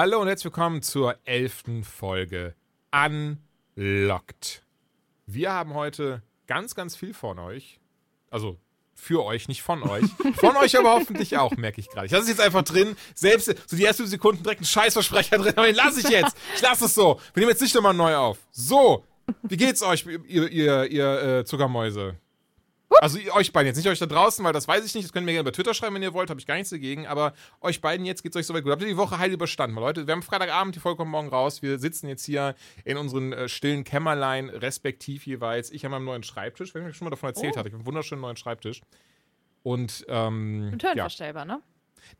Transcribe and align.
Hallo 0.00 0.20
und 0.20 0.28
herzlich 0.28 0.44
willkommen 0.44 0.80
zur 0.80 1.16
elften 1.24 1.82
Folge 1.82 2.54
Unlocked. 2.92 4.64
Wir 5.26 5.52
haben 5.52 5.74
heute 5.74 6.22
ganz, 6.46 6.76
ganz 6.76 6.94
viel 6.94 7.12
von 7.12 7.40
euch. 7.40 7.80
Also 8.30 8.60
für 8.94 9.24
euch, 9.24 9.48
nicht 9.48 9.62
von 9.62 9.82
euch. 9.82 10.04
Von 10.36 10.56
euch 10.56 10.78
aber 10.78 10.92
hoffentlich 10.92 11.36
auch, 11.36 11.56
merke 11.56 11.80
ich 11.80 11.88
gerade. 11.88 12.06
Ich 12.06 12.12
lasse 12.12 12.22
es 12.22 12.28
jetzt 12.28 12.40
einfach 12.40 12.62
drin. 12.62 12.96
Selbst 13.16 13.52
so 13.66 13.76
die 13.76 13.84
ersten 13.84 14.06
Sekunden 14.06 14.44
direkt 14.44 14.60
einen 14.60 14.66
Scheißversprecher 14.66 15.36
drin, 15.36 15.54
aber 15.56 15.66
den 15.66 15.74
lasse 15.74 15.98
ich 15.98 16.08
jetzt. 16.08 16.36
Ich 16.54 16.62
lasse 16.62 16.84
es 16.84 16.94
so. 16.94 17.20
Wir 17.34 17.40
nehmen 17.40 17.50
jetzt 17.50 17.62
nicht 17.62 17.74
nochmal 17.74 17.92
neu 17.92 18.14
auf. 18.14 18.38
So, 18.52 19.04
wie 19.42 19.56
geht's 19.56 19.82
euch, 19.82 20.06
ihr, 20.06 20.48
ihr, 20.48 20.84
ihr 20.92 21.22
äh, 21.22 21.44
Zuckermäuse? 21.44 22.14
Also 23.00 23.18
euch 23.32 23.52
beiden 23.52 23.66
jetzt, 23.66 23.76
nicht 23.76 23.88
euch 23.88 23.98
da 23.98 24.06
draußen, 24.06 24.44
weil 24.44 24.52
das 24.52 24.66
weiß 24.68 24.84
ich 24.84 24.94
nicht. 24.94 25.04
Das 25.04 25.12
könnt 25.12 25.24
ihr 25.24 25.26
mir 25.26 25.32
gerne 25.32 25.44
bei 25.44 25.50
Twitter 25.52 25.74
schreiben, 25.74 25.94
wenn 25.94 26.02
ihr 26.02 26.12
wollt, 26.14 26.30
habe 26.30 26.40
ich 26.40 26.46
gar 26.46 26.54
nichts 26.56 26.70
dagegen. 26.70 27.06
Aber 27.06 27.32
euch 27.60 27.80
beiden 27.80 28.04
jetzt 28.06 28.22
geht's 28.22 28.36
euch 28.36 28.46
soweit 28.46 28.62
gut. 28.64 28.72
Habt 28.72 28.82
ihr 28.82 28.88
die 28.88 28.96
Woche 28.96 29.18
heil 29.18 29.32
überstanden? 29.32 29.76
Weil 29.76 29.82
Leute, 29.84 30.06
wir 30.06 30.12
haben 30.12 30.22
Freitagabend, 30.22 30.74
die 30.74 30.80
Folge 30.80 30.98
kommt 30.98 31.10
morgen 31.10 31.28
raus. 31.28 31.62
Wir 31.62 31.78
sitzen 31.78 32.08
jetzt 32.08 32.24
hier 32.24 32.54
in 32.84 32.96
unseren 32.96 33.32
äh, 33.32 33.48
stillen 33.48 33.84
Kämmerlein, 33.84 34.48
respektiv 34.48 35.26
jeweils. 35.26 35.70
Ich 35.70 35.84
habe 35.84 35.92
meinen 35.92 36.04
neuen 36.04 36.22
Schreibtisch, 36.22 36.74
wenn 36.74 36.88
ich 36.88 36.96
schon 36.96 37.06
mal 37.06 37.10
davon 37.10 37.28
erzählt 37.28 37.54
Oh. 37.54 37.58
hatte. 37.58 37.68
Ich 37.68 37.72
habe 37.74 37.80
einen 37.80 37.86
wunderschönen 37.86 38.20
neuen 38.22 38.36
Schreibtisch. 38.36 38.80
Und 39.62 40.04
ähm, 40.08 40.70
Und 40.72 40.82
ja, 40.82 40.90
Höhenverstellbar, 40.90 41.44
ne? 41.44 41.60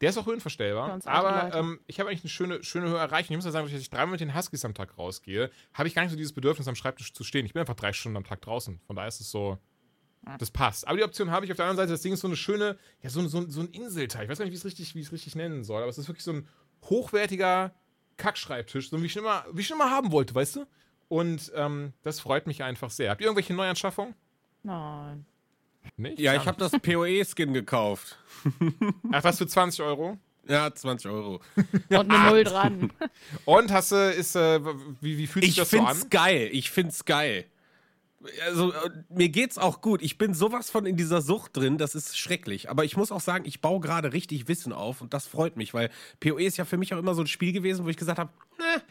der 0.00 0.10
ist 0.10 0.19
auch 0.19 0.27
höhenverstellbar. 0.27 0.98
Aber 1.06 1.55
ähm, 1.55 1.81
ich 1.86 1.98
habe 2.00 2.10
eigentlich 2.10 2.22
eine 2.25 2.31
schöne, 2.31 2.62
schöne 2.64 2.88
Höhe 2.88 2.98
erreicht. 2.98 3.31
Und 3.31 3.34
ich 3.34 3.38
muss 3.38 3.44
ja 3.47 3.53
sagen, 3.53 3.66
dass 3.70 3.81
ich 3.81 3.88
dreimal 3.91 4.12
mit 4.12 4.20
den 4.20 4.34
Huskies 4.34 4.64
am 4.64 4.75
Tag 4.75 4.98
rausgehe, 4.98 5.50
habe 5.72 5.88
ich 5.88 5.94
gar 5.94 6.03
nicht 6.03 6.10
so 6.10 6.16
dieses 6.16 6.33
Bedürfnis, 6.34 6.69
am 6.69 6.75
Schreibtisch 6.75 7.12
zu 7.12 7.25
stehen. 7.25 7.47
Ich 7.47 7.53
bin 7.55 7.60
einfach 7.60 7.75
drei 7.77 7.92
Stunden 7.92 8.16
am 8.16 8.25
Tag 8.25 8.42
draußen. 8.42 8.81
Von 8.86 8.97
daher 8.97 9.08
ist 9.08 9.20
es 9.20 9.31
so. 9.31 9.58
Das 10.39 10.51
passt. 10.51 10.87
Aber 10.87 10.97
die 10.97 11.05
Option 11.05 11.31
habe 11.31 11.47
ich 11.47 11.51
auf 11.53 11.57
der 11.57 11.67
anderen 11.67 11.77
Seite. 11.89 11.93
Das 11.93 12.03
Ding 12.03 12.12
ist 12.12 12.21
so 12.21 12.27
eine 12.29 12.37
schöne, 12.37 12.77
ja, 13.03 13.11
so, 13.11 13.21
ein- 13.21 13.29
so, 13.29 13.39
ein- 13.39 13.51
so 13.51 13.61
ein 13.61 13.69
Inselteil. 13.69 14.25
Ich 14.25 14.29
weiß 14.31 14.39
gar 14.39 14.45
nicht, 14.45 14.53
wie 14.53 14.57
ich 14.57 14.61
es 14.61 14.67
richtig, 14.67 14.95
wie 14.95 15.01
ich 15.01 15.07
es 15.07 15.12
richtig 15.12 15.34
nennen 15.37 15.65
soll, 15.65 15.81
aber 15.83 15.91
es 15.91 15.98
ist 15.98 16.09
wirklich 16.09 16.25
so 16.25 16.33
ein 16.33 16.47
hochwertiger 16.84 17.73
Kackschreibtisch, 18.17 18.91
so 18.91 19.01
wie 19.01 19.06
ich 19.06 19.12
schon 19.12 19.23
immer, 19.23 19.45
wie 19.53 19.61
ich 19.61 19.67
schon 19.67 19.77
immer 19.77 19.91
haben 19.91 20.12
wollte, 20.12 20.34
weißt 20.34 20.56
du? 20.56 20.67
Und 21.09 21.53
ähm, 21.55 21.93
das 22.03 22.21
freut 22.21 22.47
mich 22.47 22.62
einfach 22.62 22.91
sehr. 22.91 23.11
Habt 23.11 23.21
ihr 23.21 23.27
irgendwelche 23.29 23.55
Neuanschaffungen? 23.55 24.15
Nein. 24.62 25.25
Nicht? 25.97 26.19
Ja, 26.19 26.34
ich 26.34 26.47
habe 26.47 26.59
das 26.59 26.73
PoE-Skin 26.73 27.55
gekauft. 27.55 28.19
Ach, 29.12 29.25
was 29.25 29.39
für 29.39 29.47
20 29.47 29.83
Euro? 29.83 30.19
Ja, 30.47 30.75
20 30.75 31.11
Euro. 31.11 31.41
Und 31.89 32.11
eine 32.11 32.31
Null 32.31 32.45
dran. 32.45 32.93
Und 33.45 33.71
hast 33.73 33.93
du, 33.93 33.97
ist, 34.12 34.34
äh, 34.37 34.61
wie, 35.01 35.17
wie 35.17 35.27
fühlt 35.27 35.45
sich 35.45 35.53
Ich 35.53 35.56
das 35.56 35.71
so 35.71 35.77
find's 35.79 36.03
an? 36.05 36.11
geil. 36.11 36.49
Ich 36.53 36.71
find's 36.71 37.05
geil. 37.05 37.47
Also, 38.44 38.72
äh, 38.72 38.91
mir 39.08 39.28
geht's 39.28 39.58
auch 39.58 39.80
gut. 39.80 40.02
Ich 40.02 40.19
bin 40.19 40.34
sowas 40.34 40.70
von 40.70 40.86
in 40.86 40.97
dieser 40.97 41.22
Sucht 41.22 41.56
drin, 41.56 41.78
das 41.78 41.94
ist 41.94 42.19
schrecklich. 42.19 42.69
Aber 42.69 42.84
ich 42.84 42.97
muss 42.97 43.12
auch 43.12 43.20
sagen, 43.20 43.44
ich 43.47 43.60
baue 43.60 43.80
gerade 43.80 44.12
richtig 44.12 44.48
Wissen 44.48 44.72
auf 44.72 45.00
und 45.00 45.14
das 45.14 45.27
freut 45.27 45.56
mich, 45.56 45.72
weil 45.72 45.91
PoE 46.20 46.42
ist 46.44 46.56
ja 46.56 46.64
für 46.64 46.77
mich 46.78 46.92
auch 46.94 46.98
immer 46.98 47.14
so 47.14 47.22
ein 47.22 47.28
Spiel 47.28 47.52
gewesen, 47.52 47.84
wo 47.84 47.88
ich 47.88 47.97
gesagt 47.97 48.19
habe, 48.19 48.30
ne, 48.58 48.83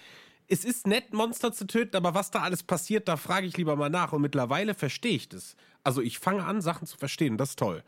es 0.48 0.64
ist 0.64 0.88
nett, 0.88 1.14
Monster 1.14 1.52
zu 1.52 1.68
töten, 1.68 1.98
aber 1.98 2.14
was 2.14 2.32
da 2.32 2.40
alles 2.42 2.64
passiert, 2.64 3.08
da 3.08 3.18
frage 3.18 3.48
ich 3.48 3.58
lieber 3.58 3.76
mal 3.76 3.90
nach. 3.90 4.14
Und 4.14 4.22
mittlerweile 4.22 4.74
verstehe 4.74 5.16
ich 5.16 5.28
das. 5.28 5.58
Also 5.84 6.02
ich 6.02 6.20
fange 6.20 6.46
an, 6.46 6.62
Sachen 6.62 6.88
zu 6.88 6.98
verstehen. 6.98 7.38
Das 7.38 7.50
ist 7.50 7.60
toll. 7.60 7.84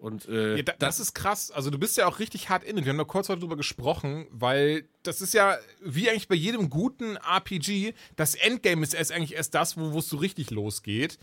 Und 0.00 0.28
äh, 0.28 0.56
Ja, 0.56 0.62
da, 0.62 0.72
das 0.78 1.00
ist 1.00 1.14
krass. 1.14 1.50
Also 1.50 1.70
du 1.70 1.78
bist 1.78 1.96
ja 1.96 2.06
auch 2.06 2.18
richtig 2.18 2.50
hart 2.50 2.64
in. 2.64 2.76
Wir 2.76 2.90
haben 2.90 2.98
da 2.98 3.04
kurz 3.04 3.28
heute 3.28 3.40
drüber 3.40 3.56
gesprochen, 3.56 4.26
weil 4.30 4.88
das 5.02 5.20
ist 5.20 5.34
ja 5.34 5.56
wie 5.82 6.10
eigentlich 6.10 6.28
bei 6.28 6.34
jedem 6.34 6.68
guten 6.70 7.16
RPG, 7.16 7.94
das 8.16 8.34
Endgame 8.34 8.82
ist 8.82 8.94
erst 8.94 9.12
eigentlich 9.12 9.34
erst 9.34 9.54
das, 9.54 9.76
wo 9.76 9.92
wo 9.92 9.98
es 10.00 10.08
so 10.08 10.16
richtig 10.16 10.50
losgeht. 10.50 11.18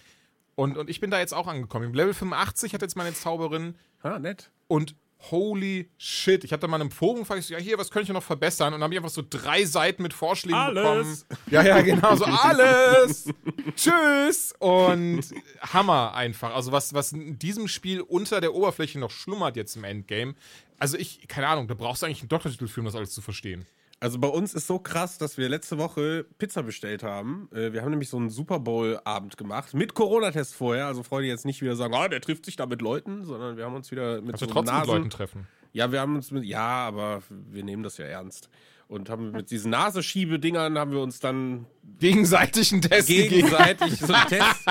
Und, 0.56 0.78
und 0.78 0.90
ich 0.90 1.00
bin 1.00 1.12
da 1.12 1.20
jetzt 1.20 1.34
auch 1.34 1.48
angekommen. 1.48 1.86
Im 1.86 1.94
Level 1.94 2.14
85 2.14 2.74
hat 2.74 2.82
jetzt 2.82 2.96
meine 2.96 3.14
Zauberin 3.14 3.76
ah, 4.02 4.20
nett. 4.20 4.52
und 4.68 4.96
holy 5.30 5.90
shit. 5.98 6.44
Ich 6.44 6.52
habe 6.52 6.62
da 6.62 6.68
mal 6.68 6.82
einem 6.82 6.92
Forum 6.92 7.20
gefragt, 7.20 7.48
ja 7.50 7.58
hier, 7.58 7.78
was 7.78 7.92
könnte 7.92 8.12
ich 8.12 8.14
noch 8.14 8.24
verbessern? 8.24 8.74
Und 8.74 8.80
dann 8.80 8.84
habe 8.84 8.94
ich 8.94 9.00
einfach 9.00 9.12
so 9.12 9.24
drei 9.28 9.66
Seiten 9.66 10.02
mit 10.02 10.14
Vorschlägen 10.14 10.58
Alles. 10.58 11.26
bekommen. 11.26 11.42
Ja, 11.52 11.64
ja, 11.64 11.82
genau, 11.82 12.16
so 12.16 12.26
alles. 12.26 13.26
Tschüss. 13.76 14.54
Und 14.60 15.22
Hammer 15.62 16.14
einfach. 16.14 16.56
Also 16.56 16.72
was, 16.72 16.94
was 16.94 17.12
in 17.12 17.38
diesem 17.38 17.68
Spiel 17.68 18.02
unter 18.02 18.42
der 18.42 18.54
Oberfläche 18.54 19.00
noch 19.00 19.12
schlummert 19.12 19.56
jetzt 19.56 19.76
im 19.76 19.84
Endgame. 19.84 20.34
Also 20.80 20.98
ich, 20.98 21.28
keine 21.28 21.48
Ahnung, 21.48 21.68
da 21.68 21.76
brauchst 21.76 22.02
du 22.02 22.08
eigentlich 22.08 22.22
einen 22.22 22.30
Doktortitel 22.30 22.68
für, 22.68 22.80
um 22.80 22.86
das 22.86 22.96
alles 22.96 23.12
zu 23.12 23.22
verstehen. 23.22 23.66
Also 24.02 24.18
bei 24.18 24.28
uns 24.28 24.56
ist 24.56 24.66
so 24.66 24.80
krass, 24.80 25.20
dass 25.20 25.38
wir 25.38 25.48
letzte 25.48 25.78
Woche 25.78 26.26
Pizza 26.40 26.64
bestellt 26.64 27.04
haben. 27.04 27.48
Äh, 27.54 27.72
Wir 27.72 27.84
haben 27.84 27.92
nämlich 27.92 28.10
so 28.10 28.18
einen 28.18 28.32
Super 28.32 28.60
Bowl-Abend 28.60 29.38
gemacht 29.38 29.76
mit 29.76 29.94
Corona-Test 29.94 30.56
vorher. 30.56 30.88
Also 30.88 31.04
Freunde 31.04 31.28
jetzt 31.28 31.46
nicht 31.46 31.62
wieder 31.62 31.76
sagen, 31.76 31.94
ah, 31.94 32.08
der 32.08 32.20
trifft 32.20 32.46
sich 32.46 32.56
da 32.56 32.66
mit 32.66 32.82
Leuten, 32.82 33.24
sondern 33.26 33.58
wir 33.58 33.64
haben 33.64 33.76
uns 33.76 33.92
wieder 33.92 34.20
mit 34.22 34.34
Also 34.34 34.48
so 34.48 34.54
trotzdem 34.54 34.74
mit 34.74 34.86
Nasen 34.88 34.98
Leuten 34.98 35.10
treffen. 35.12 35.48
Ja, 35.72 35.92
wir 35.92 36.02
haben 36.02 36.16
uns 36.16 36.32
mit, 36.32 36.44
ja, 36.46 36.88
aber 36.88 37.22
wir 37.30 37.64
nehmen 37.64 37.84
das 37.84 37.98
ja 38.00 38.06
ernst. 38.06 38.50
Und 38.92 39.10
haben 39.10 39.32
mit 39.32 39.52
diesen 39.52 39.72
Naseschiebedingern 39.72 40.78
haben 40.78 40.92
wir 40.92 41.00
uns 41.00 41.22
dann 41.22 41.66
Gegenseitig 42.02 42.74
einen 42.74 42.82
Test 42.82 43.08
gegenseitig 43.08 43.98
so 44.00 44.12
einen 44.12 44.28
Test. 44.28 44.66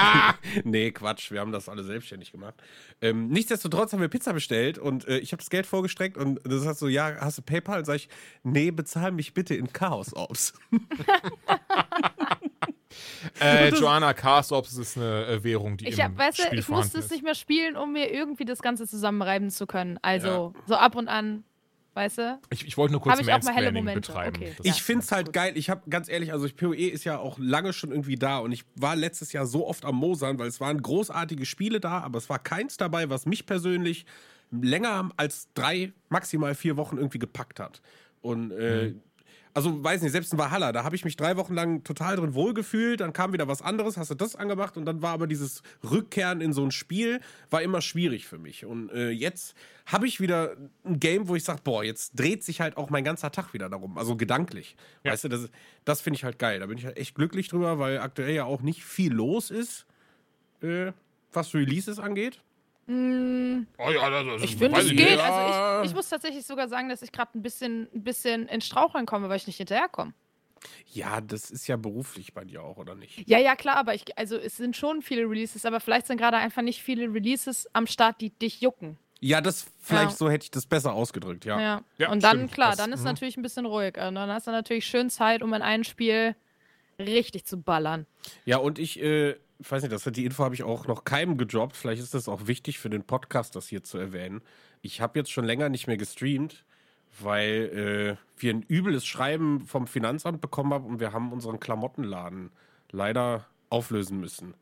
nee, 0.64 0.90
Quatsch, 0.90 1.30
wir 1.30 1.40
haben 1.40 1.52
das 1.52 1.70
alle 1.70 1.84
selbstständig 1.84 2.30
gemacht. 2.30 2.54
Ähm, 3.00 3.28
nichtsdestotrotz 3.28 3.94
haben 3.94 4.00
wir 4.00 4.08
Pizza 4.08 4.34
bestellt 4.34 4.78
und 4.78 5.08
äh, 5.08 5.18
ich 5.18 5.32
habe 5.32 5.40
das 5.40 5.48
Geld 5.48 5.64
vorgestreckt 5.64 6.18
und 6.18 6.38
das 6.44 6.66
heißt 6.66 6.80
so, 6.80 6.88
ja, 6.88 7.16
hast 7.18 7.38
du 7.38 7.42
PayPal? 7.42 7.78
Und 7.78 7.86
sag 7.86 7.96
ich, 7.96 8.10
nee, 8.42 8.70
bezahl 8.70 9.10
mich 9.10 9.32
bitte 9.32 9.54
in 9.54 9.72
Chaos 9.72 10.14
Ops. 10.14 10.52
Äh, 13.40 13.68
Joanna 13.68 14.12
Carsops 14.12 14.76
ist 14.76 14.96
eine 14.96 15.26
äh, 15.26 15.44
Währung, 15.44 15.76
die 15.76 15.88
Ich, 15.88 15.98
im 15.98 16.04
hab, 16.04 16.18
weißt 16.18 16.38
du, 16.38 16.42
Spiel 16.42 16.58
ich 16.58 16.68
musste 16.68 16.98
es 16.98 17.10
nicht 17.10 17.22
mehr 17.22 17.36
spielen, 17.36 17.76
um 17.76 17.92
mir 17.92 18.12
irgendwie 18.12 18.44
das 18.44 18.60
Ganze 18.60 18.86
zusammenreiben 18.88 19.50
zu 19.50 19.66
können. 19.66 19.98
Also, 20.02 20.54
so 20.66 20.74
ab 20.74 20.96
und 20.96 21.08
an, 21.08 21.44
weißt 22.00 22.18
du? 22.18 22.38
Ich, 22.50 22.66
ich 22.66 22.76
wollte 22.76 22.92
nur 22.92 23.00
kurz 23.00 23.14
Hab 23.14 23.20
ich 23.20 23.32
auch 23.32 23.42
mal 23.42 23.54
helle 23.54 23.72
Mansplaining 23.72 23.84
Momente. 23.84 24.00
betreiben. 24.12 24.36
Okay. 24.36 24.54
Das- 24.56 24.66
Ja. 24.66 24.72
Ich 24.72 24.82
find's 24.82 25.12
halt 25.12 25.32
geil. 25.32 25.52
Ich 25.56 25.70
habe 25.70 25.88
ganz 25.88 26.08
ehrlich, 26.08 26.32
also 26.32 26.46
PoE 26.54 26.74
ist 26.88 27.04
ja 27.04 27.18
auch 27.18 27.38
lange 27.38 27.72
schon 27.72 27.90
irgendwie 27.90 28.16
da 28.16 28.38
und 28.38 28.52
ich 28.52 28.64
war 28.76 28.96
letztes 28.96 29.32
Jahr 29.32 29.46
so 29.46 29.66
oft 29.66 29.84
am 29.84 29.96
Mosern, 29.96 30.38
weil 30.38 30.48
es 30.48 30.60
waren 30.60 30.80
großartige 30.82 31.46
Spiele 31.46 31.80
da, 31.80 32.00
aber 32.00 32.18
es 32.18 32.28
war 32.28 32.38
keins 32.38 32.76
dabei, 32.76 33.10
was 33.10 33.26
mich 33.26 33.46
persönlich 33.46 34.06
länger 34.50 35.10
als 35.16 35.48
drei, 35.54 35.92
maximal 36.08 36.54
vier 36.54 36.76
Wochen 36.76 36.96
irgendwie 36.96 37.18
gepackt 37.18 37.60
hat. 37.60 37.80
Und 38.22 38.50
äh, 38.50 38.94
also 39.54 39.82
weiß 39.82 40.02
nicht, 40.02 40.12
selbst 40.12 40.32
in 40.32 40.38
Valhalla, 40.38 40.72
da 40.72 40.84
habe 40.84 40.94
ich 40.94 41.04
mich 41.04 41.16
drei 41.16 41.36
Wochen 41.36 41.54
lang 41.54 41.82
total 41.82 42.16
drin 42.16 42.34
wohlgefühlt, 42.34 43.00
dann 43.00 43.12
kam 43.12 43.32
wieder 43.32 43.48
was 43.48 43.62
anderes, 43.62 43.96
hast 43.96 44.10
du 44.10 44.14
das 44.14 44.36
angemacht 44.36 44.76
und 44.76 44.84
dann 44.84 45.02
war 45.02 45.12
aber 45.12 45.26
dieses 45.26 45.62
Rückkehren 45.88 46.40
in 46.40 46.52
so 46.52 46.64
ein 46.64 46.70
Spiel, 46.70 47.20
war 47.50 47.62
immer 47.62 47.80
schwierig 47.80 48.26
für 48.26 48.38
mich. 48.38 48.64
Und 48.64 48.90
äh, 48.92 49.10
jetzt 49.10 49.54
habe 49.86 50.06
ich 50.06 50.20
wieder 50.20 50.56
ein 50.84 51.00
Game, 51.00 51.28
wo 51.28 51.34
ich 51.34 51.44
sage, 51.44 51.60
boah, 51.64 51.82
jetzt 51.82 52.18
dreht 52.18 52.44
sich 52.44 52.60
halt 52.60 52.76
auch 52.76 52.90
mein 52.90 53.04
ganzer 53.04 53.32
Tag 53.32 53.52
wieder 53.52 53.68
darum, 53.68 53.98
also 53.98 54.16
gedanklich. 54.16 54.76
Ja. 55.02 55.12
Weißt 55.12 55.24
du, 55.24 55.28
das, 55.28 55.50
das 55.84 56.00
finde 56.00 56.16
ich 56.16 56.24
halt 56.24 56.38
geil. 56.38 56.60
Da 56.60 56.66
bin 56.66 56.78
ich 56.78 56.84
halt 56.84 56.96
echt 56.96 57.14
glücklich 57.14 57.48
drüber, 57.48 57.78
weil 57.78 57.98
aktuell 57.98 58.34
ja 58.34 58.44
auch 58.44 58.62
nicht 58.62 58.84
viel 58.84 59.12
los 59.12 59.50
ist, 59.50 59.86
äh, 60.62 60.92
was 61.32 61.54
Releases 61.54 61.98
angeht. 61.98 62.40
Oh 62.88 63.90
ja, 63.90 64.10
das, 64.10 64.26
das 64.26 64.42
Ich 64.42 64.56
finde, 64.56 64.80
es 64.80 64.88
geht. 64.90 65.18
Also, 65.20 65.82
ich, 65.84 65.90
ich 65.90 65.94
muss 65.94 66.08
tatsächlich 66.08 66.44
sogar 66.44 66.68
sagen, 66.68 66.88
dass 66.88 67.02
ich 67.02 67.12
gerade 67.12 67.38
ein 67.38 67.42
bisschen, 67.42 67.88
ein 67.94 68.02
bisschen 68.02 68.48
in 68.48 68.60
Straucheln 68.60 69.06
komme, 69.06 69.28
weil 69.28 69.36
ich 69.36 69.46
nicht 69.46 69.58
hinterherkomme. 69.58 70.12
Ja, 70.92 71.20
das 71.20 71.50
ist 71.50 71.66
ja 71.68 71.76
beruflich 71.76 72.34
bei 72.34 72.44
dir 72.44 72.62
auch, 72.62 72.76
oder 72.76 72.94
nicht? 72.94 73.26
Ja, 73.28 73.38
ja, 73.38 73.56
klar, 73.56 73.76
aber 73.76 73.94
ich, 73.94 74.18
also 74.18 74.36
es 74.36 74.56
sind 74.56 74.76
schon 74.76 75.00
viele 75.02 75.22
Releases, 75.22 75.64
aber 75.64 75.80
vielleicht 75.80 76.06
sind 76.06 76.18
gerade 76.18 76.36
einfach 76.36 76.62
nicht 76.62 76.82
viele 76.82 77.04
Releases 77.12 77.66
am 77.72 77.86
Start, 77.86 78.20
die 78.20 78.30
dich 78.30 78.60
jucken. 78.60 78.98
Ja, 79.20 79.40
das 79.40 79.66
vielleicht 79.78 80.10
Ja. 80.10 80.16
so 80.16 80.30
hätte 80.30 80.44
ich 80.44 80.50
das 80.50 80.66
besser 80.66 80.92
ausgedrückt, 80.92 81.44
ja. 81.44 81.60
Ja. 81.60 81.82
Ja, 81.98 82.10
und 82.10 82.22
dann, 82.24 82.36
stimmt. 82.38 82.52
klar, 82.52 82.70
Das- 82.70 82.78
dann 82.78 82.92
ist 82.92 83.00
mhm. 83.00 83.06
natürlich 83.06 83.36
ein 83.36 83.42
bisschen 83.42 83.66
ruhig. 83.66 83.96
Und 83.96 84.14
dann 84.16 84.30
hast 84.30 84.46
du 84.46 84.50
natürlich 84.50 84.86
schön 84.86 85.10
Zeit, 85.10 85.42
um 85.42 85.52
in 85.54 85.62
ein 85.62 85.84
Spiel 85.84 86.34
richtig 86.98 87.44
zu 87.44 87.56
ballern. 87.58 88.06
Ja, 88.44 88.58
und 88.58 88.78
ich, 88.78 89.00
äh, 89.00 89.36
ich 89.60 89.70
weiß 89.70 89.82
nicht, 89.82 89.92
das, 89.92 90.04
die 90.04 90.24
Info 90.24 90.42
habe 90.44 90.54
ich 90.54 90.62
auch 90.62 90.86
noch 90.86 91.04
keinem 91.04 91.36
gedroppt. 91.36 91.76
Vielleicht 91.76 92.02
ist 92.02 92.14
das 92.14 92.28
auch 92.28 92.46
wichtig 92.46 92.78
für 92.78 92.90
den 92.90 93.02
Podcast, 93.04 93.54
das 93.56 93.68
hier 93.68 93.84
zu 93.84 93.98
erwähnen. 93.98 94.40
Ich 94.82 95.00
habe 95.00 95.18
jetzt 95.18 95.30
schon 95.30 95.44
länger 95.44 95.68
nicht 95.68 95.86
mehr 95.86 95.96
gestreamt, 95.98 96.64
weil 97.20 98.16
äh, 98.18 98.40
wir 98.40 98.54
ein 98.54 98.62
übles 98.62 99.04
Schreiben 99.06 99.66
vom 99.66 99.86
Finanzamt 99.86 100.40
bekommen 100.40 100.72
haben 100.72 100.86
und 100.86 101.00
wir 101.00 101.12
haben 101.12 101.32
unseren 101.32 101.60
Klamottenladen 101.60 102.50
leider 102.90 103.46
auflösen 103.68 104.18
müssen. 104.20 104.54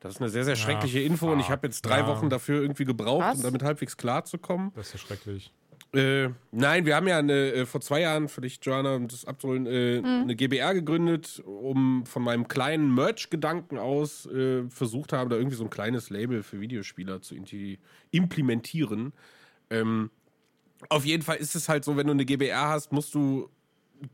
Das 0.00 0.14
ist 0.14 0.20
eine 0.20 0.30
sehr, 0.30 0.44
sehr 0.44 0.56
schreckliche 0.56 1.00
Info 1.00 1.30
und 1.30 1.40
ich 1.40 1.50
habe 1.50 1.66
jetzt 1.66 1.82
drei 1.82 1.98
Ja. 2.00 2.06
Wochen 2.06 2.30
dafür 2.30 2.60
irgendwie 2.62 2.86
gebraucht, 2.86 3.22
Was? 3.22 3.36
um 3.36 3.42
damit 3.42 3.62
halbwegs 3.62 3.96
klarzukommen. 3.98 4.72
Das 4.74 4.88
ist 4.88 4.92
ja 4.94 4.98
schrecklich. 4.98 5.52
Äh, 5.92 6.28
nein, 6.52 6.86
wir 6.86 6.94
haben 6.94 7.08
ja 7.08 7.18
eine, 7.18 7.52
äh, 7.52 7.66
vor 7.66 7.80
zwei 7.80 8.02
Jahren, 8.02 8.28
für 8.28 8.42
dich, 8.42 8.60
Joanna, 8.62 8.94
um 8.94 9.08
das 9.08 9.24
abzuholen, 9.24 9.66
äh, 9.66 10.00
eine 10.04 10.36
GBR 10.36 10.74
gegründet, 10.74 11.42
um 11.44 12.06
von 12.06 12.22
meinem 12.22 12.46
kleinen 12.46 12.94
Merch-Gedanken 12.94 13.76
aus 13.76 14.26
äh, 14.26 14.68
versucht 14.68 15.12
haben, 15.12 15.30
da 15.30 15.36
irgendwie 15.36 15.56
so 15.56 15.64
ein 15.64 15.70
kleines 15.70 16.08
Label 16.10 16.44
für 16.44 16.60
Videospieler 16.60 17.22
zu 17.22 17.34
implementieren. 18.12 19.12
Ähm, 19.68 20.10
auf 20.88 21.04
jeden 21.04 21.24
Fall 21.24 21.36
ist 21.36 21.56
es 21.56 21.68
halt 21.68 21.84
so, 21.84 21.96
wenn 21.96 22.06
du 22.06 22.12
eine 22.12 22.24
GBR 22.24 22.68
hast, 22.68 22.92
musst 22.92 23.14
du 23.14 23.50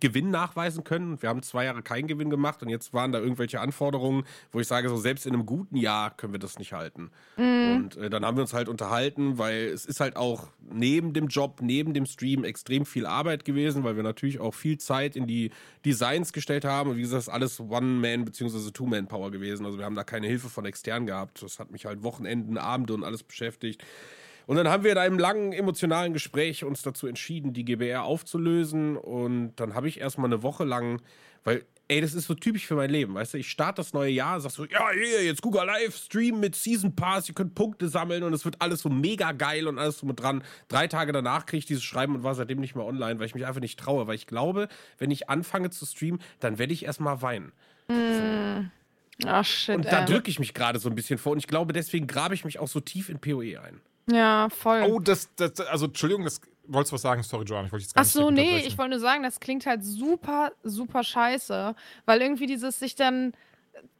Gewinn 0.00 0.31
nachweisen 0.31 0.85
können. 0.85 1.21
Wir 1.23 1.29
haben 1.29 1.43
zwei 1.43 1.65
Jahre 1.65 1.83
keinen 1.83 2.06
Gewinn 2.06 2.31
gemacht 2.31 2.62
und 2.62 2.69
jetzt 2.69 2.93
waren 2.93 3.12
da 3.12 3.19
irgendwelche 3.19 3.61
Anforderungen, 3.61 4.25
wo 4.53 4.61
ich 4.61 4.67
sage, 4.67 4.88
so 4.88 4.97
selbst 4.97 5.27
in 5.27 5.35
einem 5.35 5.47
guten 5.47 5.77
Jahr 5.77 6.17
können 6.17 6.33
wir 6.33 6.41
das 6.41 6.59
nicht 6.59 6.73
halten. 6.73 7.11
Und 7.37 7.97
äh, 7.97 8.11
dann 8.11 8.25
haben 8.25 8.37
wir 8.37 8.43
uns 8.43 8.55
halt 8.55 8.69
unterhalten, 8.69 9.38
weil 9.38 9.67
es 9.67 9.87
ist 9.87 10.00
halt 10.00 10.17
auch 10.17 10.49
neben 10.71 11.12
dem 11.12 11.29
Job, 11.29 11.61
neben 11.62 11.94
dem 11.94 12.06
Stream 12.06 12.44
extrem 12.44 12.87
viel 12.87 13.06
Arbeit 13.06 13.44
gewesen, 13.44 13.85
weil 13.85 13.97
wir 13.97 14.03
natürlich 14.03 14.41
auch 14.41 14.55
viel 14.55 14.79
Zeit 14.79 15.17
in 15.17 15.27
die 15.27 15.50
Designs 15.85 16.33
gestellt 16.33 16.65
haben. 16.65 16.91
Und 16.91 16.97
wie 16.97 17.03
gesagt, 17.03 17.19
das 17.19 17.29
ist 17.29 17.33
alles 17.33 17.61
One-Man- 17.61 18.25
bzw. 18.25 18.71
Two-Man-Power 18.73 19.31
gewesen. 19.31 19.67
Also 19.67 19.79
wir 19.79 19.85
haben 19.85 19.94
da 19.94 20.05
keine 20.05 20.27
Hilfe 20.27 20.49
von 20.49 20.65
extern 20.65 21.06
gehabt. 21.06 21.43
Das 21.43 21.59
hat 21.59 21.71
mich 21.71 21.87
halt 21.87 22.03
Wochenenden, 22.03 22.59
Abende 22.59 22.94
und 22.94 23.05
alles 23.05 23.23
beschäftigt. 23.23 23.85
Und 24.47 24.57
dann 24.57 24.69
haben 24.69 24.85
wir 24.85 24.93
in 24.93 24.99
einem 24.99 25.19
langen 25.19 25.53
emotionalen 25.53 26.13
Gespräch 26.13 26.65
uns 26.65 26.83
dazu 26.83 27.09
entschieden, 27.09 27.53
die 27.53 27.65
GBR 27.65 28.05
aufzulösen. 28.05 28.97
Und 28.97 29.57
dann 29.57 29.75
habe 29.75 29.89
ich 29.89 30.01
erstmal 30.01 30.29
eine 30.29 30.43
Woche 30.43 30.65
lang, 30.65 31.03
weil, 31.43 31.65
ey, 31.89 32.01
das 32.01 32.15
ist 32.15 32.27
so 32.27 32.35
typisch 32.35 32.65
für 32.65 32.77
mein 32.77 32.91
Leben, 32.91 33.15
weißt 33.15 33.35
du? 33.35 33.39
Ich 33.39 33.51
starte 33.51 33.81
das 33.81 33.93
neue 33.93 34.11
Jahr, 34.11 34.41
sag 34.41 34.53
so, 34.53 34.65
ja, 34.65 34.91
hier, 34.93 35.25
jetzt 35.25 35.43
Google 35.43 35.67
Live, 35.67 35.97
Stream 35.97 36.39
mit 36.39 36.55
Season 36.55 36.95
Pass, 36.95 37.29
ihr 37.29 37.35
könnt 37.35 37.57
Punkte 37.57 37.89
sammeln 37.89 38.23
und 38.23 38.33
es 38.33 38.45
wird 38.45 38.57
alles 38.61 38.81
so 38.81 38.89
mega 38.89 39.33
geil 39.33 39.67
und 39.67 39.81
alles 39.81 39.99
so 39.99 40.07
mit 40.07 40.21
dran. 40.21 40.45
Drei 40.69 40.87
Tage 40.87 41.11
danach 41.11 41.47
kriege 41.47 41.59
ich 41.59 41.67
dieses 41.67 41.83
Schreiben 41.83 42.15
und 42.15 42.23
war 42.23 42.37
seitdem 42.37 42.61
nicht 42.61 42.77
mehr 42.77 42.85
online, 42.85 43.19
weil 43.19 43.27
ich 43.27 43.35
mich 43.35 43.47
einfach 43.47 43.61
nicht 43.61 43.79
traue, 43.81 44.07
weil 44.07 44.15
ich 44.15 44.29
glaube, 44.29 44.69
wenn 44.99 45.11
ich 45.11 45.29
anfange 45.29 45.71
zu 45.71 45.85
streamen, 45.87 46.21
dann 46.39 46.59
werde 46.59 46.73
ich 46.73 46.85
erstmal 46.85 47.21
weinen. 47.21 47.53
Ach, 49.25 49.45
shit. 49.45 49.77
Und 49.77 49.87
da 49.87 50.05
drücke 50.05 50.31
ich 50.31 50.39
mich 50.39 50.55
gerade 50.55 50.79
so 50.79 50.89
ein 50.89 50.95
bisschen 50.95 51.19
vor 51.19 51.33
und 51.33 51.39
ich 51.39 51.47
glaube, 51.47 51.73
deswegen 51.73 52.07
grabe 52.07 52.35
ich 52.35 52.45
mich 52.45 52.59
auch 52.61 52.69
so 52.69 52.81
tief 52.81 53.09
in 53.09 53.19
PoE 53.19 53.61
ein. 53.61 53.81
Ja, 54.11 54.49
voll. 54.50 54.82
Oh, 54.88 55.00
das, 55.00 55.35
das, 55.37 55.61
also 55.61 55.87
Entschuldigung, 55.87 56.25
das 56.25 56.41
wolltest 56.67 56.93
du 56.93 56.94
was 56.94 57.03
sagen? 57.03 57.23
Sorry, 57.23 57.44
Joanna, 57.44 57.67
ich 57.67 57.73
wollte 57.73 57.85
jetzt 57.85 57.94
gar 57.94 58.03
Ach 58.03 58.05
nicht 58.05 58.12
so, 58.12 58.31
nee, 58.31 58.58
ich 58.58 58.79
wollte 58.79 58.91
nur 58.91 59.00
sagen, 59.00 59.23
das 59.23 59.41
klingt 59.41 59.67
halt 59.67 59.85
super, 59.85 60.53
super 60.62 61.03
scheiße, 61.03 61.75
weil 62.05 62.23
irgendwie 62.23 62.47
dieses 62.47 62.79
sich 62.79 62.94
dann 62.94 63.32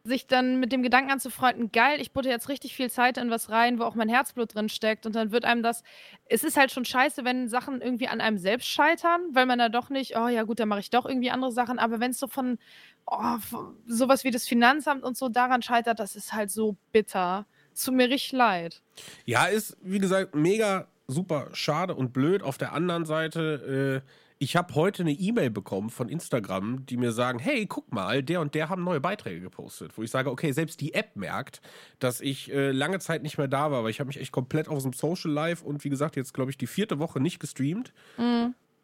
sich 0.05 0.27
dann 0.27 0.59
mit 0.61 0.73
dem 0.73 0.83
Gedanken 0.83 1.11
anzufreunden, 1.11 1.71
geil, 1.73 2.01
ich 2.01 2.13
butte 2.13 2.29
jetzt 2.29 2.49
richtig 2.49 2.75
viel 2.75 2.91
Zeit 2.91 3.19
in 3.19 3.29
was 3.29 3.51
rein, 3.51 3.79
wo 3.79 3.85
auch 3.85 3.95
mein 3.95 4.09
Herzblut 4.09 4.55
drin 4.55 4.69
steckt 4.69 5.05
und 5.05 5.15
dann 5.15 5.33
wird 5.33 5.45
einem 5.45 5.63
das, 5.63 5.83
es 6.27 6.45
ist 6.45 6.57
halt 6.57 6.71
schon 6.71 6.85
scheiße, 6.85 7.25
wenn 7.25 7.49
Sachen 7.49 7.83
irgendwie 7.83 8.09
an 8.09 8.21
einem 8.21 8.39
selbst 8.39 8.69
scheitern, 8.69 9.21
weil 9.33 9.47
man 9.47 9.59
da 9.59 9.69
doch 9.69 9.91
nicht, 9.91 10.17
oh 10.17 10.29
ja 10.29 10.45
gut, 10.45 10.61
dann 10.61 10.69
mache 10.69 10.81
ich 10.81 10.91
doch 10.91 11.07
irgendwie 11.07 11.31
andere 11.31 11.53
Sachen, 11.53 11.79
aber 11.79 12.01
wenn 12.01 12.13
es 12.13 12.19
so 12.19 12.27
von, 12.27 12.59
oh, 13.07 13.39
von 13.39 13.77
sowas 13.87 14.25
wie 14.25 14.31
das 14.31 14.47
Finanzamt 14.47 15.03
und 15.03 15.17
so 15.17 15.29
daran 15.29 15.61
scheitert, 15.61 15.99
das 15.99 16.17
ist 16.17 16.33
halt 16.33 16.51
so 16.51 16.77
bitter. 16.93 17.47
Tut 17.83 17.95
mir 17.95 18.09
richtig 18.09 18.33
leid. 18.33 18.83
Ja, 19.25 19.47
ist, 19.47 19.77
wie 19.83 19.99
gesagt, 19.99 20.35
mega 20.35 20.89
super 21.07 21.49
schade 21.53 21.95
und 21.95 22.13
blöd. 22.13 22.43
Auf 22.43 22.59
der 22.59 22.73
anderen 22.73 23.05
Seite, 23.05 24.03
äh, 24.05 24.11
ich 24.39 24.57
habe 24.57 24.75
heute 24.75 25.03
eine 25.03 25.13
E-Mail 25.13 25.51
bekommen 25.51 25.89
von 25.89 26.09
Instagram, 26.09 26.85
die 26.85 26.97
mir 26.97 27.13
sagen, 27.13 27.39
hey, 27.39 27.67
guck 27.67 27.91
mal, 27.93 28.23
der 28.23 28.41
und 28.41 28.55
der 28.55 28.69
haben 28.69 28.85
neue 28.85 29.01
Beiträge 29.01 29.41
gepostet. 29.41 29.97
Wo 29.97 30.03
ich 30.03 30.11
sage, 30.11 30.31
okay, 30.31 30.53
selbst 30.53 30.81
die 30.81 30.95
App 30.95 31.17
merkt, 31.17 31.63
dass 32.01 32.21
ich 32.21 32.53
äh, 32.53 32.71
lange 32.71 32.99
Zeit 32.99 33.23
nicht 33.23 33.39
mehr 33.39 33.49
da 33.49 33.71
war, 33.71 33.85
weil 33.85 33.91
ich 33.91 34.01
habe 34.01 34.09
mich 34.09 34.21
echt 34.21 34.33
komplett 34.33 34.69
aus 34.69 34.83
dem 34.83 34.93
Social 34.93 35.31
Life 35.31 35.65
und 35.65 35.85
wie 35.85 35.91
gesagt, 35.91 36.17
jetzt 36.17 36.35
glaube 36.35 36.51
ich 36.51 36.59
die 36.59 36.67
vierte 36.67 36.99
Woche 36.99 37.21
nicht 37.21 37.41
gestreamt. 37.41 37.93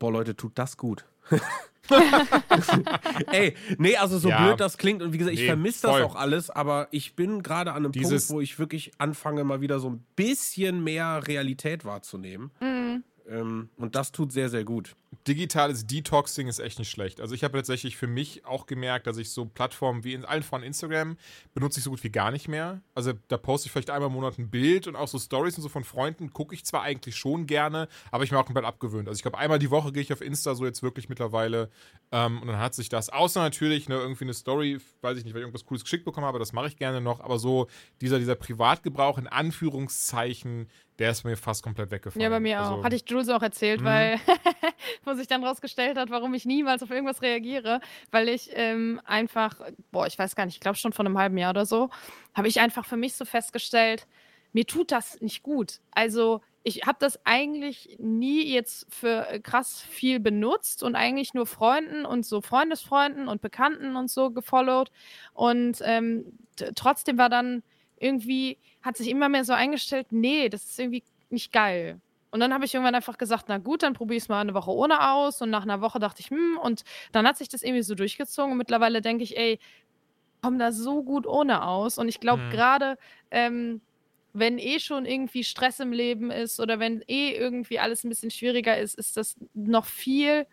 Boah, 0.02 0.10
Leute, 0.10 0.34
tut 0.36 0.58
das 0.58 0.76
gut. 0.76 1.04
Ey, 3.30 3.54
nee, 3.78 3.96
also 3.96 4.18
so 4.18 4.30
Ja. 4.30 4.44
blöd 4.46 4.58
das 4.58 4.78
klingt 4.78 5.00
und 5.00 5.12
wie 5.12 5.18
gesagt, 5.18 5.34
ich 5.34 5.42
Nee, 5.42 5.46
vermisse 5.46 5.82
das 5.86 6.00
auch 6.02 6.16
alles, 6.16 6.50
aber 6.50 6.88
ich 6.90 7.14
bin 7.14 7.42
gerade 7.44 7.70
an 7.70 7.84
einem 7.84 7.92
Dieses- 7.92 8.26
Punkt, 8.26 8.36
wo 8.36 8.40
ich 8.40 8.58
wirklich 8.58 8.90
anfange, 8.98 9.44
mal 9.44 9.60
wieder 9.60 9.78
so 9.78 9.90
ein 9.90 10.04
bisschen 10.16 10.82
mehr 10.82 11.22
Realität 11.28 11.84
wahrzunehmen. 11.84 12.50
Ähm, 13.28 13.68
und 13.76 13.94
das 13.94 14.12
tut 14.12 14.32
sehr, 14.32 14.48
sehr 14.48 14.64
gut. 14.64 14.96
digitales 15.28 15.86
Detoxing 15.86 16.48
ist 16.48 16.58
echt 16.58 16.78
nicht 16.78 16.90
schlecht. 16.90 17.20
Also 17.20 17.34
ich 17.34 17.44
habe 17.44 17.56
tatsächlich 17.56 17.96
für 17.96 18.06
mich 18.06 18.44
auch 18.44 18.66
gemerkt, 18.66 19.06
dass 19.06 19.18
ich 19.18 19.30
so 19.30 19.44
Plattformen 19.44 20.04
wie 20.04 20.14
in 20.14 20.24
allen 20.24 20.42
von 20.42 20.62
Instagram 20.62 21.16
benutze 21.54 21.78
ich 21.78 21.84
so 21.84 21.90
gut 21.90 22.02
wie 22.02 22.10
gar 22.10 22.30
nicht 22.30 22.48
mehr. 22.48 22.80
Also 22.94 23.12
da 23.28 23.36
poste 23.36 23.66
ich 23.66 23.72
vielleicht 23.72 23.90
einmal 23.90 24.08
im 24.08 24.14
Monat 24.14 24.38
ein 24.38 24.50
Bild 24.50 24.88
und 24.88 24.96
auch 24.96 25.08
so 25.08 25.18
Stories 25.18 25.56
und 25.56 25.62
so 25.62 25.68
von 25.68 25.84
Freunden 25.84 26.32
gucke 26.32 26.54
ich 26.54 26.64
zwar 26.64 26.82
eigentlich 26.82 27.16
schon 27.16 27.46
gerne, 27.46 27.88
aber 28.10 28.24
ich 28.24 28.32
mir 28.32 28.38
auch 28.38 28.46
komplett 28.46 28.64
abgewöhnt. 28.64 29.08
Also 29.08 29.18
ich 29.18 29.22
glaube, 29.22 29.38
einmal 29.38 29.58
die 29.58 29.70
Woche 29.70 29.92
gehe 29.92 30.02
ich 30.02 30.12
auf 30.12 30.20
Insta 30.20 30.54
so 30.54 30.64
jetzt 30.64 30.82
wirklich 30.82 31.08
mittlerweile 31.08 31.70
ähm, 32.10 32.40
und 32.40 32.48
dann 32.48 32.58
hat 32.58 32.74
sich 32.74 32.88
das, 32.88 33.08
außer 33.08 33.40
natürlich 33.40 33.88
ne, 33.88 33.96
irgendwie 33.96 34.24
eine 34.24 34.34
Story, 34.34 34.80
weiß 35.02 35.18
ich 35.18 35.24
nicht, 35.24 35.34
weil 35.34 35.40
ich 35.40 35.44
irgendwas 35.44 35.66
Cooles 35.66 35.84
geschickt 35.84 36.04
bekommen 36.04 36.26
habe, 36.26 36.38
das 36.38 36.52
mache 36.52 36.68
ich 36.68 36.76
gerne 36.76 37.00
noch, 37.00 37.20
aber 37.20 37.38
so 37.38 37.68
dieser, 38.00 38.18
dieser 38.18 38.34
Privatgebrauch 38.34 39.18
in 39.18 39.28
Anführungszeichen, 39.28 40.68
der 41.02 41.10
ist 41.10 41.24
mir 41.24 41.36
fast 41.36 41.64
komplett 41.64 41.90
weggefallen. 41.90 42.22
Ja, 42.22 42.28
bei 42.28 42.38
mir 42.38 42.60
also, 42.60 42.74
auch. 42.74 42.84
Hatte 42.84 42.94
ich 42.94 43.02
Jules 43.08 43.28
auch 43.28 43.42
erzählt, 43.42 43.80
Mhm. 43.80 43.84
weil, 43.84 44.20
wo 45.04 45.14
sich 45.14 45.26
dann 45.26 45.42
rausgestellt 45.42 45.98
hat, 45.98 46.10
warum 46.10 46.32
ich 46.32 46.44
niemals 46.44 46.80
auf 46.82 46.90
irgendwas 46.90 47.22
reagiere, 47.22 47.80
weil 48.12 48.28
ich 48.28 48.50
ähm, 48.52 49.00
einfach, 49.04 49.60
boah, 49.90 50.06
ich 50.06 50.16
weiß 50.16 50.36
gar 50.36 50.46
nicht, 50.46 50.54
ich 50.54 50.60
glaube 50.60 50.78
schon 50.78 50.92
vor 50.92 51.04
einem 51.04 51.18
halben 51.18 51.36
Jahr 51.36 51.50
oder 51.50 51.66
so, 51.66 51.90
habe 52.34 52.46
ich 52.46 52.60
einfach 52.60 52.86
für 52.86 52.96
mich 52.96 53.14
so 53.14 53.24
festgestellt, 53.24 54.06
mir 54.52 54.64
tut 54.64 54.92
das 54.92 55.20
nicht 55.20 55.42
gut. 55.42 55.80
Also 55.90 56.40
ich 56.62 56.82
habe 56.86 56.98
das 57.00 57.18
eigentlich 57.26 57.96
nie 57.98 58.52
jetzt 58.52 58.86
für 58.94 59.40
krass 59.42 59.80
viel 59.80 60.20
benutzt 60.20 60.84
und 60.84 60.94
eigentlich 60.94 61.34
nur 61.34 61.46
Freunden 61.46 62.04
und 62.04 62.24
so 62.24 62.40
Freundesfreunden 62.40 63.26
und 63.26 63.42
Bekannten 63.42 63.96
und 63.96 64.08
so 64.08 64.30
gefollowt. 64.30 64.92
Und 65.32 65.78
ähm, 65.82 66.38
trotzdem 66.76 67.18
war 67.18 67.28
dann 67.28 67.64
irgendwie, 68.02 68.58
hat 68.82 68.96
sich 68.96 69.08
immer 69.08 69.28
mehr 69.28 69.44
so 69.44 69.52
eingestellt, 69.52 70.08
nee, 70.12 70.48
das 70.48 70.64
ist 70.64 70.78
irgendwie 70.78 71.04
nicht 71.30 71.52
geil. 71.52 72.00
Und 72.30 72.40
dann 72.40 72.54
habe 72.54 72.64
ich 72.64 72.74
irgendwann 72.74 72.94
einfach 72.94 73.18
gesagt, 73.18 73.46
na 73.48 73.58
gut, 73.58 73.82
dann 73.82 73.92
probiere 73.94 74.16
ich 74.16 74.24
es 74.24 74.28
mal 74.28 74.40
eine 74.40 74.54
Woche 74.54 74.70
ohne 74.72 75.10
aus. 75.12 75.42
Und 75.42 75.50
nach 75.50 75.64
einer 75.64 75.80
Woche 75.82 75.98
dachte 75.98 76.20
ich, 76.20 76.30
hm, 76.30 76.58
und 76.62 76.82
dann 77.12 77.26
hat 77.26 77.36
sich 77.38 77.48
das 77.48 77.62
irgendwie 77.62 77.82
so 77.82 77.94
durchgezogen. 77.94 78.52
Und 78.52 78.58
mittlerweile 78.58 79.02
denke 79.02 79.22
ich, 79.24 79.36
ey, 79.36 79.58
komm 80.42 80.58
da 80.58 80.72
so 80.72 81.02
gut 81.04 81.26
ohne 81.26 81.64
aus. 81.64 81.98
Und 81.98 82.08
ich 82.08 82.20
glaube, 82.20 82.44
Mhm. 82.44 82.48
gerade 82.48 82.96
ähm, 83.30 83.82
wenn 84.32 84.58
eh 84.58 84.80
schon 84.80 85.04
irgendwie 85.06 85.44
Stress 85.44 85.78
im 85.80 85.92
Leben 85.92 86.30
ist 86.30 86.58
oder 86.60 86.78
wenn 86.80 87.02
eh 87.06 87.30
irgendwie 87.32 87.78
alles 87.78 88.04
ein 88.04 88.08
bisschen 88.08 88.30
schwieriger 88.30 88.76
ist, 88.78 88.94
ist 88.98 89.16
das 89.16 89.36
noch 89.54 89.84
viel 89.86 90.46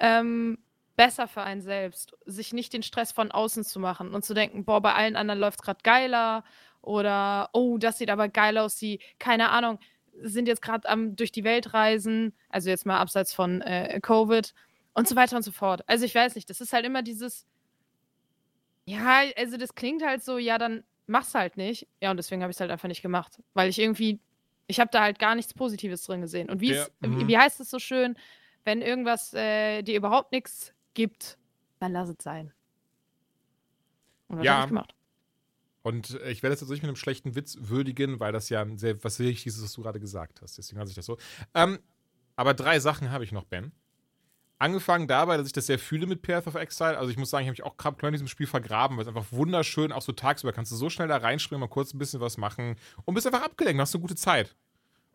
ähm, 0.00 0.58
besser 0.96 1.26
für 1.28 1.42
einen 1.42 1.62
selbst, 1.62 2.14
sich 2.26 2.52
nicht 2.52 2.72
den 2.74 2.82
Stress 2.82 3.12
von 3.12 3.32
außen 3.32 3.64
zu 3.64 3.80
machen 3.80 4.14
und 4.14 4.24
zu 4.24 4.34
denken, 4.34 4.64
boah, 4.64 4.80
bei 4.82 4.94
allen 4.94 5.16
anderen 5.16 5.40
läuft 5.40 5.60
es 5.60 5.64
gerade 5.64 5.80
geiler 5.82 6.44
oder 6.82 7.48
oh, 7.52 7.78
das 7.78 7.98
sieht 7.98 8.10
aber 8.10 8.28
geil 8.28 8.58
aus, 8.58 8.76
die, 8.76 9.00
keine 9.18 9.50
Ahnung, 9.50 9.78
sind 10.20 10.46
jetzt 10.46 10.60
gerade 10.62 10.88
am 10.88 11.16
durch 11.16 11.32
die 11.32 11.44
Welt 11.44 11.72
reisen, 11.72 12.34
also 12.50 12.68
jetzt 12.68 12.84
mal 12.84 12.98
abseits 12.98 13.32
von 13.32 13.62
äh, 13.62 13.98
Covid 14.02 14.52
und 14.94 15.08
so 15.08 15.16
weiter 15.16 15.36
und 15.36 15.42
so 15.42 15.52
fort. 15.52 15.82
Also 15.88 16.04
ich 16.04 16.14
weiß 16.14 16.34
nicht, 16.34 16.50
das 16.50 16.60
ist 16.60 16.72
halt 16.72 16.84
immer 16.84 17.02
dieses, 17.02 17.46
ja, 18.84 19.22
also 19.36 19.56
das 19.56 19.74
klingt 19.74 20.04
halt 20.04 20.22
so, 20.22 20.38
ja, 20.38 20.58
dann 20.58 20.84
mach's 21.06 21.34
halt 21.34 21.56
nicht. 21.56 21.86
Ja, 22.00 22.10
und 22.10 22.16
deswegen 22.16 22.42
habe 22.42 22.50
ich 22.50 22.56
es 22.56 22.60
halt 22.60 22.70
einfach 22.70 22.88
nicht 22.88 23.02
gemacht, 23.02 23.40
weil 23.54 23.68
ich 23.70 23.78
irgendwie, 23.78 24.20
ich 24.66 24.80
habe 24.80 24.90
da 24.92 25.00
halt 25.02 25.18
gar 25.18 25.34
nichts 25.34 25.54
Positives 25.54 26.04
drin 26.04 26.20
gesehen. 26.20 26.50
Und 26.50 26.60
wie, 26.60 26.68
Der- 26.68 26.82
es, 26.82 26.92
mhm. 27.00 27.20
wie, 27.20 27.28
wie 27.28 27.38
heißt 27.38 27.60
es 27.60 27.70
so 27.70 27.78
schön, 27.78 28.16
wenn 28.64 28.82
irgendwas 28.82 29.32
äh, 29.34 29.82
dir 29.82 29.96
überhaupt 29.96 30.32
nichts 30.32 30.72
gibt, 30.94 31.38
dann 31.80 31.92
lass 31.92 32.08
es 32.10 32.16
sein. 32.22 32.52
Und 34.28 34.38
das 34.38 34.46
Ja. 34.46 34.54
hab 34.58 34.64
ich 34.64 34.68
gemacht. 34.68 34.94
Und 35.82 36.20
äh, 36.20 36.30
ich 36.30 36.42
werde 36.42 36.54
das 36.54 36.60
jetzt 36.60 36.70
nicht 36.70 36.82
mit 36.82 36.88
einem 36.88 36.96
schlechten 36.96 37.34
Witz 37.34 37.56
würdigen, 37.60 38.20
weil 38.20 38.32
das 38.32 38.48
ja 38.48 38.66
sehr, 38.76 39.02
was 39.04 39.18
Wichtiges 39.18 39.56
ist, 39.56 39.64
was 39.64 39.72
du 39.72 39.82
gerade 39.82 40.00
gesagt 40.00 40.40
hast. 40.42 40.58
Deswegen 40.58 40.80
hat 40.80 40.88
sich 40.88 40.96
das 40.96 41.06
so. 41.06 41.18
Ähm, 41.54 41.78
aber 42.36 42.54
drei 42.54 42.80
Sachen 42.80 43.10
habe 43.10 43.24
ich 43.24 43.32
noch, 43.32 43.44
Ben. 43.44 43.72
Angefangen 44.58 45.08
dabei, 45.08 45.36
dass 45.36 45.48
ich 45.48 45.52
das 45.52 45.66
sehr 45.66 45.78
fühle 45.78 46.06
mit 46.06 46.22
Path 46.22 46.46
of 46.46 46.54
Exile. 46.54 46.96
Also 46.96 47.10
ich 47.10 47.16
muss 47.16 47.30
sagen, 47.30 47.42
ich 47.42 47.48
habe 47.48 47.54
mich 47.54 47.64
auch 47.64 47.76
gerade 47.76 48.06
in 48.06 48.12
diesem 48.12 48.28
Spiel 48.28 48.46
vergraben, 48.46 48.96
weil 48.96 49.02
es 49.02 49.08
einfach 49.08 49.26
wunderschön, 49.32 49.90
auch 49.90 50.02
so 50.02 50.12
tagsüber 50.12 50.52
kannst 50.52 50.70
du 50.70 50.76
so 50.76 50.88
schnell 50.88 51.08
da 51.08 51.16
reinspringen, 51.16 51.60
mal 51.60 51.66
kurz 51.66 51.92
ein 51.92 51.98
bisschen 51.98 52.20
was 52.20 52.38
machen 52.38 52.76
und 53.04 53.14
bist 53.14 53.26
einfach 53.26 53.42
abgelenkt, 53.42 53.80
hast 53.80 53.94
eine 53.94 54.02
gute 54.02 54.14
Zeit. 54.14 54.54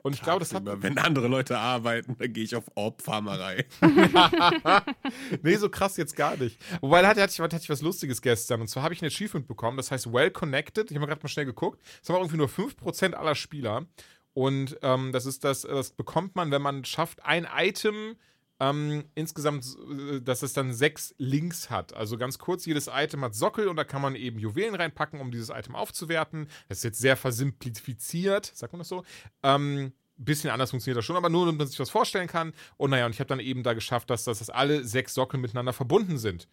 Und 0.03 0.13
ich 0.13 0.21
glaube, 0.21 0.39
das 0.39 0.53
hat, 0.53 0.63
wenn 0.65 0.97
andere 0.97 1.27
Leute 1.27 1.57
arbeiten, 1.57 2.15
dann 2.17 2.31
gehe 2.31 2.43
ich 2.43 2.55
auf 2.55 2.65
Orbfarmerei. 2.75 3.65
nee, 5.41 5.55
so 5.55 5.69
krass 5.69 5.97
jetzt 5.97 6.15
gar 6.15 6.37
nicht. 6.37 6.57
Wobei, 6.81 7.01
da 7.01 7.09
hatte, 7.09 7.21
hatte, 7.21 7.33
ich, 7.33 7.39
hatte 7.39 7.57
ich 7.57 7.69
was 7.69 7.81
Lustiges 7.81 8.21
gestern. 8.21 8.61
Und 8.61 8.67
zwar 8.67 8.83
habe 8.83 8.93
ich 8.93 9.01
ein 9.01 9.07
Achievement 9.07 9.47
bekommen, 9.47 9.75
das 9.75 9.91
heißt 9.91 10.13
Well 10.13 10.31
Connected. 10.31 10.91
Ich 10.91 10.97
habe 10.97 11.07
gerade 11.07 11.21
mal 11.21 11.29
schnell 11.29 11.45
geguckt. 11.45 11.81
Das 11.99 12.09
haben 12.09 12.17
irgendwie 12.17 12.37
nur 12.37 12.47
5% 12.47 13.13
aller 13.13 13.35
Spieler. 13.35 13.85
Und 14.33 14.77
ähm, 14.83 15.11
das 15.11 15.25
ist 15.25 15.43
das, 15.43 15.63
das 15.63 15.91
bekommt 15.91 16.35
man, 16.35 16.51
wenn 16.51 16.61
man 16.61 16.85
schafft, 16.85 17.25
ein 17.25 17.47
Item 17.57 18.15
ähm, 18.59 19.05
insgesamt, 19.15 19.65
äh, 19.65 20.21
dass 20.21 20.41
es 20.41 20.53
dann 20.53 20.73
sechs 20.73 21.13
Links 21.17 21.69
hat. 21.69 21.93
Also 21.93 22.17
ganz 22.17 22.39
kurz, 22.39 22.65
jedes 22.65 22.89
Item 22.91 23.23
hat 23.23 23.35
Sockel 23.35 23.67
und 23.67 23.75
da 23.75 23.83
kann 23.83 24.01
man 24.01 24.15
eben 24.15 24.39
Juwelen 24.39 24.75
reinpacken, 24.75 25.19
um 25.19 25.31
dieses 25.31 25.49
Item 25.49 25.75
aufzuwerten. 25.75 26.47
Das 26.67 26.79
ist 26.79 26.83
jetzt 26.83 26.99
sehr 26.99 27.17
versimplifiziert, 27.17 28.51
sagt 28.53 28.73
man 28.73 28.79
das 28.79 28.89
so. 28.89 29.03
Ähm, 29.43 29.93
bisschen 30.17 30.49
anders 30.49 30.71
funktioniert 30.71 30.97
das 30.97 31.05
schon, 31.05 31.15
aber 31.15 31.29
nur, 31.29 31.45
damit 31.45 31.59
man 31.59 31.67
sich 31.67 31.79
was 31.79 31.91
vorstellen 31.91 32.27
kann. 32.27 32.53
Und 32.77 32.89
naja, 32.89 33.05
und 33.05 33.11
ich 33.11 33.19
habe 33.19 33.27
dann 33.27 33.39
eben 33.39 33.63
da 33.63 33.73
geschafft, 33.73 34.09
dass, 34.09 34.23
dass 34.23 34.39
das 34.39 34.49
alle 34.49 34.83
sechs 34.83 35.13
Sockel 35.13 35.39
miteinander 35.39 35.73
verbunden 35.73 36.17
sind 36.17 36.47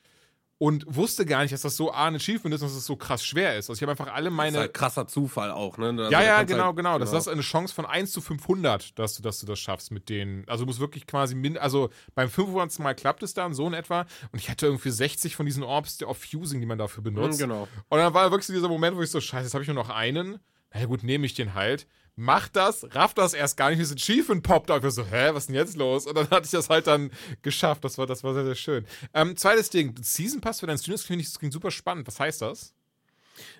und 0.58 0.84
wusste 0.88 1.26
gar 1.26 1.42
nicht, 1.42 1.52
dass 1.52 1.62
das 1.62 1.76
so 1.76 1.92
A, 1.92 2.06
ein 2.06 2.14
Achievement 2.14 2.54
ist 2.54 2.62
und 2.62 2.68
dass 2.68 2.76
es 2.76 2.86
so 2.86 2.96
krass 2.96 3.24
schwer 3.24 3.56
ist. 3.58 3.68
Also 3.68 3.78
ich 3.78 3.82
habe 3.82 3.90
einfach 3.90 4.12
alle 4.12 4.30
meine. 4.30 4.52
Das 4.52 4.56
ist 4.56 4.66
halt 4.66 4.74
krasser 4.74 5.08
Zufall 5.08 5.50
auch, 5.50 5.78
ne? 5.78 5.88
Also 5.88 6.10
ja, 6.10 6.22
ja, 6.22 6.42
genau, 6.44 6.66
halt, 6.66 6.76
genau. 6.76 6.98
Das 6.98 7.10
genau. 7.10 7.20
ist 7.20 7.28
eine 7.28 7.40
Chance 7.42 7.74
von 7.74 7.86
1 7.86 8.12
zu 8.12 8.20
500, 8.20 8.98
dass 8.98 9.16
du, 9.16 9.22
dass 9.22 9.40
du 9.40 9.46
das 9.46 9.58
schaffst 9.58 9.90
mit 9.90 10.08
denen. 10.08 10.48
Also 10.48 10.64
du 10.64 10.66
musst 10.66 10.80
wirklich 10.80 11.06
quasi, 11.06 11.34
min 11.34 11.58
also 11.58 11.90
beim 12.14 12.30
500. 12.30 12.78
Mal 12.78 12.94
klappt 12.94 13.22
es 13.22 13.34
dann, 13.34 13.52
so 13.52 13.66
in 13.66 13.74
etwa. 13.74 14.06
Und 14.32 14.38
ich 14.38 14.48
hatte 14.48 14.66
irgendwie 14.66 14.90
60 14.90 15.34
von 15.34 15.44
diesen 15.44 15.62
Orbs 15.62 16.02
auf 16.02 16.18
Fusing, 16.18 16.60
die 16.60 16.66
man 16.66 16.78
dafür 16.78 17.02
benutzt. 17.02 17.38
Mhm, 17.40 17.42
genau. 17.42 17.68
Und 17.88 17.98
dann 17.98 18.14
war 18.14 18.30
wirklich 18.30 18.46
dieser 18.46 18.68
Moment, 18.68 18.96
wo 18.96 19.02
ich 19.02 19.10
so, 19.10 19.20
scheiße, 19.20 19.44
jetzt 19.44 19.54
habe 19.54 19.62
ich 19.62 19.68
nur 19.68 19.74
noch 19.74 19.90
einen. 19.90 20.38
Na 20.72 20.80
ja, 20.80 20.86
gut, 20.86 21.02
nehme 21.02 21.26
ich 21.26 21.34
den 21.34 21.54
halt 21.54 21.86
macht 22.16 22.56
das, 22.56 22.86
rafft 22.94 23.18
das 23.18 23.34
erst 23.34 23.56
gar 23.56 23.70
nicht, 23.70 23.78
wie 23.78 23.84
so 23.84 23.94
ein 23.94 23.98
Achievement 23.98 24.42
poppt 24.42 24.70
auf. 24.70 24.84
Ich 24.84 24.94
so, 24.94 25.04
hä, 25.04 25.30
was 25.32 25.44
ist 25.44 25.46
denn 25.48 25.56
jetzt 25.56 25.76
los? 25.76 26.06
Und 26.06 26.16
dann 26.16 26.30
hatte 26.30 26.44
ich 26.44 26.50
das 26.52 26.68
halt 26.68 26.86
dann 26.86 27.10
geschafft. 27.42 27.84
Das 27.84 27.98
war, 27.98 28.06
das 28.06 28.22
war 28.22 28.34
sehr, 28.34 28.44
sehr 28.44 28.54
schön. 28.54 28.86
Ähm, 29.12 29.36
zweites 29.36 29.70
Ding, 29.70 29.94
Season 30.00 30.40
Pass 30.40 30.60
für 30.60 30.66
deinen 30.66 30.78
Stream, 30.78 30.94
das 30.94 31.04
klingt, 31.04 31.26
das 31.26 31.38
klingt 31.38 31.52
super 31.52 31.70
spannend. 31.70 32.06
Was 32.06 32.20
heißt 32.20 32.42
das? 32.42 32.74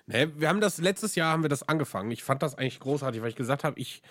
Nee, 0.05 0.29
wir 0.35 0.47
haben 0.47 0.61
das, 0.61 0.77
letztes 0.77 1.15
Jahr 1.15 1.31
haben 1.31 1.43
wir 1.43 1.49
das 1.49 1.67
angefangen. 1.67 2.11
Ich 2.11 2.23
fand 2.23 2.41
das 2.41 2.55
eigentlich 2.55 2.79
großartig, 2.79 3.21
weil 3.21 3.29
ich 3.29 3.35
gesagt 3.35 3.63
habe, 3.63 3.79
ich, 3.79 4.01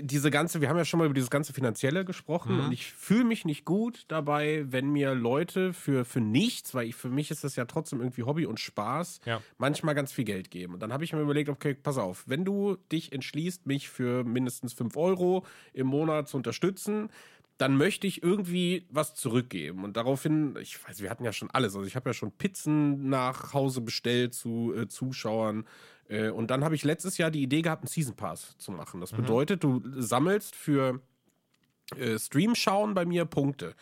diese 0.00 0.30
ganze, 0.30 0.60
wir 0.60 0.68
haben 0.68 0.76
ja 0.76 0.84
schon 0.84 0.98
mal 0.98 1.06
über 1.06 1.14
dieses 1.14 1.30
ganze 1.30 1.52
Finanzielle 1.52 2.04
gesprochen 2.04 2.56
mhm. 2.56 2.64
und 2.64 2.72
ich 2.72 2.92
fühle 2.92 3.24
mich 3.24 3.44
nicht 3.44 3.64
gut 3.64 4.04
dabei, 4.08 4.64
wenn 4.68 4.90
mir 4.90 5.14
Leute 5.14 5.72
für, 5.72 6.04
für 6.04 6.20
nichts, 6.20 6.74
weil 6.74 6.88
ich, 6.88 6.94
für 6.94 7.08
mich 7.08 7.30
ist 7.30 7.44
das 7.44 7.56
ja 7.56 7.64
trotzdem 7.64 8.00
irgendwie 8.00 8.22
Hobby 8.22 8.46
und 8.46 8.60
Spaß, 8.60 9.20
ja. 9.24 9.40
manchmal 9.56 9.94
ganz 9.94 10.12
viel 10.12 10.24
Geld 10.24 10.50
geben. 10.50 10.74
Und 10.74 10.80
dann 10.80 10.92
habe 10.92 11.04
ich 11.04 11.12
mir 11.12 11.20
überlegt, 11.20 11.48
okay, 11.48 11.74
pass 11.74 11.98
auf, 11.98 12.24
wenn 12.26 12.44
du 12.44 12.76
dich 12.92 13.12
entschließt, 13.12 13.66
mich 13.66 13.88
für 13.88 14.24
mindestens 14.24 14.72
5 14.74 14.96
Euro 14.96 15.44
im 15.72 15.86
Monat 15.86 16.28
zu 16.28 16.36
unterstützen, 16.36 17.10
dann 17.58 17.76
möchte 17.76 18.06
ich 18.06 18.22
irgendwie 18.22 18.86
was 18.88 19.14
zurückgeben. 19.14 19.82
Und 19.84 19.96
daraufhin, 19.96 20.56
ich 20.60 20.82
weiß, 20.86 21.02
wir 21.02 21.10
hatten 21.10 21.24
ja 21.24 21.32
schon 21.32 21.50
alles. 21.50 21.74
Also 21.74 21.86
ich 21.86 21.96
habe 21.96 22.08
ja 22.08 22.14
schon 22.14 22.30
Pizzen 22.32 23.08
nach 23.08 23.52
Hause 23.52 23.80
bestellt 23.80 24.32
zu 24.32 24.72
äh, 24.74 24.86
Zuschauern. 24.86 25.66
Äh, 26.08 26.30
und 26.30 26.50
dann 26.52 26.64
habe 26.64 26.76
ich 26.76 26.84
letztes 26.84 27.18
Jahr 27.18 27.32
die 27.32 27.42
Idee 27.42 27.62
gehabt, 27.62 27.82
einen 27.82 27.88
Season 27.88 28.14
Pass 28.14 28.56
zu 28.58 28.70
machen. 28.70 29.00
Das 29.00 29.12
mhm. 29.12 29.18
bedeutet, 29.18 29.64
du 29.64 29.82
sammelst 29.96 30.54
für 30.54 31.00
äh, 31.96 32.16
Stream 32.18 32.54
schauen 32.54 32.94
bei 32.94 33.04
mir 33.04 33.24
Punkte. 33.24 33.74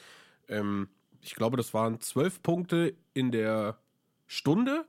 Ähm, 0.49 0.89
ich 1.21 1.35
glaube, 1.35 1.59
das 1.59 1.75
waren 1.75 2.01
zwölf 2.01 2.43
Punkte 2.43 2.95
in 3.13 3.31
der 3.31 3.77
Stunde. 4.27 4.87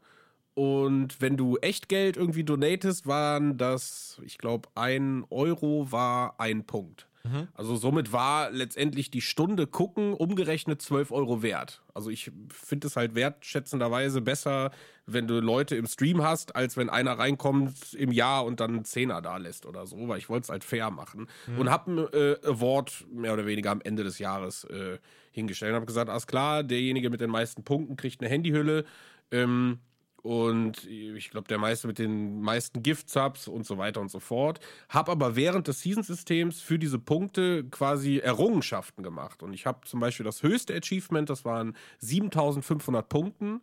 Und 0.53 1.21
wenn 1.21 1.35
du 1.35 1.57
Echtgeld 1.57 2.15
irgendwie 2.15 2.43
donatest, 2.43 3.05
waren 3.05 3.57
das, 3.57 4.19
ich 4.23 4.37
glaube, 4.37 4.69
ein 4.75 5.25
Euro 5.29 5.91
war 5.91 6.39
ein 6.39 6.65
Punkt. 6.65 7.06
Mhm. 7.27 7.47
Also 7.53 7.75
somit 7.75 8.11
war 8.11 8.51
letztendlich 8.51 9.11
die 9.11 9.21
Stunde 9.21 9.67
gucken 9.67 10.13
umgerechnet 10.13 10.81
12 10.81 11.11
Euro 11.11 11.41
wert. 11.41 11.81
Also 11.93 12.09
ich 12.09 12.31
finde 12.49 12.87
es 12.87 12.95
halt 12.95 13.15
wertschätzenderweise 13.15 14.21
besser, 14.21 14.71
wenn 15.05 15.27
du 15.27 15.39
Leute 15.39 15.75
im 15.75 15.87
Stream 15.87 16.21
hast, 16.21 16.55
als 16.55 16.77
wenn 16.77 16.89
einer 16.89 17.17
reinkommt 17.17 17.93
im 17.93 18.11
Jahr 18.11 18.45
und 18.45 18.59
dann 18.59 18.75
einen 18.75 18.85
Zehner 18.85 19.21
da 19.21 19.37
lässt 19.37 19.65
oder 19.65 19.87
so, 19.87 20.07
weil 20.07 20.19
ich 20.19 20.29
wollte 20.29 20.43
es 20.43 20.49
halt 20.49 20.63
fair 20.63 20.91
machen. 20.91 21.27
Mhm. 21.47 21.59
Und 21.59 21.69
habe 21.69 21.91
ein 21.91 21.97
äh, 22.13 22.35
Award 22.45 23.05
mehr 23.11 23.33
oder 23.33 23.45
weniger 23.45 23.71
am 23.71 23.81
Ende 23.81 24.03
des 24.03 24.19
Jahres 24.19 24.65
äh, 24.65 24.99
hingestellt. 25.31 25.75
Habe 25.75 25.85
gesagt, 25.85 26.09
alles 26.09 26.27
klar, 26.27 26.63
derjenige 26.63 27.09
mit 27.09 27.21
den 27.21 27.29
meisten 27.29 27.63
Punkten 27.63 27.95
kriegt 27.95 28.21
eine 28.21 28.29
Handyhülle. 28.29 28.85
Ähm, 29.31 29.79
und 30.27 30.83
ich 30.83 31.29
glaube, 31.29 31.47
der 31.47 31.57
meiste 31.57 31.87
mit 31.87 31.99
den 31.99 32.41
meisten 32.41 32.83
Gift-Subs 32.83 33.47
und 33.47 33.65
so 33.65 33.77
weiter 33.77 34.01
und 34.01 34.11
so 34.11 34.19
fort. 34.19 34.59
Habe 34.89 35.13
aber 35.13 35.37
während 35.37 35.69
des 35.69 35.79
Season-Systems 35.79 36.59
für 36.59 36.77
diese 36.77 36.99
Punkte 36.99 37.63
quasi 37.63 38.17
Errungenschaften 38.17 39.03
gemacht. 39.03 39.41
Und 39.41 39.53
ich 39.53 39.65
habe 39.65 39.87
zum 39.87 40.01
Beispiel 40.01 40.25
das 40.25 40.43
höchste 40.43 40.75
Achievement, 40.75 41.29
das 41.29 41.45
waren 41.45 41.77
7500 41.99 43.07
Punkten. 43.07 43.61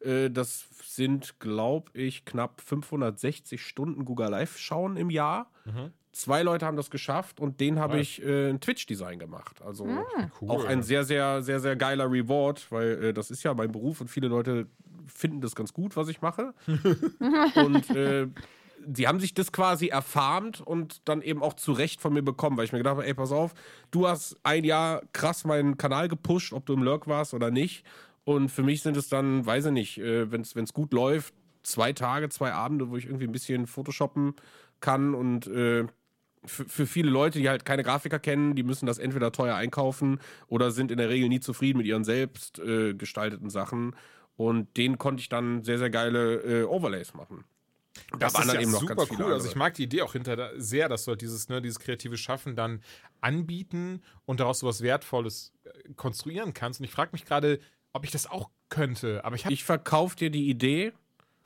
Äh, 0.00 0.30
das 0.30 0.64
sind, 0.82 1.38
glaube 1.38 1.90
ich, 1.92 2.24
knapp 2.24 2.62
560 2.62 3.60
Stunden 3.60 4.06
Google 4.06 4.30
Live 4.30 4.56
schauen 4.56 4.96
im 4.96 5.10
Jahr. 5.10 5.50
Mhm. 5.66 5.92
Zwei 6.16 6.42
Leute 6.42 6.64
haben 6.64 6.78
das 6.78 6.88
geschafft 6.88 7.40
und 7.40 7.60
den 7.60 7.78
habe 7.78 8.00
ich 8.00 8.22
äh, 8.24 8.48
ein 8.48 8.58
Twitch-Design 8.58 9.18
gemacht. 9.18 9.60
Also 9.60 9.84
mhm. 9.84 10.00
cool. 10.40 10.50
auch 10.50 10.64
ein 10.64 10.82
sehr, 10.82 11.04
sehr, 11.04 11.42
sehr, 11.42 11.60
sehr 11.60 11.76
geiler 11.76 12.10
Reward, 12.10 12.72
weil 12.72 13.04
äh, 13.04 13.12
das 13.12 13.30
ist 13.30 13.42
ja 13.42 13.52
mein 13.52 13.70
Beruf 13.70 14.00
und 14.00 14.08
viele 14.08 14.28
Leute 14.28 14.66
finden 15.06 15.42
das 15.42 15.54
ganz 15.54 15.74
gut, 15.74 15.94
was 15.94 16.08
ich 16.08 16.22
mache. 16.22 16.54
und 17.56 17.90
äh, 17.90 18.28
die 18.86 19.06
haben 19.06 19.20
sich 19.20 19.34
das 19.34 19.52
quasi 19.52 19.88
erfarmt 19.88 20.62
und 20.62 21.06
dann 21.06 21.20
eben 21.20 21.42
auch 21.42 21.52
zu 21.52 21.72
Recht 21.72 22.00
von 22.00 22.14
mir 22.14 22.22
bekommen, 22.22 22.56
weil 22.56 22.64
ich 22.64 22.72
mir 22.72 22.78
gedacht 22.78 22.96
habe, 22.96 23.06
ey, 23.06 23.12
pass 23.12 23.30
auf, 23.30 23.52
du 23.90 24.08
hast 24.08 24.38
ein 24.42 24.64
Jahr 24.64 25.02
krass 25.12 25.44
meinen 25.44 25.76
Kanal 25.76 26.08
gepusht, 26.08 26.54
ob 26.54 26.64
du 26.64 26.72
im 26.72 26.82
Lurk 26.82 27.06
warst 27.08 27.34
oder 27.34 27.50
nicht. 27.50 27.84
Und 28.24 28.48
für 28.48 28.62
mich 28.62 28.80
sind 28.80 28.96
es 28.96 29.10
dann, 29.10 29.44
weiß 29.44 29.66
ich 29.66 29.72
nicht, 29.72 29.98
äh, 29.98 30.32
wenn 30.32 30.40
es 30.40 30.72
gut 30.72 30.94
läuft, 30.94 31.34
zwei 31.62 31.92
Tage, 31.92 32.30
zwei 32.30 32.54
Abende, 32.54 32.88
wo 32.88 32.96
ich 32.96 33.04
irgendwie 33.04 33.26
ein 33.26 33.32
bisschen 33.32 33.66
Photoshoppen 33.66 34.34
kann 34.80 35.14
und 35.14 35.46
äh, 35.46 35.84
für 36.46 36.86
viele 36.86 37.10
Leute, 37.10 37.38
die 37.38 37.48
halt 37.48 37.64
keine 37.64 37.82
Grafiker 37.82 38.18
kennen, 38.18 38.54
die 38.54 38.62
müssen 38.62 38.86
das 38.86 38.98
entweder 38.98 39.32
teuer 39.32 39.54
einkaufen 39.54 40.20
oder 40.48 40.70
sind 40.70 40.90
in 40.90 40.98
der 40.98 41.08
Regel 41.08 41.28
nie 41.28 41.40
zufrieden 41.40 41.78
mit 41.78 41.86
ihren 41.86 42.04
selbst 42.04 42.58
äh, 42.58 42.94
gestalteten 42.94 43.50
Sachen. 43.50 43.94
Und 44.36 44.76
denen 44.76 44.98
konnte 44.98 45.20
ich 45.20 45.28
dann 45.28 45.64
sehr, 45.64 45.78
sehr 45.78 45.90
geile 45.90 46.42
äh, 46.42 46.64
Overlays 46.64 47.14
machen. 47.14 47.44
Das 48.18 48.34
da 48.34 48.42
ist 48.42 48.52
ja 48.52 48.62
super 48.66 49.06
cool. 49.10 49.32
Also 49.32 49.48
ich 49.48 49.56
mag 49.56 49.74
die 49.74 49.84
Idee 49.84 50.02
auch 50.02 50.12
hinter 50.12 50.52
sehr, 50.60 50.88
dass 50.88 51.04
du 51.04 51.12
halt 51.12 51.22
dieses, 51.22 51.48
ne, 51.48 51.62
dieses 51.62 51.78
kreative 51.78 52.18
Schaffen 52.18 52.54
dann 52.54 52.82
anbieten 53.20 54.02
und 54.26 54.40
daraus 54.40 54.60
so 54.60 54.66
was 54.66 54.82
Wertvolles 54.82 55.52
äh, 55.64 55.94
konstruieren 55.94 56.54
kannst. 56.54 56.80
Und 56.80 56.84
ich 56.84 56.90
frage 56.90 57.10
mich 57.12 57.24
gerade, 57.24 57.58
ob 57.92 58.04
ich 58.04 58.10
das 58.10 58.26
auch 58.30 58.50
könnte. 58.68 59.24
Aber 59.24 59.36
ich, 59.36 59.46
ich 59.46 59.64
verkaufe 59.64 60.16
dir 60.16 60.30
die 60.30 60.48
Idee 60.48 60.92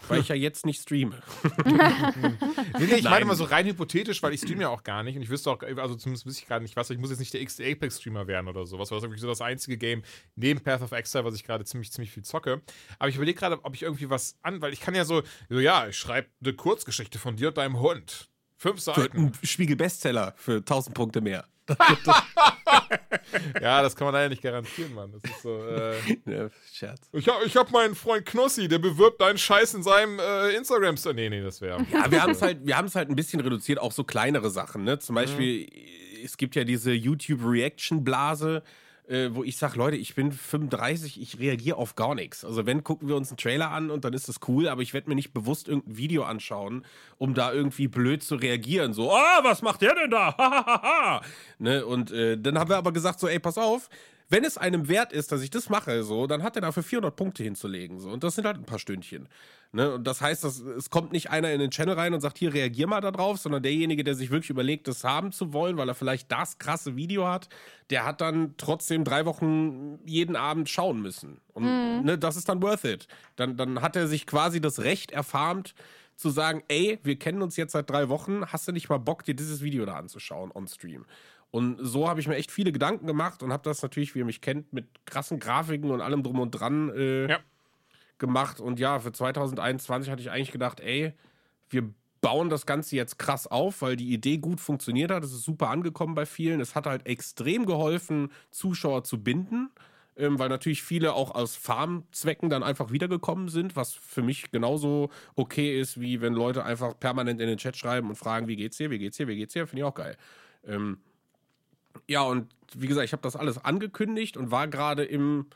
weil 0.08 0.20
ich 0.20 0.28
ja 0.28 0.34
jetzt 0.34 0.66
nicht 0.66 0.80
streame. 0.80 1.22
nee, 1.64 2.86
nee, 2.86 2.94
ich 2.96 3.04
meine 3.04 3.20
immer 3.20 3.34
so 3.34 3.44
rein 3.44 3.66
hypothetisch, 3.66 4.22
weil 4.22 4.32
ich 4.32 4.40
streame 4.40 4.62
ja 4.62 4.68
auch 4.68 4.82
gar 4.82 5.02
nicht 5.02 5.16
und 5.16 5.22
ich 5.22 5.30
wüsste 5.30 5.50
auch, 5.50 5.62
also 5.62 5.94
zumindest 5.94 6.26
wüsste 6.26 6.42
ich 6.42 6.48
gerade 6.48 6.62
nicht 6.62 6.76
was, 6.76 6.90
ich 6.90 6.98
muss 6.98 7.10
jetzt 7.10 7.20
nicht 7.20 7.32
der 7.32 7.40
x 7.42 7.60
Apex-Streamer 7.60 8.26
werden 8.26 8.48
oder 8.48 8.66
sowas, 8.66 8.90
weil 8.90 8.96
das 8.96 9.04
ist 9.04 9.08
wirklich 9.08 9.20
so 9.20 9.28
das 9.28 9.40
einzige 9.40 9.76
Game 9.76 10.02
neben 10.36 10.60
Path 10.60 10.82
of 10.82 10.92
Exile, 10.92 11.24
was 11.24 11.34
ich 11.34 11.44
gerade 11.44 11.64
ziemlich, 11.64 11.92
ziemlich 11.92 12.10
viel 12.10 12.22
zocke. 12.22 12.62
Aber 12.98 13.08
ich 13.08 13.16
überlege 13.16 13.38
gerade, 13.38 13.64
ob 13.64 13.74
ich 13.74 13.82
irgendwie 13.82 14.10
was 14.10 14.36
an, 14.42 14.60
weil 14.60 14.72
ich 14.72 14.80
kann 14.80 14.94
ja 14.94 15.04
so, 15.04 15.22
so 15.48 15.60
ja, 15.60 15.88
ich 15.88 15.96
schreibe 15.96 16.28
eine 16.42 16.54
Kurzgeschichte 16.54 17.18
von 17.18 17.36
dir 17.36 17.48
und 17.48 17.58
deinem 17.58 17.80
Hund. 17.80 18.28
Fünf 18.56 18.80
Seiten. 18.80 19.32
Spiegel-Bestseller 19.42 20.34
für 20.36 20.56
1000 20.56 20.94
Punkte 20.94 21.22
mehr. 21.22 21.46
ja, 23.60 23.82
das 23.82 23.94
kann 23.96 24.06
man 24.06 24.14
leider 24.14 24.30
nicht 24.30 24.42
garantieren, 24.42 24.94
Mann. 24.94 25.12
Das 25.12 25.22
ist 25.30 25.42
so. 25.42 25.62
Äh, 25.64 25.94
ja, 26.26 26.48
Scherz. 26.72 27.08
Ich 27.12 27.28
habe 27.28 27.44
ich 27.44 27.56
hab 27.56 27.70
meinen 27.70 27.94
Freund 27.94 28.26
Knossi, 28.26 28.68
der 28.68 28.78
bewirbt 28.78 29.20
deinen 29.20 29.38
Scheiß 29.38 29.74
in 29.74 29.82
seinem 29.82 30.18
äh, 30.18 30.50
Instagram. 30.50 30.94
-Store. 30.96 31.12
Nee, 31.12 31.28
nee, 31.28 31.42
das 31.42 31.60
wäre. 31.60 31.84
Ja, 31.92 32.10
wir 32.10 32.22
haben 32.22 32.32
es 32.32 32.42
halt, 32.42 32.60
halt 32.66 33.08
ein 33.08 33.16
bisschen 33.16 33.40
reduziert, 33.40 33.78
auch 33.78 33.92
so 33.92 34.04
kleinere 34.04 34.50
Sachen. 34.50 34.84
Ne? 34.84 34.98
Zum 34.98 35.14
Beispiel, 35.14 35.66
mhm. 35.66 36.24
es 36.24 36.36
gibt 36.36 36.56
ja 36.56 36.64
diese 36.64 36.92
YouTube-Reaction-Blase 36.92 38.62
äh, 39.10 39.34
wo 39.34 39.42
ich 39.42 39.56
sage, 39.56 39.76
Leute, 39.76 39.96
ich 39.96 40.14
bin 40.14 40.30
35, 40.30 41.20
ich 41.20 41.40
reagiere 41.40 41.76
auf 41.76 41.96
gar 41.96 42.14
nichts. 42.14 42.44
Also 42.44 42.64
wenn, 42.64 42.84
gucken 42.84 43.08
wir 43.08 43.16
uns 43.16 43.30
einen 43.30 43.38
Trailer 43.38 43.70
an 43.70 43.90
und 43.90 44.04
dann 44.04 44.12
ist 44.12 44.28
das 44.28 44.36
cool, 44.46 44.68
aber 44.68 44.82
ich 44.82 44.94
werde 44.94 45.08
mir 45.08 45.16
nicht 45.16 45.32
bewusst 45.32 45.68
irgendein 45.68 45.96
Video 45.96 46.22
anschauen, 46.22 46.86
um 47.18 47.34
da 47.34 47.52
irgendwie 47.52 47.88
blöd 47.88 48.22
zu 48.22 48.36
reagieren. 48.36 48.94
So, 48.94 49.12
ah, 49.12 49.40
was 49.42 49.62
macht 49.62 49.82
der 49.82 49.94
denn 49.96 50.10
da? 50.10 51.20
ne? 51.58 51.84
Und 51.84 52.12
äh, 52.12 52.38
dann 52.38 52.56
haben 52.58 52.70
wir 52.70 52.76
aber 52.76 52.92
gesagt, 52.92 53.18
so, 53.18 53.26
ey, 53.26 53.40
pass 53.40 53.58
auf, 53.58 53.88
wenn 54.30 54.44
es 54.44 54.56
einem 54.56 54.88
wert 54.88 55.12
ist, 55.12 55.32
dass 55.32 55.42
ich 55.42 55.50
das 55.50 55.68
mache, 55.68 56.04
so, 56.04 56.28
dann 56.28 56.44
hat 56.44 56.56
er 56.56 56.62
dafür 56.62 56.84
400 56.84 57.14
Punkte 57.14 57.42
hinzulegen. 57.42 57.98
So. 57.98 58.10
Und 58.10 58.22
das 58.22 58.36
sind 58.36 58.46
halt 58.46 58.56
ein 58.56 58.64
paar 58.64 58.78
Stündchen. 58.78 59.28
Ne? 59.72 59.92
Und 59.94 60.06
das 60.06 60.20
heißt, 60.20 60.44
dass, 60.44 60.60
es 60.60 60.88
kommt 60.88 61.10
nicht 61.10 61.30
einer 61.30 61.52
in 61.52 61.58
den 61.58 61.72
Channel 61.72 61.94
rein 61.94 62.14
und 62.14 62.20
sagt, 62.20 62.38
hier, 62.38 62.54
reagier 62.54 62.86
mal 62.86 63.00
da 63.00 63.10
drauf, 63.10 63.38
sondern 63.38 63.62
derjenige, 63.62 64.04
der 64.04 64.14
sich 64.14 64.30
wirklich 64.30 64.50
überlegt, 64.50 64.86
das 64.86 65.02
haben 65.02 65.32
zu 65.32 65.52
wollen, 65.52 65.76
weil 65.76 65.88
er 65.88 65.96
vielleicht 65.96 66.30
das 66.30 66.58
krasse 66.58 66.94
Video 66.94 67.26
hat, 67.26 67.48
der 67.90 68.04
hat 68.04 68.20
dann 68.20 68.54
trotzdem 68.56 69.02
drei 69.02 69.26
Wochen 69.26 69.98
jeden 70.06 70.36
Abend 70.36 70.68
schauen 70.68 71.02
müssen. 71.02 71.40
Und 71.52 71.64
mhm. 71.64 72.04
ne, 72.04 72.16
das 72.16 72.36
ist 72.36 72.48
dann 72.48 72.62
worth 72.62 72.84
it. 72.84 73.08
Dann, 73.34 73.56
dann 73.56 73.82
hat 73.82 73.96
er 73.96 74.06
sich 74.06 74.26
quasi 74.26 74.60
das 74.60 74.78
Recht 74.78 75.10
erfarmt, 75.10 75.74
zu 76.20 76.28
sagen, 76.28 76.62
ey, 76.68 76.98
wir 77.02 77.18
kennen 77.18 77.40
uns 77.40 77.56
jetzt 77.56 77.72
seit 77.72 77.88
drei 77.88 78.10
Wochen, 78.10 78.44
hast 78.46 78.68
du 78.68 78.72
nicht 78.72 78.90
mal 78.90 78.98
Bock, 78.98 79.24
dir 79.24 79.34
dieses 79.34 79.62
Video 79.62 79.86
da 79.86 79.94
anzuschauen 79.94 80.52
on 80.54 80.68
Stream? 80.68 81.06
Und 81.50 81.78
so 81.80 82.08
habe 82.08 82.20
ich 82.20 82.28
mir 82.28 82.36
echt 82.36 82.52
viele 82.52 82.70
Gedanken 82.70 83.06
gemacht 83.06 83.42
und 83.42 83.52
habe 83.52 83.64
das 83.64 83.82
natürlich, 83.82 84.14
wie 84.14 84.20
ihr 84.20 84.24
mich 84.24 84.40
kennt, 84.40 84.72
mit 84.72 84.86
krassen 85.04 85.40
Grafiken 85.40 85.90
und 85.90 86.00
allem 86.00 86.22
drum 86.22 86.38
und 86.38 86.52
dran 86.52 86.90
äh, 86.90 87.28
ja. 87.28 87.38
gemacht. 88.18 88.60
Und 88.60 88.78
ja, 88.78 89.00
für 89.00 89.10
2021 89.10 90.10
hatte 90.10 90.22
ich 90.22 90.30
eigentlich 90.30 90.52
gedacht, 90.52 90.80
ey, 90.80 91.12
wir 91.68 91.92
bauen 92.20 92.50
das 92.50 92.66
Ganze 92.66 92.96
jetzt 92.96 93.18
krass 93.18 93.46
auf, 93.46 93.82
weil 93.82 93.96
die 93.96 94.12
Idee 94.12 94.38
gut 94.38 94.60
funktioniert 94.60 95.10
hat. 95.10 95.24
Es 95.24 95.32
ist 95.32 95.44
super 95.44 95.70
angekommen 95.70 96.14
bei 96.14 96.26
vielen. 96.26 96.60
Es 96.60 96.74
hat 96.74 96.86
halt 96.86 97.06
extrem 97.06 97.66
geholfen, 97.66 98.30
Zuschauer 98.50 99.04
zu 99.04 99.22
binden, 99.22 99.70
ähm, 100.16 100.38
weil 100.38 100.48
natürlich 100.48 100.82
viele 100.82 101.14
auch 101.14 101.34
aus 101.34 101.56
Farmzwecken 101.56 102.50
dann 102.50 102.62
einfach 102.62 102.92
wiedergekommen 102.92 103.48
sind, 103.48 103.74
was 103.74 103.92
für 103.92 104.22
mich 104.22 104.50
genauso 104.52 105.10
okay 105.34 105.80
ist, 105.80 106.00
wie 106.00 106.20
wenn 106.20 106.34
Leute 106.34 106.64
einfach 106.64 106.98
permanent 106.98 107.40
in 107.40 107.48
den 107.48 107.58
Chat 107.58 107.76
schreiben 107.76 108.08
und 108.08 108.16
fragen, 108.16 108.46
wie 108.46 108.56
geht's 108.56 108.76
dir, 108.76 108.90
wie 108.90 108.98
geht's 108.98 109.16
dir, 109.16 109.26
wie 109.26 109.36
geht's 109.36 109.54
dir, 109.54 109.66
finde 109.66 109.80
ich 109.80 109.84
auch 109.84 109.94
geil. 109.94 110.16
Ähm, 110.64 110.98
ja, 112.10 112.22
und 112.22 112.52
wie 112.74 112.88
gesagt, 112.88 113.04
ich 113.04 113.12
habe 113.12 113.22
das 113.22 113.36
alles 113.36 113.64
angekündigt 113.64 114.36
und 114.36 114.50
war 114.50 114.66
gerade 114.66 115.04
im, 115.04 115.46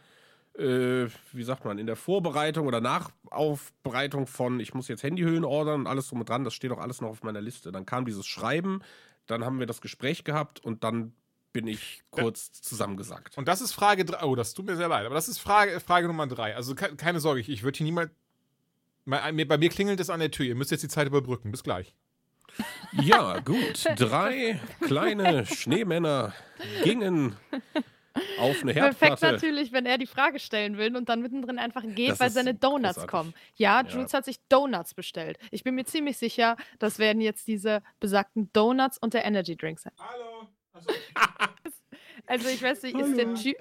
äh, 0.57 1.07
wie 1.33 1.43
sagt 1.43 1.65
man, 1.65 1.81
in 1.81 1.87
der 1.89 1.97
Vorbereitung 1.97 2.69
oder 2.69 2.81
Nachaufbereitung 2.81 4.29
von, 4.29 4.61
ich 4.61 4.73
muss 4.73 4.87
jetzt 4.87 5.03
Handyhüllen 5.03 5.45
ordern 5.45 5.81
und 5.81 5.87
alles 5.89 6.09
drum 6.09 6.21
und 6.21 6.29
dran, 6.29 6.45
das 6.45 6.55
steht 6.55 6.71
auch 6.71 6.79
alles 6.79 7.01
noch 7.01 7.09
auf 7.09 7.25
meiner 7.25 7.41
Liste. 7.41 7.73
Dann 7.73 7.87
kam 7.87 8.05
dieses 8.05 8.25
Schreiben, 8.25 8.83
dann 9.27 9.45
haben 9.45 9.59
wir 9.59 9.67
das 9.67 9.81
Gespräch 9.81 10.23
gehabt 10.23 10.61
und 10.61 10.85
dann 10.85 11.13
bin 11.53 11.67
ich 11.67 12.05
kurz 12.11 12.53
zusammengesackt. 12.53 13.37
Und 13.37 13.49
das 13.49 13.61
ist 13.61 13.73
Frage 13.73 14.05
3. 14.05 14.23
Oh, 14.23 14.37
das 14.37 14.55
tut 14.55 14.67
mir 14.67 14.77
sehr 14.77 14.89
leid. 14.89 15.07
Aber 15.07 15.17
das 15.17 15.27
ist 15.27 15.41
Frage, 15.41 15.81
Frage 15.81 16.07
Nummer 16.07 16.29
3. 16.29 16.55
Also 16.55 16.77
ke 16.77 16.95
keine 16.95 17.19
Sorge, 17.19 17.41
ich, 17.41 17.49
ich 17.49 17.65
würde 17.65 17.79
hier 17.79 17.85
niemals. 17.85 18.13
Bei 19.07 19.33
mir 19.33 19.69
klingelt 19.71 19.99
es 19.99 20.09
an 20.09 20.21
der 20.21 20.31
Tür. 20.31 20.47
Ihr 20.47 20.55
müsst 20.55 20.71
jetzt 20.71 20.85
die 20.85 20.89
Zeit 20.89 21.09
überbrücken. 21.09 21.51
Bis 21.51 21.65
gleich. 21.65 21.95
Ja, 22.93 23.41
gut. 23.41 23.85
Drei 23.97 24.61
kleine 24.81 25.45
Schneemänner 25.47 26.33
gingen 26.85 27.35
auf 28.39 28.63
eine 28.63 28.73
Herdplatte. 28.73 28.97
Perfekt 28.99 29.23
natürlich, 29.23 29.73
wenn 29.73 29.87
er 29.87 29.99
die 29.99 30.07
Frage 30.07 30.39
stellen 30.39 30.79
will 30.79 30.97
und 30.97 31.09
dann 31.09 31.21
mittendrin 31.21 31.59
einfach 31.59 31.83
geht, 31.85 32.11
Das 32.11 32.21
weil 32.21 32.31
seine 32.31 32.55
Donuts 32.55 32.95
großartig. 32.95 33.11
kommen. 33.11 33.35
Ja, 33.57 33.81
Ja. 33.83 33.89
Jules 33.89 34.15
hat 34.15 34.25
sich 34.25 34.39
Donuts 34.49 34.95
bestellt. 34.95 35.37
Ich 35.51 35.65
bin 35.65 35.75
mir 35.75 35.85
ziemlich 35.85 36.17
sicher, 36.17 36.57
das 36.79 37.01
werden 37.01 37.21
jetzt 37.21 37.49
diese 37.49 37.83
besagten 37.99 38.53
Donuts 38.53 38.99
und 38.99 39.15
der 39.15 39.25
Energy 39.25 39.57
Drink 39.57 39.81
sein. 39.81 39.93
Hallo. 39.99 40.49
Also 42.27 42.49
ich 42.49 42.63
weiß 42.63 42.83
nicht, 42.85 42.97
ist 42.97 43.17
der 43.19 43.27
Ju 43.35 43.53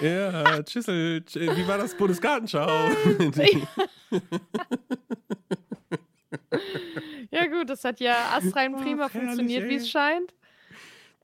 Ja, 0.00 0.62
Tschüssel. 0.62 1.22
Tsch- 1.28 1.56
Wie 1.56 1.68
war 1.68 1.76
das 1.76 1.94
Bundesgartenschau? 1.94 2.66
Ja 7.30 7.46
gut, 7.46 7.70
das 7.70 7.84
hat 7.84 8.00
ja 8.00 8.30
astrein 8.34 8.76
prima 8.76 9.08
herrlich, 9.08 9.12
funktioniert, 9.12 9.68
wie 9.68 9.76
es 9.76 9.90
scheint. 9.90 10.34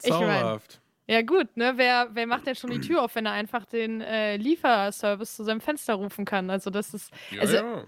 Ich 0.03 0.11
mein, 0.11 0.21
Zauberhaft. 0.21 0.81
Ja 1.09 1.23
gut, 1.23 1.57
ne? 1.57 1.75
Wer, 1.77 2.09
wer 2.13 2.27
macht 2.27 2.47
denn 2.47 2.57
schon 2.57 2.71
die 2.71 2.81
Tür 2.81 3.03
auf, 3.03 3.15
wenn 3.15 3.27
er 3.27 3.33
einfach 3.33 3.65
den 3.65 4.01
äh, 4.01 4.37
Lieferservice 4.37 5.37
zu 5.37 5.45
seinem 5.45 5.61
Fenster 5.61 5.95
rufen 5.95 6.25
kann? 6.25 6.51
Also 6.51 6.71
das 6.71 6.95
ist, 6.95 7.13
Ja, 7.31 7.43
also, 7.43 7.57
ja. 7.57 7.85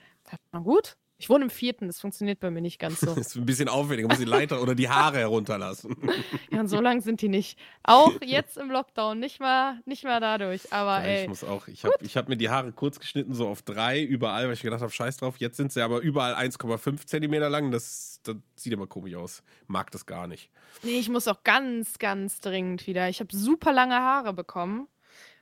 na 0.53 0.61
gut. 0.61 0.97
Ich 1.21 1.29
wohne 1.29 1.45
im 1.45 1.51
vierten, 1.51 1.89
das 1.89 2.01
funktioniert 2.01 2.39
bei 2.39 2.49
mir 2.51 2.61
nicht 2.61 2.79
ganz 2.79 3.01
so. 3.01 3.07
Das 3.07 3.17
ist 3.29 3.37
ein 3.37 3.45
bisschen 3.45 3.69
aufwendig. 3.69 4.07
Man 4.07 4.17
muss 4.17 4.25
die 4.25 4.31
Leiter 4.31 4.63
oder 4.63 4.77
die 4.77 4.89
Haare 4.89 5.19
herunterlassen. 5.19 5.97
Ja, 6.51 6.61
und 6.61 6.69
so 6.69 6.81
lang 6.81 7.01
sind 7.03 7.21
die 7.21 7.29
nicht. 7.29 7.59
Auch 7.83 8.13
jetzt 8.25 8.57
im 8.57 8.71
Lockdown, 8.71 9.19
nicht 9.19 9.39
mal, 9.41 9.81
nicht 9.85 10.05
mal 10.05 10.21
dadurch. 10.21 10.73
Aber 10.73 11.01
Ja, 11.01 11.07
ey, 11.07 11.23
ich 11.23 11.29
muss 11.29 11.45
auch. 11.45 11.69
Ich 11.69 11.85
habe 11.85 11.95
hab 12.03 12.29
mir 12.29 12.37
die 12.37 12.49
Haare 12.49 12.73
kurz 12.73 12.99
geschnitten, 12.99 13.35
so 13.35 13.49
auf 13.49 13.63
drei, 13.63 14.03
überall, 14.03 14.47
weil 14.47 14.55
ich 14.55 14.63
gedacht 14.63 14.81
habe, 14.81 14.91
scheiß 14.93 15.19
drauf. 15.19 15.37
Jetzt 15.39 15.57
sind 15.57 15.73
sie 15.73 15.83
aber 15.83 16.01
überall 16.01 16.35
1,5 16.35 17.07
Zentimeter 17.07 17.51
lang. 17.51 17.71
Das, 17.71 18.21
das 18.23 18.37
sieht 18.55 18.73
immer 18.73 18.87
komisch 18.87 19.15
aus. 19.17 19.43
Mag 19.67 19.91
das 19.91 20.07
gar 20.07 20.27
nicht. 20.27 20.51
nee, 20.83 20.99
ich 20.99 21.09
muss 21.09 21.29
auch 21.29 21.43
ganz, 21.45 21.99
ganz 21.99 22.41
dringend 22.41 22.87
wieder. 22.87 23.09
Ich 23.09 23.21
habe 23.21 23.35
super 23.37 23.73
lange 23.73 23.97
Haare 23.97 24.33
bekommen. 24.33 24.89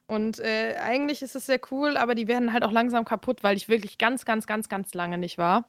Und 0.07 0.39
äh, 0.39 0.77
eigentlich 0.81 1.23
ist 1.23 1.35
es 1.35 1.47
sehr 1.47 1.61
cool, 1.71 1.97
aber 1.97 2.15
die 2.15 2.29
werden 2.29 2.53
halt 2.53 2.63
auch 2.63 2.71
langsam 2.71 3.05
kaputt, 3.05 3.43
weil 3.43 3.57
ich 3.57 3.69
wirklich 3.69 3.99
ganz, 3.99 4.25
ganz, 4.25 4.47
ganz, 4.47 4.69
ganz 4.69 4.95
lange 4.95 5.19
nicht 5.19 5.37
war. 5.37 5.69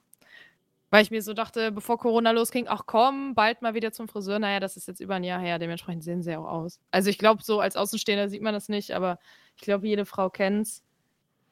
Weil 0.90 1.04
ich 1.04 1.12
mir 1.12 1.22
so 1.22 1.34
dachte, 1.34 1.72
bevor 1.72 1.98
Corona 1.98 2.32
losging, 2.32 2.68
ach 2.70 2.84
komm, 2.86 3.36
bald 3.36 3.62
mal 3.62 3.74
wieder 3.74 3.92
zum 3.92 4.08
Friseur. 4.08 4.40
Naja, 4.40 4.60
das 4.60 4.78
ist 4.78 4.88
jetzt 4.88 5.02
über 5.02 5.16
ein 5.16 5.24
Jahr 5.24 5.40
her, 5.40 5.60
dementsprechend 5.60 6.04
sehen 6.04 6.22
sie 6.24 6.38
auch 6.38 6.46
aus. 6.46 6.80
Also 6.92 7.10
ich 7.10 7.18
glaube, 7.18 7.44
so 7.44 7.60
als 7.60 7.76
Außenstehender 7.76 8.30
sieht 8.30 8.42
man 8.42 8.54
das 8.54 8.70
nicht, 8.70 8.92
aber 8.92 9.20
ich 9.56 9.64
glaube, 9.64 9.88
jede 9.88 10.06
Frau 10.06 10.30
kennt's. 10.30 10.84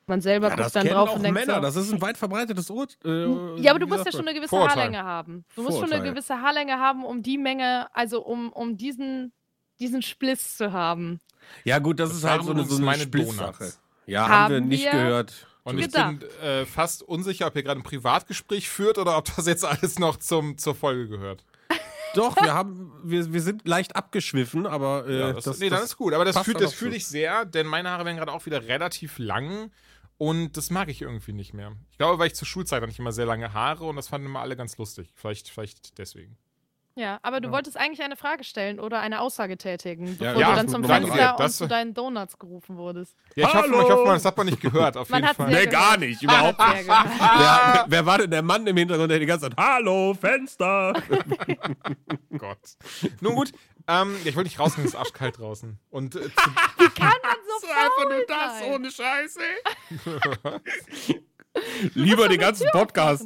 Man 0.08 0.22
selber 0.22 0.50
Ja, 0.50 0.56
guckt 0.56 0.76
dann 0.76 0.88
drauf 0.88 1.10
auch 1.10 1.16
und 1.16 1.24
denkt 1.24 1.40
Männer. 1.40 1.56
so, 1.56 1.62
Das 1.62 1.76
ist 1.76 1.92
ein 1.92 2.02
weit 2.02 2.16
verbreitetes 2.16 2.70
Ur 2.70 2.88
äh, 3.04 3.60
Ja, 3.60 3.72
aber 3.72 3.80
du 3.80 3.88
musst 3.88 4.06
ja 4.06 4.12
schon 4.12 4.22
eine 4.22 4.36
gewisse 4.36 4.50
Vorurteil. 4.50 4.78
Haarlänge 4.78 5.04
haben. 5.04 5.46
Du 5.56 5.64
musst 5.64 5.74
schon 5.80 5.86
eine 5.86 5.96
Vorurteil. 5.96 6.12
gewisse 6.14 6.42
Haarlänge 6.42 6.80
haben, 6.80 7.04
um 7.04 7.24
die 7.24 7.40
Menge, 7.40 7.88
also 7.94 8.24
um, 8.24 8.54
um 8.54 8.78
diesen, 8.78 9.34
diesen 9.80 10.04
Spliss 10.04 10.58
zu 10.58 10.72
haben. 10.72 11.20
Ja, 11.64 11.80
gut, 11.80 12.00
das, 12.00 12.10
Das 12.10 12.18
ist 12.20 12.24
halt 12.26 12.44
so 12.44 12.52
eine, 12.52 12.66
so 12.66 12.86
eine. 12.86 13.08
Donuts. 13.08 13.80
Ja, 14.08 14.28
haben, 14.30 14.52
wir 14.52 14.58
Haben 14.62 14.68
nicht 14.68 14.84
wir- 14.84 14.92
gehört. 14.92 15.48
Und 15.64 15.80
ich 15.80 15.86
Gedacht. 15.86 16.20
bin 16.20 16.30
äh, 16.44 16.66
fast 16.68 17.02
unsicher, 17.02 17.48
ob 17.48 17.56
ihr 17.56 17.64
gerade 17.64 17.80
ein 17.80 17.84
Privatgespräch 17.84 18.70
führt 18.70 19.00
oder 19.00 19.18
ob 19.18 19.36
das 19.36 19.48
jetzt 19.48 19.66
alles 19.66 19.98
noch 19.98 20.18
zum, 20.18 20.60
zur 20.60 20.76
Folge 20.76 21.08
gehört. 21.08 21.44
Doch, 22.14 22.40
wir 22.40 22.54
haben, 22.54 22.92
wir, 23.04 23.34
wir 23.34 23.42
sind 23.42 23.68
leicht 23.68 23.96
abgeschwiffen, 23.96 24.68
aber 24.68 25.08
äh, 25.08 25.20
Ja, 25.20 25.34
das, 25.34 25.46
das, 25.46 25.58
nee, 25.60 25.70
dann 25.70 25.80
das- 25.80 25.90
ist 25.90 25.98
gut. 25.98 26.14
Aber 26.14 26.24
das 26.24 26.38
fühlt, 26.38 26.58
dann 26.58 26.66
das 26.66 26.74
fühle 26.76 26.96
ich 26.96 27.08
sehr, 27.08 27.46
denn 27.46 27.66
meine 27.66 27.90
Haare 27.90 28.06
werden 28.06 28.18
gerade 28.18 28.32
auch 28.32 28.46
wieder 28.46 28.68
relativ 28.68 29.18
lang 29.18 29.72
und 30.20 30.56
das 30.56 30.70
mag 30.70 30.88
ich 30.88 31.02
irgendwie 31.02 31.34
nicht 31.34 31.56
mehr. 31.56 31.72
Ich 31.90 31.98
glaube, 31.98 32.20
weil 32.20 32.28
ich 32.28 32.36
zur 32.36 32.48
Schulzeit 32.48 32.84
hatte 32.84 32.92
ich 32.92 33.00
immer 33.00 33.12
sehr 33.12 33.26
lange 33.26 33.52
Haare 33.54 33.86
und 33.86 33.96
das 33.96 34.08
fanden 34.08 34.28
immer 34.28 34.42
alle 34.42 34.56
ganz 34.56 34.78
lustig. 34.78 35.10
Vielleicht, 35.16 35.50
vielleicht 35.50 35.98
deswegen. 35.98 36.38
Ja, 36.98 37.20
aber 37.24 37.42
du 37.42 37.48
Ja. 37.50 37.54
wolltest 37.54 37.76
eigentlich 37.78 38.02
eine 38.02 38.16
Frage 38.16 38.46
stellen 38.46 38.80
oder 38.80 39.02
eine 39.02 39.20
Aussage 39.20 39.58
tätigen, 39.58 40.08
Ja, 40.18 40.32
bevor 40.32 40.42
ja, 40.42 40.50
du 40.52 40.56
dann 40.56 40.66
das 40.68 40.72
zum 40.74 40.84
Fenster 40.86 41.32
und 41.34 41.40
Das- 41.42 41.58
zu 41.58 41.68
deinen 41.68 41.94
Donuts 41.94 42.40
gerufen 42.40 42.78
wurdest. 42.78 43.18
Ja, 43.36 43.48
ich 43.50 43.54
hoffe, 43.54 43.64
Hallo! 43.70 43.82
ich 43.82 43.90
hoffe 43.92 44.06
mal, 44.06 44.14
das 44.14 44.24
hat 44.24 44.38
man 44.38 44.46
nicht 44.46 44.62
gehört, 44.62 44.96
auf 44.96 45.10
Man 45.10 45.22
jeden 45.24 45.36
Fall. 45.36 45.50
Nee, 45.52 45.66
gar 45.66 45.98
nicht, 45.98 46.22
überhaupt 46.24 46.58
nicht. 46.58 46.88
Wer, 46.88 47.86
wer 47.90 48.06
war 48.06 48.18
denn 48.20 48.32
der 48.32 48.42
Mann 48.44 48.66
im 48.66 48.78
Hintergrund, 48.78 49.12
der 49.12 49.20
die 49.20 49.26
ganze 49.26 49.50
Zeit, 49.50 49.58
hallo, 49.58 50.14
Fenster? 50.14 50.94
Gott. 52.38 52.60
Nun 53.20 53.36
gut, 53.36 53.52
ähm, 53.88 54.16
ja, 54.24 54.30
ich 54.30 54.36
wollte 54.38 54.48
nicht 54.48 54.60
rausgehen, 54.60 54.88
es 54.88 54.94
ist 54.94 55.00
arschkalt 55.00 55.38
draußen. 55.38 55.78
Und 55.90 56.16
äh, 56.16 56.22
zu, 56.22 56.30
Kann 56.32 57.12
man 57.22 57.36
so 57.60 57.68
faul 57.68 58.26
sein? 58.28 58.72
ohne 58.74 58.90
Scheiße. 58.90 59.42
Lieber 61.94 62.28
den 62.28 62.40
ganzen 62.40 62.68
Podcast. 62.72 63.26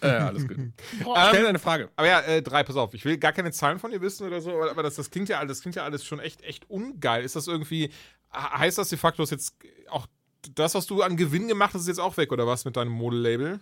Äh, 0.00 0.06
alles 0.08 0.46
gut. 0.46 0.56
Boah. 1.02 1.26
Stell 1.28 1.44
deine 1.44 1.58
Frage. 1.58 1.90
Aber 1.96 2.06
ja, 2.06 2.20
äh, 2.20 2.42
drei, 2.42 2.62
pass 2.62 2.76
auf, 2.76 2.92
ich 2.94 3.04
will 3.04 3.16
gar 3.18 3.32
keine 3.32 3.50
Zahlen 3.52 3.78
von 3.78 3.90
dir 3.90 4.00
wissen 4.00 4.26
oder 4.26 4.40
so, 4.40 4.62
aber 4.62 4.82
das, 4.82 4.96
das 4.96 5.10
klingt 5.10 5.28
ja 5.28 5.38
alles, 5.38 5.58
das 5.58 5.62
klingt 5.62 5.76
ja 5.76 5.84
alles 5.84 6.04
schon 6.04 6.20
echt, 6.20 6.42
echt 6.42 6.68
ungeil. 6.70 7.24
Ist 7.24 7.36
das 7.36 7.46
irgendwie, 7.48 7.84
he- 7.88 7.90
heißt 8.32 8.78
das 8.78 8.88
de 8.90 8.98
facto 8.98 9.22
dass 9.22 9.30
jetzt 9.30 9.56
auch 9.88 10.06
das, 10.54 10.74
was 10.74 10.86
du 10.86 11.02
an 11.02 11.16
Gewinn 11.16 11.48
gemacht 11.48 11.74
hast, 11.74 11.82
ist 11.82 11.88
jetzt 11.88 12.00
auch 12.00 12.16
weg 12.18 12.30
oder 12.32 12.46
was 12.46 12.64
mit 12.64 12.76
deinem 12.76 12.92
Modelabel? 12.92 13.60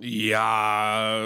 Ja, 0.00 1.24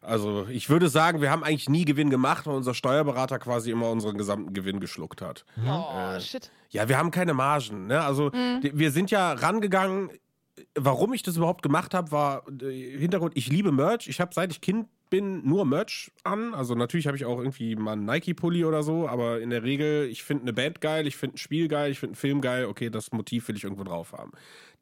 also 0.00 0.46
ich 0.48 0.68
würde 0.68 0.88
sagen, 0.88 1.20
wir 1.20 1.30
haben 1.30 1.44
eigentlich 1.44 1.68
nie 1.68 1.84
Gewinn 1.84 2.10
gemacht, 2.10 2.46
weil 2.46 2.54
unser 2.56 2.74
Steuerberater 2.74 3.38
quasi 3.38 3.70
immer 3.70 3.90
unseren 3.90 4.18
gesamten 4.18 4.52
Gewinn 4.52 4.80
geschluckt 4.80 5.20
hat. 5.22 5.44
Oh, 5.64 5.94
Äh, 5.96 6.20
shit. 6.20 6.50
Ja, 6.72 6.88
wir 6.88 6.98
haben 6.98 7.10
keine 7.10 7.34
Margen. 7.34 7.86
Ne? 7.86 8.00
Also 8.00 8.30
Mhm. 8.34 8.60
wir 8.72 8.90
sind 8.90 9.10
ja 9.10 9.32
rangegangen. 9.32 10.10
Warum 10.74 11.12
ich 11.12 11.22
das 11.22 11.36
überhaupt 11.36 11.62
gemacht 11.62 11.94
habe, 11.94 12.10
war 12.12 12.42
äh, 12.62 12.98
Hintergrund, 12.98 13.36
ich 13.36 13.48
liebe 13.48 13.72
Merch. 13.72 14.08
Ich 14.08 14.20
habe 14.20 14.34
seit 14.34 14.50
ich 14.52 14.60
Kind 14.60 14.88
bin 15.12 15.46
nur 15.46 15.66
Merch 15.66 16.10
an. 16.24 16.54
Also 16.54 16.74
natürlich 16.74 17.06
habe 17.06 17.18
ich 17.18 17.26
auch 17.26 17.36
irgendwie 17.38 17.76
mal 17.76 17.92
einen 17.92 18.06
Nike-Pulli 18.06 18.64
oder 18.64 18.82
so, 18.82 19.06
aber 19.06 19.42
in 19.42 19.50
der 19.50 19.62
Regel, 19.62 20.08
ich 20.08 20.22
finde 20.22 20.44
eine 20.44 20.54
Band 20.54 20.80
geil, 20.80 21.06
ich 21.06 21.16
finde 21.18 21.34
ein 21.34 21.38
Spiel 21.38 21.68
geil, 21.68 21.90
ich 21.92 21.98
finde 21.98 22.12
einen 22.12 22.16
Film 22.16 22.40
geil. 22.40 22.64
Okay, 22.64 22.88
das 22.88 23.12
Motiv 23.12 23.46
will 23.48 23.56
ich 23.56 23.64
irgendwo 23.64 23.84
drauf 23.84 24.14
haben. 24.14 24.32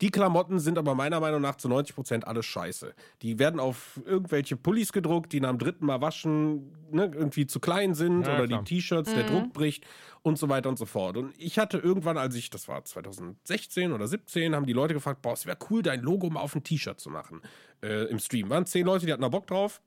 Die 0.01 0.12
Klamotten 0.12 0.61
sind 0.61 0.79
aber 0.79 0.95
meiner 0.95 1.19
Meinung 1.19 1.43
nach 1.43 1.57
zu 1.57 1.66
90% 1.69 2.23
alles 2.23 2.47
scheiße. 2.47 2.95
Die 3.23 3.40
werden 3.40 3.59
auf 3.59 4.01
irgendwelche 4.07 4.57
Pullis 4.57 4.93
gedruckt, 4.93 5.33
die 5.33 5.40
nach 5.40 5.51
dem 5.51 5.59
dritten 5.59 5.85
Mal 5.85 6.01
waschen 6.01 6.71
ne, 6.93 7.11
irgendwie 7.12 7.49
zu 7.49 7.59
klein 7.59 7.95
sind 7.95 8.23
Ja, 8.25 8.37
oder 8.37 8.47
klar. 8.47 8.62
die 8.62 8.77
T-Shirts, 8.77 9.12
der 9.12 9.25
Mhm. 9.25 9.29
Druck 9.29 9.53
bricht 9.53 9.85
und 10.23 10.38
so 10.38 10.49
weiter 10.49 10.69
und 10.69 10.79
so 10.79 10.87
fort. 10.87 11.16
Und 11.16 11.35
ich 11.38 11.59
hatte 11.59 11.79
irgendwann, 11.79 12.16
als 12.19 12.37
ich, 12.37 12.51
das 12.51 12.69
war 12.69 12.85
2016 12.85 13.90
oder 13.93 14.07
17, 14.07 14.55
haben 14.55 14.66
die 14.66 14.73
Leute 14.75 14.95
gefragt, 14.95 15.23
boah, 15.23 15.33
es 15.33 15.45
wäre 15.45 15.59
cool, 15.71 15.83
dein 15.83 16.03
Logo 16.03 16.31
mal 16.31 16.40
auf 16.40 16.55
ein 16.55 16.62
T-Shirt 16.62 17.01
zu 17.01 17.11
machen 17.11 17.43
äh, 17.83 18.05
im 18.05 18.21
Stream. 18.21 18.49
Waren 18.49 18.66
zehn 18.66 18.87
Leute, 18.87 19.07
die 19.07 19.12
hatten 19.12 19.23
da 19.23 19.29
Bock 19.29 19.47
drauf. 19.49 19.83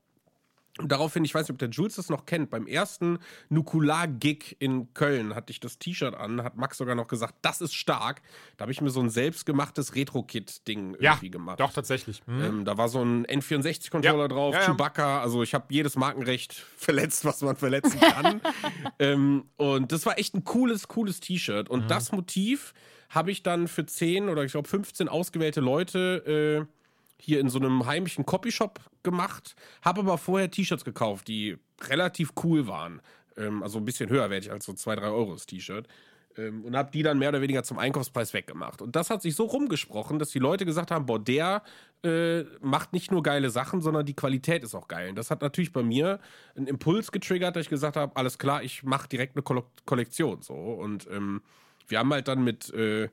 Und 0.80 0.92
daraufhin, 0.92 1.24
ich 1.24 1.36
weiß 1.36 1.44
nicht, 1.44 1.52
ob 1.52 1.60
der 1.60 1.70
Jules 1.70 1.96
das 1.96 2.10
noch 2.10 2.26
kennt, 2.26 2.50
beim 2.50 2.66
ersten 2.66 3.20
Nukular-Gig 3.50 4.56
in 4.60 4.92
Köln 4.94 5.36
hatte 5.36 5.52
ich 5.52 5.60
das 5.60 5.78
T-Shirt 5.78 6.16
an, 6.16 6.44
hat 6.44 6.56
Max 6.58 6.78
sogar 6.78 6.96
noch 6.96 7.08
gesagt, 7.08 7.36
das 7.44 7.62
ist 7.62 7.76
stark. 7.76 8.22
Da 8.58 8.64
habe 8.64 8.72
ich 8.72 8.82
mir 8.82 8.90
so 8.90 9.00
ein 9.00 9.10
selbstgemachtes 9.12 9.94
Retro-Kit-Ding 9.96 10.98
Ja, 11.00 11.12
irgendwie 11.14 11.30
gemacht. 11.30 11.60
doch, 11.60 11.72
tatsächlich. 11.74 12.24
Hm. 12.26 12.42
Ähm, 12.44 12.66
da 12.66 12.78
war 12.78 12.90
so 12.90 13.04
ein 13.04 13.26
N64-Controller 13.28 14.24
Ja, 14.24 14.28
drauf, 14.28 14.56
ja. 14.56 14.62
Chewbacca. 14.62 15.22
Also 15.22 15.44
ich 15.44 15.54
habe 15.54 15.66
jedes 15.70 15.96
Markenrecht 15.96 16.54
verletzt, 16.78 17.24
was 17.24 17.42
man 17.42 17.56
verletzen 17.56 18.00
kann. 18.00 18.42
ähm, 19.00 19.46
und 19.58 19.92
das 19.92 20.06
war 20.06 20.18
echt 20.18 20.34
ein 20.34 20.44
cooles, 20.44 20.88
cooles 20.88 21.20
T-Shirt. 21.20 21.70
Mhm. 21.70 21.74
Und 21.74 21.92
das 21.92 22.12
Motiv 22.12 22.74
habe 23.10 23.30
ich 23.32 23.44
dann 23.44 23.68
für 23.68 23.86
10 23.86 24.28
oder 24.28 24.44
ich 24.44 24.54
glaube 24.54 24.68
15 24.68 25.08
ausgewählte 25.08 25.62
Leute 25.62 26.66
äh, 26.68 26.74
hier 27.24 27.40
in 27.40 27.50
so 27.50 27.60
einem 27.60 27.86
heimischen 27.86 28.26
Copyshop 28.26 28.82
gemacht. 29.02 29.56
Habe 29.82 30.02
aber 30.02 30.18
vorher 30.18 30.52
T-Shirts 30.52 30.84
gekauft, 30.84 31.28
die 31.28 31.58
relativ 31.82 32.34
cool 32.44 32.68
waren. 32.68 33.02
Ähm, 33.38 33.64
also 33.64 33.78
ein 33.78 33.86
bisschen 33.86 34.10
höherwertig 34.10 34.52
als 34.52 34.66
so 34.66 34.74
2, 34.74 34.98
3 34.98 35.08
Euro 35.08 35.34
das 35.34 35.46
T-Shirt. 35.46 35.88
Ähm, 36.38 36.66
und 36.66 36.76
habe 36.76 36.92
die 36.92 37.02
dann 37.02 37.20
mehr 37.20 37.30
oder 37.30 37.42
weniger 37.42 37.64
zum 37.64 37.80
Einkaufspreis 37.80 38.34
weggemacht. 38.34 38.82
Und 38.82 38.96
das 38.96 39.10
hat 39.10 39.22
sich 39.22 39.36
so 39.36 39.46
rumgesprochen, 39.46 40.20
dass 40.20 40.32
die 40.32 40.40
Leute 40.40 40.66
gesagt 40.66 40.92
haben, 40.92 41.06
boah, 41.06 41.20
der 41.20 41.64
äh, 42.04 42.44
macht 42.60 42.92
nicht 42.92 43.12
nur 43.12 43.24
geile 43.24 43.50
Sachen, 43.50 43.82
sondern 43.82 44.06
die 44.06 44.16
Qualität 44.16 44.64
ist 44.64 44.76
auch 44.76 44.90
geil. 44.90 45.10
Und 45.10 45.16
das 45.16 45.32
hat 45.32 45.42
natürlich 45.42 45.72
bei 45.72 45.84
mir 45.84 46.20
einen 46.56 46.68
Impuls 46.68 47.12
getriggert, 47.12 47.56
dass 47.56 47.64
ich 47.64 47.70
gesagt 47.70 47.96
habe, 47.96 48.18
alles 48.18 48.38
klar, 48.38 48.64
ich 48.64 48.84
mache 48.84 49.08
direkt 49.08 49.38
eine 49.38 49.44
Koll 49.44 49.64
Kollektion. 49.86 50.42
So. 50.42 50.56
Und 50.56 51.08
ähm, 51.10 51.42
wir 51.88 52.00
haben 52.00 52.12
halt 52.12 52.28
dann 52.28 52.44
mit 52.44 52.74
äh, 52.74 53.08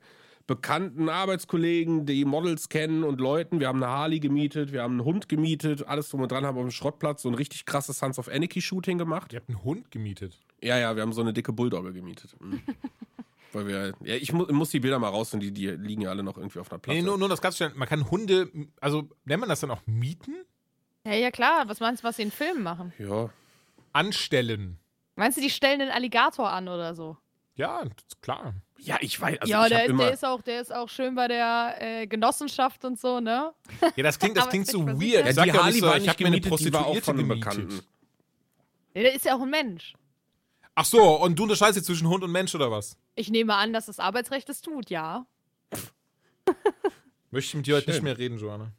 bekannten 0.51 1.07
Arbeitskollegen, 1.07 2.05
die 2.05 2.25
Models 2.25 2.67
kennen 2.67 3.05
und 3.05 3.21
Leuten, 3.21 3.61
wir 3.61 3.69
haben 3.69 3.81
eine 3.81 3.89
Harley 3.89 4.19
gemietet, 4.19 4.73
wir 4.73 4.81
haben 4.83 4.99
einen 4.99 5.05
Hund 5.05 5.29
gemietet, 5.29 5.87
alles 5.87 6.09
drum 6.09 6.23
und 6.23 6.29
dran, 6.29 6.45
haben 6.45 6.57
auf 6.57 6.63
dem 6.63 6.71
Schrottplatz 6.71 7.21
so 7.21 7.29
ein 7.29 7.35
richtig 7.35 7.65
krasses 7.65 7.99
Sons 7.99 8.19
of 8.19 8.27
Anarchy 8.27 8.59
Shooting 8.59 8.97
gemacht. 8.97 9.31
Ihr 9.31 9.39
habt 9.39 9.47
einen 9.47 9.63
Hund 9.63 9.91
gemietet. 9.91 10.37
Ja, 10.61 10.77
ja, 10.77 10.93
wir 10.93 11.03
haben 11.03 11.13
so 11.13 11.21
eine 11.21 11.31
dicke 11.31 11.53
Bulldogge 11.53 11.93
gemietet. 11.93 12.35
Mhm. 12.41 12.61
Weil 13.53 13.67
wir, 13.67 13.93
ja, 14.03 14.15
ich 14.15 14.33
mu 14.33 14.45
muss 14.51 14.71
die 14.71 14.81
Bilder 14.81 14.99
mal 14.99 15.07
raus 15.07 15.33
und 15.33 15.39
die, 15.39 15.53
die 15.53 15.67
liegen 15.67 16.01
ja 16.01 16.09
alle 16.09 16.21
noch 16.21 16.35
irgendwie 16.35 16.59
auf 16.59 16.69
einer 16.69 16.79
Platte. 16.79 16.99
Nee, 16.99 17.05
nur, 17.05 17.17
nur 17.17 17.29
das 17.29 17.39
klarzustellen, 17.39 17.71
man 17.77 17.87
kann 17.87 18.11
Hunde, 18.11 18.49
also 18.81 19.07
nennt 19.23 19.39
man 19.39 19.47
das 19.47 19.61
dann 19.61 19.71
auch 19.71 19.81
mieten? 19.85 20.35
Ja, 21.05 21.13
ja, 21.13 21.31
klar. 21.31 21.63
Was 21.67 21.79
meinst 21.79 22.03
du, 22.03 22.07
was 22.09 22.17
sie 22.17 22.23
in 22.23 22.31
Filmen 22.31 22.63
machen? 22.63 22.91
ja, 22.99 23.29
Anstellen. 23.93 24.79
Meinst 25.15 25.37
du, 25.37 25.41
die 25.41 25.49
stellen 25.49 25.79
einen 25.79 25.91
Alligator 25.91 26.49
an 26.49 26.67
oder 26.67 26.93
so? 26.93 27.15
Ja, 27.55 27.83
das 27.83 27.91
ist 28.07 28.21
klar. 28.21 28.53
ja, 28.79 28.97
ich 29.01 29.19
weiß. 29.19 29.39
Also 29.39 29.51
ja, 29.51 29.63
ich 29.63 29.69
der, 29.69 29.85
immer, 29.85 30.05
der, 30.05 30.13
ist 30.13 30.25
auch, 30.25 30.41
der 30.41 30.61
ist 30.61 30.73
auch 30.73 30.89
schön 30.89 31.15
bei 31.15 31.27
der 31.27 31.75
äh, 31.79 32.07
Genossenschaft 32.07 32.83
und 32.85 32.99
so, 32.99 33.19
ne? 33.19 33.53
Ja, 33.95 34.03
das 34.03 34.17
klingt, 34.17 34.37
das 34.37 34.49
klingt 34.49 34.67
so 34.67 34.85
weird. 34.87 35.25
weiß 35.25 35.29
Ich 35.29 35.35
sag 35.35 35.43
die 35.43 35.49
ja 35.49 35.65
nicht 35.65 35.79
so, 35.79 35.85
war 35.87 35.97
ich 35.97 36.01
nicht 36.01 36.09
hab 36.09 36.19
mir 36.19 36.27
eine 36.27 36.39
gemietet, 36.41 36.65
die 36.65 36.73
war 36.73 36.85
auch 36.85 36.93
Prostituierte 36.93 37.05
von 37.05 37.19
einem. 37.19 37.27
Bekannten. 37.27 37.81
Der, 38.95 39.03
der 39.03 39.13
ist 39.13 39.25
ja 39.25 39.35
auch 39.35 39.41
ein 39.41 39.49
Mensch. 39.49 39.93
Ach 40.75 40.85
so, 40.85 41.21
und 41.21 41.37
du 41.37 41.43
unterscheidest 41.43 41.77
jetzt 41.77 41.85
zwischen 41.87 42.07
Hund 42.07 42.23
und 42.23 42.31
Mensch 42.31 42.55
oder 42.55 42.71
was? 42.71 42.97
Ich 43.15 43.29
nehme 43.29 43.55
an, 43.55 43.73
dass 43.73 43.87
das 43.87 43.99
Arbeitsrecht 43.99 44.49
es 44.49 44.61
tut, 44.61 44.89
ja. 44.89 45.25
Möchte 47.29 47.49
ich 47.49 47.55
mit 47.55 47.67
dir 47.67 47.75
heute 47.75 47.91
nicht 47.91 48.03
mehr 48.03 48.17
reden, 48.17 48.37
Joanna. 48.37 48.71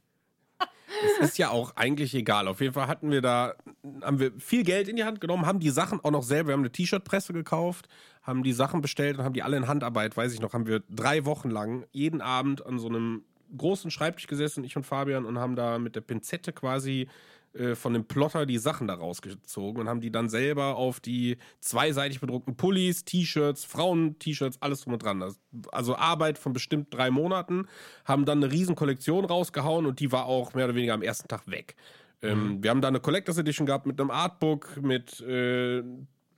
Es 1.02 1.28
ist 1.28 1.38
ja 1.38 1.50
auch 1.50 1.76
eigentlich 1.76 2.14
egal. 2.14 2.48
Auf 2.48 2.60
jeden 2.60 2.72
Fall 2.72 2.86
hatten 2.86 3.10
wir 3.10 3.20
da, 3.20 3.54
haben 4.02 4.18
wir 4.18 4.32
viel 4.38 4.62
Geld 4.62 4.88
in 4.88 4.96
die 4.96 5.04
Hand 5.04 5.20
genommen, 5.20 5.46
haben 5.46 5.60
die 5.60 5.70
Sachen 5.70 6.00
auch 6.02 6.10
noch 6.10 6.22
selber, 6.22 6.48
wir 6.48 6.52
haben 6.54 6.60
eine 6.60 6.72
T-Shirt-Presse 6.72 7.32
gekauft, 7.32 7.88
haben 8.22 8.42
die 8.42 8.52
Sachen 8.52 8.80
bestellt 8.80 9.18
und 9.18 9.24
haben 9.24 9.32
die 9.32 9.42
alle 9.42 9.56
in 9.56 9.68
Handarbeit, 9.68 10.16
weiß 10.16 10.32
ich 10.32 10.40
noch, 10.40 10.52
haben 10.52 10.66
wir 10.66 10.82
drei 10.90 11.24
Wochen 11.24 11.50
lang 11.50 11.84
jeden 11.92 12.20
Abend 12.20 12.64
an 12.64 12.78
so 12.78 12.88
einem 12.88 13.24
großen 13.56 13.90
Schreibtisch 13.90 14.26
gesessen, 14.26 14.64
ich 14.64 14.76
und 14.76 14.84
Fabian, 14.84 15.24
und 15.24 15.38
haben 15.38 15.56
da 15.56 15.78
mit 15.78 15.96
der 15.96 16.00
Pinzette 16.00 16.52
quasi 16.52 17.08
äh, 17.54 17.74
von 17.74 17.92
dem 17.92 18.04
Plotter 18.04 18.46
die 18.46 18.58
Sachen 18.58 18.86
da 18.88 18.94
rausgezogen 18.94 19.82
und 19.82 19.88
haben 19.88 20.00
die 20.00 20.10
dann 20.10 20.28
selber 20.28 20.76
auf 20.76 21.00
die 21.00 21.38
zweiseitig 21.60 22.20
bedruckten 22.20 22.56
Pullis, 22.56 23.04
T-Shirts, 23.04 23.64
Frauen-T-Shirts, 23.64 24.60
alles 24.60 24.82
drum 24.82 24.94
und 24.94 25.02
dran. 25.02 25.20
Das, 25.20 25.38
also 25.70 25.96
Arbeit 25.96 26.38
von 26.38 26.52
bestimmt 26.52 26.94
drei 26.94 27.10
Monaten, 27.10 27.66
haben 28.04 28.24
dann 28.24 28.42
eine 28.42 28.52
riesen 28.52 28.74
Kollektion 28.74 29.24
rausgehauen 29.24 29.86
und 29.86 30.00
die 30.00 30.12
war 30.12 30.26
auch 30.26 30.54
mehr 30.54 30.64
oder 30.64 30.74
weniger 30.74 30.94
am 30.94 31.02
ersten 31.02 31.28
Tag 31.28 31.42
weg. 31.46 31.76
Ähm, 32.22 32.62
wir 32.62 32.70
haben 32.70 32.80
da 32.80 32.88
eine 32.88 33.00
Collectors 33.00 33.38
Edition 33.38 33.66
gehabt 33.66 33.86
mit 33.86 34.00
einem 34.00 34.10
Artbook, 34.10 34.80
mit 34.80 35.20
äh, 35.20 35.82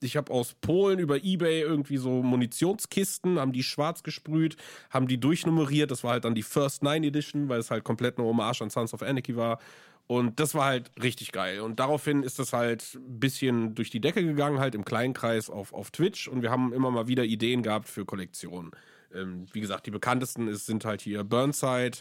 ich 0.04 0.16
habe 0.16 0.32
aus 0.32 0.54
Polen 0.54 0.98
über 0.98 1.24
Ebay 1.24 1.60
irgendwie 1.60 1.96
so 1.96 2.22
Munitionskisten, 2.22 3.38
haben 3.38 3.52
die 3.52 3.62
schwarz 3.62 4.02
gesprüht, 4.02 4.56
haben 4.90 5.08
die 5.08 5.18
durchnummeriert. 5.18 5.90
Das 5.90 6.04
war 6.04 6.12
halt 6.12 6.24
dann 6.24 6.34
die 6.34 6.42
First 6.42 6.82
Nine 6.82 7.06
Edition, 7.06 7.48
weil 7.48 7.60
es 7.60 7.70
halt 7.70 7.84
komplett 7.84 8.18
eine 8.18 8.26
Hommage 8.26 8.62
an 8.62 8.70
Sons 8.70 8.92
of 8.92 9.02
Anarchy 9.02 9.36
war. 9.36 9.58
Und 10.06 10.38
das 10.38 10.54
war 10.54 10.66
halt 10.66 10.90
richtig 11.02 11.32
geil. 11.32 11.60
Und 11.60 11.80
daraufhin 11.80 12.22
ist 12.22 12.38
das 12.38 12.52
halt 12.52 12.94
ein 12.94 13.20
bisschen 13.20 13.74
durch 13.74 13.90
die 13.90 14.00
Decke 14.00 14.22
gegangen, 14.22 14.58
halt 14.58 14.74
im 14.74 14.84
kleinen 14.84 15.14
Kreis 15.14 15.48
auf, 15.48 15.72
auf 15.72 15.90
Twitch. 15.90 16.28
Und 16.28 16.42
wir 16.42 16.50
haben 16.50 16.72
immer 16.72 16.90
mal 16.90 17.08
wieder 17.08 17.24
Ideen 17.24 17.62
gehabt 17.62 17.88
für 17.88 18.04
Kollektionen. 18.04 18.72
Ähm, 19.14 19.46
wie 19.52 19.60
gesagt, 19.60 19.86
die 19.86 19.90
bekanntesten 19.90 20.46
ist, 20.46 20.66
sind 20.66 20.84
halt 20.84 21.00
hier 21.00 21.24
Burnside 21.24 21.98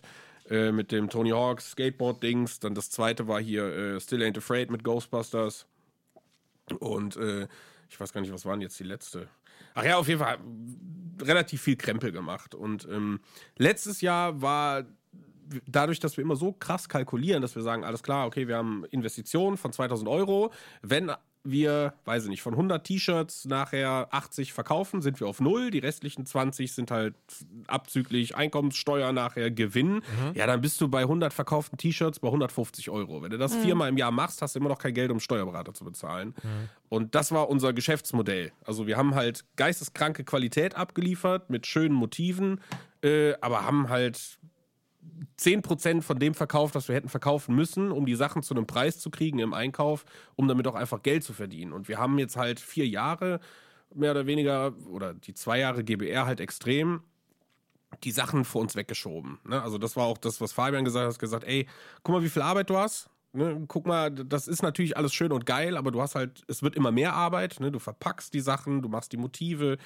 äh, 0.50 0.72
mit 0.74 0.92
dem 0.92 1.10
Tony 1.10 1.30
Hawk's 1.30 1.72
Skateboard-Dings. 1.72 2.60
Dann 2.60 2.76
das 2.76 2.90
zweite 2.90 3.28
war 3.30 3.40
hier 3.40 3.66
äh, 3.66 4.00
Still 4.02 4.22
Ain't 4.22 4.38
Afraid 4.38 4.70
mit 4.70 4.84
Ghostbusters. 4.84 5.66
Und 6.80 7.16
äh, 7.16 7.48
ich 7.90 8.00
weiß 8.00 8.12
gar 8.12 8.20
nicht, 8.20 8.34
was 8.34 8.46
waren 8.46 8.60
jetzt 8.60 8.78
die 8.80 8.86
letzte? 8.86 9.30
Ach 9.76 9.84
ja, 9.86 9.98
auf 9.98 10.08
jeden 10.10 10.20
Fall 10.20 10.40
relativ 11.22 11.62
viel 11.62 11.78
Krempel 11.78 12.12
gemacht. 12.12 12.54
Und 12.54 12.86
ähm, 12.92 13.22
letztes 13.58 14.02
Jahr 14.02 14.42
war 14.42 14.84
dadurch, 15.68 16.00
dass 16.00 16.18
wir 16.18 16.24
immer 16.24 16.36
so 16.36 16.54
krass 16.54 16.90
kalkulieren, 16.90 17.42
dass 17.42 17.56
wir 17.56 17.64
sagen, 17.64 17.84
alles 17.84 18.04
klar, 18.04 18.28
okay, 18.28 18.48
wir 18.48 18.58
haben 18.58 18.86
Investitionen 18.92 19.58
von 19.58 19.72
2000 19.72 20.10
Euro. 20.10 20.52
Wenn 20.82 21.12
wir, 21.44 21.94
weiß 22.06 22.24
ich 22.24 22.30
nicht, 22.30 22.42
von 22.42 22.54
100 22.54 22.86
T-Shirts 22.86 23.46
nachher 23.46 24.08
80 24.12 24.54
verkaufen, 24.54 25.02
sind 25.02 25.20
wir 25.20 25.28
auf 25.28 25.42
null. 25.42 25.72
Die 25.72 25.80
restlichen 25.80 26.26
20 26.26 26.74
sind 26.74 26.90
halt 26.90 27.16
abzüglich 27.68 28.36
Einkommenssteuer 28.36 29.12
nachher 29.12 29.52
Gewinn. 29.52 30.02
Ja, 30.36 30.48
dann 30.48 30.62
bist 30.62 30.80
du 30.80 30.88
bei 30.88 31.02
100 31.02 31.34
verkauften 31.34 31.78
T-Shirts 31.78 32.20
bei 32.20 32.30
150 32.30 32.90
Euro. 32.90 33.22
Wenn 33.22 33.32
du 33.32 33.38
das 33.38 33.56
viermal 33.56 33.90
im 33.90 33.98
Jahr 33.98 34.12
machst, 34.12 34.42
hast 34.42 34.56
du 34.56 34.60
immer 34.60 34.70
noch 34.70 34.80
kein 34.80 34.94
Geld, 34.94 35.12
um 35.12 35.20
Steuerberater 35.20 35.74
zu 35.74 35.84
bezahlen. 35.84 36.34
Und 36.88 37.14
das 37.16 37.32
war 37.32 37.50
unser 37.50 37.74
Geschäftsmodell. 37.74 38.52
Also 38.64 38.88
wir 38.88 38.98
haben 38.98 39.16
halt 39.16 39.44
geisteskranke 39.58 40.24
Qualität 40.24 40.76
abgeliefert 40.76 41.50
mit 41.50 41.68
schönen 41.68 41.94
Motiven, 41.94 42.62
äh, 43.04 43.34
aber 43.42 43.66
haben 43.66 43.90
halt 43.90 44.40
10% 45.40 46.02
von 46.02 46.20
dem 46.20 46.34
verkauft, 46.34 46.76
was 46.76 46.88
wir 46.88 46.96
hätten 46.96 47.10
verkaufen 47.10 47.56
müssen, 47.56 47.92
um 47.92 48.06
die 48.06 48.16
Sachen 48.16 48.44
zu 48.44 48.54
einem 48.54 48.68
Preis 48.68 49.00
zu 49.00 49.10
kriegen 49.10 49.40
im 49.40 49.54
Einkauf, 49.54 50.06
um 50.36 50.48
damit 50.48 50.68
auch 50.68 50.76
einfach 50.76 51.02
Geld 51.02 51.24
zu 51.24 51.34
verdienen. 51.34 51.74
Und 51.74 51.88
wir 51.88 51.98
haben 51.98 52.18
jetzt 52.20 52.38
halt 52.38 52.60
vier 52.60 52.88
Jahre, 52.88 53.40
mehr 53.94 54.12
oder 54.12 54.26
weniger, 54.26 54.74
oder 54.88 55.14
die 55.14 55.34
zwei 55.34 55.60
Jahre 55.60 55.84
GBR 55.84 56.26
halt 56.26 56.40
extrem, 56.40 57.02
die 58.04 58.12
Sachen 58.12 58.46
vor 58.46 58.62
uns 58.62 58.76
weggeschoben. 58.76 59.40
Ne? 59.48 59.62
Also 59.62 59.78
das 59.78 59.96
war 59.96 60.06
auch 60.06 60.18
das, 60.18 60.42
was 60.42 60.54
Fabian 60.54 60.86
gesagt 60.86 61.08
hat, 61.08 61.20
gesagt, 61.20 61.44
ey, 61.46 61.68
guck 62.04 62.16
mal, 62.16 62.24
wie 62.24 62.30
viel 62.30 62.42
Arbeit 62.42 62.70
du 62.70 62.78
hast. 62.78 63.10
Ne? 63.34 63.66
Guck 63.68 63.86
mal, 63.86 64.12
das 64.12 64.48
ist 64.48 64.64
natürlich 64.64 64.98
alles 64.98 65.14
schön 65.14 65.32
und 65.32 65.46
geil, 65.46 65.78
aber 65.78 65.92
du 65.92 66.02
hast 66.02 66.16
halt, 66.16 66.44
es 66.48 66.64
wird 66.64 66.76
immer 66.76 66.92
mehr 66.92 67.14
Arbeit. 67.14 67.60
Ne? 67.60 67.72
Du 67.72 67.80
verpackst 67.80 68.34
die 68.34 68.40
Sachen, 68.40 68.82
du 68.82 68.90
machst 68.90 69.12
die 69.12 69.18
Motive 69.18 69.78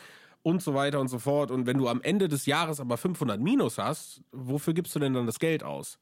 und 0.48 0.62
so 0.62 0.74
weiter 0.74 1.02
und 1.02 1.10
so 1.10 1.20
fort. 1.20 1.52
Und 1.52 1.66
wenn 1.66 1.78
du 1.78 1.90
am 1.90 2.02
Ende 2.02 2.30
des 2.30 2.46
Jahres 2.46 2.80
aber 2.80 2.96
500 2.96 3.42
Minus 3.42 3.78
hast, 3.78 4.22
wofür 4.32 4.74
gibst 4.74 4.96
du 4.96 5.00
denn 5.00 5.14
dann 5.14 5.26
das 5.26 5.40
Geld 5.40 5.62
aus? 5.62 6.00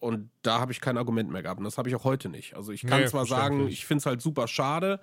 Und 0.00 0.28
da 0.42 0.60
habe 0.60 0.70
ich 0.70 0.82
kein 0.82 0.98
Argument 0.98 1.30
mehr 1.30 1.42
gehabt. 1.42 1.58
Und 1.58 1.64
das 1.64 1.78
habe 1.78 1.88
ich 1.88 1.94
auch 1.94 2.04
heute 2.04 2.28
nicht. 2.28 2.54
Also 2.54 2.72
ich 2.72 2.86
kann 2.86 3.00
Nee, 3.00 3.06
zwar 3.06 3.24
sagen, 3.24 3.68
ich 3.68 3.86
finde 3.86 4.00
es 4.00 4.06
halt 4.06 4.20
super 4.20 4.48
schade. 4.48 5.00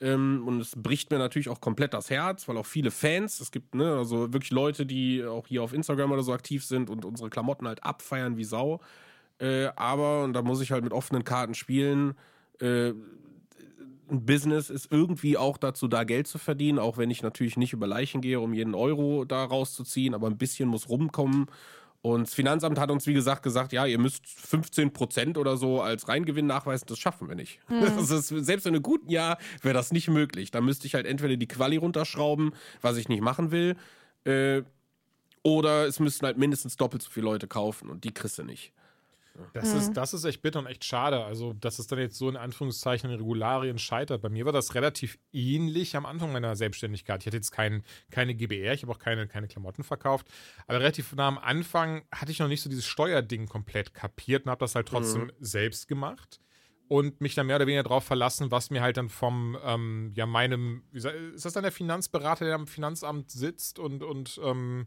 Ähm, 0.00 0.44
und 0.46 0.60
es 0.60 0.76
bricht 0.76 1.10
mir 1.10 1.18
natürlich 1.18 1.48
auch 1.48 1.60
komplett 1.60 1.92
das 1.92 2.08
Herz, 2.08 2.46
weil 2.46 2.56
auch 2.56 2.66
viele 2.66 2.92
Fans, 2.92 3.40
es 3.40 3.50
gibt 3.50 3.74
ne, 3.74 3.96
also 3.96 4.32
wirklich 4.32 4.52
Leute, 4.52 4.86
die 4.86 5.24
auch 5.24 5.48
hier 5.48 5.64
auf 5.64 5.72
Instagram 5.72 6.12
oder 6.12 6.22
so 6.22 6.32
aktiv 6.32 6.64
sind 6.64 6.88
und 6.88 7.04
unsere 7.04 7.30
Klamotten 7.30 7.66
halt 7.66 7.82
abfeiern 7.82 8.36
wie 8.36 8.44
Sau. 8.44 8.80
Äh, 9.38 9.70
aber, 9.74 10.22
und 10.22 10.34
da 10.34 10.42
muss 10.42 10.60
ich 10.60 10.70
halt 10.70 10.84
mit 10.84 10.92
offenen 10.92 11.24
Karten 11.24 11.54
spielen, 11.54 12.14
äh, 12.60 12.92
Business 14.20 14.70
ist 14.70 14.92
irgendwie 14.92 15.36
auch 15.36 15.56
dazu 15.56 15.88
da, 15.88 16.04
Geld 16.04 16.26
zu 16.26 16.38
verdienen, 16.38 16.78
auch 16.78 16.98
wenn 16.98 17.10
ich 17.10 17.22
natürlich 17.22 17.56
nicht 17.56 17.72
über 17.72 17.86
Leichen 17.86 18.20
gehe, 18.20 18.40
um 18.40 18.54
jeden 18.54 18.74
Euro 18.74 19.24
da 19.24 19.44
rauszuziehen, 19.44 20.14
aber 20.14 20.28
ein 20.28 20.38
bisschen 20.38 20.68
muss 20.68 20.88
rumkommen. 20.88 21.46
Und 22.02 22.26
das 22.26 22.34
Finanzamt 22.34 22.80
hat 22.80 22.90
uns, 22.90 23.06
wie 23.06 23.14
gesagt, 23.14 23.44
gesagt, 23.44 23.72
ja, 23.72 23.86
ihr 23.86 23.98
müsst 23.98 24.26
15 24.26 24.92
Prozent 24.92 25.38
oder 25.38 25.56
so 25.56 25.80
als 25.80 26.08
Reingewinn 26.08 26.46
nachweisen, 26.46 26.86
das 26.88 26.98
schaffen 26.98 27.28
wir 27.28 27.36
nicht. 27.36 27.60
Das 27.68 28.10
ist, 28.10 28.28
selbst 28.28 28.66
in 28.66 28.74
einem 28.74 28.82
guten 28.82 29.08
Jahr 29.08 29.38
wäre 29.62 29.74
das 29.74 29.92
nicht 29.92 30.08
möglich. 30.08 30.50
Da 30.50 30.60
müsste 30.60 30.86
ich 30.86 30.94
halt 30.94 31.06
entweder 31.06 31.36
die 31.36 31.46
Quali 31.46 31.76
runterschrauben, 31.76 32.52
was 32.80 32.96
ich 32.96 33.08
nicht 33.08 33.22
machen 33.22 33.52
will, 33.52 33.76
äh, 34.24 34.62
oder 35.44 35.86
es 35.86 36.00
müssten 36.00 36.26
halt 36.26 36.38
mindestens 36.38 36.76
doppelt 36.76 37.02
so 37.02 37.10
viele 37.10 37.24
Leute 37.24 37.46
kaufen 37.46 37.88
und 37.88 38.04
die 38.04 38.12
kriegst 38.12 38.38
du 38.38 38.44
nicht. 38.44 38.72
Das, 39.52 39.72
ist, 39.72 39.92
das 39.94 40.14
ist 40.14 40.24
echt 40.24 40.42
bitter 40.42 40.58
und 40.58 40.66
echt 40.66 40.84
schade. 40.84 41.24
Also, 41.24 41.52
dass 41.52 41.78
es 41.78 41.86
dann 41.86 41.98
jetzt 41.98 42.16
so 42.16 42.28
in 42.28 42.36
Anführungszeichen 42.36 43.10
in 43.10 43.16
Regularien 43.16 43.78
scheitert. 43.78 44.22
Bei 44.22 44.28
mir 44.28 44.44
war 44.44 44.52
das 44.52 44.74
relativ 44.74 45.18
ähnlich 45.32 45.96
am 45.96 46.06
Anfang 46.06 46.32
meiner 46.32 46.54
Selbstständigkeit. 46.56 47.22
Ich 47.22 47.26
hatte 47.26 47.36
jetzt 47.36 47.50
kein, 47.50 47.82
keine 48.10 48.34
GBR, 48.34 48.74
ich 48.74 48.82
habe 48.82 48.92
auch 48.92 48.98
keine, 48.98 49.26
keine 49.26 49.48
Klamotten 49.48 49.84
verkauft. 49.84 50.28
Aber 50.66 50.80
relativ 50.80 51.12
nah 51.14 51.28
am 51.28 51.38
Anfang 51.38 52.02
hatte 52.12 52.32
ich 52.32 52.38
noch 52.38 52.48
nicht 52.48 52.62
so 52.62 52.68
dieses 52.68 52.86
Steuerding 52.86 53.46
komplett 53.46 53.94
kapiert 53.94 54.44
und 54.44 54.50
habe 54.50 54.60
das 54.60 54.74
halt 54.74 54.88
trotzdem 54.88 55.32
selbst 55.40 55.88
gemacht. 55.88 56.40
Und 56.88 57.22
mich 57.22 57.34
dann 57.34 57.46
mehr 57.46 57.56
oder 57.56 57.66
weniger 57.66 57.84
darauf 57.84 58.04
verlassen, 58.04 58.50
was 58.50 58.68
mir 58.68 58.82
halt 58.82 58.98
dann 58.98 59.08
vom, 59.08 59.56
ähm, 59.64 60.12
ja, 60.14 60.26
meinem, 60.26 60.82
ist 60.92 61.06
das 61.44 61.54
dann 61.54 61.62
der 61.62 61.72
Finanzberater, 61.72 62.44
der 62.44 62.54
am 62.54 62.66
Finanzamt 62.66 63.30
sitzt 63.30 63.78
und, 63.78 64.02
und 64.02 64.38
ähm, 64.44 64.86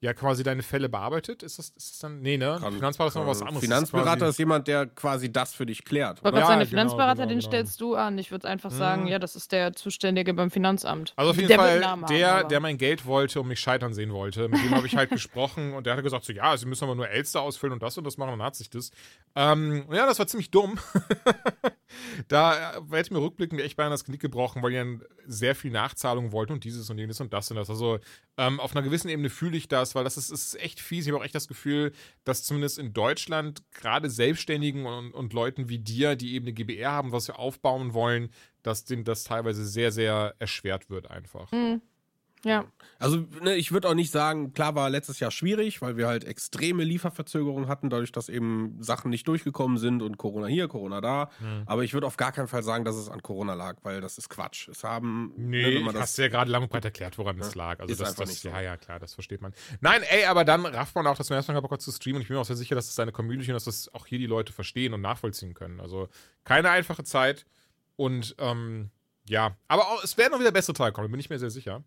ja 0.00 0.12
quasi 0.12 0.42
deine 0.42 0.62
Fälle 0.62 0.88
bearbeitet. 0.90 1.42
Ist 1.42 1.58
das, 1.58 1.70
ist 1.70 1.92
das 1.92 1.98
dann? 2.00 2.20
Nee, 2.20 2.36
ne? 2.36 2.58
Kann- 2.60 2.74
Finanzberater 2.74 3.08
ist 3.08 3.14
noch 3.14 3.26
was 3.26 3.40
anderes. 3.42 3.60
Finanzberater 3.60 4.20
Das 4.20 4.30
ist 4.34 4.38
jemand, 4.38 4.68
der 4.68 4.86
quasi 4.86 5.32
das 5.32 5.54
für 5.54 5.64
dich 5.64 5.84
klärt. 5.84 6.22
Wollte 6.22 6.38
Ja, 6.38 6.46
sagen, 6.46 6.58
der 6.58 6.66
genau, 6.68 6.80
Finanzberater, 6.82 7.14
genau, 7.22 7.28
den 7.28 7.38
genau. 7.38 7.48
stellst 7.50 7.80
du 7.80 7.94
an. 7.94 8.18
Ich 8.18 8.30
würde 8.30 8.46
einfach 8.46 8.70
sagen, 8.70 9.02
Mhm. 9.02 9.08
ja, 9.08 9.18
das 9.18 9.36
ist 9.36 9.52
der 9.52 9.72
Zuständige 9.72 10.34
beim 10.34 10.50
Finanzamt. 10.50 11.14
Also 11.16 11.30
auf 11.30 11.36
jeden 11.36 11.48
der 11.48 11.58
Fall 11.58 11.80
Namen 11.80 12.04
der, 12.06 12.28
haben, 12.30 12.38
aber- 12.40 12.48
der 12.48 12.60
mein 12.60 12.76
Geld 12.76 13.06
wollte 13.06 13.40
und 13.40 13.48
mich 13.48 13.58
scheitern 13.60 13.94
sehen 13.94 14.12
wollte. 14.12 14.48
Mit 14.48 14.62
dem 14.62 14.74
habe 14.74 14.86
ich 14.86 14.96
halt 14.96 15.08
gesprochen 15.10 15.72
und 15.72 15.86
der 15.86 15.96
hat 15.96 16.02
gesagt 16.04 16.24
so, 16.26 16.32
ja, 16.32 16.56
sie 16.58 16.66
müssen 16.66 16.84
aber 16.84 16.94
nur 16.94 17.08
Elster 17.08 17.40
ausfüllen 17.40 17.72
und 17.72 17.82
das 17.82 17.96
und 17.96 18.04
das 18.04 18.18
machen 18.18 18.32
und 18.34 18.38
dann 18.40 18.46
hat 18.46 18.56
sich 18.56 18.68
das. 18.68 18.90
Ähm, 19.34 19.84
und 19.88 19.94
ja, 19.96 20.04
das 20.06 20.18
war 20.18 20.26
ziemlich 20.26 20.50
dumm. 20.50 20.78
da 22.28 22.76
äh, 22.76 22.80
hätte 22.92 23.12
mir 23.12 23.20
rückblickend 23.20 23.60
echt 23.60 23.76
beinahe 23.76 23.90
das 23.92 24.04
Knick 24.04 24.20
gebrochen, 24.20 24.62
weil 24.62 24.70
die 24.70 24.76
dann 24.76 25.02
sehr 25.26 25.54
viel 25.54 25.70
Nachzahlung 25.70 26.32
wollten 26.32 26.52
und 26.52 26.64
dieses 26.64 26.88
und 26.90 26.98
jenes 26.98 27.20
und 27.20 27.32
das 27.32 27.50
und 27.50 27.56
das. 27.56 27.70
Also 27.70 27.98
ähm, 28.38 28.60
auf 28.60 28.74
einer 28.74 28.82
gewissen 28.82 29.08
Ebene 29.08 29.30
fühle 29.30 29.56
ich 29.56 29.68
das, 29.68 29.94
weil 29.94 30.04
das 30.04 30.16
ist, 30.16 30.30
ist 30.30 30.60
echt 30.60 30.80
fies. 30.80 31.06
Ich 31.06 31.12
habe 31.12 31.20
auch 31.20 31.24
echt 31.24 31.34
das 31.34 31.48
Gefühl, 31.48 31.92
dass 32.24 32.44
zumindest 32.44 32.78
in 32.78 32.92
Deutschland 32.92 33.62
gerade 33.72 34.10
Selbstständigen 34.10 34.84
und, 34.86 35.12
und 35.12 35.32
Leuten 35.32 35.68
wie 35.68 35.78
dir, 35.78 36.16
die 36.16 36.34
eben 36.34 36.44
eine 36.44 36.52
GBR 36.52 36.92
haben, 36.92 37.12
was 37.12 37.28
wir 37.28 37.38
aufbauen 37.38 37.94
wollen, 37.94 38.30
dass 38.62 38.84
denen 38.84 39.04
das 39.04 39.24
teilweise 39.24 39.64
sehr, 39.64 39.90
sehr 39.90 40.34
erschwert 40.38 40.90
wird 40.90 41.10
einfach. 41.10 41.50
Mhm. 41.52 41.80
Ja. 42.46 42.64
Also, 42.98 43.24
ne, 43.42 43.56
ich 43.56 43.72
würde 43.72 43.88
auch 43.88 43.94
nicht 43.94 44.12
sagen, 44.12 44.52
klar 44.52 44.74
war 44.74 44.88
letztes 44.88 45.18
Jahr 45.20 45.30
schwierig, 45.30 45.82
weil 45.82 45.96
wir 45.96 46.06
halt 46.06 46.24
extreme 46.24 46.84
Lieferverzögerungen 46.84 47.68
hatten, 47.68 47.90
dadurch, 47.90 48.12
dass 48.12 48.28
eben 48.28 48.76
Sachen 48.80 49.10
nicht 49.10 49.26
durchgekommen 49.26 49.78
sind 49.78 50.00
und 50.00 50.16
Corona 50.16 50.46
hier, 50.46 50.68
Corona 50.68 51.00
da. 51.00 51.30
Mhm. 51.40 51.64
Aber 51.66 51.82
ich 51.82 51.92
würde 51.92 52.06
auf 52.06 52.16
gar 52.16 52.30
keinen 52.30 52.46
Fall 52.46 52.62
sagen, 52.62 52.84
dass 52.84 52.94
es 52.94 53.08
an 53.10 53.20
Corona 53.20 53.54
lag, 53.54 53.76
weil 53.82 54.00
das 54.00 54.16
ist 54.16 54.28
Quatsch. 54.30 54.68
Es 54.68 54.84
haben. 54.84 55.32
Nee, 55.36 55.60
ne, 55.60 55.66
wenn 55.66 55.76
ich 55.78 55.84
man 55.84 55.96
hast 55.98 56.16
ja 56.18 56.28
gerade 56.28 56.50
lang 56.50 56.62
und 56.62 56.70
breit 56.70 56.84
erklärt, 56.84 57.18
woran 57.18 57.38
es 57.40 57.54
Ja, 57.54 57.58
lag. 57.58 57.80
Also 57.80 57.92
ist 57.92 58.00
das, 58.00 58.10
einfach 58.10 58.22
das 58.22 58.30
nicht 58.30 58.42
so. 58.42 58.48
ja, 58.48 58.60
ja, 58.60 58.76
klar, 58.76 59.00
das 59.00 59.14
versteht 59.14 59.42
man. 59.42 59.52
Nein, 59.80 60.02
ey, 60.08 60.24
aber 60.26 60.44
dann 60.44 60.64
rafft 60.64 60.94
man 60.94 61.06
auch, 61.06 61.16
dass 61.16 61.28
man 61.28 61.36
erstmal 61.38 61.60
Bock 61.60 61.72
hat 61.72 61.82
zu 61.82 61.90
streamen 61.90 62.16
und 62.16 62.22
ich 62.22 62.28
bin 62.28 62.36
mir 62.36 62.40
auch 62.40 62.46
sehr 62.46 62.56
sicher, 62.56 62.76
dass 62.76 62.86
es 62.86 62.94
seine 62.94 63.12
Community 63.12 63.50
und 63.50 63.54
dass 63.54 63.64
das 63.64 63.92
auch 63.92 64.06
hier 64.06 64.18
die 64.18 64.26
Leute 64.26 64.52
verstehen 64.52 64.94
und 64.94 65.00
nachvollziehen 65.00 65.54
können. 65.54 65.80
Also 65.80 66.08
keine 66.44 66.70
einfache 66.70 67.02
Zeit 67.02 67.44
und 67.96 68.36
ähm, 68.38 68.90
ja, 69.28 69.56
aber 69.66 69.88
auch, 69.88 70.04
es 70.04 70.16
werden 70.16 70.34
auch 70.34 70.40
wieder 70.40 70.52
bessere 70.52 70.74
Tage 70.74 70.92
kommen, 70.92 71.10
bin 71.10 71.18
ich 71.18 71.28
mir 71.28 71.38
sehr 71.38 71.50
sicher. 71.50 71.82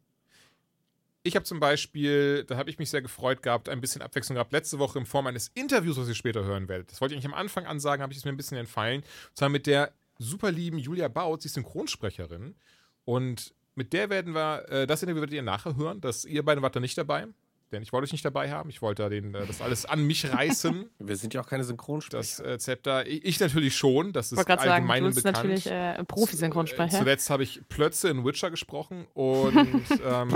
Ich 1.23 1.35
habe 1.35 1.43
zum 1.43 1.59
Beispiel, 1.59 2.45
da 2.45 2.55
habe 2.55 2.69
ich 2.69 2.79
mich 2.79 2.89
sehr 2.89 3.01
gefreut 3.01 3.43
gehabt, 3.43 3.67
ein 3.67 3.81
bisschen 3.81 4.01
Abwechslung 4.01 4.35
gehabt, 4.35 4.53
letzte 4.53 4.79
Woche 4.79 4.99
in 4.99 5.05
Form 5.05 5.27
eines 5.27 5.49
Interviews, 5.49 5.97
was 5.97 6.07
ihr 6.07 6.15
später 6.15 6.45
hören 6.45 6.69
werdet. 6.69 6.91
Das 6.91 7.01
wollte 7.01 7.13
ich 7.13 7.17
eigentlich 7.17 7.33
am 7.33 7.39
Anfang 7.39 7.65
ansagen, 7.65 8.01
habe 8.01 8.13
ich 8.13 8.19
es 8.19 8.25
mir 8.25 8.31
ein 8.31 8.37
bisschen 8.37 8.57
entfallen. 8.57 9.01
Und 9.01 9.37
zwar 9.37 9.49
mit 9.49 9.67
der 9.67 9.91
super 10.17 10.51
lieben 10.51 10.77
Julia 10.77 11.09
Bautz, 11.09 11.43
die 11.43 11.49
Synchronsprecherin. 11.49 12.55
Und 13.03 13.53
mit 13.75 13.91
der 13.91 14.09
werden 14.09 14.33
wir, 14.33 14.69
äh, 14.69 14.87
das 14.87 15.01
Interview 15.03 15.21
werdet 15.21 15.35
ihr 15.35 15.41
nachher 15.41 15.75
hören. 15.75 15.99
Das, 15.99 16.23
ihr 16.23 16.43
beide 16.43 16.61
wart 16.61 16.75
da 16.75 16.79
nicht 16.79 16.97
dabei, 16.97 17.27
denn 17.71 17.83
ich 17.83 17.93
wollte 17.93 18.05
euch 18.05 18.11
nicht 18.11 18.25
dabei 18.25 18.51
haben. 18.51 18.69
Ich 18.69 18.81
wollte 18.81 19.03
da 19.03 19.09
den, 19.09 19.33
äh, 19.35 19.45
das 19.45 19.61
alles 19.61 19.85
an 19.85 20.05
mich 20.05 20.31
reißen, 20.31 20.89
Wir 20.99 21.15
sind 21.15 21.33
ja 21.33 21.41
auch 21.41 21.47
keine 21.47 21.63
Synchronsprecher. 21.63 22.17
das 22.17 22.39
äh, 22.39 22.57
Zepter. 22.59 23.07
Ich, 23.07 23.25
ich 23.25 23.39
natürlich 23.39 23.75
schon, 23.75 24.11
das 24.13 24.31
ist 24.31 24.45
gerade 24.45 24.61
sagen, 24.61 24.71
allgemein 24.71 25.03
du 25.03 25.09
bist 25.09 25.23
bekannt. 25.23 25.49
natürlich 25.49 25.67
äh, 25.67 26.03
Profi-Synchronsprecher. 26.03 26.97
Äh, 26.97 26.99
Zuletzt 26.99 27.29
habe 27.29 27.43
ich 27.43 27.61
Plötze 27.69 28.09
in 28.09 28.25
Witcher 28.25 28.49
gesprochen 28.51 29.07
und 29.13 29.55
ähm, 30.05 30.29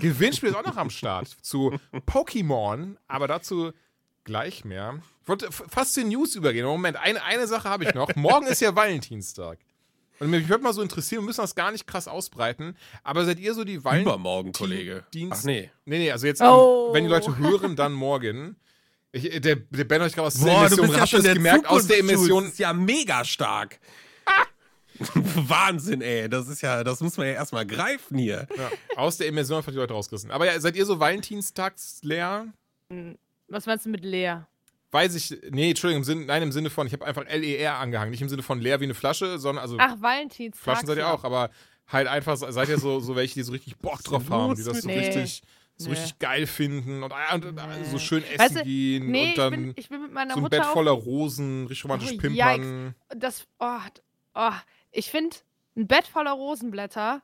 Gewinnspiel 0.00 0.50
ist 0.50 0.56
auch 0.56 0.64
noch 0.64 0.76
am 0.76 0.90
Start 0.90 1.28
zu 1.42 1.78
Pokémon, 2.06 2.96
aber 3.08 3.28
dazu 3.28 3.72
gleich 4.24 4.64
mehr. 4.64 5.00
Ich 5.22 5.28
wollte 5.28 5.50
fast 5.52 5.94
zu 5.94 6.00
den 6.00 6.10
News 6.10 6.34
übergehen. 6.34 6.66
Moment, 6.66 6.96
eine, 6.96 7.22
eine 7.22 7.46
Sache 7.46 7.68
habe 7.68 7.84
ich 7.84 7.94
noch. 7.94 8.14
Morgen 8.16 8.46
ist 8.46 8.60
ja 8.60 8.74
Valentinstag. 8.74 9.58
Und 10.22 10.30
mich 10.30 10.48
würde 10.48 10.62
mal 10.62 10.72
so 10.72 10.82
interessieren, 10.82 11.22
wir 11.22 11.26
müssen 11.26 11.40
das 11.40 11.54
gar 11.56 11.72
nicht 11.72 11.86
krass 11.86 12.06
ausbreiten, 12.06 12.76
aber 13.02 13.24
seid 13.24 13.40
ihr 13.40 13.54
so 13.54 13.64
die 13.64 13.82
Valentin... 13.84 14.06
Übermorgen, 14.08 14.52
Kollege. 14.52 15.04
Dienst- 15.12 15.40
Ach 15.40 15.44
nee. 15.44 15.70
Nee, 15.84 15.98
nee, 15.98 16.12
also 16.12 16.26
jetzt, 16.28 16.40
Oh. 16.40 16.90
wenn 16.92 17.02
die 17.04 17.10
Leute 17.10 17.36
hören, 17.38 17.74
dann 17.74 17.92
morgen. 17.92 18.54
Ich, 19.10 19.24
der, 19.40 19.56
der 19.56 19.84
Ben 19.84 20.00
hat 20.00 20.06
euch 20.08 20.14
gerade 20.14 20.28
aus 20.28 20.34
der 20.34 20.44
Boah, 20.46 20.66
Emission 20.66 20.86
bist 20.86 20.98
ja 20.98 21.06
schon 21.08 21.22
der 21.24 21.34
gemerkt, 21.34 21.66
aus 21.66 21.86
der. 21.88 21.98
Emission 21.98 22.44
Das 22.44 22.52
ist 22.52 22.58
ja 22.60 22.72
mega 22.72 23.24
stark. 23.24 23.80
Wahnsinn, 25.14 26.00
ey. 26.02 26.28
Das 26.28 26.46
ist 26.48 26.60
ja, 26.62 26.84
das 26.84 27.00
muss 27.00 27.16
man 27.16 27.26
ja 27.26 27.32
erstmal 27.34 27.66
greifen 27.66 28.16
hier. 28.18 28.46
Ja, 28.56 28.70
aus 28.96 29.16
der 29.16 29.26
Immersion 29.26 29.58
einfach 29.58 29.72
die 29.72 29.78
Leute 29.78 29.92
rausgerissen. 29.94 30.30
Aber 30.30 30.46
ja, 30.46 30.58
seid 30.60 30.76
ihr 30.76 30.86
so 30.86 31.00
Valentinstags-leer? 31.00 32.46
Was 33.48 33.66
meinst 33.66 33.86
du 33.86 33.90
mit 33.90 34.04
Lea? 34.04 34.36
Weiß 34.92 35.14
ich, 35.14 35.40
nee, 35.50 35.70
Entschuldigung, 35.70 36.02
im 36.02 36.04
Sinne, 36.04 36.24
nein, 36.26 36.42
im 36.42 36.52
Sinne 36.52 36.68
von, 36.70 36.86
ich 36.86 36.92
habe 36.92 37.04
einfach 37.06 37.24
LER 37.28 37.78
angehangen. 37.78 38.10
Nicht 38.10 38.20
im 38.22 38.28
Sinne 38.28 38.42
von 38.42 38.60
leer 38.60 38.78
wie 38.80 38.84
eine 38.84 38.94
Flasche, 38.94 39.38
sondern, 39.38 39.62
also 39.62 39.76
Ach, 39.80 39.96
Valentinstag. 40.00 40.62
Flaschen 40.62 40.86
seid 40.86 40.98
ihr 40.98 41.08
auch, 41.08 41.24
aber 41.24 41.50
halt 41.88 42.06
einfach, 42.08 42.36
seid 42.36 42.68
ihr 42.68 42.78
so, 42.78 43.00
so 43.00 43.16
welche, 43.16 43.34
die 43.34 43.42
so 43.42 43.52
richtig 43.52 43.78
Bock 43.78 44.02
drauf 44.04 44.28
haben, 44.30 44.54
die 44.54 44.62
das 44.62 44.82
so 44.82 44.88
Nee. 44.88 44.98
richtig, 44.98 45.42
so 45.78 45.88
Nee. 45.88 45.96
richtig 45.96 46.18
geil 46.18 46.46
finden 46.46 47.02
und, 47.02 47.12
und, 47.32 47.44
und 47.46 47.54
Nee. 47.54 47.84
so 47.90 47.98
schön 47.98 48.22
essen 48.22 48.38
Weißt 48.38 48.56
du, 48.56 48.62
gehen 48.64 49.10
Nee, 49.10 49.30
und 49.30 49.38
dann 49.38 49.52
ich, 49.54 49.58
bin, 49.60 49.72
ich 49.76 49.88
bin 49.88 50.02
mit 50.02 50.12
meiner 50.12 50.34
so 50.34 50.40
ein 50.40 50.42
Mutter 50.42 50.58
Bett 50.58 50.66
voller 50.66 50.90
Rosen, 50.92 51.66
richtig 51.66 51.84
romantisch 51.84 52.12
Oh, 52.12 52.18
pimpern. 52.18 52.94
das, 53.16 53.46
oh, 53.60 53.78
oh, 54.34 54.50
ich 54.90 55.10
finde, 55.10 55.36
ein 55.74 55.86
Bett 55.86 56.06
voller 56.06 56.32
Rosenblätter, 56.32 57.22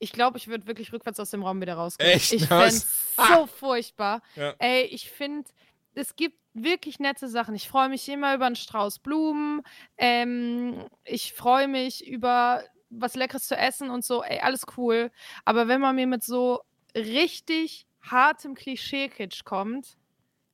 ich 0.00 0.10
glaube, 0.12 0.36
ich 0.36 0.48
würde 0.48 0.66
wirklich 0.66 0.92
rückwärts 0.92 1.20
aus 1.20 1.30
dem 1.30 1.44
Raum 1.44 1.60
wieder 1.60 1.74
rausgehen. 1.74 2.10
Echt? 2.10 2.32
Ich 2.32 2.46
fände 2.48 2.74
so 2.74 3.46
furchtbar. 3.46 4.20
Ja. 4.34 4.52
Ey, 4.58 4.82
ich 4.86 5.08
finde, 5.08 5.48
es 5.94 6.16
gibt 6.16 6.36
wirklich 6.54 6.98
nette 7.00 7.28
Sachen. 7.28 7.54
Ich 7.54 7.68
freue 7.68 7.88
mich 7.88 8.08
immer 8.08 8.34
über 8.34 8.46
einen 8.46 8.56
Strauß 8.56 9.00
Blumen. 9.00 9.62
Ähm, 9.98 10.86
ich 11.04 11.34
freue 11.34 11.68
mich 11.68 12.06
über 12.06 12.62
was 12.90 13.14
Leckeres 13.16 13.46
zu 13.46 13.56
essen 13.56 13.90
und 13.90 14.04
so. 14.04 14.22
Ey, 14.22 14.40
alles 14.40 14.62
cool. 14.76 15.10
Aber 15.44 15.68
wenn 15.68 15.80
man 15.80 15.96
mir 15.96 16.06
mit 16.06 16.22
so 16.22 16.60
richtig 16.96 17.86
hartem 18.02 18.54
Klischee-Kitsch 18.54 19.44
kommt, 19.44 19.96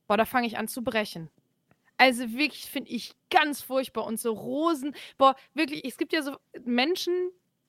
boah, 0.07 0.17
da 0.17 0.25
fange 0.25 0.47
ich 0.47 0.57
an 0.57 0.67
zu 0.67 0.83
brechen. 0.83 1.29
Also 1.97 2.33
wirklich 2.33 2.65
finde 2.65 2.89
ich 2.91 3.13
ganz 3.29 3.61
furchtbar. 3.61 4.05
Und 4.05 4.19
so 4.19 4.33
Rosen, 4.33 4.95
boah, 5.17 5.35
wirklich, 5.53 5.85
es 5.85 5.97
gibt 5.97 6.13
ja 6.13 6.23
so 6.23 6.35
Menschen, 6.65 7.13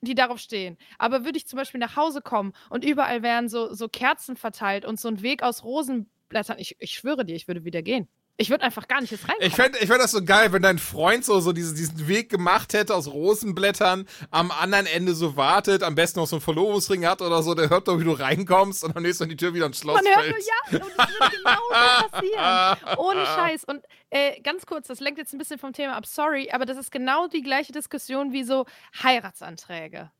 die 0.01 0.15
darauf 0.15 0.39
stehen. 0.39 0.77
Aber 0.97 1.23
würde 1.23 1.37
ich 1.37 1.47
zum 1.47 1.57
Beispiel 1.57 1.79
nach 1.79 1.95
Hause 1.95 2.21
kommen 2.21 2.53
und 2.69 2.83
überall 2.83 3.21
wären 3.23 3.47
so, 3.47 3.73
so 3.73 3.87
Kerzen 3.87 4.35
verteilt 4.35 4.85
und 4.85 4.99
so 4.99 5.07
ein 5.07 5.21
Weg 5.21 5.43
aus 5.43 5.63
Rosenblättern, 5.63 6.57
ich, 6.59 6.75
ich 6.79 6.93
schwöre 6.93 7.25
dir, 7.25 7.35
ich 7.35 7.47
würde 7.47 7.63
wieder 7.63 7.81
gehen. 7.83 8.07
Ich 8.37 8.49
würde 8.49 8.63
einfach 8.63 8.87
gar 8.87 8.99
nicht 8.99 9.11
jetzt 9.11 9.27
reinkommen. 9.27 9.47
Ich 9.47 9.55
fände 9.55 9.77
ich 9.77 9.87
fänd 9.87 10.01
das 10.01 10.09
so 10.09 10.23
geil, 10.23 10.51
wenn 10.53 10.63
dein 10.63 10.79
Freund 10.79 11.23
so, 11.23 11.39
so 11.39 11.53
diesen, 11.53 11.75
diesen 11.75 12.07
Weg 12.07 12.29
gemacht 12.29 12.73
hätte 12.73 12.95
aus 12.95 13.07
Rosenblättern, 13.07 14.07
am 14.31 14.49
anderen 14.49 14.87
Ende 14.87 15.13
so 15.13 15.37
wartet, 15.37 15.83
am 15.83 15.93
besten 15.93 16.19
noch 16.19 16.25
so 16.25 16.37
einen 16.37 16.41
Verlobungsring 16.41 17.05
hat 17.05 17.21
oder 17.21 17.43
so, 17.43 17.53
der 17.53 17.69
hört 17.69 17.87
doch, 17.87 17.99
wie 17.99 18.03
du 18.03 18.11
reinkommst 18.11 18.83
und 18.83 18.97
am 18.97 19.03
nächsten 19.03 19.25
Mal 19.25 19.29
die 19.29 19.35
Tür 19.37 19.53
wieder 19.53 19.67
ins 19.67 19.79
Schloss 19.79 20.01
Man 20.01 20.05
hört 20.05 20.25
fällt. 20.25 20.35
nur, 20.35 20.79
ja, 20.79 20.85
und 20.85 20.93
das 20.97 21.09
würde 21.09 21.37
genau 21.37 21.61
so 21.69 22.09
passieren. 22.09 22.97
Ohne 22.97 23.25
Scheiß. 23.25 23.63
Und 23.65 23.85
äh, 24.09 24.41
ganz 24.41 24.65
kurz, 24.65 24.87
das 24.87 24.99
lenkt 24.99 25.19
jetzt 25.19 25.33
ein 25.33 25.37
bisschen 25.37 25.59
vom 25.59 25.73
Thema 25.73 25.95
ab, 25.95 26.07
sorry, 26.07 26.49
aber 26.51 26.65
das 26.65 26.77
ist 26.77 26.91
genau 26.91 27.27
die 27.27 27.43
gleiche 27.43 27.71
Diskussion 27.71 28.31
wie 28.31 28.43
so 28.43 28.65
Heiratsanträge. 29.03 30.11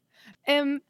Ähm, 0.45 0.83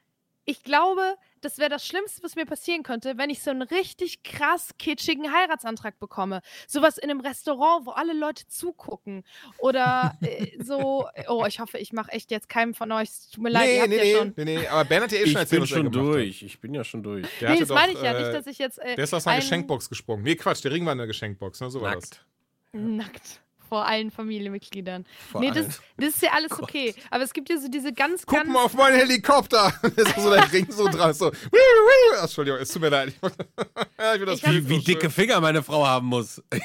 ich 0.43 0.63
glaube, 0.63 1.15
das 1.43 1.57
wäre 1.57 1.69
das 1.69 1.85
Schlimmste, 1.85 2.23
was 2.23 2.35
mir 2.35 2.45
passieren 2.45 2.83
könnte, 2.83 3.17
wenn 3.17 3.29
ich 3.29 3.43
so 3.43 3.51
einen 3.51 3.61
richtig 3.61 4.23
krass 4.23 4.69
kitschigen 4.79 5.31
Heiratsantrag 5.31 5.99
bekomme. 5.99 6.41
Sowas 6.67 6.97
in 6.97 7.09
einem 7.09 7.19
Restaurant, 7.19 7.85
wo 7.85 7.91
alle 7.91 8.13
Leute 8.13 8.47
zugucken. 8.47 9.23
Oder 9.59 10.17
äh, 10.21 10.63
so, 10.63 11.07
oh, 11.27 11.45
ich 11.47 11.59
hoffe, 11.59 11.77
ich 11.77 11.93
mache 11.93 12.11
echt 12.11 12.31
jetzt 12.31 12.49
keinem 12.49 12.73
von 12.73 12.91
euch, 12.91 13.09
es 13.09 13.29
tut 13.29 13.43
mir 13.43 13.49
leid, 13.49 13.67
ihr 13.67 13.73
Nee, 13.73 13.79
habt 13.81 13.89
nee, 13.89 13.95
ja 13.97 14.03
nee, 14.03 14.15
schon. 14.15 14.33
nee, 14.37 14.45
nee, 14.57 14.67
aber 14.67 14.85
Ben 14.85 15.03
hat 15.03 15.11
ja 15.11 15.17
eh 15.19 15.21
schon 15.21 15.29
Ich 15.31 15.35
erzählt, 15.35 15.61
bin 15.61 15.67
schon 15.67 15.91
gemacht 15.91 15.95
hat. 16.07 16.13
durch. 16.15 16.43
Ich 16.43 16.59
bin 16.59 16.73
ja 16.73 16.83
schon 16.83 17.03
durch. 17.03 17.27
Der 17.39 17.49
nee, 17.51 17.59
das 17.59 17.69
meine 17.69 17.93
doch, 17.93 17.99
ich 17.99 18.05
ja 18.05 18.13
äh, 18.17 18.21
nicht, 18.23 18.33
dass 18.33 18.47
ich 18.47 18.57
jetzt. 18.57 18.79
Äh, 18.79 18.95
Der 18.95 19.03
ist 19.03 19.13
aus 19.13 19.27
einer 19.27 19.35
ein- 19.35 19.41
Geschenkbox 19.41 19.89
gesprungen. 19.89 20.23
Nee, 20.23 20.35
Quatsch, 20.35 20.63
der 20.63 20.71
Ring 20.71 20.85
war 20.85 20.93
in 20.93 20.97
der 20.97 21.07
Geschenkbox, 21.07 21.61
ne? 21.61 21.69
So 21.69 21.81
war 21.81 21.95
das. 21.95 22.09
Nackt. 22.71 23.41
Vor 23.69 23.85
allen 23.85 24.11
Familienmitgliedern. 24.11 25.05
Vor 25.31 25.41
nee, 25.41 25.51
das, 25.51 25.81
das 25.97 26.09
ist 26.09 26.21
ja 26.21 26.31
alles 26.33 26.51
okay. 26.59 26.93
Aber 27.09 27.23
es 27.23 27.33
gibt 27.33 27.49
ja 27.49 27.57
so 27.57 27.67
diese 27.67 27.93
ganz, 27.93 28.25
Guck 28.25 28.37
ganz. 28.39 28.49
mal 28.49 28.63
auf 28.63 28.73
meinen 28.73 28.97
Helikopter! 28.97 29.73
da 29.81 29.87
ist 30.03 30.15
so 30.19 30.29
der 30.29 30.51
Ring 30.51 30.67
so 30.71 30.87
dran. 30.87 31.13
So. 31.13 31.31
Entschuldigung, 32.21 32.59
es 32.59 32.69
tut 32.69 32.81
mir 32.81 32.89
leid. 32.89 33.13
ja, 33.99 34.15
Wie, 34.19 34.69
wie 34.69 34.75
so 34.77 34.81
dicke. 34.81 35.09
Finger 35.09 35.39
meine 35.41 35.63
Frau 35.63 35.85
haben 35.85 36.07
muss. 36.07 36.39
Äh, 36.49 36.57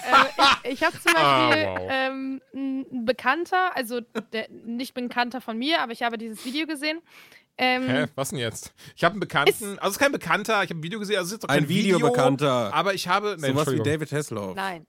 ich 0.65 0.79
ich 0.79 0.83
habe 0.85 1.01
zum 1.01 1.13
Ah, 1.17 1.49
Beispiel 1.49 1.65
wow. 1.67 1.89
ähm, 1.91 2.41
ein 2.55 3.05
Bekannter, 3.05 3.77
also 3.77 4.01
der, 4.33 4.49
nicht 4.51 4.95
Bekannter 4.95 5.41
von 5.41 5.59
mir, 5.59 5.81
aber 5.81 5.93
ich 5.93 6.03
habe 6.03 6.19
dieses 6.19 6.45
Video 6.45 6.67
gesehen. 6.67 7.01
Ähm, 7.61 7.89
Hä, 7.89 8.07
was 8.15 8.31
denn 8.31 8.39
jetzt? 8.39 8.73
Ich 8.95 9.03
habe 9.03 9.15
einen 9.15 9.21
Bekannten, 9.21 9.79
also 9.79 9.89
es 9.89 9.91
ist 9.93 9.99
kein 9.99 10.13
Bekannter, 10.13 10.63
ich 10.63 10.71
habe 10.71 10.79
ein 10.79 10.83
Video 10.83 11.01
gesehen, 11.01 11.17
also 11.17 11.27
es 11.27 11.33
ist 11.33 11.43
jetzt 11.43 11.51
auch 11.51 11.55
Ein 11.55 11.61
kein 11.63 11.69
Video, 11.69 11.97
Videobekannter. 11.97 12.73
aber 12.73 12.95
ich 12.95 13.09
habe, 13.09 13.31
nee, 13.31 13.49
Sowas 13.49 13.49
wie 13.49 13.59
Entschuldigung. 13.59 13.85
David 13.85 14.13
Hasselhoff. 14.13 14.55
Nein. 14.55 14.87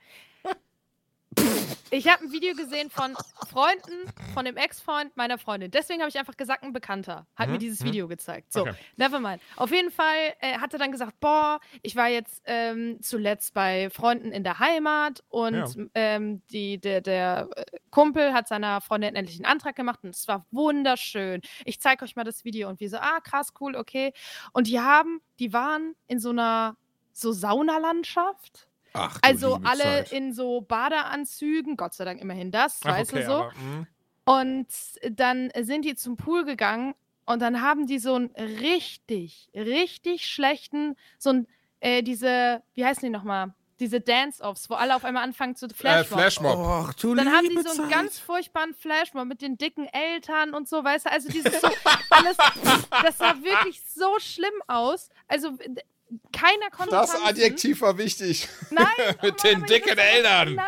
Ich 1.92 2.08
habe 2.08 2.24
ein 2.24 2.32
Video 2.32 2.54
gesehen 2.56 2.92
von 2.92 3.16
Freunden, 3.50 4.12
von 4.36 4.46
dem 4.46 4.58
Ex-Freund 4.58 5.18
meiner 5.18 5.40
Freundin. 5.40 5.72
Deswegen 5.72 6.02
habe 6.02 6.10
ich 6.10 6.20
einfach 6.20 6.38
gesagt, 6.38 6.62
ein 6.64 6.72
Bekannter 6.72 7.26
hat 7.36 7.48
Mhm, 7.48 7.54
mir 7.54 7.58
dieses 7.60 7.80
mhm. 7.80 7.86
Video 7.86 8.08
gezeigt. 8.08 8.54
So, 8.54 8.62
Okay. 8.62 8.74
nevermind. 8.98 9.42
Auf 9.56 9.72
jeden 9.72 9.90
Fall 9.90 10.34
äh, 10.40 10.60
hat 10.60 10.72
er 10.74 10.80
dann 10.80 10.92
gesagt, 10.92 11.20
boah, 11.20 11.60
ich 11.82 11.96
war 11.96 12.08
jetzt 12.08 12.44
ähm, 12.46 13.00
zuletzt 13.02 13.56
bei 13.56 13.90
Freunden 13.90 14.32
in 14.32 14.44
der 14.44 14.60
Heimat 14.60 15.24
und 15.30 15.56
Ja. 15.56 15.66
ähm, 15.96 16.44
die, 16.52 16.78
der, 16.80 17.02
der 17.02 17.50
äh, 17.56 17.64
Kumpel 17.90 18.34
hat 18.34 18.48
seiner 18.48 18.82
Freundin 18.82 19.16
endlich 19.16 19.38
einen 19.38 19.46
Antrag 19.52 19.76
gemacht 19.76 20.02
und 20.04 20.12
es 20.12 20.28
war 20.28 20.46
wunderschön. 20.52 21.42
Ich 21.66 21.80
zeige 21.82 22.06
euch 22.06 22.16
mal 22.16 22.24
das 22.24 22.46
Video 22.46 22.70
und 22.70 22.80
wir 22.80 22.90
so, 22.90 22.98
ah, 22.98 23.20
krass, 23.22 23.54
cool, 23.60 23.76
okay. 23.76 24.14
Und 24.54 24.68
die 24.68 24.80
haben, 24.80 25.22
die 25.40 25.54
waren 25.54 25.96
in 26.08 26.20
so 26.20 26.30
einer 26.30 26.78
so 27.14 27.32
Saunalandschaft. 27.32 28.68
Ach, 28.94 29.20
du 29.20 29.28
Also 29.28 29.56
liebe 29.58 29.68
alle 29.70 29.84
Zeit. 29.84 30.12
in 30.12 30.34
so 30.34 30.62
Badeanzügen, 30.62 31.78
Gott 31.78 31.94
sei 31.94 32.06
Dank 32.06 32.22
immerhin 32.22 32.52
das, 32.52 32.80
Ach, 32.84 32.90
weißt 32.92 33.14
okay, 33.14 33.22
du 33.22 33.28
so. 33.28 33.34
aber, 33.36 33.54
hm. 33.54 33.88
Und 34.26 34.68
dann 35.10 35.52
sind 35.62 35.86
die 35.86 35.96
zum 35.96 36.16
Pool 36.18 36.46
gegangen 36.46 36.94
und 37.26 37.42
dann 37.42 37.62
haben 37.62 37.88
die 37.88 37.98
so 38.00 38.14
einen 38.16 38.30
richtig, 38.36 39.50
richtig 39.56 40.28
schlechten, 40.28 40.96
so 41.18 41.32
ein, 41.32 41.48
äh, 41.80 42.04
diese, 42.04 42.62
wie 42.76 42.86
heißen 42.86 43.02
die 43.04 43.10
nochmal? 43.10 43.54
Diese 43.80 44.02
Dance-Offs, 44.02 44.70
wo 44.70 44.74
alle 44.74 44.94
auf 44.96 45.06
einmal 45.06 45.24
anfangen 45.24 45.56
zu 45.56 45.66
Äh, 45.68 45.74
Flashmob. 45.74 46.20
Flashmob. 46.20 46.58
Och, 46.60 46.94
du 46.96 47.16
Dann 47.16 47.32
haben 47.32 47.48
die 47.48 47.56
so 47.62 47.70
einen 47.70 47.90
Zeit. 47.90 47.92
ganz 47.92 48.20
furchtbaren 48.20 48.74
Flashmob 48.74 49.26
mit 49.26 49.42
den 49.42 49.58
dicken 49.58 49.86
Eltern 49.88 50.54
und 50.54 50.68
so, 50.68 50.84
weißt 50.84 51.06
du? 51.06 51.12
Also 51.12 51.30
dieses 51.30 51.62
so, 51.62 51.70
alles, 52.10 52.36
das 53.04 53.18
sah 53.18 53.36
wirklich 53.42 53.82
so 53.88 54.20
schlimm 54.20 54.52
aus. 54.68 55.10
Also 55.30 55.58
keiner 56.32 56.70
konnte 56.72 56.92
Das 56.92 57.12
tanzen. 57.12 57.28
Adjektiv 57.28 57.82
war 57.82 57.98
wichtig. 57.98 58.48
Nein, 58.72 58.86
Mit 59.22 59.36
oh 59.40 59.48
den 59.48 59.64
dicken 59.66 59.96
das 59.96 60.06
Eltern. 60.06 60.56
Nein, 60.56 60.66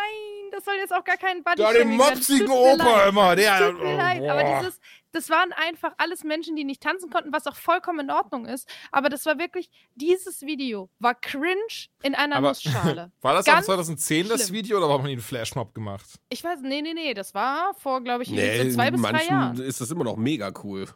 das 0.52 0.66
soll 0.66 0.76
jetzt 0.76 0.94
auch 0.94 1.04
gar 1.04 1.18
kein 1.18 1.44
Body 1.44 1.58
Da 1.58 1.74
den 1.74 1.96
mopsigen 1.96 2.50
Opa 2.50 3.08
immer, 3.08 3.36
der. 3.36 3.72
Tut 3.72 3.82
mir 3.82 3.96
leid, 3.98 4.24
aber 4.30 4.60
dieses, 4.60 4.80
das 5.14 5.30
waren 5.30 5.52
einfach 5.54 5.94
alles 5.98 6.24
Menschen, 6.24 6.56
die 6.56 6.64
nicht 6.64 6.82
tanzen 6.82 7.10
konnten, 7.10 7.34
was 7.34 7.48
auch 7.48 7.56
vollkommen 7.56 8.02
in 8.02 8.12
Ordnung 8.12 8.46
ist. 8.46 8.68
Aber 8.92 9.10
das 9.10 9.26
war 9.26 9.38
wirklich, 9.40 9.70
dieses 9.96 10.42
Video 10.42 10.90
war 11.00 11.16
cringe 11.16 11.56
in 12.04 12.16
einer 12.16 12.38
Aber 12.38 12.50
Nussschale. 12.50 13.12
War 13.22 13.34
das 13.34 13.48
auch 13.48 13.54
Ganz 13.54 13.66
2010 13.66 14.28
das 14.30 14.44
schlimm. 14.44 14.54
Video 14.56 14.78
oder 14.78 14.90
war 14.90 14.98
man 15.00 15.08
den 15.08 15.20
Flashmob 15.20 15.74
gemacht? 15.74 16.06
Ich 16.30 16.44
weiß, 16.44 16.60
nee, 16.64 16.82
nee, 16.82 16.94
nee, 16.94 17.14
das 17.14 17.34
war 17.34 17.74
vor, 17.78 18.02
glaube 18.04 18.24
ich, 18.24 18.30
Nee, 18.30 18.70
so 18.70 18.76
zwei 18.76 18.92
bis 18.92 19.02
drei 19.02 19.12
manchen 19.12 19.30
Jahren. 19.30 19.60
ist 19.62 19.82
das 19.82 19.92
immer 19.92 20.04
noch 20.04 20.16
mega 20.18 20.52
cool. 20.64 20.88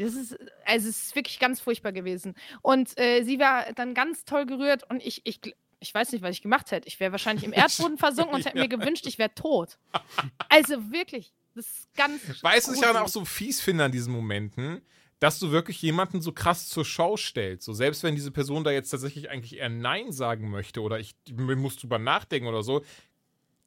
Das 0.00 0.14
ist, 0.14 0.36
also 0.64 0.88
es 0.88 1.04
ist 1.06 1.16
wirklich 1.16 1.38
ganz 1.38 1.60
furchtbar 1.60 1.92
gewesen. 1.92 2.34
Und 2.62 2.98
äh, 2.98 3.22
sie 3.22 3.38
war 3.38 3.72
dann 3.74 3.94
ganz 3.94 4.24
toll 4.24 4.46
gerührt 4.46 4.88
und 4.88 5.04
ich, 5.04 5.20
ich, 5.24 5.40
ich 5.78 5.94
weiß 5.94 6.12
nicht, 6.12 6.22
was 6.22 6.30
ich 6.30 6.42
gemacht 6.42 6.70
hätte. 6.70 6.88
Ich 6.88 6.98
wäre 7.00 7.12
wahrscheinlich 7.12 7.44
im 7.44 7.52
Erdboden 7.52 7.98
versunken 7.98 8.34
und 8.34 8.44
hätte 8.44 8.58
mir 8.58 8.68
gewünscht, 8.78 9.06
ich 9.06 9.18
wäre 9.18 9.34
tot. 9.34 9.78
Also 10.48 10.90
wirklich, 10.90 11.32
das 11.54 11.66
ist 11.66 11.94
ganz. 11.94 12.22
Weißt 12.42 12.68
du, 12.68 12.72
ich 12.72 12.80
dann 12.80 12.96
auch 12.96 13.08
so 13.08 13.24
fies 13.24 13.60
finde 13.60 13.84
an 13.84 13.92
diesen 13.92 14.12
Momenten, 14.12 14.80
dass 15.18 15.38
du 15.38 15.50
wirklich 15.50 15.82
jemanden 15.82 16.22
so 16.22 16.32
krass 16.32 16.68
zur 16.68 16.86
Schau 16.86 17.18
stellst. 17.18 17.64
So, 17.64 17.74
selbst 17.74 18.02
wenn 18.02 18.14
diese 18.14 18.30
Person 18.30 18.64
da 18.64 18.70
jetzt 18.70 18.90
tatsächlich 18.90 19.28
eigentlich 19.28 19.58
eher 19.58 19.68
Nein 19.68 20.12
sagen 20.12 20.48
möchte 20.50 20.80
oder 20.80 20.98
ich 20.98 21.14
muss 21.36 21.76
drüber 21.76 21.98
nachdenken 21.98 22.48
oder 22.48 22.62
so. 22.62 22.82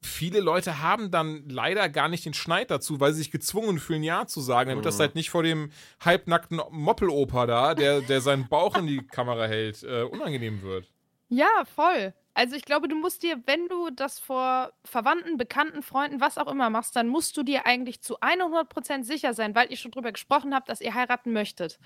Viele 0.06 0.40
Leute 0.40 0.82
haben 0.82 1.12
dann 1.12 1.44
leider 1.48 1.90
gar 1.90 2.10
nicht 2.10 2.26
den 2.26 2.34
Schneid 2.34 2.70
dazu, 2.72 3.00
weil 3.00 3.14
sie 3.14 3.20
sich 3.20 3.32
gezwungen 3.32 3.80
fühlen, 3.80 4.04
Ja 4.04 4.28
zu 4.28 4.42
sagen, 4.42 4.70
damit 4.70 4.86
das 4.86 5.00
halt 5.00 5.16
nicht 5.16 5.30
vor 5.30 5.44
dem 5.44 5.72
halbnackten 6.04 6.62
Moppeloper 6.72 7.48
da, 7.48 7.74
der, 7.74 8.02
der 8.02 8.22
seinen 8.22 8.48
Bauch 8.48 8.78
in 8.78 8.88
die 8.88 9.06
Kamera 9.06 9.46
hält, 9.46 9.84
äh, 9.84 10.04
unangenehm 10.04 10.62
wird. 10.62 10.92
Ja, 11.30 11.64
voll. 11.76 12.14
Also 12.34 12.56
ich 12.56 12.64
glaube, 12.64 12.88
du 12.88 12.96
musst 12.96 13.24
dir, 13.24 13.42
wenn 13.46 13.68
du 13.68 13.90
das 13.92 14.20
vor 14.20 14.74
Verwandten, 14.84 15.38
Bekannten, 15.38 15.84
Freunden, 15.84 16.22
was 16.22 16.38
auch 16.38 16.52
immer 16.52 16.70
machst, 16.70 16.96
dann 16.96 17.08
musst 17.08 17.38
du 17.38 17.44
dir 17.44 17.66
eigentlich 17.66 18.02
zu 18.02 18.20
100% 18.20 19.04
sicher 19.04 19.34
sein, 19.34 19.56
weil 19.56 19.70
ihr 19.72 19.78
schon 19.78 19.92
drüber 19.92 20.12
gesprochen 20.12 20.54
habt, 20.56 20.70
dass 20.70 20.82
ihr 20.82 20.94
heiraten 20.94 21.32
möchtet. 21.32 21.80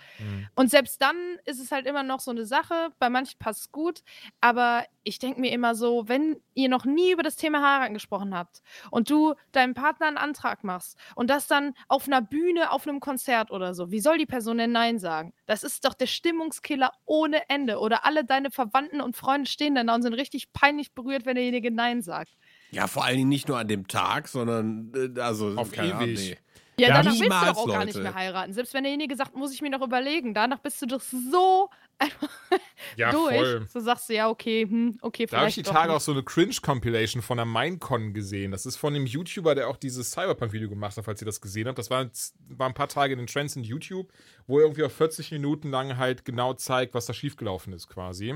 Und 0.55 0.69
selbst 0.71 1.01
dann 1.01 1.17
ist 1.45 1.59
es 1.59 1.71
halt 1.71 1.85
immer 1.85 2.03
noch 2.03 2.19
so 2.19 2.31
eine 2.31 2.45
Sache, 2.45 2.89
bei 2.99 3.09
manchen 3.09 3.39
passt 3.39 3.61
es 3.61 3.71
gut, 3.71 4.03
aber 4.41 4.85
ich 5.03 5.19
denke 5.19 5.39
mir 5.39 5.51
immer 5.51 5.73
so, 5.73 6.09
wenn 6.09 6.41
ihr 6.53 6.67
noch 6.67 6.83
nie 6.83 7.13
über 7.13 7.23
das 7.23 7.37
Thema 7.37 7.61
heiraten 7.61 7.93
gesprochen 7.93 8.35
habt 8.35 8.61
und 8.91 9.09
du 9.09 9.35
deinem 9.53 9.73
Partner 9.73 10.07
einen 10.07 10.17
Antrag 10.17 10.65
machst 10.65 10.97
und 11.15 11.29
das 11.29 11.47
dann 11.47 11.73
auf 11.87 12.07
einer 12.07 12.21
Bühne, 12.21 12.71
auf 12.71 12.85
einem 12.85 12.99
Konzert 12.99 13.49
oder 13.51 13.73
so, 13.73 13.89
wie 13.89 14.01
soll 14.01 14.17
die 14.17 14.25
Person 14.25 14.57
denn 14.57 14.73
Nein 14.73 14.99
sagen? 14.99 15.33
Das 15.45 15.63
ist 15.63 15.85
doch 15.85 15.93
der 15.93 16.07
Stimmungskiller 16.07 16.91
ohne 17.05 17.49
Ende. 17.49 17.79
Oder 17.79 18.03
alle 18.03 18.25
deine 18.25 18.51
Verwandten 18.51 18.99
und 18.99 19.15
Freunde 19.15 19.49
stehen 19.49 19.75
dann 19.75 19.87
da 19.87 19.95
und 19.95 20.01
sind 20.01 20.13
richtig 20.13 20.36
peinlich 20.53 20.93
berührt, 20.93 21.25
wenn 21.25 21.35
derjenige 21.35 21.71
Nein 21.71 22.01
sagt. 22.01 22.31
Ja, 22.71 22.87
vor 22.87 23.03
allen 23.05 23.17
Dingen 23.17 23.29
nicht 23.29 23.47
nur 23.47 23.57
an 23.57 23.67
dem 23.67 23.87
Tag, 23.87 24.27
sondern 24.27 24.91
äh, 25.15 25.19
also 25.19 25.53
Auf 25.55 25.71
keine 25.71 25.95
Ahnung, 25.95 26.09
ewig. 26.09 26.29
nee. 26.31 26.37
Ja, 26.79 26.89
Ja, 26.89 26.93
danach 27.01 27.11
willst 27.13 27.23
du 27.23 27.27
doch 27.29 27.57
auch 27.57 27.67
gar 27.67 27.85
nicht 27.85 27.95
Leute. 27.95 28.03
mehr 28.03 28.13
heiraten. 28.13 28.53
Selbst 28.53 28.73
wenn 28.75 28.83
derjenige 28.83 29.15
sagt, 29.15 29.35
muss 29.35 29.51
ich 29.51 29.61
mir 29.63 29.71
noch 29.71 29.81
überlegen. 29.81 30.35
Danach 30.35 30.59
bist 30.59 30.79
du 30.81 30.85
doch 30.85 31.01
so 31.01 31.69
einfach 31.97 32.29
Ja, 32.97 33.11
durch. 33.11 33.35
voll. 33.35 33.67
So 33.67 33.79
sagst 33.79 34.09
du, 34.09 34.13
ja, 34.13 34.29
okay, 34.29 34.61
hm, 34.69 34.99
okay, 35.01 35.25
Da 35.25 35.37
habe 35.37 35.47
ich 35.49 35.55
vielleicht 35.55 35.67
die 35.69 35.73
Tage 35.73 35.87
nicht. 35.87 35.95
auch 35.97 36.01
so 36.01 36.11
eine 36.11 36.21
Cringe-Compilation 36.21 37.23
von 37.23 37.37
der 37.37 37.47
Minecon 37.47 38.13
gesehen. 38.13 38.51
Das 38.51 38.67
ist 38.67 38.75
von 38.75 38.93
dem 38.93 39.07
YouTuber, 39.07 39.55
der 39.55 39.69
auch 39.69 39.77
dieses 39.77 40.11
Cyberpunk-Video 40.11 40.69
gemacht 40.69 40.95
hat, 40.97 41.05
falls 41.05 41.19
ihr 41.19 41.25
das 41.25 41.41
gesehen 41.41 41.67
habt. 41.67 41.79
Das 41.79 41.89
war, 41.89 42.07
war 42.49 42.67
ein 42.67 42.75
paar 42.75 42.89
Tage 42.89 43.13
in 43.13 43.17
den 43.19 43.27
Trends 43.27 43.55
in 43.55 43.63
YouTube, 43.63 44.11
wo 44.45 44.59
er 44.59 44.65
irgendwie 44.65 44.83
auf 44.83 44.93
40 44.93 45.31
Minuten 45.31 45.71
lang 45.71 45.97
halt 45.97 46.25
genau 46.25 46.53
zeigt, 46.53 46.93
was 46.93 47.07
da 47.07 47.13
schiefgelaufen 47.13 47.73
ist 47.73 47.87
quasi. 47.87 48.35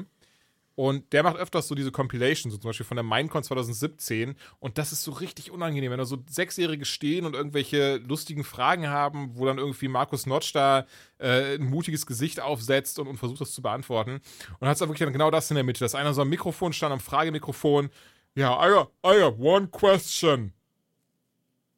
Und 0.82 1.13
der 1.13 1.22
macht 1.22 1.38
öfters 1.38 1.67
so 1.67 1.76
diese 1.76 1.91
Compilations, 1.91 2.52
so 2.52 2.60
zum 2.60 2.70
Beispiel 2.70 2.88
von 2.88 2.98
der 2.98 3.04
Minecon 3.04 3.44
2017. 3.44 4.34
Und 4.58 4.80
das 4.80 4.91
ist 4.91 5.04
so 5.04 5.12
richtig 5.12 5.52
unangenehm, 5.52 5.91
wenn 5.91 6.00
da 6.00 6.06
so 6.06 6.17
Sechsjährige 6.28 6.86
stehen 6.86 7.28
und 7.28 7.36
irgendwelche 7.36 7.98
lustigen 7.98 8.44
Fragen 8.44 8.88
haben, 8.88 9.38
wo 9.38 9.46
dann 9.46 9.60
irgendwie 9.60 9.88
Markus 9.88 10.26
Notch 10.26 10.54
da 10.54 10.88
äh, 11.20 11.54
ein 11.54 11.65
mutiges 11.65 12.08
Gesicht 12.08 12.39
aufsetzt 12.39 12.98
und, 12.98 13.08
und 13.08 13.17
versucht, 13.17 13.41
das 13.41 13.52
zu 13.52 13.62
beantworten. 13.62 14.22
Und 14.60 14.67
hat 14.67 14.74
es 14.74 14.82
wirklich 14.82 14.98
dann 14.98 15.13
genau 15.13 15.30
das 15.30 15.52
in 15.52 15.56
der 15.56 15.63
Mitte, 15.63 15.82
dass 15.82 15.94
einer 15.94 16.15
so 16.15 16.24
am 16.24 16.30
Mikrofon 16.30 16.74
stand, 16.74 16.91
am 16.91 17.00
Fragemikrofon. 17.00 17.91
Ja, 18.34 18.60
I 18.67 18.72
got, 18.72 18.91
I 19.06 19.20
got 19.20 19.38
one 19.38 19.67
question. 19.67 20.52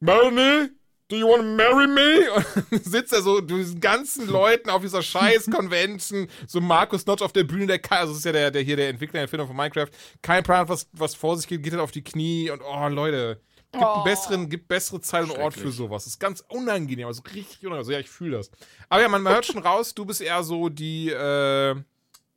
Melanie, 0.00 0.70
do 1.08 1.16
you 1.16 1.26
want 1.28 1.42
to 1.42 1.48
marry 1.48 1.86
me? 1.86 2.32
Und 2.32 2.46
dann 2.70 2.80
sitzt 2.82 3.12
er 3.12 3.22
so 3.22 3.40
durch 3.40 3.62
diesen 3.64 3.80
ganzen 3.80 4.26
Leuten 4.28 4.70
auf 4.70 4.82
dieser 4.82 5.02
scheiß 5.02 5.50
Convention, 5.50 6.28
so 6.46 6.60
Markus 6.60 7.06
Notch 7.06 7.22
auf 7.22 7.32
der 7.32 7.44
Bühne, 7.44 7.66
der 7.66 7.80
also 7.92 8.12
das 8.12 8.18
ist 8.18 8.24
ja 8.24 8.32
der, 8.32 8.50
der 8.50 8.62
hier 8.62 8.76
der 8.76 8.88
Entwickler, 8.88 9.12
der 9.14 9.22
Erfinder 9.22 9.46
von 9.46 9.56
Minecraft, 9.56 9.88
kein 10.22 10.42
Plan, 10.42 10.68
was, 10.68 10.88
was 10.92 11.14
vor 11.14 11.36
sich 11.36 11.46
geht, 11.46 11.62
geht 11.62 11.72
halt 11.72 11.82
auf 11.82 11.90
die 11.92 12.02
Knie 12.04 12.50
und 12.50 12.62
oh, 12.62 12.88
Leute, 12.88 13.40
gibt, 13.72 13.84
einen 13.84 14.00
Oh. 14.00 14.04
besseren, 14.04 14.48
gibt 14.48 14.68
bessere 14.68 15.00
Zeit 15.00 15.24
und 15.24 15.32
Ort 15.38 15.54
für 15.54 15.70
sowas. 15.72 16.04
Das 16.04 16.14
ist 16.14 16.18
ganz 16.20 16.44
unangenehm, 16.48 17.06
also 17.06 17.22
richtig 17.34 17.58
unangenehm. 17.60 17.78
Also 17.78 17.92
ja, 17.92 17.98
ich 17.98 18.08
fühle 18.08 18.36
das. 18.38 18.50
Aber 18.88 19.02
ja, 19.02 19.08
man, 19.08 19.20
man 19.22 19.32
hört 19.34 19.46
schon 19.46 19.62
raus, 19.62 19.94
du 19.94 20.04
bist 20.04 20.20
eher 20.20 20.42
so 20.42 20.68
die, 20.68 21.10
äh, 21.10 21.74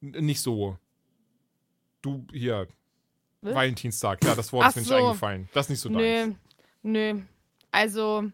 nicht 0.02 0.42
so. 0.42 0.78
Du, 2.02 2.26
hier, 2.32 2.68
Was? 3.42 3.56
Valentinstag, 3.56 4.24
ja, 4.24 4.36
das 4.36 4.52
Wort 4.52 4.66
Ach 4.66 4.70
ist 4.70 4.76
mir 4.76 4.82
nicht 4.82 4.90
so. 4.90 4.96
eingefallen. 4.96 5.50
Das 5.54 5.66
ist 5.66 5.70
nicht 5.70 5.80
so 5.80 5.90
deins. 5.90 6.36
Nö, 6.84 7.14
nö. 7.14 7.22
Also. 7.72 8.26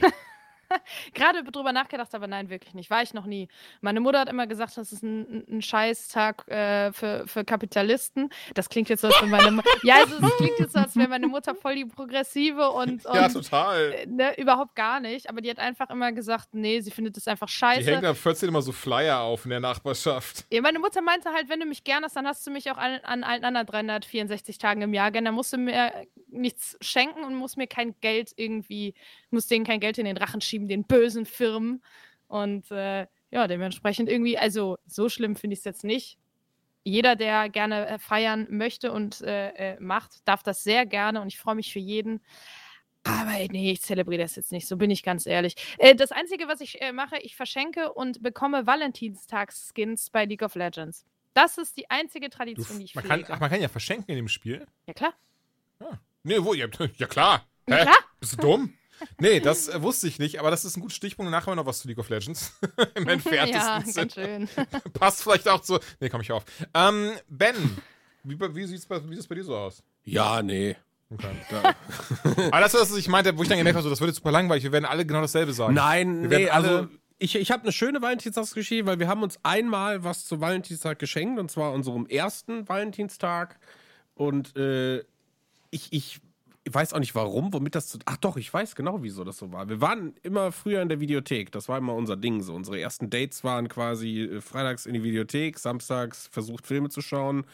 Gerade 1.12 1.44
drüber 1.44 1.70
nachgedacht, 1.70 2.14
aber 2.14 2.26
nein, 2.26 2.48
wirklich 2.48 2.72
nicht. 2.72 2.88
War 2.88 3.02
ich 3.02 3.12
noch 3.12 3.26
nie. 3.26 3.48
Meine 3.82 4.00
Mutter 4.00 4.20
hat 4.20 4.30
immer 4.30 4.46
gesagt, 4.46 4.74
das 4.78 4.90
ist 4.90 5.02
ein, 5.02 5.44
ein- 5.50 5.60
Scheißtag 5.60 6.48
äh, 6.48 6.92
für, 6.92 7.24
für 7.26 7.44
Kapitalisten. 7.44 8.30
Das 8.54 8.70
klingt 8.70 8.88
jetzt 8.88 9.02
so, 9.02 9.08
als 9.08 9.16
wäre 9.16 9.26
meine 9.26 9.50
Mu 9.50 9.60
Ja, 9.82 9.96
also, 9.96 10.14
es 10.26 10.36
klingt 10.38 10.58
jetzt 10.58 10.72
so, 10.72 10.78
als 10.78 10.96
wäre 10.96 11.08
meine 11.08 11.26
Mutter 11.26 11.54
voll 11.54 11.74
die 11.74 11.84
Progressive 11.84 12.70
und, 12.70 13.04
und 13.06 13.14
Ja, 13.14 13.28
total. 13.28 13.92
äh, 13.92 14.06
ne, 14.06 14.38
überhaupt 14.40 14.74
gar 14.74 14.98
nicht. 15.00 15.28
Aber 15.28 15.42
die 15.42 15.50
hat 15.50 15.58
einfach 15.58 15.90
immer 15.90 16.10
gesagt, 16.12 16.48
nee, 16.54 16.80
sie 16.80 16.90
findet 16.90 17.18
das 17.18 17.28
einfach 17.28 17.48
Die 17.48 17.52
scheiße. 17.52 17.90
hängen 17.94 18.06
ab 18.06 18.16
14 18.16 18.48
immer 18.48 18.62
so 18.62 18.72
Flyer 18.72 19.20
auf 19.20 19.44
in 19.44 19.50
der 19.50 19.60
Nachbarschaft. 19.60 20.46
Ja, 20.50 20.62
meine 20.62 20.78
Mutter 20.78 21.02
meinte 21.02 21.28
halt, 21.34 21.50
wenn 21.50 21.60
du 21.60 21.66
mich 21.66 21.84
gern 21.84 22.02
hast, 22.02 22.16
dann 22.16 22.26
hast 22.26 22.46
du 22.46 22.50
mich 22.50 22.70
auch 22.70 22.78
an, 22.78 22.98
an 23.02 23.24
allen 23.24 23.44
anderen 23.44 23.66
364 23.66 24.56
Tagen 24.56 24.80
im 24.80 24.94
Jahr 24.94 25.10
gern. 25.10 25.26
Dann 25.26 25.34
musst 25.34 25.52
du 25.52 25.58
mir 25.58 25.92
nichts 26.28 26.78
schenken 26.80 27.24
und 27.24 27.34
musst 27.34 27.58
mir 27.58 27.66
kein 27.66 27.94
Geld 28.00 28.32
irgendwie, 28.36 28.94
musst 29.32 29.50
denen 29.50 29.64
kein 29.64 29.80
Geld 29.80 29.98
in 29.98 30.04
den 30.04 30.16
Rachen 30.16 30.40
schieben, 30.40 30.68
den 30.68 30.84
bösen 30.84 31.26
Firmen. 31.26 31.82
Und 32.28 32.70
äh, 32.70 33.06
ja, 33.30 33.46
dementsprechend 33.46 34.08
irgendwie, 34.08 34.38
also 34.38 34.78
so 34.86 35.08
schlimm 35.08 35.36
finde 35.36 35.54
ich 35.54 35.60
es 35.60 35.64
jetzt 35.64 35.84
nicht. 35.84 36.18
Jeder, 36.84 37.16
der 37.16 37.48
gerne 37.48 37.86
äh, 37.86 37.98
feiern 37.98 38.46
möchte 38.50 38.92
und 38.92 39.20
äh, 39.22 39.50
äh, 39.50 39.80
macht, 39.80 40.26
darf 40.26 40.42
das 40.42 40.64
sehr 40.64 40.84
gerne 40.86 41.20
und 41.20 41.28
ich 41.28 41.38
freue 41.38 41.54
mich 41.54 41.72
für 41.72 41.78
jeden. 41.78 42.20
Aber 43.04 43.32
nee, 43.50 43.72
ich 43.72 43.82
zelebriere 43.82 44.22
das 44.22 44.36
jetzt 44.36 44.52
nicht, 44.52 44.66
so 44.66 44.76
bin 44.76 44.90
ich 44.90 45.02
ganz 45.02 45.26
ehrlich. 45.26 45.54
Äh, 45.78 45.94
das 45.94 46.12
Einzige, 46.12 46.48
was 46.48 46.60
ich 46.60 46.80
äh, 46.80 46.92
mache, 46.92 47.18
ich 47.18 47.36
verschenke 47.36 47.92
und 47.92 48.22
bekomme 48.22 48.66
Valentinstags-Skins 48.66 50.10
bei 50.10 50.24
League 50.24 50.42
of 50.42 50.54
Legends. 50.54 51.04
Das 51.34 51.58
ist 51.58 51.76
die 51.76 51.90
einzige 51.90 52.30
Tradition, 52.30 52.78
die 52.78 52.84
ich 52.84 52.94
man, 52.94 53.04
kann, 53.04 53.24
ach, 53.28 53.40
man 53.40 53.50
kann 53.50 53.60
ja 53.60 53.68
verschenken 53.68 54.10
in 54.10 54.16
dem 54.16 54.28
Spiel. 54.28 54.66
ja, 54.86 54.94
klar. 54.94 55.14
Nee, 56.24 56.36
wo? 56.38 56.54
Ja, 56.54 56.66
ja 56.96 57.06
klar. 57.06 57.46
Ja, 57.68 57.76
Hä? 57.76 57.82
klar. 57.82 57.98
Bist 58.20 58.34
du 58.34 58.36
dumm? 58.36 58.74
Nee, 59.20 59.40
das 59.40 59.68
äh, 59.68 59.82
wusste 59.82 60.08
ich 60.08 60.18
nicht, 60.18 60.38
aber 60.40 60.50
das 60.50 60.64
ist 60.64 60.76
ein 60.76 60.80
guter 60.80 60.94
Stichpunkt. 60.94 61.30
Nachher 61.30 61.46
haben 61.46 61.52
wir 61.52 61.56
noch 61.62 61.66
was 61.66 61.80
zu 61.80 61.88
League 61.88 61.98
of 61.98 62.08
Legends. 62.08 62.52
Im 62.94 63.08
entferntesten 63.08 64.08
Ja, 64.18 64.24
schön. 64.24 64.48
Passt 64.94 65.22
vielleicht 65.22 65.48
auch 65.48 65.60
zu. 65.60 65.78
Nee, 66.00 66.08
komm 66.08 66.20
ich 66.20 66.32
auf. 66.32 66.44
Ähm, 66.74 67.12
Ben, 67.28 67.54
wie, 68.24 68.34
bei- 68.36 68.54
wie, 68.54 68.62
bei, 68.62 68.66
sieht 68.66 69.18
es 69.18 69.26
bei 69.28 69.34
dir 69.34 69.44
so 69.44 69.56
aus? 69.56 69.82
Ja, 70.04 70.42
nee. 70.42 70.76
Okay. 71.10 71.28
Da, 71.50 71.74
Aber 72.52 72.60
das 72.60 72.72
was 72.74 72.96
ich 72.96 73.08
meinte, 73.08 73.36
wo 73.36 73.42
ich 73.42 73.48
dann 73.48 73.58
gemerkt 73.58 73.76
habe, 73.76 73.82
so, 73.84 73.90
das 73.90 74.00
wird 74.00 74.08
jetzt 74.08 74.16
super 74.16 74.30
langweilig. 74.32 74.64
Wir 74.64 74.72
werden 74.72 74.86
alle 74.86 75.04
genau 75.04 75.20
dasselbe 75.20 75.52
sagen. 75.52 75.74
Nein, 75.74 76.22
nee, 76.22 76.48
alle- 76.48 76.68
also 76.70 76.88
ich, 77.18 77.36
ich 77.36 77.50
habe 77.52 77.62
eine 77.64 77.72
schöne 77.72 78.00
Valentinstagsgeschichte, 78.02 78.86
weil 78.86 78.98
wir 78.98 79.08
haben 79.08 79.22
uns 79.22 79.38
einmal 79.44 80.02
was 80.02 80.24
zu 80.24 80.40
Valentinstag 80.40 80.98
geschenkt 80.98 81.38
und 81.38 81.50
zwar 81.50 81.72
unserem 81.72 82.06
ersten 82.06 82.68
Valentinstag 82.68 83.60
und 84.14 84.56
äh, 84.56 85.00
ich, 85.70 85.92
ich 85.92 86.20
ich 86.64 86.72
weiß 86.72 86.92
auch 86.92 87.00
nicht 87.00 87.14
warum, 87.14 87.52
womit 87.52 87.74
das 87.74 87.88
zu. 87.88 87.98
Ach 88.04 88.16
doch, 88.18 88.36
ich 88.36 88.52
weiß 88.52 88.76
genau, 88.76 89.02
wieso 89.02 89.24
das 89.24 89.38
so 89.38 89.50
war. 89.52 89.68
Wir 89.68 89.80
waren 89.80 90.14
immer 90.22 90.52
früher 90.52 90.80
in 90.82 90.88
der 90.88 91.00
Videothek. 91.00 91.50
Das 91.52 91.68
war 91.68 91.78
immer 91.78 91.94
unser 91.94 92.16
Ding 92.16 92.40
so. 92.40 92.54
Unsere 92.54 92.78
ersten 92.80 93.10
Dates 93.10 93.42
waren 93.42 93.68
quasi 93.68 94.22
äh, 94.22 94.40
freitags 94.40 94.86
in 94.86 94.94
die 94.94 95.02
Videothek, 95.02 95.58
samstags 95.58 96.28
versucht 96.28 96.66
Filme 96.66 96.88
zu 96.88 97.00
schauen 97.00 97.44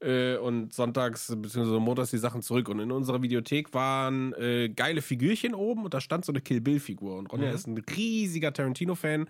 äh, 0.00 0.36
und 0.36 0.72
sonntags 0.72 1.34
bzw. 1.36 1.80
montags 1.80 2.10
die 2.10 2.18
Sachen 2.18 2.40
zurück. 2.42 2.68
Und 2.68 2.78
in 2.78 2.92
unserer 2.92 3.20
Videothek 3.22 3.74
waren 3.74 4.32
äh, 4.34 4.68
geile 4.68 5.02
Figürchen 5.02 5.54
oben 5.54 5.84
und 5.84 5.92
da 5.94 6.00
stand 6.00 6.24
so 6.24 6.32
eine 6.32 6.40
Kill 6.40 6.60
Bill-Figur. 6.60 7.16
Und 7.16 7.32
Ronja 7.32 7.48
Mhm. 7.48 7.54
ist 7.54 7.66
ein 7.66 7.78
riesiger 7.96 8.52
Tarantino-Fan 8.52 9.28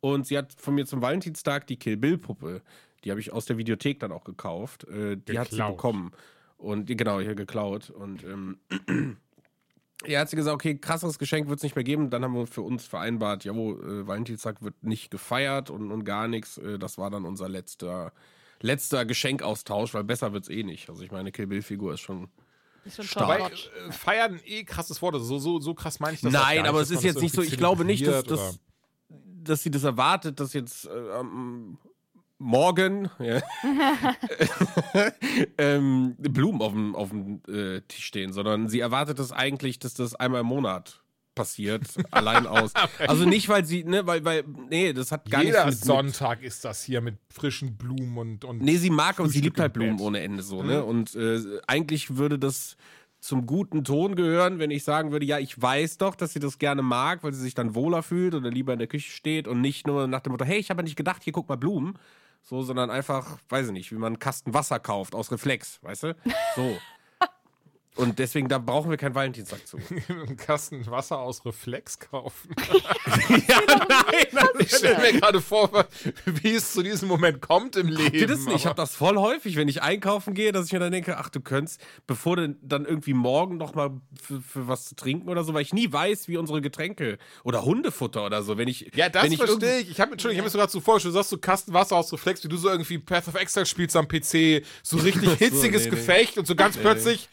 und 0.00 0.26
sie 0.26 0.36
hat 0.36 0.52
von 0.56 0.74
mir 0.74 0.86
zum 0.86 1.00
Valentinstag 1.02 1.68
die 1.68 1.76
Kill 1.76 1.96
Bill-Puppe. 1.96 2.62
Die 3.04 3.10
habe 3.10 3.20
ich 3.20 3.32
aus 3.32 3.46
der 3.46 3.58
Videothek 3.58 4.00
dann 4.00 4.10
auch 4.10 4.24
gekauft. 4.24 4.84
Äh, 4.88 5.16
die 5.16 5.38
hat 5.38 5.46
sie 5.50 5.56
Geklaut. 5.56 5.76
bekommen. 5.76 6.12
Und 6.62 6.88
die- 6.88 6.96
genau, 6.96 7.18
hier 7.20 7.34
geklaut. 7.34 7.90
Und 7.90 8.22
ähm, 8.24 8.58
ja, 10.06 10.20
hat 10.20 10.30
sie 10.30 10.36
gesagt, 10.36 10.54
okay, 10.54 10.76
krasseres 10.78 11.18
Geschenk 11.18 11.48
wird 11.48 11.58
es 11.58 11.62
nicht 11.64 11.74
mehr 11.74 11.84
geben. 11.84 12.08
Dann 12.10 12.22
haben 12.24 12.34
wir 12.34 12.46
für 12.46 12.62
uns 12.62 12.84
vereinbart, 12.86 13.44
ja, 13.44 13.54
wo 13.54 13.72
äh, 13.72 14.06
Valentinstag 14.06 14.62
wird 14.62 14.82
nicht 14.82 15.10
gefeiert 15.10 15.70
und, 15.70 15.90
und 15.90 16.04
gar 16.04 16.28
nichts. 16.28 16.58
Äh, 16.58 16.78
das 16.78 16.98
war 16.98 17.10
dann 17.10 17.24
unser 17.24 17.48
letzter, 17.48 18.12
letzter 18.60 19.04
Geschenkaustausch, 19.04 19.92
weil 19.94 20.04
besser 20.04 20.32
wird 20.32 20.44
es 20.44 20.50
eh 20.50 20.62
nicht. 20.62 20.88
Also 20.88 21.02
ich 21.02 21.10
meine, 21.10 21.32
Kill 21.32 21.48
Bill-Figur 21.48 21.94
ist 21.94 22.00
schon. 22.00 22.28
Ist 22.84 22.96
schon 22.96 23.04
Stark. 23.06 23.52
Äh, 23.52 23.92
feiern 23.92 24.40
eh 24.44 24.64
krasses 24.64 25.02
Wort. 25.02 25.14
Also 25.14 25.26
so, 25.26 25.38
so, 25.38 25.60
so 25.60 25.74
krass 25.74 25.98
meine 26.00 26.14
ich 26.14 26.20
das 26.20 26.32
Nein, 26.32 26.64
aber 26.66 26.80
es 26.80 26.90
ist 26.90 27.02
jetzt 27.04 27.20
nicht 27.20 27.34
so, 27.34 27.42
ich 27.42 27.56
glaube 27.56 27.84
nicht, 27.84 28.06
dass, 28.06 28.24
dass, 28.24 28.60
dass 29.08 29.62
sie 29.62 29.70
das 29.70 29.82
erwartet, 29.84 30.38
dass 30.38 30.52
jetzt 30.52 30.86
äh, 30.86 31.10
am 31.12 31.78
morgen 32.42 33.08
ja, 33.18 33.40
ähm, 35.58 36.16
Blumen 36.18 36.60
auf 36.60 36.72
dem, 36.72 36.94
auf 36.94 37.10
dem 37.10 37.40
äh, 37.48 37.80
Tisch 37.82 38.04
stehen, 38.04 38.32
sondern 38.32 38.68
sie 38.68 38.80
erwartet 38.80 39.18
es 39.18 39.32
eigentlich, 39.32 39.78
dass 39.78 39.94
das 39.94 40.14
einmal 40.14 40.40
im 40.40 40.48
Monat 40.48 41.02
passiert, 41.34 41.86
allein 42.10 42.46
aus. 42.46 42.72
Also 42.98 43.24
nicht, 43.24 43.48
weil 43.48 43.64
sie, 43.64 43.84
ne, 43.84 44.06
weil, 44.06 44.24
weil, 44.24 44.44
nee, 44.68 44.92
das 44.92 45.12
hat 45.12 45.30
gar 45.30 45.42
Jeder 45.42 45.66
nichts 45.66 45.80
mit, 45.80 45.86
Sonntag 45.86 46.42
ist 46.42 46.64
das 46.64 46.82
hier 46.82 47.00
mit 47.00 47.16
frischen 47.30 47.76
Blumen 47.76 48.18
und. 48.18 48.44
und 48.44 48.60
Nee, 48.60 48.76
sie 48.76 48.90
mag 48.90 49.18
und 49.18 49.28
sie 49.28 49.38
Frühstück 49.38 49.44
liebt 49.44 49.60
halt 49.60 49.72
Blumen 49.72 50.00
ohne 50.00 50.20
Ende 50.20 50.42
so, 50.42 50.62
ne? 50.62 50.84
Und 50.84 51.14
äh, 51.14 51.40
eigentlich 51.66 52.16
würde 52.16 52.38
das 52.38 52.76
zum 53.22 53.46
guten 53.46 53.84
Ton 53.84 54.16
gehören, 54.16 54.58
wenn 54.58 54.72
ich 54.72 54.82
sagen 54.82 55.12
würde, 55.12 55.24
ja, 55.24 55.38
ich 55.38 55.60
weiß 55.60 55.98
doch, 55.98 56.16
dass 56.16 56.32
sie 56.32 56.40
das 56.40 56.58
gerne 56.58 56.82
mag, 56.82 57.22
weil 57.22 57.32
sie 57.32 57.40
sich 57.40 57.54
dann 57.54 57.76
wohler 57.76 58.02
fühlt 58.02 58.34
oder 58.34 58.50
lieber 58.50 58.72
in 58.72 58.80
der 58.80 58.88
Küche 58.88 59.12
steht 59.12 59.46
und 59.46 59.60
nicht 59.60 59.86
nur 59.86 60.08
nach 60.08 60.20
dem 60.20 60.32
Motto, 60.32 60.44
hey, 60.44 60.58
ich 60.58 60.70
habe 60.70 60.80
ja 60.80 60.84
nicht 60.84 60.96
gedacht, 60.96 61.22
hier 61.22 61.32
guck 61.32 61.48
mal 61.48 61.56
Blumen. 61.56 61.94
So, 62.42 62.62
sondern 62.62 62.90
einfach, 62.90 63.38
weiß 63.48 63.66
ich 63.66 63.72
nicht, 63.72 63.92
wie 63.92 63.96
man 63.96 64.14
einen 64.14 64.18
Kasten 64.18 64.52
Wasser 64.52 64.78
kauft 64.80 65.14
aus 65.14 65.30
Reflex, 65.30 65.82
weißt 65.82 66.02
du? 66.04 66.16
So. 66.56 66.76
Und 67.94 68.18
deswegen, 68.18 68.48
da 68.48 68.56
brauchen 68.58 68.90
wir 68.90 68.96
keinen 68.96 69.14
Valentinstag 69.14 69.66
zu. 69.66 69.76
einen 70.08 70.36
Kasten 70.38 70.86
Wasser 70.86 71.18
aus 71.18 71.44
Reflex 71.44 71.98
kaufen. 71.98 72.54
ja, 73.48 73.60
nein, 73.88 74.46
Ich 74.60 74.74
stelle 74.74 74.98
mir 74.98 75.20
gerade 75.20 75.42
vor, 75.42 75.86
wie 76.24 76.54
es 76.54 76.72
zu 76.72 76.82
diesem 76.82 77.08
Moment 77.08 77.42
kommt 77.42 77.76
im 77.76 77.88
Leben. 77.88 78.18
Habt 78.18 78.30
das 78.30 78.46
nicht? 78.46 78.56
Ich 78.56 78.66
habe 78.66 78.76
das 78.76 78.94
voll 78.94 79.18
häufig, 79.18 79.56
wenn 79.56 79.68
ich 79.68 79.82
einkaufen 79.82 80.32
gehe, 80.32 80.52
dass 80.52 80.66
ich 80.66 80.72
mir 80.72 80.78
dann 80.78 80.92
denke, 80.92 81.18
ach, 81.18 81.28
du 81.28 81.40
könntest, 81.40 81.82
bevor 82.06 82.36
du 82.36 82.56
dann 82.62 82.86
irgendwie 82.86 83.12
morgen 83.12 83.58
noch 83.58 83.74
mal 83.74 83.90
für, 84.20 84.40
für 84.40 84.68
was 84.68 84.86
zu 84.86 84.96
trinken 84.96 85.28
oder 85.28 85.44
so, 85.44 85.52
weil 85.52 85.62
ich 85.62 85.74
nie 85.74 85.92
weiß, 85.92 86.28
wie 86.28 86.38
unsere 86.38 86.62
Getränke 86.62 87.18
oder 87.44 87.62
Hundefutter 87.62 88.24
oder 88.24 88.42
so, 88.42 88.56
wenn 88.56 88.68
ich 88.68 88.90
Ja, 88.94 89.10
das 89.10 89.24
wenn 89.24 89.32
ich 89.32 89.38
verstehe 89.38 89.80
ich. 89.80 89.90
Ich 89.90 90.00
habe 90.00 90.12
Entschuldigung, 90.12 90.36
ich 90.36 90.38
habe 90.38 90.46
mir 90.46 90.50
so 90.50 90.58
gerade 90.58 90.72
so 90.72 90.80
vorgestellt, 90.80 91.12
du 91.12 91.18
sagst 91.18 91.30
so 91.30 91.36
Kasten 91.36 91.74
Wasser 91.74 91.96
aus 91.96 92.10
Reflex, 92.10 92.42
wie 92.42 92.48
du 92.48 92.56
so 92.56 92.70
irgendwie 92.70 92.98
Path 92.98 93.28
of 93.28 93.34
Exile 93.34 93.66
spielst 93.66 93.96
am 93.96 94.08
PC, 94.08 94.64
so 94.82 94.96
richtig 94.96 95.30
hitziges 95.38 95.84
nee, 95.84 95.90
nee. 95.90 95.96
Gefecht 95.96 96.38
und 96.38 96.46
so 96.46 96.54
ganz 96.54 96.78
plötzlich, 96.78 97.28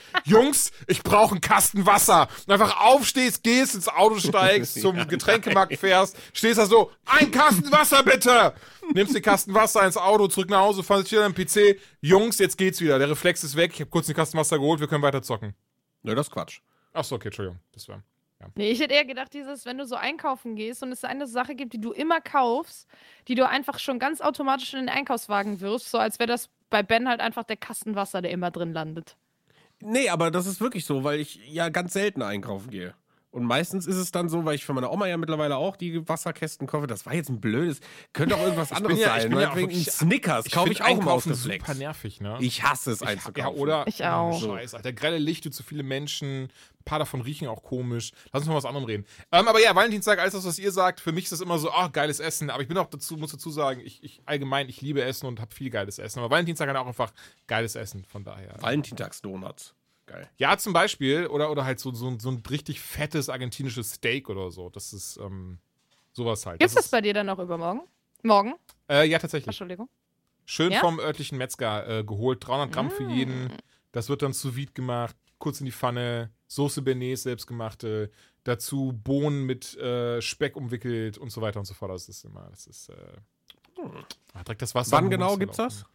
Jungs, 0.49 0.71
ich 0.87 1.03
brauche 1.03 1.31
einen 1.31 1.41
Kasten 1.41 1.85
Wasser. 1.85 2.27
Und 2.47 2.53
einfach 2.53 2.81
aufstehst, 2.81 3.43
gehst 3.43 3.75
ins 3.75 3.87
Auto 3.87 4.17
steigst, 4.19 4.73
zum 4.81 5.07
Getränkemarkt 5.07 5.75
fährst, 5.77 6.17
stehst 6.33 6.57
da 6.57 6.65
so, 6.65 6.91
ein 7.05 7.31
Kasten 7.31 7.71
Wasser 7.71 8.03
bitte! 8.03 8.53
Nimmst 8.93 9.13
den 9.13 9.21
Kasten 9.21 9.53
Wasser 9.53 9.85
ins 9.85 9.97
Auto, 9.97 10.27
zurück 10.27 10.49
nach 10.49 10.61
Hause, 10.61 10.81
fährst 10.81 11.11
wieder 11.11 11.25
am 11.25 11.35
PC, 11.35 11.79
Jungs, 12.01 12.39
jetzt 12.39 12.57
geht's 12.57 12.81
wieder, 12.81 12.97
der 12.97 13.09
Reflex 13.09 13.43
ist 13.43 13.55
weg, 13.55 13.71
ich 13.73 13.81
habe 13.81 13.91
kurz 13.91 14.07
den 14.07 14.15
Kasten 14.15 14.37
Wasser 14.37 14.57
geholt, 14.57 14.79
wir 14.79 14.87
können 14.87 15.03
weiter 15.03 15.21
zocken. 15.21 15.53
Ne, 16.01 16.15
das 16.15 16.27
ist 16.27 16.33
Quatsch. 16.33 16.61
Achso, 16.93 17.15
okay, 17.15 17.27
Entschuldigung, 17.27 17.59
das 17.73 17.87
war... 17.87 18.01
Nee, 18.55 18.71
ich 18.71 18.79
hätte 18.79 18.93
eher 18.93 19.03
gedacht, 19.03 19.33
dieses, 19.33 19.65
wenn 19.65 19.77
du 19.77 19.85
so 19.85 19.95
einkaufen 19.95 20.55
gehst 20.55 20.81
und 20.81 20.93
es 20.93 21.03
eine 21.03 21.27
Sache 21.27 21.55
gibt, 21.55 21.73
die 21.73 21.81
du 21.81 21.91
immer 21.91 22.21
kaufst, 22.21 22.87
die 23.27 23.35
du 23.35 23.45
einfach 23.45 23.79
schon 23.79 23.99
ganz 23.99 24.21
automatisch 24.21 24.73
in 24.73 24.79
den 24.79 24.89
Einkaufswagen 24.89 25.59
wirfst, 25.59 25.91
so 25.91 25.97
als 25.97 26.19
wäre 26.19 26.27
das 26.27 26.49
bei 26.69 26.81
Ben 26.81 27.09
halt 27.09 27.19
einfach 27.19 27.43
der 27.43 27.57
Kasten 27.57 27.95
Wasser, 27.95 28.21
der 28.21 28.31
immer 28.31 28.49
drin 28.49 28.71
landet. 28.71 29.17
Nee, 29.81 30.09
aber 30.09 30.29
das 30.31 30.45
ist 30.45 30.59
wirklich 30.61 30.85
so, 30.85 31.03
weil 31.03 31.19
ich 31.19 31.39
ja 31.47 31.69
ganz 31.69 31.93
selten 31.93 32.21
einkaufen 32.21 32.69
gehe. 32.69 32.93
Und 33.31 33.43
meistens 33.43 33.85
ist 33.85 33.97
es 33.97 34.11
dann 34.11 34.27
so, 34.27 34.43
weil 34.45 34.55
ich 34.55 34.65
für 34.65 34.73
meine 34.73 34.89
Oma 34.89 35.05
ja 35.05 35.15
mittlerweile 35.15 35.55
auch 35.57 35.75
die 35.75 36.07
Wasserkästen 36.09 36.65
kaufe. 36.65 36.87
Das 36.87 37.05
war 37.05 37.13
jetzt 37.13 37.29
ein 37.29 37.39
blödes. 37.39 37.79
Könnte 38.11 38.35
auch 38.35 38.41
irgendwas 38.41 38.71
anderes 38.71 38.97
ja- 38.99 39.17
ich 39.17 39.21
sein. 39.23 39.29
bin 39.31 39.39
ja 39.39 39.45
ne? 39.45 39.51
auch 39.51 39.55
Wegen 39.55 39.69
wirklich- 39.69 39.91
Snickers 39.91 40.45
kaufe 40.49 40.71
ich, 40.71 40.81
auch 40.81 40.85
Einkaufen 40.87 41.33
Reflex. 41.33 41.65
super 41.67 41.77
nervig, 41.77 42.21
ne? 42.21 42.37
Ich 42.39 42.63
hasse 42.63 42.91
es 42.91 43.01
Ja, 43.01 43.07
einzukaufen. 43.09 43.59
oder? 43.59 43.85
Ich 43.87 44.03
auch. 44.03 44.41
Scheiße, 44.41 44.77
Alter. 44.77 44.93
Grelle 44.93 45.19
Lichter, 45.19 45.51
zu 45.51 45.61
viele 45.61 45.83
Menschen. 45.83 46.45
Ein 46.45 46.83
paar 46.85 46.97
davon 46.97 47.21
riechen 47.21 47.47
auch 47.47 47.61
komisch. 47.61 48.13
Lass 48.31 48.41
uns 48.41 48.49
mal 48.49 48.55
was 48.55 48.65
anderem 48.65 48.85
reden. 48.85 49.05
Ähm, 49.31 49.47
aber 49.47 49.61
ja, 49.61 49.75
Valentinstag, 49.75 50.17
alles 50.17 50.33
das, 50.33 50.45
was 50.47 50.57
ihr 50.57 50.71
sagt, 50.71 50.99
für 50.99 51.11
mich 51.11 51.25
ist 51.25 51.33
das 51.33 51.41
immer 51.41 51.59
so, 51.59 51.69
ah, 51.71 51.87
geiles 51.89 52.19
Essen. 52.19 52.49
Aber 52.49 52.63
ich 52.63 52.67
bin 52.67 52.77
auch 52.79 52.89
dazu, 52.89 53.15
muss 53.15 53.31
dazu 53.31 53.51
sagen, 53.51 53.79
ich, 53.83 54.03
ich 54.03 54.21
allgemein, 54.25 54.69
ich 54.69 54.81
liebe 54.81 55.03
Essen 55.03 55.27
und 55.27 55.39
habe 55.39 55.53
viel 55.53 55.69
geiles 55.69 55.99
Essen. 55.99 56.17
Aber 56.19 56.31
Valentinstag 56.31 56.67
hat 56.67 56.75
auch 56.77 56.87
einfach 56.87 57.11
geiles 57.45 57.75
Essen, 57.75 58.05
von 58.05 58.23
daher. 58.23 58.55
Valentinstagsdonuts. 58.59 59.75
Geil. 60.09 60.27
Ja, 60.37 60.57
zum 60.57 60.73
Beispiel, 60.73 61.27
oder, 61.27 61.51
oder 61.51 61.65
halt 61.65 61.79
so, 61.79 61.93
so, 61.93 62.17
so 62.19 62.29
ein 62.31 62.41
richtig 62.49 62.81
fettes 62.81 63.29
argentinisches 63.29 63.93
Steak 63.93 64.27
oder 64.29 64.49
so. 64.49 64.69
Das 64.69 64.91
ist 64.91 65.17
ähm, 65.17 65.59
sowas 66.13 66.45
halt. 66.47 66.59
Gibt's 66.59 66.73
das 66.73 66.85
ist, 66.85 66.91
bei 66.91 67.01
dir 67.01 67.13
dann 67.13 67.27
noch 67.27 67.37
übermorgen? 67.37 67.81
Morgen? 68.23 68.55
äh, 68.89 69.07
Ja, 69.07 69.19
tatsächlich. 69.19 69.47
Entschuldigung. 69.49 69.87
Schön 70.45 70.71
Ja? 70.71 70.79
vom 70.79 70.99
örtlichen 70.99 71.37
Metzger 71.37 71.99
äh, 71.99 72.03
geholt, 72.03 72.45
300 72.45 72.71
Gramm 72.71 72.89
für 72.89 73.03
jeden. 73.03 73.53
Das 73.91 74.09
wird 74.09 74.23
dann 74.23 74.33
sous 74.33 74.55
vide 74.55 74.71
gemacht, 74.73 75.15
kurz 75.37 75.59
in 75.59 75.65
die 75.67 75.71
Pfanne, 75.71 76.31
Soße 76.47 76.81
Bearnaise 76.81 77.21
selbstgemachte, 77.23 78.09
dazu 78.43 78.99
Bohnen 79.03 79.45
mit 79.45 79.77
äh, 79.77 80.19
Speck 80.23 80.55
umwickelt 80.55 81.19
und 81.19 81.29
so 81.31 81.41
weiter 81.41 81.59
und 81.59 81.65
so 81.65 81.75
fort. 81.75 81.91
Das 81.91 82.09
ist 82.09 82.25
immer, 82.25 82.47
das 82.49 82.65
ist, 82.65 82.89
äh, 82.89 82.95
ah, 84.33 84.43
direkt 84.43 84.63
das 84.63 84.73
Wasser. 84.73 84.93
Wann 84.97 85.11
genau 85.11 85.37
gibt's 85.37 85.57
das? 85.57 85.85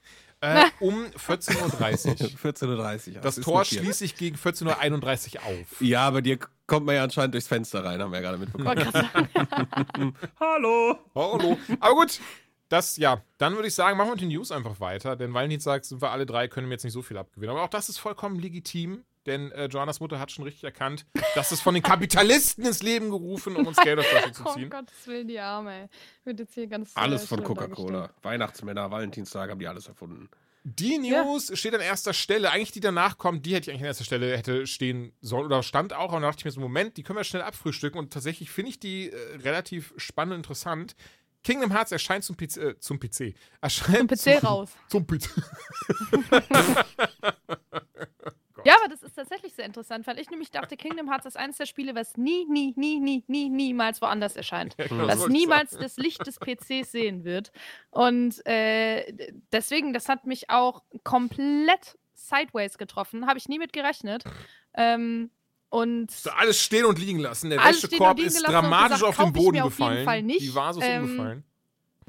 Äh, 0.44 0.64
um 0.80 1.06
14.30 1.06 2.08
Uhr. 2.08 2.52
14.30 2.52 3.14
Uhr. 3.16 3.20
Das 3.22 3.36
Tor 3.36 3.64
schließe 3.64 4.04
ich 4.04 4.16
gegen 4.16 4.36
14.31 4.36 5.36
Uhr 5.36 5.42
auf. 5.42 5.80
Ja, 5.80 6.10
bei 6.10 6.20
dir 6.20 6.38
kommt 6.66 6.84
man 6.84 6.96
ja 6.96 7.04
anscheinend 7.04 7.34
durchs 7.34 7.48
Fenster 7.48 7.82
rein, 7.82 8.00
haben 8.00 8.12
wir 8.12 8.20
ja 8.20 8.30
gerade 8.30 8.38
mitbekommen. 8.38 10.14
Hallo! 10.40 10.98
Hallo. 11.14 11.58
Aber 11.80 11.94
gut, 11.94 12.20
das, 12.68 12.96
ja, 12.98 13.22
dann 13.38 13.54
würde 13.54 13.68
ich 13.68 13.74
sagen, 13.74 13.96
machen 13.96 14.08
wir 14.08 14.12
mit 14.12 14.20
den 14.20 14.28
News 14.28 14.50
einfach 14.50 14.80
weiter, 14.80 15.16
denn 15.16 15.32
Valentinstag 15.32 15.84
sind 15.84 16.02
wir 16.02 16.10
alle 16.10 16.26
drei, 16.26 16.48
können 16.48 16.68
wir 16.68 16.72
jetzt 16.74 16.84
nicht 16.84 16.92
so 16.92 17.02
viel 17.02 17.16
abgewinnen. 17.16 17.50
Aber 17.54 17.64
auch 17.64 17.68
das 17.68 17.88
ist 17.88 17.98
vollkommen 17.98 18.38
legitim, 18.38 19.04
denn 19.26 19.50
äh, 19.52 19.66
Joannas 19.66 20.00
Mutter 20.00 20.18
hat 20.18 20.30
schon 20.32 20.44
richtig 20.44 20.64
erkannt, 20.64 21.06
dass 21.34 21.50
es 21.52 21.60
von 21.60 21.74
den 21.74 21.82
Kapitalisten 21.82 22.64
ins 22.64 22.82
Leben 22.82 23.10
gerufen, 23.10 23.56
um 23.56 23.66
uns 23.66 23.76
Geld 23.78 23.98
aus 23.98 24.06
der 24.10 24.20
Tasche 24.22 24.32
zu 24.32 24.42
Oh 24.46 24.52
ziehen. 24.54 24.70
Gottes 24.70 25.06
Willen, 25.06 25.28
die 25.28 25.38
Arme, 25.38 25.82
ey. 25.82 25.88
Wird 26.24 26.40
jetzt 26.40 26.54
hier 26.54 26.66
ganz. 26.66 26.90
äh, 26.90 27.00
Alles 27.00 27.26
von 27.26 27.42
Coca-Cola. 27.42 28.10
Weihnachtsmänner, 28.22 28.90
Valentinstag 28.90 29.50
haben 29.50 29.58
die 29.60 29.68
alles 29.68 29.88
erfunden. 29.88 30.28
Die 30.66 30.96
News 30.98 31.50
steht 31.58 31.74
an 31.74 31.82
erster 31.82 32.14
Stelle. 32.14 32.50
Eigentlich 32.50 32.72
die 32.72 32.80
danach 32.80 33.18
kommt, 33.18 33.44
die 33.44 33.54
hätte 33.54 33.64
ich 33.64 33.74
eigentlich 33.74 33.82
an 33.82 33.88
erster 33.88 34.04
Stelle 34.04 34.34
hätte 34.34 34.66
stehen 34.66 35.12
sollen 35.20 35.44
oder 35.44 35.62
stand 35.62 35.92
auch. 35.92 36.12
Und 36.14 36.22
da 36.22 36.28
dachte 36.28 36.40
ich 36.40 36.44
mir 36.46 36.52
so, 36.52 36.60
Moment, 36.60 36.96
die 36.96 37.02
können 37.02 37.18
wir 37.18 37.24
schnell 37.24 37.42
abfrühstücken. 37.42 37.98
Und 37.98 38.14
tatsächlich 38.14 38.50
finde 38.50 38.70
ich 38.70 38.80
die 38.80 39.10
äh, 39.10 39.36
relativ 39.42 39.92
spannend 39.98 40.32
und 40.32 40.38
interessant. 40.38 40.96
Kingdom 41.42 41.70
Hearts 41.70 41.92
erscheint 41.92 42.24
zum 42.24 42.38
PC. 42.38 42.56
Äh, 42.56 42.78
zum 42.78 42.98
PC. 42.98 43.34
Erscheint 43.60 44.10
Zum 44.16 44.32
PC 44.32 44.42
raus. 44.42 44.70
Zum 44.88 45.06
PC. 45.06 45.28
Ja, 48.64 48.74
aber 48.80 48.88
das 48.88 49.02
ist 49.02 49.14
tatsächlich 49.14 49.54
sehr 49.54 49.64
interessant, 49.66 50.06
weil 50.06 50.18
ich 50.18 50.30
nämlich 50.30 50.50
dachte, 50.50 50.76
Kingdom 50.76 51.08
Hearts 51.10 51.26
ist 51.26 51.36
eines 51.36 51.56
der 51.58 51.66
Spiele, 51.66 51.94
was 51.94 52.16
nie, 52.16 52.46
nie, 52.48 52.72
nie, 52.76 52.98
nie, 53.00 53.22
nie, 53.26 53.48
niemals 53.50 54.00
woanders 54.00 54.36
erscheint. 54.36 54.76
genau, 54.78 55.06
was 55.06 55.28
niemals 55.28 55.72
sagen. 55.72 55.82
das 55.82 55.96
Licht 55.96 56.26
des 56.26 56.38
PCs 56.38 56.90
sehen 56.92 57.24
wird. 57.24 57.52
Und 57.90 58.44
äh, 58.46 59.12
deswegen, 59.52 59.92
das 59.92 60.08
hat 60.08 60.26
mich 60.26 60.50
auch 60.50 60.82
komplett 61.02 61.98
sideways 62.14 62.78
getroffen. 62.78 63.26
Habe 63.26 63.38
ich 63.38 63.48
nie 63.48 63.58
mit 63.58 63.72
gerechnet. 63.72 64.24
Ähm, 64.74 65.30
und 65.70 66.10
So 66.10 66.30
alles 66.30 66.60
stehen 66.62 66.84
und 66.84 66.98
liegen 66.98 67.18
lassen. 67.18 67.50
Der 67.50 67.58
Wäschekorb 67.62 68.18
ist 68.20 68.40
dramatisch 68.46 69.00
gesagt, 69.00 69.18
auf 69.18 69.24
den 69.24 69.32
Boden 69.32 69.56
mir 69.56 69.64
auf 69.64 69.78
jeden 69.78 69.88
gefallen. 69.90 70.04
Fall 70.04 70.22
nicht. 70.22 70.40
Die 70.40 70.54
Vase 70.54 70.80
ist 70.80 70.86
Ähm, 70.86 71.02
umgefallen. 71.04 71.44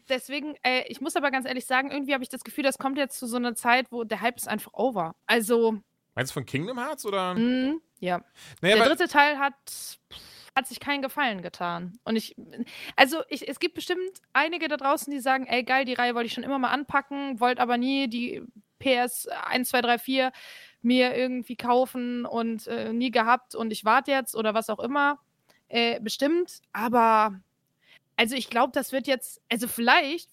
deswegen, 0.07 0.55
äh, 0.63 0.83
ich 0.87 1.01
muss 1.01 1.15
aber 1.15 1.31
ganz 1.31 1.47
ehrlich 1.47 1.65
sagen, 1.65 1.89
irgendwie 1.91 2.13
habe 2.13 2.23
ich 2.23 2.29
das 2.29 2.43
Gefühl, 2.43 2.63
das 2.63 2.77
kommt 2.77 2.97
jetzt 2.97 3.17
zu 3.19 3.25
so 3.27 3.37
einer 3.37 3.55
Zeit, 3.55 3.91
wo 3.91 4.03
der 4.03 4.21
Hype 4.21 4.37
ist 4.37 4.47
einfach 4.47 4.73
over. 4.73 5.15
Also, 5.25 5.79
Meinst 6.15 6.31
du 6.31 6.33
von 6.35 6.45
Kingdom 6.45 6.79
Hearts 6.79 7.05
oder? 7.05 7.35
mh, 7.35 7.75
ja. 7.99 8.21
Naja, 8.61 8.77
der 8.77 8.85
dritte 8.85 9.07
Teil 9.07 9.37
hat, 9.37 9.99
hat 10.55 10.67
sich 10.67 10.79
keinen 10.79 11.01
Gefallen 11.01 11.41
getan. 11.41 11.99
Und 12.05 12.15
ich, 12.15 12.35
also 12.95 13.21
ich, 13.29 13.47
es 13.47 13.59
gibt 13.59 13.75
bestimmt 13.75 14.21
einige 14.33 14.67
da 14.67 14.77
draußen, 14.77 15.11
die 15.11 15.19
sagen, 15.19 15.45
ey 15.45 15.63
geil, 15.63 15.85
die 15.85 15.93
Reihe 15.93 16.15
wollte 16.15 16.27
ich 16.27 16.33
schon 16.33 16.43
immer 16.43 16.59
mal 16.59 16.71
anpacken, 16.71 17.39
wollte 17.39 17.61
aber 17.61 17.77
nie 17.77 18.07
die 18.07 18.41
PS 18.79 19.27
1, 19.27 19.69
2, 19.69 19.81
3, 19.81 19.97
4 19.99 20.31
mir 20.81 21.15
irgendwie 21.15 21.55
kaufen 21.55 22.25
und 22.25 22.67
äh, 22.67 22.93
nie 22.93 23.11
gehabt 23.11 23.55
und 23.55 23.71
ich 23.71 23.83
warte 23.85 24.11
jetzt 24.11 24.35
oder 24.35 24.53
was 24.53 24.69
auch 24.69 24.79
immer. 24.79 25.19
Äh, 25.67 25.99
bestimmt, 25.99 26.59
aber 26.73 27.41
also 28.17 28.35
ich 28.35 28.49
glaube, 28.49 28.71
das 28.73 28.91
wird 28.91 29.07
jetzt, 29.07 29.41
also 29.49 29.67
vielleicht 29.67 30.29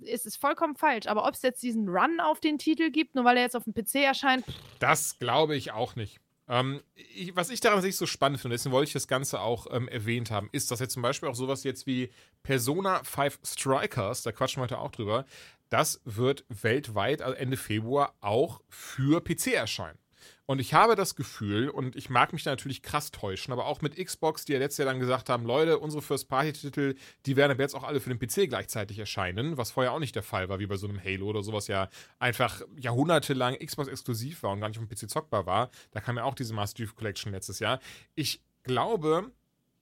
ist 0.00 0.26
es 0.26 0.36
vollkommen 0.36 0.76
falsch, 0.76 1.06
aber 1.06 1.26
ob 1.26 1.34
es 1.34 1.42
jetzt 1.42 1.62
diesen 1.62 1.88
Run 1.88 2.20
auf 2.20 2.40
den 2.40 2.58
Titel 2.58 2.90
gibt, 2.90 3.14
nur 3.14 3.24
weil 3.24 3.36
er 3.36 3.44
jetzt 3.44 3.56
auf 3.56 3.64
dem 3.64 3.74
PC 3.74 3.96
erscheint. 3.96 4.44
Das 4.78 5.18
glaube 5.18 5.56
ich 5.56 5.72
auch 5.72 5.96
nicht. 5.96 6.20
Ähm, 6.48 6.82
ich, 6.94 7.36
was 7.36 7.50
ich 7.50 7.60
daran 7.60 7.80
sich 7.80 7.96
so 7.96 8.06
spannend 8.06 8.40
finde, 8.40 8.54
deswegen 8.56 8.72
wollte 8.72 8.88
ich 8.88 8.92
das 8.92 9.06
Ganze 9.06 9.40
auch 9.40 9.68
ähm, 9.70 9.86
erwähnt 9.86 10.32
haben, 10.32 10.48
ist, 10.50 10.70
dass 10.70 10.80
jetzt 10.80 10.94
zum 10.94 11.02
Beispiel 11.02 11.28
auch 11.28 11.36
sowas 11.36 11.62
jetzt 11.62 11.86
wie 11.86 12.10
Persona 12.42 13.02
5 13.04 13.38
Strikers, 13.44 14.22
da 14.22 14.32
quatschen 14.32 14.60
wir 14.60 14.64
heute 14.64 14.78
auch 14.78 14.90
drüber, 14.90 15.24
das 15.68 16.00
wird 16.04 16.44
weltweit 16.48 17.22
also 17.22 17.36
Ende 17.36 17.56
Februar 17.56 18.14
auch 18.20 18.60
für 18.68 19.22
PC 19.22 19.54
erscheinen. 19.54 19.98
Und 20.46 20.58
ich 20.60 20.74
habe 20.74 20.96
das 20.96 21.14
Gefühl, 21.14 21.68
und 21.68 21.94
ich 21.94 22.10
mag 22.10 22.32
mich 22.32 22.42
da 22.42 22.50
natürlich 22.50 22.82
krass 22.82 23.12
täuschen, 23.12 23.52
aber 23.52 23.66
auch 23.66 23.82
mit 23.82 23.96
Xbox, 23.96 24.44
die 24.44 24.52
ja 24.52 24.58
letztes 24.58 24.78
Jahr 24.78 24.92
dann 24.92 25.00
gesagt 25.00 25.28
haben, 25.28 25.44
Leute, 25.44 25.78
unsere 25.78 26.02
First-Party-Titel, 26.02 26.96
die 27.26 27.36
werden 27.36 27.52
aber 27.52 27.62
jetzt 27.62 27.74
auch 27.74 27.84
alle 27.84 28.00
für 28.00 28.12
den 28.12 28.18
PC 28.18 28.48
gleichzeitig 28.48 28.98
erscheinen, 28.98 29.56
was 29.56 29.70
vorher 29.70 29.92
auch 29.92 30.00
nicht 30.00 30.16
der 30.16 30.24
Fall 30.24 30.48
war, 30.48 30.58
wie 30.58 30.66
bei 30.66 30.76
so 30.76 30.88
einem 30.88 31.02
Halo 31.02 31.26
oder 31.26 31.42
sowas 31.42 31.68
ja 31.68 31.88
einfach 32.18 32.62
jahrhundertelang 32.76 33.56
Xbox-exklusiv 33.64 34.42
war 34.42 34.50
und 34.50 34.60
gar 34.60 34.68
nicht 34.68 34.78
auf 34.78 34.86
dem 34.86 34.88
PC 34.88 35.08
zockbar 35.08 35.46
war. 35.46 35.70
Da 35.92 36.00
kam 36.00 36.16
ja 36.16 36.24
auch 36.24 36.34
diese 36.34 36.52
Master 36.52 36.78
Chief 36.78 36.96
Collection 36.96 37.32
letztes 37.32 37.60
Jahr. 37.60 37.78
Ich 38.16 38.40
glaube, 38.64 39.30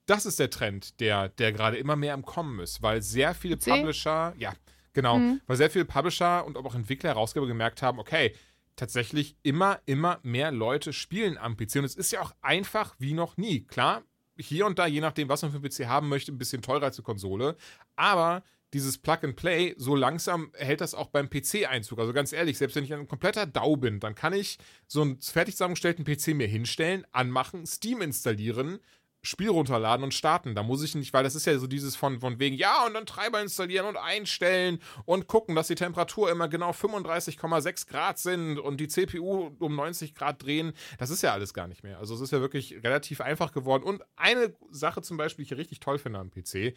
das 0.09 0.25
ist 0.25 0.39
der 0.39 0.49
Trend, 0.49 0.99
der, 0.99 1.29
der 1.29 1.51
gerade 1.51 1.77
immer 1.77 1.95
mehr 1.95 2.13
im 2.13 2.25
Kommen 2.25 2.59
ist, 2.59 2.81
weil 2.81 3.01
sehr 3.01 3.33
viele 3.33 3.57
PC? 3.57 3.65
Publisher, 3.69 4.33
ja, 4.37 4.53
genau, 4.93 5.19
mhm. 5.19 5.41
weil 5.45 5.57
sehr 5.57 5.69
viele 5.69 5.85
Publisher 5.85 6.45
und 6.45 6.57
auch 6.57 6.75
Entwickler, 6.75 7.11
Herausgeber 7.11 7.47
gemerkt 7.47 7.81
haben, 7.81 7.99
okay, 7.99 8.33
tatsächlich 8.79 9.35
immer, 9.43 9.79
immer 9.85 10.19
mehr 10.23 10.51
Leute 10.51 10.93
spielen 10.93 11.37
am 11.37 11.57
PC. 11.57 11.77
Und 11.77 11.85
es 11.85 11.95
ist 11.95 12.11
ja 12.11 12.21
auch 12.21 12.33
einfach 12.41 12.95
wie 12.97 13.13
noch 13.13 13.37
nie. 13.37 13.65
Klar, 13.65 14.03
hier 14.37 14.65
und 14.65 14.79
da, 14.79 14.87
je 14.87 15.01
nachdem, 15.01 15.29
was 15.29 15.41
man 15.41 15.51
für 15.51 15.57
einen 15.57 15.69
PC 15.69 15.87
haben 15.87 16.09
möchte, 16.09 16.31
ein 16.31 16.37
bisschen 16.37 16.61
teurer 16.61 16.85
als 16.85 16.97
eine 16.97 17.03
Konsole. 17.03 17.55
Aber 17.95 18.43
dieses 18.73 18.97
Plug 18.99 19.17
and 19.23 19.35
Play, 19.35 19.73
so 19.77 19.95
langsam 19.95 20.51
hält 20.53 20.81
das 20.81 20.93
auch 20.93 21.07
beim 21.07 21.29
PC-Einzug. 21.29 21.99
Also 21.99 22.13
ganz 22.13 22.31
ehrlich, 22.33 22.57
selbst 22.57 22.75
wenn 22.75 22.83
ich 22.83 22.93
ein 22.93 23.07
kompletter 23.07 23.45
DAU 23.45 23.77
bin, 23.77 23.99
dann 23.99 24.15
kann 24.15 24.33
ich 24.33 24.57
so 24.87 25.01
einen 25.01 25.19
fertig 25.21 25.55
zusammengestellten 25.55 26.05
PC 26.05 26.35
mir 26.35 26.47
hinstellen, 26.47 27.05
anmachen, 27.11 27.65
Steam 27.65 28.01
installieren, 28.01 28.79
Spiel 29.21 29.49
runterladen 29.49 30.03
und 30.03 30.13
starten. 30.13 30.55
Da 30.55 30.63
muss 30.63 30.83
ich 30.83 30.95
nicht, 30.95 31.13
weil 31.13 31.23
das 31.23 31.35
ist 31.35 31.45
ja 31.45 31.57
so 31.57 31.67
dieses 31.67 31.95
von, 31.95 32.21
von 32.21 32.39
wegen, 32.39 32.55
ja, 32.55 32.85
und 32.85 32.93
dann 32.93 33.05
Treiber 33.05 33.41
installieren 33.41 33.85
und 33.85 33.97
einstellen 33.97 34.79
und 35.05 35.27
gucken, 35.27 35.55
dass 35.55 35.67
die 35.67 35.75
Temperatur 35.75 36.31
immer 36.31 36.47
genau 36.47 36.71
35,6 36.71 37.87
Grad 37.87 38.17
sind 38.17 38.59
und 38.59 38.77
die 38.79 38.87
CPU 38.87 39.51
um 39.59 39.75
90 39.75 40.15
Grad 40.15 40.41
drehen. 40.43 40.73
Das 40.97 41.09
ist 41.09 41.21
ja 41.21 41.33
alles 41.33 41.53
gar 41.53 41.67
nicht 41.67 41.83
mehr. 41.83 41.99
Also 41.99 42.15
es 42.15 42.21
ist 42.21 42.31
ja 42.31 42.39
wirklich 42.39 42.81
relativ 42.83 43.19
einfach 43.21 43.51
geworden. 43.51 43.83
Und 43.83 44.03
eine 44.15 44.53
Sache 44.71 45.01
zum 45.01 45.17
Beispiel, 45.17 45.45
die 45.45 45.53
ich 45.53 45.59
richtig 45.59 45.79
toll 45.79 45.99
finde 45.99 46.19
am 46.19 46.31
PC, 46.31 46.75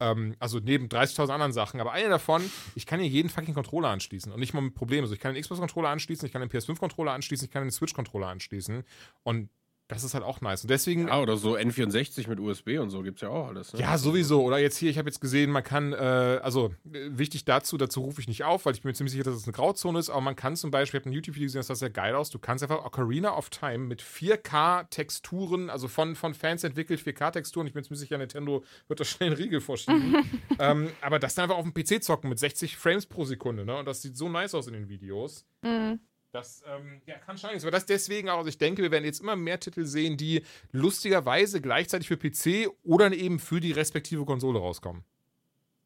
ähm, 0.00 0.34
also 0.38 0.58
neben 0.58 0.88
30.000 0.88 1.30
anderen 1.30 1.52
Sachen, 1.52 1.80
aber 1.80 1.92
eine 1.92 2.08
davon, 2.08 2.42
ich 2.74 2.86
kann 2.86 3.00
hier 3.00 3.08
jeden 3.08 3.28
fucking 3.28 3.54
Controller 3.54 3.88
anschließen 3.88 4.32
und 4.32 4.40
nicht 4.40 4.54
mal 4.54 4.60
mit 4.60 4.74
Problemen. 4.74 5.04
Also 5.04 5.14
ich 5.14 5.20
kann 5.20 5.34
den 5.34 5.42
Xbox-Controller 5.42 5.88
anschließen, 5.88 6.26
ich 6.26 6.32
kann 6.32 6.40
den 6.40 6.50
PS5-Controller 6.50 7.12
anschließen, 7.12 7.46
ich 7.46 7.52
kann 7.52 7.62
den 7.62 7.70
Switch-Controller 7.70 8.28
anschließen 8.28 8.84
und 9.22 9.50
das 9.88 10.02
ist 10.02 10.14
halt 10.14 10.24
auch 10.24 10.40
nice. 10.40 10.62
Und 10.62 10.70
deswegen. 10.70 11.08
Ja, 11.08 11.20
oder 11.20 11.36
so 11.36 11.56
N64 11.56 12.28
mit 12.28 12.40
USB 12.40 12.78
und 12.78 12.88
so 12.88 13.02
gibt 13.02 13.18
es 13.18 13.22
ja 13.22 13.28
auch 13.28 13.48
alles. 13.48 13.72
Ne? 13.72 13.80
Ja, 13.80 13.98
sowieso. 13.98 14.42
Oder 14.42 14.58
jetzt 14.58 14.78
hier, 14.78 14.90
ich 14.90 14.96
habe 14.96 15.08
jetzt 15.08 15.20
gesehen, 15.20 15.50
man 15.50 15.62
kann, 15.62 15.92
äh, 15.92 16.40
also 16.42 16.72
wichtig 16.84 17.44
dazu, 17.44 17.76
dazu 17.76 18.00
rufe 18.00 18.20
ich 18.20 18.26
nicht 18.26 18.44
auf, 18.44 18.64
weil 18.64 18.72
ich 18.72 18.82
bin 18.82 18.88
mir 18.88 18.94
ziemlich 18.94 19.12
sicher, 19.12 19.24
dass 19.24 19.34
es 19.34 19.44
eine 19.44 19.52
Grauzone 19.52 19.98
ist, 19.98 20.08
aber 20.08 20.22
man 20.22 20.36
kann 20.36 20.56
zum 20.56 20.70
Beispiel, 20.70 20.98
ich 20.98 21.04
habe 21.04 21.10
ein 21.10 21.12
YouTube-Video 21.12 21.46
gesehen, 21.46 21.58
das 21.58 21.66
sah 21.66 21.74
sehr 21.74 21.90
geil 21.90 22.14
aus, 22.14 22.30
du 22.30 22.38
kannst 22.38 22.62
einfach 22.62 22.84
Ocarina 22.84 23.36
of 23.36 23.50
Time 23.50 23.78
mit 23.78 24.02
4K-Texturen, 24.02 25.68
also 25.68 25.88
von, 25.88 26.14
von 26.16 26.32
Fans 26.32 26.64
entwickelt 26.64 27.00
4K-Texturen, 27.00 27.66
ich 27.66 27.74
bin 27.74 27.84
ziemlich 27.84 28.00
sicher, 28.00 28.16
Nintendo 28.16 28.64
wird 28.88 29.00
da 29.00 29.04
schnell 29.04 29.30
einen 29.30 29.36
Riegel 29.36 29.60
vorschieben. 29.60 30.16
ähm, 30.58 30.90
aber 31.02 31.18
das 31.18 31.34
dann 31.34 31.44
einfach 31.44 31.58
auf 31.58 31.70
dem 31.70 31.74
PC 31.74 32.02
zocken 32.02 32.30
mit 32.30 32.38
60 32.38 32.76
Frames 32.76 33.04
pro 33.04 33.24
Sekunde, 33.24 33.64
ne? 33.64 33.76
Und 33.76 33.86
das 33.86 34.00
sieht 34.00 34.16
so 34.16 34.28
nice 34.28 34.54
aus 34.54 34.66
in 34.66 34.72
den 34.72 34.88
Videos. 34.88 35.46
Mhm. 35.62 36.00
Das 36.34 36.64
ähm, 36.66 37.00
ja, 37.06 37.16
kann 37.18 37.38
schon 37.38 37.50
Aber 37.50 37.70
das 37.70 37.86
deswegen 37.86 38.28
auch, 38.28 38.38
also 38.38 38.48
ich 38.48 38.58
denke, 38.58 38.82
wir 38.82 38.90
werden 38.90 39.04
jetzt 39.04 39.20
immer 39.20 39.36
mehr 39.36 39.60
Titel 39.60 39.84
sehen, 39.84 40.16
die 40.16 40.42
lustigerweise 40.72 41.60
gleichzeitig 41.60 42.08
für 42.08 42.16
PC 42.16 42.68
oder 42.82 43.12
eben 43.12 43.38
für 43.38 43.60
die 43.60 43.70
respektive 43.70 44.24
Konsole 44.24 44.58
rauskommen. 44.58 45.04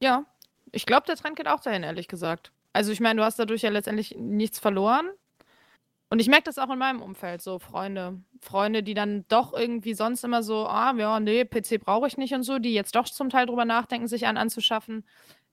Ja, 0.01 0.24
ich 0.72 0.86
glaube, 0.86 1.07
der 1.07 1.16
Trend 1.16 1.36
geht 1.36 1.49
auch 1.49 1.61
dahin, 1.61 1.82
ehrlich 1.82 2.09
gesagt. 2.09 2.51
Also 2.72 2.92
ich 2.92 3.01
meine, 3.01 3.20
du 3.20 3.24
hast 3.26 3.38
dadurch 3.38 3.61
ja 3.61 3.68
letztendlich 3.68 4.16
nichts 4.18 4.59
verloren. 4.59 5.11
Und 6.09 6.18
ich 6.18 6.28
merke 6.28 6.44
das 6.44 6.59
auch 6.59 6.70
in 6.70 6.78
meinem 6.78 7.03
Umfeld, 7.03 7.42
so 7.42 7.59
Freunde. 7.59 8.22
Freunde, 8.40 8.82
die 8.82 8.94
dann 8.94 9.26
doch 9.28 9.53
irgendwie 9.53 9.92
sonst 9.92 10.24
immer 10.24 10.42
so, 10.42 10.66
ah, 10.66 10.94
ja, 10.96 11.20
nee, 11.20 11.44
PC 11.44 11.78
brauche 11.78 12.07
ich 12.07 12.16
nicht 12.16 12.32
und 12.32 12.42
so, 12.42 12.59
die 12.59 12.72
jetzt 12.72 12.94
doch 12.94 13.05
zum 13.05 13.28
Teil 13.28 13.44
drüber 13.44 13.66
nachdenken, 13.66 14.09
sich 14.09 14.24
einen 14.24 14.38
anzuschaffen. 14.38 15.05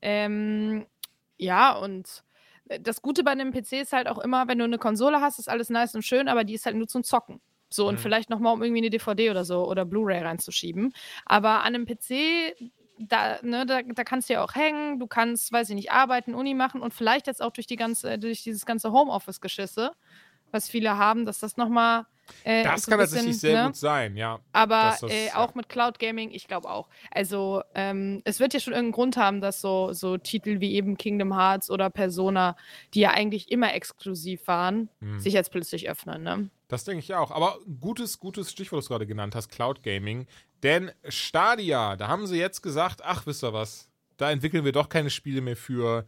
Ähm, 0.02 0.86
ja, 1.38 1.76
und 1.76 2.24
das 2.82 3.02
Gute 3.02 3.24
bei 3.24 3.32
einem 3.32 3.52
PC 3.52 3.74
ist 3.74 3.94
halt 3.94 4.08
auch 4.08 4.18
immer, 4.18 4.48
wenn 4.48 4.58
du 4.58 4.64
eine 4.64 4.78
Konsole 4.78 5.22
hast, 5.22 5.40
ist 5.40 5.50
alles 5.50 5.70
nice 5.70 5.96
und 5.96 6.04
schön, 6.04 6.28
aber 6.28 6.44
die 6.44 6.54
ist 6.54 6.66
halt 6.66 6.76
nur 6.76 6.88
zum 6.88 7.04
Zocken. 7.04 7.42
So, 7.70 7.88
und 7.88 7.96
mhm. 7.96 8.00
vielleicht 8.00 8.30
nochmal, 8.30 8.54
um 8.54 8.64
irgendwie 8.64 8.82
eine 8.82 8.90
DVD 8.90 9.32
oder 9.32 9.44
so 9.44 9.68
oder 9.68 9.86
Blu-ray 9.86 10.22
reinzuschieben. 10.22 10.94
Aber 11.26 11.64
an 11.64 11.76
einem 11.76 11.86
PC, 11.86 12.56
da, 13.00 13.40
ne, 13.42 13.66
da, 13.66 13.82
da 13.82 14.04
kannst 14.04 14.30
du 14.30 14.34
ja 14.34 14.44
auch 14.44 14.56
hängen, 14.56 15.00
du 15.00 15.08
kannst, 15.08 15.52
weiß 15.52 15.70
ich 15.70 15.76
nicht, 15.76 15.92
arbeiten, 15.92 16.34
Uni 16.34 16.54
machen 16.54 16.82
und 16.82 16.94
vielleicht 16.94 17.28
jetzt 17.28 17.42
auch 17.42 17.52
durch 17.52 17.68
die 17.68 17.76
ganze, 17.76 18.18
durch 18.18 18.44
dieses 18.44 18.66
ganze 18.66 18.92
Homeoffice-Geschisse, 18.92 19.92
was 20.52 20.70
viele 20.70 20.98
haben, 20.98 21.26
dass 21.26 21.40
das 21.40 21.58
nochmal 21.58 22.06
äh, 22.44 22.64
das 22.64 22.86
kann 22.86 23.00
bisschen, 23.00 23.18
tatsächlich 23.18 23.40
sehr 23.40 23.62
ne? 23.62 23.68
gut 23.68 23.76
sein, 23.76 24.16
ja. 24.16 24.40
Aber 24.54 24.96
das, 25.00 25.12
äh, 25.12 25.32
auch 25.34 25.56
mit 25.56 25.70
Cloud 25.70 26.00
Gaming, 26.00 26.32
ich 26.32 26.48
glaube 26.48 26.70
auch. 26.70 26.90
Also 27.12 27.64
ähm, 27.74 28.22
es 28.26 28.40
wird 28.40 28.54
ja 28.54 28.60
schon 28.60 28.74
irgendeinen 28.74 28.94
Grund 28.94 29.18
haben, 29.18 29.42
dass 29.42 29.62
so, 29.62 29.94
so 29.94 30.18
Titel 30.18 30.60
wie 30.60 30.74
eben 30.74 30.98
Kingdom 30.98 31.34
Hearts 31.34 31.70
oder 31.70 31.90
Persona, 31.90 32.56
die 32.94 33.02
ja 33.02 33.12
eigentlich 33.12 33.52
immer 33.52 33.74
exklusiv 33.74 34.48
waren, 34.48 34.90
hm. 35.02 35.20
sich 35.20 35.34
jetzt 35.34 35.52
plötzlich 35.52 35.90
öffnen. 35.90 36.24
Ne? 36.24 36.50
Das 36.68 36.84
denke 36.84 37.00
ich 37.00 37.14
auch. 37.14 37.32
Aber 37.32 37.60
gutes, 37.80 38.20
gutes 38.20 38.52
Stichwort, 38.52 38.80
das 38.80 38.86
du 38.86 38.94
gerade 38.94 39.08
genannt 39.08 39.36
hast, 39.36 39.50
Cloud 39.50 39.84
Gaming. 39.84 40.28
Denn 40.64 40.92
Stadia, 41.08 41.96
da 41.96 42.08
haben 42.08 42.28
sie 42.28 42.38
jetzt 42.38 42.62
gesagt, 42.62 43.02
ach, 43.04 43.26
wisst 43.26 43.44
ihr 43.44 43.54
was, 43.54 43.90
da 44.18 44.32
entwickeln 44.32 44.66
wir 44.66 44.72
doch 44.72 44.90
keine 44.90 45.10
Spiele 45.10 45.42
mehr 45.42 45.58
für 45.58 46.08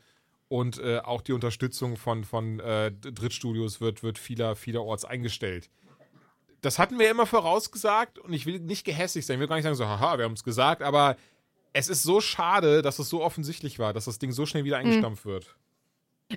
und 0.49 0.79
äh, 0.79 0.99
auch 0.99 1.21
die 1.21 1.33
Unterstützung 1.33 1.97
von, 1.97 2.23
von 2.23 2.59
äh, 2.59 2.91
Drittstudios 2.91 3.81
wird, 3.81 4.01
wird 4.01 4.17
vieler, 4.17 4.55
vielerorts 4.55 5.03
eingestellt 5.03 5.69
das 6.61 6.79
hatten 6.79 6.99
wir 6.99 7.09
immer 7.09 7.25
vorausgesagt 7.25 8.19
und 8.19 8.33
ich 8.33 8.45
will 8.45 8.59
nicht 8.59 8.85
gehässig 8.85 9.25
sein. 9.25 9.35
Ich 9.35 9.39
will 9.39 9.47
gar 9.47 9.55
nicht 9.55 9.63
sagen 9.63 9.75
so, 9.75 9.87
haha, 9.87 10.17
wir 10.17 10.25
haben 10.25 10.33
es 10.33 10.43
gesagt, 10.43 10.81
aber 10.81 11.17
es 11.73 11.89
ist 11.89 12.03
so 12.03 12.21
schade, 12.21 12.81
dass 12.81 12.99
es 12.99 13.09
so 13.09 13.21
offensichtlich 13.21 13.79
war, 13.79 13.93
dass 13.93 14.05
das 14.05 14.19
Ding 14.19 14.31
so 14.31 14.45
schnell 14.45 14.63
wieder 14.63 14.79
hm. 14.79 14.85
eingestampft 14.85 15.25
mhm. 15.25 15.29
wird. 15.29 15.55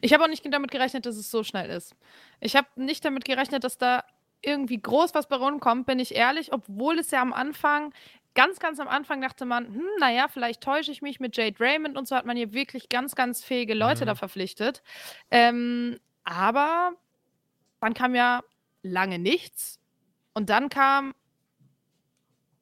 Ich 0.03 0.13
habe 0.13 0.23
auch 0.23 0.29
nicht 0.29 0.45
damit 0.53 0.71
gerechnet, 0.71 1.07
dass 1.07 1.17
es 1.17 1.31
so 1.31 1.43
schnell 1.43 1.69
ist. 1.71 1.97
Ich 2.41 2.55
habe 2.55 2.69
nicht 2.77 3.05
damit 3.05 3.25
gerechnet, 3.25 3.65
dass 3.65 3.77
da 3.77 4.05
irgendwie 4.43 4.81
groß 4.81 5.15
was 5.15 5.29
bei 5.29 5.37
rumkommt, 5.37 5.87
bin 5.87 5.99
ich 5.99 6.15
ehrlich, 6.15 6.53
obwohl 6.53 6.99
es 6.99 7.11
ja 7.11 7.21
am 7.21 7.33
Anfang, 7.33 7.93
ganz, 8.35 8.61
ganz 8.61 8.79
am 8.79 8.89
Anfang 8.89 9.21
dachte 9.21 9.45
man, 9.45 9.67
hm, 9.67 9.89
naja, 9.99 10.29
vielleicht 10.29 10.63
täusche 10.63 10.93
ich 10.93 11.03
mich 11.03 11.21
mit 11.21 11.37
Jade 11.37 11.57
Raymond 11.59 11.97
und 11.99 12.07
so 12.07 12.15
hat 12.15 12.25
man 12.25 12.37
hier 12.37 12.53
wirklich 12.53 12.89
ganz, 12.89 13.15
ganz 13.15 13.43
fähige 13.43 13.75
Leute 13.75 14.05
mhm. 14.05 14.09
da 14.09 14.15
verpflichtet. 14.15 14.83
Ähm, 15.31 15.99
aber 16.25 16.93
dann 17.81 17.95
kam 17.95 18.15
ja 18.15 18.43
lange 18.83 19.19
nichts 19.19 19.80
und 20.35 20.51
dann 20.51 20.69
kam 20.69 21.15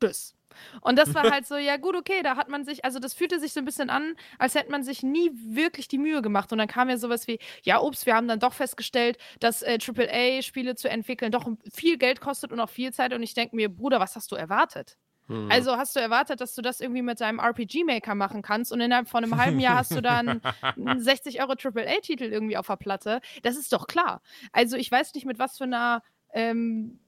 Tschüss. 0.00 0.34
Und 0.80 0.98
das 0.98 1.14
war 1.14 1.30
halt 1.30 1.46
so, 1.46 1.56
ja 1.56 1.76
gut, 1.76 1.94
okay, 1.94 2.22
da 2.22 2.36
hat 2.36 2.48
man 2.48 2.64
sich, 2.64 2.84
also 2.84 2.98
das 2.98 3.14
fühlte 3.14 3.38
sich 3.38 3.52
so 3.52 3.60
ein 3.60 3.64
bisschen 3.64 3.90
an, 3.90 4.14
als 4.38 4.54
hätte 4.54 4.70
man 4.70 4.82
sich 4.82 5.02
nie 5.02 5.30
wirklich 5.32 5.88
die 5.88 5.98
Mühe 5.98 6.22
gemacht. 6.22 6.52
Und 6.52 6.58
dann 6.58 6.68
kam 6.68 6.88
ja 6.88 6.96
sowas 6.96 7.26
wie, 7.28 7.38
ja, 7.62 7.80
ups, 7.80 8.06
wir 8.06 8.14
haben 8.14 8.28
dann 8.28 8.40
doch 8.40 8.52
festgestellt, 8.52 9.18
dass 9.40 9.62
äh, 9.62 9.78
AAA-Spiele 9.80 10.74
zu 10.74 10.88
entwickeln 10.88 11.32
doch 11.32 11.48
viel 11.72 11.98
Geld 11.98 12.20
kostet 12.20 12.52
und 12.52 12.60
auch 12.60 12.70
viel 12.70 12.92
Zeit. 12.92 13.12
Und 13.12 13.22
ich 13.22 13.34
denke 13.34 13.56
mir, 13.56 13.68
Bruder, 13.68 14.00
was 14.00 14.16
hast 14.16 14.32
du 14.32 14.36
erwartet? 14.36 14.96
Mhm. 15.28 15.50
Also 15.50 15.76
hast 15.76 15.94
du 15.94 16.00
erwartet, 16.00 16.40
dass 16.40 16.54
du 16.54 16.62
das 16.62 16.80
irgendwie 16.80 17.02
mit 17.02 17.20
deinem 17.20 17.38
RPG-Maker 17.38 18.14
machen 18.14 18.42
kannst 18.42 18.72
und 18.72 18.80
innerhalb 18.80 19.08
von 19.08 19.22
einem 19.22 19.36
halben 19.36 19.60
Jahr 19.60 19.76
hast 19.76 19.94
du 19.94 20.00
dann 20.00 20.40
einen 20.62 21.00
60 21.00 21.40
Euro 21.40 21.52
AAA-Titel 21.52 22.24
irgendwie 22.24 22.56
auf 22.56 22.66
der 22.66 22.76
Platte? 22.76 23.20
Das 23.42 23.56
ist 23.56 23.72
doch 23.72 23.86
klar. 23.86 24.22
Also 24.52 24.76
ich 24.76 24.90
weiß 24.90 25.14
nicht, 25.14 25.26
mit 25.26 25.38
was 25.38 25.58
für 25.58 25.64
einer 25.64 26.02
ähm, 26.32 26.98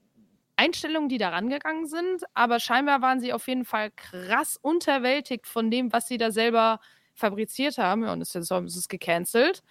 Einstellungen, 0.55 1.09
die 1.09 1.17
da 1.17 1.29
rangegangen 1.29 1.87
sind, 1.87 2.23
aber 2.33 2.59
scheinbar 2.59 3.01
waren 3.01 3.19
sie 3.19 3.33
auf 3.33 3.47
jeden 3.47 3.65
Fall 3.65 3.91
krass 3.91 4.57
unterwältigt 4.61 5.47
von 5.47 5.71
dem, 5.71 5.91
was 5.91 6.07
sie 6.07 6.17
da 6.17 6.31
selber 6.31 6.79
fabriziert 7.13 7.77
haben. 7.77 8.03
Ja, 8.03 8.13
und 8.13 8.21
es 8.21 8.35
ist, 8.35 8.51
es 8.51 8.75
ist 8.75 8.89
gecancelt. 8.89 9.63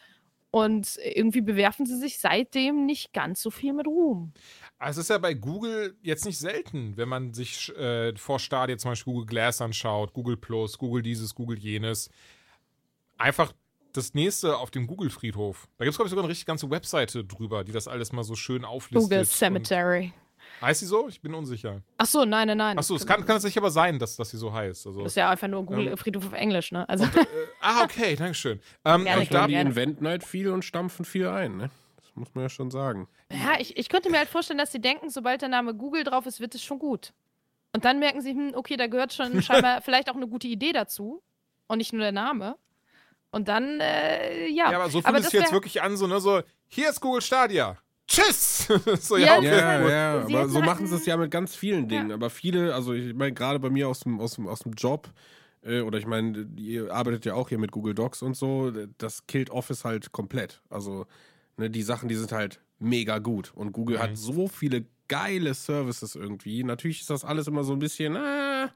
Und 0.52 0.98
irgendwie 1.04 1.42
bewerfen 1.42 1.86
sie 1.86 1.96
sich 1.96 2.18
seitdem 2.18 2.84
nicht 2.84 3.12
ganz 3.12 3.40
so 3.40 3.50
viel 3.50 3.72
mit 3.72 3.86
Ruhm. 3.86 4.32
Also 4.80 5.00
es 5.00 5.04
ist 5.04 5.10
ja 5.10 5.18
bei 5.18 5.32
Google 5.34 5.96
jetzt 6.02 6.24
nicht 6.24 6.38
selten, 6.40 6.96
wenn 6.96 7.08
man 7.08 7.32
sich 7.34 7.68
äh, 7.76 8.16
vor 8.16 8.40
Stadia 8.40 8.76
zum 8.76 8.90
Beispiel 8.90 9.12
Google 9.12 9.26
Glass 9.26 9.60
anschaut, 9.60 10.12
Google 10.12 10.36
Plus, 10.36 10.76
Google 10.76 11.02
dieses, 11.02 11.36
Google 11.36 11.56
jenes. 11.56 12.10
Einfach 13.16 13.52
das 13.92 14.14
nächste 14.14 14.56
auf 14.56 14.70
dem 14.72 14.86
Google-Friedhof. 14.88 15.68
Da 15.78 15.84
gibt 15.84 15.92
es, 15.92 15.96
glaube 15.96 16.06
ich, 16.08 16.10
sogar 16.10 16.24
eine 16.24 16.30
richtig 16.30 16.46
ganze 16.46 16.68
Webseite 16.70 17.24
drüber, 17.24 17.62
die 17.62 17.72
das 17.72 17.86
alles 17.86 18.12
mal 18.12 18.24
so 18.24 18.34
schön 18.34 18.64
auflistet. 18.64 19.02
Google 19.04 19.18
und- 19.20 19.28
Cemetery. 19.28 20.12
Heißt 20.60 20.80
sie 20.80 20.86
so? 20.86 21.08
Ich 21.08 21.20
bin 21.20 21.32
unsicher. 21.34 21.80
Ach 21.96 22.06
so, 22.06 22.24
nein, 22.24 22.46
nein, 22.48 22.58
nein. 22.58 22.78
Achso, 22.78 22.94
es 22.94 23.06
kann, 23.06 23.20
kann 23.20 23.28
tatsächlich 23.36 23.58
aber 23.58 23.70
sein, 23.70 23.98
dass, 23.98 24.16
dass 24.16 24.30
sie 24.30 24.36
so 24.36 24.52
heißt. 24.52 24.86
Also, 24.86 25.02
Das 25.02 25.12
ist 25.12 25.16
ja 25.16 25.30
einfach 25.30 25.48
nur 25.48 25.64
Google 25.64 25.88
Ähm, 25.88 25.96
Friedhof 25.96 26.26
auf 26.26 26.32
Englisch, 26.34 26.70
ne? 26.72 26.86
Also, 26.88 27.06
ah, 27.60 27.82
okay, 27.84 28.14
dankeschön. 28.16 28.60
Ähm, 28.84 29.04
Gerne, 29.04 29.22
und 29.22 29.32
da, 29.34 29.46
gerne. 29.46 29.48
Die 29.48 29.60
inventen 29.60 30.06
halt 30.06 30.22
viel 30.24 30.48
und 30.50 30.64
stampfen 30.64 31.04
viel 31.04 31.26
ein, 31.28 31.56
ne? 31.56 31.70
Das 31.96 32.14
muss 32.14 32.28
man 32.34 32.44
ja 32.44 32.48
schon 32.50 32.70
sagen. 32.70 33.08
ja, 33.30 33.58
ich, 33.58 33.76
ich 33.76 33.88
könnte 33.88 34.10
mir 34.10 34.18
halt 34.18 34.28
vorstellen, 34.28 34.58
dass 34.58 34.72
sie 34.72 34.80
denken, 34.80 35.08
sobald 35.10 35.40
der 35.42 35.48
Name 35.48 35.74
Google 35.74 36.04
drauf 36.04 36.26
ist, 36.26 36.40
wird 36.40 36.54
es 36.54 36.62
schon 36.62 36.78
gut. 36.78 37.12
Und 37.72 37.84
dann 37.84 37.98
merken 38.00 38.20
sie, 38.20 38.32
hm, 38.32 38.52
okay, 38.54 38.76
da 38.76 38.86
gehört 38.88 39.12
schon 39.12 39.42
scheinbar 39.42 39.80
vielleicht 39.80 40.10
auch 40.10 40.16
eine 40.16 40.26
gute 40.28 40.48
Idee 40.48 40.72
dazu. 40.72 41.22
Und 41.68 41.78
nicht 41.78 41.92
nur 41.92 42.02
der 42.02 42.12
Name. 42.12 42.56
Und 43.30 43.46
dann, 43.46 43.78
äh, 43.80 44.48
ja. 44.48 44.72
ja, 44.72 44.78
aber 44.80 44.90
so 44.90 45.00
fühlt 45.00 45.18
es 45.20 45.30
sich 45.30 45.40
jetzt 45.40 45.52
wirklich 45.52 45.80
an, 45.82 45.96
so, 45.96 46.08
ne, 46.08 46.20
so, 46.20 46.42
hier 46.66 46.90
ist 46.90 47.00
Google 47.00 47.22
Stadia. 47.22 47.78
Tschüss! 48.10 48.66
so, 49.00 49.16
Ja, 49.16 49.40
Ja, 49.40 49.88
ja, 49.88 50.20
aber 50.24 50.48
so 50.48 50.60
machen 50.60 50.88
sie 50.88 50.96
es 50.96 51.06
ja 51.06 51.16
mit 51.16 51.30
ganz 51.30 51.54
vielen 51.54 51.86
Dingen. 51.88 52.08
Ja. 52.08 52.16
Aber 52.16 52.28
viele, 52.28 52.74
also 52.74 52.92
ich 52.92 53.14
meine, 53.14 53.32
gerade 53.32 53.60
bei 53.60 53.70
mir 53.70 53.88
aus 53.88 54.00
dem, 54.00 54.20
aus 54.20 54.34
dem, 54.34 54.48
aus 54.48 54.60
dem 54.60 54.72
Job, 54.72 55.08
äh, 55.62 55.80
oder 55.82 55.96
ich 55.98 56.06
meine, 56.06 56.48
ihr 56.56 56.92
arbeitet 56.92 57.24
ja 57.24 57.34
auch 57.34 57.48
hier 57.50 57.58
mit 57.58 57.70
Google 57.70 57.94
Docs 57.94 58.22
und 58.22 58.36
so, 58.36 58.72
das 58.98 59.26
killt 59.28 59.50
Office 59.50 59.84
halt 59.84 60.10
komplett. 60.10 60.60
Also, 60.70 61.06
ne, 61.56 61.70
die 61.70 61.82
Sachen, 61.82 62.08
die 62.08 62.16
sind 62.16 62.32
halt 62.32 62.60
mega 62.80 63.18
gut. 63.18 63.52
Und 63.54 63.70
Google 63.72 63.98
Mhm. 63.98 64.02
hat 64.02 64.16
so 64.18 64.48
viele 64.48 64.86
geile 65.06 65.54
Services 65.54 66.16
irgendwie. 66.16 66.64
Natürlich 66.64 67.02
ist 67.02 67.10
das 67.10 67.24
alles 67.24 67.46
immer 67.46 67.62
so 67.62 67.74
ein 67.74 67.78
bisschen, 67.78 68.16
ah, 68.16 68.70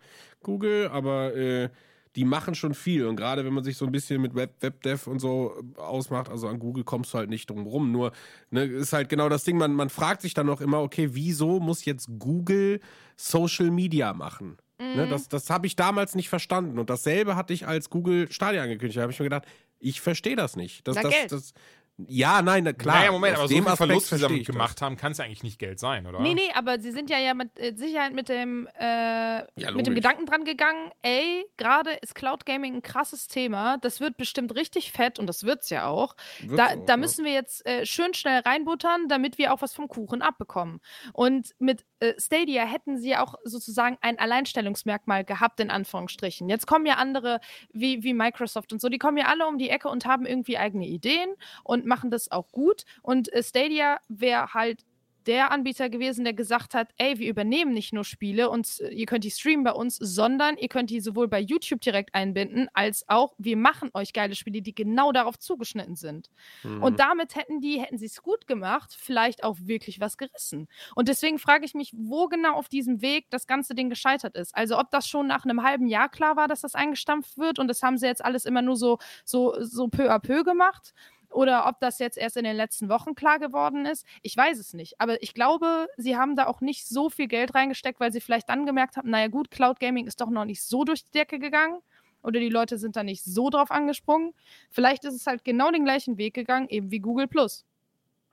Google, 0.44 0.88
aber 0.92 1.34
äh, 1.34 1.70
die 2.16 2.24
machen 2.24 2.54
schon 2.54 2.74
viel. 2.74 3.06
Und 3.06 3.16
gerade 3.16 3.44
wenn 3.44 3.52
man 3.52 3.64
sich 3.64 3.76
so 3.76 3.86
ein 3.86 3.92
bisschen 3.92 4.20
mit 4.22 4.34
Web, 4.34 4.54
Webdev 4.60 5.08
und 5.10 5.18
so 5.18 5.54
äh, 5.76 5.80
ausmacht, 5.80 6.28
also 6.28 6.48
an 6.48 6.58
Google 6.58 6.84
kommst 6.84 7.12
du 7.12 7.18
halt 7.18 7.30
nicht 7.30 7.50
drum 7.50 7.66
rum. 7.66 7.90
Nur, 7.92 8.12
ne, 8.50 8.64
ist 8.64 8.92
halt 8.92 9.08
genau 9.08 9.28
das 9.28 9.44
Ding, 9.44 9.58
man, 9.58 9.72
man 9.72 9.90
fragt 9.90 10.22
sich 10.22 10.34
dann 10.34 10.48
auch 10.48 10.60
immer, 10.60 10.80
okay, 10.80 11.10
wieso 11.12 11.60
muss 11.60 11.84
jetzt 11.84 12.08
Google 12.18 12.80
Social 13.16 13.70
Media 13.70 14.12
machen? 14.12 14.58
Mhm. 14.78 14.96
Ne, 14.96 15.08
das 15.08 15.28
das 15.28 15.50
habe 15.50 15.66
ich 15.66 15.76
damals 15.76 16.14
nicht 16.14 16.28
verstanden. 16.28 16.78
Und 16.78 16.90
dasselbe 16.90 17.36
hatte 17.36 17.52
ich 17.52 17.66
als 17.66 17.90
Google 17.90 18.30
Stadia 18.30 18.62
angekündigt. 18.62 18.98
Da 18.98 19.02
habe 19.02 19.12
ich 19.12 19.18
mir 19.18 19.26
gedacht, 19.26 19.46
ich 19.78 20.00
verstehe 20.00 20.36
das 20.36 20.56
nicht. 20.56 20.86
Das, 20.86 20.96
Na, 20.96 21.02
das, 21.02 21.26
das, 21.28 21.54
ja, 21.96 22.42
nein, 22.42 22.64
na, 22.64 22.72
klar. 22.72 22.96
naja, 22.96 23.12
Moment, 23.12 23.36
aus 23.36 23.42
aber 23.42 23.48
so 23.48 23.54
viel 23.54 23.62
Aspekt 23.62 23.76
Verlust, 23.76 24.12
die 24.12 24.16
sie 24.16 24.38
das. 24.38 24.46
gemacht 24.46 24.82
haben, 24.82 24.96
kann 24.96 25.12
es 25.12 25.18
ja 25.18 25.24
eigentlich 25.24 25.44
nicht 25.44 25.58
Geld 25.60 25.78
sein, 25.78 26.06
oder? 26.06 26.20
Nee, 26.20 26.34
nee, 26.34 26.50
aber 26.54 26.80
sie 26.80 26.90
sind 26.90 27.08
ja, 27.08 27.18
ja 27.18 27.34
mit 27.34 27.58
äh, 27.58 27.72
Sicherheit 27.76 28.14
mit 28.14 28.28
dem, 28.28 28.68
äh, 28.78 29.42
mit 29.72 29.86
dem. 29.86 29.94
Gedanken 29.94 30.26
dran 30.26 30.44
gegangen, 30.44 30.90
ey, 31.02 31.46
gerade 31.56 31.92
ist 32.02 32.16
Cloud 32.16 32.46
Gaming 32.46 32.76
ein 32.76 32.82
krasses 32.82 33.28
Thema, 33.28 33.78
das 33.78 34.00
wird 34.00 34.16
bestimmt 34.16 34.56
richtig 34.56 34.90
fett 34.90 35.20
und 35.20 35.28
das 35.28 35.44
wird's 35.44 35.70
ja 35.70 35.86
auch. 35.86 36.16
Wird's 36.40 36.56
Da, 36.56 36.66
auch, 36.66 36.86
da 36.86 36.92
ja. 36.94 36.96
müssen 36.96 37.24
wir 37.24 37.32
jetzt 37.32 37.64
äh, 37.64 37.86
schön 37.86 38.12
schnell 38.12 38.40
reinbuttern, 38.40 39.08
damit 39.08 39.38
wir 39.38 39.54
auch 39.54 39.62
was 39.62 39.72
vom 39.72 39.86
Kuchen 39.86 40.20
abbekommen. 40.20 40.80
Und 41.12 41.54
mit 41.60 41.84
äh, 42.04 42.20
Stadia 42.20 42.64
hätten 42.64 42.98
sie 42.98 43.16
auch 43.16 43.34
sozusagen 43.44 43.98
ein 44.00 44.18
Alleinstellungsmerkmal 44.18 45.24
gehabt, 45.24 45.60
in 45.60 45.70
Anführungsstrichen. 45.70 46.48
Jetzt 46.48 46.66
kommen 46.66 46.86
ja 46.86 46.94
andere 46.94 47.40
wie, 47.72 48.02
wie 48.02 48.14
Microsoft 48.14 48.72
und 48.72 48.80
so, 48.80 48.88
die 48.88 48.98
kommen 48.98 49.16
ja 49.16 49.26
alle 49.26 49.46
um 49.46 49.58
die 49.58 49.70
Ecke 49.70 49.88
und 49.88 50.06
haben 50.06 50.26
irgendwie 50.26 50.58
eigene 50.58 50.86
Ideen 50.86 51.30
und 51.62 51.86
machen 51.86 52.10
das 52.10 52.30
auch 52.30 52.50
gut. 52.52 52.84
Und 53.02 53.32
äh, 53.32 53.42
Stadia 53.42 53.98
wäre 54.08 54.54
halt 54.54 54.84
der 55.26 55.50
Anbieter 55.50 55.88
gewesen, 55.88 56.24
der 56.24 56.34
gesagt 56.34 56.74
hat, 56.74 56.88
ey, 56.96 57.18
wir 57.18 57.28
übernehmen 57.28 57.72
nicht 57.72 57.92
nur 57.92 58.04
Spiele 58.04 58.50
und 58.50 58.80
äh, 58.80 58.88
ihr 58.88 59.06
könnt 59.06 59.24
die 59.24 59.30
streamen 59.30 59.64
bei 59.64 59.72
uns, 59.72 59.96
sondern 59.96 60.56
ihr 60.56 60.68
könnt 60.68 60.90
die 60.90 61.00
sowohl 61.00 61.28
bei 61.28 61.40
YouTube 61.40 61.80
direkt 61.80 62.14
einbinden, 62.14 62.68
als 62.72 63.08
auch 63.08 63.34
wir 63.38 63.56
machen 63.56 63.90
euch 63.94 64.12
geile 64.12 64.34
Spiele, 64.34 64.62
die 64.62 64.74
genau 64.74 65.12
darauf 65.12 65.38
zugeschnitten 65.38 65.96
sind. 65.96 66.30
Mhm. 66.62 66.82
Und 66.82 67.00
damit 67.00 67.36
hätten 67.36 67.60
die, 67.60 67.80
hätten 67.80 67.98
sie 67.98 68.06
es 68.06 68.22
gut 68.22 68.46
gemacht, 68.46 68.94
vielleicht 68.96 69.44
auch 69.44 69.56
wirklich 69.60 70.00
was 70.00 70.16
gerissen. 70.16 70.68
Und 70.94 71.08
deswegen 71.08 71.38
frage 71.38 71.64
ich 71.64 71.74
mich, 71.74 71.92
wo 71.96 72.28
genau 72.28 72.54
auf 72.54 72.68
diesem 72.68 73.02
Weg 73.02 73.26
das 73.30 73.46
ganze 73.46 73.74
Ding 73.74 73.90
gescheitert 73.90 74.36
ist. 74.36 74.54
Also 74.54 74.78
ob 74.78 74.90
das 74.90 75.08
schon 75.08 75.26
nach 75.26 75.44
einem 75.44 75.62
halben 75.62 75.86
Jahr 75.86 76.08
klar 76.08 76.36
war, 76.36 76.48
dass 76.48 76.60
das 76.60 76.74
eingestampft 76.74 77.38
wird 77.38 77.58
und 77.58 77.68
das 77.68 77.82
haben 77.82 77.98
sie 77.98 78.06
jetzt 78.06 78.24
alles 78.24 78.44
immer 78.44 78.62
nur 78.62 78.76
so, 78.76 78.98
so, 79.24 79.54
so 79.60 79.88
peu 79.88 80.10
à 80.10 80.18
peu 80.18 80.44
gemacht. 80.44 80.94
Oder 81.34 81.66
ob 81.66 81.80
das 81.80 81.98
jetzt 81.98 82.16
erst 82.16 82.36
in 82.36 82.44
den 82.44 82.56
letzten 82.56 82.88
Wochen 82.88 83.16
klar 83.16 83.40
geworden 83.40 83.86
ist. 83.86 84.06
Ich 84.22 84.36
weiß 84.36 84.58
es 84.58 84.72
nicht. 84.72 85.00
Aber 85.00 85.20
ich 85.20 85.34
glaube, 85.34 85.88
sie 85.96 86.16
haben 86.16 86.36
da 86.36 86.46
auch 86.46 86.60
nicht 86.60 86.86
so 86.86 87.10
viel 87.10 87.26
Geld 87.26 87.54
reingesteckt, 87.54 87.98
weil 87.98 88.12
sie 88.12 88.20
vielleicht 88.20 88.48
dann 88.48 88.66
gemerkt 88.66 88.96
haben, 88.96 89.10
naja 89.10 89.26
gut, 89.26 89.50
Cloud 89.50 89.80
Gaming 89.80 90.06
ist 90.06 90.20
doch 90.20 90.30
noch 90.30 90.44
nicht 90.44 90.62
so 90.62 90.84
durch 90.84 91.04
die 91.04 91.10
Decke 91.10 91.40
gegangen. 91.40 91.80
Oder 92.22 92.38
die 92.38 92.48
Leute 92.48 92.78
sind 92.78 92.94
da 92.94 93.02
nicht 93.02 93.24
so 93.24 93.50
drauf 93.50 93.72
angesprungen. 93.72 94.32
Vielleicht 94.70 95.04
ist 95.04 95.14
es 95.14 95.26
halt 95.26 95.44
genau 95.44 95.72
den 95.72 95.84
gleichen 95.84 96.18
Weg 96.18 96.34
gegangen, 96.34 96.68
eben 96.68 96.90
wie 96.92 97.00
Google 97.00 97.26
Plus. 97.26 97.66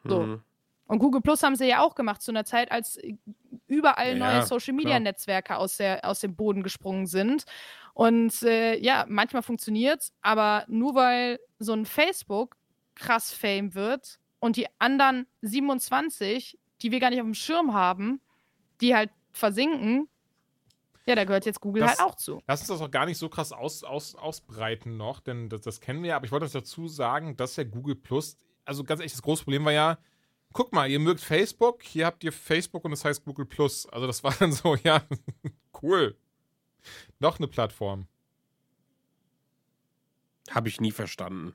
So. 0.03 0.21
Mhm. 0.21 0.41
Und 0.85 0.99
Google 0.99 1.21
Plus 1.21 1.41
haben 1.41 1.55
sie 1.55 1.67
ja 1.67 1.81
auch 1.81 1.95
gemacht 1.95 2.21
zu 2.21 2.31
einer 2.31 2.45
Zeit, 2.45 2.71
als 2.71 2.99
überall 3.67 4.17
Ja, 4.17 4.33
neue 4.33 4.45
Social 4.45 4.73
Media 4.73 4.99
Netzwerke 4.99 5.57
aus, 5.57 5.77
der, 5.77 6.05
aus 6.05 6.19
dem 6.19 6.35
Boden 6.35 6.61
gesprungen 6.61 7.07
sind. 7.07 7.45
Und 7.93 8.43
äh, 8.43 8.77
ja, 8.77 9.05
manchmal 9.07 9.41
funktioniert's, 9.41 10.13
aber 10.21 10.65
nur 10.67 10.93
weil 10.93 11.39
so 11.59 11.73
ein 11.73 11.85
Facebook 11.85 12.57
krass 12.95 13.31
Fame 13.33 13.73
wird 13.75 14.19
und 14.39 14.55
die 14.55 14.67
anderen 14.79 15.27
27, 15.41 16.57
die 16.81 16.91
wir 16.91 16.99
gar 16.99 17.09
nicht 17.09 17.19
auf 17.19 17.25
dem 17.27 17.33
Schirm 17.33 17.73
haben, 17.73 18.21
die 18.81 18.95
halt 18.95 19.11
versinken, 19.31 20.07
ja, 21.05 21.15
da 21.15 21.23
gehört 21.23 21.45
jetzt 21.45 21.61
Google 21.61 21.81
Das- 21.81 21.97
halt 21.99 22.01
auch 22.01 22.15
zu. 22.15 22.41
Lass 22.47 22.61
uns 22.61 22.67
das 22.69 22.81
auch 22.81 22.91
gar 22.91 23.05
nicht 23.05 23.17
so 23.17 23.27
krass 23.29 23.51
aus, 23.51 23.83
aus, 23.83 24.13
ausbreiten 24.15 24.97
noch, 24.97 25.19
denn 25.19 25.49
das, 25.49 25.61
das 25.61 25.81
kennen 25.81 26.03
wir 26.03 26.09
ja. 26.09 26.15
Aber 26.15 26.25
ich 26.25 26.31
wollte 26.31 26.45
das 26.45 26.51
dazu 26.53 26.87
sagen, 26.87 27.35
dass 27.37 27.55
ja 27.55 27.63
Google 27.63 27.95
Plus, 27.95 28.37
also 28.65 28.83
ganz 28.83 28.99
ehrlich, 28.99 29.13
das 29.13 29.21
große 29.23 29.43
Problem 29.43 29.65
war 29.65 29.71
ja, 29.71 29.97
guck 30.53 30.73
mal, 30.73 30.89
ihr 30.89 30.99
mögt 30.99 31.21
Facebook, 31.21 31.81
hier 31.81 32.05
habt 32.05 32.23
ihr 32.23 32.31
Facebook 32.31 32.85
und 32.85 32.91
es 32.91 33.03
heißt 33.03 33.23
Google 33.25 33.45
Plus. 33.45 33.87
Also 33.87 34.05
das 34.05 34.23
war 34.23 34.33
dann 34.39 34.51
so, 34.51 34.75
ja, 34.75 35.01
cool. 35.81 36.15
Noch 37.19 37.37
eine 37.39 37.47
Plattform. 37.47 38.07
Habe 40.49 40.67
ich 40.69 40.81
nie 40.81 40.91
verstanden. 40.91 41.53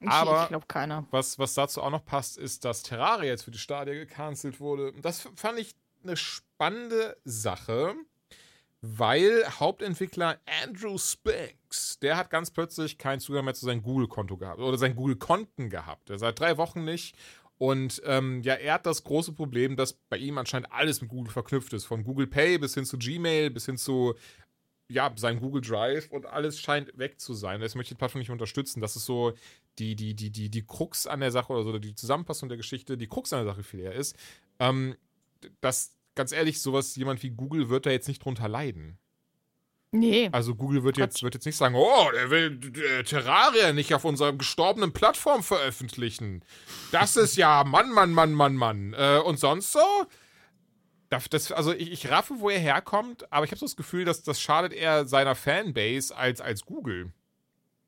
Ich, 0.00 0.08
Aber- 0.08 0.42
ich 0.44 0.48
glaube 0.48 0.66
keiner. 0.66 1.06
Was, 1.10 1.38
was 1.38 1.54
dazu 1.54 1.82
auch 1.82 1.90
noch 1.90 2.04
passt, 2.04 2.36
ist, 2.38 2.64
dass 2.64 2.82
Terraria 2.82 3.30
jetzt 3.30 3.44
für 3.44 3.50
die 3.50 3.58
Stadia 3.58 3.94
gecancelt 3.94 4.60
wurde. 4.60 4.92
Das 5.00 5.28
fand 5.36 5.58
ich 5.58 5.74
eine 6.02 6.16
spannende 6.16 7.16
Sache, 7.24 7.94
weil 8.82 9.44
Hauptentwickler 9.58 10.38
Andrew 10.62 10.98
Spinks, 10.98 11.98
der 12.00 12.16
hat 12.16 12.30
ganz 12.30 12.50
plötzlich 12.50 12.98
keinen 12.98 13.20
Zugang 13.20 13.44
mehr 13.44 13.54
zu 13.54 13.64
seinem 13.64 13.82
Google-Konto 13.82 14.36
gehabt 14.36 14.60
oder 14.60 14.78
seinen 14.78 14.96
Google-Konten 14.96 15.70
gehabt. 15.70 16.10
Er 16.10 16.18
seit 16.18 16.38
drei 16.38 16.56
Wochen 16.58 16.84
nicht. 16.84 17.16
Und 17.58 18.02
ähm, 18.04 18.42
ja, 18.42 18.52
er 18.54 18.74
hat 18.74 18.84
das 18.84 19.02
große 19.02 19.32
Problem, 19.32 19.76
dass 19.76 19.94
bei 19.94 20.18
ihm 20.18 20.36
anscheinend 20.36 20.70
alles 20.72 21.00
mit 21.00 21.08
Google 21.10 21.32
verknüpft 21.32 21.72
ist. 21.72 21.86
Von 21.86 22.04
Google 22.04 22.26
Pay 22.26 22.58
bis 22.58 22.74
hin 22.74 22.84
zu 22.84 22.98
Gmail, 22.98 23.50
bis 23.50 23.64
hin 23.64 23.78
zu 23.78 24.14
ja, 24.88 25.10
sein 25.16 25.40
Google 25.40 25.62
Drive 25.62 26.12
und 26.12 26.26
alles 26.26 26.60
scheint 26.60 26.96
weg 26.96 27.18
zu 27.18 27.34
sein. 27.34 27.60
Das 27.60 27.74
möchte 27.74 27.92
ich 27.92 27.96
die 27.96 27.98
Plattform 27.98 28.20
nicht 28.20 28.30
unterstützen. 28.30 28.80
Das 28.80 28.94
ist 28.94 29.06
so 29.06 29.32
die, 29.78 29.96
die, 29.96 30.14
die, 30.14 30.30
die, 30.30 30.50
die 30.50 30.66
Krux 30.66 31.06
an 31.06 31.20
der 31.20 31.30
Sache 31.30 31.52
oder 31.52 31.62
so, 31.64 31.78
die 31.78 31.94
Zusammenfassung 31.94 32.48
der 32.48 32.58
Geschichte, 32.58 32.96
die 32.96 33.08
Krux 33.08 33.32
an 33.32 33.44
der 33.44 33.52
Sache 33.52 33.62
viel 33.62 33.80
eher 33.80 33.94
ist, 33.94 34.16
ähm, 34.58 34.96
dass, 35.60 35.94
ganz 36.14 36.32
ehrlich, 36.32 36.60
sowas, 36.60 36.96
jemand 36.96 37.22
wie 37.22 37.30
Google 37.30 37.68
wird 37.68 37.86
da 37.86 37.90
jetzt 37.90 38.08
nicht 38.08 38.24
drunter 38.24 38.48
leiden. 38.48 38.98
Nee. 39.92 40.28
Also 40.32 40.54
Google 40.54 40.82
wird 40.84 40.98
jetzt, 40.98 41.22
wird 41.22 41.34
jetzt 41.34 41.46
nicht 41.46 41.56
sagen, 41.56 41.74
oh, 41.74 42.10
der 42.12 42.30
will 42.30 42.60
äh, 42.76 43.02
Terraria 43.04 43.72
nicht 43.72 43.94
auf 43.94 44.04
unserer 44.04 44.32
gestorbenen 44.32 44.92
Plattform 44.92 45.42
veröffentlichen. 45.42 46.44
Das 46.92 47.16
ist 47.16 47.36
ja 47.36 47.64
Mann, 47.64 47.90
Mann, 47.92 48.12
Mann, 48.12 48.32
Mann, 48.32 48.56
Mann. 48.56 48.94
Äh, 48.94 49.20
und 49.24 49.38
sonst 49.38 49.72
so? 49.72 50.06
Das, 51.08 51.28
das, 51.30 51.52
also 51.52 51.72
ich, 51.72 51.92
ich 51.92 52.10
raffe, 52.10 52.34
wo 52.38 52.50
er 52.50 52.58
herkommt, 52.58 53.32
aber 53.32 53.44
ich 53.44 53.52
habe 53.52 53.60
so 53.60 53.66
das 53.66 53.76
Gefühl, 53.76 54.04
dass 54.04 54.22
das 54.22 54.40
schadet 54.40 54.72
eher 54.72 55.06
seiner 55.06 55.36
Fanbase 55.36 56.14
als, 56.14 56.40
als 56.40 56.64
Google. 56.66 57.12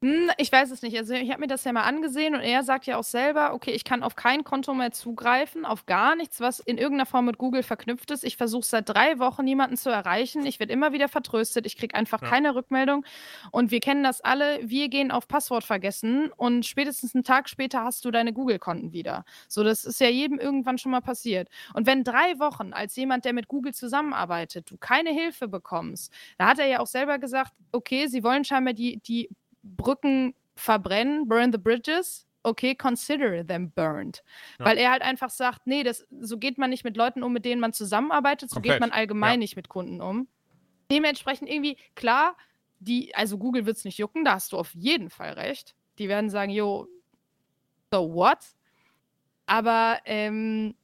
Hm, 0.03 0.31
Ich 0.39 0.53
weiß 0.53 0.71
es 0.71 0.83
nicht. 0.83 0.97
Also 0.97 1.13
ich 1.15 1.29
habe 1.31 1.41
mir 1.41 1.49
das 1.49 1.65
ja 1.65 1.73
mal 1.73 1.83
angesehen 1.83 2.37
und 2.37 2.41
er 2.41 2.63
sagt 2.63 2.87
ja 2.87 2.97
auch 2.99 3.03
selber, 3.03 3.53
okay, 3.53 3.73
ich 3.73 3.83
kann 3.83 4.05
auf 4.05 4.15
kein 4.15 4.45
Konto 4.45 4.73
mehr 4.73 4.93
zugreifen, 4.93 5.65
auf 5.65 5.87
gar 5.87 6.15
nichts, 6.15 6.41
was 6.41 6.61
in 6.61 6.79
irgendeiner 6.79 7.05
Form 7.07 7.25
mit 7.25 7.37
Google 7.37 7.65
verknüpft 7.65 8.13
ist. 8.13 8.23
Ich 8.23 8.37
versuche 8.37 8.65
seit 8.65 8.89
drei 8.89 9.19
Wochen 9.19 9.45
niemanden 9.45 9.77
zu 9.77 9.91
erreichen. 9.91 10.47
Ich 10.47 10.61
werde 10.61 10.73
immer 10.73 10.93
wieder 10.93 11.09
vertröstet. 11.09 11.67
Ich 11.67 11.77
kriege 11.77 11.97
einfach 11.97 12.23
Ja. 12.23 12.29
keine 12.29 12.55
Rückmeldung. 12.55 13.05
Und 13.51 13.73
wir 13.73 13.81
kennen 13.81 14.05
das 14.05 14.21
alle. 14.21 14.61
Wir 14.63 14.89
gehen 14.89 15.11
auf 15.11 15.27
Passwort 15.27 15.65
vergessen 15.65 16.31
und 16.37 16.65
spätestens 16.65 17.17
einen 17.17 17.25
Tag 17.25 17.49
später 17.49 17.83
hast 17.83 18.05
du 18.05 18.13
deine 18.13 18.33
Google-Konten 18.33 18.93
wieder. 18.93 19.25
So, 19.49 19.65
das 19.65 19.85
ist 19.85 19.99
ja 20.01 20.09
jedem 20.09 20.39
irgendwann 20.39 20.79
schon 20.79 20.93
mal 20.93 21.01
passiert. 21.01 21.49
Und 21.75 21.87
wenn 21.89 22.05
drei 22.05 22.39
Wochen 22.39 22.73
als 22.73 22.95
jemand, 22.95 23.25
der 23.25 23.33
mit 23.33 23.49
Google 23.49 23.75
zusammenarbeitet, 23.75 24.71
du 24.71 24.77
keine 24.79 25.11
Hilfe 25.11 25.49
bekommst, 25.49 26.13
da 26.39 26.47
hat 26.47 26.61
er 26.61 26.67
ja 26.69 26.79
auch 26.79 26.87
selber 26.87 27.19
gesagt, 27.19 27.53
okay, 27.73 28.07
sie 28.07 28.23
wollen 28.23 28.45
scheinbar 28.45 28.75
die, 28.75 28.99
die 29.01 29.29
Brücken 29.77 30.35
verbrennen, 30.57 31.29
burn 31.29 31.53
the 31.53 31.59
bridges. 31.59 32.27
Okay, 32.43 32.75
consider 32.75 33.45
them 33.47 33.71
burned. 33.73 34.23
Ja. 34.59 34.67
Weil 34.67 34.79
er 34.79 34.91
halt 34.93 35.03
einfach 35.03 35.31
sagt, 35.31 35.67
nee, 35.67 35.83
das, 35.83 36.07
so 36.21 36.39
geht 36.39 36.57
man 36.57 36.71
nicht 36.71 36.85
mit 36.85 36.97
Leuten 36.97 37.23
um, 37.23 37.33
mit 37.33 37.45
denen 37.45 37.61
man 37.61 37.73
zusammenarbeitet, 37.73 38.49
so 38.51 38.61
geht 38.61 38.73
Komplett. 38.73 38.81
man 38.81 38.91
allgemein 38.93 39.33
Ja. 39.33 39.37
nicht 39.39 39.57
mit 39.57 39.69
Kunden 39.69 40.01
um. 40.01 40.29
Dementsprechend 40.91 41.51
irgendwie, 41.51 41.77
klar, 41.95 42.37
die, 42.79 43.15
also 43.15 43.39
Google 43.39 43.67
wird 43.67 43.77
es 43.77 43.85
nicht 43.85 43.99
jucken, 43.99 44.25
da 44.25 44.35
hast 44.35 44.53
du 44.53 44.57
auf 44.57 44.73
jeden 44.75 45.11
Fall 45.11 45.33
recht. 45.33 45.75
Die 45.99 46.09
werden 46.09 46.31
sagen, 46.31 46.51
yo, 46.51 46.87
so 47.93 48.15
what? 48.15 48.39
Aber 49.47 49.99
ähm, 50.05 50.75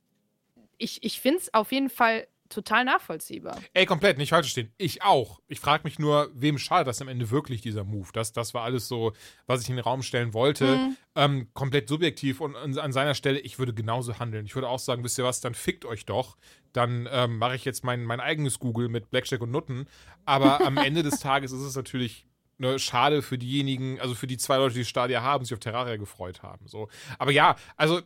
ich, 0.76 1.02
ich 1.04 1.20
finde 1.20 1.38
es 1.38 1.54
auf 1.54 1.70
jeden 1.72 1.88
Fall 1.88 2.26
total 2.54 2.84
nachvollziehbar. 2.84 3.60
Ey, 3.72 3.86
komplett, 3.86 4.18
nicht 4.18 4.30
falsch 4.30 4.46
verstehen. 4.46 4.72
Ich 4.78 5.02
auch. 5.02 5.40
Ich 5.46 5.60
frage 5.60 5.84
mich 5.84 5.98
nur, 5.98 6.30
wem 6.34 6.58
schadet 6.58 6.88
das 6.88 7.02
am 7.02 7.08
Ende 7.08 7.30
wirklich, 7.30 7.60
dieser 7.60 7.84
Move? 7.84 8.08
Das, 8.12 8.32
das 8.32 8.54
war 8.54 8.62
alles 8.62 8.88
so, 8.88 9.12
was 9.46 9.62
ich 9.62 9.68
in 9.68 9.76
den 9.76 9.84
Raum 9.84 10.02
stellen 10.02 10.32
wollte. 10.32 10.76
Mhm. 10.76 10.96
Ähm, 11.16 11.48
komplett 11.52 11.88
subjektiv 11.88 12.40
und 12.40 12.56
an, 12.56 12.78
an 12.78 12.92
seiner 12.92 13.14
Stelle, 13.14 13.38
ich 13.40 13.58
würde 13.58 13.74
genauso 13.74 14.18
handeln. 14.18 14.46
Ich 14.46 14.54
würde 14.54 14.68
auch 14.68 14.78
sagen, 14.78 15.04
wisst 15.04 15.18
ihr 15.18 15.24
was, 15.24 15.40
dann 15.40 15.54
fickt 15.54 15.84
euch 15.84 16.06
doch. 16.06 16.36
Dann 16.72 17.08
ähm, 17.10 17.38
mache 17.38 17.56
ich 17.56 17.64
jetzt 17.64 17.84
mein, 17.84 18.04
mein 18.04 18.20
eigenes 18.20 18.58
Google 18.58 18.88
mit 18.88 19.10
Blackjack 19.10 19.40
und 19.40 19.50
Nutten. 19.50 19.86
Aber 20.24 20.64
am 20.64 20.76
Ende 20.76 21.02
des 21.02 21.20
Tages 21.20 21.52
ist 21.52 21.62
es 21.62 21.76
natürlich 21.76 22.26
ne, 22.58 22.78
schade 22.78 23.22
für 23.22 23.38
diejenigen, 23.38 24.00
also 24.00 24.14
für 24.14 24.26
die 24.26 24.36
zwei 24.36 24.56
Leute, 24.56 24.74
die 24.74 24.84
Stadia 24.84 25.22
haben, 25.22 25.44
sich 25.44 25.54
auf 25.54 25.60
Terraria 25.60 25.96
gefreut 25.96 26.42
haben. 26.42 26.66
So. 26.66 26.88
Aber 27.18 27.30
ja, 27.30 27.56
also 27.76 28.00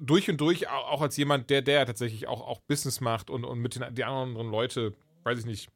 durch 0.00 0.28
und 0.30 0.40
durch, 0.40 0.68
au- 0.68 0.72
auch 0.72 1.02
als 1.02 1.16
jemand, 1.16 1.50
der, 1.50 1.62
der 1.62 1.86
tatsächlich 1.86 2.26
auch, 2.28 2.40
auch 2.40 2.60
Business 2.60 3.00
macht 3.00 3.30
und, 3.30 3.44
und 3.44 3.58
mit 3.60 3.74
den 3.76 3.94
die 3.94 4.04
anderen 4.04 4.50
Leute, 4.50 4.92
weiß 5.24 5.38
ich 5.38 5.46
nicht, 5.46 5.68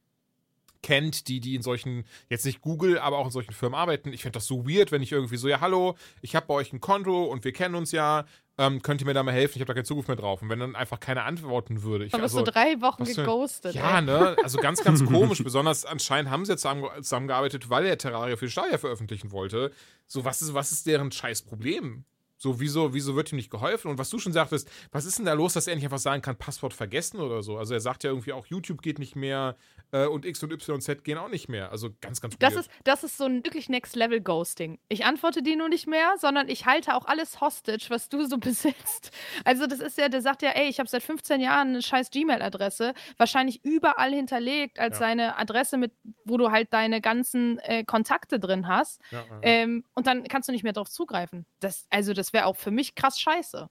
kennt, 0.81 1.27
die, 1.27 1.41
die 1.41 1.55
in 1.55 1.61
solchen, 1.61 2.05
jetzt 2.29 2.45
nicht 2.45 2.61
Google, 2.61 2.99
aber 2.99 3.17
auch 3.17 3.25
in 3.25 3.31
solchen 3.31 3.53
Firmen 3.53 3.77
arbeiten. 3.77 4.13
Ich 4.13 4.21
finde 4.21 4.37
das 4.37 4.47
so 4.47 4.65
weird, 4.65 4.91
wenn 4.93 5.01
ich 5.01 5.11
irgendwie 5.11 5.35
so, 5.35 5.49
ja, 5.49 5.59
hallo, 5.59 5.95
ich 6.21 6.35
habe 6.37 6.45
bei 6.47 6.53
euch 6.53 6.71
ein 6.71 6.79
Konto 6.79 7.25
und 7.25 7.43
wir 7.43 7.51
kennen 7.51 7.75
uns 7.75 7.91
ja, 7.91 8.23
ähm, 8.57 8.81
könnt 8.81 9.01
ihr 9.01 9.05
mir 9.05 9.13
da 9.13 9.21
mal 9.23 9.33
helfen? 9.33 9.53
Ich 9.55 9.61
habe 9.61 9.67
da 9.67 9.73
keinen 9.73 9.83
Zugriff 9.85 10.07
mehr 10.07 10.15
drauf. 10.15 10.41
Und 10.41 10.47
wenn 10.49 10.59
dann 10.59 10.75
einfach 10.77 10.99
keiner 11.01 11.25
antworten 11.25 11.83
würde. 11.83 12.05
Ich, 12.05 12.11
Dann 12.13 12.21
bist 12.21 12.33
also, 12.33 12.45
du 12.45 12.51
drei 12.51 12.79
Wochen 12.81 13.03
geghostet. 13.03 13.75
ja, 13.75 13.99
ne? 13.99 14.37
Also 14.41 14.57
ganz, 14.59 14.81
ganz 14.83 15.03
komisch. 15.05 15.43
Besonders 15.43 15.85
anscheinend 15.85 16.31
haben 16.31 16.45
sie 16.45 16.53
jetzt 16.53 16.61
zusammen, 16.61 16.85
zusammengearbeitet, 17.01 17.69
weil 17.69 17.85
er 17.85 17.97
Terraria 17.97 18.37
für 18.37 18.49
Stadia 18.49 18.77
veröffentlichen 18.77 19.31
wollte. 19.31 19.71
So, 20.07 20.23
was 20.25 20.41
ist, 20.41 20.53
was 20.53 20.71
ist 20.71 20.87
deren 20.87 21.11
scheiß 21.11 21.41
Problem? 21.41 22.05
So, 22.41 22.59
wieso, 22.61 22.93
wieso 22.93 23.17
wird 23.17 23.33
ihm 23.33 23.35
nicht 23.35 23.51
geholfen? 23.51 23.91
Und 23.91 23.97
was 23.97 24.09
du 24.09 24.17
schon 24.17 24.31
sagtest, 24.31 24.71
was 24.91 25.03
ist 25.03 25.17
denn 25.19 25.25
da 25.25 25.33
los, 25.33 25.53
dass 25.53 25.67
er 25.67 25.75
nicht 25.75 25.83
einfach 25.83 25.99
sagen 25.99 26.21
kann, 26.21 26.37
Passwort 26.37 26.73
vergessen 26.73 27.19
oder 27.19 27.43
so? 27.43 27.57
Also 27.57 27.73
er 27.73 27.81
sagt 27.81 28.05
ja 28.05 28.11
irgendwie 28.11 28.31
auch, 28.31 28.45
YouTube 28.47 28.81
geht 28.81 28.97
nicht 28.97 29.17
mehr 29.17 29.57
äh, 29.91 30.05
und 30.05 30.25
X 30.25 30.41
und 30.43 30.51
YZ 30.51 31.03
gehen 31.03 31.17
auch 31.17 31.29
nicht 31.29 31.49
mehr. 31.49 31.71
Also 31.71 31.89
ganz, 32.01 32.21
ganz 32.21 32.37
Das 32.39 32.55
weird. 32.55 32.65
ist, 32.67 32.71
das 32.83 33.03
ist 33.03 33.17
so 33.17 33.25
ein 33.25 33.43
wirklich 33.45 33.69
Next-Level-Ghosting. 33.69 34.79
Ich 34.89 35.05
antworte 35.05 35.41
dir 35.41 35.55
nur 35.55 35.69
nicht 35.69 35.87
mehr, 35.87 36.13
sondern 36.17 36.47
ich 36.49 36.65
halte 36.65 36.95
auch 36.95 37.05
alles 37.05 37.41
hostage, 37.41 37.85
was 37.89 38.09
du 38.09 38.25
so 38.25 38.37
besitzt. 38.39 39.11
Also, 39.45 39.67
das 39.67 39.79
ist 39.79 39.97
ja, 39.97 40.09
der 40.09 40.21
sagt 40.21 40.41
ja, 40.41 40.49
ey, 40.51 40.67
ich 40.69 40.79
habe 40.79 40.89
seit 40.89 41.03
15 41.03 41.41
Jahren 41.41 41.69
eine 41.69 41.81
scheiß 41.81 42.09
Gmail-Adresse, 42.11 42.93
wahrscheinlich 43.17 43.63
überall 43.63 44.13
hinterlegt 44.13 44.79
als 44.79 44.95
Ja. 44.95 44.99
seine 44.99 45.37
Adresse, 45.37 45.77
mit, 45.77 45.91
wo 46.25 46.37
du 46.37 46.51
halt 46.51 46.73
deine 46.73 47.01
ganzen 47.01 47.59
äh, 47.59 47.83
Kontakte 47.83 48.39
drin 48.39 48.67
hast. 48.67 49.01
Ja, 49.11 49.19
ja. 49.29 49.39
Ähm, 49.41 49.83
und 49.95 50.07
dann 50.07 50.23
kannst 50.27 50.47
du 50.49 50.53
nicht 50.53 50.63
mehr 50.63 50.73
drauf 50.73 50.89
zugreifen. 50.89 51.45
Das, 51.59 51.85
also, 51.89 52.13
das 52.13 52.33
wäre 52.33 52.45
auch 52.45 52.55
für 52.55 52.71
mich 52.71 52.95
krass 52.95 53.19
scheiße. 53.19 53.69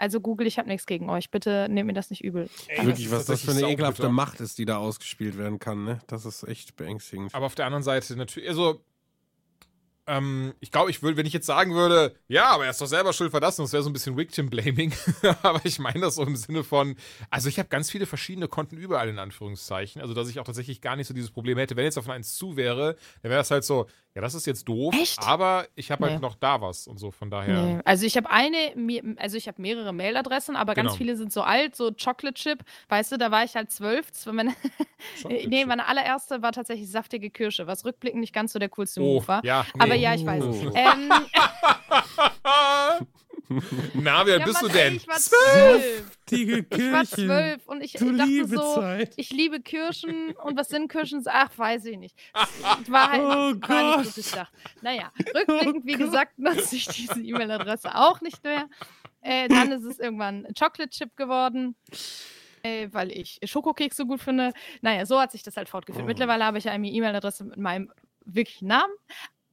Also, 0.00 0.20
Google, 0.20 0.46
ich 0.46 0.58
habe 0.58 0.66
nichts 0.66 0.86
gegen 0.86 1.10
euch. 1.10 1.30
Bitte 1.30 1.68
nehmt 1.68 1.86
mir 1.86 1.92
das 1.92 2.08
nicht 2.08 2.24
übel. 2.24 2.48
Ey, 2.68 2.86
Wirklich, 2.86 3.06
ist 3.06 3.12
was 3.12 3.26
das 3.26 3.42
für 3.42 3.50
eine 3.50 3.68
ekelhafte. 3.68 4.08
Macht 4.08 4.40
ist, 4.40 4.56
die 4.56 4.64
da 4.64 4.78
ausgespielt 4.78 5.36
werden 5.36 5.58
kann, 5.58 5.84
ne? 5.84 6.00
Das 6.06 6.24
ist 6.24 6.42
echt 6.44 6.74
beängstigend. 6.76 7.34
Aber 7.34 7.44
auf 7.44 7.54
der 7.54 7.66
anderen 7.66 7.82
Seite 7.82 8.16
natürlich, 8.16 8.48
also 8.48 8.82
ähm, 10.10 10.54
ich 10.58 10.72
glaube, 10.72 10.90
ich 10.90 11.02
würde, 11.02 11.16
wenn 11.16 11.26
ich 11.26 11.32
jetzt 11.32 11.46
sagen 11.46 11.74
würde, 11.74 12.16
ja, 12.26 12.46
aber 12.46 12.64
er 12.64 12.70
ist 12.70 12.80
doch 12.80 12.86
selber 12.86 13.12
schuld 13.12 13.30
verlassen, 13.30 13.62
das 13.62 13.72
wäre 13.72 13.82
so 13.82 13.90
ein 13.90 13.92
bisschen 13.92 14.16
Victim-Blaming. 14.16 14.92
aber 15.42 15.60
ich 15.64 15.78
meine 15.78 16.00
das 16.00 16.16
so 16.16 16.24
im 16.24 16.34
Sinne 16.34 16.64
von, 16.64 16.96
also 17.28 17.48
ich 17.48 17.58
habe 17.58 17.68
ganz 17.68 17.90
viele 17.90 18.06
verschiedene 18.06 18.48
Konten 18.48 18.76
überall 18.76 19.08
in 19.08 19.18
Anführungszeichen, 19.18 20.02
also 20.02 20.14
dass 20.14 20.28
ich 20.28 20.40
auch 20.40 20.44
tatsächlich 20.44 20.80
gar 20.80 20.96
nicht 20.96 21.06
so 21.06 21.14
dieses 21.14 21.30
Problem 21.30 21.58
hätte. 21.58 21.76
Wenn 21.76 21.84
jetzt 21.84 21.98
auf 21.98 22.08
eins 22.08 22.34
zu 22.34 22.56
wäre, 22.56 22.96
dann 23.22 23.30
wäre 23.30 23.40
das 23.40 23.50
halt 23.50 23.64
so, 23.64 23.86
ja, 24.14 24.20
das 24.22 24.34
ist 24.34 24.46
jetzt 24.46 24.68
doof, 24.68 24.94
Echt? 25.00 25.22
aber 25.22 25.66
ich 25.76 25.90
habe 25.92 26.04
halt 26.06 26.14
Nee. 26.16 26.20
noch 26.20 26.34
da 26.34 26.60
was 26.60 26.86
und 26.88 26.98
so, 26.98 27.10
von 27.12 27.30
daher. 27.30 27.62
Nee. 27.62 27.78
Also 27.84 28.04
ich 28.06 28.16
habe 28.16 28.28
eine, 28.30 28.56
also 29.18 29.36
ich 29.36 29.46
habe 29.46 29.62
mehrere 29.62 29.92
Mailadressen, 29.92 30.56
aber 30.56 30.74
ganz 30.74 30.88
Genau. 30.88 30.96
viele 30.98 31.16
sind 31.16 31.32
so 31.32 31.42
alt, 31.42 31.76
so 31.76 31.92
Chocolate 31.92 32.34
Chip. 32.34 32.64
Weißt 32.88 33.12
du, 33.12 33.18
da 33.18 33.30
war 33.30 33.44
ich 33.44 33.54
halt 33.54 33.70
zwölf. 33.70 34.08
Meine, 34.26 34.54
nee, 35.46 35.64
meine 35.64 35.86
allererste 35.86 36.42
war 36.42 36.50
tatsächlich 36.52 36.90
saftige 36.90 37.30
Kirsche, 37.30 37.66
was 37.68 37.84
rückblickend 37.84 38.20
nicht 38.20 38.32
ganz 38.34 38.52
so 38.52 38.58
der 38.58 38.68
coolste 38.68 39.00
Oh, 39.00 39.14
Move 39.14 39.28
war. 39.28 39.44
ja, 39.44 39.64
Aber 39.78 39.94
nee. 39.94 40.00
ja, 40.02 40.14
ich 40.14 40.26
weiß. 40.26 40.42
Oh. 40.44 40.72
Ähm, 40.74 41.10
Na, 43.94 44.26
wie 44.26 44.32
alt 44.32 44.40
ja, 44.40 44.44
bist 44.46 44.62
Mann, 44.62 44.70
du 44.70 44.76
denn? 44.76 44.92
Ey, 44.92 44.96
ich 44.96 45.08
war 45.08 45.16
zwölf. 45.18 46.10
Die 46.30 46.64
Ich 46.70 46.92
war 46.92 47.04
zwölf 47.04 47.66
und 47.66 47.82
ich 47.82 47.92
Du 47.94 48.12
dachte 48.12 48.30
liebe 48.30 48.48
so, 48.56 48.74
Zeit. 48.76 49.12
ich 49.16 49.30
liebe 49.30 49.60
Kirschen 49.60 50.32
und 50.44 50.56
was 50.56 50.68
sind 50.68 50.90
Kirschen? 50.90 51.22
Ach, 51.26 51.50
weiß 51.56 51.84
ich 51.86 51.98
nicht. 51.98 52.16
War 52.88 53.10
halt 53.10 53.22
Oh 53.22 53.24
war 53.26 53.52
nicht 53.52 53.60
Gott. 53.62 54.06
so 54.06 54.12
durchdacht. 54.20 54.52
Naja, 54.82 55.12
rückblickend, 55.34 55.86
wie 55.86 55.96
gesagt, 55.96 56.38
nutze 56.38 56.76
ich 56.76 56.86
diese 56.86 57.20
E-Mail-Adresse 57.20 57.94
auch 57.94 58.20
nicht 58.20 58.42
mehr. 58.44 58.68
Äh, 59.22 59.48
dann 59.48 59.72
ist 59.72 59.84
es 59.84 59.98
irgendwann 59.98 60.46
ein 60.46 60.54
Chocolate 60.54 60.90
Chip 60.90 61.16
geworden. 61.16 61.74
Äh, 62.62 62.88
weil 62.92 63.10
ich 63.10 63.38
Schokokeks 63.42 63.96
so 63.96 64.04
gut 64.06 64.20
finde. 64.20 64.52
Naja, 64.82 65.06
so 65.06 65.18
hat 65.18 65.32
sich 65.32 65.42
das 65.42 65.56
halt 65.56 65.68
fortgeführt. 65.70 66.04
Oh. 66.04 66.06
Mittlerweile 66.06 66.44
habe 66.44 66.58
ich 66.58 66.68
eine 66.68 66.88
E-Mail-Adresse 66.88 67.44
mit 67.44 67.56
meinem 67.56 67.90
wirklichen 68.26 68.68
Namen. 68.68 68.92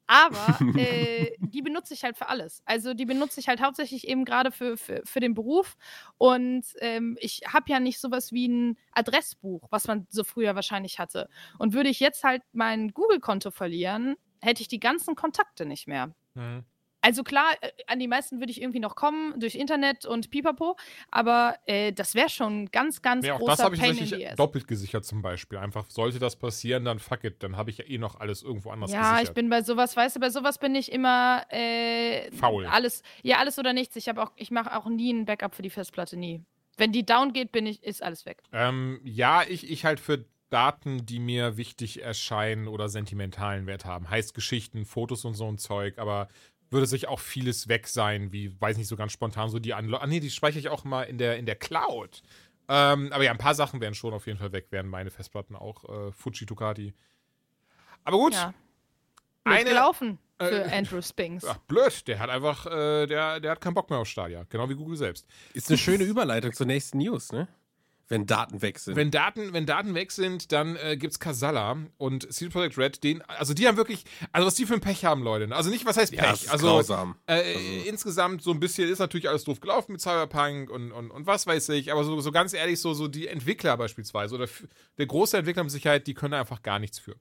Aber 0.07 0.57
äh, 0.77 1.35
die 1.39 1.61
benutze 1.61 1.93
ich 1.93 2.03
halt 2.03 2.17
für 2.17 2.29
alles. 2.29 2.63
Also 2.65 2.93
die 2.93 3.05
benutze 3.05 3.39
ich 3.39 3.47
halt 3.47 3.61
hauptsächlich 3.61 4.07
eben 4.07 4.25
gerade 4.25 4.51
für, 4.51 4.77
für, 4.77 5.01
für 5.05 5.19
den 5.19 5.33
Beruf. 5.33 5.75
Und 6.17 6.65
ähm, 6.79 7.17
ich 7.19 7.41
habe 7.47 7.69
ja 7.69 7.79
nicht 7.79 7.99
sowas 7.99 8.31
wie 8.31 8.47
ein 8.47 8.77
Adressbuch, 8.93 9.67
was 9.69 9.87
man 9.87 10.07
so 10.09 10.23
früher 10.23 10.55
wahrscheinlich 10.55 10.97
hatte. 10.99 11.29
Und 11.59 11.73
würde 11.73 11.89
ich 11.89 11.99
jetzt 11.99 12.23
halt 12.23 12.41
mein 12.53 12.89
Google-Konto 12.93 13.51
verlieren, 13.51 14.15
hätte 14.41 14.61
ich 14.61 14.67
die 14.67 14.79
ganzen 14.79 15.15
Kontakte 15.15 15.65
nicht 15.65 15.87
mehr. 15.87 16.15
Hm. 16.35 16.63
Also 17.01 17.23
klar, 17.23 17.53
äh, 17.61 17.69
an 17.87 17.99
die 17.99 18.07
meisten 18.07 18.39
würde 18.39 18.51
ich 18.51 18.61
irgendwie 18.61 18.79
noch 18.79 18.95
kommen 18.95 19.39
durch 19.39 19.55
Internet 19.55 20.05
und 20.05 20.29
Pipapo, 20.31 20.75
aber 21.11 21.55
äh, 21.65 21.93
das 21.93 22.15
wäre 22.15 22.29
schon 22.29 22.67
ganz, 22.71 23.01
ganz 23.01 23.23
Nee, 23.23 23.31
auch 23.31 23.37
großer 23.37 23.51
das 23.51 23.63
habe 23.63 23.75
ich 23.75 23.81
Pain 23.81 23.97
tatsächlich 23.97 24.29
doppelt 24.35 24.67
gesichert 24.67 25.05
zum 25.05 25.21
Beispiel. 25.21 25.59
Einfach, 25.59 25.89
sollte 25.89 26.19
das 26.19 26.35
passieren, 26.35 26.85
dann 26.85 26.99
fuck 26.99 27.23
it, 27.23 27.43
dann 27.43 27.55
habe 27.55 27.69
ich 27.69 27.77
ja 27.77 27.85
eh 27.85 27.97
noch 27.97 28.19
alles 28.19 28.43
irgendwo 28.43 28.71
anders 28.71 28.91
Ja, 28.91 29.01
gesichert. 29.11 29.29
ich 29.29 29.33
bin 29.35 29.49
bei 29.49 29.61
sowas, 29.61 29.95
weißt 29.95 30.15
du, 30.15 30.19
bei 30.19 30.29
sowas 30.29 30.57
bin 30.57 30.75
ich 30.75 30.91
immer 30.91 31.45
äh, 31.49 32.31
Faul. 32.31 32.65
Alles, 32.65 33.03
ja, 33.21 33.37
alles 33.37 33.59
oder 33.59 33.73
nichts. 33.73 33.95
Ich 33.95 34.09
habe 34.09 34.21
auch, 34.21 34.31
ich 34.35 34.51
mache 34.51 34.75
auch 34.75 34.87
nie 34.87 35.13
ein 35.13 35.25
Backup 35.25 35.55
für 35.55 35.61
die 35.61 35.69
Festplatte, 35.69 36.17
nie. 36.17 36.43
Wenn 36.77 36.91
die 36.91 37.05
down 37.05 37.33
geht, 37.33 37.51
bin 37.51 37.65
ich, 37.65 37.83
ist 37.83 38.03
alles 38.03 38.25
weg. 38.25 38.43
Ähm, 38.51 38.99
ja, 39.03 39.43
ich, 39.47 39.69
ich 39.69 39.85
halt 39.85 39.99
für 39.99 40.25
Daten, 40.49 41.05
die 41.05 41.19
mir 41.19 41.57
wichtig 41.57 42.01
erscheinen 42.01 42.67
oder 42.67 42.87
sentimentalen 42.87 43.65
Wert 43.65 43.85
haben. 43.85 44.09
Heißt 44.09 44.33
Geschichten, 44.33 44.85
Fotos 44.85 45.25
und 45.25 45.33
so 45.33 45.47
ein 45.47 45.57
Zeug, 45.57 45.97
aber 45.97 46.29
würde 46.69 46.85
sich 46.85 47.07
auch 47.07 47.19
vieles 47.19 47.67
weg 47.67 47.87
sein, 47.87 48.31
wie, 48.31 48.59
weiß 48.59 48.77
nicht, 48.77 48.87
so 48.87 48.95
ganz 48.95 49.11
spontan 49.11 49.49
so 49.49 49.59
die 49.59 49.73
Anlo 49.73 49.97
Ah, 49.97 50.07
nee, 50.07 50.19
die 50.19 50.29
speichere 50.29 50.59
ich 50.59 50.69
auch 50.69 50.83
mal 50.83 51.03
in 51.03 51.17
der, 51.17 51.37
in 51.37 51.45
der 51.45 51.55
Cloud. 51.55 52.21
Ähm, 52.69 53.11
aber 53.13 53.23
ja, 53.23 53.31
ein 53.31 53.37
paar 53.37 53.55
Sachen 53.55 53.79
wären 53.79 53.93
schon 53.95 54.13
auf 54.13 54.27
jeden 54.27 54.39
Fall 54.39 54.51
weg, 54.51 54.67
wären 54.71 54.87
meine 54.87 55.09
Festplatten 55.09 55.55
auch. 55.55 55.85
Äh, 56.07 56.11
Fuji 56.11 56.45
Ducati. 56.45 56.93
Aber 58.03 58.17
gut, 58.17 58.33
Ja. 58.33 58.53
Eine- 59.45 59.63
gelaufen 59.69 60.19
für 60.39 60.65
äh, 60.65 60.71
Andrew 60.77 61.01
Spinks. 61.01 61.45
ach, 61.45 61.57
blöd, 61.59 62.05
der 62.07 62.19
hat 62.19 62.29
einfach, 62.29 62.65
äh, 62.65 63.05
der, 63.07 63.39
der 63.39 63.51
hat 63.51 63.61
keinen 63.61 63.73
Bock 63.73 63.89
mehr 63.89 63.99
auf 63.99 64.07
Stadia. 64.09 64.43
Genau 64.49 64.67
wie 64.69 64.75
Google 64.75 64.97
selbst. 64.97 65.25
Ist 65.53 65.69
eine 65.69 65.77
schöne 65.77 66.03
Überleitung 66.03 66.51
zur 66.51 66.65
nächsten 66.65 66.97
News, 66.97 67.31
ne? 67.31 67.47
Wenn 68.09 68.25
Daten 68.25 68.61
weg 68.61 68.79
sind. 68.79 68.95
Wenn 68.95 69.11
Daten, 69.11 69.51
wenn 69.51 69.65
Daten 69.65 69.93
weg 69.93 70.11
sind, 70.11 70.51
dann 70.51 70.77
äh, 70.77 70.95
gibt's 70.95 71.19
Casala 71.19 71.77
und 71.97 72.31
CD 72.31 72.49
Projekt 72.49 72.77
Red, 72.77 73.03
den, 73.03 73.21
also 73.23 73.53
die 73.53 73.67
haben 73.67 73.75
wirklich, 73.75 74.05
also 74.31 74.47
was 74.47 74.55
die 74.55 74.65
für 74.65 74.75
ein 74.75 74.79
Pech 74.79 75.03
haben, 75.03 75.23
Leute. 75.23 75.53
Also 75.53 75.69
nicht, 75.69 75.85
was 75.85 75.97
heißt 75.97 76.11
Pech? 76.13 76.21
ja, 76.21 76.31
das 76.31 76.43
ist 76.43 76.49
also 76.49 76.67
grausam. 76.67 77.15
äh, 77.27 77.81
insgesamt 77.85 78.41
so 78.41 78.51
ein 78.51 78.59
bisschen 78.61 78.89
ist 78.89 78.99
natürlich 78.99 79.27
alles 79.27 79.43
doof 79.43 79.59
gelaufen 79.59 79.91
mit 79.91 80.01
Cyberpunk 80.01 80.69
und, 80.69 80.91
und, 80.91 81.11
und 81.11 81.27
was 81.27 81.47
weiß 81.47 81.69
ich, 81.69 81.91
aber 81.91 82.05
so, 82.05 82.19
so 82.21 82.31
ganz 82.31 82.53
ehrlich, 82.53 82.79
so, 82.79 82.93
so 82.93 83.07
die 83.09 83.27
Entwickler 83.27 83.75
beispielsweise 83.75 84.35
oder 84.35 84.47
der 84.97 85.05
große 85.05 85.37
Entwickler 85.37 85.63
mit 85.63 85.71
Sicherheit, 85.71 86.07
die 86.07 86.13
können 86.13 86.33
einfach 86.33 86.61
gar 86.61 86.79
nichts 86.79 86.99
für. 86.99 87.15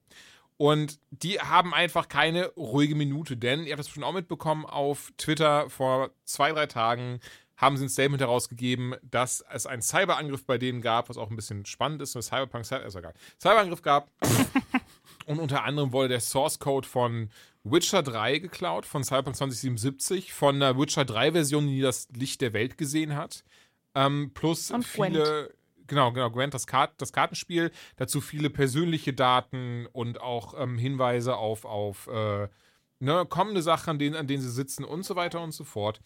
Und 0.59 0.99
die 1.11 1.39
haben 1.39 1.74
einfach 1.74 2.09
keine 2.09 2.47
ruhige 2.57 2.95
Minute, 2.95 3.37
denn 3.37 3.64
ihr 3.64 3.72
habt 3.72 3.80
das 3.80 3.91
schon 3.91 4.05
auch 4.05 4.14
mitbekommen 4.14 4.64
auf 4.64 5.12
Twitter 5.18 5.68
vor 5.68 6.11
zwei, 6.24 6.53
drei 6.53 6.66
Tagen 6.66 7.20
haben 7.57 7.76
sie 7.76 7.86
ein 7.86 7.88
Statement 7.88 8.20
herausgegeben, 8.20 8.94
dass 9.02 9.44
es 9.50 9.66
einen 9.66 9.82
Cyberangriff 9.82 10.44
bei 10.44 10.59
denen 10.59 10.82
gab, 10.82 11.09
was 11.09 11.16
auch 11.16 11.30
ein 11.30 11.36
bisschen 11.36 11.64
spannend 11.64 12.02
ist, 12.02 12.14
ein 12.14 12.22
Cyberpunk, 12.22 12.62
ist 12.62 12.94
egal. 12.94 13.14
Cyberangriff 13.40 13.82
gab 13.82 14.11
und 15.26 15.38
unter 15.38 15.64
anderem 15.64 15.92
wurde 15.92 16.09
der 16.09 16.20
Source 16.20 16.59
Code 16.59 16.86
von 16.86 17.30
Witcher 17.64 18.02
3 18.02 18.38
geklaut, 18.38 18.86
von 18.86 19.02
Cyberpunk 19.02 19.36
2077, 19.36 20.32
von 20.32 20.57
einer 20.57 20.78
Witcher 20.78 21.04
3 21.04 21.32
Version, 21.32 21.66
die 21.66 21.80
das 21.80 22.09
Licht 22.14 22.40
der 22.40 22.52
Welt 22.52 22.78
gesehen 22.78 23.16
hat. 23.16 23.42
Ähm, 23.94 24.32
plus 24.34 24.70
Und 24.70 24.84
viele, 24.84 25.54
genau, 25.86 26.12
genau, 26.12 26.30
Gwent, 26.30 26.52
das, 26.52 26.66
Kart, 26.66 26.92
das 26.98 27.12
Kartenspiel, 27.12 27.72
dazu 27.96 28.20
viele 28.20 28.50
persönliche 28.50 29.14
Daten 29.14 29.86
und 29.92 30.20
auch 30.20 30.54
ähm, 30.59 30.76
Hinweise 30.76 31.36
auf, 31.36 31.64
auf 31.64 32.07
äh, 32.09 32.48
ne, 33.00 33.26
kommende 33.26 33.62
Sachen, 33.62 33.90
an 33.90 33.98
denen, 33.98 34.14
an 34.14 34.26
denen 34.26 34.42
sie 34.42 34.50
sitzen 34.50 34.84
und 34.84 35.04
so 35.04 35.16
weiter 35.16 35.40
und 35.40 35.52
so 35.52 35.64
fort. 35.64 36.00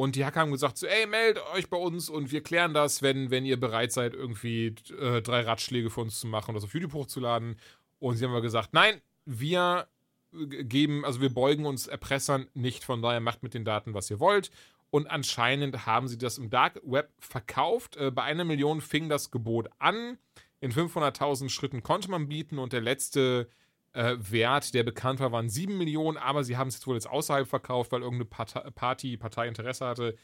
Und 0.00 0.16
die 0.16 0.24
Hacker 0.24 0.40
haben 0.40 0.50
gesagt 0.50 0.78
so, 0.78 0.86
ey, 0.86 1.06
meldet 1.06 1.44
euch 1.52 1.68
bei 1.68 1.76
uns 1.76 2.08
und 2.08 2.32
wir 2.32 2.42
klären 2.42 2.72
das, 2.72 3.02
wenn, 3.02 3.30
wenn 3.30 3.44
ihr 3.44 3.60
bereit 3.60 3.92
seid, 3.92 4.14
irgendwie 4.14 4.74
äh, 4.98 5.20
drei 5.20 5.42
Ratschläge 5.42 5.90
für 5.90 6.00
uns 6.00 6.20
zu 6.20 6.26
machen 6.26 6.48
und 6.48 6.54
das 6.54 6.64
auf 6.64 6.72
YouTube 6.72 6.94
hochzuladen. 6.94 7.56
Und 7.98 8.16
sie 8.16 8.24
haben 8.24 8.32
aber 8.32 8.40
gesagt, 8.40 8.72
nein, 8.72 9.02
wir 9.26 9.88
geben, 10.32 11.04
also 11.04 11.20
wir 11.20 11.28
beugen 11.28 11.66
uns 11.66 11.86
Erpressern 11.86 12.48
nicht, 12.54 12.82
von 12.82 13.02
daher 13.02 13.20
macht 13.20 13.42
mit 13.42 13.52
den 13.52 13.66
Daten, 13.66 13.92
was 13.92 14.08
ihr 14.08 14.20
wollt. 14.20 14.50
Und 14.88 15.06
anscheinend 15.06 15.84
haben 15.84 16.08
sie 16.08 16.16
das 16.16 16.38
im 16.38 16.48
Dark 16.48 16.80
Web 16.82 17.10
verkauft. 17.18 17.98
Äh, 17.98 18.10
bei 18.10 18.22
einer 18.22 18.44
Million 18.44 18.80
fing 18.80 19.10
das 19.10 19.30
Gebot 19.30 19.68
an. 19.80 20.16
In 20.60 20.72
500.000 20.72 21.50
Schritten 21.50 21.82
konnte 21.82 22.10
man 22.10 22.26
bieten 22.26 22.58
und 22.58 22.72
der 22.72 22.80
letzte 22.80 23.50
äh, 23.92 24.16
Wert, 24.18 24.74
der 24.74 24.84
bekannt 24.84 25.20
war, 25.20 25.32
waren 25.32 25.48
7 25.48 25.76
Millionen, 25.76 26.16
aber 26.16 26.44
sie 26.44 26.56
haben 26.56 26.68
es 26.68 26.74
jetzt 26.74 26.86
wohl 26.86 26.94
jetzt 26.94 27.08
außerhalb 27.08 27.48
verkauft, 27.48 27.92
weil 27.92 28.02
irgendeine 28.02 28.26
Partei, 28.26 28.70
Party, 28.70 29.16
Partei 29.16 29.48
Interesse 29.48 29.86
hatte. 29.86 30.16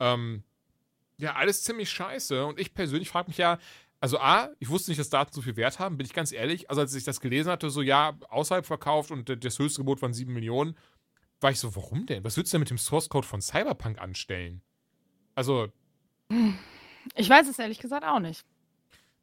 Ähm, 0.00 0.44
ja, 1.16 1.34
alles 1.34 1.62
ziemlich 1.62 1.90
scheiße. 1.90 2.44
Und 2.44 2.58
ich 2.58 2.74
persönlich 2.74 3.08
frage 3.08 3.28
mich 3.28 3.38
ja, 3.38 3.58
also 4.00 4.18
A, 4.18 4.50
ich 4.58 4.68
wusste 4.68 4.90
nicht, 4.90 4.98
dass 4.98 5.08
Daten 5.08 5.32
so 5.32 5.40
viel 5.40 5.56
Wert 5.56 5.78
haben, 5.78 5.96
bin 5.96 6.06
ich 6.06 6.12
ganz 6.12 6.32
ehrlich. 6.32 6.68
Also 6.68 6.82
als 6.82 6.94
ich 6.94 7.04
das 7.04 7.20
gelesen 7.20 7.50
hatte, 7.50 7.70
so 7.70 7.80
ja, 7.80 8.18
außerhalb 8.28 8.66
verkauft 8.66 9.10
und 9.10 9.44
das 9.44 9.58
höchste 9.58 9.80
Gebot 9.80 10.02
waren 10.02 10.12
7 10.12 10.32
Millionen, 10.32 10.76
war 11.40 11.50
ich 11.50 11.58
so, 11.58 11.74
warum 11.74 12.06
denn? 12.06 12.24
Was 12.24 12.36
würdest 12.36 12.52
du 12.52 12.56
denn 12.56 12.60
mit 12.60 12.70
dem 12.70 12.78
Source 12.78 13.08
Code 13.08 13.26
von 13.26 13.40
Cyberpunk 13.40 13.98
anstellen? 13.98 14.62
Also. 15.34 15.68
Ich 17.16 17.28
weiß 17.28 17.48
es 17.48 17.58
ehrlich 17.58 17.78
gesagt 17.78 18.04
auch 18.04 18.20
nicht. 18.20 18.44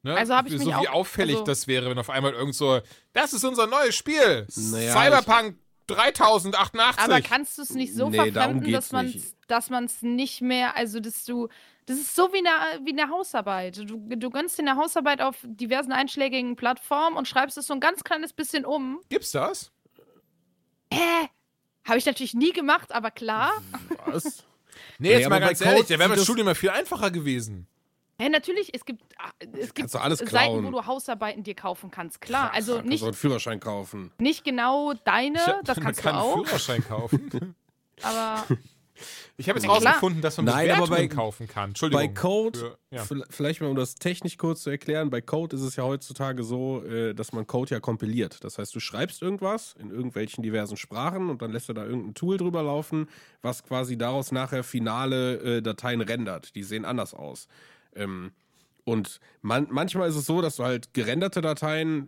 Ne? 0.04 0.16
Also 0.16 0.34
habe 0.36 0.48
ich 0.50 0.58
so 0.58 0.66
mich 0.66 0.68
wie 0.80 0.88
auch, 0.88 0.94
auffällig 0.94 1.36
also, 1.36 1.46
das 1.46 1.68
wäre, 1.68 1.90
wenn 1.90 1.98
auf 2.00 2.10
einmal 2.10 2.34
irgend 2.34 2.56
so, 2.56 2.80
das 3.14 3.34
ist 3.34 3.44
unser 3.44 3.68
neues 3.68 3.96
Spiel, 3.96 4.48
Naja, 4.56 4.94
Cyberpunk 4.94 5.58
3088. 5.88 7.00
Aber 7.04 7.22
kannst 7.22 7.58
du 7.58 7.62
es 7.62 7.72
nicht 7.72 7.94
so 7.94 8.10
Nee, 8.10 8.32
verfremden, 8.32 8.72
dass 8.72 8.92
man 8.92 9.06
nicht. 9.08 9.36
dass 9.48 9.70
man 9.70 9.86
es 9.86 10.02
nicht 10.02 10.42
mehr, 10.42 10.76
also 10.76 11.00
dass 11.00 11.24
du, 11.26 11.50
das 11.86 11.98
ist 11.98 12.16
so 12.16 12.32
wie 12.34 12.40
eine, 12.40 12.84
wie 12.86 12.92
eine 13.00 13.10
Hausarbeit. 13.12 13.78
Du, 13.78 13.98
du 13.98 14.30
gönnst 14.30 14.58
dir 14.58 14.64
eine 14.64 14.76
Hausarbeit 14.76 15.22
auf 15.22 15.36
diversen 15.44 15.92
einschlägigen 15.92 16.56
Plattformen 16.56 17.16
und 17.18 17.28
schreibst 17.28 17.58
es 17.58 17.68
so 17.68 17.74
ein 17.74 17.80
ganz 17.80 18.04
kleines 18.04 18.34
bisschen 18.34 18.66
um. 18.66 19.02
Gibt's 19.10 19.32
das? 19.32 19.72
Hä? 20.92 21.30
Habe 21.86 21.98
ich 21.98 22.06
natürlich 22.06 22.34
nie 22.34 22.54
gemacht, 22.54 22.92
aber 22.92 23.12
klar. 23.12 23.52
Was? 24.06 24.44
Nee, 24.98 25.10
Nee, 25.10 25.20
jetzt 25.20 25.30
mal 25.30 25.40
ganz 25.40 25.62
ehrlich, 25.62 25.86
der 25.88 26.00
wäre 26.00 26.16
das- 26.16 26.24
Studium 26.24 26.48
ja 26.48 26.54
viel 26.56 26.70
einfacher 26.70 27.12
gewesen. 27.12 27.68
Hä, 28.22 28.30
natürlich, 28.30 28.70
es 28.74 28.86
gibt, 28.86 29.02
ah, 29.18 29.32
es 29.60 29.74
gibt 29.74 29.90
Seiten, 29.90 30.64
wo 30.66 30.70
du 30.72 30.86
Hausarbeiten 30.86 31.44
dir 31.44 31.56
kaufen 31.56 31.90
kannst. 31.90 32.22
Klar, 32.22 32.54
also 32.54 32.76
Kannst 32.76 32.90
nicht, 32.90 33.02
du 33.02 33.06
einen 33.08 33.16
Führerschein 33.16 33.60
kaufen. 33.60 34.12
nicht 34.20 34.44
genau 34.44 34.94
deine, 35.06 35.40
das 35.64 35.78
man 35.78 35.86
kannst 35.86 36.02
kann 36.04 36.14
du 36.16 36.20
einen 36.22 36.30
auch, 36.30 36.46
Führerschein 36.46 36.88
kaufen. 36.88 37.56
aber 38.04 38.44
Ich 39.38 39.50
habe 39.50 39.58
jetzt 39.58 39.66
Ja, 39.66 39.72
rausgefunden, 39.72 40.22
dass 40.22 40.38
man 40.38 40.46
Nein, 40.46 40.70
aber 40.70 40.86
Bewertungen 40.86 41.10
bei- 41.10 41.16
kaufen 41.16 41.48
kann. 41.48 41.70
Entschuldigung. 41.72 42.06
Bei 42.06 42.08
Code, 42.14 42.60
Für- 42.60 42.78
ja. 42.92 43.04
vielleicht 43.32 43.60
mal 43.60 43.68
um 43.72 43.76
das 43.76 43.96
technisch 43.96 44.38
kurz 44.38 44.62
zu 44.62 44.70
erklären, 44.70 45.10
bei 45.10 45.22
Code 45.22 45.56
ist 45.56 45.64
es 45.64 45.76
ja 45.76 45.84
heutzutage 45.84 46.44
so, 46.44 46.84
äh, 46.84 47.16
dass 47.16 47.32
man 47.34 47.48
Code 47.48 47.72
ja 47.74 47.80
kompiliert. 47.80 48.44
Das 48.44 48.60
heißt, 48.60 48.76
du 48.76 48.80
schreibst 48.80 49.24
irgendwas 49.24 49.74
in 49.80 49.90
irgendwelchen 49.90 50.44
diversen 50.44 50.78
Sprachen 50.78 51.32
und 51.32 51.42
dann 51.42 51.52
lässt 51.52 51.70
du 51.70 51.74
da 51.74 51.84
irgendein 51.84 52.14
Tool 52.14 52.38
drüber 52.38 52.62
laufen, 52.62 53.10
was 53.42 53.64
quasi 53.64 53.98
daraus 53.98 54.32
nachher 54.32 54.64
finale 54.64 55.58
äh, 55.58 55.62
Dateien 55.64 56.02
rendert. 56.02 56.54
Die 56.54 56.62
sehen 56.62 56.86
anders 56.86 57.16
aus. 57.16 57.48
Ähm, 57.96 58.32
und 58.84 59.20
man, 59.42 59.68
manchmal 59.70 60.10
ist 60.10 60.16
es 60.16 60.26
so, 60.26 60.42
dass 60.42 60.56
du 60.56 60.64
halt 60.64 60.94
gerenderte 60.94 61.42
Dateien 61.42 62.08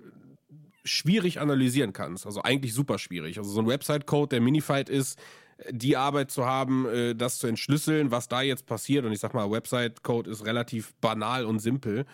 schwierig 0.83 1.39
analysieren 1.39 1.93
kannst. 1.93 2.25
Also 2.25 2.41
eigentlich 2.41 2.73
super 2.73 2.99
schwierig. 2.99 3.37
Also 3.37 3.51
so 3.51 3.61
ein 3.61 3.67
Website-Code, 3.67 4.29
der 4.29 4.41
minified 4.41 4.89
ist, 4.89 5.17
die 5.69 5.95
Arbeit 5.95 6.31
zu 6.31 6.45
haben, 6.45 6.85
äh, 6.87 7.15
das 7.15 7.37
zu 7.37 7.47
entschlüsseln, 7.47 8.11
was 8.11 8.27
da 8.27 8.41
jetzt 8.41 8.65
passiert. 8.65 9.05
Und 9.05 9.13
ich 9.13 9.19
sag 9.19 9.33
mal, 9.33 9.49
Website-Code 9.49 10.29
ist 10.29 10.45
relativ 10.45 10.93
banal 10.95 11.45
und 11.45 11.59
simpel. 11.59 12.05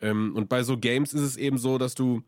Ähm, 0.00 0.34
und 0.36 0.48
bei 0.48 0.62
so 0.62 0.76
Games 0.76 1.12
ist 1.12 1.22
es 1.22 1.36
eben 1.36 1.58
so, 1.58 1.78
dass 1.78 1.94
du 1.94 2.22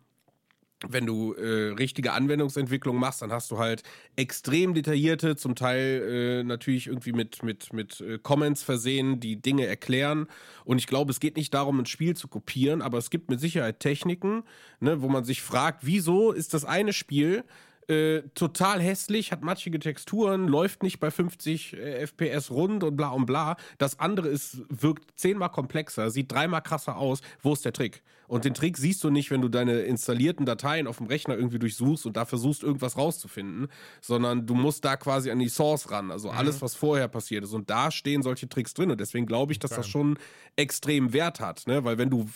wenn 0.88 1.06
du 1.06 1.34
äh, 1.34 1.72
richtige 1.72 2.12
Anwendungsentwicklung 2.12 2.96
machst, 2.96 3.22
dann 3.22 3.32
hast 3.32 3.50
du 3.50 3.58
halt 3.58 3.82
extrem 4.16 4.74
detaillierte, 4.74 5.36
zum 5.36 5.54
Teil 5.54 6.40
äh, 6.40 6.44
natürlich 6.44 6.86
irgendwie 6.86 7.12
mit, 7.12 7.42
mit, 7.42 7.72
mit 7.72 8.00
äh, 8.00 8.18
Comments 8.18 8.62
versehen, 8.62 9.20
die 9.20 9.40
Dinge 9.40 9.66
erklären. 9.66 10.26
Und 10.64 10.78
ich 10.78 10.86
glaube, 10.86 11.10
es 11.10 11.20
geht 11.20 11.36
nicht 11.36 11.52
darum, 11.52 11.80
ein 11.80 11.86
Spiel 11.86 12.16
zu 12.16 12.28
kopieren, 12.28 12.82
aber 12.82 12.98
es 12.98 13.10
gibt 13.10 13.30
mit 13.30 13.40
Sicherheit 13.40 13.80
Techniken, 13.80 14.44
ne, 14.80 15.02
wo 15.02 15.08
man 15.08 15.24
sich 15.24 15.42
fragt, 15.42 15.84
wieso 15.86 16.32
ist 16.32 16.54
das 16.54 16.64
eine 16.64 16.92
Spiel 16.92 17.44
äh, 17.90 18.22
total 18.34 18.80
hässlich, 18.80 19.32
hat 19.32 19.42
matschige 19.42 19.80
Texturen, 19.80 20.46
läuft 20.46 20.84
nicht 20.84 21.00
bei 21.00 21.10
50 21.10 21.72
äh, 21.72 22.06
FPS 22.06 22.50
rund 22.50 22.84
und 22.84 22.96
bla 22.96 23.08
und 23.08 23.26
bla. 23.26 23.56
Das 23.78 23.98
andere 23.98 24.28
ist, 24.28 24.62
wirkt 24.68 25.18
zehnmal 25.18 25.50
komplexer, 25.50 26.10
sieht 26.10 26.30
dreimal 26.30 26.62
krasser 26.62 26.96
aus. 26.96 27.20
Wo 27.42 27.52
ist 27.52 27.64
der 27.64 27.72
Trick? 27.72 28.02
Und 28.30 28.44
den 28.44 28.54
Trick 28.54 28.76
siehst 28.78 29.02
du 29.02 29.10
nicht, 29.10 29.32
wenn 29.32 29.40
du 29.40 29.48
deine 29.48 29.80
installierten 29.80 30.46
Dateien 30.46 30.86
auf 30.86 30.98
dem 30.98 31.06
Rechner 31.06 31.34
irgendwie 31.36 31.58
durchsuchst 31.58 32.06
und 32.06 32.16
da 32.16 32.24
versuchst, 32.24 32.62
irgendwas 32.62 32.96
rauszufinden, 32.96 33.66
sondern 34.00 34.46
du 34.46 34.54
musst 34.54 34.84
da 34.84 34.96
quasi 34.96 35.32
an 35.32 35.40
die 35.40 35.48
Source 35.48 35.90
ran, 35.90 36.12
also 36.12 36.30
alles, 36.30 36.62
was 36.62 36.76
vorher 36.76 37.08
passiert 37.08 37.42
ist. 37.42 37.52
Und 37.54 37.70
da 37.70 37.90
stehen 37.90 38.22
solche 38.22 38.48
Tricks 38.48 38.72
drin. 38.72 38.92
Und 38.92 39.00
deswegen 39.00 39.26
glaube 39.26 39.50
ich, 39.52 39.58
dass 39.58 39.72
das 39.72 39.88
schon 39.88 40.16
extrem 40.54 41.12
Wert 41.12 41.40
hat, 41.40 41.66
ne? 41.66 41.82
Weil 41.82 41.98
wenn 41.98 42.08
du 42.08 42.28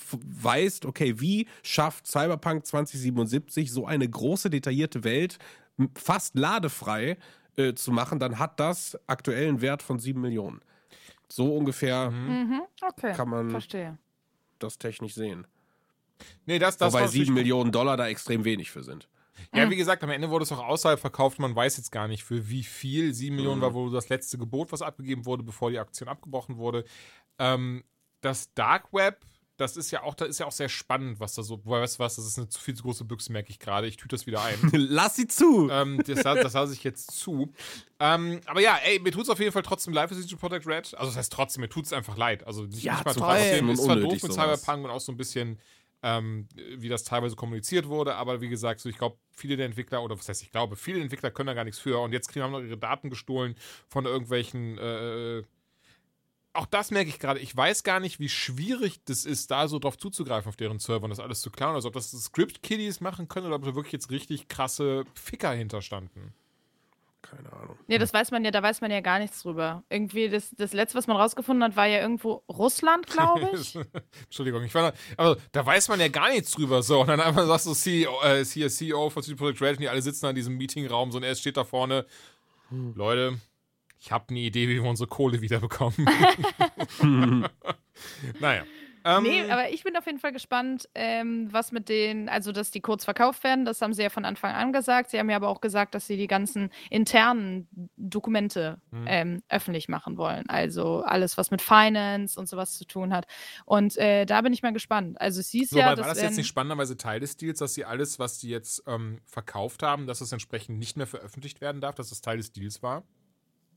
weißt, 0.42 0.84
okay, 0.84 1.20
wie 1.20 1.46
schafft 1.62 2.08
Cyberpunk 2.08 2.66
2077 2.66 3.70
so 3.70 3.86
eine 3.86 4.08
große, 4.08 4.50
detaillierte 4.50 5.04
Welt 5.04 5.38
fast 5.94 6.36
ladefrei 6.36 7.18
äh, 7.56 7.74
zu 7.74 7.92
machen, 7.92 8.18
dann 8.18 8.40
hat 8.40 8.58
das 8.58 8.98
aktuell 9.06 9.46
einen 9.48 9.60
Wert 9.60 9.80
von 9.82 10.00
7 10.00 10.20
Millionen. 10.20 10.60
So 11.28 11.54
ungefähr 11.56 12.10
mhm, 12.10 12.62
okay, 12.82 13.12
Kann 13.14 13.28
man- 13.28 13.50
verstehe. 13.50 13.96
das 14.58 14.76
technisch 14.78 15.14
sehen. 15.14 15.46
Nee, 16.46 16.58
das, 16.58 16.76
das 16.76 16.92
Wobei 16.92 17.00
war 17.00 17.06
natürlich 17.06 17.26
7 17.26 17.34
Millionen 17.34 17.72
Dollar 17.72 17.96
da 17.96 18.08
extrem 18.08 18.44
wenig 18.44 18.70
für 18.70 18.82
sind. 18.82 19.08
Ja, 19.52 19.68
wie 19.70 19.76
gesagt, 19.76 20.02
am 20.02 20.10
Ende 20.10 20.30
wurde 20.30 20.44
es 20.44 20.52
auch 20.52 20.64
außerhalb 20.64 20.98
verkauft. 20.98 21.38
Man 21.38 21.54
weiß 21.54 21.76
jetzt 21.76 21.92
gar 21.92 22.08
nicht, 22.08 22.24
für 22.24 22.48
wie 22.48 22.62
viel. 22.64 23.14
7 23.14 23.34
Millionen 23.36 23.60
war 23.60 23.72
wohl 23.74 23.90
das 23.92 24.08
letzte 24.08 24.38
Gebot, 24.38 24.72
was 24.72 24.82
abgegeben 24.82 25.26
wurde, 25.26 25.42
bevor 25.42 25.70
die 25.70 25.78
Aktion 25.78 26.08
abgebrochen 26.08 26.56
wurde. 26.56 26.84
Ähm, 27.38 27.84
das 28.20 28.52
Dark 28.54 28.92
Web, 28.92 29.20
das 29.56 29.76
ist 29.76 29.90
ja 29.92 30.02
auch, 30.02 30.14
da 30.14 30.24
ist 30.24 30.40
ja 30.40 30.46
auch 30.46 30.52
sehr 30.52 30.68
spannend, 30.68 31.20
was 31.20 31.34
da 31.34 31.42
so. 31.44 31.60
Weißt 31.64 31.98
du 31.98 32.02
was, 32.02 32.16
das 32.16 32.26
ist 32.26 32.38
eine 32.38 32.48
zu 32.48 32.60
viel 32.60 32.74
zu 32.74 32.82
große 32.82 33.04
Büchse, 33.04 33.32
merke 33.32 33.50
ich 33.50 33.60
gerade. 33.60 33.86
Ich 33.86 33.96
tüte 33.96 34.16
das 34.16 34.26
wieder 34.26 34.42
ein. 34.42 34.56
Lass 34.72 35.14
sie 35.16 35.28
zu! 35.28 35.68
ähm, 35.70 36.00
das, 36.04 36.22
das 36.22 36.52
lasse 36.52 36.72
ich 36.72 36.82
jetzt 36.82 37.12
zu. 37.12 37.52
Ähm, 38.00 38.40
aber 38.46 38.60
ja, 38.60 38.76
ey, 38.84 38.98
mir 38.98 39.12
tut 39.12 39.22
es 39.24 39.30
auf 39.30 39.38
jeden 39.38 39.52
Fall 39.52 39.62
trotzdem 39.62 39.94
leid 39.94 40.08
für 40.08 40.20
CG 40.20 40.34
Projekt 40.36 40.66
Red. 40.66 40.94
Also, 40.94 41.10
das 41.10 41.16
heißt 41.16 41.32
trotzdem, 41.32 41.60
mir 41.60 41.68
tut 41.68 41.86
es 41.86 41.92
einfach 41.92 42.16
leid. 42.16 42.44
Also, 42.44 42.64
nicht, 42.64 42.82
Ja, 42.82 42.94
nicht 42.94 43.04
mal 43.04 43.14
toll. 43.14 43.36
trotzdem. 43.38 43.68
Ist 43.70 43.84
zwar 43.84 43.96
doof 43.96 44.12
mit 44.12 44.20
sowas. 44.32 44.34
Cyberpunk 44.34 44.84
und 44.86 44.90
auch 44.90 45.00
so 45.00 45.12
ein 45.12 45.16
bisschen, 45.16 45.58
ähm, 46.04 46.46
wie 46.76 46.90
das 46.90 47.02
teilweise 47.02 47.34
kommuniziert 47.34 47.88
wurde. 47.88 48.14
Aber 48.16 48.42
wie 48.42 48.50
gesagt, 48.50 48.80
so, 48.80 48.90
ich 48.90 48.98
glaube, 48.98 49.16
viele 49.32 49.56
der 49.56 49.64
Entwickler, 49.64 50.02
oder 50.02 50.18
was 50.18 50.28
heißt, 50.28 50.42
ich 50.42 50.52
glaube, 50.52 50.76
viele 50.76 51.00
Entwickler 51.00 51.30
können 51.30 51.46
da 51.46 51.54
gar 51.54 51.64
nichts 51.64 51.80
für. 51.80 51.98
Und 51.98 52.12
jetzt 52.12 52.28
kriegen 52.28 52.44
haben 52.44 52.52
noch 52.52 52.60
ihre 52.60 52.76
Daten 52.76 53.08
gestohlen 53.08 53.56
von 53.88 54.04
irgendwelchen. 54.04 54.76
Äh, 54.76 55.42
auch 56.52 56.66
das 56.66 56.90
merke 56.90 57.08
ich 57.08 57.18
gerade. 57.18 57.40
Ich 57.40 57.56
weiß 57.56 57.84
gar 57.84 58.00
nicht, 58.00 58.20
wie 58.20 58.28
schwierig 58.28 59.00
das 59.06 59.24
ist, 59.24 59.50
da 59.50 59.66
so 59.66 59.78
drauf 59.78 59.96
zuzugreifen 59.96 60.50
auf 60.50 60.56
deren 60.56 60.78
Server 60.78 61.04
und 61.04 61.10
das 61.10 61.20
alles 61.20 61.40
zu 61.40 61.50
klauen. 61.50 61.74
Also 61.74 61.88
ob 61.88 61.94
das 61.94 62.10
Script-Kiddies 62.10 63.00
machen 63.00 63.26
können 63.26 63.46
oder 63.46 63.56
ob 63.56 63.64
da 63.64 63.74
wirklich 63.74 63.92
jetzt 63.92 64.10
richtig 64.10 64.46
krasse 64.48 65.04
Ficker 65.14 65.52
hinterstanden. 65.52 66.34
Keine 67.30 67.52
Ahnung. 67.52 67.78
Nee, 67.86 67.98
das 67.98 68.12
weiß 68.12 68.30
man 68.30 68.44
ja, 68.44 68.50
da 68.50 68.62
weiß 68.62 68.80
man 68.80 68.90
ja 68.90 69.00
gar 69.00 69.18
nichts 69.18 69.42
drüber. 69.42 69.82
Irgendwie, 69.88 70.28
das, 70.28 70.50
das 70.56 70.72
letzte, 70.72 70.98
was 70.98 71.06
man 71.06 71.16
rausgefunden 71.16 71.64
hat, 71.64 71.76
war 71.76 71.86
ja 71.86 72.00
irgendwo 72.00 72.42
Russland, 72.48 73.06
glaube 73.06 73.50
ich. 73.54 73.78
Entschuldigung, 74.24 74.62
ich 74.64 74.74
war 74.74 74.92
da, 74.92 74.98
also 75.16 75.40
da 75.52 75.64
weiß 75.64 75.88
man 75.88 76.00
ja 76.00 76.08
gar 76.08 76.30
nichts 76.30 76.52
drüber 76.52 76.82
so 76.82 77.00
und 77.00 77.08
dann 77.08 77.20
einfach 77.20 77.46
sagst 77.46 77.66
du 77.66 77.74
CEO, 77.74 78.12
äh, 78.24 78.42
ist 78.42 78.52
hier 78.52 78.68
CEO 78.68 79.10
von 79.10 79.22
CD 79.22 79.36
Projekt 79.36 79.62
Red 79.62 79.76
und 79.76 79.80
die 79.80 79.88
alle 79.88 80.02
sitzen 80.02 80.26
an 80.26 80.34
diesem 80.34 80.56
Meetingraum 80.56 81.12
so 81.12 81.18
und 81.18 81.24
er 81.24 81.34
steht 81.34 81.56
da 81.56 81.64
vorne. 81.64 82.06
Leute, 82.70 83.38
ich 84.00 84.12
habe 84.12 84.26
eine 84.28 84.40
Idee, 84.40 84.68
wie 84.68 84.82
wir 84.82 84.84
unsere 84.84 85.08
Kohle 85.08 85.40
wiederbekommen. 85.40 85.94
naja. 88.40 88.64
Ähm, 89.04 89.22
Nee, 89.22 89.50
aber 89.50 89.70
ich 89.70 89.84
bin 89.84 89.96
auf 89.96 90.06
jeden 90.06 90.18
Fall 90.18 90.32
gespannt, 90.32 90.88
ähm, 90.94 91.48
was 91.52 91.72
mit 91.72 91.88
den, 91.88 92.28
also 92.28 92.52
dass 92.52 92.70
die 92.70 92.80
Codes 92.80 93.04
verkauft 93.04 93.44
werden, 93.44 93.64
das 93.64 93.82
haben 93.82 93.92
sie 93.92 94.02
ja 94.02 94.08
von 94.08 94.24
Anfang 94.24 94.54
an 94.54 94.72
gesagt. 94.72 95.10
Sie 95.10 95.18
haben 95.18 95.28
ja 95.28 95.36
aber 95.36 95.48
auch 95.48 95.60
gesagt, 95.60 95.94
dass 95.94 96.06
sie 96.06 96.16
die 96.16 96.26
ganzen 96.26 96.70
internen 96.88 97.68
Dokumente 97.96 98.80
Mhm. 98.90 99.04
ähm, 99.06 99.42
öffentlich 99.48 99.88
machen 99.88 100.16
wollen. 100.16 100.48
Also 100.48 101.02
alles, 101.02 101.36
was 101.36 101.50
mit 101.50 101.60
Finance 101.60 102.38
und 102.40 102.48
sowas 102.48 102.78
zu 102.78 102.86
tun 102.86 103.12
hat. 103.12 103.26
Und 103.66 103.96
äh, 103.98 104.24
da 104.24 104.40
bin 104.40 104.52
ich 104.52 104.62
mal 104.62 104.72
gespannt. 104.72 105.20
Also 105.20 105.40
es 105.40 105.50
hieß 105.50 105.70
so, 105.70 105.78
ja, 105.78 105.90
aber 105.90 106.02
war 106.02 106.08
das 106.08 106.22
jetzt 106.22 106.36
nicht 106.36 106.46
spannenderweise 106.48 106.96
Teil 106.96 107.20
des 107.20 107.36
Deals, 107.36 107.58
dass 107.58 107.74
sie 107.74 107.84
alles, 107.84 108.18
was 108.18 108.40
sie 108.40 108.48
jetzt 108.48 108.82
ähm, 108.86 109.20
verkauft 109.26 109.82
haben, 109.82 110.06
dass 110.06 110.20
es 110.20 110.32
entsprechend 110.32 110.78
nicht 110.78 110.96
mehr 110.96 111.06
veröffentlicht 111.06 111.60
werden 111.60 111.80
darf, 111.80 111.94
dass 111.94 112.10
es 112.10 112.20
Teil 112.20 112.38
des 112.38 112.52
Deals 112.52 112.82
war? 112.82 113.04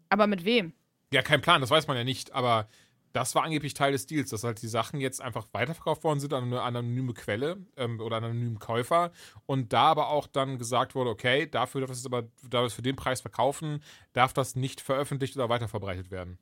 aber 0.10 0.26
mit 0.26 0.46
wem? 0.46 0.72
Ja, 1.12 1.22
kein 1.22 1.42
Plan, 1.42 1.60
das 1.62 1.70
weiß 1.70 1.88
man 1.88 1.98
ja 1.98 2.04
nicht, 2.06 2.32
aber 2.34 2.68
das 3.14 3.36
war 3.36 3.44
angeblich 3.44 3.74
Teil 3.74 3.92
des 3.92 4.06
Deals, 4.06 4.30
dass 4.30 4.44
halt 4.44 4.62
die 4.62 4.68
Sachen 4.68 5.00
jetzt 5.00 5.22
einfach 5.22 5.48
weiterverkauft 5.52 6.04
worden 6.04 6.20
sind 6.20 6.34
an 6.34 6.46
eine 6.46 6.62
anonyme 6.62 7.14
Quelle 7.14 7.58
ähm, 7.76 8.00
oder 8.00 8.18
einen 8.18 8.26
anonymen 8.26 8.60
Käufer 8.60 9.12
und 9.46 9.74
da 9.74 9.84
aber 9.84 10.10
auch 10.10 10.28
dann 10.28 10.58
gesagt 10.58 10.96
wurde, 10.96 11.10
okay, 11.10 11.48
dafür 11.50 11.82
darf 11.82 11.90
es 11.90 12.06
aber, 12.06 12.24
da 12.50 12.62
wir 12.62 12.68
es 12.68 12.74
für 12.74 12.82
den 12.82 12.96
Preis 12.96 13.22
verkaufen, 13.22 13.82
darf 14.14 14.34
das 14.34 14.56
nicht 14.56 14.82
veröffentlicht 14.82 15.36
oder 15.36 15.50
weiterverbreitet 15.50 16.12
werden. 16.12 16.38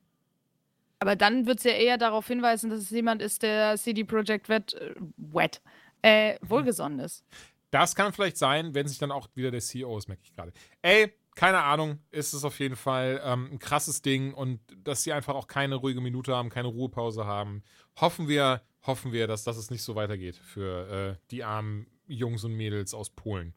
Aber 0.98 1.16
dann 1.16 1.46
wird 1.46 1.58
es 1.58 1.64
ja 1.64 1.72
eher 1.72 1.98
darauf 1.98 2.26
hinweisen, 2.26 2.70
dass 2.70 2.80
es 2.80 2.90
jemand 2.90 3.20
ist, 3.20 3.42
der 3.42 3.76
CD 3.76 4.04
Projekt 4.04 4.48
Red, 4.48 4.74
äh, 4.74 4.94
Wet, 5.16 5.60
äh, 6.02 6.36
wohlgesonnen 6.42 7.00
ist. 7.00 7.24
Das 7.70 7.94
kann 7.94 8.12
vielleicht 8.12 8.38
sein, 8.38 8.74
wenn 8.74 8.88
sich 8.88 8.98
dann 8.98 9.10
auch 9.10 9.28
wieder 9.34 9.50
der 9.50 9.60
CEO 9.60 9.98
ist, 9.98 10.08
merke 10.08 10.22
ich 10.24 10.34
gerade. 10.34 10.52
Ey, 10.82 11.12
keine 11.36 11.62
Ahnung, 11.62 12.00
ist 12.10 12.32
es 12.32 12.44
auf 12.44 12.58
jeden 12.58 12.74
Fall 12.76 13.20
ähm, 13.22 13.50
ein 13.52 13.58
krasses 13.60 14.02
Ding 14.02 14.34
und 14.34 14.58
dass 14.82 15.04
sie 15.04 15.12
einfach 15.12 15.34
auch 15.36 15.46
keine 15.46 15.76
ruhige 15.76 16.00
Minute 16.00 16.34
haben, 16.34 16.48
keine 16.48 16.68
Ruhepause 16.68 17.26
haben. 17.26 17.62
Hoffen 18.00 18.26
wir, 18.26 18.62
hoffen 18.86 19.12
wir, 19.12 19.26
dass, 19.28 19.44
dass 19.44 19.56
es 19.56 19.70
nicht 19.70 19.82
so 19.82 19.94
weitergeht 19.94 20.36
für 20.36 20.88
äh, 21.18 21.26
die 21.30 21.44
armen 21.44 21.86
Jungs 22.08 22.42
und 22.42 22.54
Mädels 22.54 22.94
aus 22.94 23.10
Polen. 23.10 23.54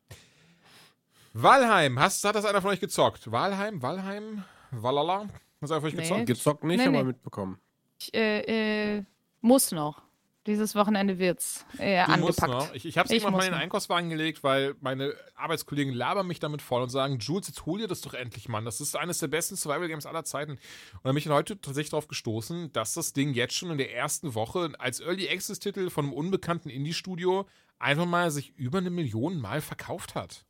Walheim, 1.33 1.99
hast, 1.99 2.23
hat 2.25 2.35
das 2.35 2.45
einer 2.45 2.61
von 2.61 2.71
euch 2.71 2.79
gezockt? 2.79 3.31
Walheim, 3.31 3.81
Walheim, 3.81 4.43
Walala? 4.71 5.27
Hast 5.61 5.69
du 5.69 5.73
einer 5.75 5.81
von 5.81 5.87
euch 5.89 5.95
Nee. 5.95 6.01
gezockt? 6.01 6.25
Gezockt 6.25 6.63
nicht, 6.63 6.79
Nee, 6.79 6.87
aber 6.87 6.97
nee. 6.99 7.03
mitbekommen. 7.05 7.59
Ich 8.01 8.13
äh, 8.13 8.97
äh, 8.97 9.03
muss 9.41 9.71
noch. 9.71 10.01
Dieses 10.49 10.73
Wochenende 10.73 11.19
wird's 11.19 11.63
äh, 11.77 12.03
Du 12.05 12.17
musst 12.17 12.41
angepackt. 12.41 12.69
noch. 12.69 12.75
Ich, 12.75 12.85
ich 12.85 12.97
habe 12.97 13.05
es 13.05 13.11
irgendwann 13.11 13.33
mal 13.33 13.45
in 13.45 13.51
den. 13.53 13.61
Einkaufswagen 13.61 14.09
gelegt, 14.09 14.43
weil 14.43 14.75
meine 14.81 15.13
Arbeitskollegen 15.35 15.93
labern 15.93 16.25
mich 16.27 16.39
damit 16.39 16.61
voll 16.61 16.81
und 16.81 16.89
sagen, 16.89 17.19
Jules, 17.19 17.47
jetzt 17.47 17.65
hol 17.67 17.79
dir 17.79 17.87
das 17.87 18.01
doch 18.01 18.15
endlich, 18.15 18.49
Mann. 18.49 18.65
Das 18.65 18.81
ist 18.81 18.95
eines 18.97 19.19
der 19.19 19.27
besten 19.27 19.55
Survival-Games 19.55 20.05
aller 20.07 20.25
Zeiten. 20.25 20.53
Und 20.53 20.59
dann 21.03 21.13
bin 21.13 21.17
ich 21.17 21.29
heute 21.29 21.61
tatsächlich 21.61 21.91
darauf 21.91 22.07
gestoßen, 22.07 22.73
dass 22.73 22.95
das 22.95 23.13
Ding 23.13 23.33
jetzt 23.33 23.53
schon 23.53 23.69
in 23.69 23.77
der 23.77 23.93
ersten 23.93 24.33
Woche 24.33 24.71
als 24.79 24.99
Early 24.99 25.29
Access-Titel 25.29 25.89
von 25.89 26.05
einem 26.05 26.13
unbekannten 26.13 26.69
Indie-Studio 26.69 27.45
einfach 27.77 28.05
mal 28.07 28.31
sich 28.31 28.57
über 28.57 28.79
eine 28.79 28.89
Million 28.89 29.39
Mal 29.39 29.61
verkauft 29.61 30.15
hat. 30.15 30.45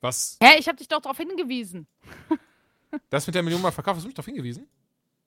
Was 0.00 0.38
Hä, 0.42 0.58
ich 0.58 0.68
habe 0.68 0.76
dich 0.76 0.88
doch 0.88 1.00
darauf 1.00 1.16
hingewiesen. 1.16 1.86
das 3.10 3.26
mit 3.26 3.34
der 3.34 3.42
Million 3.42 3.62
Mal 3.62 3.72
verkauft, 3.72 3.96
hast 3.96 4.04
du 4.04 4.08
mich 4.08 4.14
darauf 4.14 4.26
hingewiesen? 4.26 4.68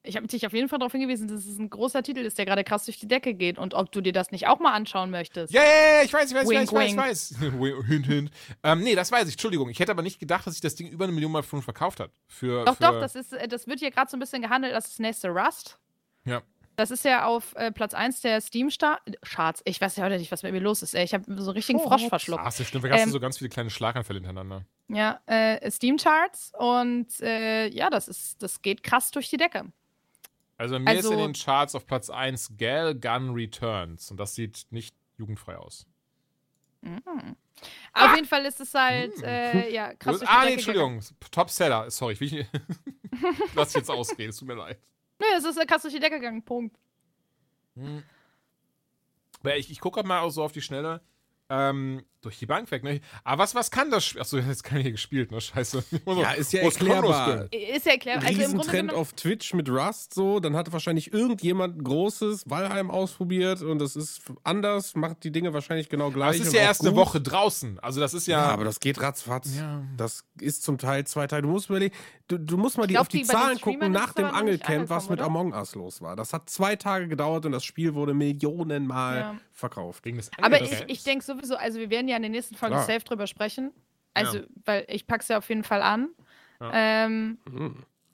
Ich 0.03 0.15
habe 0.15 0.25
dich 0.27 0.45
auf 0.47 0.53
jeden 0.53 0.67
Fall 0.67 0.79
darauf 0.79 0.91
hingewiesen, 0.91 1.27
dass 1.27 1.45
es 1.45 1.59
ein 1.59 1.69
großer 1.69 2.01
Titel 2.01 2.21
ist, 2.21 2.37
der 2.37 2.45
gerade 2.45 2.63
krass 2.63 2.85
durch 2.85 2.99
die 2.99 3.07
Decke 3.07 3.35
geht 3.35 3.59
und 3.59 3.75
ob 3.75 3.91
du 3.91 4.01
dir 4.01 4.13
das 4.13 4.31
nicht 4.31 4.47
auch 4.47 4.59
mal 4.59 4.73
anschauen 4.73 5.11
möchtest. 5.11 5.53
Ja, 5.53 5.61
ja, 5.61 5.97
ja, 5.97 6.03
ich 6.03 6.11
weiß, 6.11 6.31
ich 6.31 6.35
weiß, 6.35 6.49
Wink, 6.49 6.63
ich 6.63 6.71
weiß, 6.71 6.91
ich 6.91 6.97
weiß, 6.97 7.31
ich 7.31 7.41
weiß. 7.41 7.85
hint, 7.87 8.05
hint. 8.07 8.31
Ähm, 8.63 8.81
nee, 8.81 8.95
das 8.95 9.11
weiß 9.11 9.27
ich, 9.27 9.35
Entschuldigung. 9.35 9.69
Ich 9.69 9.79
hätte 9.79 9.91
aber 9.91 10.01
nicht 10.01 10.19
gedacht, 10.19 10.47
dass 10.47 10.55
sich 10.55 10.61
das 10.61 10.75
Ding 10.75 10.87
über 10.87 11.03
eine 11.03 11.13
Million 11.13 11.31
Mal 11.31 11.43
schon 11.43 11.61
verkauft 11.61 11.99
hat. 11.99 12.11
Für, 12.27 12.65
Doch, 12.65 12.77
für, 12.77 12.83
doch, 12.83 12.99
das, 12.99 13.15
ist, 13.15 13.33
äh, 13.33 13.47
das 13.47 13.67
wird 13.67 13.79
hier 13.79 13.91
gerade 13.91 14.09
so 14.09 14.17
ein 14.17 14.19
bisschen 14.19 14.41
gehandelt 14.41 14.73
als 14.73 14.87
das 14.87 14.99
nächste 14.99 15.29
Rust. 15.29 15.77
Ja. 16.25 16.41
Das 16.77 16.89
ist 16.89 17.05
ja 17.05 17.25
auf 17.25 17.53
äh, 17.55 17.71
Platz 17.71 17.93
1 17.93 18.21
der 18.21 18.41
Steam-Charts. 18.41 19.61
Ich 19.65 19.79
weiß 19.79 19.97
ja 19.97 20.05
heute 20.05 20.17
nicht, 20.17 20.31
was 20.31 20.41
mit 20.41 20.51
mir 20.51 20.59
los 20.61 20.81
ist. 20.81 20.95
Ey. 20.95 21.03
Ich 21.03 21.13
habe 21.13 21.25
so 21.27 21.31
einen 21.31 21.49
richtigen 21.49 21.79
Frosch 21.79 22.07
verschluckt. 22.07 22.47
Ist 22.47 22.59
ja 22.59 22.65
stimmt. 22.65 22.85
Du 22.85 22.87
Ähm, 22.87 23.09
so 23.11 23.19
ganz 23.19 23.37
viele 23.37 23.49
kleine 23.49 23.69
Schlaganfälle 23.69 24.17
hintereinander. 24.17 24.65
Ja, 24.87 25.21
äh, 25.25 25.69
Steam-Charts 25.69 26.53
und 26.57 27.07
äh, 27.21 27.67
ja, 27.67 27.89
das 27.89 28.07
ist, 28.07 28.41
das 28.41 28.61
geht 28.61 28.81
krass 28.83 29.11
durch 29.11 29.29
die 29.29 29.37
Decke. 29.37 29.71
Also 30.61 30.77
mir 30.77 30.93
ist 30.93 31.05
in 31.05 31.11
also- 31.13 31.25
den 31.25 31.33
Charts 31.33 31.73
auf 31.73 31.87
Platz 31.87 32.11
1 32.11 32.55
Gal 32.55 32.93
Gun 32.93 33.31
Returns. 33.31 34.11
Und 34.11 34.17
das 34.17 34.35
sieht 34.35 34.67
nicht 34.69 34.95
jugendfrei 35.17 35.57
aus. 35.57 35.87
Auf 37.93 38.15
jeden 38.15 38.27
Fall 38.27 38.45
ist 38.45 38.59
es 38.59 38.71
halt, 38.75 39.23
äh, 39.23 39.71
ja, 39.71 39.95
krass 39.95 40.21
ah, 40.23 40.45
nee, 40.45 40.53
Entschuldigung. 40.53 41.01
Top-Seller. 41.31 41.89
Sorry, 41.89 42.13
ich 42.13 42.21
will. 42.21 42.47
Lass 43.55 43.73
jetzt 43.73 43.89
ausreden, 43.89 44.29
es 44.29 44.37
tut 44.37 44.47
mir 44.47 44.53
leid. 44.53 44.79
Nö, 45.19 45.25
es 45.35 45.43
ist 45.43 45.67
krass 45.67 45.81
durch 45.81 45.95
die 45.95 45.99
Decke 45.99 46.19
gegangen, 46.19 46.43
Punkt. 46.43 46.77
Aber 49.39 49.57
ich, 49.57 49.71
ich 49.71 49.79
gucke 49.79 50.03
mal 50.03 50.19
auch 50.19 50.29
so 50.29 50.43
auf 50.43 50.51
die 50.51 50.61
Schnelle. 50.61 51.01
Ähm, 51.49 52.05
durch 52.21 52.37
die 52.39 52.45
Bank 52.45 52.69
weg, 52.71 52.83
ne? 52.83 53.01
Aber 53.23 53.43
was, 53.43 53.55
was 53.55 53.71
kann 53.71 53.89
das 53.89 54.05
Spiel? 54.05 54.21
Achso, 54.21 54.37
jetzt 54.37 54.63
kann 54.63 54.77
ich 54.77 54.83
hier 54.83 54.91
gespielt, 54.91 55.31
ne? 55.31 55.41
Scheiße. 55.41 55.83
Ja, 56.05 56.31
ist 56.31 56.53
ja 56.53 56.63
das 56.63 56.75
erklärbar. 56.75 57.47
Ist 57.51 57.85
ja 57.85 57.97
klar. 57.97 58.21
Also 58.23 58.41
im 58.41 58.53
Grunde 58.53 58.71
genommen, 58.71 58.89
auf 58.99 59.13
Twitch 59.13 59.53
mit 59.53 59.69
Rust 59.69 60.13
so, 60.13 60.39
dann 60.39 60.55
hatte 60.55 60.71
wahrscheinlich 60.73 61.13
irgendjemand 61.13 61.77
ein 61.77 61.83
großes 61.83 62.49
Valheim 62.49 62.91
ausprobiert 62.91 63.61
und 63.61 63.79
das 63.79 63.95
ist 63.95 64.21
anders, 64.43 64.95
macht 64.95 65.23
die 65.23 65.31
Dinge 65.31 65.53
wahrscheinlich 65.53 65.89
genau 65.89 66.05
Aber 66.05 66.13
gleich. 66.13 66.39
es 66.39 66.47
ist 66.47 66.53
ja 66.53 66.61
erst 66.61 66.81
eine 66.81 66.91
gut. 66.91 66.99
Woche 66.99 67.21
draußen. 67.21 67.79
Also 67.79 67.99
das 68.01 68.13
ist 68.13 68.27
Ja, 68.27 68.39
ja. 68.45 68.49
aber 68.51 68.65
das 68.65 68.79
geht 68.79 69.01
ratzfatz. 69.01 69.55
Ja. 69.57 69.83
Das 69.97 70.23
ist 70.39 70.63
zum 70.63 70.77
Teil 70.77 71.05
zwei 71.07 71.27
Teile. 71.27 71.41
Du 71.43 71.49
musst 71.49 71.69
überlegen, 71.69 71.95
du, 72.27 72.37
du 72.37 72.57
musst 72.57 72.77
mal 72.77 72.87
die, 72.87 72.93
glaub, 72.93 73.01
auf 73.01 73.07
die, 73.07 73.19
die- 73.19 73.23
Zahlen 73.25 73.59
gucken 73.59 73.91
nach 73.91 74.13
dem 74.13 74.25
Angelcamp, 74.25 74.89
was 74.89 75.09
mit 75.09 75.19
angekommen, 75.19 75.53
Among 75.53 75.59
Us 75.59 75.75
los 75.75 76.01
war. 76.01 76.15
Das 76.15 76.33
hat 76.33 76.49
zwei 76.49 76.75
Tage 76.75 77.07
gedauert 77.07 77.45
und 77.45 77.51
das 77.53 77.63
Spiel 77.63 77.93
wurde 77.95 78.13
Millionenmal 78.13 79.17
Ja. 79.17 79.35
verkauft. 79.53 80.03
aber 80.41 80.61
ich, 80.61 80.71
ich 80.87 81.03
denke 81.03 81.23
sowieso, 81.23 81.55
also 81.55 81.79
wir 81.79 81.89
werden 81.89 82.07
ja 82.07 82.10
in 82.15 82.23
der 82.23 82.31
nächsten 82.31 82.55
Folge 82.55 82.75
Klar. 82.75 82.85
safe 82.85 83.01
drüber 83.05 83.27
sprechen. 83.27 83.71
Also, 84.13 84.39
Ja. 84.39 84.45
weil 84.65 84.85
ich 84.89 85.07
pack's 85.07 85.27
ja 85.29 85.37
auf 85.37 85.47
jeden 85.49 85.63
Fall 85.63 85.81
an. 85.81 86.09
Ja. 86.59 86.71
Ähm, 86.73 87.37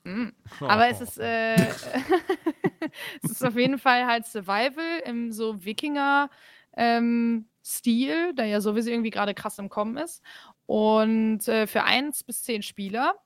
Mhm. 0.04 0.32
Aber 0.60 0.88
es 0.88 1.02
ist, 1.02 1.18
äh, 1.18 1.54
es 3.22 3.30
ist 3.32 3.44
auf 3.44 3.56
jeden 3.56 3.78
Fall 3.78 4.06
halt 4.06 4.24
Survival 4.26 5.02
im 5.04 5.32
so 5.32 5.64
Wikinger 5.64 6.30
ähm, 6.76 7.46
Stil, 7.64 8.32
der 8.34 8.46
ja 8.46 8.60
sowieso 8.62 8.90
irgendwie 8.90 9.10
gerade 9.10 9.34
krass 9.34 9.58
im 9.58 9.68
Kommen 9.68 9.98
ist. 9.98 10.22
Und 10.66 11.46
äh, 11.48 11.66
für 11.66 11.84
eins 11.84 12.24
bis 12.24 12.42
zehn 12.42 12.62
Spieler. 12.62 13.16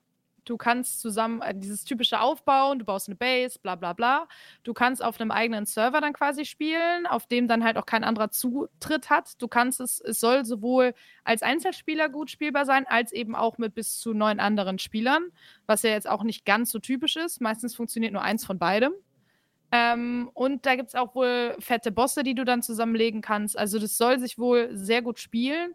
Du 0.45 0.57
kannst 0.57 1.01
zusammen 1.01 1.41
äh, 1.41 1.53
dieses 1.55 1.83
typische 1.83 2.19
aufbauen, 2.19 2.79
du 2.79 2.85
baust 2.85 3.07
eine 3.07 3.15
Base, 3.15 3.59
bla 3.59 3.75
bla 3.75 3.93
bla. 3.93 4.27
Du 4.63 4.73
kannst 4.73 5.03
auf 5.03 5.19
einem 5.19 5.31
eigenen 5.31 5.65
Server 5.65 6.01
dann 6.01 6.13
quasi 6.13 6.45
spielen, 6.45 7.05
auf 7.05 7.27
dem 7.27 7.47
dann 7.47 7.63
halt 7.63 7.77
auch 7.77 7.85
kein 7.85 8.03
anderer 8.03 8.31
Zutritt 8.31 9.09
hat. 9.09 9.41
Du 9.41 9.47
kannst 9.47 9.79
es, 9.79 10.01
es 10.01 10.19
soll 10.19 10.45
sowohl 10.45 10.93
als 11.23 11.43
Einzelspieler 11.43 12.09
gut 12.09 12.29
spielbar 12.29 12.65
sein, 12.65 12.85
als 12.87 13.11
eben 13.11 13.35
auch 13.35 13.57
mit 13.57 13.75
bis 13.75 13.99
zu 13.99 14.13
neun 14.13 14.39
anderen 14.39 14.79
Spielern 14.79 15.31
was 15.67 15.83
ja 15.83 15.91
jetzt 15.91 16.09
auch 16.09 16.23
nicht 16.23 16.45
ganz 16.45 16.71
so 16.71 16.79
typisch 16.79 17.15
ist. 17.15 17.41
Meistens 17.41 17.75
funktioniert 17.75 18.13
nur 18.13 18.21
eins 18.21 18.45
von 18.45 18.59
beidem. 18.59 18.93
Ähm, 19.71 20.29
und 20.33 20.65
da 20.65 20.75
gibt 20.75 20.89
es 20.89 20.95
auch 20.95 21.15
wohl 21.15 21.55
fette 21.59 21.91
Bosse, 21.91 22.23
die 22.23 22.35
du 22.35 22.45
dann 22.45 22.61
zusammenlegen 22.61 23.21
kannst. 23.21 23.57
Also 23.57 23.79
das 23.79 23.97
soll 23.97 24.19
sich 24.19 24.37
wohl 24.37 24.69
sehr 24.73 25.01
gut 25.01 25.19
spielen. 25.19 25.73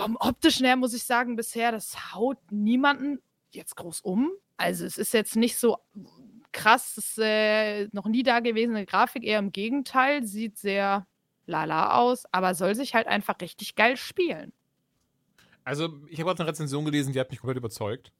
Vom 0.00 0.16
optischen 0.16 0.66
her 0.66 0.76
muss 0.76 0.94
ich 0.94 1.04
sagen, 1.04 1.36
bisher, 1.36 1.72
das 1.72 2.14
haut 2.14 2.38
niemanden 2.50 3.20
jetzt 3.54 3.76
groß 3.76 4.00
um. 4.00 4.30
Also 4.56 4.84
es 4.84 4.98
ist 4.98 5.12
jetzt 5.14 5.36
nicht 5.36 5.56
so 5.56 5.78
krass, 6.52 6.96
es 6.96 7.08
ist 7.08 7.18
äh, 7.18 7.88
noch 7.92 8.06
nie 8.06 8.22
da 8.22 8.40
gewesene 8.40 8.86
Grafik, 8.86 9.24
eher 9.24 9.38
im 9.38 9.52
Gegenteil, 9.52 10.24
sieht 10.24 10.58
sehr 10.58 11.06
lala 11.46 11.96
aus, 11.96 12.24
aber 12.32 12.54
soll 12.54 12.74
sich 12.74 12.94
halt 12.94 13.06
einfach 13.06 13.40
richtig 13.40 13.74
geil 13.74 13.96
spielen. 13.96 14.52
Also, 15.64 16.00
ich 16.08 16.18
habe 16.18 16.28
gerade 16.28 16.42
eine 16.42 16.50
Rezension 16.50 16.84
gelesen, 16.84 17.12
die 17.12 17.20
hat 17.20 17.30
mich 17.30 17.40
komplett 17.40 17.58
überzeugt. 17.58 18.12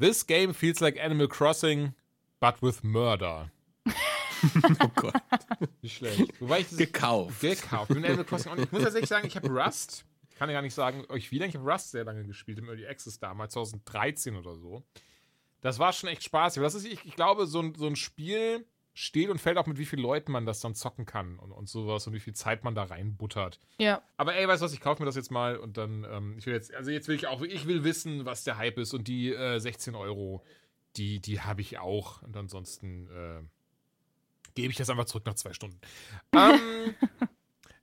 This 0.00 0.26
game 0.26 0.54
feels 0.54 0.80
like 0.80 0.98
Animal 0.98 1.28
Crossing, 1.28 1.94
but 2.40 2.62
with 2.62 2.82
murder. 2.82 3.50
Oh 4.82 4.90
Gott. 4.94 5.14
Nicht 5.80 5.96
schlecht. 5.96 6.40
Wobei 6.40 6.60
ich 6.60 6.68
das 6.68 6.76
Gekauft. 6.76 7.40
gekauft. 7.40 7.90
Ich 7.90 7.96
bin 7.96 8.04
Animal 8.04 8.26
Crossing. 8.26 8.52
Und 8.52 8.60
ich 8.60 8.70
muss 8.70 8.82
tatsächlich 8.82 9.08
sagen, 9.08 9.26
ich 9.26 9.34
habe 9.34 9.48
Rust. 9.48 10.04
Ich 10.36 10.38
kann 10.38 10.50
ja 10.50 10.52
gar 10.52 10.60
nicht 10.60 10.74
sagen, 10.74 11.06
euch 11.08 11.30
wie 11.30 11.38
lange. 11.38 11.48
Ich 11.48 11.56
habe 11.56 11.72
Rust 11.72 11.92
sehr 11.92 12.04
lange 12.04 12.22
gespielt 12.26 12.58
im 12.58 12.68
Early 12.68 12.86
Access 12.86 13.18
damals, 13.18 13.54
2013 13.54 14.36
oder 14.36 14.54
so. 14.54 14.84
Das 15.62 15.78
war 15.78 15.94
schon 15.94 16.10
echt 16.10 16.24
spaßig. 16.24 16.62
Das 16.62 16.74
ist, 16.74 16.84
ich, 16.84 17.06
ich 17.06 17.16
glaube, 17.16 17.46
so 17.46 17.58
ein, 17.62 17.74
so 17.74 17.86
ein 17.86 17.96
Spiel 17.96 18.66
steht 18.92 19.30
und 19.30 19.40
fällt 19.40 19.56
auch 19.56 19.66
mit 19.66 19.78
wie 19.78 19.86
vielen 19.86 20.02
Leuten 20.02 20.32
man 20.32 20.44
das 20.44 20.60
dann 20.60 20.74
zocken 20.74 21.06
kann 21.06 21.38
und, 21.38 21.52
und 21.52 21.70
sowas 21.70 22.06
und 22.06 22.12
wie 22.12 22.20
viel 22.20 22.34
Zeit 22.34 22.64
man 22.64 22.74
da 22.74 22.82
reinbuttert. 22.82 23.60
Ja. 23.78 24.02
Aber 24.18 24.34
ey, 24.34 24.46
weißt 24.46 24.60
du 24.60 24.66
was, 24.66 24.74
ich 24.74 24.80
kaufe 24.82 25.00
mir 25.00 25.06
das 25.06 25.16
jetzt 25.16 25.30
mal 25.30 25.56
und 25.56 25.78
dann, 25.78 26.04
ähm, 26.04 26.36
ich 26.36 26.44
will 26.44 26.52
jetzt, 26.52 26.74
also 26.74 26.90
jetzt 26.90 27.08
will 27.08 27.16
ich 27.16 27.28
auch, 27.28 27.40
ich 27.40 27.66
will 27.66 27.82
wissen, 27.82 28.26
was 28.26 28.44
der 28.44 28.58
Hype 28.58 28.76
ist 28.76 28.92
und 28.92 29.08
die 29.08 29.32
äh, 29.32 29.58
16 29.58 29.94
Euro, 29.94 30.44
die, 30.98 31.18
die 31.18 31.40
habe 31.40 31.62
ich 31.62 31.78
auch 31.78 32.20
und 32.20 32.36
ansonsten 32.36 33.08
äh, 33.08 33.42
gebe 34.54 34.70
ich 34.70 34.76
das 34.76 34.90
einfach 34.90 35.06
zurück 35.06 35.24
nach 35.24 35.36
zwei 35.36 35.54
Stunden. 35.54 35.80
ähm, 36.34 36.94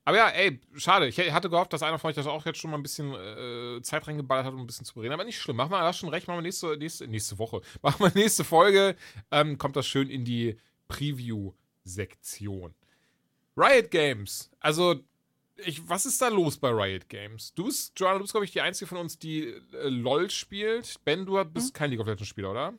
aber 0.04 0.16
ja, 0.18 0.28
ey, 0.28 0.60
schade. 0.76 1.06
Ich 1.08 1.18
hatte 1.18 1.48
gehofft, 1.50 1.72
dass 1.72 1.82
einer 1.82 1.98
von 1.98 2.10
euch 2.10 2.16
das 2.16 2.26
auch 2.26 2.44
jetzt 2.46 2.58
schon 2.58 2.70
mal 2.70 2.76
ein 2.76 2.82
bisschen 2.82 3.14
äh, 3.14 3.80
Zeit 3.82 4.06
reingeballert 4.06 4.46
hat, 4.46 4.52
um 4.52 4.60
ein 4.60 4.66
bisschen 4.66 4.84
zu 4.84 5.00
reden. 5.00 5.12
Aber 5.12 5.24
nicht 5.24 5.38
schlimm. 5.40 5.56
Machen 5.56 5.70
wir 5.70 5.80
das 5.80 5.98
schon 5.98 6.08
recht. 6.10 6.26
Machen 6.28 6.38
wir 6.38 6.42
nächste, 6.42 6.76
nächste, 6.76 7.06
nächste 7.08 7.38
Woche. 7.38 7.60
Machen 7.82 8.00
wir 8.04 8.12
nächste 8.14 8.44
Folge. 8.44 8.96
Ähm, 9.30 9.56
kommt 9.58 9.76
das 9.76 9.86
schön 9.86 10.10
in 10.10 10.24
die 10.24 10.58
Preview-Sektion. 10.88 12.74
Riot 13.56 13.90
Games. 13.90 14.50
Also, 14.60 14.96
ich, 15.56 15.88
was 15.88 16.06
ist 16.06 16.20
da 16.20 16.28
los 16.28 16.56
bei 16.58 16.70
Riot 16.70 17.08
Games? 17.08 17.54
Du 17.54 17.64
bist, 17.66 17.98
Joanna, 17.98 18.18
du 18.18 18.24
bist, 18.24 18.32
glaube 18.32 18.44
ich, 18.44 18.52
die 18.52 18.60
Einzige 18.60 18.88
von 18.88 18.98
uns, 18.98 19.18
die 19.18 19.44
äh, 19.44 19.88
LOL 19.88 20.30
spielt. 20.30 20.96
Ben, 21.04 21.24
du 21.24 21.42
bist 21.44 21.72
kein 21.72 21.90
League 21.90 22.00
of 22.00 22.06
Legends 22.06 22.28
Spieler, 22.28 22.50
oder? 22.50 22.74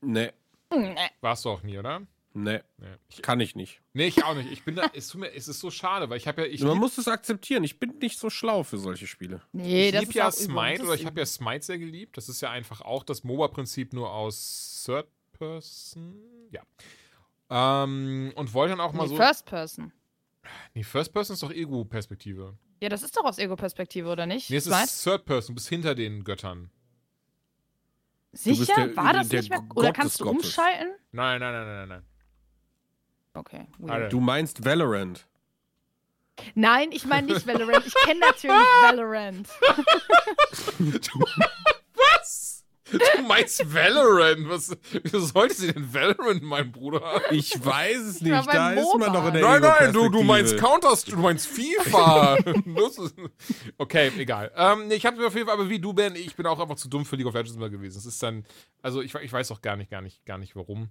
Nee, 0.00 0.30
Hm, 0.72 0.94
nee. 0.94 1.08
Warst 1.20 1.44
du 1.44 1.50
auch 1.50 1.62
nie, 1.62 1.78
oder? 1.78 2.02
Nee, 2.36 2.60
Nee, 2.78 2.86
ich, 3.08 3.22
kann 3.22 3.40
ich 3.40 3.54
nicht. 3.56 3.80
nee, 3.92 4.06
ich 4.06 4.24
auch 4.24 4.34
nicht. 4.34 4.50
Ich 4.52 4.62
bin 4.64 4.76
da, 4.76 4.90
es, 4.94 5.08
tut 5.08 5.20
mir, 5.22 5.32
es 5.32 5.48
ist 5.48 5.60
so 5.60 5.70
schade, 5.70 6.08
weil 6.10 6.16
ich 6.18 6.28
habe 6.28 6.42
ja, 6.42 6.48
ich 6.48 6.60
Man 6.62 6.72
lieb- 6.72 6.80
muss 6.80 6.98
es 6.98 7.08
akzeptieren. 7.08 7.64
Ich 7.64 7.78
bin 7.78 7.98
nicht 7.98 8.18
so 8.18 8.30
schlau 8.30 8.62
für 8.62 8.78
solche 8.78 9.06
Spiele. 9.06 9.42
Nee, 9.52 9.86
ich 9.86 9.92
das 9.92 10.00
lieb 10.02 10.08
ist 10.10 10.14
ja 10.16 10.30
Smite 10.30 10.82
oder 10.84 10.94
ich 10.94 11.06
habe 11.06 11.18
ja 11.20 11.26
Smite 11.26 11.64
sehr 11.64 11.78
geliebt. 11.78 12.16
Das 12.16 12.28
ist 12.28 12.40
ja 12.40 12.50
einfach 12.50 12.80
auch 12.82 13.02
das 13.04 13.24
MOBA-Prinzip 13.24 13.92
nur 13.92 14.10
aus 14.12 14.82
Third 14.84 15.08
Person. 15.32 16.16
Ja. 16.50 16.62
Ähm, 17.50 18.32
und 18.36 18.52
wollte 18.54 18.70
dann 18.72 18.80
auch 18.80 18.92
mal 18.92 19.04
Nee, 19.04 19.10
so. 19.10 19.16
First 19.16 19.46
Person. 19.46 19.92
nee, 20.74 20.82
First 20.82 21.12
Person 21.12 21.34
ist 21.34 21.42
doch 21.42 21.52
Ego-Perspektive. 21.52 22.56
Ja, 22.82 22.88
das 22.90 23.02
ist 23.02 23.16
doch 23.16 23.24
aus 23.24 23.38
Ego-Perspektive, 23.38 24.08
oder 24.10 24.26
nicht? 24.26 24.50
Nee, 24.50 24.56
es 24.56 24.64
Smite? 24.64 24.84
ist 24.84 25.02
Third 25.04 25.24
Person, 25.24 25.54
du 25.54 25.54
bist 25.54 25.68
hinter 25.68 25.94
den 25.94 26.24
Göttern. 26.24 26.70
Sicher? 28.32 28.74
der- 28.76 28.96
War 28.96 29.12
das 29.14 29.28
der 29.30 29.40
nicht 29.40 29.48
mehr? 29.50 29.60
Gott 29.62 29.78
Oder 29.78 29.92
kannst 29.92 30.20
du 30.20 30.24
Gottes. 30.24 30.44
umschalten? 30.46 30.88
Nein, 31.12 31.40
nein, 31.40 31.52
nein, 31.52 31.66
nein, 31.66 31.76
nein, 31.76 31.88
nein. 31.88 32.06
Okay. 33.36 33.66
weird. 33.78 34.12
Du 34.12 34.20
meinst 34.20 34.64
Valorant. 34.64 35.26
Nein, 36.54 36.90
ich 36.92 37.06
meine 37.06 37.32
nicht 37.32 37.46
Valorant. 37.46 37.86
Ich 37.86 37.94
kenne 37.94 38.20
natürlich 38.20 38.56
Valorant. 38.82 39.48
Was? 41.94 42.64
Du 42.92 43.22
meinst 43.22 43.74
Valorant? 43.74 44.48
Was, 44.48 44.76
wieso 45.02 45.20
sollte 45.20 45.54
sie 45.54 45.72
denn 45.72 45.92
Valorant, 45.92 46.42
mein 46.42 46.70
Bruder? 46.70 47.20
Ich 47.30 47.52
weiß 47.52 47.98
es 47.98 48.20
nicht. 48.20 48.32
Da 48.32 48.72
ist 48.72 48.96
man 48.98 49.12
noch 49.12 49.26
in 49.26 49.32
der 49.34 49.42
Nein, 49.42 49.60
nein, 49.62 49.92
du, 49.92 50.08
du 50.08 50.22
meinst 50.22 50.56
Counter, 50.56 50.96
du 51.06 51.16
meinst 51.16 51.46
FIFA. 51.48 52.36
Okay, 53.78 54.12
egal. 54.18 54.52
Ähm, 54.56 54.86
nee, 54.88 54.94
ich 54.94 55.04
habe 55.06 55.16
mir 55.16 55.26
auf 55.26 55.34
jeden 55.34 55.46
Fall, 55.46 55.54
aber 55.54 55.68
wie 55.68 55.80
du, 55.80 55.92
Ben, 55.92 56.14
ich 56.14 56.36
bin 56.36 56.46
auch 56.46 56.60
einfach 56.60 56.76
zu 56.76 56.88
dumm 56.88 57.04
für 57.04 57.16
League 57.16 57.26
of 57.26 57.34
Legends 57.34 57.56
immer 57.56 57.68
gewesen. 57.70 57.98
Es 57.98 58.06
ist 58.06 58.22
dann, 58.22 58.44
also 58.82 59.02
ich, 59.02 59.14
ich 59.14 59.32
weiß 59.32 59.50
auch 59.50 59.62
gar 59.62 59.76
nicht, 59.76 59.90
gar 59.90 60.00
nicht, 60.00 60.24
gar 60.24 60.38
nicht 60.38 60.54
warum. 60.54 60.90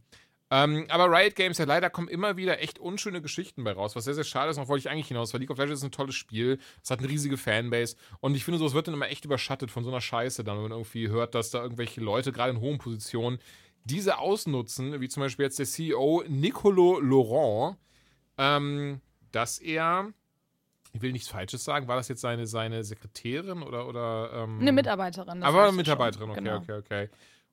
Ähm, 0.52 0.86
aber 0.90 1.10
Riot 1.10 1.36
Games, 1.36 1.58
ja 1.58 1.66
leider 1.66 1.90
kommen 1.90 2.08
immer 2.08 2.38
wieder 2.38 2.62
echt 2.62 2.78
unschöne 2.78 3.22
Geschichten 3.22 3.64
bei 3.64 3.72
raus, 3.72 3.96
was 3.96 4.04
sehr, 4.04 4.14
sehr 4.14 4.24
schade 4.24 4.52
ist, 4.52 4.58
und 4.60 4.68
wollte 4.68 4.82
ich 4.82 4.90
eigentlich 4.92 5.08
hinaus, 5.08 5.34
weil 5.34 5.40
League 5.42 5.50
of 5.50 5.58
Legends 5.58 5.82
ist 5.82 5.86
ein 5.86 5.92
tolles 5.92 6.14
Spiel, 6.16 6.60
es 6.84 6.92
hat 6.92 7.00
eine 7.00 7.10
riesige 7.10 7.38
Fanbase 7.38 7.96
und 8.20 8.36
ich 8.36 8.46
finde, 8.46 8.60
so, 8.60 8.66
es 8.68 8.74
wird 8.76 8.88
dann 8.88 8.94
immer 8.94 9.10
echt 9.10 9.26
überschattet 9.26 9.72
von 9.72 9.84
so 9.84 9.90
einer 9.90 10.02
Scheiße 10.02 10.44
dann, 10.44 10.58
wenn 10.58 10.64
man 10.64 10.72
irgendwie 10.74 11.10
hört, 11.10 11.34
dass 11.34 11.50
da 11.50 11.64
irgendwelche 11.64 12.00
Leute, 12.00 12.32
gerade 12.32 12.52
in 12.52 12.60
hohen 12.60 12.78
Positionen, 12.78 13.40
diese 13.86 14.20
ausnutzen, 14.20 15.02
wie 15.02 15.10
zum 15.10 15.22
Beispiel 15.22 15.46
jetzt 15.46 15.58
der 15.58 15.66
CEO 15.66 16.24
Nicolo 16.28 17.00
Laurent, 17.00 17.78
ähm, 18.38 19.02
dass 19.32 19.58
er, 19.58 20.12
ich 20.94 21.02
will 21.02 21.12
nichts 21.12 21.28
Falsches 21.28 21.64
sagen, 21.64 21.88
war 21.88 21.96
das 21.96 22.08
jetzt 22.08 22.22
seine, 22.22 22.46
seine 22.46 22.84
Sekretärin 22.84 23.64
oder, 23.64 23.88
oder 23.88 24.32
ähm, 24.34 24.60
Eine 24.60 24.72
Mitarbeiterin. 24.74 25.42
das 25.42 25.48
aber 25.50 25.58
weißt 25.60 25.68
eine 25.70 25.78
Mitarbeiterin, 25.78 26.28
schon. 26.28 26.32
okay, 26.32 26.44
Genau. 26.44 26.58
okay, 26.58 26.74
okay. 26.74 27.10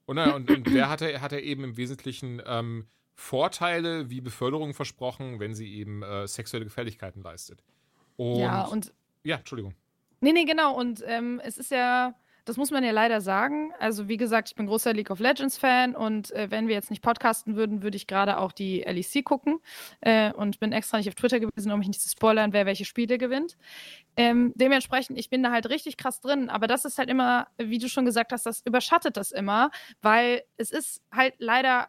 Und, 0.06 0.18
und, 0.18 0.50
und 0.50 0.66
der 0.66 0.88
hat 0.88 1.00
er, 1.00 1.20
hat 1.20 1.32
er 1.32 1.42
eben 1.42 1.64
im 1.64 1.76
Wesentlichen 1.76 2.42
ähm, 2.44 2.86
Vorteile 3.14 4.10
wie 4.10 4.20
Beförderung 4.20 4.74
versprochen, 4.74 5.38
wenn 5.38 5.54
sie 5.54 5.74
eben 5.74 6.02
äh, 6.02 6.26
sexuelle 6.26 6.64
Gefälligkeiten 6.64 7.22
leistet. 7.22 7.62
Und, 8.16 8.40
Ja, 8.40 8.62
und 8.64 8.92
ja, 9.22 9.36
Entschuldigung. 9.36 9.74
Nee, 10.20 10.32
nee, 10.32 10.44
genau. 10.44 10.74
Und 10.78 11.02
ähm, 11.06 11.40
es 11.44 11.58
ist 11.58 11.70
ja, 11.70 12.14
das 12.44 12.56
muss 12.56 12.70
man 12.70 12.84
ja 12.84 12.90
leider 12.90 13.20
sagen. 13.20 13.72
Also, 13.78 14.08
wie 14.08 14.16
gesagt, 14.16 14.48
ich 14.48 14.54
bin 14.54 14.66
großer 14.66 14.92
League 14.92 15.10
of 15.10 15.20
Legends-Fan 15.20 15.94
und 15.94 16.30
äh, 16.32 16.50
wenn 16.50 16.68
wir 16.68 16.74
jetzt 16.74 16.90
nicht 16.90 17.02
podcasten 17.02 17.56
würden, 17.56 17.82
würde 17.82 17.96
ich 17.96 18.06
gerade 18.06 18.38
auch 18.38 18.52
die 18.52 18.80
LEC 18.80 19.24
gucken. 19.24 19.60
Äh, 20.00 20.32
und 20.32 20.60
bin 20.60 20.72
extra 20.72 20.98
nicht 20.98 21.08
auf 21.08 21.14
Twitter 21.14 21.40
gewesen, 21.40 21.70
um 21.72 21.78
mich 21.78 21.88
nicht 21.88 22.00
zu 22.00 22.08
spoilern, 22.08 22.52
wer 22.52 22.66
welche 22.66 22.84
Spiele 22.84 23.18
gewinnt. 23.18 23.56
Ähm, 24.16 24.52
dementsprechend, 24.56 25.18
ich 25.18 25.30
bin 25.30 25.42
da 25.42 25.52
halt 25.52 25.68
richtig 25.70 25.96
krass 25.96 26.20
drin, 26.20 26.50
aber 26.50 26.66
das 26.66 26.84
ist 26.84 26.98
halt 26.98 27.08
immer, 27.08 27.48
wie 27.58 27.78
du 27.78 27.88
schon 27.88 28.04
gesagt 28.04 28.32
hast, 28.32 28.46
das 28.46 28.60
überschattet 28.64 29.16
das 29.16 29.32
immer, 29.32 29.70
weil 30.00 30.42
es 30.56 30.70
ist 30.70 31.02
halt 31.12 31.34
leider 31.38 31.88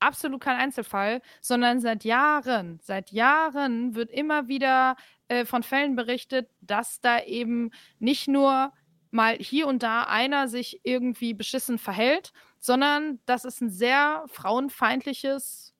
absolut 0.00 0.40
kein 0.40 0.56
Einzelfall, 0.56 1.20
sondern 1.40 1.80
seit 1.80 2.04
Jahren, 2.04 2.78
seit 2.82 3.10
Jahren 3.10 3.94
wird 3.94 4.10
immer 4.10 4.48
wieder 4.48 4.96
äh, 5.28 5.44
von 5.44 5.62
Fällen 5.62 5.96
berichtet, 5.96 6.48
dass 6.60 7.00
da 7.00 7.20
eben 7.22 7.70
nicht 7.98 8.28
nur 8.28 8.72
mal 9.10 9.36
hier 9.36 9.66
und 9.66 9.82
da 9.82 10.04
einer 10.04 10.48
sich 10.48 10.80
irgendwie 10.84 11.34
beschissen 11.34 11.78
verhält, 11.78 12.32
sondern 12.58 13.20
dass 13.26 13.44
es 13.44 13.60
ein 13.60 13.70
sehr 13.70 14.24
frauenfeindliches 14.26 15.74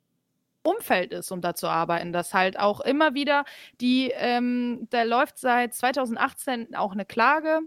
Umfeld 0.63 1.13
ist, 1.13 1.31
um 1.31 1.41
da 1.41 1.55
zu 1.55 1.69
arbeiten. 1.69 2.13
Dass 2.13 2.35
halt 2.35 2.59
auch 2.59 2.81
immer 2.81 3.15
wieder 3.15 3.45
die, 3.81 4.11
ähm, 4.15 4.87
da 4.91 5.03
läuft 5.03 5.39
seit 5.39 5.75
2018 5.75 6.75
auch 6.75 6.93
eine 6.93 7.05
Klage, 7.05 7.61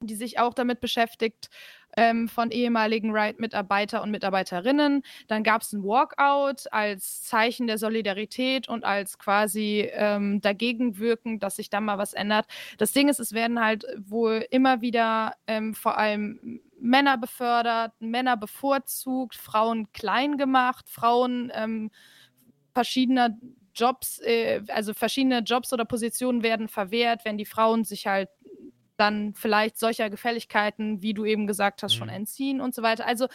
die 0.00 0.14
sich 0.14 0.38
auch 0.38 0.54
damit 0.54 0.80
beschäftigt, 0.80 1.48
ähm, 1.96 2.28
von 2.28 2.50
ehemaligen 2.50 3.10
Riot-Mitarbeiter 3.12 4.02
und 4.02 4.10
Mitarbeiterinnen. 4.10 5.02
Dann 5.28 5.42
gab 5.42 5.62
es 5.62 5.72
ein 5.72 5.82
Walkout 5.82 6.72
als 6.72 7.22
Zeichen 7.22 7.66
der 7.66 7.78
Solidarität 7.78 8.68
und 8.68 8.84
als 8.84 9.18
quasi 9.18 9.88
ähm, 9.92 10.40
dagegen 10.40 10.98
wirken, 10.98 11.38
dass 11.38 11.56
sich 11.56 11.70
da 11.70 11.80
mal 11.80 11.98
was 11.98 12.14
ändert. 12.14 12.46
Das 12.78 12.92
Ding 12.92 13.08
ist, 13.08 13.20
es 13.20 13.32
werden 13.32 13.60
halt 13.60 13.84
wohl 13.98 14.46
immer 14.50 14.80
wieder 14.80 15.34
ähm, 15.46 15.74
vor 15.74 15.98
allem 15.98 16.60
Männer 16.80 17.16
befördert, 17.16 17.92
Männer 18.00 18.36
bevorzugt, 18.36 19.36
Frauen 19.36 19.92
klein 19.92 20.36
gemacht, 20.36 20.88
Frauen 20.88 21.52
ähm, 21.54 21.90
verschiedener 22.74 23.36
Jobs, 23.74 24.18
äh, 24.20 24.62
also 24.68 24.92
verschiedene 24.94 25.40
Jobs 25.40 25.72
oder 25.72 25.84
Positionen 25.84 26.42
werden 26.42 26.68
verwehrt, 26.68 27.24
wenn 27.24 27.38
die 27.38 27.44
Frauen 27.44 27.84
sich 27.84 28.06
halt 28.06 28.28
dann 29.02 29.34
vielleicht 29.34 29.78
solcher 29.78 30.08
Gefälligkeiten, 30.10 31.02
wie 31.02 31.12
du 31.14 31.24
eben 31.26 31.46
gesagt 31.46 31.82
hast, 31.82 31.94
schon 31.94 32.08
Mhm. 32.08 32.14
entziehen 32.14 32.60
und 32.60 32.74
so 32.74 32.82
weiter. 32.82 33.06
Also 33.06 33.26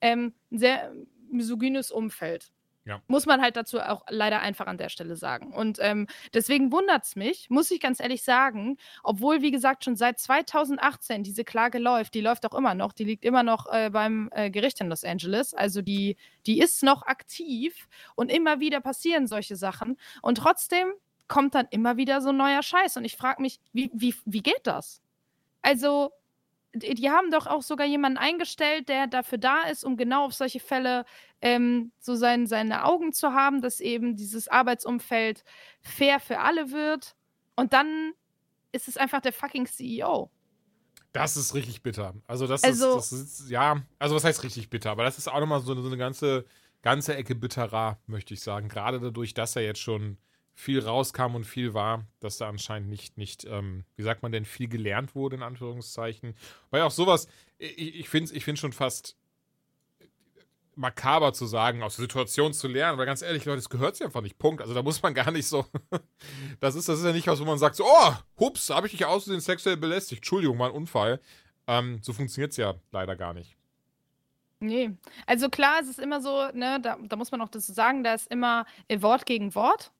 ähm, 0.00 0.32
ein 0.50 0.58
sehr 0.58 0.92
misogynes 1.30 1.90
Umfeld. 1.90 2.52
Ja. 2.84 3.02
Muss 3.08 3.26
man 3.26 3.42
halt 3.42 3.56
dazu 3.56 3.80
auch 3.80 4.04
leider 4.08 4.40
einfach 4.42 4.68
an 4.68 4.78
der 4.78 4.90
Stelle 4.90 5.16
sagen. 5.16 5.52
Und 5.52 5.78
ähm, 5.80 6.06
deswegen 6.32 6.70
wundert 6.70 7.02
es 7.04 7.16
mich, 7.16 7.50
muss 7.50 7.68
ich 7.72 7.80
ganz 7.80 7.98
ehrlich 7.98 8.22
sagen, 8.22 8.76
obwohl, 9.02 9.42
wie 9.42 9.50
gesagt, 9.50 9.82
schon 9.84 9.96
seit 9.96 10.20
2018 10.20 11.24
diese 11.24 11.42
Klage 11.42 11.78
läuft, 11.80 12.14
die 12.14 12.20
läuft 12.20 12.46
auch 12.46 12.54
immer 12.56 12.74
noch, 12.74 12.92
die 12.92 13.02
liegt 13.02 13.24
immer 13.24 13.42
noch 13.42 13.66
äh, 13.72 13.90
beim 13.90 14.28
äh, 14.32 14.50
Gericht 14.52 14.80
in 14.80 14.88
Los 14.88 15.02
Angeles. 15.02 15.52
Also 15.52 15.82
die, 15.82 16.16
die 16.46 16.60
ist 16.60 16.84
noch 16.84 17.02
aktiv 17.02 17.88
und 18.14 18.30
immer 18.30 18.60
wieder 18.60 18.80
passieren 18.80 19.26
solche 19.26 19.56
Sachen. 19.56 19.96
Und 20.22 20.38
trotzdem 20.38 20.92
kommt 21.26 21.56
dann 21.56 21.66
immer 21.70 21.96
wieder 21.96 22.20
so 22.20 22.28
ein 22.28 22.36
neuer 22.36 22.62
Scheiß. 22.62 22.96
Und 22.98 23.04
ich 23.04 23.16
frage 23.16 23.42
mich, 23.42 23.58
wie, 23.72 23.90
wie, 23.94 24.14
wie 24.26 24.42
geht 24.42 24.64
das? 24.64 25.02
Also, 25.66 26.12
die, 26.74 26.94
die 26.94 27.10
haben 27.10 27.30
doch 27.30 27.46
auch 27.46 27.62
sogar 27.62 27.86
jemanden 27.86 28.18
eingestellt, 28.18 28.88
der 28.88 29.06
dafür 29.08 29.38
da 29.38 29.62
ist, 29.62 29.84
um 29.84 29.96
genau 29.96 30.26
auf 30.26 30.34
solche 30.34 30.60
Fälle 30.60 31.04
ähm, 31.40 31.90
so 31.98 32.14
sein, 32.14 32.46
seine 32.46 32.84
Augen 32.84 33.12
zu 33.12 33.32
haben, 33.32 33.60
dass 33.62 33.80
eben 33.80 34.14
dieses 34.14 34.46
Arbeitsumfeld 34.48 35.42
fair 35.80 36.20
für 36.20 36.38
alle 36.38 36.70
wird. 36.70 37.16
Und 37.56 37.72
dann 37.72 38.12
ist 38.72 38.86
es 38.88 38.96
einfach 38.96 39.20
der 39.20 39.32
fucking 39.32 39.66
CEO. 39.66 40.30
Das 41.12 41.36
ist 41.36 41.54
richtig 41.54 41.82
bitter. 41.82 42.14
Also 42.26 42.46
das, 42.46 42.62
Also- 42.62 42.98
ist, 42.98 43.10
das 43.10 43.20
ist, 43.20 43.50
ja, 43.50 43.82
also 43.98 44.14
was 44.14 44.24
heißt 44.24 44.44
richtig 44.44 44.68
bitter? 44.70 44.90
Aber 44.90 45.02
das 45.04 45.18
ist 45.18 45.28
auch 45.28 45.40
nochmal 45.40 45.60
so, 45.62 45.72
eine- 45.72 45.80
so 45.80 45.88
eine 45.88 45.96
ganze, 45.96 46.44
ganze 46.82 47.16
Ecke 47.16 47.34
bitterer, 47.34 47.98
möchte 48.06 48.34
ich 48.34 48.40
sagen. 48.42 48.68
Gerade 48.68 49.00
dadurch, 49.00 49.32
dass 49.34 49.56
er 49.56 49.62
jetzt 49.62 49.80
schon 49.80 50.18
viel 50.58 50.80
rauskam 50.80 51.34
und 51.34 51.44
viel 51.44 51.74
war, 51.74 52.06
dass 52.18 52.38
da 52.38 52.48
anscheinend 52.48 52.88
nicht, 52.88 53.18
nicht, 53.18 53.44
ähm, 53.44 53.84
wie 53.94 54.02
sagt 54.02 54.22
man 54.22 54.32
denn, 54.32 54.46
viel 54.46 54.68
gelernt 54.68 55.14
wurde, 55.14 55.36
in 55.36 55.42
Anführungszeichen. 55.42 56.34
Weil 56.70 56.80
auch 56.80 56.90
sowas, 56.90 57.28
ich, 57.58 57.94
ich 58.00 58.08
finde 58.08 58.24
es 58.24 58.32
ich 58.32 58.42
find's 58.42 58.62
schon 58.62 58.72
fast 58.72 59.16
makaber 60.74 61.34
zu 61.34 61.44
sagen, 61.44 61.82
aus 61.82 61.96
der 61.96 62.04
Situation 62.04 62.54
zu 62.54 62.68
lernen, 62.68 62.98
weil 62.98 63.04
ganz 63.04 63.20
ehrlich, 63.20 63.44
Leute, 63.44 63.58
das 63.58 63.68
gehört 63.68 63.96
sich 63.96 64.06
einfach 64.06 64.22
nicht. 64.22 64.38
Punkt. 64.38 64.62
Also 64.62 64.72
da 64.72 64.82
muss 64.82 65.02
man 65.02 65.12
gar 65.12 65.30
nicht 65.30 65.46
so. 65.46 65.66
das, 66.60 66.74
ist, 66.74 66.88
das 66.88 67.00
ist 67.00 67.04
ja 67.04 67.12
nicht 67.12 67.26
was, 67.26 67.38
wo 67.38 67.44
man 67.44 67.58
sagt, 67.58 67.76
so, 67.76 67.84
oh, 67.84 68.14
hups, 68.38 68.70
habe 68.70 68.86
ich 68.86 68.92
dich 68.92 69.04
außerdem 69.04 69.40
sexuell 69.40 69.76
belästigt. 69.76 70.20
Entschuldigung, 70.20 70.58
war 70.58 70.70
ein 70.70 70.74
Unfall. 70.74 71.20
Ähm, 71.66 71.98
so 72.02 72.14
funktioniert 72.14 72.52
es 72.52 72.56
ja 72.56 72.74
leider 72.92 73.14
gar 73.14 73.34
nicht. 73.34 73.56
Nee. 74.60 74.96
Also 75.26 75.50
klar, 75.50 75.80
es 75.82 75.88
ist 75.88 75.98
immer 75.98 76.22
so, 76.22 76.48
ne, 76.54 76.78
da, 76.80 76.96
da 77.02 77.16
muss 77.16 77.30
man 77.30 77.42
auch 77.42 77.50
dazu 77.50 77.74
sagen, 77.74 78.02
da 78.04 78.14
ist 78.14 78.30
immer 78.30 78.64
Wort 78.88 79.26
gegen 79.26 79.54
Wort. 79.54 79.92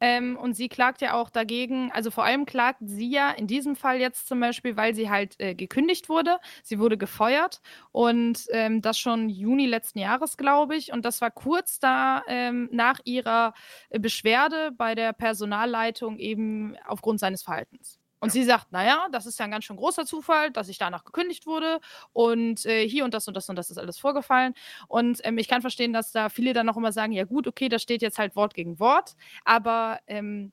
Ähm, 0.00 0.36
und 0.38 0.54
sie 0.54 0.68
klagt 0.68 1.00
ja 1.02 1.14
auch 1.14 1.30
dagegen, 1.30 1.92
also 1.92 2.10
vor 2.10 2.24
allem 2.24 2.46
klagt 2.46 2.80
sie 2.82 3.10
ja 3.10 3.30
in 3.30 3.46
diesem 3.46 3.76
Fall 3.76 4.00
jetzt 4.00 4.26
zum 4.28 4.40
Beispiel, 4.40 4.76
weil 4.76 4.94
sie 4.94 5.10
halt 5.10 5.38
äh, 5.38 5.54
gekündigt 5.54 6.08
wurde. 6.08 6.38
Sie 6.62 6.78
wurde 6.78 6.96
gefeuert 6.98 7.60
und 7.92 8.46
ähm, 8.52 8.82
das 8.82 8.98
schon 8.98 9.28
Juni 9.28 9.66
letzten 9.66 9.98
Jahres, 9.98 10.36
glaube 10.36 10.76
ich. 10.76 10.92
Und 10.92 11.04
das 11.04 11.20
war 11.20 11.30
kurz 11.30 11.78
da 11.80 12.22
ähm, 12.28 12.68
nach 12.72 13.00
ihrer 13.04 13.54
Beschwerde 13.90 14.72
bei 14.76 14.94
der 14.94 15.12
Personalleitung 15.12 16.18
eben 16.18 16.76
aufgrund 16.86 17.20
seines 17.20 17.42
Verhaltens. 17.42 17.99
Und 18.20 18.30
sie 18.30 18.44
sagt, 18.44 18.70
naja, 18.70 19.08
das 19.10 19.26
ist 19.26 19.38
ja 19.38 19.46
ein 19.46 19.50
ganz 19.50 19.64
schön 19.64 19.76
großer 19.76 20.04
Zufall, 20.04 20.50
dass 20.50 20.68
ich 20.68 20.78
danach 20.78 21.04
gekündigt 21.04 21.46
wurde 21.46 21.80
und 22.12 22.64
äh, 22.66 22.86
hier 22.86 23.04
und 23.04 23.14
das 23.14 23.26
und 23.26 23.36
das 23.36 23.48
und 23.48 23.56
das 23.56 23.70
ist 23.70 23.78
alles 23.78 23.98
vorgefallen. 23.98 24.54
Und 24.88 25.20
ähm, 25.24 25.38
ich 25.38 25.48
kann 25.48 25.62
verstehen, 25.62 25.92
dass 25.92 26.12
da 26.12 26.28
viele 26.28 26.52
dann 26.52 26.66
noch 26.66 26.76
immer 26.76 26.92
sagen, 26.92 27.12
ja 27.12 27.24
gut, 27.24 27.46
okay, 27.46 27.68
da 27.68 27.78
steht 27.78 28.02
jetzt 28.02 28.18
halt 28.18 28.36
Wort 28.36 28.54
gegen 28.54 28.78
Wort, 28.78 29.16
aber 29.44 30.00
ähm, 30.06 30.52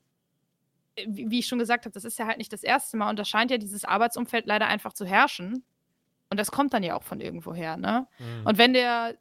wie, 1.06 1.30
wie 1.30 1.38
ich 1.40 1.46
schon 1.46 1.58
gesagt 1.58 1.84
habe, 1.84 1.92
das 1.92 2.04
ist 2.04 2.18
ja 2.18 2.26
halt 2.26 2.38
nicht 2.38 2.52
das 2.52 2.62
erste 2.62 2.96
Mal 2.96 3.10
und 3.10 3.18
da 3.18 3.24
scheint 3.24 3.50
ja 3.50 3.58
dieses 3.58 3.84
Arbeitsumfeld 3.84 4.46
leider 4.46 4.66
einfach 4.66 4.92
zu 4.92 5.04
herrschen. 5.04 5.64
Und 6.30 6.38
das 6.38 6.50
kommt 6.50 6.74
dann 6.74 6.82
ja 6.82 6.94
auch 6.94 7.04
von 7.04 7.20
irgendwoher, 7.20 7.76
ne? 7.76 8.06
Und 8.44 8.58
wenn 8.58 8.74
der, 8.74 9.16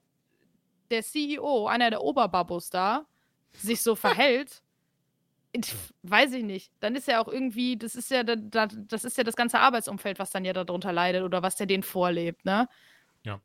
der 0.91 1.03
CEO, 1.03 1.67
einer 1.67 1.89
der 1.89 2.01
Oberbabos 2.01 2.69
da, 2.69 3.05
sich 3.53 3.81
so 3.81 3.95
verhält, 3.95 4.61
pf, 5.57 5.93
weiß 6.03 6.33
ich 6.33 6.43
nicht, 6.43 6.71
dann 6.79 6.95
ist 6.95 7.07
ja 7.07 7.21
auch 7.21 7.27
irgendwie, 7.27 7.77
das 7.77 7.95
ist 7.95 8.11
ja, 8.11 8.23
da- 8.23 8.35
da- 8.35 8.67
das 8.67 9.03
ist 9.03 9.17
ja 9.17 9.23
das 9.23 9.35
ganze 9.35 9.59
Arbeitsumfeld, 9.59 10.19
was 10.19 10.29
dann 10.29 10.45
ja 10.45 10.53
darunter 10.53 10.91
leidet 10.91 11.23
oder 11.23 11.41
was 11.41 11.55
der 11.55 11.67
den 11.67 11.83
vorlebt, 11.83 12.45
ne? 12.45 12.67
Ja. 13.23 13.41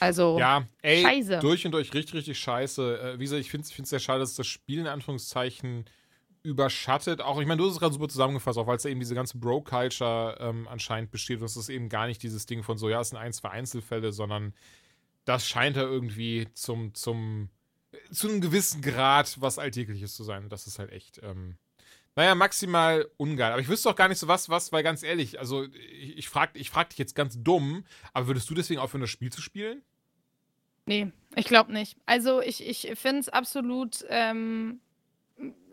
Also, 0.00 0.36
Ja, 0.38 0.66
ey, 0.82 1.02
Scheiße. 1.02 1.38
durch 1.38 1.64
und 1.64 1.72
durch 1.72 1.94
richtig, 1.94 2.14
richtig 2.14 2.38
scheiße. 2.38 3.00
Äh, 3.00 3.18
wie 3.18 3.24
gesagt, 3.24 3.40
ich 3.40 3.50
finde 3.50 3.66
es 3.66 3.88
sehr 3.88 4.00
schade, 4.00 4.20
dass 4.20 4.34
das 4.34 4.46
Spiel 4.46 4.80
in 4.80 4.86
Anführungszeichen 4.86 5.84
überschattet. 6.42 7.20
Auch, 7.20 7.40
ich 7.40 7.46
meine, 7.46 7.58
du 7.58 7.66
hast 7.66 7.74
es 7.74 7.80
gerade 7.80 7.92
super 7.92 8.08
zusammengefasst, 8.08 8.58
auch 8.58 8.66
weil 8.66 8.76
es 8.76 8.82
da 8.82 8.88
eben 8.88 9.00
diese 9.00 9.14
ganze 9.14 9.38
Bro-Culture 9.38 10.36
ähm, 10.40 10.68
anscheinend 10.68 11.10
besteht. 11.10 11.40
Und 11.40 11.46
es 11.46 11.56
ist 11.56 11.68
eben 11.68 11.88
gar 11.88 12.06
nicht 12.06 12.22
dieses 12.22 12.46
Ding 12.46 12.62
von 12.62 12.78
so, 12.78 12.88
ja, 12.88 13.00
es 13.00 13.10
sind 13.10 13.18
ein, 13.18 13.32
zwei 13.32 13.50
Einzelfälle, 13.50 14.12
sondern 14.12 14.54
das 15.24 15.46
scheint 15.48 15.76
da 15.76 15.82
irgendwie 15.82 16.46
zum, 16.54 16.94
zum, 16.94 17.48
zu 18.12 18.28
einem 18.28 18.40
gewissen 18.40 18.82
Grad 18.82 19.40
was 19.40 19.58
Alltägliches 19.58 20.14
zu 20.14 20.24
sein. 20.24 20.48
Das 20.48 20.66
ist 20.66 20.78
halt 20.78 20.92
echt, 20.92 21.20
ähm, 21.22 21.56
Naja, 22.16 22.34
maximal 22.34 23.08
ungeil. 23.18 23.52
Aber 23.52 23.60
ich 23.60 23.68
wüsste 23.68 23.90
doch 23.90 23.96
gar 23.96 24.08
nicht 24.08 24.18
so 24.18 24.28
was, 24.28 24.48
was, 24.48 24.72
weil 24.72 24.82
ganz 24.82 25.02
ehrlich, 25.02 25.38
also 25.40 25.64
ich, 25.64 26.18
ich 26.18 26.28
frage 26.28 26.58
ich 26.58 26.70
frag 26.70 26.90
dich 26.90 26.98
jetzt 26.98 27.14
ganz 27.14 27.42
dumm, 27.42 27.84
aber 28.14 28.28
würdest 28.28 28.48
du 28.50 28.54
deswegen 28.54 28.80
aufhören, 28.80 29.02
das 29.02 29.10
Spiel 29.10 29.32
zu 29.32 29.42
spielen? 29.42 29.82
Nee, 30.86 31.10
ich 31.34 31.46
glaube 31.46 31.72
nicht. 31.72 31.96
Also 32.06 32.40
ich, 32.40 32.66
ich 32.66 32.92
finde 32.98 33.20
es 33.20 33.28
absolut, 33.28 34.04
ähm, 34.08 34.80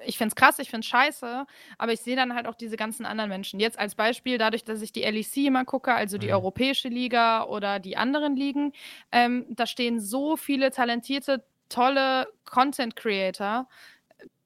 ich 0.05 0.17
finde 0.17 0.29
es 0.29 0.35
krass, 0.35 0.59
ich 0.59 0.69
finde 0.69 0.81
es 0.85 0.87
scheiße, 0.87 1.45
aber 1.77 1.93
ich 1.93 2.01
sehe 2.01 2.15
dann 2.15 2.33
halt 2.33 2.47
auch 2.47 2.55
diese 2.55 2.77
ganzen 2.77 3.05
anderen 3.05 3.29
Menschen. 3.29 3.59
Jetzt 3.59 3.79
als 3.79 3.95
Beispiel, 3.95 4.37
dadurch, 4.37 4.63
dass 4.63 4.81
ich 4.81 4.91
die 4.91 5.03
LEC 5.03 5.37
immer 5.47 5.65
gucke, 5.65 5.93
also 5.93 6.17
die 6.17 6.27
Mhm. 6.27 6.33
Europäische 6.33 6.89
Liga 6.89 7.43
oder 7.45 7.79
die 7.79 7.95
anderen 7.95 8.35
Ligen, 8.35 8.73
ähm, 9.11 9.45
da 9.49 9.67
stehen 9.67 9.99
so 10.01 10.35
viele 10.35 10.71
talentierte, 10.71 11.45
tolle 11.73 12.27
Content 12.45 12.95
Creator 12.95 13.67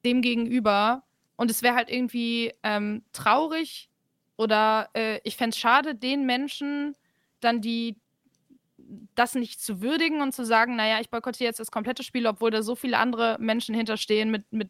dem 0.05 0.21
gegenüber. 0.21 1.03
Und 1.35 1.51
es 1.51 1.61
wäre 1.61 1.75
halt 1.75 1.89
irgendwie 1.89 2.53
ähm, 2.63 3.03
traurig 3.13 3.89
oder 4.37 4.89
äh, 4.95 5.19
ich 5.23 5.35
fände 5.35 5.53
es 5.53 5.59
schade, 5.59 5.95
den 5.95 6.25
Menschen 6.25 6.95
dann 7.39 7.61
die 7.61 7.97
das 9.15 9.35
nicht 9.35 9.59
zu 9.59 9.81
würdigen 9.81 10.21
und 10.21 10.33
zu 10.33 10.45
sagen, 10.45 10.75
naja, 10.77 11.01
ich 11.01 11.09
boykottiere 11.09 11.49
jetzt 11.49 11.59
das 11.59 11.71
komplette 11.71 12.03
Spiel, 12.03 12.25
obwohl 12.25 12.51
da 12.51 12.61
so 12.61 12.75
viele 12.75 12.97
andere 12.97 13.35
Menschen 13.39 13.75
hinterstehen 13.75 14.31
mit, 14.31 14.51
mit 14.53 14.69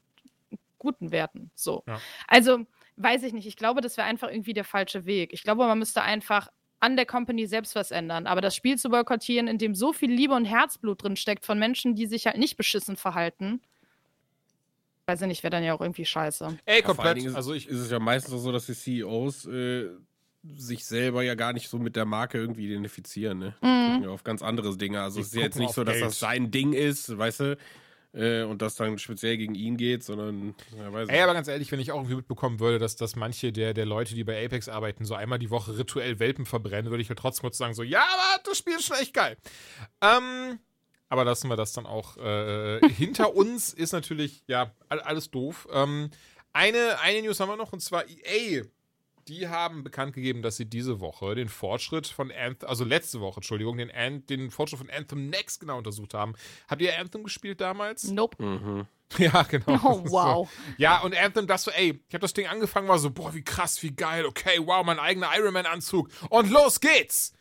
guten 0.80 1.12
Werten. 1.12 1.52
So. 1.54 1.84
Ja. 1.86 2.02
Also, 2.28 2.66
weiß 2.96 3.22
ich 3.24 3.34
nicht. 3.34 3.46
Ich 3.46 3.58
glaube, 3.58 3.82
das 3.82 3.96
wäre 3.96 4.08
einfach 4.08 4.30
irgendwie 4.30 4.54
der 4.54 4.64
falsche 4.64 5.06
Weg. 5.06 5.34
Ich 5.34 5.44
glaube, 5.44 5.68
man 5.68 5.78
müsste 5.78 6.02
einfach 6.02 6.50
an 6.80 6.95
der 6.95 7.06
Company 7.06 7.48
selbst 7.48 7.76
was 7.76 7.91
ändern. 7.91 8.28
Aber 8.28 8.41
das 8.41 8.56
Spiel 8.56 8.78
zu 8.78 8.90
boykottieren, 8.90 9.48
in 9.48 9.58
dem 9.58 9.76
so 9.76 9.94
viel 9.94 10.12
Liebe 10.12 10.34
und 10.34 10.45
Herzblut 10.45 11.04
drin 11.04 11.16
steckt 11.16 11.45
von 11.45 11.58
Menschen, 11.58 11.95
die 11.95 12.06
sich 12.06 12.28
halt 12.28 12.38
nicht 12.38 12.58
beschissen 12.58 12.98
verhalten, 12.98 13.62
weiß 15.08 15.22
ich 15.22 15.28
nicht, 15.28 15.44
wäre 15.44 15.52
dann 15.52 15.64
ja 15.64 15.74
auch 15.74 15.82
irgendwie 15.82 16.06
scheiße. 16.06 16.58
Ey, 16.66 16.80
Ja, 16.80 16.86
komplett. 16.86 17.18
Ist, 17.18 17.36
also 17.36 17.54
ich, 17.54 17.68
ist 17.68 17.80
es 17.80 17.90
ja 17.90 17.99
meistens 17.99 18.34
auch 18.34 18.40
so, 18.40 18.52
dass 18.52 18.66
die 18.66 18.74
CEOs 18.74 19.45
äh, 19.45 19.90
sich 20.56 20.86
selber 20.86 21.24
ja 21.24 21.36
gar 21.36 21.54
nicht 21.54 21.70
so 21.70 21.80
mit 21.80 21.95
der 21.95 22.06
Marke 22.06 22.38
irgendwie 22.38 22.66
identifizieren, 22.68 23.40
ne? 23.40 23.56
Mhm. 23.62 24.04
Ja, 24.04 24.10
auf 24.10 24.24
ganz 24.24 24.41
andere 24.41 24.76
Dinge. 24.78 25.02
Also 25.02 25.16
Die 25.16 25.22
es 25.22 25.28
ist 25.28 25.36
ja 25.36 25.41
jetzt 25.41 25.58
nicht 25.58 25.74
so, 25.74 25.84
dass 25.84 25.95
Geld. 25.95 26.06
das 26.06 26.20
sein 26.20 26.52
Ding 26.52 26.74
ist, 26.74 27.18
weißt 27.18 27.40
du? 27.40 27.58
Äh, 28.18 28.44
und 28.44 28.61
das 28.64 28.76
dann 28.76 28.98
speziell 28.98 29.38
gegen 29.38 29.53
ihn 29.53 29.77
geht, 29.77 30.03
sondern, 30.03 30.56
ja, 30.76 30.91
weiß 30.91 31.07
Ey, 31.10 31.22
aber 31.22 31.34
ganz 31.35 31.48
ehrlich, 31.48 31.72
wenn 31.72 31.80
ich 31.80 31.91
auch 31.91 31.98
irgendwie 31.98 32.15
mitbekommen 32.15 32.60
würde, 32.60 32.80
dass, 32.80 32.95
dass 32.95 33.15
manche 33.15 33.52
der, 33.53 33.73
der 33.76 33.85
Leute, 33.85 34.15
die 34.15 34.23
bei 34.23 34.44
Apex 34.44 34.68
arbeiten, 34.69 35.06
so 35.06 35.14
einmal 35.14 35.38
die 35.39 35.49
Woche 35.52 35.77
rituell 35.77 36.18
Welpen 36.19 36.45
verbrennen, 36.48 36.89
würde 36.89 37.02
ich 37.03 37.10
halt 37.10 37.19
trotzdem 37.19 37.41
kurz 37.44 37.57
sagen, 37.57 37.73
so, 37.76 37.84
ja, 37.84 38.02
aber 38.02 38.41
das 38.44 38.57
Spiel 38.57 38.73
ist 38.76 38.85
schon 38.88 38.98
echt 38.98 39.14
geil. 39.14 39.38
Ähm, 40.02 40.60
aber 41.10 41.23
lassen 41.26 41.48
wir 41.48 41.56
das 41.57 41.73
dann 41.73 41.85
auch 41.85 42.18
äh, 42.18 42.80
hinter 42.89 43.35
uns, 43.35 43.73
ist 43.73 43.91
natürlich, 43.94 44.44
ja, 44.48 44.72
all- 44.89 45.02
alles 45.02 45.30
doof. 45.30 45.68
Ähm, 45.72 46.10
eine, 46.53 46.99
eine 47.02 47.22
News 47.22 47.39
haben 47.39 47.49
wir 47.49 47.56
noch, 47.56 47.72
und 47.72 47.81
zwar 47.81 48.03
EA. 48.10 48.64
Die 49.28 49.48
haben 49.48 49.84
bekannt 49.84 50.14
gegeben, 50.14 50.41
dass 50.41 50.56
sie 50.56 50.66
diese 50.66 50.99
Woche 50.99 51.36
den 51.36 51.49
Fortschritt 51.49 52.08
von 52.08 52.32
Anthem, 52.32 52.68
also 52.68 52.86
letzte 52.86 53.20
Woche, 53.20 53.38
Entschuldigung, 53.38 53.78
den, 53.78 53.91
An 53.91 54.26
den 54.28 54.52
Fortschritt 54.52 54.80
von 54.80 54.90
Anthem 54.90 55.30
Next 55.30 55.60
genau 55.60 55.78
untersucht 55.78 56.14
haben. 56.14 56.34
Habt 56.68 56.82
ihr 56.82 56.98
Anthem 56.98 57.24
gespielt 57.24 57.60
damals? 57.62 58.10
Nope. 58.12 58.44
Mhm. 58.44 58.88
Ja, 59.18 59.44
genau. 59.44 59.80
Oh, 59.84 60.04
wow. 60.10 60.49
So. 60.52 60.74
Ja, 60.78 60.99
und 60.99 61.16
Anthem, 61.16 61.48
das 61.48 61.64
so, 61.64 61.72
ey, 61.72 62.04
ich 62.08 62.14
habe 62.14 62.20
das 62.20 62.34
Ding 62.34 62.45
angefangen, 62.48 62.90
war 62.90 62.99
so, 62.99 63.10
boah, 63.10 63.34
wie 63.34 63.41
krass, 63.41 63.82
wie 63.82 63.95
geil, 63.95 64.26
okay, 64.26 64.60
wow, 64.62 64.86
mein 64.86 64.99
eigener 64.99 65.30
Iron 65.38 65.54
Man-Anzug. 65.54 66.10
Und 66.30 66.49
los 66.49 66.82
geht's! 66.82 67.32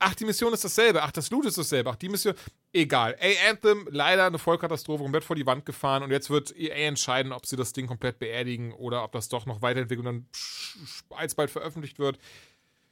Ach, 0.00 0.14
die 0.14 0.24
Mission 0.24 0.52
ist 0.52 0.62
dasselbe. 0.64 1.02
Ach, 1.02 1.10
das 1.10 1.30
Loot 1.30 1.46
ist 1.46 1.58
dasselbe. 1.58 1.90
Ach, 1.90 1.96
die 1.96 2.08
Mission. 2.08 2.34
Egal. 2.72 3.16
Ey, 3.18 3.36
Anthem, 3.50 3.88
leider 3.90 4.26
eine 4.26 4.38
Vollkatastrophe, 4.38 5.02
komplett 5.02 5.24
vor 5.24 5.34
die 5.36 5.44
Wand 5.46 5.66
gefahren. 5.66 6.02
Und 6.04 6.10
jetzt 6.12 6.30
wird 6.30 6.54
EA 6.56 6.86
entscheiden, 6.86 7.32
ob 7.32 7.46
sie 7.46 7.56
das 7.56 7.72
Ding 7.72 7.86
komplett 7.88 8.18
beerdigen 8.18 8.72
oder 8.72 9.02
ob 9.02 9.12
das 9.12 9.28
doch 9.28 9.44
noch 9.46 9.60
weiterentwickelt 9.62 10.06
und 10.06 10.14
dann 11.10 11.18
alsbald 11.18 11.50
veröffentlicht 11.50 11.98
wird. 11.98 12.18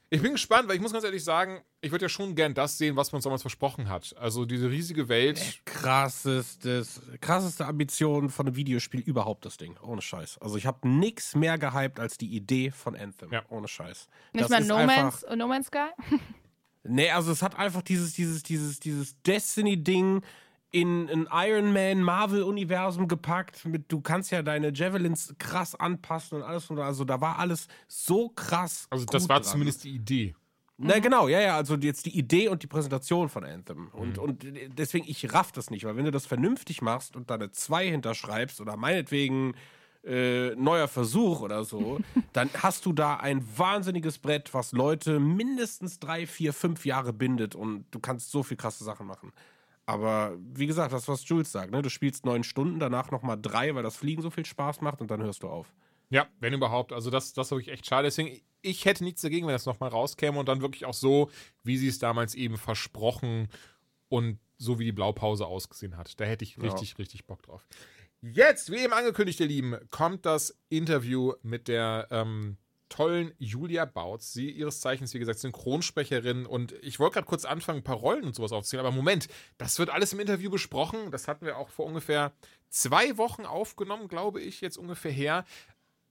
Ich 0.09 0.21
bin 0.21 0.31
gespannt, 0.33 0.69
weil 0.69 0.75
ich 0.77 0.81
muss 0.81 0.93
ganz 0.93 1.03
ehrlich 1.03 1.23
sagen, 1.23 1.61
ich 1.81 1.91
würde 1.91 2.05
ja 2.05 2.09
schon 2.09 2.33
gern 2.35 2.53
das 2.53 2.77
sehen, 2.77 2.95
was 2.95 3.11
man 3.11 3.17
uns 3.17 3.25
damals 3.25 3.41
versprochen 3.41 3.89
hat. 3.89 4.15
Also 4.17 4.45
diese 4.45 4.69
riesige 4.69 5.09
Welt. 5.09 5.59
krassestes, 5.65 7.01
krasseste 7.19 7.65
Ambition 7.65 8.29
von 8.29 8.47
einem 8.47 8.55
Videospiel 8.55 9.01
überhaupt, 9.01 9.45
das 9.45 9.57
Ding. 9.57 9.75
Ohne 9.81 10.01
Scheiß. 10.01 10.37
Also 10.39 10.55
ich 10.57 10.65
habe 10.65 10.87
nichts 10.87 11.35
mehr 11.35 11.57
gehypt 11.57 11.99
als 11.99 12.17
die 12.17 12.33
Idee 12.35 12.71
von 12.71 12.95
Anthem. 12.95 13.31
Ja. 13.33 13.43
Ohne 13.49 13.67
Scheiß. 13.67 14.07
Nicht 14.33 14.43
Das 14.43 14.49
mal 14.49 14.61
ist 14.61 14.67
No 14.67 14.75
einfach- 14.75 14.95
Man's, 14.95 15.25
no 15.37 15.47
Man's 15.47 15.67
Sky? 15.67 15.87
Nee, 16.87 17.11
also 17.11 17.31
es 17.31 17.41
hat 17.41 17.57
einfach 17.57 17.81
dieses, 17.81 18.13
dieses, 18.13 18.43
dieses, 18.43 18.79
dieses 18.79 19.21
Destiny-Ding 19.23 20.21
in 20.71 21.09
ein 21.09 21.27
Iron 21.31 21.73
Man 21.73 22.01
Marvel-Universum 22.01 23.07
gepackt. 23.07 23.65
Mit, 23.65 23.91
du 23.91 24.01
kannst 24.01 24.31
ja 24.31 24.41
deine 24.41 24.73
Javelins 24.73 25.33
krass 25.37 25.75
anpassen 25.75 26.39
und 26.39 26.43
alles. 26.43 26.69
Und 26.69 26.79
also 26.79 27.05
da 27.05 27.21
war 27.21 27.39
alles 27.39 27.67
so 27.87 28.29
krass. 28.29 28.87
Also 28.89 29.05
das 29.05 29.29
war 29.29 29.39
dran. 29.39 29.51
zumindest 29.51 29.83
die 29.83 29.91
Idee. 29.91 30.35
Na 30.79 30.99
genau, 30.99 31.27
ja, 31.27 31.41
ja, 31.41 31.55
also 31.55 31.75
jetzt 31.75 32.05
die 32.05 32.15
Idee 32.15 32.49
und 32.49 32.61
die 32.61 32.67
Präsentation 32.67 33.29
von 33.29 33.43
Anthem. 33.43 33.85
Mhm. 33.85 33.89
Und, 33.93 34.17
und 34.19 34.45
deswegen, 34.77 35.05
ich 35.07 35.33
raff 35.33 35.51
das 35.51 35.71
nicht, 35.71 35.85
weil 35.85 35.95
wenn 35.95 36.05
du 36.05 36.11
das 36.11 36.27
vernünftig 36.27 36.81
machst 36.83 37.15
und 37.15 37.31
da 37.31 37.35
eine 37.35 37.51
2 37.51 37.89
hinterschreibst 37.89 38.61
oder 38.61 38.77
meinetwegen 38.77 39.55
äh, 40.07 40.55
neuer 40.55 40.87
Versuch 40.87 41.41
oder 41.41 41.63
so, 41.63 41.99
dann 42.33 42.49
hast 42.53 42.85
du 42.85 42.93
da 42.93 43.17
ein 43.17 43.45
wahnsinniges 43.57 44.17
Brett, 44.17 44.53
was 44.53 44.71
Leute 44.71 45.19
mindestens 45.19 45.99
drei, 45.99 46.25
vier, 46.25 46.53
fünf 46.53 46.85
Jahre 46.85 47.13
bindet 47.13 47.55
und 47.55 47.85
du 47.91 47.99
kannst 47.99 48.31
so 48.31 48.43
viel 48.43 48.57
krasse 48.57 48.83
Sachen 48.83 49.05
machen. 49.07 49.31
Aber 49.85 50.37
wie 50.39 50.67
gesagt, 50.67 50.91
das, 50.91 51.07
was 51.07 51.27
Jules 51.27 51.51
sagt, 51.51 51.71
ne? 51.71 51.81
du 51.81 51.89
spielst 51.89 52.25
neun 52.25 52.43
Stunden, 52.43 52.79
danach 52.79 53.09
nochmal 53.11 53.37
drei, 53.41 53.73
weil 53.73 53.83
das 53.83 53.95
Fliegen 53.95 54.21
so 54.21 54.29
viel 54.29 54.45
Spaß 54.45 54.81
macht 54.81 55.01
und 55.01 55.09
dann 55.09 55.21
hörst 55.21 55.43
du 55.43 55.49
auf. 55.49 55.73
Ja, 56.09 56.27
wenn 56.39 56.53
überhaupt. 56.53 56.93
Also 56.93 57.09
das, 57.09 57.33
das 57.33 57.51
habe 57.51 57.61
ich 57.61 57.69
echt 57.69 57.85
schade. 57.85 58.03
Deswegen, 58.03 58.39
ich 58.61 58.85
hätte 58.85 59.03
nichts 59.03 59.21
dagegen, 59.21 59.47
wenn 59.47 59.53
das 59.53 59.65
nochmal 59.65 59.89
rauskäme 59.89 60.39
und 60.39 60.47
dann 60.47 60.61
wirklich 60.61 60.85
auch 60.85 60.93
so, 60.93 61.29
wie 61.63 61.77
sie 61.77 61.87
es 61.87 61.99
damals 61.99 62.35
eben 62.35 62.57
versprochen 62.57 63.49
und 64.09 64.39
so 64.57 64.79
wie 64.79 64.85
die 64.85 64.91
Blaupause 64.91 65.45
ausgesehen 65.45 65.97
hat. 65.97 66.19
Da 66.19 66.25
hätte 66.25 66.43
ich 66.43 66.61
richtig, 66.61 66.97
richtig 66.97 67.25
Bock 67.25 67.43
drauf. 67.43 67.65
Jetzt, 68.33 68.71
wie 68.71 68.77
eben 68.77 68.93
angekündigt, 68.93 69.39
ihr 69.39 69.47
Lieben, 69.47 69.77
kommt 69.89 70.25
das 70.25 70.57
Interview 70.69 71.33
mit 71.43 71.67
der 71.67 72.07
ähm, 72.11 72.57
tollen 72.89 73.33
Julia 73.37 73.85
Bautz. 73.85 74.33
Sie 74.33 74.49
ihres 74.49 74.81
Zeichens, 74.81 75.13
wie 75.13 75.19
gesagt, 75.19 75.39
Synchronsprecherin. 75.39 76.45
Und 76.45 76.73
ich 76.81 76.99
wollte 76.99 77.15
gerade 77.15 77.27
kurz 77.27 77.45
anfangen, 77.45 77.79
ein 77.79 77.83
paar 77.83 77.95
Rollen 77.95 78.25
und 78.25 78.35
sowas 78.35 78.51
aufzuzählen. 78.51 78.85
Aber 78.85 78.95
Moment, 78.95 79.27
das 79.57 79.79
wird 79.79 79.89
alles 79.89 80.13
im 80.13 80.19
Interview 80.19 80.49
besprochen. 80.49 81.11
Das 81.11 81.27
hatten 81.27 81.45
wir 81.45 81.57
auch 81.57 81.69
vor 81.69 81.85
ungefähr 81.85 82.33
zwei 82.69 83.17
Wochen 83.17 83.45
aufgenommen, 83.45 84.07
glaube 84.07 84.41
ich, 84.41 84.61
jetzt 84.61 84.77
ungefähr 84.77 85.11
her 85.11 85.45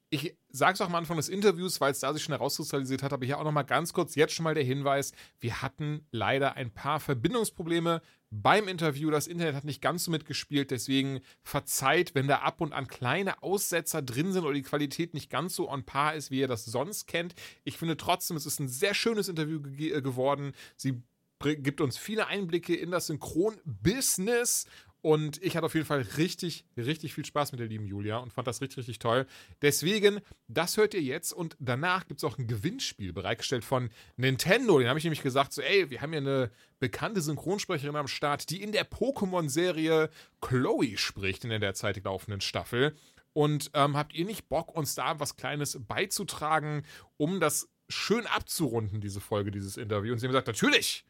ich 0.09 0.37
sage 0.49 0.75
es 0.75 0.81
auch 0.81 0.87
am 0.87 0.95
Anfang 0.95 1.17
des 1.17 1.29
Interviews, 1.29 1.81
weil 1.81 1.91
es 1.91 2.01
da 2.01 2.13
sich 2.13 2.23
schon 2.23 2.35
herauskristallisiert 2.35 3.03
hat, 3.03 3.13
aber 3.13 3.27
hier 3.27 3.39
auch 3.39 3.45
noch 3.45 3.53
mal 3.53 3.65
ganz 3.65 3.93
kurz 3.93 4.15
jetzt 4.15 4.35
schon 4.35 4.45
mal 4.45 4.55
der 4.55 4.65
Hinweis, 4.65 5.13
wir 5.41 5.63
hatten 5.63 6.07
leider 6.13 6.55
ein 6.57 6.71
paar 6.71 7.01
Verbindungsprobleme 7.01 8.01
beim 8.31 8.69
Interview. 8.69 9.11
Das 9.11 9.27
Internet 9.27 9.57
hat 9.57 9.65
nicht 9.65 9.83
ganz 9.83 10.05
so 10.05 10.11
mitgespielt, 10.11 10.71
deswegen 10.71 11.21
verzeiht, 11.43 12.15
wenn 12.15 12.29
da 12.29 12.39
ab 12.39 12.61
und 12.61 12.73
an 12.73 12.87
kleine 12.87 13.43
Aussetzer 13.43 14.01
drin 14.01 14.33
sind 14.33 14.45
oder 14.45 14.55
die 14.55 14.63
Qualität 14.63 15.13
nicht 15.13 15.31
ganz 15.31 15.57
so 15.57 15.69
on 15.69 15.85
par 15.85 16.15
ist, 16.15 16.31
wie 16.31 16.41
ihr 16.41 16.49
das 16.49 16.65
sonst 16.65 17.07
kennt. 17.07 17.35
Ich 17.65 17.77
finde 17.77 17.97
trotzdem, 17.97 18.37
es 18.37 18.47
ist 18.47 18.61
ein 18.61 18.69
sehr 18.69 18.95
schönes 18.95 19.29
Interview 19.29 19.61
ge 19.61 20.01
geworden. 20.01 20.53
Sie 20.77 21.03
gibt 21.41 21.81
uns 21.81 21.99
viele 21.99 22.29
Einblicke 22.29 22.75
in 22.75 22.91
das 22.91 23.09
Synchron-Business 23.09 24.67
und 25.07 25.41
ich 25.41 25.57
hatte 25.57 25.67
auf 25.67 25.75
jeden 25.75 25.87
Fall 25.87 26.05
richtig, 26.17 26.65
richtig 26.77 27.15
viel 27.15 27.25
Spaß 27.25 27.53
mit 27.53 27.61
der 27.61 27.69
lieben 27.69 27.87
Julia 27.87 28.17
und 28.17 28.33
fand 28.33 28.49
das 28.49 28.61
richtig, 28.61 28.79
richtig 28.79 28.99
toll. 28.99 29.25
Deswegen, 29.63 30.21
das 30.49 30.77
hört 30.77 30.95
ihr 30.95 31.01
jetzt 31.01 31.33
und 31.33 31.57
danach 31.61 32.09
gibt 32.09 32.19
es 32.19 32.25
auch 32.25 32.39
ein 32.39 32.49
Gewinnspiel 32.49 33.13
bereitgestellt 33.13 33.65
von 33.65 33.91
Nintendo. 34.17 34.81
Den 34.81 34.89
habe 34.89 34.99
ich 34.99 35.05
nämlich 35.05 35.23
gesagt, 35.23 35.53
so, 35.53 35.63
ey, 35.63 35.91
wir 35.91 36.01
haben 36.01 36.11
hier 36.11 36.23
eine 36.23 36.51
bekannte 36.81 37.21
Synchronsprecherin 37.21 37.95
am 37.95 38.09
Start, 38.09 38.51
die 38.51 38.61
in 38.61 38.73
der 38.73 38.85
Pokémon-Serie 38.85 40.11
Chloe 40.41 40.99
spricht, 40.99 41.45
in 41.45 41.51
der 41.51 41.61
derzeitig 41.61 42.03
laufenden 42.03 42.41
Staffel. 42.41 42.97
Und 43.33 43.71
ähm, 43.75 43.97
habt 43.97 44.13
ihr 44.13 44.25
nicht 44.25 44.49
Bock, 44.49 44.75
uns 44.75 44.97
da 44.97 45.21
was 45.21 45.37
Kleines 45.37 45.79
beizutragen, 45.87 46.83
um 47.17 47.39
das 47.39 47.69
schön 47.89 48.27
abzurunden, 48.27 49.01
diese 49.01 49.21
Folge, 49.21 49.53
dieses 49.53 49.77
Interview? 49.77 50.13
Und 50.13 50.19
sie 50.19 50.27
haben 50.27 50.33
gesagt, 50.33 50.49
natürlich! 50.49 51.06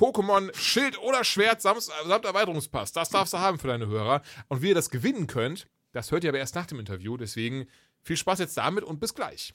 Pokémon 0.00 0.50
Schild 0.56 0.98
oder 0.98 1.24
Schwert 1.24 1.60
samt, 1.60 1.82
samt 1.82 2.24
Erweiterungspass. 2.24 2.92
Das 2.92 3.10
darfst 3.10 3.34
du 3.34 3.38
haben 3.38 3.58
für 3.58 3.68
deine 3.68 3.86
Hörer. 3.86 4.22
Und 4.48 4.62
wie 4.62 4.70
ihr 4.70 4.74
das 4.74 4.88
gewinnen 4.88 5.26
könnt, 5.26 5.66
das 5.92 6.10
hört 6.10 6.24
ihr 6.24 6.30
aber 6.30 6.38
erst 6.38 6.54
nach 6.54 6.64
dem 6.64 6.80
Interview. 6.80 7.18
Deswegen 7.18 7.68
viel 8.00 8.16
Spaß 8.16 8.38
jetzt 8.38 8.56
damit 8.56 8.82
und 8.82 8.98
bis 8.98 9.14
gleich. 9.14 9.52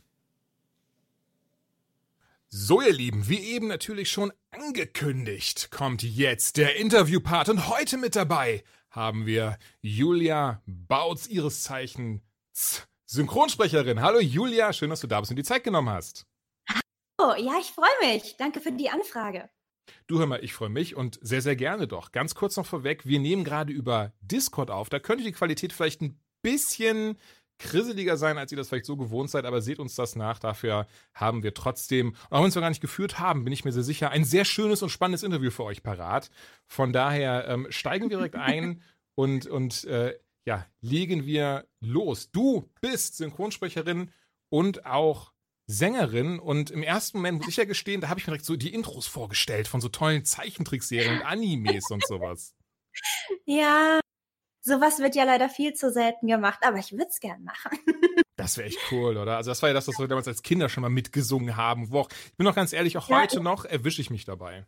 So, 2.47 2.79
ihr 2.79 2.93
Lieben, 2.93 3.27
wie 3.27 3.39
eben 3.39 3.67
natürlich 3.67 4.11
schon 4.11 4.31
angekündigt, 4.51 5.71
kommt 5.71 6.03
jetzt 6.03 6.57
der 6.57 6.75
Interviewpart. 6.75 7.49
Und 7.49 7.67
heute 7.67 7.97
mit 7.97 8.15
dabei 8.15 8.63
haben 8.91 9.25
wir 9.25 9.57
Julia 9.81 10.61
Bautz, 10.67 11.25
ihres 11.25 11.63
Zeichens 11.63 12.21
Synchronsprecherin. 13.07 13.99
Hallo 13.99 14.19
Julia, 14.19 14.73
schön, 14.73 14.91
dass 14.91 15.01
du 15.01 15.07
da 15.07 15.19
bist 15.19 15.31
und 15.31 15.37
die 15.37 15.43
Zeit 15.43 15.63
genommen 15.63 15.89
hast. 15.89 16.27
Oh, 17.17 17.33
ja, 17.35 17.53
ich 17.59 17.71
freue 17.71 18.13
mich. 18.13 18.35
Danke 18.37 18.61
für 18.61 18.71
die 18.71 18.91
Anfrage. 18.91 19.49
Du 20.07 20.19
hör 20.19 20.25
mal, 20.25 20.43
ich 20.43 20.53
freue 20.53 20.69
mich 20.69 20.95
und 20.95 21.19
sehr, 21.21 21.41
sehr 21.41 21.55
gerne 21.55 21.87
doch. 21.87 22.11
Ganz 22.11 22.35
kurz 22.35 22.57
noch 22.57 22.65
vorweg, 22.65 23.05
wir 23.05 23.19
nehmen 23.19 23.43
gerade 23.43 23.71
über 23.73 24.13
Discord 24.21 24.71
auf. 24.71 24.89
Da 24.89 24.99
könnte 24.99 25.23
die 25.23 25.31
Qualität 25.31 25.73
vielleicht 25.73 26.01
ein 26.01 26.19
bisschen 26.41 27.17
krisseliger 27.57 28.17
sein, 28.17 28.37
als 28.37 28.51
ihr 28.51 28.57
das 28.57 28.69
vielleicht 28.69 28.85
so 28.85 28.97
gewohnt 28.97 29.29
seid, 29.29 29.45
aber 29.45 29.61
seht 29.61 29.79
uns 29.79 29.95
das 29.95 30.15
nach. 30.15 30.39
Dafür 30.39 30.87
haben 31.13 31.43
wir 31.43 31.53
trotzdem, 31.53 32.15
auch 32.29 32.37
wenn 32.37 32.43
wir 32.43 32.47
es 32.47 32.55
gar 32.55 32.69
nicht 32.69 32.81
geführt 32.81 33.19
haben, 33.19 33.43
bin 33.43 33.53
ich 33.53 33.65
mir 33.65 33.71
sehr 33.71 33.83
sicher, 33.83 34.11
ein 34.11 34.25
sehr 34.25 34.45
schönes 34.45 34.81
und 34.81 34.89
spannendes 34.89 35.23
Interview 35.23 35.51
für 35.51 35.63
euch 35.63 35.81
parat. 35.81 36.29
Von 36.67 36.91
daher 36.91 37.47
ähm, 37.47 37.67
steigen 37.69 38.09
wir 38.09 38.17
direkt 38.17 38.35
ein 38.35 38.81
und, 39.15 39.47
und 39.47 39.85
äh, 39.85 40.17
ja, 40.45 40.65
legen 40.81 41.25
wir 41.25 41.65
los. 41.79 42.29
Du 42.31 42.69
bist 42.81 43.17
Synchronsprecherin 43.17 44.11
und 44.49 44.85
auch 44.85 45.31
Sängerin 45.67 46.39
und 46.39 46.69
im 46.69 46.83
ersten 46.83 47.17
Moment 47.17 47.39
muss 47.39 47.47
ich 47.47 47.57
ja 47.57 47.65
gestehen, 47.65 48.01
da 48.01 48.09
habe 48.09 48.19
ich 48.19 48.27
mir 48.27 48.31
direkt 48.31 48.45
so 48.45 48.55
die 48.55 48.73
Intros 48.73 49.07
vorgestellt 49.07 49.67
von 49.67 49.81
so 49.81 49.89
tollen 49.89 50.23
Zeichentrickserien 50.23 51.17
und 51.17 51.25
Animes 51.25 51.89
und 51.89 52.05
sowas. 52.05 52.55
Ja, 53.45 53.99
sowas 54.61 54.99
wird 54.99 55.15
ja 55.15 55.23
leider 55.23 55.49
viel 55.49 55.73
zu 55.73 55.91
selten 55.91 56.27
gemacht, 56.27 56.59
aber 56.61 56.77
ich 56.77 56.91
würde 56.91 57.07
es 57.09 57.19
gern 57.19 57.43
machen. 57.43 57.77
Das 58.37 58.57
wäre 58.57 58.67
echt 58.67 58.79
cool, 58.91 59.17
oder? 59.17 59.37
Also 59.37 59.51
das 59.51 59.61
war 59.61 59.69
ja 59.69 59.73
das, 59.73 59.87
was 59.87 59.97
wir 59.97 60.07
damals 60.07 60.27
als 60.27 60.43
Kinder 60.43 60.67
schon 60.67 60.81
mal 60.81 60.89
mitgesungen 60.89 61.55
haben. 61.55 61.89
Wo 61.91 62.01
auch, 62.01 62.09
ich 62.11 62.35
bin 62.35 62.43
noch 62.43 62.55
ganz 62.55 62.73
ehrlich, 62.73 62.97
auch 62.97 63.07
Ja, 63.07 63.21
heute 63.21 63.39
noch 63.39 63.63
erwische 63.63 64.01
ich 64.01 64.09
mich 64.09 64.25
dabei. 64.25 64.65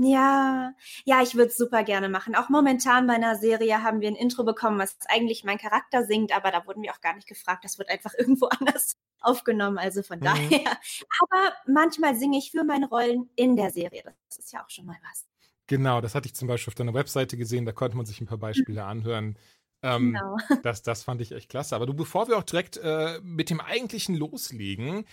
Ja, 0.00 0.74
ja, 1.04 1.22
ich 1.22 1.34
würde 1.34 1.48
es 1.48 1.56
super 1.56 1.82
gerne 1.82 2.08
machen. 2.08 2.36
Auch 2.36 2.48
momentan 2.48 3.08
bei 3.08 3.14
einer 3.14 3.34
Serie 3.34 3.82
haben 3.82 4.00
wir 4.00 4.06
ein 4.08 4.14
Intro 4.14 4.44
bekommen, 4.44 4.78
was 4.78 4.96
eigentlich 5.08 5.42
mein 5.42 5.58
Charakter 5.58 6.04
singt, 6.04 6.30
aber 6.36 6.52
da 6.52 6.64
wurden 6.66 6.82
wir 6.82 6.92
auch 6.92 7.00
gar 7.00 7.16
nicht 7.16 7.26
gefragt. 7.26 7.64
Das 7.64 7.78
wird 7.78 7.88
einfach 7.90 8.12
irgendwo 8.18 8.46
anders 8.46 8.96
aufgenommen. 9.20 9.76
Also 9.78 10.02
von 10.04 10.20
Mhm. 10.20 10.24
daher. 10.24 10.78
Aber 11.20 11.52
manchmal 11.66 12.14
singe 12.14 12.38
ich 12.38 12.52
für 12.52 12.62
meine 12.64 12.88
Rollen 12.88 13.28
in 13.34 13.56
der 13.56 13.70
Serie. 13.72 14.04
Das 14.28 14.38
ist 14.38 14.52
ja 14.52 14.64
auch 14.64 14.70
schon 14.70 14.86
mal 14.86 14.96
was. 15.10 15.26
Genau, 15.66 16.00
das 16.00 16.14
hatte 16.14 16.26
ich 16.26 16.34
zum 16.34 16.48
Beispiel 16.48 16.70
auf 16.70 16.74
deiner 16.76 16.94
Webseite 16.94 17.36
gesehen, 17.36 17.66
da 17.66 17.72
konnte 17.72 17.96
man 17.96 18.06
sich 18.06 18.20
ein 18.20 18.26
paar 18.26 18.38
Beispiele 18.38 18.84
anhören. 18.84 19.36
Ähm, 19.82 20.14
Genau. 20.14 20.36
das, 20.62 20.82
das 20.82 21.02
fand 21.04 21.20
ich 21.20 21.32
echt 21.32 21.50
klasse. 21.50 21.76
Aber 21.76 21.86
du, 21.86 21.94
bevor 21.94 22.28
wir 22.28 22.38
auch 22.38 22.42
direkt 22.44 22.78
äh, 22.78 23.20
mit 23.22 23.50
dem 23.50 23.60
eigentlichen 23.60 24.14
loslegen, 24.16 25.04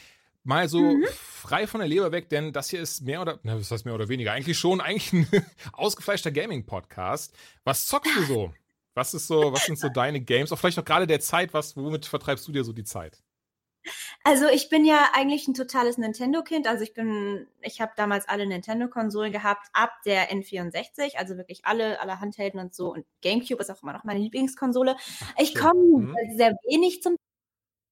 mal 0.45 0.69
so 0.69 0.79
Mhm. 0.95 1.05
frei 1.13 1.67
von 1.67 1.79
der 1.79 1.89
Leber 1.89 2.11
weg, 2.11 2.29
denn 2.29 2.53
das 2.53 2.69
hier 2.69 2.81
ist 2.81 3.01
mehr 3.01 3.21
oder, 3.21 3.39
na, 3.43 3.57
was 3.59 3.69
heißt 3.71 3.85
mehr 3.85 3.95
oder 3.95 4.07
weniger, 4.09 4.31
eigentlich 4.31 4.57
schon 4.57 4.79
eigentlich 4.79 5.11
ein 5.13 5.27
ausgefleischter 5.73 6.31
Gaming-Podcast. 6.31 7.35
Was 7.63 7.87
zockst 7.87 8.15
du 8.15 8.23
so? 8.23 8.53
Was 8.93 9.13
ist 9.13 9.27
so, 9.27 9.51
was 9.51 9.65
sind 9.65 9.77
so 9.77 9.89
deine 9.89 10.21
Games? 10.21 10.51
Auch 10.53 10.57
vielleicht 10.57 10.79
auch 10.79 10.85
gerade 10.85 11.05
der 11.07 11.19
Zeit, 11.19 11.53
was, 11.53 11.75
womit 11.75 12.05
vertreibst 12.05 12.47
du 12.47 12.53
dir 12.53 12.63
so 12.63 12.71
die 12.71 12.85
Zeit? 12.85 13.21
Also 14.23 14.47
ich 14.47 14.69
bin 14.69 14.83
ja 14.85 15.09
eigentlich 15.13 15.47
ein 15.47 15.53
totales 15.53 15.97
Nintendo-Kind. 15.99 16.65
Also 16.67 16.83
ich 16.83 16.93
bin, 16.95 17.45
ich 17.61 17.81
habe 17.81 17.91
damals 17.95 18.27
alle 18.27 18.47
Nintendo-Konsolen 18.47 19.31
gehabt, 19.31 19.67
ab 19.73 19.91
der 20.05 20.31
N64, 20.31 21.17
also 21.17 21.37
wirklich 21.37 21.65
alle, 21.65 21.99
alle 21.99 22.19
Handhelden 22.19 22.59
und 22.59 22.73
so. 22.73 22.91
Und 22.93 23.05
GameCube 23.21 23.61
ist 23.61 23.69
auch 23.69 23.83
immer 23.83 23.93
noch 23.93 24.03
meine 24.03 24.19
Lieblingskonsole. 24.21 24.95
Ich 25.37 25.53
komme 25.53 25.99
Mhm. 25.99 26.15
sehr 26.35 26.51
wenig 26.67 27.03
zum 27.03 27.15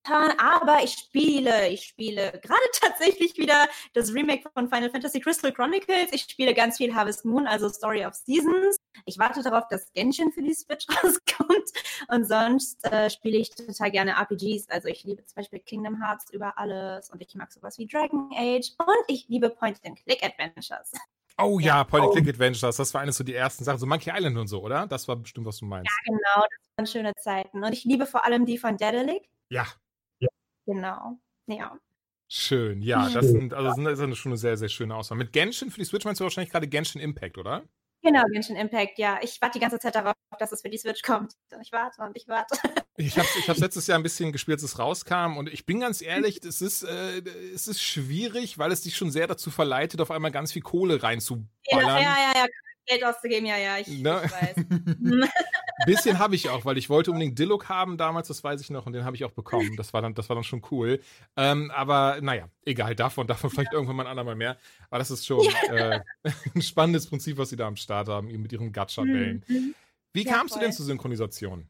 aber 0.09 0.83
ich 0.83 0.93
spiele, 0.93 1.69
ich 1.69 1.83
spiele 1.83 2.31
gerade 2.41 2.61
tatsächlich 2.81 3.37
wieder 3.37 3.67
das 3.93 4.13
Remake 4.13 4.49
von 4.53 4.69
Final 4.69 4.89
Fantasy 4.89 5.19
Crystal 5.19 5.51
Chronicles. 5.51 6.11
Ich 6.11 6.23
spiele 6.23 6.53
ganz 6.53 6.77
viel 6.77 6.93
Harvest 6.93 7.25
Moon, 7.25 7.47
also 7.47 7.69
Story 7.69 8.05
of 8.05 8.13
Seasons. 8.13 8.77
Ich 9.05 9.17
warte 9.17 9.41
darauf, 9.41 9.67
dass 9.69 9.91
Genshin 9.93 10.31
für 10.31 10.41
die 10.41 10.53
Switch 10.53 10.85
rauskommt. 11.03 11.71
Und 12.09 12.27
sonst 12.27 12.83
äh, 12.85 13.09
spiele 13.09 13.37
ich 13.37 13.49
total 13.51 13.91
gerne 13.91 14.11
RPGs. 14.11 14.69
Also 14.69 14.87
ich 14.87 15.03
liebe 15.03 15.25
zum 15.25 15.35
Beispiel 15.35 15.59
Kingdom 15.59 16.01
Hearts 16.01 16.31
über 16.31 16.57
alles 16.57 17.09
und 17.09 17.21
ich 17.21 17.33
mag 17.35 17.51
sowas 17.51 17.77
wie 17.77 17.87
Dragon 17.87 18.29
Age 18.35 18.71
und 18.79 19.03
ich 19.07 19.27
liebe 19.29 19.49
Point-and-Click-Adventures. 19.49 20.91
Oh 21.41 21.59
ja, 21.59 21.77
Ja. 21.77 21.83
Point 21.83 22.05
and 22.05 22.13
Click 22.13 22.29
Adventures, 22.29 22.77
das 22.77 22.93
war 22.93 23.01
eines 23.01 23.17
so 23.17 23.23
die 23.23 23.33
ersten 23.33 23.63
Sachen, 23.63 23.79
so 23.79 23.87
Monkey 23.87 24.11
Island 24.13 24.37
und 24.37 24.47
so, 24.47 24.61
oder? 24.61 24.85
Das 24.85 25.07
war 25.07 25.15
bestimmt, 25.15 25.47
was 25.47 25.57
du 25.57 25.65
meinst. 25.65 25.91
Genau, 26.05 26.19
das 26.35 26.77
waren 26.77 26.87
schöne 26.87 27.15
Zeiten. 27.15 27.63
Und 27.63 27.73
ich 27.73 27.83
liebe 27.85 28.05
vor 28.05 28.25
allem 28.25 28.45
die 28.45 28.57
von 28.57 28.77
Dedalic. 28.77 29.29
Ja, 29.49 29.65
Genau. 30.65 31.17
Ja. 31.47 31.77
schön. 32.27 32.81
Ja, 32.81 33.09
das 33.09 33.27
sind, 33.27 33.53
also 33.53 33.81
das 33.83 33.99
ist 33.99 34.17
schon 34.17 34.31
eine 34.31 34.37
sehr, 34.37 34.57
sehr 34.57 34.69
schöne 34.69 34.95
Auswahl. 34.95 35.17
Mit 35.17 35.33
Genshin 35.33 35.69
für 35.71 35.79
die 35.79 35.85
Switch 35.85 36.05
meinst 36.05 36.19
du 36.21 36.23
wahrscheinlich 36.23 36.51
gerade 36.51 36.67
Genshin 36.67 37.01
Impact, 37.01 37.37
oder? 37.37 37.63
Genau, 38.01 38.23
Genshin 38.31 38.55
Impact, 38.55 38.97
ja. 38.99 39.19
Ich 39.21 39.41
warte 39.41 39.57
die 39.57 39.61
ganze 39.61 39.79
Zeit 39.79 39.95
darauf, 39.95 40.13
dass 40.39 40.51
es 40.51 40.61
für 40.61 40.69
die 40.69 40.77
Switch 40.77 41.01
kommt. 41.03 41.33
Ich 41.61 41.71
warte 41.71 42.01
und 42.01 42.15
ich 42.17 42.27
warte. 42.27 42.57
Ich 42.95 43.17
habe 43.17 43.27
ich 43.39 43.49
hab's 43.49 43.59
letztes 43.59 43.87
Jahr 43.87 43.97
ein 43.97 44.03
bisschen 44.03 44.31
gespielt, 44.31 44.57
als 44.57 44.63
es 44.63 44.77
rauskam 44.77 45.35
und 45.37 45.51
ich 45.51 45.65
bin 45.65 45.79
ganz 45.79 45.99
ehrlich, 46.03 46.43
es 46.45 46.61
ist, 46.61 46.83
äh, 46.83 47.23
es 47.51 47.67
ist 47.67 47.81
schwierig, 47.81 48.59
weil 48.59 48.71
es 48.71 48.81
dich 48.81 48.95
schon 48.95 49.09
sehr 49.09 49.25
dazu 49.25 49.49
verleitet, 49.49 49.99
auf 49.99 50.11
einmal 50.11 50.29
ganz 50.29 50.51
viel 50.53 50.61
Kohle 50.61 50.97
Ja, 50.97 51.01
reinzuballern. 51.01 51.47
ja, 51.71 51.97
ja, 51.97 52.31
ja. 52.35 52.45
Geld 52.85 53.03
auszugeben, 53.03 53.45
ja, 53.45 53.57
ja, 53.57 53.77
ich, 53.77 53.87
Ne? 53.87 54.21
ich 54.25 54.31
weiß. 54.31 54.55
bisschen 55.85 56.19
habe 56.19 56.35
ich 56.35 56.49
auch, 56.49 56.65
weil 56.65 56.77
ich 56.77 56.89
wollte 56.89 57.11
unbedingt 57.11 57.37
Dillock 57.39 57.69
haben 57.69 57.97
damals, 57.97 58.27
das 58.27 58.43
weiß 58.43 58.61
ich 58.61 58.69
noch, 58.69 58.85
und 58.85 58.93
den 58.93 59.05
habe 59.05 59.15
ich 59.15 59.23
auch 59.25 59.31
bekommen. 59.31 59.75
Das 59.77 59.93
war 59.93 60.01
dann, 60.01 60.13
das 60.13 60.29
war 60.29 60.35
dann 60.35 60.43
schon 60.43 60.61
cool. 60.71 60.99
Ähm, 61.35 61.71
aber 61.71 62.19
naja, 62.21 62.49
egal, 62.65 62.95
davon, 62.95 63.27
davon 63.27 63.49
vielleicht 63.49 63.73
irgendwann 63.73 63.95
mal 63.97 64.03
ein 64.03 64.11
andermal 64.11 64.35
mehr. 64.35 64.57
Aber 64.89 64.99
das 64.99 65.11
ist 65.11 65.25
schon 65.25 65.45
äh, 65.69 65.99
ein 66.55 66.61
spannendes 66.61 67.07
Prinzip, 67.07 67.37
was 67.37 67.49
sie 67.49 67.55
da 67.55 67.67
am 67.67 67.75
Start 67.75 68.07
haben, 68.07 68.27
mit 68.27 68.51
ihren 68.51 68.71
Gacha-Wellen. 68.71 69.43
Mhm. 69.47 69.75
Wie 70.13 70.23
Ja, 70.25 70.33
kamst 70.33 70.55
du 70.55 70.59
denn 70.59 70.69
voll. 70.69 70.77
zur 70.77 70.85
Synchronisation? 70.85 71.67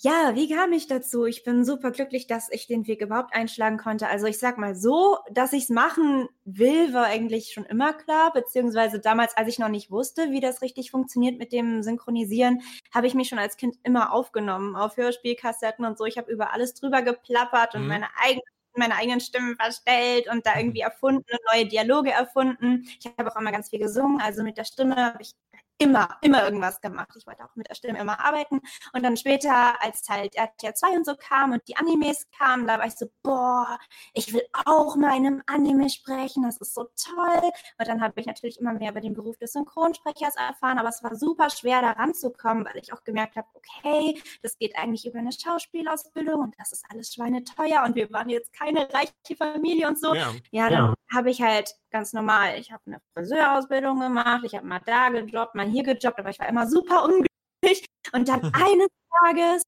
Ja, 0.00 0.36
wie 0.36 0.48
kam 0.48 0.72
ich 0.72 0.86
dazu? 0.86 1.24
Ich 1.24 1.42
bin 1.42 1.64
super 1.64 1.90
glücklich, 1.90 2.28
dass 2.28 2.48
ich 2.52 2.68
den 2.68 2.86
Weg 2.86 3.00
überhaupt 3.00 3.34
einschlagen 3.34 3.78
konnte. 3.78 4.06
Also 4.06 4.26
ich 4.26 4.38
sag 4.38 4.56
mal 4.56 4.76
so, 4.76 5.18
dass 5.28 5.52
ich 5.52 5.64
es 5.64 5.68
machen 5.70 6.28
will, 6.44 6.92
war 6.94 7.06
eigentlich 7.06 7.52
schon 7.52 7.64
immer 7.64 7.92
klar, 7.94 8.32
beziehungsweise 8.32 9.00
damals, 9.00 9.36
als 9.36 9.48
ich 9.48 9.58
noch 9.58 9.68
nicht 9.68 9.90
wusste, 9.90 10.30
wie 10.30 10.38
das 10.38 10.62
richtig 10.62 10.92
funktioniert 10.92 11.38
mit 11.38 11.52
dem 11.52 11.82
Synchronisieren, 11.82 12.62
habe 12.94 13.08
ich 13.08 13.14
mich 13.14 13.28
schon 13.28 13.40
als 13.40 13.56
Kind 13.56 13.76
immer 13.82 14.12
aufgenommen, 14.12 14.76
auf 14.76 14.96
Hörspielkassetten 14.96 15.84
und 15.84 15.98
so. 15.98 16.04
Ich 16.04 16.16
habe 16.16 16.30
über 16.30 16.52
alles 16.52 16.74
drüber 16.74 17.02
geplappert 17.02 17.74
und 17.74 17.82
Mhm. 17.82 17.88
meine 17.88 18.06
eigene 18.24 18.42
meine 18.76 18.94
eigenen 18.94 19.18
Stimmen 19.20 19.56
verstellt 19.56 20.28
und 20.30 20.46
da 20.46 20.56
irgendwie 20.56 20.80
erfunden 20.82 21.24
und 21.28 21.40
neue 21.52 21.66
Dialoge 21.66 22.12
erfunden. 22.12 22.86
Ich 23.00 23.06
habe 23.18 23.32
auch 23.32 23.40
immer 23.40 23.50
ganz 23.50 23.70
viel 23.70 23.80
gesungen, 23.80 24.20
also 24.20 24.44
mit 24.44 24.56
der 24.56 24.62
Stimme 24.64 24.94
habe 24.94 25.20
ich 25.22 25.32
immer, 25.78 26.16
immer 26.22 26.44
irgendwas 26.44 26.80
gemacht. 26.80 27.10
Ich 27.16 27.26
wollte 27.26 27.44
auch 27.44 27.54
mit 27.54 27.68
der 27.68 27.74
Stimme 27.74 27.98
immer 27.98 28.20
arbeiten. 28.24 28.60
Und 28.92 29.02
dann 29.02 29.16
später, 29.16 29.80
als 29.82 30.08
halt 30.08 30.34
RTL 30.34 30.74
2 30.74 30.88
und 30.96 31.06
so 31.06 31.14
kam 31.16 31.52
und 31.52 31.62
die 31.68 31.76
Animes 31.76 32.26
kamen, 32.36 32.66
da 32.66 32.78
war 32.78 32.86
ich 32.86 32.96
so, 32.96 33.06
boah, 33.22 33.78
ich 34.12 34.32
will 34.32 34.42
auch 34.64 34.96
mal 34.96 35.16
in 35.16 35.26
einem 35.26 35.42
Anime 35.46 35.88
sprechen, 35.88 36.42
das 36.42 36.58
ist 36.58 36.74
so 36.74 36.84
toll. 36.84 37.50
Und 37.78 37.88
dann 37.88 38.00
habe 38.00 38.20
ich 38.20 38.26
natürlich 38.26 38.58
immer 38.60 38.72
mehr 38.72 38.90
über 38.90 39.00
den 39.00 39.14
Beruf 39.14 39.38
des 39.38 39.52
Synchronsprechers 39.52 40.34
erfahren, 40.36 40.78
aber 40.78 40.88
es 40.88 41.02
war 41.02 41.14
super 41.14 41.48
schwer, 41.50 41.80
da 41.80 41.92
ranzukommen, 41.92 42.64
weil 42.64 42.76
ich 42.76 42.92
auch 42.92 43.04
gemerkt 43.04 43.36
habe, 43.36 43.46
okay, 43.54 44.20
das 44.42 44.58
geht 44.58 44.76
eigentlich 44.76 45.06
über 45.06 45.18
eine 45.18 45.32
Schauspielausbildung 45.32 46.40
und 46.40 46.54
das 46.58 46.72
ist 46.72 46.84
alles 46.90 47.14
schweineteuer 47.14 47.84
und 47.84 47.94
wir 47.94 48.10
waren 48.12 48.28
jetzt 48.28 48.52
keine 48.52 48.88
reiche 48.92 49.12
Familie 49.36 49.86
und 49.88 49.98
so. 49.98 50.14
Ja. 50.14 50.32
Ja, 50.50 50.70
dann 50.70 50.94
habe 51.12 51.30
ich 51.30 51.40
halt 51.40 51.74
ganz 51.90 52.12
normal, 52.12 52.58
ich 52.58 52.72
habe 52.72 52.82
eine 52.86 53.00
Friseurausbildung 53.14 54.00
gemacht, 54.00 54.42
ich 54.44 54.54
habe 54.54 54.66
mal 54.66 54.80
da 54.84 55.08
gejobbt, 55.08 55.54
mal 55.54 55.67
hier 55.68 55.82
gejobbt, 55.82 56.18
aber 56.18 56.30
ich 56.30 56.38
war 56.38 56.48
immer 56.48 56.66
super 56.66 57.04
unglücklich. 57.04 57.86
Und 58.12 58.28
dann 58.28 58.42
eines 58.54 58.88
Tages, 59.24 59.62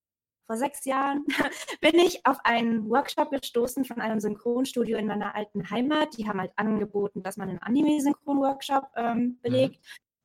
vor 0.46 0.56
sechs 0.56 0.84
Jahren, 0.84 1.24
bin 1.80 1.94
ich 1.94 2.26
auf 2.26 2.38
einen 2.44 2.88
Workshop 2.90 3.30
gestoßen 3.30 3.84
von 3.84 4.00
einem 4.00 4.20
Synchronstudio 4.20 4.98
in 4.98 5.06
meiner 5.06 5.34
alten 5.34 5.70
Heimat. 5.70 6.16
Die 6.16 6.28
haben 6.28 6.40
halt 6.40 6.52
angeboten, 6.56 7.22
dass 7.22 7.36
man 7.36 7.48
einen 7.48 7.62
Anime-Synchron-Workshop 7.62 8.88
ähm, 8.96 9.38
belegt. 9.42 9.78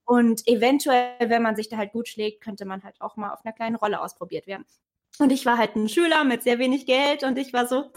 Und 0.06 0.48
eventuell, 0.48 1.30
wenn 1.30 1.42
man 1.42 1.56
sich 1.56 1.70
da 1.70 1.78
halt 1.78 1.92
gut 1.92 2.08
schlägt, 2.08 2.44
könnte 2.44 2.66
man 2.66 2.84
halt 2.84 3.02
auch 3.02 3.18
mal 3.18 3.34
auf 3.34 3.44
einer 3.44 3.54
kleinen 3.54 3.76
Rolle 3.76 4.02
ausprobiert 4.02 4.46
werden. 4.48 4.66
Und 5.20 5.32
ich 5.32 5.46
war 5.46 5.58
halt 5.58 5.76
ein 5.76 5.90
Schüler 5.90 6.24
mit 6.24 6.44
sehr 6.44 6.60
wenig 6.60 6.86
Geld 6.86 7.24
und 7.24 7.38
ich 7.38 7.54
war 7.54 7.68
so, 7.68 7.92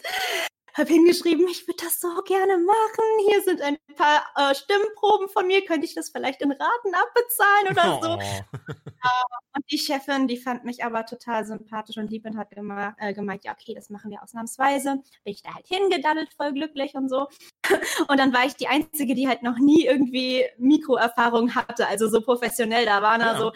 habe 0.75 0.93
hingeschrieben, 0.93 1.47
ich 1.49 1.67
würde 1.67 1.85
das 1.85 2.01
so 2.01 2.09
gerne 2.23 2.59
machen. 2.59 3.05
Hier 3.29 3.43
sind 3.43 3.61
ein 3.63 3.79
paar 3.97 4.25
äh, 4.37 4.55
Stimmproben 4.55 5.29
von 5.29 5.47
mir. 5.47 5.65
Könnte 5.65 5.87
ich 5.87 5.95
das 5.95 6.11
vielleicht 6.11 6.41
in 6.43 6.53
Raten 6.53 6.95
abbezahlen 6.95 7.69
oder 7.71 8.01
so? 8.03 8.19
Oh. 8.19 8.59
Und 9.57 9.65
die 9.71 9.79
Chefin, 9.79 10.29
die 10.29 10.37
fand 10.37 10.65
mich 10.65 10.85
aber 10.85 11.05
total 11.07 11.45
sympathisch 11.45 11.97
und 11.97 12.11
lieb 12.11 12.25
und 12.27 12.37
hat 12.37 12.51
gema 12.51 12.95
äh, 12.99 13.13
gemeint, 13.13 13.45
ja, 13.45 13.53
okay, 13.53 13.75
das 13.75 13.91
machen 13.91 14.11
wir 14.11 14.23
ausnahmsweise. 14.23 14.97
Bin 15.25 15.33
ich 15.33 15.43
da 15.43 15.55
halt 15.55 15.67
hingedaddelt, 15.67 16.33
voll 16.35 16.53
glücklich 16.53 16.95
und 16.95 17.09
so. 17.09 17.27
Und 18.09 18.19
dann 18.19 18.33
war 18.33 18.45
ich 18.47 18.55
die 18.55 18.69
Einzige, 18.69 19.15
die 19.15 19.29
halt 19.29 19.43
noch 19.43 19.59
nie 19.59 19.85
irgendwie 19.87 20.47
Mikroerfahrung 20.59 21.55
hatte, 21.55 21.87
also 21.89 22.09
so 22.09 22.21
professionell. 22.23 22.87
Da 22.87 23.03
waren 23.03 23.21
da 23.21 23.33
Ja. 23.33 23.39
so, 23.39 23.53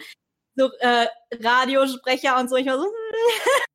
so 0.55 0.69
äh, 0.79 1.07
Radiosprecher 1.41 2.37
und 2.39 2.49
so. 2.49 2.57
Ich 2.57 2.67
war 2.67 2.77
so, 2.79 2.85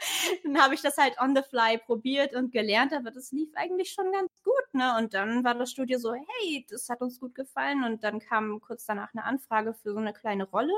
dann 0.44 0.60
habe 0.60 0.74
ich 0.74 0.82
das 0.82 0.96
halt 0.96 1.20
on 1.20 1.34
the 1.34 1.42
fly 1.42 1.78
probiert 1.78 2.34
und 2.34 2.52
gelernt, 2.52 2.92
aber 2.92 3.10
das 3.10 3.32
lief 3.32 3.50
eigentlich 3.54 3.92
schon 3.92 4.12
ganz 4.12 4.30
gut, 4.44 4.74
ne? 4.74 4.96
Und 4.98 5.14
dann 5.14 5.44
war 5.44 5.54
das 5.54 5.70
Studio 5.70 5.98
so, 5.98 6.12
hey, 6.14 6.66
das 6.68 6.88
hat 6.88 7.00
uns 7.00 7.20
gut 7.20 7.34
gefallen 7.34 7.84
und 7.84 8.04
dann 8.04 8.20
kam 8.20 8.60
kurz 8.60 8.86
danach 8.86 9.12
eine 9.14 9.24
Anfrage 9.24 9.74
für 9.74 9.92
so 9.92 9.98
eine 9.98 10.12
kleine 10.12 10.44
Rolle 10.44 10.72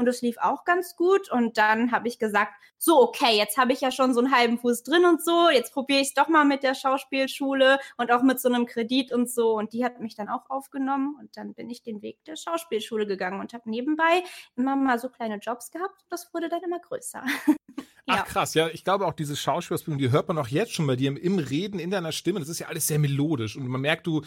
und 0.00 0.08
es 0.08 0.22
lief 0.22 0.38
auch 0.38 0.64
ganz 0.64 0.96
gut 0.96 1.30
und 1.30 1.58
dann 1.58 1.92
habe 1.92 2.08
ich 2.08 2.18
gesagt, 2.18 2.54
so 2.78 3.00
okay, 3.02 3.36
jetzt 3.36 3.58
habe 3.58 3.72
ich 3.72 3.82
ja 3.82 3.90
schon 3.90 4.14
so 4.14 4.20
einen 4.20 4.34
halben 4.34 4.58
Fuß 4.58 4.82
drin 4.82 5.04
und 5.04 5.22
so, 5.22 5.50
jetzt 5.50 5.74
probiere 5.74 6.00
ich 6.00 6.08
es 6.08 6.14
doch 6.14 6.28
mal 6.28 6.44
mit 6.44 6.62
der 6.62 6.74
Schauspielschule 6.74 7.78
und 7.98 8.10
auch 8.10 8.22
mit 8.22 8.40
so 8.40 8.48
einem 8.48 8.66
Kredit 8.66 9.12
und 9.12 9.30
so 9.30 9.56
und 9.56 9.74
die 9.74 9.84
hat 9.84 10.00
mich 10.00 10.16
dann 10.16 10.30
auch 10.30 10.48
aufgenommen 10.48 11.16
und 11.20 11.36
dann 11.36 11.52
bin 11.54 11.68
ich 11.68 11.82
den 11.82 12.00
Weg 12.02 12.24
der 12.24 12.36
Schauspielschule 12.36 13.06
gegangen 13.06 13.40
und 13.40 13.52
habe 13.52 13.68
nebenbei 13.68 14.24
immer 14.56 14.74
mal 14.74 14.98
so 14.98 15.10
kleine 15.10 15.36
Jobs 15.36 15.70
gehabt 15.70 16.00
und 16.02 16.10
das 16.10 16.32
wurde 16.32 16.48
dann 16.48 16.62
immer 16.62 16.80
größer. 16.80 17.22
Ach 18.10 18.16
Ja. 18.16 18.22
krass, 18.24 18.54
ja, 18.54 18.68
ich 18.68 18.84
glaube 18.84 19.06
auch 19.06 19.12
diese 19.12 19.36
Schauspielausbildung, 19.36 19.98
die 19.98 20.10
hört 20.10 20.26
man 20.28 20.36
auch 20.38 20.48
jetzt 20.48 20.72
schon 20.72 20.86
bei 20.86 20.96
dir 20.96 21.16
im, 21.16 21.38
Reden, 21.38 21.78
in 21.78 21.90
deiner 21.90 22.12
Stimme. 22.12 22.40
Das 22.40 22.48
ist 22.48 22.58
ja 22.58 22.66
alles 22.66 22.86
sehr 22.86 22.98
melodisch 22.98 23.56
und 23.56 23.66
man 23.68 23.80
merkt, 23.80 24.06
du 24.06 24.22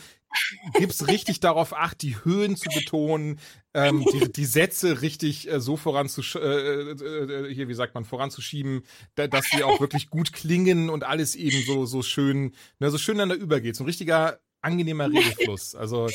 gibst 0.80 1.08
richtig 1.08 1.40
darauf 1.42 1.74
acht, 1.74 2.02
die 2.02 2.16
Höhen 2.24 2.56
zu 2.56 2.70
betonen, 2.70 3.40
ähm, 3.74 4.06
die, 4.14 4.32
die 4.32 4.46
Sätze 4.46 5.02
richtig 5.02 5.52
äh, 5.52 5.60
so 5.60 5.76
voranzusch 5.78 6.36
äh, 6.36 6.40
äh, 6.40 6.92
äh, 6.92 7.54
hier, 7.54 7.68
wie 7.68 7.74
sagt 7.74 7.94
man, 7.94 8.06
voranzuschieben, 8.06 8.84
da, 9.16 9.28
dass 9.28 9.46
sie 9.50 9.64
auch 9.64 9.80
wirklich 9.80 10.10
gut 10.10 10.32
klingen 10.34 10.90
und 10.90 11.04
alles 11.04 11.36
eben 11.36 11.62
so 11.64 11.86
so 11.86 12.02
schön, 12.02 12.54
ne, 12.80 12.90
so 12.90 12.98
schön 12.98 13.18
einander 13.18 13.36
übergeht. 13.36 13.76
So 13.76 13.84
ein 13.84 13.88
richtiger 13.88 14.40
angenehmer 14.62 15.12
Redefluss. 15.12 15.76
Also 15.76 16.08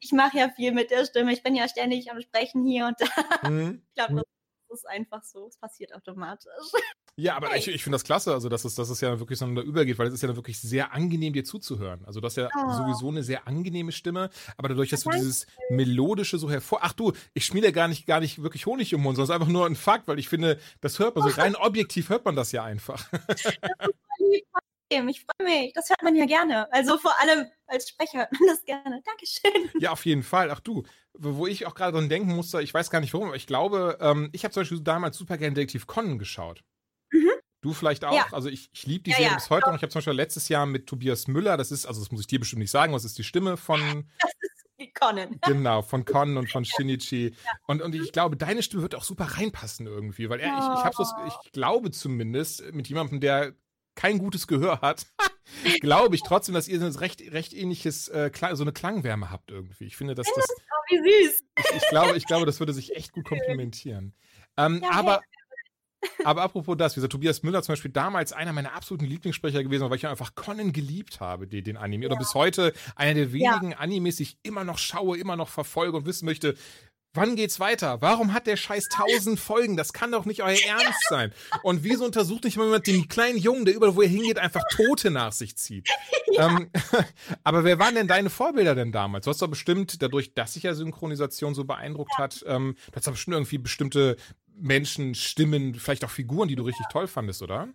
Ich 0.00 0.12
mache 0.12 0.38
ja 0.38 0.48
viel 0.48 0.72
mit 0.72 0.90
der 0.90 1.04
Stimme. 1.04 1.32
Ich 1.32 1.42
bin 1.42 1.54
ja 1.54 1.68
ständig 1.68 2.10
am 2.10 2.20
Sprechen 2.20 2.64
hier 2.66 2.86
und 2.86 2.96
da. 3.00 3.48
hm. 3.48 3.82
Ich 3.88 3.94
glaube, 3.94 4.14
das 4.14 4.24
ist 4.80 4.86
einfach 4.88 5.22
so. 5.24 5.46
Es 5.48 5.56
passiert 5.56 5.94
automatisch. 5.94 6.46
Ja, 7.18 7.34
aber 7.34 7.56
ich, 7.56 7.66
ich 7.68 7.82
finde 7.82 7.94
das 7.94 8.04
klasse, 8.04 8.32
also 8.34 8.50
dass 8.50 8.66
es, 8.66 8.74
dass 8.74 8.90
es 8.90 9.00
ja 9.00 9.18
wirklich 9.18 9.38
so 9.38 9.46
übergeht, 9.46 9.98
weil 9.98 10.08
es 10.08 10.12
ist 10.14 10.22
ja 10.22 10.36
wirklich 10.36 10.60
sehr 10.60 10.92
angenehm, 10.92 11.32
dir 11.32 11.44
zuzuhören. 11.44 12.04
Also 12.04 12.20
du 12.20 12.26
hast 12.26 12.36
ja 12.36 12.48
Oh. 12.54 12.72
sowieso 12.72 13.08
eine 13.08 13.22
sehr 13.22 13.46
angenehme 13.48 13.90
Stimme, 13.92 14.28
aber 14.58 14.68
dadurch, 14.68 14.90
dass 14.90 15.00
du 15.00 15.10
dieses 15.10 15.46
Melodische 15.70 16.36
so 16.38 16.50
hervor. 16.50 16.80
Ach 16.82 16.92
du, 16.92 17.12
ich 17.32 17.46
schmiede 17.46 17.68
ja 17.68 17.72
gar 17.72 17.88
nicht, 17.88 18.06
gar 18.06 18.20
nicht 18.20 18.42
wirklich 18.42 18.66
Honig 18.66 18.92
im 18.92 19.00
Mund, 19.00 19.16
sondern 19.16 19.24
es 19.24 19.30
ist 19.30 19.34
einfach 19.40 19.52
nur 19.52 19.66
ein 19.66 19.76
Fakt, 19.76 20.08
weil 20.08 20.18
ich 20.18 20.28
finde, 20.28 20.58
das 20.82 20.98
hört 20.98 21.16
man 21.16 21.28
so 21.28 21.34
rein 21.40 21.56
objektiv 21.56 22.10
hört 22.10 22.24
man 22.26 22.36
das 22.36 22.52
ja 22.52 22.64
einfach. 22.64 23.10
Ich 24.88 25.24
freue 25.24 25.48
mich. 25.48 25.72
Das 25.72 25.88
hört 25.90 26.02
man 26.02 26.14
ja 26.14 26.26
gerne. 26.26 26.72
Also 26.72 26.96
vor 26.98 27.12
allem 27.20 27.46
als 27.66 27.88
Sprecher 27.88 28.18
hört 28.18 28.32
man 28.32 28.48
das 28.48 28.64
gerne. 28.64 29.02
Dankeschön. 29.04 29.70
ja, 29.80 29.90
auf 29.90 30.04
jeden 30.06 30.22
Fall. 30.22 30.50
Ach 30.50 30.60
du, 30.60 30.84
wo 31.14 31.46
ich 31.46 31.66
auch 31.66 31.74
gerade 31.74 31.92
dran 31.92 32.08
denken 32.08 32.34
musste, 32.34 32.62
ich 32.62 32.72
weiß 32.72 32.90
gar 32.90 33.00
nicht 33.00 33.12
warum, 33.12 33.28
aber 33.28 33.36
ich 33.36 33.46
glaube, 33.46 33.98
ähm, 34.00 34.28
ich 34.32 34.44
habe 34.44 34.52
zum 34.54 34.60
Beispiel 34.62 34.80
damals 34.80 35.16
super 35.16 35.36
gerne 35.38 35.54
Detektiv 35.54 35.86
Conan 35.86 36.18
geschaut. 36.18 36.62
Mhm. 37.10 37.30
Du 37.62 37.72
vielleicht 37.72 38.04
auch. 38.04 38.14
Ja. 38.14 38.26
Also 38.32 38.48
ich, 38.48 38.68
ich 38.72 38.86
liebe 38.86 39.02
die 39.04 39.10
Ja, 39.10 39.16
Serie 39.16 39.30
ja. 39.32 39.36
bis 39.36 39.50
heute 39.50 39.68
noch. 39.70 39.76
Ich 39.76 39.82
habe 39.82 39.90
zum 39.90 39.98
Beispiel 39.98 40.12
letztes 40.12 40.48
Jahr 40.48 40.66
mit 40.66 40.86
Tobias 40.86 41.26
Müller, 41.26 41.56
das 41.56 41.72
ist, 41.72 41.84
also 41.86 42.00
das 42.00 42.12
muss 42.12 42.20
ich 42.20 42.26
dir 42.28 42.38
bestimmt 42.38 42.60
nicht 42.60 42.70
sagen, 42.70 42.92
was 42.92 43.04
ist 43.04 43.18
die 43.18 43.24
Stimme 43.24 43.56
von 43.56 43.80
Wie 44.78 44.92
Conan. 44.92 45.40
Genau, 45.46 45.82
von 45.82 46.04
Con 46.04 46.36
und 46.36 46.50
von 46.50 46.64
Shinichi. 46.64 47.34
Und, 47.66 47.80
und 47.82 47.94
ich 47.94 48.12
glaube, 48.12 48.36
deine 48.36 48.62
Stimme 48.62 48.82
wird 48.82 48.94
auch 48.94 49.04
super 49.04 49.24
reinpassen 49.24 49.86
irgendwie, 49.86 50.28
weil 50.28 50.38
er, 50.38 50.52
ich, 50.58 50.90
ich, 50.90 50.96
so- 50.96 51.04
ich 51.26 51.52
glaube 51.52 51.90
zumindest, 51.90 52.72
mit 52.74 52.86
jemandem, 52.88 53.18
der 53.20 53.54
kein 53.96 54.18
gutes 54.18 54.46
Gehör 54.46 54.80
hat, 54.80 55.06
glaube 55.80 56.14
ich 56.14 56.22
trotzdem, 56.22 56.54
dass 56.54 56.68
ihr 56.68 56.78
so 56.78 56.86
ein 56.86 56.94
recht, 56.94 57.20
recht 57.32 57.52
ähnliches, 57.52 58.08
äh, 58.08 58.30
so 58.52 58.62
eine 58.62 58.72
Klangwärme 58.72 59.30
habt 59.30 59.50
irgendwie. 59.50 59.84
Ich 59.86 59.96
finde, 59.96 60.14
dass 60.14 60.28
das, 60.32 60.46
Oh, 60.48 60.94
wie 60.94 61.24
süß. 61.26 61.42
ich, 61.58 61.76
ich 61.82 61.88
glaube, 61.88 62.16
ich 62.16 62.26
glaube, 62.26 62.46
das 62.46 62.60
würde 62.60 62.72
sich 62.72 62.94
echt 62.94 63.12
gut 63.12 63.24
komplementieren. 63.28 64.14
Ähm, 64.56 64.80
Ja, 64.82 64.90
aber, 64.92 65.22
aber 66.24 66.42
apropos 66.42 66.76
das, 66.76 66.94
wie 66.94 66.98
gesagt, 66.98 67.12
Tobias 67.12 67.42
Müller 67.42 67.62
zum 67.62 67.72
Beispiel 67.72 67.90
damals 67.90 68.32
einer 68.32 68.52
meiner 68.52 68.74
absoluten 68.74 69.06
Lieblingssprecher 69.06 69.64
gewesen, 69.64 69.82
war, 69.82 69.90
weil 69.90 69.96
ich 69.96 70.06
einfach 70.06 70.34
Conan 70.34 70.72
geliebt 70.72 71.20
habe, 71.20 71.48
den, 71.48 71.64
den 71.64 71.76
Anime. 71.76 72.06
Oder 72.06 72.16
bis 72.16 72.34
heute 72.34 72.72
einer 72.94 73.14
der 73.14 73.32
wenigen 73.32 73.74
Animes, 73.74 74.16
die 74.16 74.24
ich 74.24 74.38
immer 74.42 74.62
noch 74.62 74.78
schaue, 74.78 75.18
immer 75.18 75.36
noch 75.36 75.48
verfolge 75.48 75.96
und 75.96 76.06
wissen 76.06 76.26
möchte, 76.26 76.54
wann 77.16 77.36
geht's 77.36 77.58
weiter? 77.60 78.00
Warum 78.00 78.32
hat 78.32 78.46
der 78.46 78.56
Scheiß 78.56 78.88
tausend 78.88 79.40
Folgen? 79.40 79.76
Das 79.76 79.92
kann 79.92 80.12
doch 80.12 80.24
nicht 80.24 80.42
euer 80.42 80.58
Ernst 80.66 81.08
sein. 81.08 81.32
Und 81.62 81.82
wieso 81.82 82.04
untersucht 82.04 82.44
nicht 82.44 82.56
mal 82.56 82.64
jemand 82.64 82.86
den 82.86 83.08
kleinen 83.08 83.38
Jungen, 83.38 83.64
der 83.64 83.74
überall, 83.74 83.96
wo 83.96 84.02
er 84.02 84.08
hingeht, 84.08 84.38
einfach 84.38 84.62
Tote 84.70 85.10
nach 85.10 85.32
sich 85.32 85.56
zieht? 85.56 85.88
Ähm, 86.36 86.70
aber 87.44 87.64
wer 87.64 87.78
waren 87.78 87.94
denn 87.94 88.08
deine 88.08 88.30
Vorbilder 88.30 88.74
denn 88.74 88.92
damals? 88.92 89.24
Du 89.24 89.30
hast 89.30 89.42
doch 89.42 89.48
bestimmt, 89.48 90.02
dadurch, 90.02 90.34
dass 90.34 90.54
sich 90.54 90.64
ja 90.64 90.74
Synchronisation 90.74 91.54
so 91.54 91.64
beeindruckt 91.64 92.16
hat, 92.18 92.44
ähm, 92.46 92.76
du 92.90 92.96
hast 92.96 93.06
doch 93.06 93.12
bestimmt 93.12 93.34
irgendwie 93.34 93.58
bestimmte 93.58 94.16
Menschen, 94.54 95.14
Stimmen, 95.14 95.74
vielleicht 95.74 96.04
auch 96.04 96.10
Figuren, 96.10 96.48
die 96.48 96.56
du 96.56 96.62
richtig 96.62 96.86
toll 96.90 97.06
fandest, 97.06 97.42
oder? 97.42 97.68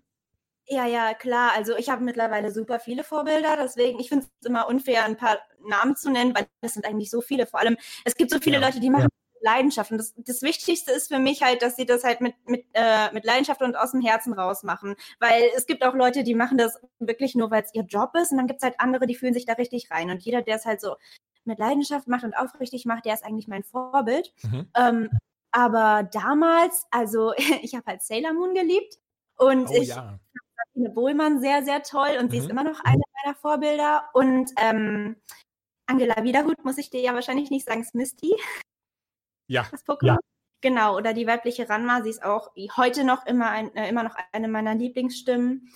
Ja, 0.68 0.86
ja, 0.88 1.14
klar. 1.14 1.52
Also 1.56 1.76
ich 1.76 1.90
habe 1.90 2.04
mittlerweile 2.04 2.52
super 2.52 2.80
viele 2.80 3.04
Vorbilder, 3.04 3.58
deswegen, 3.62 4.00
ich 4.00 4.10
finde 4.10 4.26
es 4.26 4.48
immer 4.48 4.68
unfair, 4.68 5.04
ein 5.04 5.18
paar 5.18 5.40
Namen 5.68 5.96
zu 5.96 6.10
nennen, 6.12 6.34
weil 6.34 6.48
es 6.62 6.74
sind 6.74 6.86
eigentlich 6.86 7.10
so 7.10 7.22
viele. 7.22 7.46
Vor 7.46 7.60
allem, 7.60 7.78
es 8.06 8.16
gibt 8.16 8.32
so 8.32 8.40
viele 8.40 8.60
Ja. 8.60 8.68
Leute, 8.68 8.80
die 8.80 8.90
machen 8.90 9.10
Leidenschaft. 9.42 9.92
Und 9.92 9.98
das, 9.98 10.14
das 10.18 10.42
Wichtigste 10.42 10.92
ist 10.92 11.08
für 11.08 11.20
mich 11.20 11.42
halt, 11.44 11.62
dass 11.62 11.76
sie 11.76 11.86
das 11.86 12.04
halt 12.04 12.22
mit, 12.22 12.36
mit, 12.46 12.66
äh, 12.74 13.12
mit 13.14 13.26
Leidenschaft 13.26 13.62
und 13.62 13.76
aus 13.76 13.92
dem 13.92 14.02
Herzen 14.02 14.34
raus 14.34 14.64
machen. 14.64 14.96
Weil 15.20 15.44
es 15.56 15.66
gibt 15.66 15.84
auch 15.84 15.94
Leute, 15.94 16.24
die 16.24 16.36
machen 16.36 16.58
das 16.58 16.80
wirklich 17.00 17.36
nur, 17.36 17.52
weil 17.52 17.64
es 17.64 17.74
ihr 17.74 17.84
Job 17.84 18.12
ist. 18.16 18.32
Und 18.32 18.38
dann 18.38 18.48
gibt 18.48 18.62
es 18.62 18.64
halt 18.64 18.80
andere, 18.80 19.08
die 19.08 19.16
fühlen 19.16 19.34
sich 19.34 19.46
da 19.46 19.54
richtig 19.54 19.92
rein. 19.92 20.10
Und 20.10 20.22
jeder, 20.24 20.42
der 20.42 20.56
es 20.58 20.66
halt 20.66 20.82
so 20.82 20.96
mit 21.46 21.60
Leidenschaft 21.60 22.08
macht 22.08 22.24
und 22.24 22.36
aufrichtig 22.36 22.86
macht, 22.86 23.06
der 23.06 23.14
ist 23.14 23.26
eigentlich 23.26 23.48
mein 23.48 23.64
Vorbild. 23.64 24.34
Mhm. 24.44 24.68
Ähm, 24.76 25.10
aber 25.52 26.04
damals, 26.12 26.86
also 26.92 27.34
ich 27.62 27.76
habe 27.76 27.86
halt 27.88 28.02
Sailor 28.02 28.34
Moon 28.34 28.54
geliebt. 28.54 29.00
Und 29.38 29.70
Oh 29.70 29.74
ich 29.74 29.90
ja. 29.90 30.20
Sabine 30.74 30.90
Bohlmann 30.92 31.42
sehr, 31.42 31.64
sehr 31.64 31.82
toll 31.82 32.18
und 32.20 32.32
sie 32.32 32.38
ist 32.38 32.46
Mhm. 32.46 32.52
immer 32.52 32.64
noch 32.64 32.80
eine 32.84 33.02
meiner 33.24 33.36
Vorbilder. 33.36 34.10
Und 34.14 34.52
ähm, 34.58 35.16
Angela 35.88 36.24
Wiederhut, 36.24 36.64
muss 36.64 36.78
ich 36.78 36.90
dir 36.90 37.02
ja 37.02 37.14
wahrscheinlich 37.14 37.50
nicht 37.50 37.66
sagen, 37.68 37.82
ist 37.82 37.96
Misty, 37.96 38.34
Ja. 39.48 39.68
das 39.72 39.86
Pokémon. 39.86 40.18
Genau, 40.62 40.96
oder 40.96 41.14
die 41.14 41.26
weibliche 41.26 41.68
Ranma, 41.70 42.04
sie 42.04 42.10
ist 42.12 42.24
auch 42.24 42.52
heute 42.78 43.04
noch 43.04 43.26
immer, 43.26 43.50
ein, 43.50 43.76
äh, 43.76 43.90
immer 43.90 44.04
noch 44.04 44.16
eine 44.32 44.48
meiner 44.48 44.76
Lieblingsstimmen. 44.76 45.74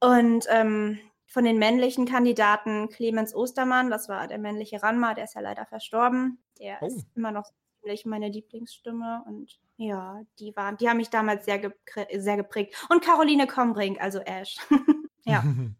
Und 0.00 0.46
ähm, 0.48 0.98
von 1.26 1.44
den 1.44 1.58
männlichen 1.58 2.06
Kandidaten 2.06 2.88
Clemens 2.88 3.34
Ostermann, 3.34 3.90
das 3.90 4.08
war 4.08 4.26
der 4.28 4.38
männliche 4.38 4.82
Ranma, 4.82 5.14
der 5.14 5.24
ist 5.24 5.34
ja 5.34 5.40
leider 5.40 5.66
verstorben. 5.66 6.42
Der 6.58 6.78
Oh. 6.80 6.86
ist 6.86 7.06
immer 7.14 7.32
noch 7.32 7.50
ziemlich 7.80 8.04
meine 8.06 8.28
Lieblingsstimme 8.28 9.24
und 9.26 9.58
ja, 9.76 10.20
die 10.38 10.54
waren, 10.54 10.76
die 10.76 10.88
haben 10.88 10.98
mich 10.98 11.10
damals 11.10 11.44
sehr, 11.44 11.58
geprä 11.58 12.06
sehr 12.20 12.36
geprägt. 12.36 12.74
Und 12.90 13.02
Caroline 13.04 13.46
Kombrink, 13.46 14.00
also 14.00 14.20
Ash. 14.20 14.56
Ja. 15.24 15.44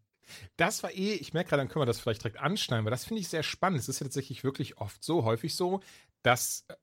Das 0.57 0.85
war 0.85 0.93
eh, 0.93 1.15
ich 1.15 1.33
merke 1.35 1.49
gerade, 1.51 1.63
dann 1.63 1.69
können 1.69 1.83
wir 1.83 1.87
das 1.87 1.99
vielleicht 1.99 2.23
direkt 2.23 2.39
anschneiden, 2.39 2.85
weil 2.85 2.93
das 2.93 3.05
finde 3.05 3.21
ich 3.21 3.29
sehr 3.29 3.43
spannend. 3.43 3.81
Es 3.81 3.89
ist 3.89 3.99
ja 3.99 4.05
tatsächlich 4.05 4.45
wirklich 4.45 4.79
oft 4.79 5.03
so, 5.03 5.25
häufig 5.25 5.57
so, 5.57 5.81
dass 6.23 6.67
äh, 6.69 6.75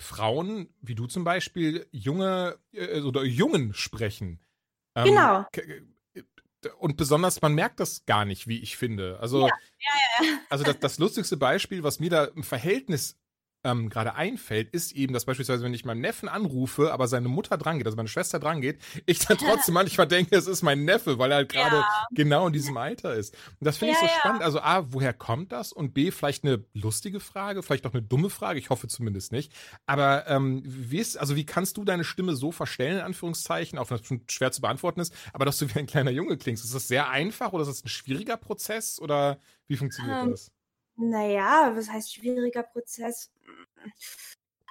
Frauen, 0.00 0.68
wie 0.80 0.94
du 0.94 1.06
zum 1.06 1.24
Beispiel, 1.24 1.86
junge 1.92 2.58
äh, 2.72 3.00
oder 3.00 3.22
Jungen 3.22 3.74
sprechen. 3.74 4.40
Ähm, 4.94 5.04
Genau. 5.04 5.46
äh, 5.52 5.82
Und 6.78 6.96
besonders, 6.96 7.40
man 7.42 7.54
merkt 7.54 7.80
das 7.80 8.04
gar 8.06 8.24
nicht, 8.24 8.46
wie 8.48 8.60
ich 8.60 8.76
finde. 8.76 9.18
Also, 9.20 9.48
also 10.48 10.64
das, 10.64 10.78
das 10.78 10.98
lustigste 10.98 11.36
Beispiel, 11.36 11.82
was 11.82 12.00
mir 12.00 12.10
da 12.10 12.24
im 12.24 12.42
Verhältnis 12.42 13.18
ähm, 13.64 13.90
gerade 13.90 14.14
einfällt, 14.14 14.70
ist 14.70 14.92
eben, 14.92 15.12
dass 15.12 15.24
beispielsweise, 15.26 15.62
wenn 15.64 15.74
ich 15.74 15.84
meinen 15.84 16.00
Neffen 16.00 16.28
anrufe, 16.28 16.92
aber 16.92 17.08
seine 17.08 17.28
Mutter 17.28 17.58
drangeht, 17.58 17.86
also 17.86 17.96
meine 17.96 18.08
Schwester 18.08 18.38
drangeht, 18.38 18.80
ich 19.06 19.18
dann 19.20 19.38
trotzdem 19.38 19.74
manchmal 19.74 20.08
denke, 20.08 20.36
es 20.36 20.46
ist 20.46 20.62
mein 20.62 20.84
Neffe, 20.84 21.18
weil 21.18 21.30
er 21.32 21.36
halt 21.38 21.50
gerade 21.52 21.86
genau 22.10 22.46
in 22.46 22.52
diesem 22.52 22.76
Alter 22.76 23.14
ist. 23.14 23.34
Und 23.58 23.64
das 23.66 23.76
finde 23.78 23.92
ich 23.92 23.98
Ja, 23.98 24.00
so 24.00 24.06
ja. 24.06 24.10
spannend. 24.10 24.42
Also 24.42 24.60
A, 24.60 24.92
woher 24.92 25.12
kommt 25.12 25.52
das? 25.52 25.72
Und 25.72 25.92
B, 25.94 26.10
vielleicht 26.10 26.44
eine 26.44 26.64
lustige 26.74 27.20
Frage, 27.20 27.62
vielleicht 27.62 27.86
auch 27.86 27.92
eine 27.92 28.02
dumme 28.02 28.30
Frage, 28.30 28.58
ich 28.58 28.70
hoffe 28.70 28.88
zumindest 28.88 29.32
nicht. 29.32 29.52
Aber 29.86 30.26
ähm, 30.28 30.62
wie 30.64 30.98
ist, 30.98 31.16
also 31.18 31.36
wie 31.36 31.44
kannst 31.46 31.76
du 31.76 31.84
deine 31.84 32.04
Stimme 32.04 32.34
so 32.36 32.52
verstellen, 32.52 32.98
in 32.98 33.04
Anführungszeichen, 33.04 33.78
auch 33.78 33.90
wenn 33.90 33.98
das 33.98 34.06
schon 34.06 34.22
schwer 34.30 34.52
zu 34.52 34.60
beantworten 34.60 35.00
ist, 35.00 35.14
aber 35.32 35.44
dass 35.44 35.58
du 35.58 35.68
wie 35.74 35.78
ein 35.78 35.86
kleiner 35.86 36.10
Junge 36.10 36.36
klingst? 36.38 36.64
Ist 36.64 36.74
das 36.74 36.88
sehr 36.88 37.08
einfach 37.10 37.52
oder 37.52 37.62
ist 37.62 37.68
das 37.68 37.84
ein 37.84 37.88
schwieriger 37.88 38.36
Prozess 38.36 39.00
oder 39.00 39.38
wie 39.68 39.76
funktioniert 39.76 40.22
Ähm, 40.22 40.30
das? 40.30 40.50
Naja, 41.00 41.72
was 41.74 41.90
heißt 41.90 42.14
schwieriger 42.14 42.62
Prozess? 42.62 43.30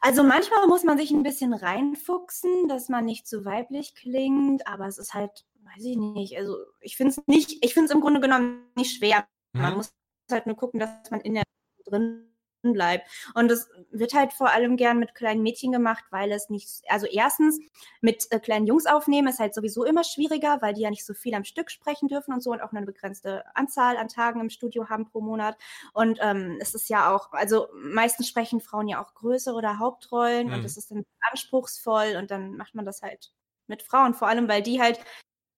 Also 0.02 0.24
manchmal 0.24 0.68
muss 0.68 0.84
man 0.84 0.98
sich 0.98 1.12
ein 1.12 1.24
bisschen 1.24 1.54
reinfuchsen, 1.54 2.68
dass 2.70 2.88
man 2.88 3.04
nicht 3.06 3.28
zu 3.28 3.44
weiblich 3.46 3.96
klingt, 3.96 4.66
aber 4.68 4.88
es 4.88 4.98
ist 4.98 5.14
halt, 5.14 5.46
weiß 5.64 5.84
ich 5.84 5.98
nicht, 5.98 6.38
also 6.38 6.56
ich 6.80 6.96
finde 6.96 7.12
es 7.12 7.28
nicht, 7.28 7.64
ich 7.66 7.74
finde 7.74 7.88
es 7.88 7.92
im 7.92 8.00
Grunde 8.02 8.22
genommen 8.22 8.66
nicht 8.76 8.96
schwer. 8.98 9.28
Man 9.54 9.72
Mhm. 9.72 9.78
muss 9.78 9.94
halt 10.32 10.46
nur 10.46 10.56
gucken, 10.56 10.80
dass 10.80 11.10
man 11.12 11.22
in 11.22 11.34
der 11.34 11.44
drin 11.86 12.29
bleibt. 12.62 13.08
Und 13.36 13.52
es 13.52 13.70
wird 13.92 14.14
halt 14.14 14.34
vor 14.34 14.50
allem 14.52 14.76
gern 14.78 15.00
mit 15.00 15.16
kleinen 15.16 15.42
Mädchen 15.44 15.72
gemacht, 15.72 16.04
weil 16.12 16.32
es 16.32 16.50
nicht, 16.50 16.68
also 16.90 17.06
erstens 17.08 17.60
mit 18.02 18.28
äh, 18.32 18.40
kleinen 18.40 18.68
Jungs 18.68 18.86
aufnehmen 18.86 19.28
ist 19.28 19.40
halt 19.40 19.54
sowieso 19.54 19.84
immer 19.86 20.04
schwieriger, 20.04 20.58
weil 20.62 20.74
die 20.74 20.82
ja 20.82 20.90
nicht 20.90 21.06
so 21.06 21.14
viel 21.14 21.34
am 21.36 21.44
Stück 21.44 21.72
sprechen 21.72 22.08
dürfen 22.08 22.34
und 22.34 22.42
so 22.42 22.52
und 22.52 22.62
auch 22.62 22.72
nur 22.72 22.78
eine 22.80 22.86
begrenzte 22.86 23.44
Anzahl 23.56 23.98
an 23.98 24.08
Tagen 24.10 24.42
im 24.42 24.50
Studio 24.50 24.90
haben 24.90 25.06
pro 25.06 25.22
Monat. 25.22 25.58
Und 25.94 26.20
ähm, 26.22 26.58
es 26.60 26.74
ist 26.76 26.90
ja 26.90 27.14
auch, 27.16 27.32
also 27.34 27.68
meistens 27.74 28.28
sprechen 28.28 28.62
Frauen 28.62 28.88
ja 28.88 29.02
auch 29.04 29.14
größere 29.14 29.56
oder 29.56 29.80
Hauptrollen 29.80 30.52
Mhm. 30.52 30.54
und 30.54 30.66
es 30.66 30.78
ist 30.78 30.92
dann 30.92 31.04
anspruchsvoll 31.32 32.16
und 32.18 32.32
dann 32.32 32.56
macht 32.58 32.76
man 32.76 32.86
das 32.86 33.02
halt 33.02 33.32
mit 33.68 33.84
Frauen, 33.84 34.14
vor 34.16 34.28
allem 34.28 34.48
weil 34.50 34.64
die 34.64 34.82
halt 34.82 35.00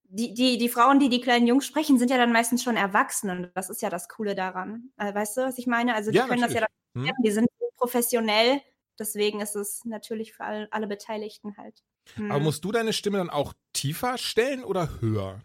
die, 0.04 0.34
die, 0.34 0.58
die 0.58 0.70
Frauen, 0.70 1.00
die 1.00 1.10
die 1.10 1.22
kleinen 1.22 1.48
Jungs 1.48 1.66
sprechen, 1.66 1.98
sind 1.98 2.12
ja 2.12 2.18
dann 2.18 2.34
meistens 2.34 2.64
schon 2.64 2.76
erwachsen 2.78 3.30
und 3.30 3.52
das 3.56 3.70
ist 3.70 3.82
ja 3.82 3.90
das 3.90 4.10
Coole 4.10 4.36
daran. 4.36 4.92
Äh, 4.98 5.14
weißt 5.14 5.38
du, 5.38 5.42
was 5.44 5.58
ich 5.58 5.68
meine? 5.68 5.96
Also 5.96 6.12
die 6.12 6.20
Ja, 6.20 6.26
können 6.26 6.42
das 6.42 6.54
ja 6.54 6.62
Hm? 6.96 7.12
die 7.24 7.32
sind 7.32 7.48
professionell, 7.78 8.62
deswegen 9.00 9.42
ist 9.42 9.56
es 9.56 9.84
natürlich 9.86 10.34
für 10.34 10.44
alle, 10.44 10.68
alle 10.72 10.88
Beteiligten 10.88 11.56
halt. 11.58 11.84
Aber 12.18 12.38
Hm. 12.38 12.44
musst 12.44 12.64
du 12.66 12.72
deine 12.72 12.94
Stimme 12.94 13.18
dann 13.18 13.30
auch 13.30 13.54
tiefer 13.74 14.18
stellen 14.18 14.64
oder 14.64 15.02
höher? 15.02 15.42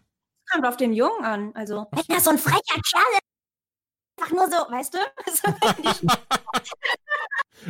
Kommt 0.51 0.65
auf 0.65 0.77
den 0.77 0.93
Jungen 0.93 1.23
an, 1.25 1.53
also. 1.55 1.87
Wenn 1.91 2.03
das 2.15 2.23
so 2.23 2.29
ein 2.31 2.37
frecher 2.37 2.61
Kerl 2.61 3.13
ist, 3.13 3.21
einfach 4.21 4.31
nur 4.35 4.47
so, 4.47 4.57
weißt 4.71 4.93
du? 4.93 4.99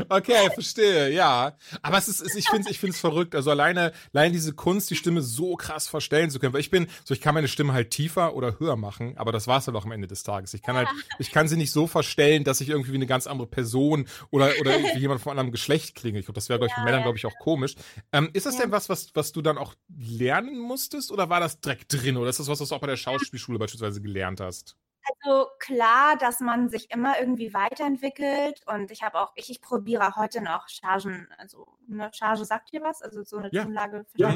Okay, 0.09 0.49
verstehe, 0.53 1.11
ja. 1.11 1.57
Aber 1.81 1.97
es 1.97 2.07
ist, 2.07 2.21
es- 2.21 2.35
ich 2.35 2.45
finde 2.45 2.63
es 2.65 2.71
ich 2.71 2.79
find's 2.79 2.99
verrückt. 2.99 3.35
Also 3.35 3.51
alleine, 3.51 3.91
alleine 4.13 4.31
diese 4.33 4.53
Kunst, 4.53 4.89
die 4.89 4.95
Stimme 4.95 5.21
so 5.21 5.55
krass 5.55 5.87
verstellen 5.87 6.29
zu 6.29 6.39
können. 6.39 6.53
Weil 6.53 6.61
ich 6.61 6.69
bin, 6.69 6.87
so 7.05 7.13
ich 7.13 7.21
kann 7.21 7.33
meine 7.33 7.47
Stimme 7.47 7.73
halt 7.73 7.91
tiefer 7.91 8.35
oder 8.35 8.59
höher 8.59 8.75
machen, 8.75 9.17
aber 9.17 9.31
das 9.31 9.47
war's 9.47 9.65
dann 9.65 9.75
auch 9.75 9.85
am 9.85 9.91
Ende 9.91 10.07
des 10.07 10.23
Tages. 10.23 10.53
Ich 10.53 10.61
kann 10.61 10.75
halt, 10.75 10.89
ich 11.19 11.31
kann 11.31 11.47
sie 11.47 11.57
nicht 11.57 11.71
so 11.71 11.87
verstellen, 11.87 12.43
dass 12.43 12.61
ich 12.61 12.69
irgendwie 12.69 12.91
wie 12.91 12.95
eine 12.97 13.07
ganz 13.07 13.27
andere 13.27 13.47
Person 13.47 14.07
oder, 14.29 14.59
oder 14.59 14.71
wie 14.95 14.99
jemand 14.99 15.21
von 15.21 15.31
anderem 15.31 15.51
Geschlecht 15.51 15.95
klinge. 15.95 16.19
Ich 16.19 16.25
glaube, 16.25 16.35
das 16.35 16.49
wäre, 16.49 16.59
glaube 16.59 16.69
ich, 16.69 16.75
für 16.75 16.81
Männern, 16.85 17.03
glaube 17.03 17.17
ich, 17.17 17.25
auch 17.25 17.37
komisch. 17.39 17.75
Ähm, 18.11 18.29
ist 18.33 18.45
das 18.45 18.55
Ja. 18.55 18.61
denn 18.63 18.71
was, 18.71 18.89
was, 18.89 19.09
was 19.13 19.31
du 19.31 19.41
dann 19.41 19.57
auch 19.57 19.73
lernen 19.97 20.59
musstest 20.59 21.11
oder 21.11 21.29
war 21.29 21.39
das 21.39 21.59
direkt 21.59 21.93
drin? 21.93 22.17
Oder 22.17 22.29
ist 22.29 22.39
das 22.39 22.47
was, 22.47 22.59
was 22.59 22.69
du 22.69 22.75
auch 22.75 22.79
bei 22.81 22.87
der 22.87 22.97
Schauspielschule 22.97 23.59
beispielsweise 23.59 24.01
gelernt 24.01 24.39
hast? 24.39 24.75
Also 25.03 25.47
klar, 25.59 26.17
dass 26.17 26.39
man 26.39 26.69
sich 26.69 26.91
immer 26.91 27.19
irgendwie 27.19 27.53
weiterentwickelt 27.53 28.61
und 28.67 28.91
ich 28.91 29.03
habe 29.03 29.19
auch, 29.19 29.31
ich, 29.35 29.49
ich 29.49 29.61
probiere 29.61 30.15
heute 30.15 30.41
noch 30.41 30.67
Chargen, 30.69 31.27
also 31.37 31.67
eine 31.89 32.11
Charge 32.13 32.45
sagt 32.45 32.71
dir 32.73 32.81
was, 32.81 33.01
also 33.01 33.23
so 33.23 33.37
eine 33.37 33.49
Ja. 33.51 33.63
Tonlage 33.63 34.05
Ja. 34.15 34.29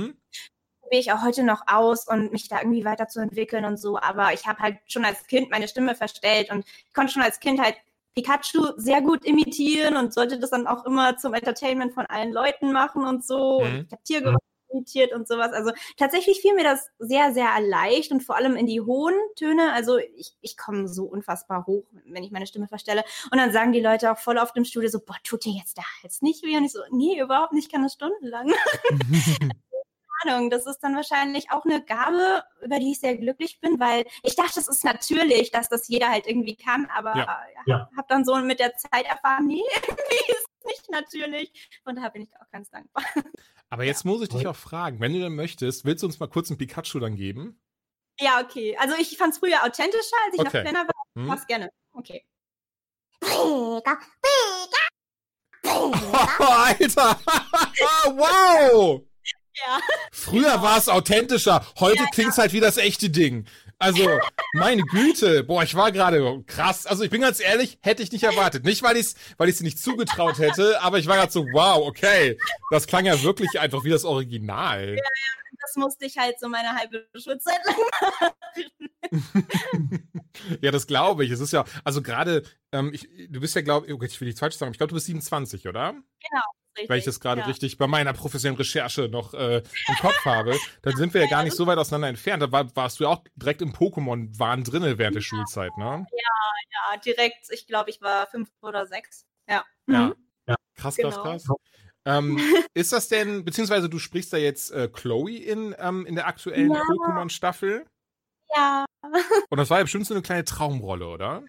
probiere 0.81 1.01
ich 1.01 1.11
auch 1.11 1.23
heute 1.23 1.43
noch 1.43 1.63
aus 1.67 2.07
und 2.07 2.31
mich 2.31 2.47
da 2.49 2.59
irgendwie 2.59 2.85
weiterzuentwickeln 2.85 3.65
und 3.65 3.77
so, 3.77 3.97
aber 3.99 4.33
ich 4.33 4.47
habe 4.47 4.59
halt 4.59 4.79
schon 4.87 5.05
als 5.05 5.27
Kind 5.27 5.51
meine 5.51 5.67
Stimme 5.67 5.95
verstellt 5.95 6.51
und 6.51 6.65
ich 6.87 6.93
konnte 6.93 7.13
schon 7.13 7.23
als 7.23 7.39
Kind 7.39 7.61
halt 7.61 7.75
Pikachu 8.15 8.73
sehr 8.77 9.01
gut 9.01 9.25
imitieren 9.25 9.95
und 9.97 10.13
sollte 10.13 10.39
das 10.39 10.49
dann 10.51 10.67
auch 10.67 10.85
immer 10.85 11.17
zum 11.17 11.33
Entertainment 11.33 11.93
von 11.93 12.05
allen 12.07 12.33
Leuten 12.33 12.71
machen 12.73 13.05
und 13.05 13.25
so. 13.25 13.61
Mhm. 13.61 13.65
Und 13.65 13.85
ich 13.87 13.91
habe 13.93 14.03
Tiergeräusche 14.03 14.50
imitiert 14.71 15.13
und 15.13 15.27
sowas. 15.27 15.51
Also 15.53 15.71
tatsächlich 15.97 16.41
fiel 16.41 16.53
mir 16.53 16.63
das 16.63 16.89
sehr, 16.99 17.33
sehr 17.33 17.49
leicht 17.61 18.11
und 18.11 18.21
vor 18.23 18.35
allem 18.35 18.55
in 18.55 18.67
die 18.67 18.81
hohen 18.81 19.15
Töne. 19.35 19.73
Also 19.73 19.97
ich, 19.97 20.33
ich 20.41 20.57
komme 20.57 20.87
so 20.87 21.05
unfassbar 21.05 21.65
hoch, 21.67 21.83
wenn 22.05 22.23
ich 22.23 22.31
meine 22.31 22.47
Stimme 22.47 22.67
verstelle. 22.67 23.03
Und 23.31 23.37
dann 23.37 23.51
sagen 23.51 23.71
die 23.73 23.79
Leute 23.81 24.11
auch 24.11 24.17
voll 24.17 24.37
auf 24.37 24.53
dem 24.53 24.65
Studio 24.65 24.89
so, 24.89 24.99
boah, 24.99 25.17
tut 25.23 25.45
dir 25.45 25.53
jetzt 25.53 25.77
der 25.77 25.85
Hals 26.01 26.21
nicht 26.21 26.43
weh? 26.43 26.57
Und 26.57 26.65
ich 26.65 26.71
so, 26.71 26.79
nee, 26.91 27.19
überhaupt 27.19 27.53
nicht, 27.53 27.65
ich 27.67 27.71
kann 27.71 27.83
das 27.83 27.93
stundenlang. 27.93 28.51
Keine 30.23 30.35
Ahnung, 30.35 30.49
das 30.51 30.67
ist 30.67 30.79
dann 30.81 30.95
wahrscheinlich 30.95 31.49
auch 31.51 31.65
eine 31.65 31.83
Gabe, 31.83 32.43
über 32.61 32.77
die 32.77 32.91
ich 32.91 32.99
sehr 32.99 33.17
glücklich 33.17 33.59
bin, 33.59 33.79
weil 33.79 34.05
ich 34.21 34.35
dachte, 34.35 34.59
es 34.59 34.67
ist 34.67 34.83
natürlich, 34.83 35.49
dass 35.49 35.67
das 35.67 35.87
jeder 35.87 36.09
halt 36.09 36.27
irgendwie 36.27 36.55
kann, 36.55 36.87
aber 36.95 37.15
ja, 37.15 37.39
Ja. 37.65 37.89
habe 37.97 38.05
dann 38.07 38.23
so 38.23 38.35
mit 38.37 38.59
der 38.59 38.75
Zeit 38.75 39.05
erfahren, 39.07 39.47
nee, 39.47 39.63
irgendwie 39.87 40.31
ist 40.31 40.47
es 40.59 40.65
nicht 40.65 40.89
natürlich. 40.91 41.51
Und 41.85 41.95
da 41.95 42.09
bin 42.09 42.21
ich 42.21 42.29
auch 42.39 42.49
ganz 42.51 42.69
dankbar. 42.69 43.03
Aber 43.71 43.85
jetzt 43.85 44.03
muss 44.03 44.21
ich 44.21 44.27
dich 44.29 44.45
auch 44.47 44.55
fragen, 44.55 44.99
wenn 44.99 45.13
du 45.13 45.19
denn 45.19 45.33
möchtest, 45.33 45.85
willst 45.85 46.03
du 46.03 46.07
uns 46.07 46.19
mal 46.19 46.27
kurz 46.27 46.49
einen 46.51 46.57
Pikachu 46.57 46.99
dann 46.99 47.15
geben? 47.15 47.57
Ja, 48.19 48.41
okay. 48.41 48.75
Also 48.77 48.95
ich 48.99 49.17
fand 49.17 49.33
es 49.33 49.39
früher 49.39 49.63
authentischer, 49.63 50.17
als 50.25 50.33
ich 50.33 50.39
Okay. 50.41 50.43
noch 50.43 50.51
kleiner 50.51 50.79
war. 50.79 51.03
Hm? 51.15 51.25
Mach's 51.25 51.47
gerne. 51.47 51.69
Okay. 51.93 52.25
Oh, 53.23 53.81
Alter! 56.39 57.19
wow! 58.05 59.01
Ja. 59.55 59.79
Früher 60.11 60.61
war 60.61 60.77
es 60.77 60.89
authentischer, 60.89 61.65
heute 61.79 62.03
klingt's 62.13 62.37
halt 62.37 62.51
wie 62.53 62.59
das 62.59 62.77
echte 62.77 63.09
Ding. 63.09 63.47
Also, 63.81 64.19
meine 64.53 64.83
Güte, 64.83 65.43
boah, 65.43 65.63
ich 65.63 65.75
war 65.75 65.91
gerade 65.91 66.43
krass. 66.45 66.85
Also, 66.85 67.03
ich 67.03 67.09
bin 67.09 67.21
ganz 67.21 67.39
ehrlich, 67.39 67.79
hätte 67.81 68.03
ich 68.03 68.11
nicht 68.11 68.23
erwartet. 68.23 68.63
Nicht, 68.63 68.83
weil 68.83 68.95
ich's, 68.95 69.15
weil 69.37 69.49
ich's 69.49 69.57
dir 69.57 69.63
nicht 69.63 69.79
zugetraut 69.79 70.37
hätte, 70.37 70.81
aber 70.81 70.99
ich 70.99 71.07
war 71.07 71.17
gerade 71.17 71.31
so, 71.31 71.43
wow, 71.51 71.87
okay. 71.87 72.37
Das 72.69 72.85
klang 72.85 73.05
ja 73.05 73.21
wirklich 73.23 73.59
einfach 73.59 73.83
wie 73.83 73.89
das 73.89 74.05
Original. 74.05 74.97
Das 75.61 75.75
musste 75.75 76.05
ich 76.05 76.17
halt 76.17 76.39
so 76.39 76.47
meine 76.47 76.75
halbe 76.75 77.07
Schulzeit 77.15 77.59
lang 77.65 77.77
machen. 78.01 78.33
Ja, 80.61 80.71
das 80.71 80.87
glaube 80.87 81.25
ich. 81.25 81.31
Es 81.31 81.39
ist 81.39 81.51
ja, 81.51 81.65
also 81.83 82.01
gerade, 82.01 82.43
ähm, 82.71 82.91
ich, 82.93 83.07
du 83.29 83.41
bist 83.41 83.55
ja, 83.55 83.61
glaube 83.61 83.87
ich, 83.87 83.93
okay, 83.93 84.05
ich 84.05 84.19
will 84.19 84.27
nichts 84.27 84.39
falsch 84.39 84.55
sagen, 84.55 84.71
ich 84.71 84.77
glaube, 84.77 84.89
du 84.89 84.95
bist 84.95 85.07
27, 85.07 85.67
oder? 85.67 85.95
Weil 86.87 86.99
ich 86.99 87.05
das 87.05 87.19
gerade 87.19 87.41
ja. 87.41 87.47
richtig 87.47 87.77
bei 87.77 87.87
meiner 87.87 88.13
professionellen 88.13 88.57
Recherche 88.57 89.09
noch 89.09 89.33
äh, 89.33 89.57
im 89.57 89.95
Kopf 89.99 90.25
habe, 90.25 90.57
dann 90.81 90.95
sind 90.95 91.13
wir 91.13 91.21
ja 91.21 91.27
gar 91.27 91.43
nicht 91.43 91.55
so 91.55 91.67
weit 91.67 91.77
auseinander 91.77 92.07
entfernt. 92.07 92.41
Da 92.41 92.51
war, 92.51 92.73
warst 92.75 92.99
du 92.99 93.03
ja 93.03 93.09
auch 93.09 93.23
direkt 93.35 93.61
im 93.61 93.73
Pokémon-Wahn 93.73 94.63
drinne 94.63 94.97
während 94.97 95.15
der 95.15 95.21
Schulzeit, 95.21 95.75
ne? 95.77 96.05
Ja, 96.11 96.97
direkt, 96.97 97.47
ich 97.49 97.67
glaube, 97.67 97.89
ich 97.89 98.01
war 98.01 98.27
fünf 98.27 98.49
oder 98.61 98.85
sechs. 98.87 99.25
Ja. 99.49 99.63
Ja. 99.87 100.07
Mhm. 100.07 100.15
Krass, 100.75 100.95
krass, 100.97 101.15
Genau. 101.15 101.23
krass. 101.23 101.45
Ähm, 102.05 102.37
ist 102.73 102.91
das 102.91 103.07
denn, 103.07 103.45
beziehungsweise 103.45 103.89
du 103.89 103.99
sprichst 103.99 104.33
da 104.33 104.37
jetzt 104.37 104.71
äh, 104.71 104.87
Chloe 104.87 105.37
in, 105.37 105.75
ähm, 105.77 106.05
in 106.05 106.15
der 106.15 106.27
aktuellen 106.27 106.71
Ja. 106.71 106.81
Pokémon-Staffel? 106.81 107.85
Ja, 108.55 108.85
Und 109.49 109.57
das 109.57 109.69
war 109.69 109.77
ja 109.79 109.83
bestimmt 109.83 110.05
so 110.07 110.13
eine 110.13 110.23
kleine 110.23 110.45
Traumrolle, 110.45 111.07
oder? 111.07 111.43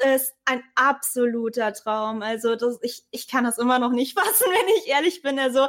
das 0.00 0.22
ist 0.22 0.34
ein 0.44 0.62
absoluter 0.74 1.72
Traum. 1.72 2.22
Also 2.22 2.56
das, 2.56 2.78
ich, 2.82 3.04
ich 3.10 3.28
kann 3.28 3.44
das 3.44 3.58
immer 3.58 3.78
noch 3.78 3.90
nicht 3.92 4.18
fassen, 4.18 4.46
wenn 4.46 4.68
ich 4.78 4.88
ehrlich 4.88 5.22
bin. 5.22 5.38
Also, 5.38 5.66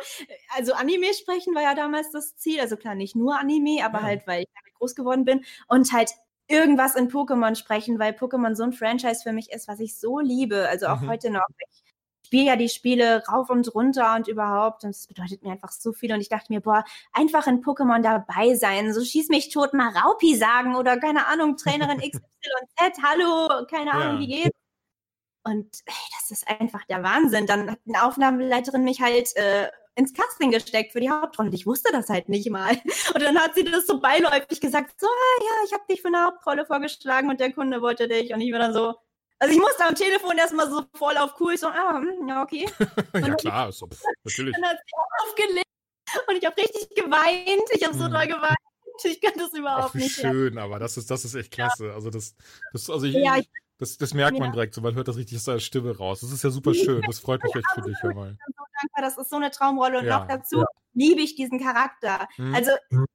also 0.55 0.73
Anime 0.73 1.13
sprechen 1.13 1.55
war 1.55 1.63
ja 1.63 1.75
damals 1.75 2.11
das 2.11 2.35
Ziel. 2.37 2.59
Also 2.59 2.77
klar, 2.77 2.95
nicht 2.95 3.15
nur 3.15 3.39
Anime, 3.39 3.83
aber 3.85 3.99
Ja. 3.99 4.03
halt, 4.03 4.27
weil 4.27 4.41
ich 4.43 4.47
damit 4.55 4.73
groß 4.75 4.95
geworden 4.95 5.25
bin. 5.25 5.45
Und 5.67 5.91
halt 5.93 6.11
irgendwas 6.47 6.95
in 6.95 7.09
Pokémon 7.09 7.55
sprechen, 7.55 7.99
weil 7.99 8.13
Pokémon 8.13 8.55
so 8.55 8.63
ein 8.63 8.73
Franchise 8.73 9.21
für 9.23 9.33
mich 9.33 9.51
ist, 9.51 9.67
was 9.67 9.79
ich 9.79 9.97
so 9.99 10.19
liebe. 10.19 10.67
Also 10.69 10.87
auch 10.87 11.01
Mhm. 11.01 11.09
heute 11.09 11.29
noch. 11.29 11.41
Ich 11.71 11.86
spiele 12.27 12.45
ja 12.45 12.55
die 12.57 12.69
Spiele 12.69 13.23
rauf 13.27 13.49
und 13.49 13.73
runter 13.73 14.15
und 14.15 14.27
überhaupt. 14.27 14.83
Und 14.83 14.91
es 14.91 15.07
bedeutet 15.07 15.43
mir 15.43 15.51
einfach 15.53 15.71
so 15.71 15.93
viel. 15.93 16.13
Und 16.13 16.19
ich 16.21 16.29
dachte 16.29 16.51
mir, 16.53 16.59
boah, 16.61 16.83
einfach 17.13 17.47
in 17.47 17.63
Pokémon 17.63 18.01
dabei 18.01 18.53
sein. 18.55 18.93
So 18.93 19.03
schieß 19.03 19.29
mich 19.29 19.49
tot, 19.49 19.73
mal 19.73 19.89
Raupi 19.97 20.35
sagen 20.35 20.75
oder 20.75 20.97
keine 20.97 21.25
Ahnung, 21.27 21.55
Trainerin 21.57 21.97
XYZ, 22.01 23.01
hallo, 23.01 23.65
keine 23.67 23.91
Ahnung, 23.93 24.15
Ja. 24.15 24.19
wie 24.19 24.27
geht's? 24.27 24.57
Und 25.43 25.77
ey, 25.85 25.93
das 26.19 26.31
ist 26.31 26.47
einfach 26.47 26.83
der 26.85 27.03
Wahnsinn. 27.03 27.45
Dann 27.47 27.71
hat 27.71 27.79
eine 27.87 28.03
Aufnahmeleiterin 28.03 28.83
mich 28.83 28.99
halt 29.01 29.33
äh, 29.37 29.69
ins 29.95 30.13
Casting 30.13 30.51
gesteckt 30.51 30.91
für 30.91 30.99
die 30.99 31.09
Hauptrolle. 31.09 31.47
Und 31.49 31.55
ich 31.55 31.65
wusste 31.65 31.91
das 31.93 32.09
halt 32.09 32.27
nicht 32.27 32.49
mal. 32.49 32.71
Und 33.15 33.23
dann 33.23 33.39
hat 33.39 33.55
sie 33.55 33.63
das 33.63 33.87
so 33.87 33.99
beiläufig 34.01 34.59
gesagt, 34.59 34.99
so, 34.99 35.07
ah, 35.07 35.43
ja, 35.43 35.65
ich 35.65 35.73
habe 35.73 35.83
dich 35.89 36.01
für 36.01 36.09
eine 36.09 36.25
Hauptrolle 36.25 36.65
vorgeschlagen 36.65 37.29
und 37.29 37.39
der 37.39 37.53
Kunde 37.53 37.81
wollte 37.81 38.09
dich. 38.09 38.33
Und 38.33 38.41
ich 38.41 38.51
war 38.51 38.59
dann 38.59 38.73
so, 38.73 38.95
also 39.39 39.53
ich 39.53 39.59
musste 39.59 39.85
am 39.85 39.95
Telefon 39.95 40.37
erstmal 40.37 40.69
so 40.69 40.83
voll 40.95 41.17
auf 41.17 41.39
cool, 41.39 41.57
so, 41.57 41.67
ah, 41.67 41.99
hm, 42.01 42.27
ja, 42.27 42.43
okay. 42.43 42.65
ja, 43.13 43.35
klar, 43.35 43.71
so, 43.71 43.87
pff, 43.87 44.01
natürlich. 44.23 44.55
Dann 44.55 44.65
hat 44.65 44.77
sie 44.85 45.27
aufgelegt 45.29 45.65
und 46.27 46.35
ich 46.37 46.45
habe 46.45 46.57
richtig 46.57 46.89
geweint. 46.95 47.69
Ich 47.71 47.83
habe 47.85 47.95
so 47.97 48.05
Mhm. 48.05 48.11
doll 48.13 48.27
geweint. 48.27 48.57
Ich 49.03 49.21
kann 49.21 49.33
das 49.37 49.51
Ach, 49.53 49.57
überhaupt 49.59 49.93
wie 49.95 49.99
nicht. 49.99 50.15
schön, 50.15 50.57
aber 50.57 50.79
das 50.79 50.97
ist, 50.97 51.11
das 51.11 51.23
ist 51.23 51.35
echt 51.35 51.51
klasse. 51.51 51.93
Also 51.93 52.09
das, 52.09 52.35
das, 52.73 52.89
also 52.89 53.05
ich, 53.05 53.13
Ja, 53.13 53.37
ich- 53.37 53.49
das, 53.79 53.95
das 53.97 54.15
merkt 54.15 54.39
man 54.39 54.47
Ja. 54.47 54.53
direkt 54.53 54.73
so, 54.73 54.81
man 54.81 54.95
hört 54.95 55.07
das 55.07 55.17
richtig 55.17 55.37
aus 55.37 55.43
der 55.43 55.59
Stimme 55.59 55.95
raus. 55.95 56.21
Das 56.21 56.31
ist 56.31 56.43
ja 56.43 56.49
super 56.49 56.73
schön. 56.73 57.03
Das 57.05 57.19
freut 57.19 57.43
mich 57.43 57.53
echt 57.53 57.69
für 57.75 57.81
dich, 57.81 57.95
bin 58.01 58.11
so 58.13 58.21
dankbar. 58.81 59.01
Das 59.01 59.17
ist 59.19 59.29
so 59.29 59.35
eine 59.35 59.51
Traumrolle 59.51 59.99
und 59.99 60.05
Ja. 60.05 60.19
noch 60.21 60.27
dazu 60.27 60.65
liebe 60.95 61.21
ich 61.21 61.35
diesen 61.35 61.59
Charakter. 61.63 62.27
Hm. 62.37 62.55
Also 62.55 62.71
Mhm. 62.89 63.05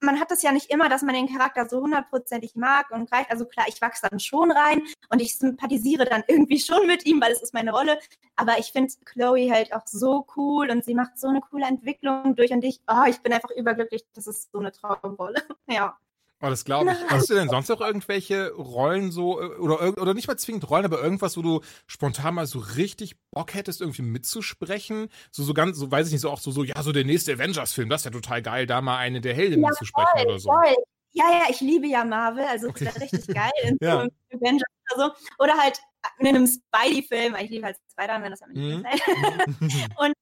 Man 0.00 0.20
hat 0.20 0.30
es 0.30 0.42
ja 0.42 0.52
nicht 0.52 0.70
immer, 0.70 0.88
dass 0.88 1.02
man 1.02 1.14
den 1.14 1.28
Charakter 1.28 1.68
so 1.68 1.80
hundertprozentig 1.80 2.56
mag 2.56 2.90
und 2.90 3.10
greift. 3.10 3.30
Also 3.30 3.44
klar, 3.44 3.66
ich 3.68 3.80
wachse 3.80 4.08
dann 4.08 4.20
schon 4.20 4.50
rein 4.50 4.82
und 5.08 5.20
ich 5.20 5.38
sympathisiere 5.38 6.04
dann 6.04 6.24
irgendwie 6.26 6.58
schon 6.58 6.86
mit 6.86 7.06
ihm, 7.06 7.20
weil 7.20 7.32
es 7.32 7.42
ist 7.42 7.54
meine 7.54 7.72
Rolle. 7.72 7.98
Aber 8.36 8.58
ich 8.58 8.72
finde 8.72 8.92
Chloe 9.04 9.50
halt 9.50 9.72
auch 9.72 9.86
so 9.86 10.26
cool 10.36 10.70
und 10.70 10.84
sie 10.84 10.94
macht 10.94 11.18
so 11.18 11.28
eine 11.28 11.40
coole 11.40 11.66
Entwicklung 11.66 12.34
durch 12.34 12.50
und 12.52 12.64
ich, 12.64 12.80
oh, 12.88 13.04
ich 13.06 13.20
bin 13.20 13.32
einfach 13.32 13.50
überglücklich. 13.50 14.04
Das 14.14 14.26
ist 14.26 14.50
so 14.52 14.58
eine 14.58 14.72
Traumrolle. 14.72 15.42
Ja. 15.68 15.96
Oh, 16.42 16.48
das 16.48 16.64
glaube 16.64 16.90
ich. 16.92 16.98
Nein. 16.98 17.10
Hast 17.10 17.28
du 17.28 17.34
denn 17.34 17.48
sonst 17.50 17.68
noch 17.68 17.80
irgendwelche 17.82 18.52
Rollen 18.52 19.10
so, 19.12 19.40
äh, 19.40 19.46
oder, 19.58 19.80
oder 20.00 20.14
nicht 20.14 20.26
mal 20.26 20.38
zwingend 20.38 20.68
Rollen, 20.70 20.86
aber 20.86 21.02
irgendwas, 21.02 21.36
wo 21.36 21.42
du 21.42 21.60
spontan 21.86 22.34
mal 22.34 22.46
so 22.46 22.58
richtig 22.60 23.16
Bock 23.30 23.52
hättest, 23.54 23.80
irgendwie 23.82 24.02
mitzusprechen? 24.02 25.08
So, 25.30 25.42
so 25.42 25.52
ganz, 25.52 25.76
so 25.76 25.90
weiß 25.90 26.06
ich 26.06 26.12
nicht, 26.12 26.22
so 26.22 26.30
auch 26.30 26.40
so, 26.40 26.50
so 26.50 26.64
ja, 26.64 26.82
so 26.82 26.92
der 26.92 27.04
nächste 27.04 27.34
Avengers-Film, 27.34 27.90
das 27.90 28.04
wäre 28.06 28.14
total 28.14 28.40
geil, 28.40 28.66
da 28.66 28.80
mal 28.80 28.96
eine 28.96 29.20
der 29.20 29.34
Heldinnen 29.34 29.64
Ja, 29.64 29.70
zu 29.72 29.84
sprechen 29.84 30.26
oder 30.26 30.38
so. 30.38 30.50
Voll. 30.50 30.74
Ja, 31.12 31.24
ja, 31.30 31.42
ich 31.50 31.60
liebe 31.60 31.86
ja 31.88 32.04
Marvel, 32.04 32.44
also 32.44 32.68
Okay. 32.68 32.84
das 32.84 32.94
ist 32.96 33.00
ja 33.00 33.02
richtig 33.18 33.34
geil 33.34 33.50
in 33.64 33.78
Ja. 33.82 33.92
so 33.92 33.98
einem 33.98 34.10
Avengers 34.32 34.68
oder 34.94 35.06
so. 35.08 35.12
Oder 35.44 35.54
halt 35.58 35.78
in 36.20 36.28
einem 36.28 36.46
Spidey-Film. 36.46 37.36
Ich 37.42 37.50
liebe 37.50 37.66
halt 37.66 37.76
Spider-Man, 37.92 38.30
das 38.30 38.40
hat 38.40 38.48
mich 38.48 38.56
Mhm. 38.58 38.82
nicht 39.62 40.16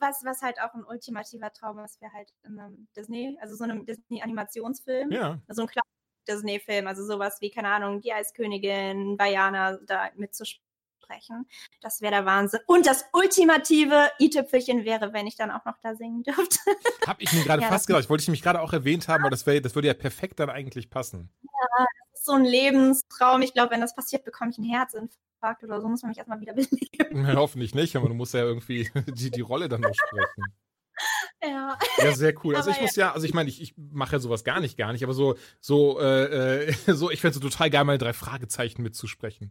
was, 0.00 0.24
was 0.24 0.42
halt 0.42 0.60
auch 0.60 0.74
ein 0.74 0.84
ultimativer 0.84 1.52
Traum 1.52 1.78
ist, 1.80 2.00
wäre 2.00 2.12
halt 2.12 2.32
in 2.44 2.58
einem 2.58 2.88
Disney, 2.96 3.36
also 3.40 3.56
so 3.56 3.64
einem 3.64 3.86
Disney-Animationsfilm. 3.86 5.10
ja. 5.10 5.38
So 5.48 5.62
ein 5.62 5.68
kleiner 5.68 5.82
Disney-Film, 6.28 6.86
also 6.86 7.04
sowas 7.04 7.38
wie, 7.40 7.50
keine 7.50 7.68
Ahnung, 7.68 8.00
die 8.00 8.12
Eiskönigin, 8.12 9.18
Vajana, 9.18 9.78
da 9.86 10.10
mitzusprechen. 10.16 11.46
Das 11.80 12.00
wäre 12.00 12.12
der 12.12 12.24
Wahnsinn. 12.24 12.60
Und 12.66 12.86
das 12.86 13.04
ultimative 13.12 14.10
i-Tüpfelchen 14.20 14.84
wäre, 14.84 15.12
wenn 15.12 15.26
ich 15.26 15.36
dann 15.36 15.50
auch 15.50 15.64
noch 15.64 15.78
da 15.82 15.94
singen 15.94 16.22
dürfte. 16.22 16.58
Hab 17.06 17.20
ich 17.20 17.32
mir 17.32 17.42
gerade 17.42 17.62
Ja, 17.62 17.68
fast 17.68 17.86
gedacht. 17.86 18.04
Ich 18.04 18.10
wollte 18.10 18.22
ich 18.22 18.28
nämlich 18.28 18.42
gerade 18.42 18.60
auch 18.60 18.72
erwähnt 18.72 19.08
haben, 19.08 19.24
weil 19.24 19.30
das, 19.30 19.46
wär, 19.46 19.60
das 19.60 19.74
würde 19.74 19.88
ja 19.88 19.94
perfekt 19.94 20.38
dann 20.38 20.50
eigentlich 20.50 20.90
passen. 20.90 21.30
Das 21.42 22.20
ist 22.20 22.26
so 22.26 22.32
ein 22.32 22.44
Lebenstraum. 22.44 23.42
Ich 23.42 23.52
glaube, 23.54 23.72
wenn 23.72 23.80
das 23.80 23.94
passiert, 23.94 24.24
bekomme 24.24 24.50
ich 24.50 24.58
einen 24.58 24.68
Herzinfarkt 24.68 25.29
oder 25.62 25.80
so, 25.80 25.88
muss 25.88 26.02
man 26.02 26.10
mich 26.10 26.18
erstmal 26.18 26.40
wieder 26.40 26.52
beleben. 26.54 27.26
Ja, 27.26 27.34
hoffentlich 27.36 27.74
nicht, 27.74 27.96
aber 27.96 28.08
du 28.08 28.14
musst 28.14 28.34
ja 28.34 28.40
irgendwie 28.40 28.90
die, 29.14 29.30
die 29.30 29.40
Rolle 29.40 29.68
dann 29.68 29.80
noch 29.82 29.94
sprechen. 29.94 30.44
Ja. 31.42 31.78
Ja, 31.96 32.12
sehr 32.12 32.34
cool. 32.44 32.54
Also 32.54 32.68
Aber 32.68 32.76
ich 32.78 32.82
muss 32.82 32.96
ja, 32.96 33.12
also 33.14 33.24
ich 33.26 33.32
meine, 33.32 33.48
ich, 33.48 33.62
ich 33.62 33.74
mache 33.78 34.12
ja 34.12 34.18
sowas 34.18 34.44
gar 34.44 34.60
nicht, 34.60 34.76
gar 34.76 34.92
nicht, 34.92 35.02
aber 35.02 35.14
so, 35.14 35.36
so, 35.58 35.98
äh, 35.98 36.70
so, 36.88 37.10
ich 37.10 37.22
fände 37.22 37.32
so 37.34 37.40
total 37.40 37.70
geil, 37.70 37.84
mal 37.84 37.96
drei 37.96 38.12
Fragezeichen 38.12 38.82
mitzusprechen. 38.82 39.50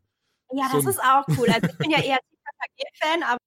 Ja, 0.52 0.70
das 0.72 0.86
ist 0.86 1.00
auch 1.02 1.26
cool. 1.40 1.48
Also 1.50 1.68
ich 1.68 1.78
bin 1.80 1.90
ja 1.90 1.98
eher 2.04 2.20
TKKG-Fan, 2.20 3.24
aber 3.24 3.38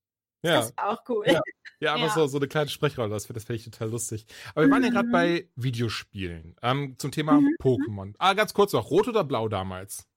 Ja. 0.44 0.56
Das 0.56 0.77
war 0.77 0.89
auch 0.90 1.09
cool. 1.09 1.24
Ja. 1.28 1.40
Ja, 1.78 1.93
aber 1.94 2.02
Ja. 2.06 2.10
so, 2.10 2.27
so 2.27 2.39
eine 2.39 2.48
kleine 2.48 2.70
Sprechrolle, 2.70 3.10
das, 3.10 3.28
das 3.28 3.44
fände 3.44 3.59
ich 3.60 3.64
total 3.64 3.90
lustig. 3.90 4.27
Aber 4.56 4.64
wir 4.66 4.73
waren 4.73 4.82
ja 4.82 4.90
gerade 4.90 5.06
Mhm. 5.06 5.12
bei 5.12 5.48
Videospielen. 5.55 6.56
Ähm, 6.62 6.97
zum 6.98 7.12
Thema 7.12 7.35
Mhm. 7.40 7.55
Pokémon. 7.62 8.14
Ah, 8.19 8.35
ganz 8.35 8.52
kurz 8.55 8.73
noch, 8.73 8.90
rot 8.90 9.06
oder 9.06 9.23
blau 9.23 9.48
damals? 9.48 10.09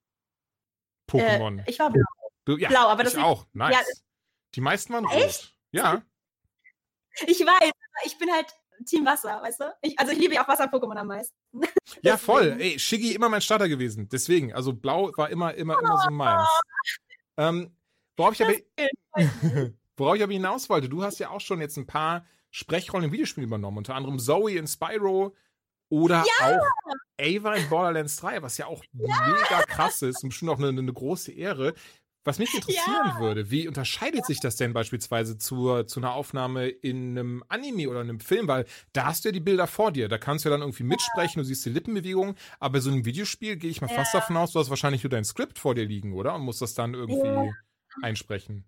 Pokémon. 1.07 1.60
Äh, 1.60 1.64
ich 1.69 1.80
war 1.80 1.91
blau. 1.91 2.03
du, 2.45 2.57
ja, 2.57 2.69
blau, 2.69 2.88
aber 2.88 3.03
das 3.03 3.15
auch. 3.15 3.45
Nice. 3.53 3.73
ja, 3.73 3.82
Die 4.56 4.61
meisten 4.61 4.94
waren 4.94 5.06
Echt? 5.06 5.44
rot. 5.44 5.53
Ja. 5.72 6.02
Ich 7.27 7.40
weiß, 7.40 7.48
aber 7.48 8.06
ich 8.06 8.18
bin 8.18 8.30
halt 8.30 8.48
Team 8.86 9.06
Wasser, 9.06 9.41
weißt 9.41 9.61
du? 9.61 9.73
Ich, 9.82 9.98
also 9.98 10.11
ich 10.11 10.19
liebe 10.19 10.36
ja 10.36 10.44
auch 10.44 10.48
Wasser-Pokémon 10.49 10.98
am 10.98 11.07
meisten. 11.07 11.34
Ja, 12.02 12.18
voll. 12.18 12.57
Ey, 12.60 12.77
Shiggy 12.77 13.15
immer 13.15 13.30
mein 13.30 13.40
Starter 13.40 13.69
gewesen. 13.69 14.10
Deswegen, 14.10 14.53
also 14.53 14.73
blau 14.73 15.11
war 15.15 15.30
immer, 15.30 15.53
immer, 15.53 15.80
immer 15.80 15.98
so 16.03 16.11
meins. 16.11 16.48
Ähm, 17.38 17.76
worauf 18.18 18.34
ich 18.34 18.44
aber, 18.44 18.53
worauf 19.98 20.15
ich 20.15 20.23
aber 20.23 20.34
hinaus 20.34 20.69
wollte, 20.69 20.90
du 20.90 21.03
hast 21.03 21.19
ja 21.19 21.30
auch 21.30 21.40
schon 21.40 21.61
jetzt 21.61 21.77
ein 21.77 21.88
paar 21.88 22.26
Sprechrollen 22.52 23.06
im 23.06 23.11
Videospiel 23.14 23.45
übernommen, 23.45 23.77
unter 23.77 23.95
anderem 23.95 24.19
Zoe 24.19 24.57
in 24.57 24.68
Spyro 24.68 25.34
oder 25.90 26.24
auch 26.41 26.68
Ava 27.20 27.56
in 27.56 27.70
Borderlands 27.70 28.18
3, 28.18 28.41
was 28.41 28.57
ja 28.57 28.66
auch 28.68 28.84
mega 28.94 29.62
krass 29.68 30.02
ist 30.02 30.24
und 30.24 30.30
bestimmt 30.30 30.52
auch 30.52 30.60
eine, 30.60 30.70
eine 30.70 30.94
große 30.94 31.32
Ehre. 31.32 31.74
Was 32.28 32.40
mich 32.40 32.49
interessieren 32.56 33.20
würde, 33.20 33.52
wie 33.52 33.68
unterscheidet 33.68 34.26
sich 34.26 34.40
das 34.40 34.56
denn 34.56 34.74
beispielsweise 34.74 35.38
zur, 35.38 35.86
zu 35.86 35.99
einer 35.99 36.14
Aufnahme 36.14 36.68
in 36.68 37.12
einem 37.18 37.44
Anime 37.49 37.88
oder 37.88 37.99
einem 37.99 38.20
Film? 38.20 38.48
Weil 38.48 38.66
da 38.94 39.06
hast 39.06 39.24
du 39.24 39.30
ja 39.30 39.32
die 39.34 39.40
Bilder 39.40 39.68
vor 39.68 39.91
dir, 39.91 40.10
da 40.10 40.18
kannst 40.18 40.44
du 40.44 40.49
ja 40.49 40.56
dann 40.56 40.62
irgendwie 40.62 40.84
mitsprechen, 40.84 41.40
du 41.40 41.45
siehst 41.45 41.64
die 41.66 41.70
Lippenbewegungen, 41.70 42.36
aber 42.60 42.74
bei 42.74 42.80
so 42.80 42.90
einem 42.90 43.06
Videospiel 43.06 43.57
gehe 43.57 43.70
ich 43.70 43.82
mal 43.82 43.90
fast 43.90 44.14
davon 44.16 44.38
aus, 44.38 44.53
du 44.53 44.60
hast 44.60 44.72
wahrscheinlich 44.72 45.03
nur 45.03 45.12
dein 45.12 45.24
Skript 45.24 45.60
vor 45.60 45.76
dir 45.76 45.86
liegen, 45.86 46.14
oder? 46.14 46.34
Und 46.34 46.41
musst 46.41 46.64
das 46.64 46.74
dann 46.74 46.95
irgendwie 46.95 47.28
Ja. 47.28 47.53
einsprechen. 48.02 48.66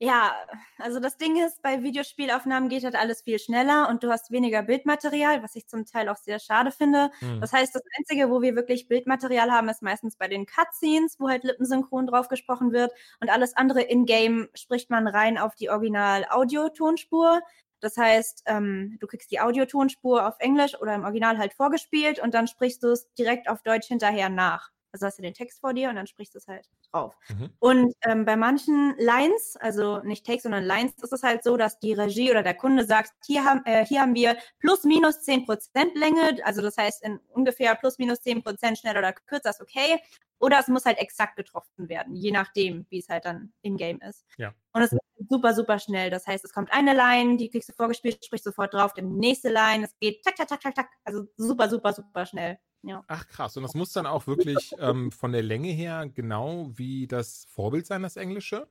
Ja, 0.00 0.34
also 0.78 1.00
das 1.00 1.16
Ding 1.16 1.42
ist, 1.42 1.62
bei 1.62 1.82
Videospielaufnahmen 1.82 2.68
geht 2.68 2.84
halt 2.84 2.96
alles 2.96 3.22
viel 3.22 3.38
schneller 3.38 3.88
und 3.88 4.02
du 4.02 4.10
hast 4.10 4.30
weniger 4.30 4.62
Bildmaterial, 4.62 5.42
was 5.42 5.56
ich 5.56 5.68
zum 5.68 5.86
Teil 5.86 6.10
auch 6.10 6.16
sehr 6.18 6.38
schade 6.38 6.70
finde. 6.70 7.10
Hm. 7.20 7.40
Das 7.40 7.54
heißt, 7.54 7.74
das 7.74 7.82
Einzige, 7.98 8.28
wo 8.30 8.42
wir 8.42 8.54
wirklich 8.54 8.88
Bildmaterial 8.88 9.50
haben, 9.50 9.70
ist 9.70 9.80
meistens 9.80 10.16
bei 10.16 10.28
den 10.28 10.44
Cutscenes, 10.44 11.18
wo 11.18 11.30
halt 11.30 11.44
lippensynchron 11.44 12.06
drauf 12.06 12.28
gesprochen 12.28 12.72
wird 12.72 12.92
und 13.22 13.30
alles 13.30 13.56
andere 13.56 13.80
in-game 13.80 14.48
spricht 14.54 14.90
man 14.90 15.06
rein 15.06 15.38
auf 15.38 15.54
die 15.54 15.70
Original-Audio-Tonspur. 15.70 17.40
Das 17.80 17.96
heißt, 17.96 18.42
ähm, 18.46 18.98
du 19.00 19.06
kriegst 19.06 19.30
die 19.30 19.40
Audiotonspur 19.40 20.26
auf 20.28 20.34
Englisch 20.40 20.78
oder 20.78 20.94
im 20.94 21.04
Original 21.04 21.38
halt 21.38 21.54
vorgespielt 21.54 22.18
und 22.20 22.34
dann 22.34 22.48
sprichst 22.48 22.82
du 22.82 22.88
es 22.88 23.10
direkt 23.14 23.48
auf 23.48 23.62
Deutsch 23.62 23.86
hinterher 23.88 24.28
nach. 24.28 24.70
Also 24.96 25.06
hast 25.06 25.18
du 25.18 25.22
den 25.22 25.34
Text 25.34 25.60
vor 25.60 25.74
dir 25.74 25.90
und 25.90 25.96
dann 25.96 26.06
sprichst 26.06 26.34
du 26.34 26.38
es 26.38 26.48
halt 26.48 26.66
drauf. 26.90 27.14
Mhm. 27.28 27.50
Und 27.58 27.94
ähm, 28.02 28.24
bei 28.24 28.34
manchen 28.34 28.94
Lines, 28.98 29.56
also 29.60 29.98
nicht 29.98 30.24
Takes, 30.24 30.44
sondern 30.44 30.64
Lines, 30.64 30.94
ist 31.02 31.12
es 31.12 31.22
halt 31.22 31.44
so, 31.44 31.58
dass 31.58 31.78
die 31.78 31.92
Regie 31.92 32.30
oder 32.30 32.42
der 32.42 32.54
Kunde 32.54 32.86
sagt, 32.86 33.12
hier 33.26 33.44
haben, 33.44 33.60
äh, 33.66 33.84
hier 33.84 34.00
haben 34.00 34.14
wir 34.14 34.36
plus 34.58 34.84
minus 34.84 35.18
10% 35.18 35.98
Länge, 35.98 36.44
also 36.44 36.62
das 36.62 36.78
heißt 36.78 37.02
in 37.04 37.18
ungefähr 37.28 37.74
plus 37.74 37.98
minus 37.98 38.20
10% 38.20 38.76
schneller 38.76 39.00
oder 39.00 39.12
kürzer 39.12 39.50
ist 39.50 39.60
okay. 39.60 40.00
Oder 40.38 40.58
es 40.58 40.68
muss 40.68 40.84
halt 40.84 40.98
exakt 40.98 41.36
getroffen 41.36 41.88
werden, 41.88 42.14
je 42.14 42.30
nachdem, 42.30 42.86
wie 42.90 42.98
es 42.98 43.08
halt 43.08 43.24
dann 43.24 43.52
in-game 43.62 44.00
ist. 44.00 44.26
Ja. 44.36 44.54
Und 44.72 44.82
es 44.82 44.92
ist 44.92 45.00
super, 45.28 45.54
super 45.54 45.78
schnell. 45.78 46.10
Das 46.10 46.26
heißt, 46.26 46.44
es 46.44 46.52
kommt 46.52 46.70
eine 46.72 46.94
Line, 46.94 47.38
die 47.38 47.48
kriegst 47.48 47.68
du 47.70 47.72
vorgespielt, 47.72 48.24
sprichst 48.24 48.44
sofort 48.44 48.74
drauf, 48.74 48.92
die 48.92 49.02
nächste 49.02 49.48
Line, 49.48 49.84
es 49.84 49.96
geht 49.98 50.22
tak, 50.24 50.36
tak, 50.36 50.48
tak, 50.48 50.60
tak, 50.60 50.74
tak. 50.74 50.88
Also 51.04 51.24
super, 51.36 51.68
super, 51.68 51.92
super 51.92 52.26
schnell. 52.26 52.58
Ja. 52.82 53.04
Ach 53.08 53.26
krass, 53.26 53.56
und 53.56 53.62
das 53.62 53.74
muss 53.74 53.92
dann 53.92 54.06
auch 54.06 54.26
wirklich 54.26 54.72
ähm, 54.78 55.10
von 55.10 55.32
der 55.32 55.42
Länge 55.42 55.68
her 55.68 56.08
genau 56.12 56.70
wie 56.74 57.06
das 57.06 57.46
Vorbild 57.50 57.86
sein, 57.86 58.02
das 58.02 58.16
Englische? 58.16 58.68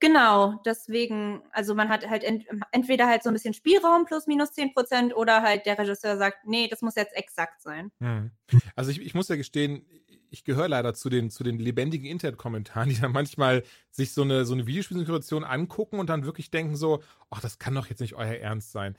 Genau, 0.00 0.54
deswegen, 0.64 1.42
also 1.52 1.74
man 1.74 1.90
hat 1.90 2.08
halt 2.08 2.24
ent, 2.24 2.46
entweder 2.72 3.06
halt 3.06 3.22
so 3.22 3.28
ein 3.28 3.34
bisschen 3.34 3.52
Spielraum 3.52 4.06
plus 4.06 4.26
minus 4.26 4.52
10 4.52 4.72
Prozent 4.72 5.14
oder 5.14 5.42
halt 5.42 5.66
der 5.66 5.78
Regisseur 5.78 6.16
sagt, 6.16 6.46
nee, 6.46 6.68
das 6.68 6.80
muss 6.80 6.94
jetzt 6.94 7.14
exakt 7.14 7.60
sein. 7.60 7.92
Hm. 8.00 8.30
Also 8.74 8.90
ich, 8.90 9.02
ich 9.02 9.14
muss 9.14 9.28
ja 9.28 9.36
gestehen, 9.36 9.84
ich 10.30 10.44
gehöre 10.44 10.68
leider 10.68 10.94
zu 10.94 11.10
den, 11.10 11.30
zu 11.30 11.44
den 11.44 11.58
lebendigen 11.58 12.06
Internet-Kommentaren, 12.06 12.88
die 12.88 12.98
dann 12.98 13.12
manchmal 13.12 13.62
sich 13.90 14.12
so 14.12 14.22
eine, 14.22 14.46
so 14.46 14.54
eine 14.54 14.66
Videospielsituation 14.66 15.44
angucken 15.44 15.98
und 15.98 16.08
dann 16.08 16.24
wirklich 16.24 16.50
denken 16.50 16.76
so, 16.76 17.02
ach, 17.28 17.42
das 17.42 17.58
kann 17.58 17.74
doch 17.74 17.88
jetzt 17.88 18.00
nicht 18.00 18.14
euer 18.14 18.36
Ernst 18.36 18.72
sein. 18.72 18.96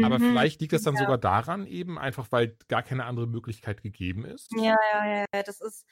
Aber 0.00 0.18
Mhm. 0.18 0.26
vielleicht 0.28 0.60
liegt 0.60 0.72
das 0.72 0.82
dann 0.82 0.94
Ja. 0.94 1.00
sogar 1.00 1.18
daran 1.18 1.66
eben, 1.66 1.98
einfach 1.98 2.32
weil 2.32 2.56
gar 2.68 2.82
keine 2.82 3.04
andere 3.04 3.26
Möglichkeit 3.28 3.82
gegeben 3.82 4.24
ist. 4.24 4.50
Ja, 4.50 4.76
ja, 4.92 5.06
ja, 5.06 5.24
ja, 5.34 5.42
das 5.42 5.60
ist, 5.60 5.86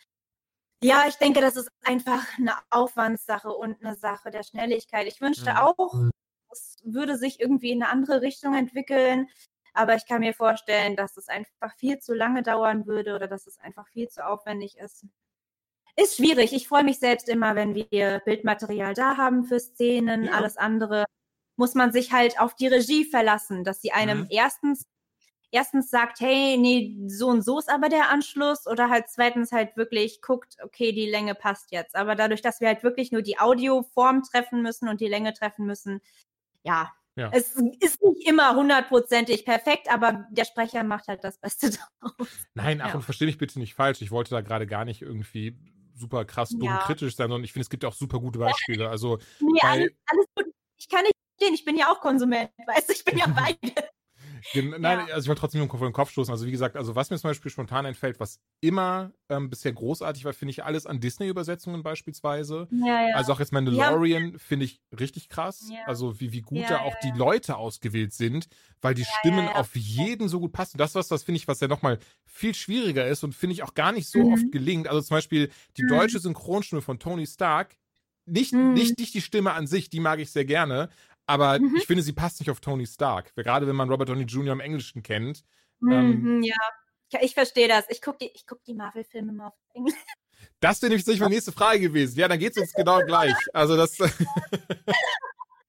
ja, 0.83 1.05
ich 1.09 1.17
denke, 1.17 1.41
das 1.41 1.57
ist 1.57 1.71
einfach 1.85 2.27
eine 2.39 2.55
Aufwandssache 2.71 3.51
und 3.51 3.83
eine 3.85 3.97
Sache 3.97 4.31
der 4.31 4.45
Schnelligkeit. 4.45 5.07
Ich 5.09 5.21
wünschte 5.21 5.53
Mhm. 5.53 5.57
auch, 5.59 5.95
es 6.53 6.79
würde 6.85 7.17
sich 7.19 7.41
irgendwie 7.41 7.73
in 7.73 7.83
eine 7.83 7.93
andere 7.93 8.23
Richtung 8.23 8.55
entwickeln, 8.57 9.29
aber 9.75 9.97
ich 9.97 10.07
kann 10.07 10.21
mir 10.21 10.35
vorstellen, 10.35 10.97
dass 10.97 11.17
es 11.17 11.29
einfach 11.29 11.75
viel 11.77 11.99
zu 12.01 12.15
lange 12.15 12.43
dauern 12.43 12.87
würde 12.87 13.15
oder 13.17 13.29
dass 13.29 13.47
es 13.47 13.59
einfach 13.59 13.89
viel 13.89 14.09
zu 14.09 14.27
aufwendig 14.27 14.79
ist. 14.79 15.07
Ist 15.97 16.17
schwierig. 16.17 16.53
Ich 16.55 16.69
freue 16.69 16.85
mich 16.85 16.99
selbst 17.01 17.29
immer, 17.29 17.57
wenn 17.57 17.75
wir 17.75 18.21
Bildmaterial 18.25 18.95
da 18.95 19.17
haben 19.17 19.45
für 19.45 19.61
Szenen, 19.61 20.27
Ja. 20.27 20.33
alles 20.33 20.57
andere 20.57 21.05
muss 21.61 21.75
man 21.75 21.93
sich 21.93 22.11
halt 22.11 22.41
auf 22.41 22.55
die 22.57 22.69
Regie 22.69 23.05
verlassen, 23.05 23.65
dass 23.65 23.83
sie 23.83 23.93
einem 23.93 24.21
Mhm. 24.21 24.27
erstens 24.31 24.87
erstens 25.53 25.91
sagt, 25.91 26.21
hey, 26.21 26.57
nee, 26.57 26.97
so 27.09 27.27
und 27.27 27.43
so 27.43 27.59
ist 27.59 27.69
aber 27.69 27.89
der 27.89 28.09
Anschluss 28.09 28.67
oder 28.69 28.89
halt 28.89 29.09
zweitens 29.09 29.51
halt 29.53 29.77
wirklich 29.77 30.23
guckt, 30.23 30.57
okay, 30.63 30.93
die 30.93 31.11
Länge 31.11 31.35
passt 31.35 31.73
jetzt. 31.73 31.97
Aber 31.97 32.15
dadurch, 32.15 32.41
dass 32.41 32.61
wir 32.61 32.69
halt 32.69 32.83
wirklich 32.85 33.11
nur 33.13 33.21
die 33.23 33.39
Audioform 33.39 34.23
treffen 34.23 34.63
müssen 34.63 34.89
und 34.89 35.01
die 35.01 35.09
Länge 35.09 35.35
treffen 35.35 35.67
müssen, 35.67 36.01
ja, 36.63 36.93
Ja. 37.17 37.31
es 37.35 37.57
ist 37.81 38.01
nicht 38.01 38.27
immer 38.29 38.55
hundertprozentig 38.55 39.45
perfekt, 39.45 39.91
aber 39.93 40.27
der 40.31 40.45
Sprecher 40.45 40.85
macht 40.85 41.09
halt 41.09 41.25
das 41.25 41.39
Beste 41.39 41.71
draus. 42.01 42.29
Nein, 42.55 42.81
ach, 42.81 42.89
Ja. 42.91 42.95
und 42.95 43.03
verstehe 43.03 43.27
mich 43.27 43.37
bitte 43.39 43.59
nicht 43.59 43.75
falsch. 43.75 44.01
Ich 44.03 44.13
wollte 44.13 44.31
da 44.31 44.41
gerade 44.43 44.67
gar 44.69 44.85
nicht 44.85 45.03
irgendwie 45.03 45.59
super 45.97 46.25
krass 46.25 46.51
dumm 46.51 46.63
Ja. 46.63 46.79
kritisch 46.79 47.17
sein, 47.17 47.29
sondern 47.29 47.45
ich 47.45 47.53
finde, 47.53 47.65
es 47.65 47.71
gibt 47.71 47.85
auch 47.85 47.93
super 47.95 48.21
gute 48.21 48.39
Beispiele. 48.39 48.89
Also, 48.89 49.19
Nee, 49.41 49.59
alles, 49.63 49.91
alles 50.07 50.27
gut. 50.37 50.47
Ich 50.79 50.89
kann 50.89 51.03
nicht 51.03 51.15
stehen, 51.41 51.55
ich 51.55 51.65
bin 51.65 51.77
ja 51.77 51.91
auch 51.91 52.01
Konsument, 52.01 52.51
weißt 52.67 52.89
du, 52.89 52.93
ich 52.93 53.05
bin 53.05 53.19
ja 53.19 53.27
beide. 53.35 53.75
Nein, 54.55 55.01
also 55.13 55.21
ich 55.25 55.29
wollte 55.29 55.41
trotzdem 55.41 55.61
nur 55.61 55.69
vor 55.69 55.81
den 55.87 55.93
Kopf 55.93 56.11
stoßen. 56.11 56.33
Also 56.33 56.47
wie 56.47 56.51
gesagt, 56.51 56.75
also 56.77 56.95
was 56.95 57.11
mir 57.11 57.19
zum 57.19 57.29
Beispiel 57.29 57.51
spontan 57.51 57.85
einfällt, 57.85 58.19
was 58.21 58.41
immer 58.63 59.13
ähm, 59.29 59.51
bisher 59.51 59.73
großartig 59.73 60.25
war, 60.25 60.33
finde 60.33 60.51
ich 60.53 60.65
alles 60.65 60.87
an 60.87 60.99
Disney-Übersetzungen 60.99 61.83
beispielsweise. 61.83 62.67
Ja, 62.71 63.09
ja. 63.09 63.15
Also 63.17 63.35
auch 63.35 63.39
jetzt 63.41 63.53
Mandalorian 63.53 64.39
finde 64.39 64.65
ich 64.65 64.81
richtig 64.99 65.29
krass. 65.29 65.69
Ja. 65.71 65.81
Also 65.87 66.21
wie, 66.21 66.33
wie 66.33 66.41
gut 66.41 66.59
Ja, 66.59 66.69
da 66.69 66.75
ja, 66.77 66.81
auch 66.83 66.95
die 67.03 67.09
ja. 67.09 67.15
Leute 67.17 67.57
ausgewählt 67.59 68.15
sind, 68.15 68.49
weil 68.81 68.95
die 68.95 69.05
Stimmen 69.05 69.45
ja. 69.45 69.57
auf 69.57 69.77
jeden 69.77 70.29
so 70.31 70.41
gut 70.41 70.53
passen. 70.53 70.79
Das 70.79 70.95
was, 70.95 71.09
das 71.09 71.23
finde 71.23 71.37
ich, 71.37 71.47
was 71.47 71.61
ja 71.61 71.69
nochmal 71.69 71.99
viel 72.25 72.55
schwieriger 72.55 73.07
ist 73.07 73.23
und 73.25 73.35
finde 73.35 73.53
ich 73.53 73.63
auch 73.63 73.75
gar 73.75 73.93
nicht 73.93 74.09
so 74.09 74.21
Mhm. 74.21 74.33
oft 74.33 74.53
gelingt. 74.53 74.89
Also 74.89 75.03
zum 75.03 75.17
Beispiel 75.19 75.51
die 75.77 75.83
Mhm. 75.83 75.89
deutsche 75.89 76.19
Synchronstimme 76.19 76.81
von 76.81 76.99
Tony 76.99 77.27
Stark. 77.27 77.77
Nicht, 78.27 78.53
Mhm. 78.53 78.75
nicht, 78.75 78.99
nicht 78.99 79.15
die 79.15 79.23
Stimme 79.23 79.53
an 79.55 79.67
sich, 79.67 79.91
die 79.91 79.99
mag 79.99 80.21
ich 80.21 80.31
sehr 80.31 80.45
gerne, 80.45 80.89
aber 81.31 81.59
Mhm. 81.59 81.77
ich 81.77 81.87
finde, 81.87 82.03
sie 82.03 82.13
passt 82.13 82.41
nicht 82.41 82.51
auf 82.51 82.61
Tony 82.61 82.87
Stark. 82.87 83.35
Gerade 83.37 83.67
wenn 83.67 83.77
man 83.77 83.89
Robert 83.89 84.09
Downey 84.11 84.25
Jr. 84.25 84.53
im 84.53 84.61
Englischen 84.61 85.03
kennt. 85.03 85.45
ähm, 85.83 86.23
Mhm, 86.39 86.43
ja. 86.43 86.57
Ich, 87.23 87.35
verstehe 87.35 87.67
das. 87.67 87.85
Ich 87.89 88.01
gucke 88.03 88.19
die, 88.21 88.31
ich 88.35 88.47
guck 88.47 88.63
die 88.65 88.75
Marvel-Filme 88.75 89.33
immer 89.33 89.47
auf 89.49 89.55
Englisch. 89.75 89.95
Das 90.61 90.81
wäre 90.81 90.91
nämlich 90.91 91.05
sicher 91.05 91.23
meine 91.25 91.35
nächste 91.35 91.53
Frage 91.53 91.81
gewesen. 91.81 92.19
Ja, 92.19 92.29
dann 92.29 92.39
geht 92.39 92.53
es 92.57 92.59
uns 92.63 92.73
genau 92.73 93.01
gleich. 93.05 93.35
Also 93.53 93.77
das. 93.77 93.97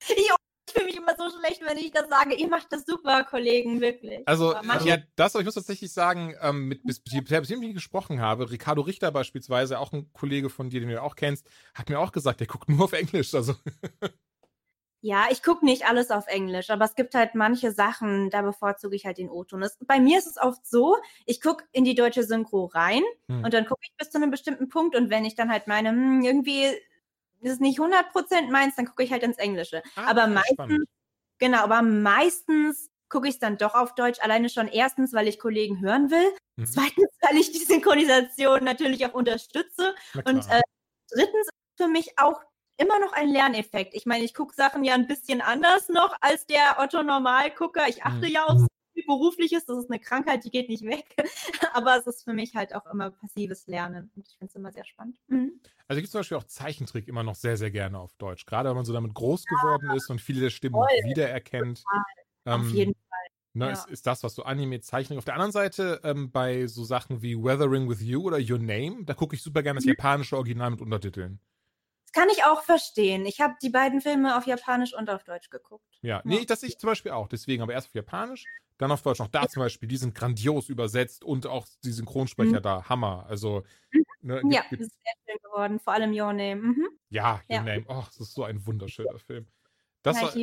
Ich, 0.10 0.30
fühle 0.74 0.86
mich 0.86 0.98
immer 0.98 1.16
so 1.18 1.30
schlecht, 1.38 1.62
wenn 1.66 1.78
ich 1.78 1.92
das 1.92 2.08
sage. 2.10 2.34
Ihr 2.36 2.48
macht 2.48 2.68
das 2.72 2.86
super, 2.86 3.24
Kollegen, 3.24 3.82
wirklich. 3.82 4.22
Also, 4.26 4.56
manche- 4.64 4.88
ja, 4.88 4.98
das, 5.16 5.36
ich 5.36 5.46
muss 5.46 5.54
tatsächlich 5.56 5.92
sagen, 5.92 6.36
ähm, 6.42 6.68
mit 6.68 6.84
bis, 6.84 7.00
bis, 7.00 7.14
bis 7.24 7.50
ich 7.50 7.74
gesprochen 7.74 8.22
habe, 8.22 8.50
Ricardo 8.50 8.82
Richter 8.82 9.12
beispielsweise, 9.12 9.80
auch 9.80 9.92
ein 9.94 10.12
Kollege 10.14 10.50
von 10.50 10.70
dir, 10.70 10.80
den 10.80 10.90
du 10.90 11.02
auch 11.02 11.16
kennst, 11.16 11.48
hat 11.74 11.90
mir 11.90 12.00
auch 12.00 12.12
gesagt, 12.12 12.40
der 12.40 12.48
guckt 12.48 12.70
nur 12.70 12.86
auf 12.86 12.94
Englisch. 12.94 13.34
Also, 13.34 13.56
Ja, 15.04 15.26
ich 15.32 15.42
gucke 15.42 15.66
nicht 15.66 15.88
alles 15.88 16.12
auf 16.12 16.28
Englisch, 16.28 16.70
aber 16.70 16.86
es 16.86 16.94
gibt 16.94 17.16
halt 17.16 17.34
manche 17.34 17.72
Sachen, 17.72 18.30
da 18.30 18.44
bevorzuge 18.44 18.96
ich 18.96 19.06
halt 19.08 19.18
den 19.18 19.32
O-Ton. 19.32 19.66
Bei 19.88 20.00
mir 20.00 20.20
ist 20.20 20.28
es 20.28 20.38
oft 20.38 20.64
so, 20.68 20.96
ich 21.26 21.42
gucke 21.42 21.66
in 21.72 21.84
die 21.86 21.96
deutsche 21.96 22.24
Synchro 22.24 22.66
rein 22.66 23.02
Hm. 23.30 23.42
und 23.44 23.52
dann 23.56 23.66
gucke 23.66 23.82
ich 23.84 23.92
bis 23.98 24.12
zu 24.12 24.20
einem 24.20 24.30
bestimmten 24.30 24.70
Punkt 24.70 24.96
und 24.96 25.10
wenn 25.10 25.26
ich 25.26 25.34
dann 25.34 25.52
halt 25.52 25.66
meine, 25.66 25.90
hm, 25.90 26.22
irgendwie 26.22 26.66
ist 27.42 27.54
es 27.54 27.60
nicht 27.60 27.80
100% 27.80 28.52
meins, 28.52 28.76
dann 28.76 28.86
gucke 28.86 29.02
ich 29.04 29.12
halt 29.12 29.24
ins 29.24 29.38
Englische. 29.38 29.82
Ah, 29.96 30.08
aber 30.10 30.28
meistens, 30.28 30.54
spannend. 30.54 30.86
genau, 31.40 31.60
aber 31.64 31.82
meistens 31.82 32.90
gucke 33.10 33.28
ich 33.28 33.36
es 33.36 33.40
dann 33.40 33.58
doch 33.58 33.74
auf 33.76 33.96
Deutsch, 33.96 34.20
alleine 34.22 34.50
schon 34.50 34.68
erstens, 34.68 35.14
weil 35.14 35.28
ich 35.28 35.40
Kollegen 35.40 35.82
hören 35.82 36.12
will, 36.12 36.32
Mhm. 36.58 36.66
zweitens, 36.66 37.10
weil 37.22 37.38
ich 37.38 37.52
die 37.52 37.60
Synchronisation 37.66 38.64
natürlich 38.64 39.04
auch 39.08 39.14
unterstütze 39.16 39.96
und 40.26 40.48
äh, 40.50 40.62
drittens 41.12 41.48
ist 41.48 41.78
für 41.84 41.88
mich 41.88 42.20
auch 42.20 42.42
immer 42.82 43.00
noch 43.00 43.14
ein 43.14 43.30
Lerneffekt. 43.30 43.94
Ich 43.94 44.06
meine, 44.06 44.24
ich 44.24 44.34
gucke 44.34 44.56
Sachen 44.56 44.84
ja 44.84 44.94
ein 44.96 45.08
bisschen 45.08 45.42
anders 45.42 45.90
noch 45.90 46.16
als 46.22 46.46
der 46.48 46.78
Otto 46.80 47.04
Normalgucker. 47.04 47.88
Ich 47.88 48.04
achte 48.04 48.26
Mhm. 48.28 48.32
ja 48.34 48.46
aufs 48.46 48.68
viel 48.94 49.06
Berufliches, 49.06 49.66
das 49.66 49.78
ist 49.78 49.90
eine 49.90 50.00
Krankheit, 50.02 50.44
die 50.44 50.50
geht 50.50 50.68
nicht 50.68 50.84
weg. 50.84 51.06
Aber 51.74 51.98
es 51.98 52.08
ist 52.08 52.24
für 52.24 52.34
mich 52.34 52.56
halt 52.56 52.76
auch 52.76 52.86
immer 52.92 53.12
passives 53.12 53.68
Lernen 53.68 54.12
und 54.16 54.28
ich 54.28 54.38
finde 54.38 54.50
es 54.50 54.56
immer 54.56 54.72
sehr 54.74 54.84
spannend. 54.86 55.18
Mhm. 55.28 55.62
Also 55.88 56.02
gibt 56.02 56.12
zum 56.12 56.20
Beispiel 56.20 56.38
auch 56.38 56.44
Zeichentrick 56.44 57.08
immer 57.08 57.24
noch 57.24 57.36
sehr, 57.36 57.56
sehr 57.58 57.72
gerne 57.72 58.00
auf 58.00 58.14
Deutsch. 58.16 58.46
Gerade 58.46 58.70
wenn 58.70 58.76
man 58.76 58.86
so 58.86 58.92
damit 58.94 59.14
groß 59.14 59.46
geworden 59.46 59.92
ist 59.96 60.10
und 60.10 60.20
viele 60.20 60.42
der 60.42 60.50
Stimmen 60.50 60.76
Voll. 60.76 60.88
wiedererkennt. 61.10 61.84
Auf 61.88 62.04
Ähm, 62.46 62.74
jeden 62.74 62.94
Fall. 62.94 63.20
Ne, 63.54 63.66
Ja. 63.68 63.72
ist, 63.74 63.88
ist 63.90 64.08
das, 64.08 64.24
was 64.24 64.34
so 64.36 64.44
Anime, 64.44 64.80
Zeichnung. 64.82 65.18
Auf 65.20 65.26
der 65.26 65.34
anderen 65.36 65.52
Seite, 65.52 66.00
ähm, 66.04 66.32
bei 66.32 66.68
so 66.68 66.84
Sachen 66.86 67.22
wie 67.22 67.36
Weathering 67.38 67.90
with 67.90 68.02
You 68.02 68.24
oder 68.24 68.38
Your 68.40 68.60
Name, 68.60 69.04
da 69.06 69.14
gucke 69.14 69.36
ich 69.36 69.42
super 69.44 69.62
gerne 69.64 69.78
das 69.78 69.86
Mhm. 69.86 69.92
japanische 69.92 70.36
Original 70.38 70.72
mit 70.72 70.82
Untertiteln. 70.82 71.40
Das 72.14 72.22
kann 72.24 72.30
ich 72.30 72.44
auch 72.44 72.64
verstehen. 72.64 73.26
Ich 73.26 73.40
habe 73.42 73.56
die 73.62 73.70
beiden 73.70 74.02
Filme 74.02 74.38
auf 74.38 74.46
Japanisch 74.46 74.94
und 74.94 75.10
auf 75.10 75.24
Deutsch 75.24 75.50
geguckt. 75.50 75.86
Ja, 76.02 76.22
nee, 76.26 76.46
das 76.46 76.64
ich 76.64 76.78
zum 76.78 76.88
Beispiel 76.90 77.12
auch. 77.12 77.28
Deswegen, 77.28 77.64
aber 77.64 77.74
erst 77.74 77.88
auf 77.88 77.96
Japanisch, 77.96 78.46
dann 78.78 78.92
auf 78.92 79.02
Deutsch. 79.02 79.22
Auch 79.22 79.28
da 79.28 79.48
zum 79.48 79.62
Beispiel, 79.62 79.88
die 79.88 79.98
sind 79.98 80.16
grandios 80.16 80.70
übersetzt 80.70 81.24
und 81.24 81.48
auch 81.48 81.68
die 81.84 81.92
Synchronsprecher 81.92 82.60
Mhm. 82.60 82.64
da, 82.64 82.90
Hammer. 82.90 83.26
Also, 83.30 83.64
ne, 84.22 84.42
Ja, 84.50 84.64
das 84.72 84.80
ist 84.80 84.92
sehr 84.92 85.14
schön 85.26 85.38
geworden. 85.44 85.80
Vor 85.80 85.94
allem 85.94 86.12
Your 86.12 86.34
Name. 86.34 86.56
Mhm. 86.56 86.88
ja, 87.10 87.36
Your 87.50 87.56
Ja. 87.58 87.64
Name. 87.64 87.86
Oh, 87.88 88.04
das 88.06 88.20
ist 88.20 88.34
so 88.34 88.44
ein 88.44 88.66
wunderschöner 88.66 89.20
Film. 89.20 89.48
Das 90.04 90.18
ja, 90.18 90.24
war, 90.24 90.36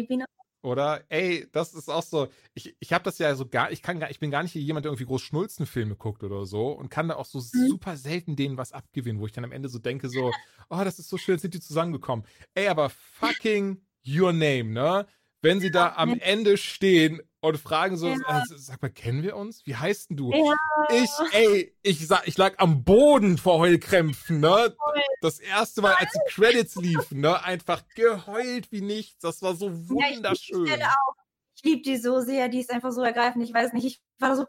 Oder, 0.62 1.04
ey, 1.08 1.46
das 1.52 1.72
ist 1.74 1.88
auch 1.88 2.02
so, 2.02 2.28
ich, 2.54 2.76
ich 2.80 2.92
habe 2.92 3.04
das 3.04 3.18
ja 3.18 3.34
so 3.36 3.46
gar, 3.46 3.70
ich 3.70 3.80
kann 3.82 4.00
gar, 4.00 4.10
ich 4.10 4.18
bin 4.18 4.30
gar 4.30 4.42
nicht 4.42 4.54
jemand, 4.54 4.84
der 4.84 4.90
irgendwie 4.90 5.06
groß 5.06 5.22
Schnulzenfilme 5.22 5.94
guckt 5.96 6.24
oder 6.24 6.46
so 6.46 6.72
und 6.72 6.88
kann 6.90 7.08
da 7.08 7.16
auch 7.16 7.26
so 7.26 7.38
Mhm. 7.38 7.68
super 7.68 7.96
selten 7.96 8.34
denen 8.34 8.56
was 8.56 8.72
abgewinnen, 8.72 9.20
wo 9.20 9.26
ich 9.26 9.32
dann 9.32 9.44
am 9.44 9.52
Ende 9.52 9.68
so 9.68 9.78
denke 9.78 10.08
so, 10.08 10.32
oh, 10.68 10.80
das 10.84 10.98
ist 10.98 11.08
so 11.08 11.16
schön, 11.16 11.38
sind 11.38 11.54
die 11.54 11.60
zusammengekommen. 11.60 12.24
Ey, 12.54 12.68
aber 12.68 12.90
fucking 12.90 13.80
your 14.06 14.32
name, 14.32 14.64
ne? 14.72 15.06
Wenn 15.40 15.60
sie 15.60 15.70
da 15.70 15.94
am 15.96 16.10
Ja. 16.10 16.16
Ende 16.22 16.56
stehen 16.56 17.20
und 17.40 17.58
fragen 17.58 17.96
so, 17.96 18.08
Ja. 18.08 18.16
äh, 18.40 18.42
sag 18.56 18.82
mal, 18.82 18.90
kennen 18.90 19.22
wir 19.22 19.36
uns? 19.36 19.64
Wie 19.66 19.76
heißt 19.76 20.10
denn 20.10 20.16
du? 20.16 20.32
Ja, 20.32 20.54
Ich, 20.90 21.10
ey, 21.32 21.76
ich, 21.82 22.06
sa- 22.08 22.22
ich 22.24 22.36
lag 22.36 22.54
am 22.58 22.82
Boden 22.82 23.38
vor 23.38 23.58
Heulkrämpfen, 23.58 24.40
ne? 24.40 24.74
Das 25.20 25.38
erste 25.38 25.80
Mal, 25.82 25.94
als 25.94 26.10
die 26.12 26.32
Credits 26.32 26.74
liefen, 26.76 27.20
ne? 27.20 27.40
Einfach 27.44 27.82
geheult 27.94 28.72
wie 28.72 28.80
nichts. 28.80 29.20
Das 29.20 29.40
war 29.42 29.54
so 29.54 29.68
ja 29.68 29.74
ich 29.74 29.88
wunderschön. 30.16 30.82
Auch. 30.82 31.14
Ich 31.54 31.62
liebe 31.64 31.82
die 31.82 31.96
so 31.96 32.20
sehr, 32.20 32.48
die 32.48 32.60
ist 32.60 32.70
einfach 32.70 32.90
so 32.92 33.02
ergreifend. 33.02 33.44
Ich 33.44 33.52
weiß 33.54 33.72
nicht, 33.72 33.84
ich 33.84 34.00
war 34.18 34.34
so, 34.36 34.46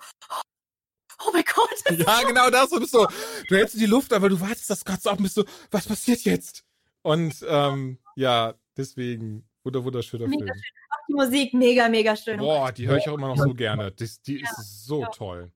oh 1.25 1.29
mein 1.33 1.43
Gott. 1.43 1.69
Ja, 2.07 2.21
genau 2.23 2.49
das. 2.49 2.71
Und 2.71 2.81
bist 2.81 2.91
so, 2.93 3.07
du 3.47 3.55
hältst 3.55 3.79
die 3.79 3.85
Luft, 3.87 4.13
aber 4.13 4.29
du 4.29 4.39
wartest 4.39 4.69
das 4.69 4.85
Ganze 4.85 5.11
auf 5.11 5.17
und 5.17 5.23
bist 5.23 5.35
so, 5.35 5.45
was 5.71 5.87
passiert 5.87 6.21
jetzt? 6.21 6.63
Und 7.01 7.43
ähm, 7.47 7.97
ja, 8.15 8.53
deswegen, 8.77 9.48
wunder, 9.63 9.83
wunderschöner 9.83 10.27
Mega 10.27 10.45
Film. 10.45 10.59
Auch 10.89 11.05
die 11.07 11.13
Musik 11.13 11.53
mega, 11.53 11.89
mega 11.89 12.15
schön. 12.15 12.39
Boah, 12.39 12.71
die 12.71 12.87
höre 12.87 12.97
ich 12.97 13.09
auch 13.09 13.15
immer 13.15 13.29
noch 13.29 13.37
so 13.37 13.53
gerne. 13.53 13.91
Das, 13.91 14.21
die 14.21 14.39
Ja, 14.39 14.49
ist 14.49 14.85
so 14.85 15.01
ja. 15.01 15.09
toll. 15.09 15.51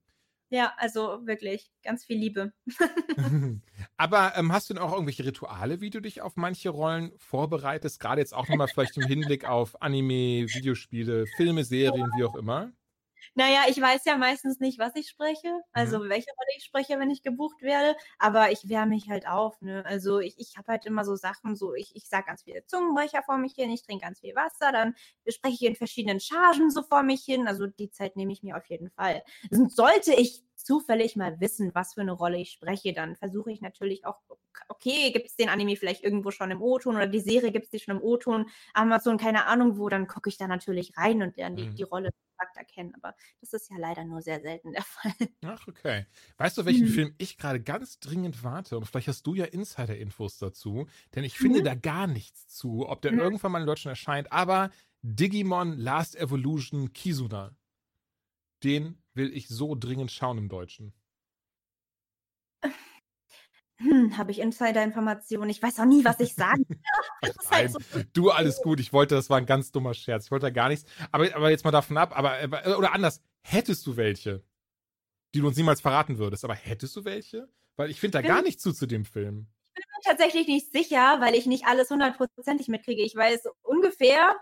Ja, 0.50 0.72
also 0.76 1.26
wirklich, 1.26 1.70
ganz 1.82 2.04
viel 2.04 2.18
Liebe. 2.18 2.52
Aber 3.96 4.36
ähm, 4.36 4.52
hast 4.52 4.70
du 4.70 4.74
denn 4.74 4.82
auch 4.82 4.92
irgendwelche 4.92 5.24
Rituale, 5.24 5.80
wie 5.80 5.90
du 5.90 6.00
dich 6.00 6.22
auf 6.22 6.36
manche 6.36 6.70
Rollen 6.70 7.12
vorbereitest? 7.16 7.98
Gerade 7.98 8.20
jetzt 8.20 8.34
auch 8.34 8.48
nochmal 8.48 8.68
vielleicht 8.68 8.96
im 8.96 9.04
Hinblick 9.04 9.48
auf 9.48 9.82
Anime, 9.82 10.46
Videospiele, 10.48 11.26
Filme, 11.36 11.64
Serien, 11.64 12.10
wie 12.16 12.24
auch 12.24 12.36
immer? 12.36 12.72
Naja, 13.34 13.62
ich 13.68 13.80
weiß 13.80 14.04
ja 14.04 14.16
meistens 14.16 14.60
nicht, 14.60 14.78
was 14.78 14.94
ich 14.96 15.08
spreche, 15.08 15.60
also 15.72 15.98
Mhm. 15.98 16.08
welche 16.08 16.30
Rolle 16.30 16.48
ich 16.56 16.64
spreche, 16.64 16.98
wenn 16.98 17.10
ich 17.10 17.22
gebucht 17.22 17.62
werde, 17.62 17.96
aber 18.18 18.50
ich 18.52 18.68
wehre 18.68 18.86
mich 18.86 19.08
halt 19.08 19.26
auf, 19.26 19.60
ne? 19.60 19.84
Also 19.86 20.18
ich, 20.20 20.34
ich 20.38 20.56
habe 20.56 20.72
halt 20.72 20.86
immer 20.86 21.04
so 21.04 21.16
Sachen, 21.16 21.56
so 21.56 21.74
ich, 21.74 21.94
ich 21.96 22.08
sage 22.08 22.26
ganz 22.26 22.42
viele 22.42 22.64
Zungenbrecher 22.66 23.22
vor 23.24 23.38
mich 23.38 23.54
hin, 23.54 23.70
ich 23.70 23.82
trinke 23.82 24.04
ganz 24.04 24.20
viel 24.20 24.34
Wasser, 24.34 24.72
dann 24.72 24.94
spreche 25.28 25.54
ich 25.54 25.62
in 25.62 25.76
verschiedenen 25.76 26.20
Chargen 26.20 26.70
so 26.70 26.82
vor 26.82 27.02
mich 27.02 27.22
hin, 27.24 27.48
also 27.48 27.66
die 27.66 27.90
Zeit 27.90 28.16
nehme 28.16 28.32
ich 28.32 28.42
mir 28.42 28.56
auf 28.56 28.66
jeden 28.66 28.90
Fall. 28.90 29.22
Und 29.50 29.74
sollte 29.74 30.12
ich 30.14 30.42
zufällig 30.64 31.16
mal 31.16 31.40
wissen, 31.40 31.74
was 31.74 31.94
für 31.94 32.00
eine 32.02 32.12
Rolle 32.12 32.38
ich 32.38 32.50
spreche, 32.50 32.92
dann 32.92 33.16
versuche 33.16 33.52
ich 33.52 33.60
natürlich 33.60 34.06
auch, 34.06 34.20
okay, 34.68 35.10
gibt 35.12 35.26
es 35.28 35.36
den 35.36 35.48
Anime 35.48 35.76
vielleicht 35.76 36.02
irgendwo 36.04 36.30
schon 36.30 36.50
im 36.50 36.62
O-Ton 36.62 36.96
oder 36.96 37.06
die 37.06 37.20
Serie 37.20 37.52
gibt 37.52 37.66
es 37.66 37.70
die 37.70 37.78
schon 37.80 37.96
im 37.96 38.02
O-Ton, 38.02 38.50
Amazon, 38.74 39.18
keine 39.18 39.46
Ahnung 39.46 39.78
wo, 39.78 39.88
dann 39.88 40.06
gucke 40.06 40.28
ich 40.28 40.36
da 40.38 40.46
natürlich 40.46 40.96
rein 40.96 41.22
und 41.22 41.36
lerne 41.36 41.56
die, 41.56 41.68
Mhm. 41.68 41.78
die 41.78 41.82
Rolle 41.82 42.10
Charakter 42.38 42.64
kennen. 42.64 42.94
Aber 43.00 43.14
das 43.40 43.52
ist 43.52 43.70
ja 43.70 43.76
leider 43.78 44.04
nur 44.04 44.20
sehr 44.22 44.40
selten 44.40 44.72
der 44.72 44.82
Fall. 44.84 45.12
Ach, 45.44 45.68
okay. 45.68 46.06
Weißt 46.38 46.56
du, 46.56 46.64
welchen 46.64 46.86
Mhm. 46.86 46.88
Film 46.88 47.14
ich 47.18 47.36
gerade 47.36 47.62
ganz 47.62 47.98
dringend 48.00 48.42
warte? 48.44 48.78
Und 48.78 48.86
vielleicht 48.86 49.08
hast 49.08 49.26
du 49.26 49.34
ja 49.34 49.44
Insider-Infos 49.44 50.38
dazu, 50.38 50.86
denn 51.14 51.24
ich 51.24 51.38
finde 51.38 51.60
Mhm. 51.60 51.62
da 51.62 51.74
gar 51.74 52.06
nichts 52.06 52.48
zu, 52.48 52.88
ob 52.88 53.02
der 53.02 53.14
Mhm. 53.14 53.18
irgendwann 53.18 53.52
mal 53.52 53.60
in 53.60 53.66
Deutschland 53.66 53.92
erscheint. 53.92 54.32
Aber 54.32 54.70
Digimon 55.02 55.76
Last 55.76 56.16
Evolution 56.16 56.92
Kizuna, 56.94 57.54
den 58.62 59.02
will 59.14 59.32
ich 59.36 59.48
so 59.48 59.74
dringend 59.74 60.10
schauen 60.10 60.38
im 60.38 60.48
Deutschen. 60.48 60.92
Hm, 63.78 64.16
habe 64.16 64.30
ich 64.30 64.38
Insider-Informationen? 64.38 65.50
Ich 65.50 65.60
weiß 65.62 65.80
auch 65.80 65.84
nie, 65.84 66.04
was 66.04 66.20
ich 66.20 66.34
sage. 66.34 66.62
Das 67.20 67.36
ist 67.36 67.50
halt 67.50 67.72
so- 67.72 67.78
du, 68.12 68.30
alles 68.30 68.60
gut. 68.62 68.78
Ich 68.80 68.92
wollte, 68.92 69.14
das 69.14 69.30
war 69.30 69.38
ein 69.38 69.46
ganz 69.46 69.72
dummer 69.72 69.94
Scherz. 69.94 70.26
Ich 70.26 70.30
wollte 70.30 70.46
da 70.46 70.50
gar 70.50 70.68
nichts. 70.68 70.84
Aber, 71.10 71.34
aber 71.34 71.50
jetzt 71.50 71.64
mal 71.64 71.70
davon 71.70 71.96
ab, 71.96 72.16
aber, 72.16 72.38
oder 72.78 72.92
anders, 72.92 73.22
hättest 73.42 73.86
du 73.86 73.96
welche, 73.96 74.42
die 75.34 75.40
du 75.40 75.46
uns 75.46 75.56
niemals 75.56 75.80
verraten 75.80 76.18
würdest, 76.18 76.44
aber 76.44 76.54
hättest 76.54 76.94
du 76.96 77.04
welche? 77.04 77.48
Weil 77.76 77.90
ich 77.90 77.98
finde 77.98 78.18
da 78.18 78.22
gar 78.22 78.42
nichts 78.42 78.62
zu 78.62 78.72
zu 78.72 78.86
dem 78.86 79.04
Film. 79.06 79.46
bin 79.74 79.84
mir 79.96 80.02
tatsächlich 80.10 80.46
nicht 80.46 80.70
sicher, 80.70 81.20
weil 81.20 81.34
ich 81.34 81.46
nicht 81.46 81.64
alles 81.66 81.90
hundertprozentig 81.90 82.68
mitkriege. 82.68 83.02
Ich 83.02 83.16
weiß 83.16 83.44
ungefähr 83.62 84.36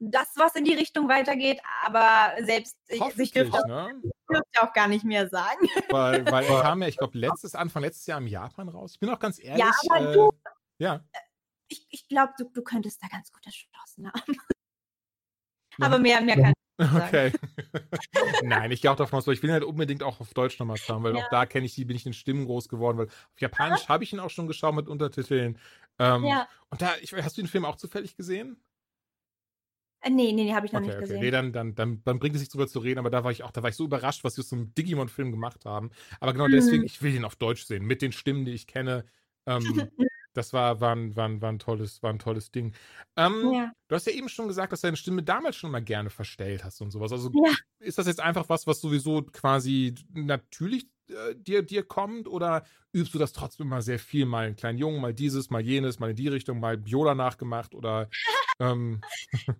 das, 0.00 0.28
was 0.36 0.54
in 0.54 0.64
die 0.64 0.74
Richtung 0.74 1.08
weitergeht, 1.08 1.60
aber 1.84 2.32
selbst 2.44 2.76
ich, 2.88 3.00
ich 3.18 3.32
dürfte, 3.32 3.66
ne? 3.66 4.00
dürfte 4.30 4.62
auch 4.62 4.72
gar 4.72 4.86
nicht 4.88 5.04
mehr 5.04 5.28
sagen. 5.28 5.68
Weil, 5.90 6.24
weil 6.30 6.44
er 6.44 6.62
kam 6.62 6.82
ja, 6.82 6.88
ich 6.88 6.96
glaube, 6.96 7.18
letztes, 7.18 7.54
Anfang 7.54 7.82
letztes 7.82 8.06
Jahr 8.06 8.18
im 8.18 8.26
Japan 8.28 8.68
raus. 8.68 8.92
Ich 8.94 9.00
bin 9.00 9.10
auch 9.10 9.18
ganz 9.18 9.42
ehrlich. 9.42 9.64
Ja, 9.64 9.72
aber 9.90 10.10
äh, 10.10 10.12
du- 10.14 10.30
ja. 10.78 11.04
Ich, 11.68 11.86
ich 11.90 12.08
glaube, 12.08 12.32
du, 12.38 12.44
du 12.48 12.62
könntest 12.62 13.02
da 13.02 13.08
ganz 13.08 13.30
gute 13.32 13.50
Chancen 13.50 14.06
haben. 14.12 14.34
Ja. 15.78 15.86
Aber 15.86 15.98
mehr, 15.98 16.20
mehr 16.20 16.36
kann 16.36 16.52
ich 16.52 16.78
nicht 16.78 16.90
sagen. 16.92 17.06
Okay. 17.08 17.32
Nein, 18.44 18.70
ich 18.70 18.82
gehe 18.82 18.90
auch 18.90 18.96
davon 18.96 19.18
aus, 19.18 19.26
weil 19.26 19.34
ich 19.34 19.42
will 19.42 19.50
ihn 19.50 19.54
halt 19.54 19.64
unbedingt 19.64 20.02
auch 20.02 20.20
auf 20.20 20.32
Deutsch 20.34 20.58
nochmal 20.58 20.76
schauen, 20.76 21.02
weil 21.02 21.16
Ja. 21.16 21.24
auch 21.24 21.28
da 21.30 21.46
kenne 21.46 21.66
ich 21.66 21.74
die, 21.74 21.84
bin 21.84 21.96
ich 21.96 22.06
in 22.06 22.12
Stimmen 22.12 22.46
groß 22.46 22.68
geworden, 22.68 22.98
weil 22.98 23.06
auf 23.08 23.40
Japanisch 23.40 23.88
habe 23.88 24.04
ich 24.04 24.12
ihn 24.12 24.20
auch 24.20 24.30
schon 24.30 24.46
geschaut 24.46 24.74
mit 24.74 24.88
Untertiteln. 24.88 25.58
Ähm, 25.98 26.24
Ja. 26.24 26.48
Und 26.70 26.82
da, 26.82 26.96
ich, 27.00 27.12
hast 27.12 27.36
du 27.36 27.42
den 27.42 27.48
Film 27.48 27.64
auch 27.64 27.76
zufällig 27.76 28.16
gesehen? 28.16 28.62
Äh, 30.00 30.10
Nee, 30.10 30.32
nee, 30.32 30.44
nee, 30.44 30.54
habe 30.54 30.66
ich 30.66 30.72
noch 30.72 30.80
Okay, 30.80 30.90
nicht 30.90 30.98
okay. 30.98 31.04
gesehen. 31.04 31.20
Nee, 31.20 31.30
dann, 31.30 31.52
dann, 31.52 31.74
dann, 31.74 32.02
dann 32.04 32.18
bringt 32.18 32.34
es 32.34 32.40
sich 32.40 32.50
drüber 32.50 32.68
zu 32.68 32.78
reden, 32.80 32.98
aber 32.98 33.08
da 33.10 33.24
war 33.24 33.30
ich 33.30 33.42
auch, 33.42 33.50
da 33.50 33.62
war 33.62 33.70
ich 33.70 33.76
so 33.76 33.84
überrascht, 33.84 34.22
was 34.22 34.34
so 34.34 34.54
einem 34.54 34.74
Digimon-Film 34.74 35.30
gemacht 35.32 35.64
haben. 35.64 35.90
Aber 36.20 36.32
genau 36.34 36.46
Mhm. 36.46 36.48
deswegen, 36.48 36.84
ich 36.84 37.00
will 37.02 37.12
den 37.12 37.24
auf 37.24 37.36
Deutsch 37.36 37.64
sehen, 37.64 37.84
mit 37.86 38.02
den 38.02 38.12
Stimmen, 38.12 38.44
die 38.44 38.52
ich 38.52 38.66
kenne. 38.66 39.06
Ähm, 39.46 39.92
das 40.34 40.52
war, 40.52 40.80
war, 40.80 40.94
ein, 40.94 41.16
war, 41.16 41.26
ein, 41.26 41.40
war, 41.40 41.50
ein 41.50 41.58
tolles, 41.58 42.02
war 42.02 42.10
ein 42.12 42.18
tolles 42.18 42.50
Ding. 42.50 42.74
Ähm, 43.16 43.54
ja. 43.54 43.72
Du 43.88 43.94
hast 43.94 44.06
ja 44.06 44.12
eben 44.12 44.28
schon 44.28 44.48
gesagt, 44.48 44.70
dass 44.72 44.82
du 44.82 44.86
deine 44.88 44.98
Stimme 44.98 45.22
damals 45.22 45.56
schon 45.56 45.70
mal 45.70 45.82
gerne 45.82 46.10
verstellt 46.10 46.62
hast 46.64 46.82
und 46.82 46.90
sowas. 46.90 47.10
Also 47.10 47.32
Ja. 47.32 47.54
ist 47.78 47.96
das 47.96 48.06
jetzt 48.06 48.20
einfach 48.20 48.50
was, 48.50 48.66
was 48.66 48.80
sowieso 48.82 49.22
quasi 49.22 49.94
natürlich 50.12 50.90
äh, 51.08 51.34
dir, 51.36 51.62
dir 51.62 51.82
kommt 51.82 52.28
oder 52.28 52.64
übst 52.92 53.14
du 53.14 53.18
das 53.18 53.32
trotzdem 53.32 53.66
immer 53.66 53.82
sehr 53.82 53.98
viel? 53.98 54.26
Mal 54.26 54.46
einen 54.46 54.56
kleinen 54.56 54.78
Jungen, 54.78 55.00
mal 55.00 55.14
dieses, 55.14 55.50
mal 55.50 55.60
jenes, 55.60 55.98
mal 55.98 56.10
in 56.10 56.16
die 56.16 56.28
Richtung, 56.28 56.60
mal 56.60 56.76
Biola 56.78 57.14
nachgemacht 57.14 57.74
oder 57.74 58.08
ähm, 58.60 59.00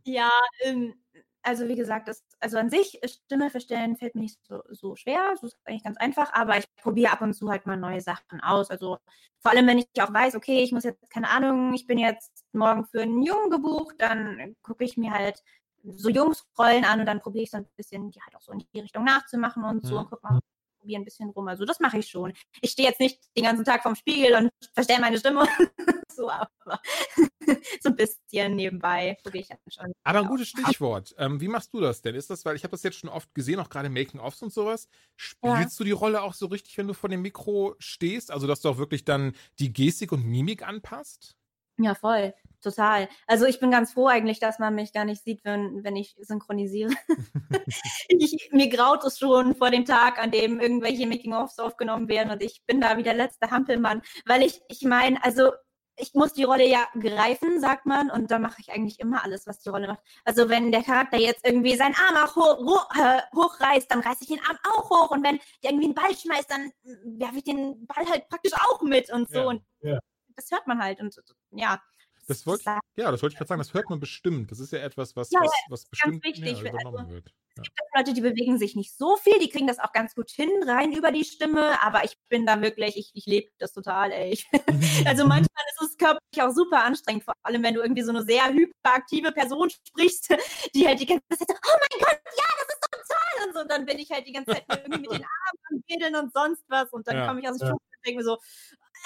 Ja, 0.04 0.30
ähm, 0.62 0.94
also 1.42 1.68
wie 1.68 1.76
gesagt, 1.76 2.08
das, 2.08 2.24
also 2.40 2.58
an 2.58 2.70
sich 2.70 3.02
äh, 3.02 3.08
Stimme 3.08 3.50
verstellen 3.50 3.96
fällt 3.96 4.14
mir 4.14 4.22
nicht 4.22 4.38
so, 4.46 4.62
so 4.70 4.96
schwer. 4.96 5.30
Das 5.32 5.42
ist 5.42 5.56
eigentlich 5.64 5.84
ganz 5.84 5.96
einfach, 5.98 6.32
aber 6.32 6.58
ich 6.58 6.64
probiere 6.82 7.12
ab 7.12 7.20
und 7.22 7.32
zu 7.34 7.48
halt 7.50 7.66
mal 7.66 7.76
neue 7.76 8.00
Sachen 8.00 8.40
aus. 8.42 8.70
Also 8.70 8.98
vor 9.40 9.52
allem, 9.52 9.66
wenn 9.66 9.78
ich 9.78 9.86
auch 10.00 10.12
weiß, 10.12 10.34
okay, 10.34 10.62
ich 10.62 10.72
muss 10.72 10.84
jetzt, 10.84 11.08
keine 11.10 11.30
Ahnung, 11.30 11.72
ich 11.74 11.86
bin 11.86 11.98
jetzt 11.98 12.44
morgen 12.52 12.84
für 12.86 13.02
einen 13.02 13.22
Jungen 13.22 13.50
gebucht, 13.50 13.96
dann 13.98 14.56
gucke 14.62 14.84
ich 14.84 14.96
mir 14.96 15.12
halt 15.12 15.42
so 15.84 16.08
Jungsrollen 16.08 16.84
an 16.84 17.00
und 17.00 17.06
dann 17.06 17.20
probiere 17.20 17.44
ich 17.44 17.50
so 17.50 17.58
ein 17.58 17.66
bisschen, 17.76 18.10
die 18.10 18.20
halt 18.20 18.34
auch 18.36 18.40
so 18.40 18.52
in 18.52 18.58
die 18.58 18.80
Richtung 18.80 19.04
nachzumachen 19.04 19.64
und 19.64 19.86
so 19.86 19.94
Mhm. 19.94 20.00
und 20.00 20.10
guck 20.10 20.22
mal, 20.22 20.40
probiere 20.78 21.00
ein 21.00 21.04
bisschen 21.04 21.30
rum. 21.30 21.48
Also 21.48 21.64
das 21.64 21.80
mache 21.80 21.98
ich 21.98 22.08
schon. 22.08 22.32
Ich 22.60 22.70
stehe 22.70 22.88
jetzt 22.88 23.00
nicht 23.00 23.18
den 23.36 23.44
ganzen 23.44 23.64
Tag 23.64 23.82
vorm 23.82 23.94
Spiegel 23.94 24.34
und 24.34 24.50
verstelle 24.74 25.00
meine 25.00 25.18
Stimme. 25.18 25.46
so, 26.14 26.30
aber 26.30 26.50
so 27.80 27.88
ein 27.88 27.96
bisschen 27.96 28.56
nebenbei 28.56 29.16
probiere 29.22 29.42
ich 29.42 29.48
dann 29.48 29.58
schon. 29.68 29.92
Aber 30.04 30.20
ein 30.20 30.26
gutes 30.26 30.48
Stichwort. 30.48 31.14
Ähm, 31.18 31.40
wie 31.40 31.48
machst 31.48 31.72
du 31.72 31.80
das 31.80 32.02
denn? 32.02 32.14
Ist 32.14 32.30
das, 32.30 32.44
weil 32.44 32.56
ich 32.56 32.64
habe 32.64 32.72
das 32.72 32.82
jetzt 32.82 32.98
schon 32.98 33.10
oft 33.10 33.34
gesehen, 33.34 33.60
auch 33.60 33.68
gerade 33.68 33.90
Making-ofs 33.90 34.42
und 34.42 34.52
sowas. 34.52 34.88
Spielst 35.16 35.78
du 35.78 35.84
die 35.84 35.90
Rolle 35.90 36.22
auch 36.22 36.34
so 36.34 36.46
richtig, 36.46 36.76
wenn 36.78 36.88
du 36.88 36.94
vor 36.94 37.10
dem 37.10 37.22
Mikro 37.22 37.74
stehst? 37.78 38.30
Also, 38.30 38.46
dass 38.46 38.60
du 38.60 38.68
auch 38.68 38.78
wirklich 38.78 39.04
dann 39.04 39.34
die 39.58 39.72
Gestik 39.72 40.12
und 40.12 40.24
Mimik 40.24 40.66
anpasst? 40.66 41.36
Ja, 41.78 41.94
voll. 41.94 42.34
Total. 42.60 43.08
Also 43.26 43.46
ich 43.46 43.60
bin 43.60 43.70
ganz 43.70 43.92
froh 43.92 44.08
eigentlich, 44.08 44.40
dass 44.40 44.58
man 44.58 44.74
mich 44.74 44.92
gar 44.92 45.04
nicht 45.04 45.22
sieht, 45.22 45.44
wenn, 45.44 45.84
wenn 45.84 45.94
ich 45.94 46.16
synchronisiere. 46.20 46.90
ich, 48.08 48.50
mir 48.52 48.68
graut 48.68 49.04
es 49.04 49.18
schon 49.18 49.54
vor 49.54 49.70
dem 49.70 49.84
Tag, 49.84 50.18
an 50.18 50.32
dem 50.32 50.58
irgendwelche 50.58 51.06
Making-ofs 51.06 51.58
aufgenommen 51.60 52.08
werden 52.08 52.32
und 52.32 52.42
ich 52.42 52.62
bin 52.66 52.80
da 52.80 52.96
wie 52.96 53.04
der 53.04 53.14
letzte 53.14 53.50
Hampelmann, 53.50 54.02
weil 54.26 54.42
ich, 54.42 54.60
ich 54.68 54.82
meine, 54.82 55.22
also 55.24 55.52
ich 55.98 56.14
muss 56.14 56.32
die 56.32 56.44
Rolle 56.44 56.66
ja 56.66 56.86
greifen, 56.98 57.60
sagt 57.60 57.86
man, 57.86 58.10
und 58.10 58.30
da 58.30 58.38
mache 58.38 58.60
ich 58.60 58.72
eigentlich 58.72 59.00
immer 59.00 59.24
alles, 59.24 59.46
was 59.46 59.58
die 59.58 59.68
Rolle 59.68 59.88
macht. 59.88 60.00
Also 60.24 60.48
wenn 60.48 60.72
der 60.72 60.82
Charakter 60.82 61.18
jetzt 61.18 61.44
irgendwie 61.44 61.76
seinen 61.76 61.94
Arm 61.94 62.16
auch 62.16 62.36
hoch, 62.36 62.58
hoch, 62.58 62.88
äh, 62.96 63.20
hochreißt, 63.34 63.90
dann 63.90 64.00
reiße 64.00 64.22
ich 64.22 64.28
den 64.28 64.44
Arm 64.44 64.58
auch 64.64 64.90
hoch 64.90 65.10
und 65.10 65.24
wenn 65.24 65.38
der 65.62 65.70
irgendwie 65.70 65.86
einen 65.86 65.94
Ball 65.94 66.14
schmeißt, 66.14 66.50
dann 66.50 66.70
werfe 67.18 67.38
ich 67.38 67.44
den 67.44 67.86
Ball 67.86 68.08
halt 68.08 68.28
praktisch 68.28 68.52
auch 68.54 68.82
mit 68.82 69.12
und 69.12 69.28
so. 69.28 69.40
Ja, 69.40 69.46
und 69.46 69.62
ja. 69.80 69.98
das 70.36 70.50
hört 70.50 70.66
man 70.66 70.82
halt 70.82 71.00
und 71.00 71.14
ja. 71.52 71.80
Das 72.28 72.46
wollte 72.46 72.62
ich, 72.62 73.02
ja, 73.02 73.10
das 73.10 73.22
wollte 73.22 73.32
ich 73.32 73.38
gerade 73.38 73.48
sagen, 73.48 73.58
das 73.58 73.72
hört 73.72 73.88
man 73.88 74.00
bestimmt. 74.00 74.50
Das 74.50 74.60
ist 74.60 74.70
ja 74.70 74.80
etwas, 74.80 75.16
was, 75.16 75.30
Ja, 75.30 75.40
was, 75.40 75.50
was 75.70 75.84
bestimmt 75.86 76.22
wichtig, 76.22 76.60
ja, 76.60 76.68
übernommen 76.68 76.98
also, 76.98 77.10
wird. 77.10 77.32
Ja. 77.56 77.62
gibt 77.62 77.96
Leute, 77.96 78.12
die 78.12 78.20
bewegen 78.20 78.58
sich 78.58 78.76
nicht 78.76 78.94
so 78.94 79.16
viel, 79.16 79.38
die 79.38 79.48
kriegen 79.48 79.66
das 79.66 79.78
auch 79.78 79.92
ganz 79.92 80.14
gut 80.14 80.30
hin, 80.30 80.50
rein 80.66 80.92
über 80.92 81.10
die 81.10 81.24
Stimme, 81.24 81.82
aber 81.82 82.04
ich 82.04 82.18
bin 82.28 82.44
da 82.44 82.60
wirklich, 82.60 82.98
ich, 82.98 83.10
ich 83.14 83.24
lebe 83.24 83.50
das 83.58 83.72
total, 83.72 84.12
ey. 84.12 84.38
Also 85.06 85.24
manchmal 85.26 85.64
ist 85.70 85.82
es 85.82 85.96
körperlich 85.96 86.42
auch 86.42 86.50
super 86.50 86.84
anstrengend, 86.84 87.24
vor 87.24 87.34
allem 87.42 87.62
wenn 87.62 87.74
du 87.74 87.80
irgendwie 87.80 88.02
so 88.02 88.10
eine 88.10 88.22
sehr 88.22 88.52
hyperaktive 88.52 89.32
Person 89.32 89.70
sprichst, 89.70 90.28
die 90.74 90.86
halt 90.86 91.00
die 91.00 91.06
ganze 91.06 91.24
Zeit 91.30 91.48
so, 91.48 91.54
oh 91.54 91.76
mein 91.80 92.00
Gott, 92.00 92.20
ja, 92.36 92.44
das 92.58 92.68
ist 92.68 92.84
so 92.84 93.14
toll 93.14 93.46
und 93.46 93.54
so, 93.54 93.60
und 93.60 93.70
dann 93.70 93.86
bin 93.86 93.98
ich 93.98 94.10
halt 94.10 94.26
die 94.26 94.32
ganze 94.32 94.52
Zeit 94.52 94.64
irgendwie 94.68 95.00
mit 95.00 95.12
den 95.12 95.24
Armen 95.24 95.58
am 95.70 95.82
Wedeln 95.88 96.16
und 96.16 96.32
sonst 96.34 96.62
was 96.68 96.92
und 96.92 97.08
dann 97.08 97.26
komme 97.26 97.40
ich 97.40 97.48
aus 97.48 97.56
dem 97.56 97.62
ja. 97.62 97.68
Schwung 97.68 97.80
und 97.80 98.06
denke 98.06 98.18
mir 98.18 98.24
so, 98.24 98.38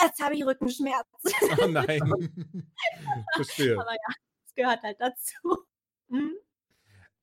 jetzt 0.01 0.23
habe 0.23 0.35
ich 0.35 0.45
Rückenschmerzen. 0.45 1.17
Oh 1.63 1.67
nein. 1.69 2.73
Verstehe. 3.35 3.79
aber 3.79 3.93
ja, 3.93 4.15
das 4.45 4.55
gehört 4.55 4.83
halt 4.83 4.97
dazu. 5.01 5.67
Mhm. 6.09 6.37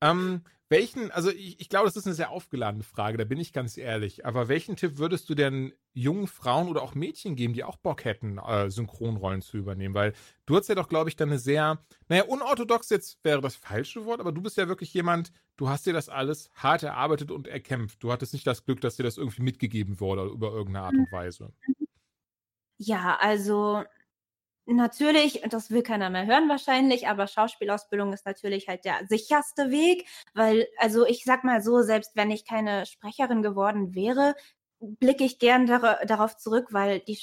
Ähm, 0.01 0.43
welchen, 0.69 1.09
also 1.09 1.31
ich, 1.31 1.59
ich 1.59 1.67
glaube, 1.67 1.87
das 1.87 1.95
ist 1.95 2.05
eine 2.05 2.13
sehr 2.13 2.29
aufgeladene 2.29 2.83
Frage, 2.83 3.17
da 3.17 3.23
bin 3.23 3.39
ich 3.39 3.53
ganz 3.53 3.75
ehrlich. 3.75 4.27
Aber 4.27 4.47
welchen 4.47 4.75
Tipp 4.75 4.99
würdest 4.99 5.27
du 5.27 5.33
denn 5.33 5.73
jungen 5.93 6.27
Frauen 6.27 6.67
oder 6.67 6.83
auch 6.83 6.93
Mädchen 6.93 7.35
geben, 7.35 7.55
die 7.55 7.63
auch 7.63 7.77
Bock 7.77 8.05
hätten, 8.05 8.37
äh, 8.37 8.69
Synchronrollen 8.69 9.41
zu 9.41 9.57
übernehmen? 9.57 9.95
Weil 9.95 10.13
du 10.45 10.55
hast 10.55 10.69
ja 10.69 10.75
doch, 10.75 10.87
glaube 10.87 11.09
ich, 11.09 11.15
dann 11.15 11.29
eine 11.29 11.39
sehr, 11.39 11.79
naja, 12.07 12.23
unorthodox 12.25 12.91
jetzt 12.91 13.17
wäre 13.23 13.41
das 13.41 13.55
falsche 13.55 14.05
Wort, 14.05 14.19
aber 14.19 14.31
du 14.31 14.41
bist 14.41 14.57
ja 14.57 14.67
wirklich 14.67 14.93
jemand, 14.93 15.31
du 15.57 15.69
hast 15.69 15.87
dir 15.87 15.93
das 15.93 16.07
alles 16.07 16.51
hart 16.53 16.83
erarbeitet 16.83 17.31
und 17.31 17.47
erkämpft. 17.47 18.03
Du 18.03 18.11
hattest 18.11 18.33
nicht 18.33 18.45
das 18.45 18.63
Glück, 18.63 18.79
dass 18.79 18.95
dir 18.95 19.03
das 19.03 19.17
irgendwie 19.17 19.41
mitgegeben 19.41 19.99
wurde 19.99 20.25
über 20.25 20.51
irgendeine 20.51 20.85
Art 20.85 20.93
und 20.93 21.11
Weise. 21.11 21.51
Ja, 22.81 23.17
also 23.19 23.83
natürlich, 24.65 25.41
das 25.49 25.71
will 25.71 25.83
keiner 25.83 26.09
mehr 26.09 26.25
hören 26.27 26.49
wahrscheinlich, 26.49 27.07
aber 27.07 27.27
Schauspielausbildung 27.27 28.13
ist 28.13 28.25
natürlich 28.25 28.67
halt 28.69 28.85
der 28.85 29.05
sicherste 29.07 29.71
Weg, 29.71 30.07
weil, 30.35 30.67
also 30.77 31.05
ich 31.05 31.23
sag 31.25 31.43
mal 31.43 31.61
so, 31.61 31.81
selbst 31.83 32.15
wenn 32.15 32.31
ich 32.31 32.45
keine 32.45 32.85
Sprecherin 32.85 33.43
geworden 33.43 33.95
wäre, 33.95 34.35
blicke 34.79 35.25
ich 35.25 35.39
gern 35.39 35.67
dar 35.67 36.05
darauf 36.05 36.37
zurück, 36.37 36.67
weil 36.71 37.01
die 37.01 37.15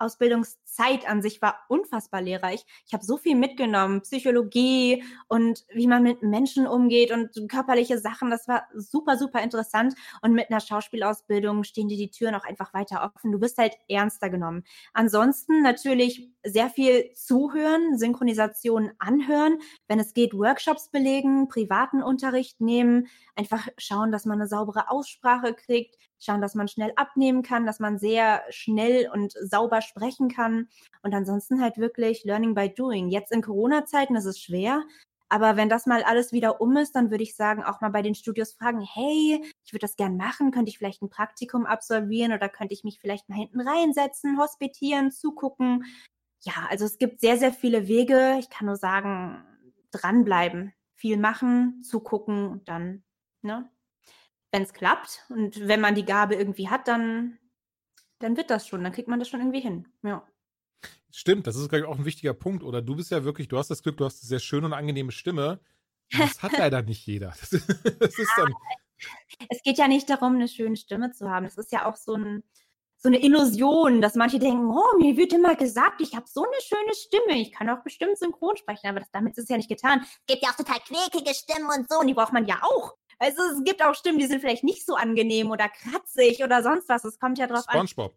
Schauspielausbildungszeit 0.00 1.08
an 1.08 1.22
sich 1.22 1.42
war 1.42 1.60
unfassbar 1.68 2.22
lehrreich. 2.22 2.64
Ich 2.86 2.92
habe 2.94 3.04
so 3.04 3.16
viel 3.16 3.36
mitgenommen, 3.36 4.02
Psychologie 4.02 5.04
und 5.28 5.64
wie 5.72 5.86
man 5.86 6.02
mit 6.02 6.22
Menschen 6.22 6.66
umgeht 6.66 7.12
und 7.12 7.30
körperliche 7.48 7.98
Sachen. 7.98 8.30
Das 8.30 8.48
war 8.48 8.64
super, 8.74 9.16
super 9.18 9.42
interessant. 9.42 9.94
Und 10.22 10.32
mit 10.32 10.50
einer 10.50 10.60
Schauspielausbildung 10.60 11.64
stehen 11.64 11.88
dir 11.88 11.96
die 11.96 12.10
Türen 12.10 12.34
auch 12.34 12.44
einfach 12.44 12.72
weiter 12.72 13.02
offen. 13.04 13.32
Du 13.32 13.40
wirst 13.40 13.58
halt 13.58 13.74
ernster 13.88 14.30
genommen. 14.30 14.64
Ansonsten 14.92 15.62
natürlich 15.62 16.30
sehr 16.44 16.70
viel 16.70 17.12
zuhören, 17.14 17.98
Synchronisation 17.98 18.90
anhören, 18.98 19.58
wenn 19.88 20.00
es 20.00 20.14
geht, 20.14 20.34
Workshops 20.34 20.88
belegen, 20.90 21.48
privaten 21.48 22.02
Unterricht 22.02 22.60
nehmen, 22.60 23.08
einfach 23.36 23.68
schauen, 23.78 24.12
dass 24.12 24.24
man 24.24 24.38
eine 24.38 24.48
saubere 24.48 24.90
Aussprache 24.90 25.54
kriegt, 25.54 25.96
schauen, 26.18 26.40
dass 26.40 26.54
man 26.54 26.68
schnell 26.68 26.92
abnehmen 26.96 27.42
kann, 27.42 27.66
dass 27.66 27.80
man 27.80 27.98
sehr 27.98 28.42
schnell 28.50 29.10
und 29.12 29.32
sauber 29.32 29.82
sprechen 29.82 30.28
kann 30.28 30.68
und 31.02 31.14
ansonsten 31.14 31.60
halt 31.60 31.78
wirklich 31.78 32.24
Learning 32.24 32.54
by 32.54 32.68
Doing. 32.68 33.08
Jetzt 33.08 33.32
in 33.32 33.42
Corona-Zeiten 33.42 34.16
ist 34.16 34.26
es 34.26 34.40
schwer, 34.40 34.82
aber 35.32 35.56
wenn 35.56 35.68
das 35.68 35.86
mal 35.86 36.02
alles 36.02 36.32
wieder 36.32 36.60
um 36.60 36.76
ist, 36.76 36.96
dann 36.96 37.12
würde 37.12 37.22
ich 37.22 37.36
sagen, 37.36 37.62
auch 37.62 37.80
mal 37.80 37.90
bei 37.90 38.02
den 38.02 38.16
Studios 38.16 38.52
fragen, 38.52 38.80
hey, 38.80 39.40
ich 39.64 39.72
würde 39.72 39.82
das 39.82 39.94
gern 39.94 40.16
machen, 40.16 40.50
könnte 40.50 40.70
ich 40.70 40.78
vielleicht 40.78 41.02
ein 41.02 41.08
Praktikum 41.08 41.66
absolvieren 41.66 42.32
oder 42.32 42.48
könnte 42.48 42.74
ich 42.74 42.82
mich 42.82 42.98
vielleicht 43.00 43.28
mal 43.28 43.36
hinten 43.36 43.60
reinsetzen, 43.60 44.38
hospitieren, 44.40 45.12
zugucken. 45.12 45.84
Ja, 46.42 46.66
also 46.70 46.84
es 46.84 46.98
gibt 46.98 47.20
sehr, 47.20 47.36
sehr 47.36 47.52
viele 47.52 47.86
Wege. 47.86 48.36
Ich 48.40 48.48
kann 48.48 48.66
nur 48.66 48.76
sagen, 48.76 49.44
dranbleiben, 49.90 50.72
viel 50.94 51.16
machen, 51.16 51.82
zugucken 51.82 52.48
und 52.48 52.68
dann, 52.68 53.04
ne, 53.42 53.70
wenn 54.52 54.62
es 54.62 54.72
klappt 54.72 55.24
und 55.28 55.68
wenn 55.68 55.80
man 55.80 55.94
die 55.94 56.04
Gabe 56.04 56.34
irgendwie 56.34 56.68
hat, 56.68 56.88
dann, 56.88 57.38
dann 58.18 58.36
wird 58.36 58.50
das 58.50 58.66
schon, 58.66 58.82
dann 58.82 58.92
kriegt 58.92 59.08
man 59.08 59.18
das 59.18 59.28
schon 59.28 59.40
irgendwie 59.40 59.60
hin. 59.60 59.88
Ja. 60.02 60.26
Stimmt, 61.12 61.46
das 61.46 61.56
ist, 61.56 61.68
glaube 61.68 61.84
ich, 61.84 61.88
auch 61.88 61.98
ein 61.98 62.04
wichtiger 62.04 62.34
Punkt. 62.34 62.62
Oder 62.62 62.82
du 62.82 62.96
bist 62.96 63.10
ja 63.10 63.24
wirklich, 63.24 63.48
du 63.48 63.58
hast 63.58 63.70
das 63.70 63.82
Glück, 63.82 63.96
du 63.96 64.04
hast 64.04 64.22
eine 64.22 64.28
sehr 64.28 64.38
schöne 64.38 64.66
und 64.66 64.72
angenehme 64.72 65.12
Stimme. 65.12 65.60
Das 66.16 66.42
hat 66.42 66.52
leider 66.58 66.82
nicht 66.82 67.06
jeder. 67.06 67.34
Das, 67.40 67.50
das 67.98 68.14
dann, 68.36 68.54
Es 69.48 69.62
geht 69.62 69.78
ja 69.78 69.88
nicht 69.88 70.08
darum, 70.08 70.34
eine 70.34 70.48
schöne 70.48 70.76
Stimme 70.76 71.10
zu 71.12 71.28
haben. 71.28 71.46
Es 71.46 71.58
ist 71.58 71.72
ja 71.72 71.86
auch 71.86 71.96
so, 71.96 72.14
ein, 72.14 72.44
so 73.02 73.08
eine 73.08 73.22
Illusion, 73.22 74.02
dass 74.02 74.14
manche 74.14 74.38
denken, 74.38 74.70
oh, 74.70 74.98
mir 74.98 75.16
wird 75.16 75.32
immer 75.32 75.56
gesagt, 75.56 76.02
ich 76.02 76.14
habe 76.14 76.26
so 76.28 76.44
eine 76.44 76.60
schöne 76.60 76.94
Stimme, 76.94 77.40
ich 77.40 77.50
kann 77.50 77.68
auch 77.70 77.82
bestimmt 77.82 78.18
synchron 78.18 78.56
sprechen, 78.58 78.88
aber 78.88 79.00
das, 79.00 79.10
damit 79.10 79.36
ist 79.38 79.44
es 79.44 79.48
ja 79.48 79.56
nicht 79.56 79.70
getan. 79.70 80.00
Es 80.02 80.26
gibt 80.26 80.42
ja 80.42 80.50
auch 80.50 80.56
total 80.56 80.78
quäkige 80.80 81.34
Stimmen 81.34 81.68
und 81.74 81.90
so, 81.90 82.00
und 82.00 82.08
die 82.08 82.14
braucht 82.14 82.34
man 82.34 82.46
ja 82.46 82.60
auch. 82.62 82.94
Also 83.18 83.42
es 83.42 83.64
gibt 83.64 83.82
auch 83.82 83.94
Stimmen, 83.94 84.18
die 84.18 84.26
sind 84.26 84.40
vielleicht 84.40 84.64
nicht 84.64 84.84
so 84.84 84.96
angenehm 84.96 85.50
oder 85.50 85.68
kratzig 85.68 86.44
oder 86.44 86.62
sonst 86.62 86.88
was. 86.88 87.04
Es 87.04 87.18
kommt 87.18 87.38
ja 87.38 87.46
drauf 87.46 87.64
an. 87.68 87.88
SpongeBob. 87.88 88.16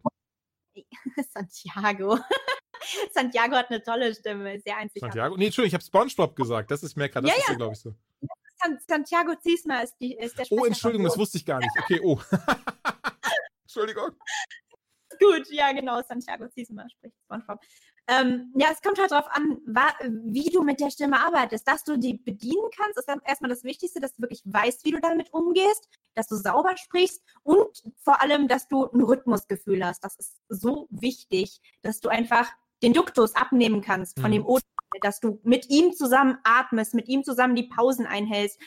Santiago. 1.32 2.18
Santiago 3.12 3.56
hat 3.56 3.70
eine 3.70 3.82
tolle 3.82 4.14
Stimme, 4.14 4.60
sehr 4.60 4.76
einzigartig. 4.76 5.00
Santiago? 5.00 5.36
Nee, 5.36 5.46
Entschuldigung, 5.46 5.68
ich 5.68 5.74
habe 5.74 5.84
SpongeBob 5.84 6.36
gesagt. 6.36 6.70
Das 6.70 6.82
ist 6.82 6.96
mehr 6.96 7.08
das 7.08 7.24
Ja, 7.24 7.34
ist 7.34 7.48
ja. 7.48 7.54
glaube 7.54 7.72
ich, 7.72 7.80
so. 7.80 7.94
San 8.62 8.78
Santiago 8.86 9.34
Ziesma 9.40 9.80
ist, 9.80 9.94
die, 9.98 10.14
ist 10.14 10.38
der 10.38 10.44
Sprecher 10.44 10.62
Oh, 10.62 10.64
Entschuldigung, 10.66 11.06
das 11.06 11.18
wusste 11.18 11.38
ich 11.38 11.46
gar 11.46 11.58
nicht. 11.58 11.70
Okay, 11.78 12.00
oh. 12.02 12.20
Entschuldigung. 13.62 14.10
Gut, 15.18 15.48
ja, 15.50 15.72
genau, 15.72 16.00
Santiago 16.02 16.48
Ziesma 16.48 16.88
spricht 16.88 17.16
SpongeBob. 17.24 17.60
Ähm, 18.06 18.52
ja, 18.56 18.68
es 18.70 18.82
kommt 18.82 18.98
halt 18.98 19.12
darauf 19.12 19.28
an, 19.34 19.58
wie 20.24 20.50
du 20.50 20.62
mit 20.62 20.78
der 20.80 20.90
Stimme 20.90 21.18
arbeitest. 21.18 21.66
Dass 21.66 21.84
du 21.84 21.96
die 21.96 22.14
bedienen 22.14 22.68
kannst, 22.76 22.98
ist 22.98 23.08
dann 23.08 23.20
erstmal 23.24 23.48
das 23.48 23.64
Wichtigste, 23.64 23.98
dass 24.00 24.14
du 24.14 24.22
wirklich 24.22 24.42
weißt, 24.44 24.84
wie 24.84 24.90
du 24.90 25.00
damit 25.00 25.32
umgehst, 25.32 25.88
dass 26.14 26.26
du 26.28 26.36
sauber 26.36 26.76
sprichst 26.76 27.22
und 27.42 27.82
vor 28.00 28.20
allem, 28.20 28.46
dass 28.46 28.68
du 28.68 28.84
ein 28.84 29.00
Rhythmusgefühl 29.00 29.84
hast. 29.84 30.04
Das 30.04 30.16
ist 30.16 30.36
so 30.48 30.86
wichtig, 30.90 31.60
dass 31.82 32.00
du 32.00 32.10
einfach 32.10 32.52
den 32.82 32.92
Duktus 32.92 33.34
abnehmen 33.34 33.80
kannst 33.80 34.20
von 34.20 34.30
Mhm. 34.30 34.34
dem 34.34 34.46
O, 34.46 34.58
dass 35.00 35.20
du 35.20 35.40
mit 35.42 35.70
ihm 35.70 35.94
zusammen 35.94 36.36
atmest, 36.44 36.92
mit 36.92 37.08
ihm 37.08 37.24
zusammen 37.24 37.56
die 37.56 37.68
Pausen 37.68 38.06
einhältst. 38.06 38.60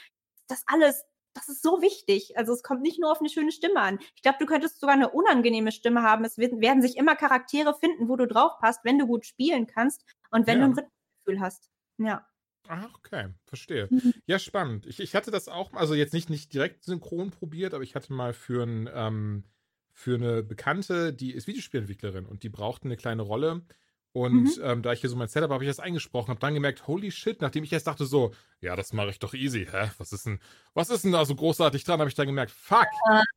Das 0.48 0.64
alles, 0.66 1.06
das 1.38 1.50
ist 1.50 1.64
so 1.64 1.82
wichtig. 1.82 2.38
Also 2.38 2.54
es 2.54 2.64
kommt 2.64 2.82
nicht 2.82 3.00
nur 3.00 3.12
auf 3.12 3.20
eine 3.20 3.30
schöne 3.30 3.52
Stimme 3.52 3.80
an. 3.80 4.00
Ich 4.16 4.22
glaube, 4.22 4.38
du 4.40 4.46
könntest 4.46 4.80
sogar 4.80 4.96
eine 4.96 5.10
unangenehme 5.10 5.72
Stimme 5.72 6.02
haben. 6.04 6.26
Es 6.26 6.38
werden 6.38 6.82
sich 6.82 6.98
immer 6.98 7.16
Charaktere 7.16 7.74
finden, 7.74 8.10
wo 8.10 8.16
du 8.16 8.28
drauf 8.28 8.58
passt, 8.60 8.84
wenn 8.84 8.98
du 9.00 9.08
gut 9.08 9.26
spielen 9.26 9.68
kannst 9.68 10.04
und 10.32 10.48
wenn 10.48 10.60
Ja. 10.60 10.66
du 10.68 10.72
ein 10.72 10.78
Rhythmusgefühl 10.80 11.40
hast. 11.40 11.70
Ja. 11.98 12.28
Ach, 12.70 12.94
okay, 12.98 13.30
verstehe. 13.46 13.88
Mhm. 13.90 14.14
Ja, 14.26 14.40
spannend. 14.40 14.86
Ich, 14.88 15.00
ich 15.00 15.16
hatte 15.16 15.32
das 15.32 15.48
auch, 15.48 15.74
also 15.74 15.94
jetzt 15.94 16.14
nicht, 16.14 16.30
nicht 16.30 16.54
direkt 16.54 16.84
synchron 16.84 17.32
probiert, 17.32 17.74
aber 17.74 17.84
ich 17.84 17.96
hatte 17.96 18.12
mal 18.12 18.34
für, 18.34 18.64
ein, 18.64 18.90
ähm, 18.94 19.46
für 19.94 20.16
eine 20.16 20.44
Bekannte, 20.44 21.14
die 21.14 21.32
ist 21.34 21.48
Videospielentwicklerin 21.48 22.26
und 22.26 22.44
die 22.44 22.50
brauchte 22.50 22.86
eine 22.86 22.98
kleine 22.98 23.22
Rolle. 23.22 23.62
Und 24.12 24.58
Mhm. 24.58 24.62
ähm, 24.64 24.82
da 24.82 24.94
ich 24.94 25.02
hier 25.02 25.10
so 25.10 25.16
mein 25.16 25.28
Setup 25.28 25.44
habe, 25.50 25.54
habe 25.56 25.64
ich 25.64 25.70
das 25.70 25.80
eingesprochen, 25.80 26.30
habe 26.30 26.40
dann 26.40 26.56
gemerkt, 26.56 26.88
holy 26.88 27.12
shit, 27.12 27.40
nachdem 27.42 27.64
ich 27.64 27.72
erst 27.72 27.88
dachte 27.88 28.06
so, 28.06 28.34
ja, 28.62 28.76
das 28.76 28.92
mache 28.92 29.10
ich 29.10 29.20
doch 29.20 29.34
easy, 29.34 29.68
hä? 29.72 29.92
Was 30.00 30.12
ist 30.12 30.26
denn, 30.26 30.40
was 30.74 30.90
ist 30.90 31.04
denn 31.04 31.12
da 31.12 31.26
so 31.26 31.36
großartig 31.36 31.84
dran? 31.84 32.00
Habe 32.00 32.10
ich 32.10 32.16
dann 32.16 32.26
gemerkt, 32.26 32.52
fuck, 32.52 32.88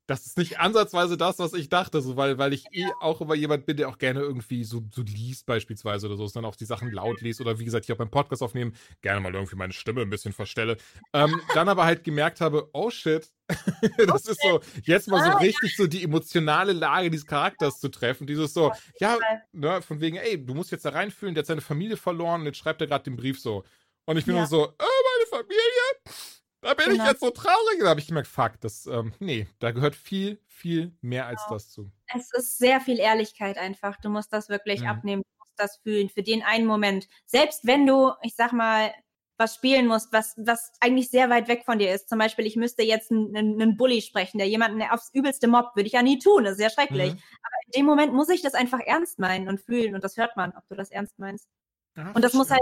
das 0.07 0.27
ist 0.27 0.39
nicht 0.39 0.59
ansatzweise 0.59 1.17
das, 1.19 1.39
was 1.39 1.53
ich 1.53 1.69
dachte, 1.69 2.01
so, 2.01 2.17
weil, 2.17 2.39
weil 2.39 2.53
ich 2.55 2.65
eh 2.73 2.87
auch 3.01 3.21
immer 3.21 3.35
jemand 3.35 3.67
bin, 3.67 3.77
der 3.77 3.89
auch 3.89 3.99
gerne 3.99 4.21
irgendwie 4.21 4.65
so, 4.65 4.83
so 4.91 5.03
liest 5.03 5.47
beispielsweise 5.47 6.07
oder 6.07 6.17
so, 6.17 6.25
ist 6.25 6.37
dann 6.37 6.45
auch 6.47 6.57
die 6.57 6.65
Sachen 6.65 6.91
laut 6.91 7.21
liest 7.21 7.41
oder 7.41 7.59
wie 7.59 7.65
gesagt, 7.65 7.85
hier 7.85 7.95
auch 7.95 7.99
beim 7.99 8.11
Podcast 8.11 8.43
aufnehmen, 8.43 8.75
gerne 9.03 9.21
mal 9.21 9.35
irgendwie 9.35 9.57
meine 9.57 9.75
Stimme 9.75 10.01
ein 10.03 10.11
bisschen 10.11 10.33
verstelle. 10.33 10.79
Ähm, 11.13 11.41
dann 11.55 11.69
aber 11.69 11.85
halt 11.85 12.03
gemerkt 12.03 12.41
habe, 12.41 12.71
oh 12.73 12.91
shit, 12.91 13.31
das 14.07 14.27
ist 14.27 14.41
so, 14.43 14.61
jetzt 14.85 15.09
mal 15.09 15.23
so 15.23 15.31
Ah, 15.31 15.39
richtig 15.39 15.77
so 15.77 15.87
die 15.87 16.03
emotionale 16.03 16.73
Lage 16.73 17.11
dieses 17.11 17.27
Charakters 17.27 17.79
zu 17.79 17.89
treffen, 17.89 18.27
dieses 18.27 18.55
so, 18.55 18.73
ja, 18.99 19.19
ne, 19.53 19.83
von 19.83 20.01
wegen, 20.01 20.17
ey, 20.17 20.45
du 20.45 20.55
musst 20.55 20.71
jetzt 20.71 20.85
da 20.85 20.91
reinfühlen, 20.91 21.35
der 21.35 21.43
hat 21.43 21.47
seine 21.47 21.61
Familie 21.61 21.97
verloren 21.97 22.41
und 22.41 22.47
jetzt 22.47 22.59
schreibt 22.59 22.81
er 22.81 22.87
gerade 22.87 23.05
den 23.05 23.17
Brief 23.17 23.41
so. 23.41 23.65
Und 24.07 24.17
ich 24.17 24.25
bin 24.27 24.35
Ja. 24.35 24.43
nur 24.43 24.49
so, 24.49 24.65
äh, 24.67 24.69
meine 24.79 25.27
Familie? 25.31 26.15
Da 26.63 26.75
bin 26.75 26.91
Genau. 26.91 27.05
ich 27.05 27.11
jetzt 27.11 27.21
so 27.21 27.31
traurig. 27.31 27.79
Da 27.81 27.89
habe 27.89 28.01
ich 28.01 28.07
gemerkt, 28.09 28.29
fuck, 28.29 28.61
das, 28.61 28.87
ähm, 28.87 29.15
nee, 29.19 29.47
da 29.61 29.71
gehört 29.71 29.95
viel, 29.97 30.39
viel 30.47 30.93
mehr 31.01 31.27
als 31.27 31.43
Genau. 31.45 31.55
das 31.55 31.71
zu. 31.71 31.91
Es 32.15 32.33
ist 32.35 32.59
sehr 32.59 32.81
viel 32.81 32.99
Ehrlichkeit 32.99 33.57
einfach. 33.57 33.97
Du 34.01 34.11
musst 34.11 34.33
das 34.33 34.49
wirklich 34.49 34.83
Mhm. 34.83 34.87
abnehmen, 34.89 35.23
du 35.23 35.39
musst 35.39 35.55
das 35.59 35.79
fühlen 35.83 36.11
für 36.11 36.23
den 36.23 36.43
einen 36.43 36.67
Moment. 36.67 37.09
Selbst 37.27 37.67
wenn 37.67 37.87
du, 37.87 38.13
ich 38.23 38.35
sag 38.35 38.53
mal, 38.53 38.93
was 39.39 39.55
spielen 39.55 39.87
musst, 39.87 40.13
was, 40.13 40.35
was 40.37 40.71
eigentlich 40.81 41.09
sehr 41.09 41.31
weit 41.31 41.49
weg 41.49 41.63
von 41.65 41.79
dir 41.79 41.95
ist. 41.95 42.11
Zum 42.11 42.19
Beispiel, 42.19 42.45
ich 42.47 42.57
müsste 42.57 42.83
jetzt 42.83 43.11
einen, 43.11 43.35
einen 43.35 43.77
Bully 43.79 44.03
sprechen, 44.03 44.37
der 44.37 44.47
jemanden 44.47 44.83
aufs 44.83 45.09
übelste 45.15 45.49
mobbt, 45.49 45.77
würde 45.77 45.87
ich 45.87 45.95
ja 45.95 46.03
nie 46.03 46.19
tun. 46.19 46.45
Das 46.45 46.59
ist 46.59 46.61
ja 46.63 46.69
schrecklich. 46.69 47.15
Mhm. 47.15 47.19
Aber 47.43 47.57
in 47.67 47.73
dem 47.81 47.87
Moment 47.87 48.13
muss 48.13 48.29
ich 48.29 48.43
das 48.43 48.53
einfach 48.53 48.81
ernst 48.81 49.19
meinen 49.19 49.49
und 49.49 49.59
fühlen 49.59 49.95
und 49.95 50.05
das 50.05 50.19
hört 50.19 50.37
man, 50.37 50.53
ob 50.55 50.69
du 50.69 50.75
das 50.75 50.91
ernst 50.91 51.19
meinst. 51.19 51.49
Und 51.97 52.23
das 52.23 52.35
muss 52.35 52.51
halt 52.51 52.61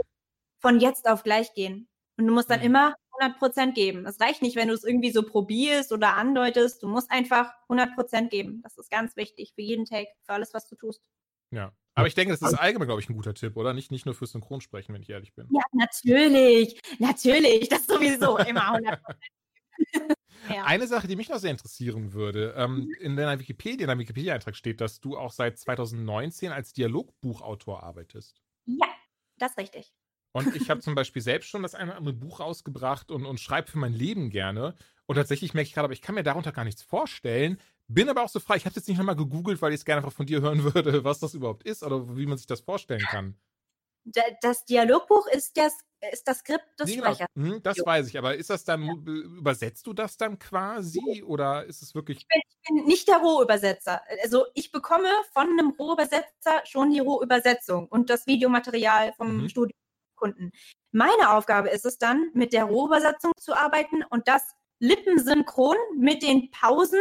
von 0.60 0.80
jetzt 0.80 1.08
auf 1.08 1.22
gleich 1.22 1.52
gehen. 1.54 1.88
Und 2.16 2.26
du 2.26 2.32
musst 2.32 2.50
dann 2.50 2.60
Mhm. 2.60 2.66
immer 2.66 2.94
100% 3.12 3.74
geben. 3.74 4.06
Es 4.06 4.20
reicht 4.20 4.42
nicht, 4.42 4.56
wenn 4.56 4.68
du 4.68 4.74
es 4.74 4.84
irgendwie 4.84 5.10
so 5.10 5.22
probierst 5.22 5.92
oder 5.92 6.14
andeutest. 6.16 6.82
Du 6.82 6.88
musst 6.88 7.10
einfach 7.10 7.52
100% 7.68 8.30
geben. 8.30 8.60
Das 8.62 8.76
ist 8.76 8.90
ganz 8.90 9.16
wichtig 9.16 9.52
für 9.54 9.62
jeden 9.62 9.84
Take, 9.84 10.10
für 10.24 10.32
alles, 10.32 10.52
was 10.54 10.68
du 10.68 10.76
tust. 10.76 11.00
Ja. 11.50 11.72
Aber 11.94 12.06
ich 12.06 12.14
denke, 12.14 12.32
das 12.36 12.42
ist 12.42 12.56
allgemein, 12.58 12.86
glaube 12.86 13.00
ich, 13.00 13.08
ein 13.08 13.16
guter 13.16 13.34
Tipp, 13.34 13.56
oder? 13.56 13.72
Nicht, 13.74 13.90
nicht 13.90 14.06
nur 14.06 14.14
fürs 14.14 14.30
Synchronsprechen, 14.32 14.94
wenn 14.94 15.02
ich 15.02 15.10
ehrlich 15.10 15.32
bin. 15.34 15.48
Ja, 15.50 15.62
natürlich. 15.72 16.80
Natürlich. 17.00 17.68
Das 17.68 17.86
sowieso 17.86 18.38
immer 18.38 18.72
100%. 18.74 18.98
ja. 20.48 20.64
Eine 20.64 20.86
Sache, 20.86 21.08
die 21.08 21.16
mich 21.16 21.28
noch 21.28 21.38
sehr 21.38 21.50
interessieren 21.50 22.12
würde, 22.12 22.54
ähm, 22.56 22.92
in 23.00 23.16
deiner 23.16 23.38
Wikipedia, 23.40 23.82
in 23.84 23.88
deinem 23.88 24.00
Wikipedia-Eintrag 24.00 24.54
steht, 24.56 24.80
dass 24.80 25.00
du 25.00 25.16
auch 25.16 25.32
seit 25.32 25.58
2019 25.58 26.52
als 26.52 26.72
Dialogbuchautor 26.72 27.82
arbeitest. 27.82 28.40
ja, 28.66 28.86
das 29.38 29.52
ist 29.52 29.58
richtig. 29.58 29.92
Und 30.38 30.56
ich 30.56 30.70
habe 30.70 30.80
zum 30.80 30.94
Beispiel 30.94 31.22
selbst 31.22 31.48
schon 31.48 31.62
das 31.62 31.74
eine 31.74 31.90
oder 31.90 31.98
andere 31.98 32.14
Buch 32.14 32.40
rausgebracht 32.40 33.10
und, 33.10 33.26
und 33.26 33.40
schreibe 33.40 33.70
für 33.70 33.78
mein 33.78 33.92
Leben 33.92 34.30
gerne. 34.30 34.74
Und 35.06 35.16
tatsächlich 35.16 35.54
merke 35.54 35.68
ich 35.68 35.74
gerade, 35.74 35.84
aber 35.86 35.92
ich 35.94 36.02
kann 36.02 36.14
mir 36.14 36.22
darunter 36.22 36.52
gar 36.52 36.64
nichts 36.64 36.82
vorstellen. 36.82 37.58
Bin 37.88 38.08
aber 38.10 38.22
auch 38.22 38.28
so 38.28 38.40
frei. 38.40 38.56
Ich 38.56 38.66
habe 38.66 38.74
jetzt 38.76 38.88
nicht 38.88 38.98
nochmal 38.98 39.16
gegoogelt, 39.16 39.62
weil 39.62 39.72
ich 39.72 39.80
es 39.80 39.84
gerne 39.84 39.98
einfach 40.00 40.12
von 40.12 40.26
dir 40.26 40.40
hören 40.42 40.62
würde, 40.74 41.04
was 41.04 41.18
das 41.20 41.34
überhaupt 41.34 41.62
ist 41.64 41.82
oder 41.82 42.16
wie 42.16 42.26
man 42.26 42.36
sich 42.38 42.46
das 42.46 42.60
vorstellen 42.60 43.00
kann. 43.00 43.34
Da- 44.04 44.22
Das 44.42 44.64
Dialogbuch 44.64 45.26
ist 45.28 45.56
das, 45.56 45.74
ist 46.12 46.26
das 46.28 46.38
Skript 46.38 46.64
des 46.78 46.88
Nee, 46.88 46.96
genau. 46.96 47.06
Sprechers. 47.12 47.28
Mhm, 47.34 47.62
das 47.62 47.76
Jo. 47.78 47.86
weiß 47.86 48.08
ich. 48.08 48.16
Aber 48.18 48.34
ist 48.36 48.48
das 48.50 48.64
dann, 48.64 48.82
übersetzt 49.06 49.86
du 49.86 49.92
das 49.92 50.16
dann 50.16 50.38
quasi 50.38 51.22
oder 51.26 51.64
ist 51.64 51.82
es 51.82 51.94
wirklich. 51.94 52.18
Ich 52.18 52.26
bin, 52.28 52.40
ich 52.46 52.68
bin 52.76 52.84
nicht 52.86 53.08
der 53.08 53.18
Rohübersetzer. 53.18 54.00
Also 54.22 54.44
ich 54.54 54.70
bekomme 54.72 55.08
von 55.32 55.46
einem 55.48 55.70
Rohübersetzer 55.78 56.62
schon 56.64 56.90
die 56.90 57.00
Rohübersetzung 57.00 57.86
und 57.88 58.08
das 58.10 58.26
Videomaterial 58.26 59.12
vom 59.14 59.38
Mhm. 59.38 59.48
Studiokunden. 60.18 60.52
Meine 60.92 61.30
Aufgabe 61.30 61.68
ist 61.68 61.84
es 61.84 61.98
dann, 61.98 62.30
mit 62.34 62.52
der 62.52 62.64
Rohübersetzung 62.64 63.32
zu 63.38 63.54
arbeiten 63.54 64.02
und 64.10 64.28
das 64.28 64.54
lippensynchron 64.80 65.76
mit 65.96 66.22
den 66.22 66.50
Pausen 66.50 67.00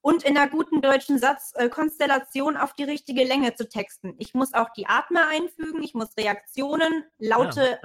und 0.00 0.22
in 0.22 0.36
einer 0.36 0.48
guten 0.48 0.80
deutschen 0.80 1.18
Satzkonstellation 1.18 2.56
auf 2.56 2.72
die 2.74 2.84
richtige 2.84 3.24
Länge 3.24 3.54
zu 3.54 3.68
texten. 3.68 4.14
Ich 4.18 4.34
muss 4.34 4.54
auch 4.54 4.70
die 4.70 4.86
Atme 4.86 5.26
einfügen, 5.26 5.82
ich 5.82 5.94
muss 5.94 6.16
Reaktionen, 6.16 7.04
Laute 7.18 7.80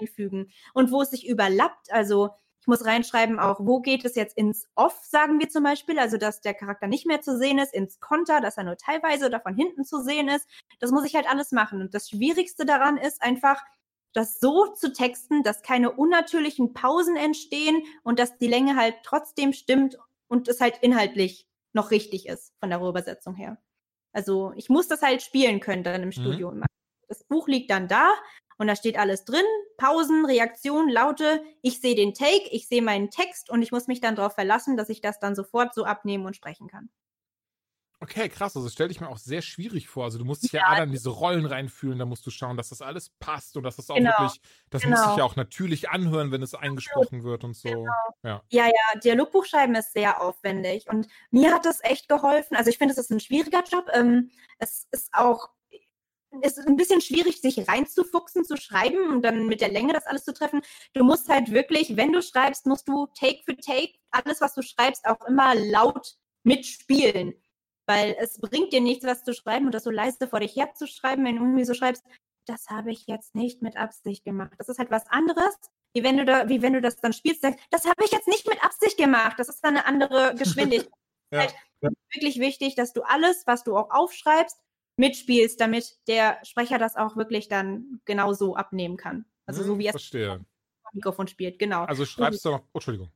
einfügen. 0.00 0.50
Und 0.72 0.90
wo 0.90 1.02
es 1.02 1.10
sich 1.10 1.28
überlappt, 1.28 1.92
also 1.92 2.30
ich 2.60 2.68
muss 2.68 2.84
reinschreiben 2.84 3.38
auch, 3.38 3.60
wo 3.60 3.80
geht 3.80 4.04
es 4.04 4.16
jetzt 4.16 4.36
ins 4.36 4.68
Off, 4.74 4.98
sagen 5.04 5.38
wir 5.38 5.48
zum 5.48 5.62
Beispiel, 5.62 6.00
also 6.00 6.16
dass 6.16 6.40
der 6.40 6.52
Charakter 6.52 6.88
nicht 6.88 7.06
mehr 7.06 7.20
zu 7.20 7.38
sehen 7.38 7.58
ist, 7.58 7.72
ins 7.72 8.00
Konter, 8.00 8.40
dass 8.40 8.56
er 8.56 8.64
nur 8.64 8.76
teilweise 8.76 9.26
oder 9.26 9.40
von 9.40 9.54
hinten 9.54 9.84
zu 9.84 10.02
sehen 10.02 10.28
ist. 10.28 10.48
Das 10.80 10.90
muss 10.90 11.04
ich 11.04 11.14
halt 11.14 11.30
alles 11.30 11.52
machen. 11.52 11.80
Und 11.80 11.94
das 11.94 12.08
Schwierigste 12.08 12.66
daran 12.66 12.96
ist 12.96 13.22
einfach, 13.22 13.62
das 14.16 14.40
so 14.40 14.68
zu 14.68 14.92
texten, 14.92 15.42
dass 15.42 15.62
keine 15.62 15.92
unnatürlichen 15.92 16.72
Pausen 16.72 17.16
entstehen 17.16 17.82
und 18.02 18.18
dass 18.18 18.38
die 18.38 18.48
Länge 18.48 18.76
halt 18.76 18.94
trotzdem 19.02 19.52
stimmt 19.52 19.98
und 20.28 20.48
es 20.48 20.60
halt 20.60 20.78
inhaltlich 20.80 21.46
noch 21.74 21.90
richtig 21.90 22.26
ist 22.26 22.54
von 22.58 22.70
der 22.70 22.78
Rohübersetzung 22.78 23.34
her. 23.34 23.58
Also 24.12 24.52
ich 24.56 24.70
muss 24.70 24.88
das 24.88 25.02
halt 25.02 25.20
spielen 25.22 25.60
können 25.60 25.84
dann 25.84 26.02
im 26.02 26.08
Mhm. 26.08 26.12
Studio. 26.12 26.52
Das 27.08 27.24
Buch 27.24 27.46
liegt 27.46 27.70
dann 27.70 27.88
da 27.88 28.14
und 28.56 28.68
da 28.68 28.74
steht 28.74 28.98
alles 28.98 29.26
drin. 29.26 29.44
Pausen, 29.76 30.24
Reaktionen, 30.24 30.88
Laute. 30.88 31.44
Ich 31.60 31.82
sehe 31.82 31.94
den 31.94 32.14
Take, 32.14 32.48
ich 32.50 32.68
sehe 32.68 32.80
meinen 32.80 33.10
Text 33.10 33.50
und 33.50 33.60
ich 33.60 33.70
muss 33.70 33.86
mich 33.86 34.00
dann 34.00 34.16
darauf 34.16 34.32
verlassen, 34.34 34.78
dass 34.78 34.88
ich 34.88 35.02
das 35.02 35.18
dann 35.18 35.34
sofort 35.34 35.74
so 35.74 35.84
abnehmen 35.84 36.24
und 36.24 36.34
sprechen 36.34 36.68
kann. 36.68 36.88
Okay, 38.00 38.28
krass. 38.28 38.54
Also, 38.56 38.66
das 38.66 38.74
stelle 38.74 38.90
ich 38.90 39.00
mir 39.00 39.08
auch 39.08 39.16
sehr 39.16 39.40
schwierig 39.40 39.88
vor. 39.88 40.04
Also, 40.04 40.18
du 40.18 40.24
musst 40.24 40.44
dich 40.44 40.52
ja, 40.52 40.62
ja 40.70 40.78
dann 40.78 40.88
in 40.88 40.92
diese 40.92 41.08
Rollen 41.08 41.46
reinfühlen. 41.46 41.98
Da 41.98 42.04
musst 42.04 42.26
du 42.26 42.30
schauen, 42.30 42.56
dass 42.56 42.68
das 42.68 42.82
alles 42.82 43.10
passt 43.18 43.56
und 43.56 43.62
dass 43.62 43.76
das 43.76 43.88
auch 43.90 43.96
Genau, 43.96 44.10
wirklich, 44.10 44.40
das 44.70 44.84
muss 44.84 44.98
sich 44.98 45.06
genau. 45.06 45.18
ja 45.18 45.24
auch 45.24 45.36
natürlich 45.36 45.88
anhören, 45.88 46.30
wenn 46.30 46.42
es 46.42 46.54
eingesprochen 46.54 47.24
wird 47.24 47.44
und 47.44 47.56
so. 47.56 47.86
Ja. 48.22 48.42
Ja, 48.50 48.66
ja, 48.66 49.00
Dialogbuchschreiben 49.02 49.74
ist 49.76 49.92
sehr 49.92 50.20
aufwendig 50.20 50.86
und 50.88 51.08
mir 51.30 51.54
hat 51.54 51.64
das 51.64 51.82
echt 51.82 52.08
geholfen. 52.08 52.56
Also 52.56 52.70
ich 52.70 52.78
finde, 52.78 52.92
es 52.92 52.98
ist 52.98 53.10
ein 53.10 53.20
schwieriger 53.20 53.62
Job. 53.64 53.86
Ähm, 53.94 54.30
es 54.58 54.86
ist 54.90 55.10
auch 55.12 55.48
es 56.42 56.58
ist 56.58 56.66
ein 56.66 56.76
bisschen 56.76 57.00
schwierig, 57.00 57.40
sich 57.40 57.66
reinzufuchsen, 57.66 58.44
zu 58.44 58.56
schreiben 58.56 59.10
und 59.10 59.22
dann 59.22 59.46
mit 59.46 59.60
der 59.60 59.70
Länge 59.70 59.92
das 59.92 60.06
alles 60.06 60.24
zu 60.24 60.34
treffen. 60.34 60.60
Du 60.92 61.04
musst 61.04 61.28
halt 61.28 61.50
wirklich, 61.50 61.96
wenn 61.96 62.12
du 62.12 62.22
schreibst, 62.22 62.66
musst 62.66 62.88
du 62.88 63.06
Take 63.18 63.42
für 63.44 63.56
Take 63.56 63.94
alles, 64.10 64.40
was 64.40 64.54
du 64.54 64.62
schreibst, 64.62 65.06
auch 65.06 65.24
immer 65.26 65.54
laut 65.54 66.16
mitspielen. 66.42 67.34
Weil 67.86 68.16
es 68.18 68.38
bringt 68.38 68.72
dir 68.72 68.80
nichts, 68.80 69.04
was 69.04 69.22
zu 69.22 69.32
schreiben 69.32 69.66
und 69.66 69.72
das 69.72 69.84
so 69.84 69.90
leise 69.90 70.26
vor 70.26 70.40
dich 70.40 70.56
herzuschreiben, 70.56 71.24
wenn 71.24 71.36
du 71.36 71.42
irgendwie 71.42 71.64
so 71.64 71.74
schreibst, 71.74 72.04
das 72.46 72.68
habe 72.68 72.92
ich 72.92 73.06
jetzt 73.06 73.34
nicht 73.34 73.62
mit 73.62 73.76
Absicht 73.76 74.24
gemacht. 74.24 74.52
Das 74.58 74.68
ist 74.68 74.78
halt 74.78 74.90
was 74.90 75.06
anderes, 75.08 75.54
wie 75.94 76.02
wenn 76.02 76.16
du 76.16 76.24
da, 76.24 76.48
wie 76.48 76.62
wenn 76.62 76.72
du 76.72 76.80
das 76.80 76.96
dann 76.96 77.12
spielst, 77.12 77.42
sagst, 77.42 77.58
das 77.70 77.84
habe 77.84 78.04
ich 78.04 78.12
jetzt 78.12 78.28
nicht 78.28 78.48
mit 78.48 78.62
Absicht 78.64 78.96
gemacht. 78.96 79.38
Das 79.38 79.48
ist 79.48 79.60
dann 79.64 79.76
eine 79.76 79.86
andere 79.86 80.34
Geschwindigkeit. 80.38 80.90
Ja. 81.32 81.40
Halt 81.40 81.54
wirklich 82.12 82.38
wichtig, 82.38 82.74
dass 82.76 82.92
du 82.92 83.02
alles, 83.02 83.46
was 83.46 83.64
du 83.64 83.76
auch 83.76 83.90
aufschreibst, 83.90 84.56
mitspielst, 84.96 85.60
damit 85.60 85.98
der 86.08 86.38
Sprecher 86.44 86.78
das 86.78 86.96
auch 86.96 87.16
wirklich 87.16 87.48
dann 87.48 88.00
genau 88.04 88.32
so 88.32 88.56
abnehmen 88.56 88.96
kann. 88.96 89.26
Also 89.46 89.62
so 89.62 89.72
Hm, 89.72 89.78
wie 89.78 89.86
er 89.86 89.94
es 89.94 90.14
am 90.14 90.46
Mikrofon 90.92 91.28
spielt, 91.28 91.58
genau. 91.58 91.84
Also, 91.84 92.04
schreibst 92.04 92.44
du 92.44 92.50
noch. 92.50 92.60
Oh, 92.72 92.74
Entschuldigung. 92.74 93.10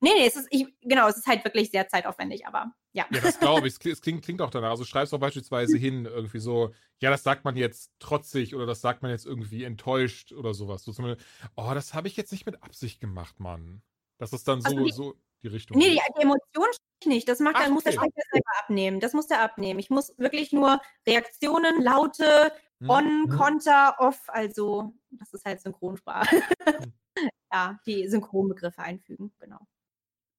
Nee, 0.00 0.10
nee, 0.14 0.26
es 0.26 0.36
ist, 0.36 0.46
ich, 0.50 0.66
genau, 0.82 1.08
es 1.08 1.16
ist 1.16 1.26
halt 1.26 1.44
wirklich 1.44 1.70
sehr 1.70 1.88
zeitaufwendig, 1.88 2.46
aber 2.46 2.72
ja. 2.92 3.06
Ja, 3.12 3.20
das 3.20 3.38
glaube 3.38 3.66
ich. 3.68 3.74
Es 3.74 3.80
klingt, 3.80 4.02
klingt, 4.02 4.24
klingt 4.24 4.42
auch 4.42 4.50
danach. 4.50 4.70
Also, 4.70 4.84
schreibst 4.84 5.12
du 5.12 5.16
auch 5.16 5.20
beispielsweise 5.20 5.76
hin, 5.76 6.04
irgendwie 6.06 6.38
so, 6.40 6.72
ja, 7.00 7.10
das 7.10 7.22
sagt 7.22 7.44
man 7.44 7.56
jetzt 7.56 7.92
trotzig 7.98 8.54
oder 8.54 8.66
das 8.66 8.80
sagt 8.80 9.02
man 9.02 9.10
jetzt 9.10 9.26
irgendwie 9.26 9.64
enttäuscht 9.64 10.32
oder 10.32 10.54
sowas. 10.54 10.82
So 10.84 10.92
zum 10.92 11.04
Beispiel, 11.06 11.24
oh, 11.56 11.70
das 11.74 11.94
habe 11.94 12.08
ich 12.08 12.16
jetzt 12.16 12.32
nicht 12.32 12.46
mit 12.46 12.62
Absicht 12.62 13.00
gemacht, 13.00 13.38
Mann. 13.40 13.82
Das 14.18 14.32
ist 14.32 14.48
dann 14.48 14.60
so, 14.60 14.68
Also 14.68 14.84
die- 14.84 14.92
so 14.92 15.14
die 15.42 15.48
Richtung. 15.48 15.78
Nee, 15.78 15.90
geht. 15.90 16.00
die, 16.08 16.12
die 16.16 16.22
Emotion 16.22 16.66
nicht. 17.04 17.28
Das 17.28 17.38
macht, 17.38 17.54
Ach, 17.56 17.62
dann 17.62 17.72
muss 17.72 17.84
der 17.84 17.92
okay. 17.92 18.08
Sprecher 18.10 18.26
selber 18.32 18.50
abnehmen. 18.60 18.98
Das 18.98 19.12
muss 19.12 19.28
der 19.28 19.40
abnehmen. 19.42 19.78
Ich 19.78 19.88
muss 19.90 20.12
wirklich 20.18 20.52
nur 20.52 20.80
Reaktionen, 21.06 21.82
Laute, 21.82 22.52
Hm. 22.80 22.90
on, 22.90 23.28
Konter, 23.28 23.96
off, 23.98 24.20
also 24.28 24.94
das 25.10 25.32
ist 25.32 25.44
halt 25.44 25.60
Synchronsprache. 25.60 26.42
Hm. 26.64 26.92
ja, 27.52 27.78
die 27.86 28.08
Synchronbegriffe 28.08 28.80
einfügen, 28.80 29.32
genau. 29.40 29.58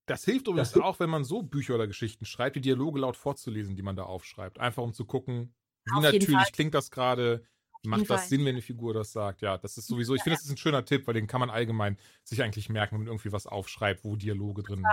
Das 0.10 0.26
hilft 0.26 0.48
übrigens 0.48 0.76
auch, 0.76 1.00
wenn 1.00 1.10
man 1.10 1.24
so 1.24 1.44
Bücher 1.44 1.76
oder 1.76 1.86
Geschichten 1.86 2.26
schreibt, 2.26 2.56
die 2.56 2.62
Dialoge 2.62 3.00
laut 3.00 3.16
vorzulesen, 3.16 3.76
die 3.76 3.84
man 3.84 3.96
da 3.96 4.04
aufschreibt. 4.04 4.60
Einfach 4.60 4.82
um 4.82 4.94
zu 4.94 5.06
gucken, 5.06 5.54
wie 5.86 6.02
natürlich 6.02 6.36
Fall. 6.36 6.52
klingt 6.52 6.74
das 6.74 6.90
gerade. 6.90 7.46
Macht 7.86 8.02
das 8.02 8.08
Fall. 8.08 8.28
Sinn, 8.28 8.42
wenn 8.42 8.56
eine 8.56 8.62
Figur 8.62 8.94
das 8.94 9.14
sagt? 9.14 9.42
Ja, 9.42 9.58
das 9.58 9.78
ist 9.78 9.88
sowieso, 9.88 10.14
ich 10.14 10.22
finde, 10.24 10.36
das 10.36 10.44
ist 10.44 10.52
ein 10.52 10.58
schöner 10.58 10.84
Tipp, 10.84 11.08
weil 11.08 11.14
den 11.14 11.28
kann 11.28 11.40
man 11.40 11.50
allgemein 11.50 11.98
sich 12.24 12.44
eigentlich 12.44 12.68
merken, 12.68 12.96
wenn 12.96 13.04
man 13.04 13.08
irgendwie 13.08 13.32
was 13.32 13.48
aufschreibt, 13.48 14.04
wo 14.04 14.18
Dialoge 14.18 14.64
drin, 14.64 14.82
drin 14.82 14.92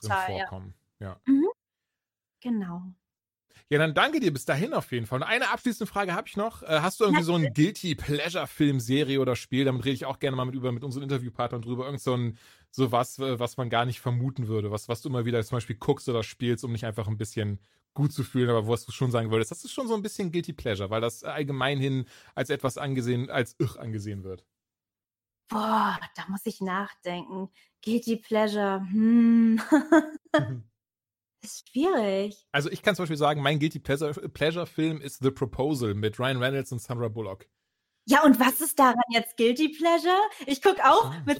total, 0.00 0.30
ja. 0.30 0.38
vorkommen. 0.38 0.74
Ja. 0.98 1.20
Genau. 2.40 2.94
Ja, 3.68 3.78
dann 3.78 3.94
danke 3.94 4.20
dir 4.20 4.32
bis 4.32 4.44
dahin 4.44 4.74
auf 4.74 4.92
jeden 4.92 5.06
Fall. 5.06 5.20
Und 5.20 5.26
eine 5.26 5.50
abschließende 5.50 5.90
Frage 5.90 6.14
habe 6.14 6.28
ich 6.28 6.36
noch. 6.36 6.62
Äh, 6.62 6.80
hast 6.80 7.00
du 7.00 7.04
irgendwie 7.04 7.24
so 7.24 7.34
ein 7.34 7.52
Guilty 7.52 7.94
Pleasure 7.94 8.46
Film, 8.46 8.80
Serie 8.80 9.20
oder 9.20 9.36
Spiel? 9.36 9.64
Damit 9.64 9.84
rede 9.84 9.94
ich 9.94 10.06
auch 10.06 10.18
gerne 10.18 10.36
mal 10.36 10.44
mit 10.44 10.54
über 10.54 10.72
mit 10.72 10.84
unseren 10.84 11.02
Interviewpartnern 11.02 11.62
drüber. 11.62 11.86
Irgend 11.86 12.00
so 12.00 12.16
ein 12.16 12.38
so 12.70 12.90
was, 12.90 13.18
was 13.18 13.56
man 13.58 13.68
gar 13.68 13.84
nicht 13.84 14.00
vermuten 14.00 14.48
würde, 14.48 14.70
was, 14.70 14.88
was 14.88 15.02
du 15.02 15.10
immer 15.10 15.26
wieder 15.26 15.44
zum 15.44 15.56
Beispiel 15.56 15.76
guckst 15.76 16.08
oder 16.08 16.22
spielst, 16.22 16.64
um 16.64 16.72
dich 16.72 16.86
einfach 16.86 17.06
ein 17.06 17.18
bisschen 17.18 17.60
gut 17.94 18.12
zu 18.12 18.24
fühlen, 18.24 18.48
aber 18.48 18.66
was 18.66 18.86
du 18.86 18.92
schon 18.92 19.10
sagen 19.10 19.30
würdest, 19.30 19.50
das 19.50 19.64
ist 19.64 19.72
schon 19.72 19.86
so 19.86 19.94
ein 19.94 20.02
bisschen 20.02 20.32
Guilty 20.32 20.54
Pleasure, 20.54 20.88
weil 20.88 21.02
das 21.02 21.22
allgemein 21.24 21.78
hin 21.78 22.06
als 22.34 22.48
etwas 22.48 22.78
angesehen, 22.78 23.28
als 23.30 23.54
irr 23.58 23.78
angesehen 23.78 24.24
wird. 24.24 24.46
Boah, 25.48 26.00
da 26.16 26.24
muss 26.28 26.46
ich 26.46 26.62
nachdenken. 26.62 27.50
Guilty 27.82 28.16
Pleasure. 28.16 28.80
Hm. 28.90 29.60
ist 31.42 31.68
schwierig. 31.68 32.46
Also 32.52 32.70
ich 32.70 32.82
kann 32.82 32.94
zum 32.94 33.04
Beispiel 33.04 33.16
sagen, 33.16 33.42
mein 33.42 33.58
Guilty 33.58 33.78
Pleasure, 33.78 34.12
Pleasure 34.28 34.66
Film 34.66 35.00
ist 35.00 35.22
The 35.22 35.30
Proposal 35.30 35.94
mit 35.94 36.18
Ryan 36.18 36.38
Reynolds 36.38 36.72
und 36.72 36.80
Sandra 36.80 37.08
Bullock. 37.08 37.46
Ja, 38.04 38.24
und 38.24 38.40
was 38.40 38.60
ist 38.60 38.78
daran 38.78 39.02
jetzt 39.10 39.36
Guilty 39.36 39.68
Pleasure? 39.68 40.18
Ich 40.46 40.60
gucke 40.60 40.84
auch 40.84 41.12
mit 41.24 41.38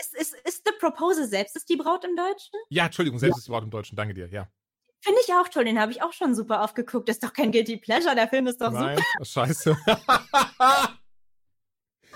ist, 0.00 0.14
ist, 0.14 0.34
ist 0.44 0.62
The 0.66 0.72
Proposal 0.80 1.26
selbst 1.26 1.56
ist 1.56 1.68
die 1.68 1.76
Braut 1.76 2.04
im 2.04 2.16
Deutschen? 2.16 2.58
Ja, 2.68 2.86
Entschuldigung, 2.86 3.18
selbst 3.18 3.38
ist 3.38 3.46
das 3.46 3.52
Wort 3.52 3.64
im 3.64 3.70
Deutschen, 3.70 3.96
danke 3.96 4.14
dir, 4.14 4.28
ja. 4.28 4.48
Finde 5.00 5.20
ich 5.24 5.32
auch 5.32 5.48
toll, 5.48 5.64
den 5.64 5.78
habe 5.80 5.92
ich 5.92 6.02
auch 6.02 6.12
schon 6.12 6.34
super 6.34 6.62
oft 6.62 6.74
geguckt. 6.74 7.08
Das 7.08 7.16
ist 7.16 7.24
doch 7.24 7.32
kein 7.32 7.52
Guilty 7.52 7.76
Pleasure, 7.76 8.16
der 8.16 8.26
Film 8.28 8.48
ist 8.48 8.60
doch 8.60 8.72
super. 8.72 8.80
Nein, 8.80 8.98
oh, 9.20 9.24
scheiße. 9.24 9.76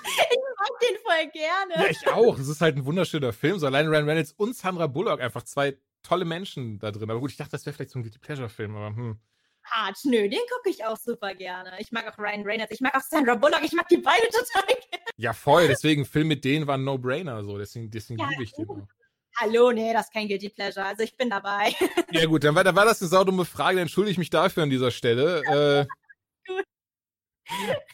Ich 0.04 0.38
mag 0.58 0.80
den 0.80 0.96
voll 1.04 1.30
gerne. 1.32 1.74
ja, 1.76 1.86
ich 1.90 2.08
auch. 2.08 2.36
Es 2.38 2.48
ist 2.48 2.60
halt 2.60 2.76
ein 2.76 2.84
wunderschöner 2.84 3.32
Film. 3.32 3.60
So 3.60 3.66
allein 3.66 3.86
Ryan 3.86 4.08
Reynolds 4.08 4.32
und 4.32 4.56
Sandra 4.56 4.88
Bullock, 4.88 5.20
einfach 5.20 5.42
zwei 5.42 5.78
tolle 6.02 6.24
Menschen 6.24 6.78
da 6.78 6.90
drin. 6.90 7.10
Aber 7.10 7.20
gut, 7.20 7.30
ich 7.30 7.36
dachte, 7.36 7.52
das 7.52 7.66
wäre 7.66 7.74
vielleicht 7.74 7.90
so 7.90 7.98
ein 7.98 8.02
Guilty 8.02 8.18
Pleasure 8.18 8.48
Film, 8.48 8.76
aber 8.76 8.94
hm. 8.96 9.20
Hart, 9.64 9.98
nö, 10.04 10.28
den 10.28 10.40
gucke 10.52 10.70
ich 10.70 10.84
auch 10.84 10.96
super 10.96 11.34
gerne. 11.34 11.72
Ich 11.78 11.92
mag 11.92 12.06
auch 12.08 12.18
Ryan 12.18 12.42
Reynolds, 12.42 12.72
ich 12.72 12.80
mag 12.80 12.96
auch 12.96 13.00
Sandra 13.00 13.36
Bullock, 13.36 13.62
ich 13.62 13.72
mag 13.72 13.88
die 13.88 13.98
beide 13.98 14.26
total 14.26 14.66
gerne. 14.66 15.04
Ja, 15.16 15.32
voll. 15.32 15.68
Deswegen, 15.68 16.04
Film 16.04 16.28
mit 16.28 16.44
denen 16.44 16.66
war 16.66 16.76
ein 16.76 16.84
No-Brainer. 16.84 17.44
So. 17.44 17.58
Deswegen, 17.58 17.90
deswegen 17.90 18.20
Ja, 18.20 18.28
liebe 18.30 18.42
ich 18.42 18.52
den 18.52 18.68
auch. 18.68 18.88
Hallo, 19.36 19.72
nee, 19.72 19.92
das 19.92 20.06
ist 20.06 20.12
kein 20.12 20.28
Guilty 20.28 20.50
Pleasure. 20.50 20.84
Also 20.84 21.04
ich 21.04 21.16
bin 21.16 21.30
dabei. 21.30 21.74
Ja 22.10 22.26
gut, 22.26 22.44
dann 22.44 22.54
war, 22.54 22.64
dann 22.64 22.76
war 22.76 22.84
das 22.84 23.00
eine 23.00 23.08
saudumme 23.08 23.44
Frage, 23.44 23.76
dann 23.76 23.82
entschuldige 23.82 24.12
ich 24.12 24.18
mich 24.18 24.30
dafür 24.30 24.64
an 24.64 24.70
dieser 24.70 24.90
Stelle. 24.90 25.86
Äh, 25.86 25.86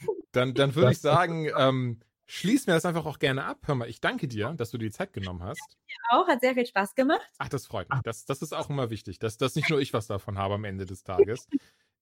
Gut. 0.05 0.25
dann, 0.33 0.55
dann 0.55 0.75
würde 0.75 0.93
ich 0.93 1.01
sagen, 1.01 1.51
ähm, 1.57 2.01
schließ 2.29 2.67
mir 2.67 2.75
das 2.75 2.85
einfach 2.85 3.07
auch 3.07 3.19
gerne 3.19 3.45
ab. 3.45 3.59
Hör 3.65 3.75
mal, 3.75 3.89
ich 3.89 4.01
danke 4.01 4.29
dir, 4.29 4.53
dass 4.57 4.71
du 4.71 4.79
dir 4.79 4.87
die 4.87 4.93
Zeit 4.93 5.13
genommen 5.13 5.43
hast. 5.43 5.77
Auch 6.11 6.29
hat 6.29 6.41
sehr 6.41 6.55
viel 6.55 6.67
Spaß 6.67 6.95
gemacht. 6.95 7.27
Ach, 7.39 7.49
das 7.49 7.67
freut 7.67 7.89
mich. 7.91 8.01
Das, 8.03 8.25
das 8.27 8.43
ist 8.43 8.53
auch 8.53 8.71
immer 8.71 8.91
wichtig, 8.91 9.19
dass, 9.19 9.37
dass 9.39 9.55
nicht 9.57 9.71
nur 9.71 9.81
ich 9.81 9.93
was 9.93 10.07
davon 10.07 10.39
habe 10.39 10.55
am 10.55 10.65
Ende 10.65 10.87
des 10.87 11.03
Tages. 11.03 11.49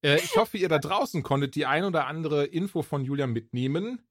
Äh, 0.02 0.16
ich 0.16 0.36
hoffe, 0.36 0.58
ihr 0.58 0.68
da 0.68 0.78
draußen 0.78 1.22
konntet 1.22 1.54
die 1.54 1.64
ein 1.64 1.84
oder 1.84 2.06
andere 2.06 2.44
Info 2.44 2.82
von 2.82 3.04
Julia 3.04 3.26
mitnehmen. 3.26 4.02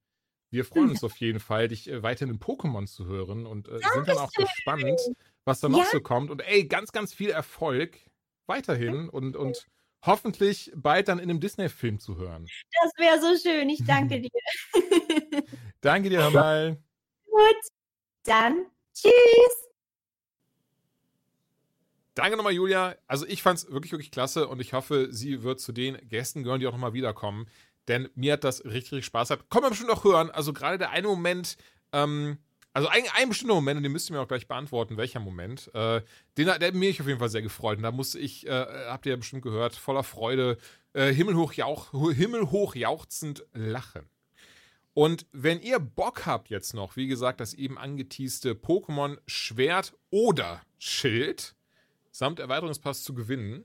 Wir 0.50 0.64
freuen 0.64 0.90
uns 0.90 1.04
auf 1.04 1.16
jeden 1.18 1.40
Fall, 1.40 1.68
dich 1.68 1.88
äh, 1.90 2.02
weiterhin 2.02 2.34
in 2.34 2.40
Pokémon 2.40 2.86
zu 2.86 3.06
hören 3.06 3.46
und 3.46 3.68
äh, 3.68 3.78
sind 3.94 4.08
dann 4.08 4.18
auch 4.18 4.32
gespannt, 4.32 4.98
was 5.44 5.60
da 5.60 5.68
noch 5.68 5.78
Ja. 5.80 5.84
so 5.90 6.00
kommt. 6.00 6.30
Und 6.30 6.40
ey, 6.40 6.66
ganz, 6.66 6.92
ganz 6.92 7.12
viel 7.12 7.30
Erfolg 7.30 7.98
weiterhin 8.46 9.08
und, 9.08 9.36
und 9.36 9.66
hoffentlich 10.06 10.72
bald 10.74 11.08
dann 11.08 11.18
in 11.18 11.30
einem 11.30 11.40
Disney-Film 11.40 11.98
zu 11.98 12.16
hören. 12.16 12.46
Das 12.82 12.92
wäre 12.96 13.20
so 13.20 13.48
schön. 13.48 13.68
Ich 13.68 13.84
danke 13.84 14.20
dir. 14.22 14.30
Danke 15.80 16.08
dir, 16.08 16.22
hör 16.22 16.30
mal. 16.30 16.82
Gut. 17.26 17.56
Dann 18.24 18.66
tschüss. 18.94 19.12
Danke 22.14 22.36
nochmal, 22.36 22.54
Julia. 22.54 22.96
Also 23.06 23.26
ich 23.26 23.42
fand's 23.42 23.70
wirklich, 23.70 23.92
wirklich 23.92 24.10
klasse 24.10 24.48
und 24.48 24.60
ich 24.60 24.72
hoffe, 24.72 25.08
sie 25.10 25.42
wird 25.42 25.60
zu 25.60 25.72
den 25.72 25.96
Gästen 26.08 26.42
gehören, 26.42 26.60
die 26.60 26.66
auch 26.66 26.72
nochmal 26.72 26.94
wiederkommen. 26.94 27.46
Denn 27.88 28.08
mir 28.14 28.32
hat 28.34 28.44
das 28.44 28.64
richtig, 28.64 28.92
richtig 28.92 29.04
Spaß 29.04 29.28
gehabt. 29.28 29.50
Kann 29.50 29.60
man 29.60 29.70
bestimmt 29.70 29.90
auch 29.90 30.02
hören. 30.02 30.30
Also 30.30 30.52
gerade 30.52 30.78
der 30.78 30.90
eine 30.90 31.06
Moment, 31.06 31.56
ähm, 31.92 32.38
also 32.76 32.88
ein, 32.88 33.02
ein 33.14 33.28
bestimmter 33.30 33.54
Moment, 33.54 33.78
und 33.78 33.82
den 33.82 33.92
müsst 33.92 34.10
ihr 34.10 34.14
mir 34.14 34.20
auch 34.20 34.28
gleich 34.28 34.46
beantworten, 34.46 34.96
welcher 34.96 35.18
Moment, 35.20 35.70
äh, 35.74 36.02
den, 36.36 36.48
hat- 36.50 36.74
mich 36.74 37.00
auf 37.00 37.06
jeden 37.06 37.18
Fall 37.18 37.30
sehr 37.30 37.42
gefreut. 37.42 37.78
Und 37.78 37.82
da 37.84 37.90
musste 37.90 38.18
ich, 38.18 38.46
äh, 38.46 38.50
habt 38.88 39.06
ihr 39.06 39.10
ja 39.10 39.16
bestimmt 39.16 39.42
gehört, 39.42 39.74
voller 39.74 40.02
Freude, 40.02 40.58
äh, 40.92 41.12
himmelhoch, 41.12 41.54
jauch, 41.54 41.90
himmelhoch 42.12 42.74
jauchzend 42.74 43.44
lachen. 43.52 44.08
Und 44.92 45.26
wenn 45.32 45.60
ihr 45.60 45.78
Bock 45.78 46.26
habt 46.26 46.48
jetzt 46.48 46.74
noch, 46.74 46.96
wie 46.96 47.06
gesagt, 47.06 47.40
das 47.40 47.54
eben 47.54 47.76
angeteaste 47.78 48.52
Pokémon 48.52 49.18
Schwert 49.26 49.94
oder 50.10 50.62
Schild 50.78 51.54
samt 52.10 52.40
Erweiterungspass 52.40 53.04
zu 53.04 53.14
gewinnen, 53.14 53.64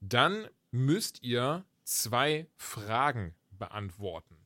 dann 0.00 0.46
müsst 0.70 1.22
ihr 1.22 1.64
zwei 1.84 2.46
Fragen 2.56 3.34
beantworten. 3.50 4.36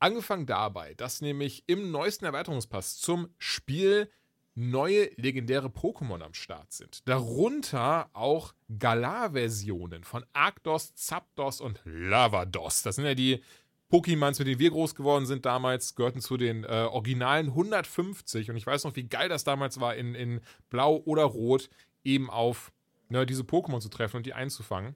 Angefangen 0.00 0.46
dabei, 0.46 0.94
dass 0.94 1.20
nämlich 1.20 1.64
im 1.66 1.90
neuesten 1.90 2.24
Erweiterungspass 2.24 2.96
zum 2.96 3.28
Spiel 3.38 4.10
neue 4.54 5.10
legendäre 5.16 5.68
Pokémon 5.68 6.22
am 6.22 6.34
Start 6.34 6.72
sind. 6.72 7.06
Darunter 7.08 8.10
auch 8.12 8.54
Galar-Versionen 8.78 10.04
von 10.04 10.24
Arctos, 10.32 10.94
Zapdos 10.94 11.60
und 11.60 11.80
Lavados. 11.84 12.82
Das 12.82 12.96
sind 12.96 13.04
ja 13.04 13.14
die 13.14 13.42
Pokémons, 13.90 14.38
mit 14.38 14.48
denen 14.48 14.58
wir 14.58 14.70
groß 14.70 14.94
geworden 14.94 15.26
sind 15.26 15.44
damals, 15.44 15.94
gehörten 15.94 16.20
zu 16.20 16.36
den 16.36 16.64
äh, 16.64 16.88
originalen 16.90 17.48
150. 17.48 18.50
Und 18.50 18.56
ich 18.56 18.66
weiß 18.66 18.84
noch, 18.84 18.96
wie 18.96 19.08
geil 19.08 19.28
das 19.28 19.44
damals 19.44 19.80
war, 19.80 19.96
in, 19.96 20.14
in 20.14 20.40
Blau 20.68 20.96
oder 21.04 21.24
Rot 21.24 21.68
eben 22.04 22.30
auf 22.30 22.72
ne, 23.08 23.26
diese 23.26 23.42
Pokémon 23.42 23.80
zu 23.80 23.88
treffen 23.88 24.18
und 24.18 24.26
die 24.26 24.34
einzufangen. 24.34 24.94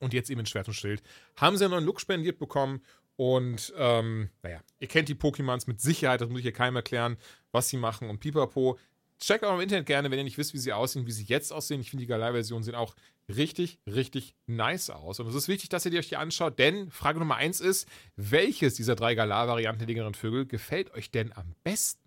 Und 0.00 0.14
jetzt 0.14 0.30
eben 0.30 0.40
in 0.40 0.46
Schwert 0.46 0.66
und 0.66 0.74
Schild. 0.74 1.02
Haben 1.36 1.56
sie 1.56 1.64
einen 1.64 1.74
neuen 1.74 1.84
Look 1.84 2.00
spendiert 2.00 2.38
bekommen. 2.40 2.82
Und 3.16 3.72
ähm, 3.76 4.30
naja, 4.42 4.60
ihr 4.80 4.88
kennt 4.88 5.08
die 5.08 5.14
Pokémons 5.14 5.64
mit 5.66 5.80
Sicherheit, 5.80 6.20
das 6.20 6.28
muss 6.28 6.38
ich 6.38 6.44
hier 6.44 6.52
keinem 6.52 6.76
erklären, 6.76 7.16
was 7.50 7.68
sie 7.68 7.76
machen. 7.76 8.10
Und 8.10 8.20
pipapo. 8.20 8.78
Checkt 9.20 9.44
auch 9.44 9.54
im 9.54 9.60
Internet 9.60 9.86
gerne, 9.86 10.10
wenn 10.10 10.18
ihr 10.18 10.24
nicht 10.24 10.38
wisst, 10.38 10.52
wie 10.52 10.58
sie 10.58 10.72
aussehen, 10.72 11.06
wie 11.06 11.12
sie 11.12 11.22
jetzt 11.22 11.52
aussehen. 11.52 11.80
Ich 11.80 11.90
finde, 11.90 12.02
die 12.02 12.08
Galei-Versionen 12.08 12.64
sehen 12.64 12.74
auch 12.74 12.96
richtig, 13.28 13.78
richtig 13.86 14.34
nice 14.46 14.90
aus. 14.90 15.20
Und 15.20 15.28
es 15.28 15.36
ist 15.36 15.46
wichtig, 15.46 15.68
dass 15.68 15.84
ihr 15.84 15.92
die 15.92 15.98
euch 15.98 16.08
die 16.08 16.16
anschaut, 16.16 16.58
denn 16.58 16.90
Frage 16.90 17.20
Nummer 17.20 17.36
eins 17.36 17.60
ist, 17.60 17.86
welches 18.16 18.74
dieser 18.74 18.96
drei 18.96 19.14
Galar-Varianten 19.14 19.86
der 19.86 20.14
Vögel 20.14 20.46
gefällt 20.46 20.92
euch 20.94 21.12
denn 21.12 21.32
am 21.32 21.54
besten? 21.62 22.01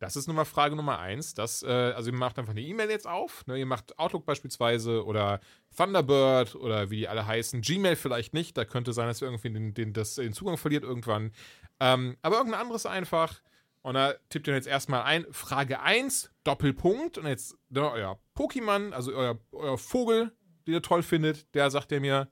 Das 0.00 0.16
ist 0.16 0.26
Nummer 0.26 0.46
Frage 0.46 0.76
Nummer 0.76 0.98
eins. 0.98 1.34
Das, 1.34 1.62
äh, 1.62 1.68
also 1.68 2.10
ihr 2.10 2.16
macht 2.16 2.38
einfach 2.38 2.52
eine 2.52 2.62
E-Mail 2.62 2.88
jetzt 2.88 3.06
auf. 3.06 3.46
Ne? 3.46 3.58
Ihr 3.58 3.66
macht 3.66 3.98
Outlook 3.98 4.24
beispielsweise 4.24 5.04
oder 5.04 5.40
Thunderbird 5.76 6.56
oder 6.56 6.90
wie 6.90 6.96
die 6.96 7.08
alle 7.08 7.26
heißen. 7.26 7.60
Gmail 7.60 7.96
vielleicht 7.96 8.32
nicht. 8.32 8.56
Da 8.56 8.64
könnte 8.64 8.94
sein, 8.94 9.08
dass 9.08 9.20
ihr 9.20 9.28
irgendwie 9.28 9.50
den, 9.50 9.74
den, 9.74 9.92
das, 9.92 10.14
den 10.14 10.32
Zugang 10.32 10.56
verliert 10.56 10.84
irgendwann. 10.84 11.32
Ähm, 11.80 12.16
aber 12.22 12.38
irgendein 12.38 12.62
anderes 12.62 12.86
einfach. 12.86 13.42
Und 13.82 13.94
da 13.94 14.14
tippt 14.30 14.48
ihr 14.48 14.54
jetzt 14.54 14.66
erstmal 14.66 15.02
ein. 15.02 15.26
Frage 15.32 15.80
1, 15.80 16.30
Doppelpunkt. 16.44 17.18
Und 17.18 17.26
jetzt 17.26 17.58
ne, 17.68 17.90
euer 17.90 18.18
Pokémon, 18.34 18.92
also 18.92 19.12
euer, 19.12 19.38
euer 19.52 19.76
Vogel, 19.76 20.32
den 20.66 20.74
ihr 20.74 20.82
toll 20.82 21.02
findet, 21.02 21.54
der 21.54 21.70
sagt 21.70 21.92
ihr 21.92 22.00
mir, 22.00 22.28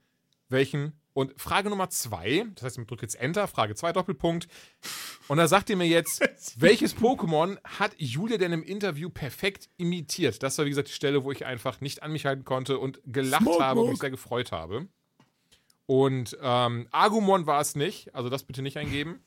welchen. 0.49 0.99
Und 1.19 1.33
Frage 1.37 1.69
Nummer 1.69 1.91
2, 1.91 2.47
das 2.55 2.63
heißt, 2.63 2.79
ihr 2.79 2.85
drückt 2.85 3.03
jetzt 3.03 3.17
Enter, 3.17 3.49
Frage 3.49 3.75
2, 3.75 3.93
Doppelpunkt. 3.93 4.47
Und 5.27 5.39
da 5.39 5.49
sagt 5.49 5.69
ihr 5.69 5.77
mir 5.77 5.89
jetzt, 5.89 6.23
welches 6.57 6.97
Pokémon 6.97 7.59
hat 7.65 7.91
Julia 7.97 8.39
denn 8.39 8.53
im 8.53 8.63
Interview 8.63 9.11
perfekt 9.11 9.69
imitiert? 9.79 10.45
Das 10.45 10.57
war, 10.59 10.65
wie 10.65 10.69
gesagt, 10.69 10.87
die 10.87 10.93
Stelle, 10.93 11.25
wo 11.25 11.33
ich 11.33 11.45
einfach 11.45 11.81
nicht 11.81 12.05
an 12.05 12.13
mich 12.13 12.25
halten 12.25 12.45
konnte 12.45 12.79
und 12.79 13.01
gelacht 13.05 13.43
Smoke 13.43 13.65
habe 13.65 13.81
und 13.81 13.91
mich 13.91 13.99
sehr 13.99 14.13
gefreut 14.13 14.53
habe. 14.53 14.87
Und 15.87 16.39
ähm, 16.41 16.87
Agumon 16.93 17.49
war 17.49 17.61
es 17.63 17.75
nicht, 17.75 18.15
also 18.15 18.29
das 18.29 18.45
bitte 18.45 18.63
nicht 18.63 18.77
eingeben. 18.77 19.19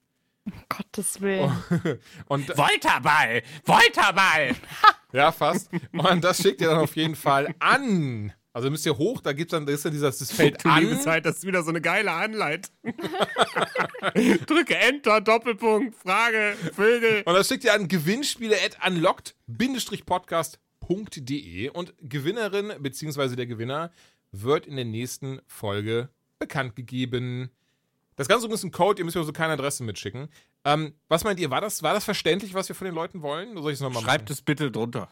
Gottes 0.69 1.19
Willen. 1.19 1.51
Und 2.27 2.47
Volterball! 2.55 3.43
Volterball! 3.65 4.55
ja, 5.11 5.34
fast. 5.34 5.69
Und 5.91 6.23
das 6.23 6.41
schickt 6.41 6.61
ihr 6.61 6.69
dann 6.69 6.80
auf 6.80 6.95
jeden 6.95 7.15
Fall 7.15 7.53
an. 7.59 8.31
Also 8.53 8.69
müsst 8.69 8.86
ihr 8.86 8.98
hoch, 8.98 9.22
da 9.22 9.32
gibt's 9.32 9.52
dann, 9.52 9.65
da 9.65 9.72
ist 9.72 9.86
ja 9.86 9.91
dieses 9.91 10.18
das 10.18 10.30
Feld 10.34 10.61
Du 10.64 10.69
liebe 10.76 10.91
an. 10.91 10.99
Zeit, 11.02 11.26
das 11.26 11.38
ist 11.38 11.48
wieder 11.48 11.64
so 11.64 11.69
eine 11.69 11.80
geile 11.80 12.11
Anleitung. 12.11 12.73
Drücke 14.45 14.76
Enter, 14.76 15.22
Doppelpunkt, 15.22 15.95
Frage, 15.95 16.57
Vögel. 16.73 17.23
Und 17.26 17.34
das 17.34 17.48
schickt 17.48 17.64
ihr 17.64 17.73
an 17.73 17.88
gewinnspiele 17.88 18.57
at 18.61 18.78
unlocked-podcast.de 18.86 21.69
und 21.69 21.94
Gewinnerin 22.02 22.73
bzw. 22.80 23.38
der 23.38 23.48
Gewinner 23.48 23.91
wird 24.34 24.65
in 24.65 24.76
der 24.76 24.84
nächsten 24.86 25.40
Folge 25.48 26.10
bekannt 26.40 26.76
gegeben. 26.76 27.52
Das 28.18 28.28
Ganze 28.28 28.48
ist 28.48 28.64
ein 28.64 28.72
Code, 28.72 28.99
ihr 28.99 29.06
müsst 29.06 29.15
mir 29.15 29.23
so 29.23 29.32
keine 29.32 29.53
Adresse 29.53 29.84
mitschicken. 29.84 30.28
Ähm, 30.65 30.94
was 31.07 31.23
meint 31.23 31.40
ihr, 31.40 31.49
war 31.49 31.61
das, 31.61 31.84
war 31.84 31.94
das 31.94 32.03
verständlich, 32.03 32.53
was 32.53 32.68
wir 32.68 32.76
von 32.76 32.84
den 32.86 32.94
Leuten 32.94 33.22
wollen? 33.22 33.52
Oder 33.53 33.61
soll 33.64 33.72
ich 33.72 33.78
es 33.78 33.82
nochmal 33.82 34.03
Schreibt 34.03 34.30
es 34.30 34.41
bitte 34.41 34.72
drunter. 34.72 35.07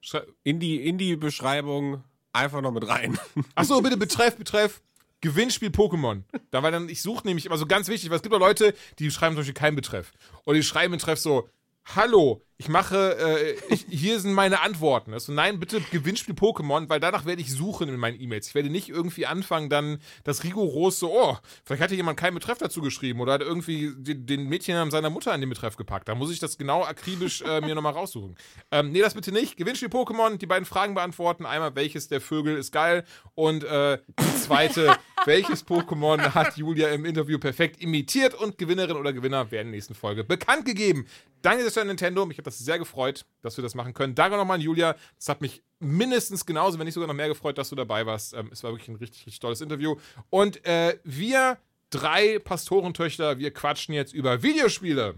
Schrei 0.00 0.22
In 0.44 0.60
die, 0.60 0.86
in 0.86 0.98
die 0.98 1.16
Beschreibung 1.16 2.04
einfach 2.36 2.60
noch 2.60 2.72
mit 2.72 2.86
rein. 2.86 3.18
Achso, 3.54 3.80
bitte 3.80 3.96
betreff, 3.96 4.36
betreff. 4.36 4.82
Gewinnspiel 5.20 5.70
Pokémon. 5.70 6.22
Da 6.50 6.62
weil 6.62 6.72
dann, 6.72 6.88
ich 6.88 7.02
suche 7.02 7.26
nämlich 7.26 7.46
immer 7.46 7.56
so 7.56 7.66
ganz 7.66 7.88
wichtig, 7.88 8.10
weil 8.10 8.16
es 8.16 8.22
gibt 8.22 8.34
auch 8.34 8.38
Leute, 8.38 8.74
die 8.98 9.10
schreiben 9.10 9.34
zum 9.34 9.40
Beispiel 9.40 9.54
keinen 9.54 9.76
Betreff. 9.76 10.12
Oder 10.44 10.56
die 10.56 10.62
schreiben 10.62 10.92
Betreff 10.92 11.18
so, 11.18 11.48
Hallo, 11.94 12.42
ich 12.58 12.68
mache, 12.68 13.16
äh, 13.18 13.56
ich, 13.68 13.84
hier 13.88 14.18
sind 14.18 14.32
meine 14.32 14.62
Antworten. 14.62 15.12
Also 15.12 15.30
nein, 15.30 15.60
bitte 15.60 15.80
Gewinnspiel 15.90 16.34
Pokémon, 16.34 16.88
weil 16.88 17.00
danach 17.00 17.26
werde 17.26 17.42
ich 17.42 17.52
suchen 17.52 17.88
in 17.88 17.96
meinen 17.96 18.18
E-Mails. 18.18 18.48
Ich 18.48 18.54
werde 18.54 18.70
nicht 18.70 18.88
irgendwie 18.88 19.26
anfangen, 19.26 19.68
dann 19.68 19.98
das 20.24 20.42
rigoros 20.42 20.98
so, 20.98 21.12
oh, 21.12 21.36
vielleicht 21.64 21.82
hat 21.82 21.90
hier 21.90 21.98
jemand 21.98 22.18
keinen 22.18 22.34
Betreff 22.34 22.56
dazu 22.56 22.80
geschrieben 22.80 23.20
oder 23.20 23.34
hat 23.34 23.42
irgendwie 23.42 23.92
den, 23.94 24.24
den 24.24 24.48
Mädchennamen 24.48 24.90
seiner 24.90 25.10
Mutter 25.10 25.34
in 25.34 25.40
den 25.40 25.50
Betreff 25.50 25.76
gepackt. 25.76 26.08
Da 26.08 26.14
muss 26.14 26.32
ich 26.32 26.38
das 26.38 26.56
genau 26.56 26.82
akribisch 26.82 27.42
äh, 27.42 27.60
mir 27.60 27.74
nochmal 27.74 27.92
raussuchen. 27.92 28.36
Ähm, 28.70 28.90
nee, 28.90 29.00
das 29.00 29.12
bitte 29.12 29.32
nicht. 29.32 29.58
Gewinnspiel 29.58 29.90
Pokémon, 29.90 30.38
die 30.38 30.46
beiden 30.46 30.64
Fragen 30.64 30.94
beantworten. 30.94 31.44
Einmal, 31.44 31.76
welches 31.76 32.08
der 32.08 32.22
Vögel 32.22 32.56
ist 32.56 32.72
geil 32.72 33.04
und 33.34 33.64
äh, 33.64 33.98
die 34.18 34.36
zweite, 34.36 34.96
welches 35.26 35.66
Pokémon 35.66 36.32
hat 36.34 36.56
Julia 36.56 36.88
im 36.88 37.04
Interview 37.04 37.38
perfekt 37.38 37.82
imitiert 37.82 38.32
und 38.32 38.56
Gewinnerin 38.56 38.96
oder 38.96 39.12
Gewinner 39.12 39.50
werden 39.50 39.66
in 39.66 39.72
der 39.72 39.76
nächsten 39.76 39.94
Folge 39.94 40.24
bekannt 40.24 40.64
gegeben. 40.64 41.06
Danke 41.42 41.68
sehr 41.70 41.82
an 41.82 41.88
Nintendo. 41.88 42.26
Mich 42.26 42.38
hat 42.46 42.52
das 42.52 42.58
sehr 42.58 42.78
gefreut, 42.78 43.26
dass 43.42 43.56
wir 43.56 43.62
das 43.62 43.74
machen 43.74 43.94
können. 43.94 44.14
Danke 44.14 44.36
nochmal 44.36 44.56
an 44.56 44.60
Julia. 44.60 44.96
Das 45.16 45.28
hat 45.28 45.40
mich 45.40 45.62
mindestens 45.78 46.46
genauso, 46.46 46.78
wenn 46.78 46.86
nicht 46.86 46.94
sogar 46.94 47.08
noch 47.08 47.14
mehr 47.14 47.28
gefreut, 47.28 47.58
dass 47.58 47.68
du 47.68 47.76
dabei 47.76 48.06
warst. 48.06 48.34
Ähm, 48.34 48.48
es 48.52 48.62
war 48.62 48.72
wirklich 48.72 48.88
ein 48.88 48.96
richtig, 48.96 49.26
richtig 49.26 49.40
tolles 49.40 49.60
Interview. 49.60 49.96
Und 50.30 50.64
äh, 50.64 50.98
wir 51.04 51.58
drei 51.90 52.38
Pastorentöchter, 52.38 53.38
wir 53.38 53.52
quatschen 53.52 53.94
jetzt 53.94 54.12
über 54.12 54.42
Videospiele. 54.42 55.16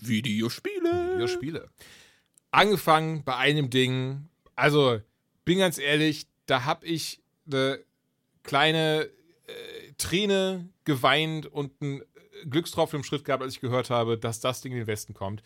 Videospiele. 0.00 1.14
Videospiele. 1.14 1.68
Angefangen 2.50 3.24
bei 3.24 3.36
einem 3.36 3.70
Ding. 3.70 4.28
Also, 4.54 5.00
bin 5.44 5.58
ganz 5.58 5.78
ehrlich, 5.78 6.26
da 6.46 6.64
hab 6.64 6.84
ich 6.84 7.20
eine 7.46 7.80
kleine 8.42 9.10
äh, 9.46 9.92
Träne 9.98 10.68
geweint 10.84 11.46
und 11.46 11.72
einen 11.80 12.02
Glückstropfen 12.48 12.98
im 12.98 13.04
Schritt 13.04 13.24
gehabt, 13.24 13.42
als 13.42 13.54
ich 13.54 13.60
gehört 13.60 13.90
habe, 13.90 14.18
dass 14.18 14.40
das 14.40 14.60
Ding 14.60 14.72
in 14.72 14.78
den 14.78 14.86
Westen 14.86 15.14
kommt. 15.14 15.42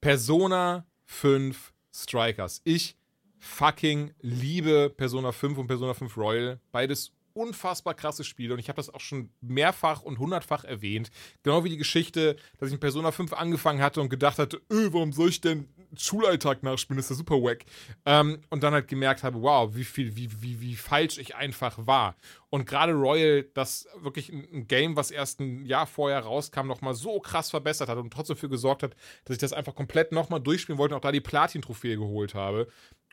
Persona 0.00 0.86
5 1.04 1.72
Strikers. 1.92 2.62
Ich 2.64 2.96
fucking 3.38 4.14
liebe 4.20 4.90
Persona 4.90 5.32
5 5.32 5.58
und 5.58 5.66
Persona 5.66 5.94
5 5.94 6.16
Royal. 6.16 6.60
Beides 6.72 7.12
unfassbar 7.34 7.94
krasses 7.94 8.26
Spiel 8.26 8.52
und 8.52 8.58
ich 8.58 8.68
habe 8.68 8.76
das 8.76 8.92
auch 8.92 9.00
schon 9.00 9.30
mehrfach 9.40 10.02
und 10.02 10.18
hundertfach 10.18 10.64
erwähnt. 10.64 11.10
Genau 11.42 11.64
wie 11.64 11.70
die 11.70 11.76
Geschichte, 11.76 12.36
dass 12.58 12.68
ich 12.68 12.74
in 12.74 12.80
Persona 12.80 13.12
5 13.12 13.32
angefangen 13.32 13.82
hatte 13.82 14.00
und 14.00 14.08
gedacht 14.08 14.38
hatte, 14.38 14.60
öh, 14.70 14.88
warum 14.92 15.12
soll 15.12 15.28
ich 15.28 15.40
denn 15.40 15.68
Schulalltag 15.96 16.62
nachspielen? 16.62 16.98
Ist 16.98 17.10
ja 17.10 17.16
super 17.16 17.36
wack. 17.36 17.64
Ähm, 18.06 18.40
und 18.50 18.62
dann 18.62 18.72
halt 18.72 18.88
gemerkt 18.88 19.22
habe, 19.22 19.42
wow, 19.42 19.74
wie 19.74 19.84
viel, 19.84 20.16
wie, 20.16 20.30
wie, 20.42 20.60
wie 20.60 20.76
falsch 20.76 21.18
ich 21.18 21.34
einfach 21.36 21.86
war. 21.86 22.16
Und 22.50 22.66
gerade 22.66 22.92
Royal, 22.92 23.44
das 23.54 23.88
wirklich 24.00 24.30
ein 24.30 24.66
Game, 24.66 24.96
was 24.96 25.10
erst 25.10 25.40
ein 25.40 25.64
Jahr 25.64 25.86
vorher 25.86 26.20
rauskam, 26.20 26.66
nochmal 26.66 26.94
so 26.94 27.20
krass 27.20 27.50
verbessert 27.50 27.88
hat 27.88 27.98
und 27.98 28.12
trotzdem 28.12 28.36
dafür 28.36 28.48
gesorgt 28.48 28.82
hat, 28.82 28.96
dass 29.24 29.34
ich 29.34 29.40
das 29.40 29.52
einfach 29.52 29.74
komplett 29.74 30.12
nochmal 30.12 30.40
durchspielen 30.40 30.78
wollte 30.78 30.94
und 30.94 30.98
auch 30.98 31.02
da 31.02 31.12
die 31.12 31.20
Platin-Trophäe 31.20 31.96
geholt 31.96 32.34
habe. 32.34 32.68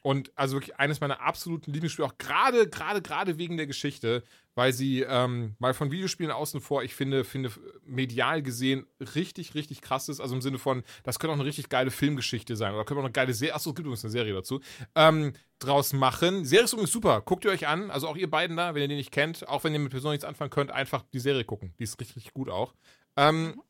Und 0.08 0.32
also 0.38 0.56
wirklich 0.56 0.80
eines 0.80 1.02
meiner 1.02 1.20
absoluten 1.20 1.74
Lieblingsspiele, 1.74 2.08
auch 2.08 2.18
gerade, 2.18 2.70
gerade, 2.70 3.02
gerade 3.02 3.38
wegen 3.38 3.58
der 3.58 3.68
Geschichte, 3.68 4.24
weil 4.56 4.72
sie 4.72 5.02
ähm, 5.02 5.58
mal 5.60 5.74
von 5.74 5.92
Videospielen 5.92 6.32
außen 6.32 6.62
vor, 6.62 6.82
ich 6.82 6.96
finde, 6.96 7.26
finde 7.26 7.52
medial 7.84 8.42
gesehen 8.42 8.88
richtig, 9.16 9.54
richtig 9.54 9.82
krass 9.82 10.08
ist. 10.08 10.22
Also 10.22 10.34
im 10.34 10.42
Sinne 10.42 10.60
von, 10.60 10.84
das 11.04 11.20
könnte 11.20 11.34
auch 11.34 11.38
eine 11.38 11.44
richtig 11.44 11.68
geile 11.68 11.92
Filmgeschichte 11.92 12.56
sein 12.56 12.74
oder 12.74 12.86
könnte 12.86 13.02
auch 13.02 13.04
eine 13.04 13.12
geile 13.12 13.34
Serie, 13.34 13.54
achso, 13.54 13.72
es 13.72 13.76
gibt 13.76 13.86
übrigens 13.86 14.06
eine 14.06 14.12
Serie 14.12 14.34
dazu, 14.34 14.62
ähm, 14.96 15.34
draus 15.60 15.92
machen. 15.92 16.46
Serie 16.46 16.64
ist 16.64 16.72
übrigens 16.72 16.94
super, 16.94 17.20
guckt 17.20 17.44
ihr 17.44 17.52
euch 17.52 17.68
an, 17.68 17.92
also 17.92 18.08
auch 18.08 18.16
ihr 18.16 18.30
beiden 18.30 18.56
da, 18.56 18.76
wenn 18.76 18.84
ihr 18.84 18.88
den 18.88 19.00
nicht 19.00 19.12
kennt, 19.12 19.46
auch 19.50 19.66
wenn 19.66 19.74
ihr 19.74 19.80
mit 19.80 19.92
Personen 19.92 20.14
nichts 20.14 20.24
anfangen 20.24 20.52
könnt, 20.52 20.72
einfach 20.72 21.04
die 21.12 21.20
Serie 21.20 21.44
gucken. 21.44 21.74
Die 21.80 21.84
ist 21.84 22.00
richtig, 22.00 22.16
richtig 22.16 22.34
gut 22.34 22.48
auch. 22.48 22.74
Ähm, 23.18 23.62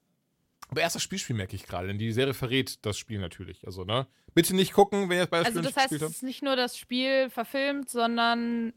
aber 0.70 0.82
erst 0.82 0.96
das 0.96 1.04
Spielspiel 1.04 1.36
merke 1.36 1.56
ich 1.56 1.66
gerade, 1.66 1.88
denn 1.88 1.98
die 1.98 2.12
Serie 2.12 2.34
verrät 2.34 2.86
das 2.86 2.98
Spiel 2.98 3.20
natürlich. 3.20 3.66
Also, 3.66 3.84
ne? 3.86 4.08
Bitte 4.34 4.56
nicht 4.56 4.74
gucken, 4.74 5.10
wenn 5.10 5.18
ihr 5.20 5.26
bei 5.26 5.40
das 5.40 5.48
Also 5.48 5.60
Spiel 5.60 5.72
das 5.72 5.84
heißt, 5.84 5.92
es 5.94 6.02
ist 6.02 6.24
nicht 6.24 6.44
nur 6.44 6.56
das 6.56 6.78
Spiel 6.78 7.30
verfilmt, 7.30 7.90
sondern 7.90 8.74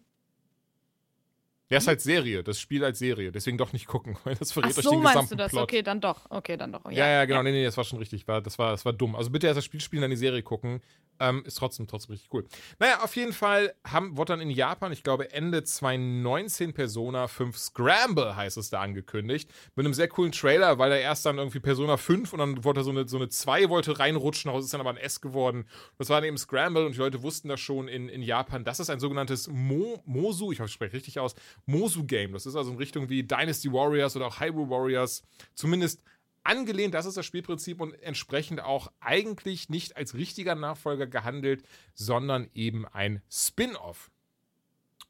Der 1.68 1.78
ist 1.78 1.86
halt 1.88 2.00
Serie, 2.00 2.42
das 2.42 2.60
Spiel 2.60 2.84
als 2.84 2.98
Serie. 2.98 3.30
Deswegen 3.32 3.58
doch 3.58 3.72
nicht 3.72 3.86
gucken, 3.86 4.16
weil 4.24 4.34
das 4.36 4.52
verrät 4.52 4.72
Ach 4.72 4.78
euch 4.78 4.84
so 4.84 4.90
den 4.90 5.00
meinst 5.00 5.14
gesamten 5.14 5.30
du 5.30 5.36
das? 5.36 5.50
Plot. 5.50 5.62
Okay, 5.64 5.82
dann 5.82 6.00
doch. 6.00 6.30
Okay, 6.30 6.56
dann 6.56 6.72
doch. 6.72 6.90
Ja, 6.90 7.08
ja, 7.08 7.24
genau. 7.24 7.42
Nee, 7.42 7.52
nee, 7.52 7.64
das 7.64 7.76
war 7.76 7.84
schon 7.84 7.98
richtig. 7.98 8.26
War, 8.28 8.40
das, 8.40 8.58
war, 8.58 8.70
das 8.70 8.84
war 8.84 8.92
dumm. 8.92 9.16
Also 9.16 9.30
bitte 9.30 9.46
erst 9.46 9.58
das 9.58 9.64
Spiel 9.64 9.80
spielen, 9.80 10.02
dann 10.02 10.10
die 10.10 10.16
Serie 10.16 10.42
gucken. 10.42 10.80
Ähm, 11.20 11.44
ist 11.44 11.59
trotzdem, 11.59 11.86
trotzdem 11.86 12.12
richtig 12.12 12.32
cool. 12.32 12.47
Naja, 12.78 13.02
auf 13.02 13.14
jeden 13.14 13.34
Fall 13.34 13.74
haben, 13.86 14.16
wurde 14.16 14.32
dann 14.32 14.40
in 14.40 14.48
Japan, 14.48 14.90
ich 14.90 15.02
glaube 15.02 15.30
Ende 15.32 15.62
2019 15.62 16.72
Persona 16.72 17.28
5 17.28 17.59
Scramble 17.59 18.34
heißt 18.34 18.56
es 18.56 18.70
da 18.70 18.80
angekündigt. 18.80 19.51
Mit 19.76 19.84
einem 19.84 19.92
sehr 19.92 20.09
coolen 20.09 20.32
Trailer, 20.32 20.78
weil 20.78 20.92
er 20.92 21.01
erst 21.01 21.26
dann 21.26 21.36
irgendwie 21.36 21.60
Persona 21.60 21.98
5 21.98 22.32
und 22.32 22.38
dann 22.38 22.64
wurde 22.64 22.82
so 22.82 22.90
eine, 22.90 23.06
so 23.06 23.18
eine 23.18 23.28
2 23.28 23.68
wollte 23.68 23.98
reinrutschen, 23.98 24.48
daraus 24.48 24.64
ist 24.64 24.72
dann 24.72 24.80
aber 24.80 24.90
ein 24.90 24.97
S 24.97 25.20
geworden. 25.20 25.66
Das 25.98 26.09
war 26.09 26.20
dann 26.20 26.28
eben 26.28 26.38
Scramble 26.38 26.86
und 26.86 26.94
die 26.94 26.98
Leute 26.98 27.22
wussten 27.22 27.48
das 27.48 27.60
schon 27.60 27.86
in, 27.86 28.09
in 28.09 28.22
Japan. 28.22 28.64
Das 28.64 28.80
ist 28.80 28.88
ein 28.88 28.98
sogenanntes 28.98 29.48
Mo, 29.48 30.02
Mosu, 30.06 30.52
ich 30.52 30.60
hoffe, 30.60 30.68
ich 30.68 30.74
spreche 30.74 30.94
richtig 30.94 31.18
aus, 31.18 31.34
Mosu-Game. 31.66 32.32
Das 32.32 32.47
ist 32.47 32.56
also 32.56 32.70
in 32.70 32.78
Richtung 32.78 33.10
wie 33.10 33.22
Dynasty 33.22 33.70
Warriors 33.70 34.16
oder 34.16 34.26
auch 34.26 34.40
Hyrule 34.40 34.70
Warriors. 34.70 35.22
Zumindest 35.55 36.02
angelehnt, 36.42 36.94
das 36.94 37.06
ist 37.06 37.16
das 37.16 37.26
Spielprinzip 37.26 37.80
und 37.80 37.94
entsprechend 38.02 38.60
auch 38.60 38.90
eigentlich 39.00 39.68
nicht 39.68 39.96
als 39.96 40.14
richtiger 40.14 40.54
Nachfolger 40.54 41.06
gehandelt, 41.06 41.62
sondern 41.94 42.48
eben 42.54 42.86
ein 42.86 43.22
Spin-off. 43.30 44.10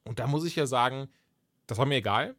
Und 0.04 0.18
da 0.18 0.26
muss 0.26 0.44
ich 0.44 0.56
ja 0.56 0.66
sagen, 0.66 1.08
das 1.66 1.78
war 1.78 1.86
mir 1.86 1.96
egal, 1.96 2.34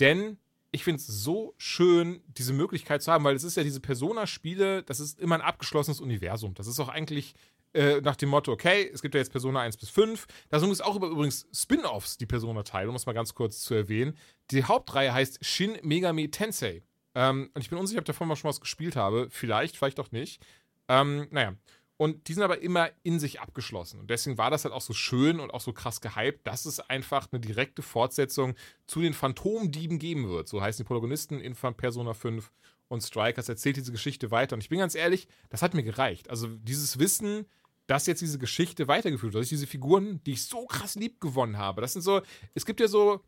denn 0.00 0.38
ich 0.72 0.82
finde 0.82 0.98
es 0.98 1.06
so 1.06 1.54
schön, 1.56 2.20
diese 2.26 2.52
Möglichkeit 2.52 3.02
zu 3.02 3.12
haben, 3.12 3.24
weil 3.24 3.36
es 3.36 3.44
ist 3.44 3.56
ja 3.56 3.62
diese 3.62 3.80
Persona-Spiele, 3.80 4.82
das 4.82 4.98
ist 4.98 5.20
immer 5.20 5.36
ein 5.36 5.40
abgeschlossenes 5.40 6.00
Universum. 6.00 6.54
Das 6.54 6.66
ist 6.66 6.80
auch 6.80 6.88
eigentlich 6.88 7.34
äh, 7.74 8.00
nach 8.00 8.16
dem 8.16 8.28
Motto, 8.28 8.52
okay, 8.52 8.90
es 8.92 9.00
gibt 9.00 9.14
ja 9.14 9.20
jetzt 9.20 9.30
Persona 9.30 9.60
1 9.60 9.76
bis 9.76 9.90
5. 9.90 10.26
Da 10.48 10.58
sind 10.58 10.70
es 10.70 10.80
auch 10.80 10.96
über, 10.96 11.08
übrigens 11.08 11.46
Spin-offs, 11.52 12.18
die 12.18 12.26
Persona-Teile, 12.26 12.88
um 12.88 12.96
es 12.96 13.06
mal 13.06 13.12
ganz 13.12 13.34
kurz 13.34 13.60
zu 13.60 13.74
erwähnen. 13.74 14.16
Die 14.50 14.64
Hauptreihe 14.64 15.12
heißt 15.14 15.44
Shin 15.44 15.78
Megami 15.82 16.30
Tensei. 16.30 16.82
Ähm, 17.14 17.50
und 17.54 17.60
ich 17.60 17.70
bin 17.70 17.78
unsicher, 17.78 17.98
ob 17.98 18.04
ich 18.04 18.14
davon 18.14 18.28
mal 18.28 18.36
schon 18.36 18.48
was 18.48 18.60
gespielt 18.60 18.96
habe. 18.96 19.28
Vielleicht, 19.30 19.76
vielleicht 19.76 20.00
auch 20.00 20.12
nicht. 20.12 20.44
Ähm, 20.88 21.28
naja. 21.30 21.54
Und 21.96 22.26
die 22.26 22.34
sind 22.34 22.42
aber 22.42 22.60
immer 22.60 22.90
in 23.04 23.20
sich 23.20 23.40
abgeschlossen. 23.40 24.00
Und 24.00 24.10
deswegen 24.10 24.36
war 24.36 24.50
das 24.50 24.64
halt 24.64 24.74
auch 24.74 24.80
so 24.80 24.92
schön 24.92 25.38
und 25.38 25.54
auch 25.54 25.60
so 25.60 25.72
krass 25.72 26.00
gehypt, 26.00 26.44
dass 26.44 26.64
es 26.64 26.80
einfach 26.80 27.28
eine 27.30 27.40
direkte 27.40 27.82
Fortsetzung 27.82 28.54
zu 28.88 29.00
den 29.00 29.14
Phantomdieben 29.14 30.00
geben 30.00 30.28
wird. 30.28 30.48
So 30.48 30.60
heißen 30.60 30.82
die 30.82 30.88
Protagonisten 30.88 31.40
in 31.40 31.54
Persona 31.54 32.12
5 32.12 32.50
und 32.88 33.02
Strikers 33.02 33.48
erzählt 33.48 33.76
diese 33.76 33.92
Geschichte 33.92 34.32
weiter. 34.32 34.54
Und 34.54 34.62
ich 34.62 34.68
bin 34.68 34.80
ganz 34.80 34.96
ehrlich, 34.96 35.28
das 35.50 35.62
hat 35.62 35.74
mir 35.74 35.84
gereicht. 35.84 36.30
Also 36.30 36.48
dieses 36.48 36.98
Wissen, 36.98 37.46
dass 37.86 38.06
jetzt 38.06 38.22
diese 38.22 38.38
Geschichte 38.38 38.88
weitergeführt 38.88 39.34
wird, 39.34 39.42
dass 39.42 39.46
ich 39.46 39.56
diese 39.56 39.66
Figuren, 39.66 40.20
die 40.24 40.32
ich 40.32 40.44
so 40.44 40.66
krass 40.66 40.96
lieb 40.96 41.20
gewonnen 41.20 41.58
habe, 41.58 41.80
das 41.80 41.92
sind 41.92 42.02
so, 42.02 42.22
es 42.54 42.66
gibt 42.66 42.80
ja 42.80 42.88
so 42.88 43.20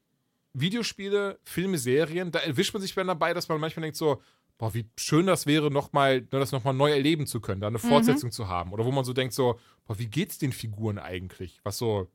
Videospiele, 0.60 1.38
Filme, 1.44 1.78
Serien, 1.78 2.30
da 2.30 2.38
erwischt 2.40 2.72
man 2.72 2.82
sich 2.82 2.94
dann 2.94 3.06
dabei, 3.06 3.34
dass 3.34 3.48
man 3.48 3.60
manchmal 3.60 3.82
denkt 3.82 3.96
so, 3.96 4.22
boah, 4.58 4.72
wie 4.72 4.88
schön 4.96 5.26
das 5.26 5.46
wäre, 5.46 5.70
noch 5.70 5.92
mal, 5.92 6.22
das 6.22 6.52
nochmal 6.52 6.74
neu 6.74 6.90
erleben 6.90 7.26
zu 7.26 7.40
können, 7.40 7.60
da 7.60 7.66
eine 7.66 7.78
Fortsetzung 7.78 8.30
zu 8.30 8.48
haben. 8.48 8.72
Oder 8.72 8.84
wo 8.84 8.90
man 8.90 9.04
so 9.04 9.12
denkt 9.12 9.34
so, 9.34 9.58
boah, 9.86 9.98
wie 9.98 10.06
geht's 10.06 10.38
den 10.38 10.52
Figuren 10.52 10.98
eigentlich? 10.98 11.60
Was 11.62 11.78
so 11.78 12.08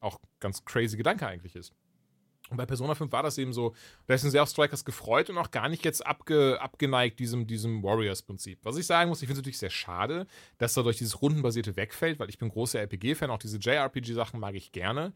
auch 0.00 0.18
ganz 0.40 0.64
crazy 0.64 0.96
Gedanke 0.96 1.26
eigentlich 1.26 1.54
ist. 1.54 1.72
Und 2.50 2.58
bei 2.58 2.66
Persona 2.66 2.94
5 2.94 3.10
war 3.10 3.22
das 3.22 3.38
eben 3.38 3.54
so, 3.54 3.74
da 4.06 4.14
ist 4.14 4.24
ein 4.24 4.30
sehr 4.30 4.42
auf 4.42 4.50
Strikers 4.50 4.84
gefreut 4.84 5.30
und 5.30 5.38
auch 5.38 5.50
gar 5.50 5.70
nicht 5.70 5.82
jetzt 5.84 6.06
abge, 6.06 6.60
abgeneigt 6.60 7.18
diesem, 7.18 7.46
diesem 7.46 7.82
Warriors-Prinzip. 7.82 8.58
Was 8.62 8.76
ich 8.76 8.86
sagen 8.86 9.08
muss, 9.08 9.22
ich 9.22 9.26
finde 9.28 9.38
es 9.38 9.38
natürlich 9.38 9.58
sehr 9.58 9.70
schade, 9.70 10.26
dass 10.58 10.74
dadurch 10.74 10.98
dieses 10.98 11.22
Rundenbasierte 11.22 11.76
wegfällt, 11.76 12.18
weil 12.18 12.28
ich 12.28 12.36
bin 12.36 12.50
großer 12.50 12.80
RPG-Fan, 12.80 13.30
auch 13.30 13.38
diese 13.38 13.56
JRPG-Sachen 13.56 14.38
mag 14.38 14.54
ich 14.56 14.72
gerne. 14.72 15.14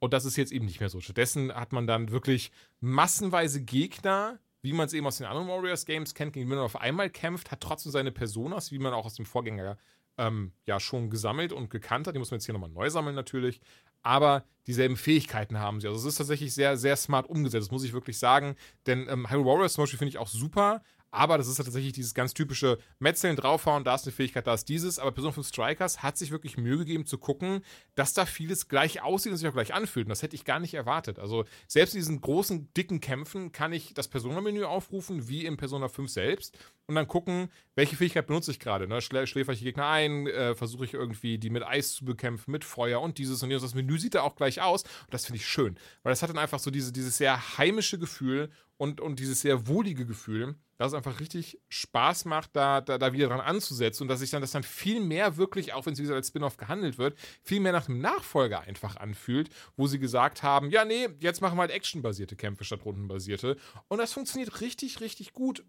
Und 0.00 0.12
das 0.12 0.24
ist 0.24 0.36
jetzt 0.36 0.50
eben 0.50 0.64
nicht 0.64 0.80
mehr 0.80 0.88
so. 0.88 1.00
Stattdessen 1.00 1.54
hat 1.54 1.72
man 1.72 1.86
dann 1.86 2.10
wirklich 2.10 2.50
massenweise 2.80 3.62
Gegner, 3.62 4.38
wie 4.62 4.72
man 4.72 4.86
es 4.86 4.92
eben 4.92 5.06
aus 5.06 5.18
den 5.18 5.26
anderen 5.26 5.48
Warriors-Games 5.48 6.14
kennt, 6.14 6.32
gegen 6.32 6.48
die 6.48 6.54
man 6.54 6.64
auf 6.64 6.80
einmal 6.80 7.10
kämpft, 7.10 7.50
hat 7.50 7.60
trotzdem 7.60 7.92
seine 7.92 8.10
Personas, 8.10 8.72
wie 8.72 8.78
man 8.78 8.92
auch 8.92 9.04
aus 9.04 9.14
dem 9.14 9.26
Vorgänger 9.26 9.76
ähm, 10.18 10.52
ja 10.66 10.80
schon 10.80 11.10
gesammelt 11.10 11.52
und 11.52 11.70
gekannt 11.70 12.06
hat. 12.06 12.14
Die 12.14 12.18
muss 12.18 12.30
man 12.30 12.38
jetzt 12.38 12.46
hier 12.46 12.54
nochmal 12.54 12.70
neu 12.70 12.90
sammeln 12.90 13.14
natürlich. 13.14 13.60
Aber 14.02 14.44
dieselben 14.66 14.96
Fähigkeiten 14.96 15.58
haben 15.58 15.80
sie. 15.80 15.88
Also 15.88 16.00
es 16.00 16.06
ist 16.06 16.18
tatsächlich 16.18 16.54
sehr, 16.54 16.78
sehr 16.78 16.96
smart 16.96 17.28
umgesetzt, 17.28 17.66
das 17.66 17.70
muss 17.70 17.84
ich 17.84 17.92
wirklich 17.92 18.18
sagen. 18.18 18.56
Denn 18.86 19.06
ähm, 19.08 19.30
Hyrule 19.30 19.46
Warriors 19.46 19.74
zum 19.74 19.82
Beispiel 19.82 19.98
finde 19.98 20.10
ich 20.10 20.18
auch 20.18 20.28
super, 20.28 20.82
aber 21.10 21.38
das 21.38 21.48
ist 21.48 21.58
halt 21.58 21.66
tatsächlich 21.66 21.92
dieses 21.92 22.14
ganz 22.14 22.34
typische 22.34 22.78
Metzeln, 22.98 23.36
draufhauen, 23.36 23.82
da 23.84 23.94
ist 23.94 24.06
eine 24.06 24.12
Fähigkeit, 24.12 24.46
da 24.46 24.54
ist 24.54 24.68
dieses. 24.68 24.98
Aber 24.98 25.12
Person 25.12 25.32
5 25.32 25.46
Strikers 25.46 26.02
hat 26.02 26.16
sich 26.16 26.30
wirklich 26.30 26.56
Mühe 26.56 26.78
gegeben 26.78 27.06
zu 27.06 27.18
gucken, 27.18 27.64
dass 27.94 28.14
da 28.14 28.26
vieles 28.26 28.68
gleich 28.68 29.02
aussieht 29.02 29.32
und 29.32 29.38
sich 29.38 29.48
auch 29.48 29.52
gleich 29.52 29.74
anfühlt. 29.74 30.06
Und 30.06 30.10
das 30.10 30.22
hätte 30.22 30.36
ich 30.36 30.44
gar 30.44 30.60
nicht 30.60 30.74
erwartet. 30.74 31.18
Also 31.18 31.44
selbst 31.66 31.94
in 31.94 32.00
diesen 32.00 32.20
großen, 32.20 32.72
dicken 32.74 33.00
Kämpfen 33.00 33.50
kann 33.52 33.72
ich 33.72 33.92
das 33.94 34.08
Persona-Menü 34.08 34.64
aufrufen, 34.64 35.28
wie 35.28 35.44
in 35.44 35.56
Persona 35.56 35.88
5 35.88 36.10
selbst. 36.10 36.56
Und 36.86 36.94
dann 36.94 37.08
gucken, 37.08 37.50
welche 37.74 37.96
Fähigkeit 37.96 38.26
benutze 38.26 38.50
ich 38.50 38.60
gerade. 38.60 38.88
Ne? 38.88 39.00
Schlä 39.00 39.26
schläfer 39.26 39.52
ich 39.52 39.60
die 39.60 39.64
Gegner 39.64 39.86
ein, 39.86 40.26
äh, 40.26 40.54
versuche 40.54 40.84
ich 40.84 40.94
irgendwie 40.94 41.38
die 41.38 41.50
mit 41.50 41.64
Eis 41.64 41.92
zu 41.92 42.04
bekämpfen, 42.04 42.50
mit 42.50 42.64
Feuer 42.64 43.00
und 43.00 43.18
dieses 43.18 43.42
und 43.42 43.50
jenes. 43.50 43.62
Das 43.62 43.74
Menü 43.74 43.98
sieht 43.98 44.14
da 44.14 44.22
auch 44.22 44.36
gleich 44.36 44.60
aus. 44.60 44.82
Und 44.82 45.14
das 45.14 45.26
finde 45.26 45.38
ich 45.38 45.46
schön. 45.46 45.76
Weil 46.02 46.10
das 46.10 46.22
hat 46.22 46.30
dann 46.30 46.38
einfach 46.38 46.58
so 46.58 46.70
diese, 46.70 46.92
dieses 46.92 47.16
sehr 47.16 47.58
heimische 47.58 47.98
Gefühl 47.98 48.50
und, 48.80 49.02
und 49.02 49.18
dieses 49.18 49.42
sehr 49.42 49.68
wohlige 49.68 50.06
Gefühl, 50.06 50.54
dass 50.78 50.92
es 50.92 50.94
einfach 50.94 51.20
richtig 51.20 51.60
Spaß 51.68 52.24
macht, 52.24 52.56
da, 52.56 52.80
da, 52.80 52.96
da 52.96 53.12
wieder 53.12 53.28
dran 53.28 53.40
anzusetzen 53.40 54.04
und 54.04 54.08
dass 54.08 54.20
sich 54.20 54.30
dann 54.30 54.40
das 54.40 54.52
dann 54.52 54.62
viel 54.62 55.00
mehr 55.00 55.36
wirklich, 55.36 55.74
auch 55.74 55.84
wenn 55.84 55.92
es 55.92 55.98
wie 55.98 56.04
gesagt 56.04 56.16
als 56.16 56.28
Spin-off 56.28 56.56
gehandelt 56.56 56.96
wird, 56.96 57.14
viel 57.42 57.60
mehr 57.60 57.72
nach 57.72 57.90
einem 57.90 58.00
Nachfolger 58.00 58.62
einfach 58.62 58.96
anfühlt, 58.96 59.50
wo 59.76 59.86
sie 59.86 59.98
gesagt 59.98 60.42
haben, 60.42 60.70
ja, 60.70 60.86
nee, 60.86 61.10
jetzt 61.18 61.42
machen 61.42 61.58
wir 61.58 61.60
halt 61.60 61.72
actionbasierte 61.72 62.36
Kämpfe 62.36 62.64
statt 62.64 62.80
rundenbasierte. 62.86 63.58
Und 63.88 63.98
das 63.98 64.14
funktioniert 64.14 64.62
richtig, 64.62 65.02
richtig 65.02 65.34
gut. 65.34 65.62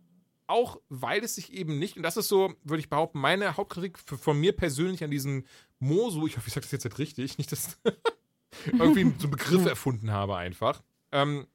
Auch 0.48 0.80
weil 0.88 1.22
es 1.22 1.36
sich 1.36 1.52
eben 1.52 1.80
nicht, 1.80 1.98
und 1.98 2.04
das 2.04 2.16
ist 2.16 2.30
so, 2.30 2.54
würde 2.64 2.80
ich 2.80 2.90
behaupten, 2.90 3.20
meine 3.20 3.58
Hauptkritik 3.58 4.00
für, 4.00 4.18
von 4.18 4.40
mir 4.40 4.56
persönlich 4.56 5.04
an 5.04 5.12
diesem 5.12 5.44
Mosu, 5.80 6.28
ich 6.28 6.38
hoffe, 6.38 6.48
ich 6.48 6.54
sage 6.54 6.64
das 6.64 6.72
jetzt 6.72 6.86
nicht 6.86 6.98
richtig, 6.98 7.38
nicht, 7.38 7.52
dass 7.52 7.78
irgendwie 8.68 9.04
so 9.20 9.24
einen 9.24 9.32
Begriff 9.32 9.66
erfunden 9.66 10.12
habe 10.12 10.38
einfach. 10.38 10.82
Ähm, 11.12 11.46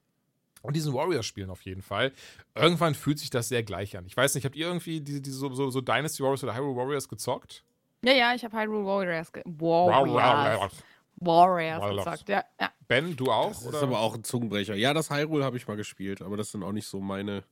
und 0.67 0.77
diesen 0.77 0.93
Warriors-Spielen 0.93 1.51
auf 1.51 1.63
jeden 1.63 1.83
Fall. 1.83 2.13
Irgendwann 2.55 2.95
fühlt 2.95 3.19
sich 3.19 3.31
das 3.31 3.49
sehr 3.49 3.63
gleich 3.63 3.97
an. 3.97 4.05
Ich 4.07 4.17
weiß 4.17 4.35
nicht, 4.35 4.45
habt 4.45 4.57
ihr 4.57 4.67
irgendwie 4.67 5.01
diese, 5.01 5.21
diese 5.21 5.39
so, 5.39 5.55
so, 5.55 5.71
so 5.71 5.81
Dynasty 5.81 6.23
Warriors 6.23 6.43
oder 6.45 6.55
Hyrule 6.55 6.77
Warriors 6.77 7.09
gezockt? 7.09 7.65
Ja, 8.05 8.13
ja, 8.13 8.35
ich 8.35 8.45
habe 8.45 8.57
Hyrule 8.57 8.85
Warriors, 8.85 9.33
ge 9.33 9.43
Wow, 9.47 9.91
Warriors, 9.91 10.61
wow, 10.61 10.73
wow. 10.73 10.83
Warriors 11.19 11.81
Warriors. 11.83 12.05
gesagt. 12.05 12.29
Ja, 12.29 12.45
ja. 12.61 12.71
Ben, 12.89 13.17
du 13.17 13.31
auch? 13.31 13.49
Das 13.49 13.67
oder? 13.67 13.79
ist 13.79 13.83
aber 13.83 14.01
auch 14.01 14.15
ein 14.15 14.25
Zungenbrecher. 14.25 14.75
Ja, 14.75 14.93
das 14.93 15.11
Hyrule 15.11 15.45
habe 15.45 15.57
ich 15.57 15.67
mal 15.67 15.77
gespielt, 15.77 16.23
aber 16.23 16.37
das 16.37 16.53
sind 16.53 16.63
auch 16.63 16.73
nicht 16.73 16.87
so 16.87 17.01
meine 17.01 17.45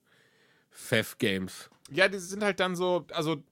Fev-Games. 0.71 1.71
ja, 1.91 2.09
die 2.09 2.19
sind 2.19 2.43
halt 2.43 2.61
dann 2.61 2.77
so, 2.77 3.07
also. 3.13 3.43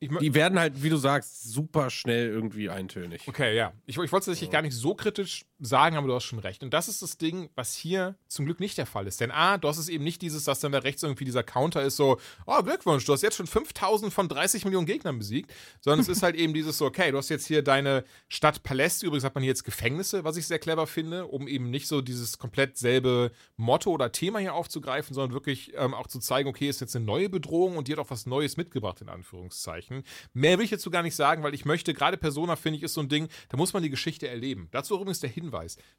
Die 0.00 0.32
werden 0.32 0.60
halt, 0.60 0.80
wie 0.80 0.90
du 0.90 0.96
sagst, 0.96 1.50
super 1.52 1.90
schnell 1.90 2.28
irgendwie 2.28 2.70
eintönig. 2.70 3.26
okay, 3.26 3.56
ja. 3.56 3.72
Ich, 3.84 3.96
ich 3.96 3.98
wollte 3.98 4.16
es 4.16 4.24
tatsächlich 4.26 4.50
gar 4.50 4.62
nicht 4.62 4.74
so 4.74 4.94
kritisch 4.94 5.44
sagen, 5.60 5.96
aber 5.96 6.06
du 6.06 6.14
hast 6.14 6.24
schon 6.24 6.38
recht. 6.38 6.62
Und 6.62 6.72
das 6.72 6.88
ist 6.88 7.02
das 7.02 7.18
Ding, 7.18 7.50
was 7.54 7.74
hier 7.74 8.16
zum 8.28 8.44
Glück 8.44 8.60
nicht 8.60 8.78
der 8.78 8.86
Fall 8.86 9.06
ist. 9.06 9.20
Denn 9.20 9.30
A, 9.30 9.58
du 9.58 9.68
hast 9.68 9.78
es 9.78 9.88
eben 9.88 10.04
nicht 10.04 10.22
dieses, 10.22 10.44
dass 10.44 10.60
dann 10.60 10.72
da 10.72 10.78
rechts 10.78 11.02
irgendwie 11.02 11.24
dieser 11.24 11.42
Counter 11.42 11.82
ist, 11.82 11.96
so, 11.96 12.18
oh, 12.46 12.62
Glückwunsch, 12.62 13.04
du 13.04 13.12
hast 13.12 13.22
jetzt 13.22 13.36
schon 13.36 13.46
5000 13.46 14.12
von 14.12 14.28
30 14.28 14.64
Millionen 14.64 14.86
Gegnern 14.86 15.18
besiegt, 15.18 15.52
sondern 15.80 16.00
es 16.00 16.08
ist 16.08 16.22
halt 16.22 16.36
eben 16.36 16.54
dieses 16.54 16.78
so, 16.78 16.86
okay, 16.86 17.10
du 17.10 17.18
hast 17.18 17.28
jetzt 17.28 17.46
hier 17.46 17.62
deine 17.62 18.04
Stadt 18.28 18.62
Paläste, 18.62 19.06
übrigens 19.06 19.24
hat 19.24 19.34
man 19.34 19.42
hier 19.42 19.50
jetzt 19.50 19.64
Gefängnisse, 19.64 20.22
was 20.22 20.36
ich 20.36 20.46
sehr 20.46 20.60
clever 20.60 20.86
finde, 20.86 21.26
um 21.26 21.48
eben 21.48 21.70
nicht 21.70 21.88
so 21.88 22.02
dieses 22.02 22.38
komplett 22.38 22.76
selbe 22.78 23.32
Motto 23.56 23.90
oder 23.90 24.12
Thema 24.12 24.38
hier 24.38 24.54
aufzugreifen, 24.54 25.14
sondern 25.14 25.34
wirklich 25.34 25.72
ähm, 25.76 25.92
auch 25.92 26.06
zu 26.06 26.20
zeigen, 26.20 26.48
okay, 26.48 26.68
ist 26.68 26.80
jetzt 26.80 26.94
eine 26.94 27.04
neue 27.04 27.28
Bedrohung 27.28 27.76
und 27.76 27.88
die 27.88 27.92
hat 27.92 27.98
auch 27.98 28.10
was 28.10 28.26
Neues 28.26 28.56
mitgebracht, 28.56 29.00
in 29.00 29.08
Anführungszeichen. 29.08 30.04
Mehr 30.34 30.58
will 30.58 30.64
ich 30.64 30.70
dazu 30.70 30.90
gar 30.90 31.02
nicht 31.02 31.16
sagen, 31.16 31.42
weil 31.42 31.54
ich 31.54 31.64
möchte, 31.64 31.94
gerade 31.94 32.16
Persona, 32.16 32.54
finde 32.54 32.76
ich, 32.76 32.84
ist 32.84 32.94
so 32.94 33.00
ein 33.00 33.08
Ding, 33.08 33.28
da 33.48 33.56
muss 33.56 33.72
man 33.72 33.82
die 33.82 33.90
Geschichte 33.90 34.28
erleben. 34.28 34.68
Dazu 34.70 34.94
übrigens 34.94 35.20
der 35.20 35.30
Hinweis. 35.30 35.47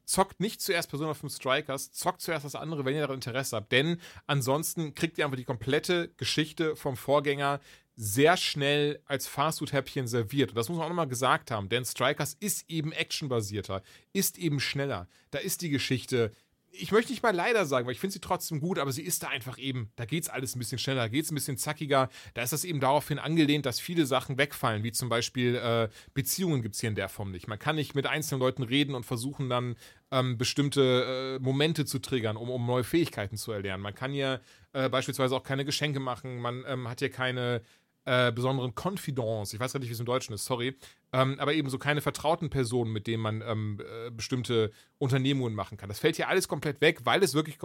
Zockt 0.04 0.40
nicht 0.40 0.60
zuerst 0.60 0.88
Persona 0.88 1.14
5 1.14 1.34
Strikers, 1.34 1.92
zockt 1.92 2.20
zuerst 2.20 2.44
das 2.44 2.54
andere, 2.54 2.84
wenn 2.84 2.94
ihr 2.94 3.02
daran 3.02 3.16
Interesse 3.16 3.56
habt. 3.56 3.72
Denn 3.72 4.00
ansonsten 4.26 4.94
kriegt 4.94 5.18
ihr 5.18 5.24
einfach 5.24 5.36
die 5.36 5.44
komplette 5.44 6.08
Geschichte 6.16 6.76
vom 6.76 6.96
Vorgänger 6.96 7.60
sehr 7.96 8.38
schnell 8.38 9.02
als 9.04 9.26
Fastfood-Häppchen 9.26 10.06
serviert. 10.06 10.50
Und 10.50 10.56
das 10.56 10.68
muss 10.68 10.78
man 10.78 10.86
auch 10.86 10.90
nochmal 10.90 11.06
gesagt 11.06 11.50
haben, 11.50 11.68
denn 11.68 11.84
Strikers 11.84 12.34
ist 12.40 12.64
eben 12.70 12.92
actionbasierter, 12.92 13.82
ist 14.14 14.38
eben 14.38 14.58
schneller. 14.58 15.06
Da 15.30 15.38
ist 15.38 15.60
die 15.60 15.68
Geschichte 15.68 16.32
ich 16.72 16.92
möchte 16.92 17.12
nicht 17.12 17.22
mal 17.22 17.34
leider 17.34 17.66
sagen, 17.66 17.86
weil 17.86 17.92
ich 17.92 18.00
finde 18.00 18.12
sie 18.12 18.20
trotzdem 18.20 18.60
gut, 18.60 18.78
aber 18.78 18.92
sie 18.92 19.02
ist 19.02 19.22
da 19.22 19.28
einfach 19.28 19.58
eben, 19.58 19.90
da 19.96 20.04
geht 20.04 20.24
es 20.24 20.28
alles 20.28 20.54
ein 20.54 20.58
bisschen 20.58 20.78
schneller, 20.78 21.02
da 21.02 21.08
geht 21.08 21.24
es 21.24 21.30
ein 21.30 21.34
bisschen 21.34 21.56
zackiger. 21.56 22.08
Da 22.34 22.42
ist 22.42 22.52
das 22.52 22.64
eben 22.64 22.80
daraufhin 22.80 23.18
angelehnt, 23.18 23.66
dass 23.66 23.80
viele 23.80 24.06
Sachen 24.06 24.38
wegfallen, 24.38 24.82
wie 24.82 24.92
zum 24.92 25.08
Beispiel 25.08 25.56
äh, 25.56 25.88
Beziehungen 26.14 26.62
gibt 26.62 26.74
es 26.74 26.80
hier 26.80 26.88
in 26.88 26.94
der 26.94 27.08
Form 27.08 27.30
nicht. 27.30 27.48
Man 27.48 27.58
kann 27.58 27.76
nicht 27.76 27.94
mit 27.94 28.06
einzelnen 28.06 28.40
Leuten 28.40 28.62
reden 28.62 28.94
und 28.94 29.04
versuchen 29.04 29.48
dann 29.48 29.76
ähm, 30.10 30.38
bestimmte 30.38 31.38
äh, 31.38 31.42
Momente 31.42 31.84
zu 31.84 31.98
triggern, 31.98 32.36
um, 32.36 32.50
um 32.50 32.66
neue 32.66 32.84
Fähigkeiten 32.84 33.36
zu 33.36 33.52
erlernen. 33.52 33.82
Man 33.82 33.94
kann 33.94 34.12
hier 34.12 34.40
äh, 34.72 34.88
beispielsweise 34.88 35.34
auch 35.36 35.42
keine 35.42 35.64
Geschenke 35.64 36.00
machen, 36.00 36.38
man 36.38 36.64
ähm, 36.66 36.88
hat 36.88 37.00
hier 37.00 37.10
keine 37.10 37.62
äh, 38.10 38.32
besonderen 38.32 38.72
Confidence, 38.74 39.54
ich 39.54 39.60
weiß 39.60 39.72
gar 39.72 39.78
nicht, 39.78 39.88
wie 39.88 39.92
es 39.92 40.00
im 40.00 40.06
Deutschen 40.06 40.34
ist, 40.34 40.44
sorry, 40.44 40.74
ähm, 41.12 41.36
aber 41.38 41.54
eben 41.54 41.70
so 41.70 41.78
keine 41.78 42.00
vertrauten 42.00 42.50
Personen, 42.50 42.92
mit 42.92 43.06
denen 43.06 43.22
man 43.22 43.40
ähm, 43.40 43.78
äh, 43.80 44.10
bestimmte 44.10 44.72
Unternehmungen 44.98 45.54
machen 45.54 45.78
kann. 45.78 45.88
Das 45.88 46.00
fällt 46.00 46.16
hier 46.16 46.26
alles 46.26 46.48
komplett 46.48 46.80
weg, 46.80 47.02
weil 47.04 47.22
es 47.22 47.34
wirklich 47.34 47.58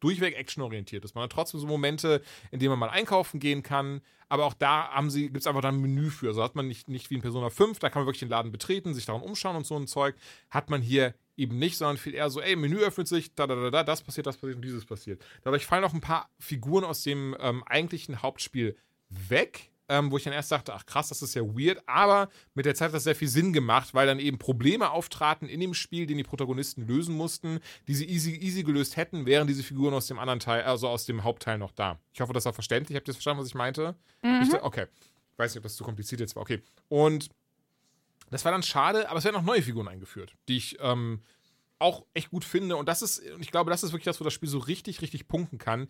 durchweg 0.00 0.34
actionorientiert 0.34 1.04
ist. 1.04 1.14
Man 1.14 1.24
hat 1.24 1.32
trotzdem 1.32 1.60
so 1.60 1.66
Momente, 1.66 2.22
in 2.50 2.58
denen 2.58 2.70
man 2.70 2.78
mal 2.78 2.88
einkaufen 2.88 3.38
gehen 3.38 3.62
kann, 3.62 4.00
aber 4.30 4.46
auch 4.46 4.54
da 4.54 4.88
gibt 5.12 5.36
es 5.36 5.46
einfach 5.46 5.60
dann 5.60 5.74
ein 5.74 5.82
Menü 5.82 6.08
für. 6.08 6.28
Also 6.28 6.42
hat 6.42 6.54
man 6.54 6.68
nicht, 6.68 6.88
nicht 6.88 7.10
wie 7.10 7.16
in 7.16 7.20
Persona 7.20 7.50
5, 7.50 7.78
da 7.78 7.90
kann 7.90 8.00
man 8.00 8.06
wirklich 8.06 8.20
den 8.20 8.30
Laden 8.30 8.50
betreten, 8.50 8.94
sich 8.94 9.04
daran 9.04 9.20
umschauen 9.20 9.56
und 9.56 9.66
so 9.66 9.76
ein 9.76 9.86
Zeug, 9.86 10.14
hat 10.48 10.70
man 10.70 10.80
hier 10.80 11.14
eben 11.36 11.58
nicht, 11.58 11.76
sondern 11.76 11.98
viel 11.98 12.14
eher 12.14 12.30
so, 12.30 12.40
ey, 12.40 12.56
Menü 12.56 12.78
öffnet 12.78 13.08
sich, 13.08 13.34
da, 13.34 13.46
da, 13.46 13.56
da, 13.56 13.70
da, 13.70 13.84
das 13.84 14.00
passiert, 14.00 14.26
das 14.26 14.38
passiert 14.38 14.56
und 14.56 14.62
dieses 14.62 14.86
passiert. 14.86 15.22
Dadurch 15.42 15.66
fallen 15.66 15.84
auch 15.84 15.92
ein 15.92 16.00
paar 16.00 16.30
Figuren 16.38 16.84
aus 16.84 17.02
dem 17.02 17.36
ähm, 17.40 17.62
eigentlichen 17.64 18.22
Hauptspiel 18.22 18.74
weg 19.10 19.71
ähm, 19.88 20.10
wo 20.10 20.16
ich 20.16 20.24
dann 20.24 20.32
erst 20.32 20.52
dachte, 20.52 20.74
ach 20.74 20.86
krass, 20.86 21.08
das 21.08 21.22
ist 21.22 21.34
ja 21.34 21.42
weird, 21.42 21.82
aber 21.86 22.28
mit 22.54 22.66
der 22.66 22.74
Zeit 22.74 22.88
hat 22.88 22.94
das 22.94 23.04
sehr 23.04 23.16
viel 23.16 23.28
Sinn 23.28 23.52
gemacht, 23.52 23.94
weil 23.94 24.06
dann 24.06 24.18
eben 24.18 24.38
Probleme 24.38 24.90
auftraten 24.90 25.48
in 25.48 25.60
dem 25.60 25.74
Spiel, 25.74 26.06
den 26.06 26.16
die 26.16 26.24
Protagonisten 26.24 26.86
lösen 26.86 27.16
mussten, 27.16 27.60
die 27.88 27.94
sie 27.94 28.08
easy, 28.08 28.32
easy 28.32 28.62
gelöst 28.62 28.96
hätten, 28.96 29.26
wären 29.26 29.46
diese 29.46 29.62
Figuren 29.62 29.94
aus 29.94 30.06
dem 30.06 30.18
anderen 30.18 30.40
Teil, 30.40 30.62
also 30.62 30.88
aus 30.88 31.04
dem 31.04 31.24
Hauptteil 31.24 31.58
noch 31.58 31.72
da. 31.72 31.98
Ich 32.12 32.20
hoffe, 32.20 32.32
das 32.32 32.44
war 32.44 32.52
verständlich. 32.52 32.96
Habt 32.96 33.08
ihr 33.08 33.14
verstanden, 33.14 33.40
was 33.40 33.48
ich 33.48 33.54
meinte? 33.54 33.96
Mhm. 34.22 34.42
Ich, 34.42 34.62
okay. 34.62 34.86
Ich 35.32 35.38
weiß 35.38 35.54
nicht, 35.54 35.58
ob 35.58 35.64
das 35.64 35.76
zu 35.76 35.84
kompliziert 35.84 36.20
jetzt 36.20 36.36
war. 36.36 36.42
Okay. 36.42 36.62
Und 36.88 37.28
das 38.30 38.44
war 38.44 38.52
dann 38.52 38.62
schade, 38.62 39.08
aber 39.10 39.18
es 39.18 39.24
werden 39.24 39.36
auch 39.36 39.42
neue 39.42 39.62
Figuren 39.62 39.88
eingeführt, 39.88 40.34
die 40.48 40.56
ich 40.56 40.78
ähm, 40.80 41.20
auch 41.78 42.06
echt 42.14 42.30
gut 42.30 42.44
finde. 42.44 42.76
Und 42.76 42.88
das 42.88 43.02
ist, 43.02 43.22
ich 43.40 43.50
glaube, 43.50 43.70
das 43.70 43.82
ist 43.82 43.92
wirklich 43.92 44.04
das, 44.04 44.20
wo 44.20 44.24
das 44.24 44.32
Spiel 44.32 44.48
so 44.48 44.58
richtig, 44.58 45.02
richtig 45.02 45.28
punkten 45.28 45.58
kann 45.58 45.88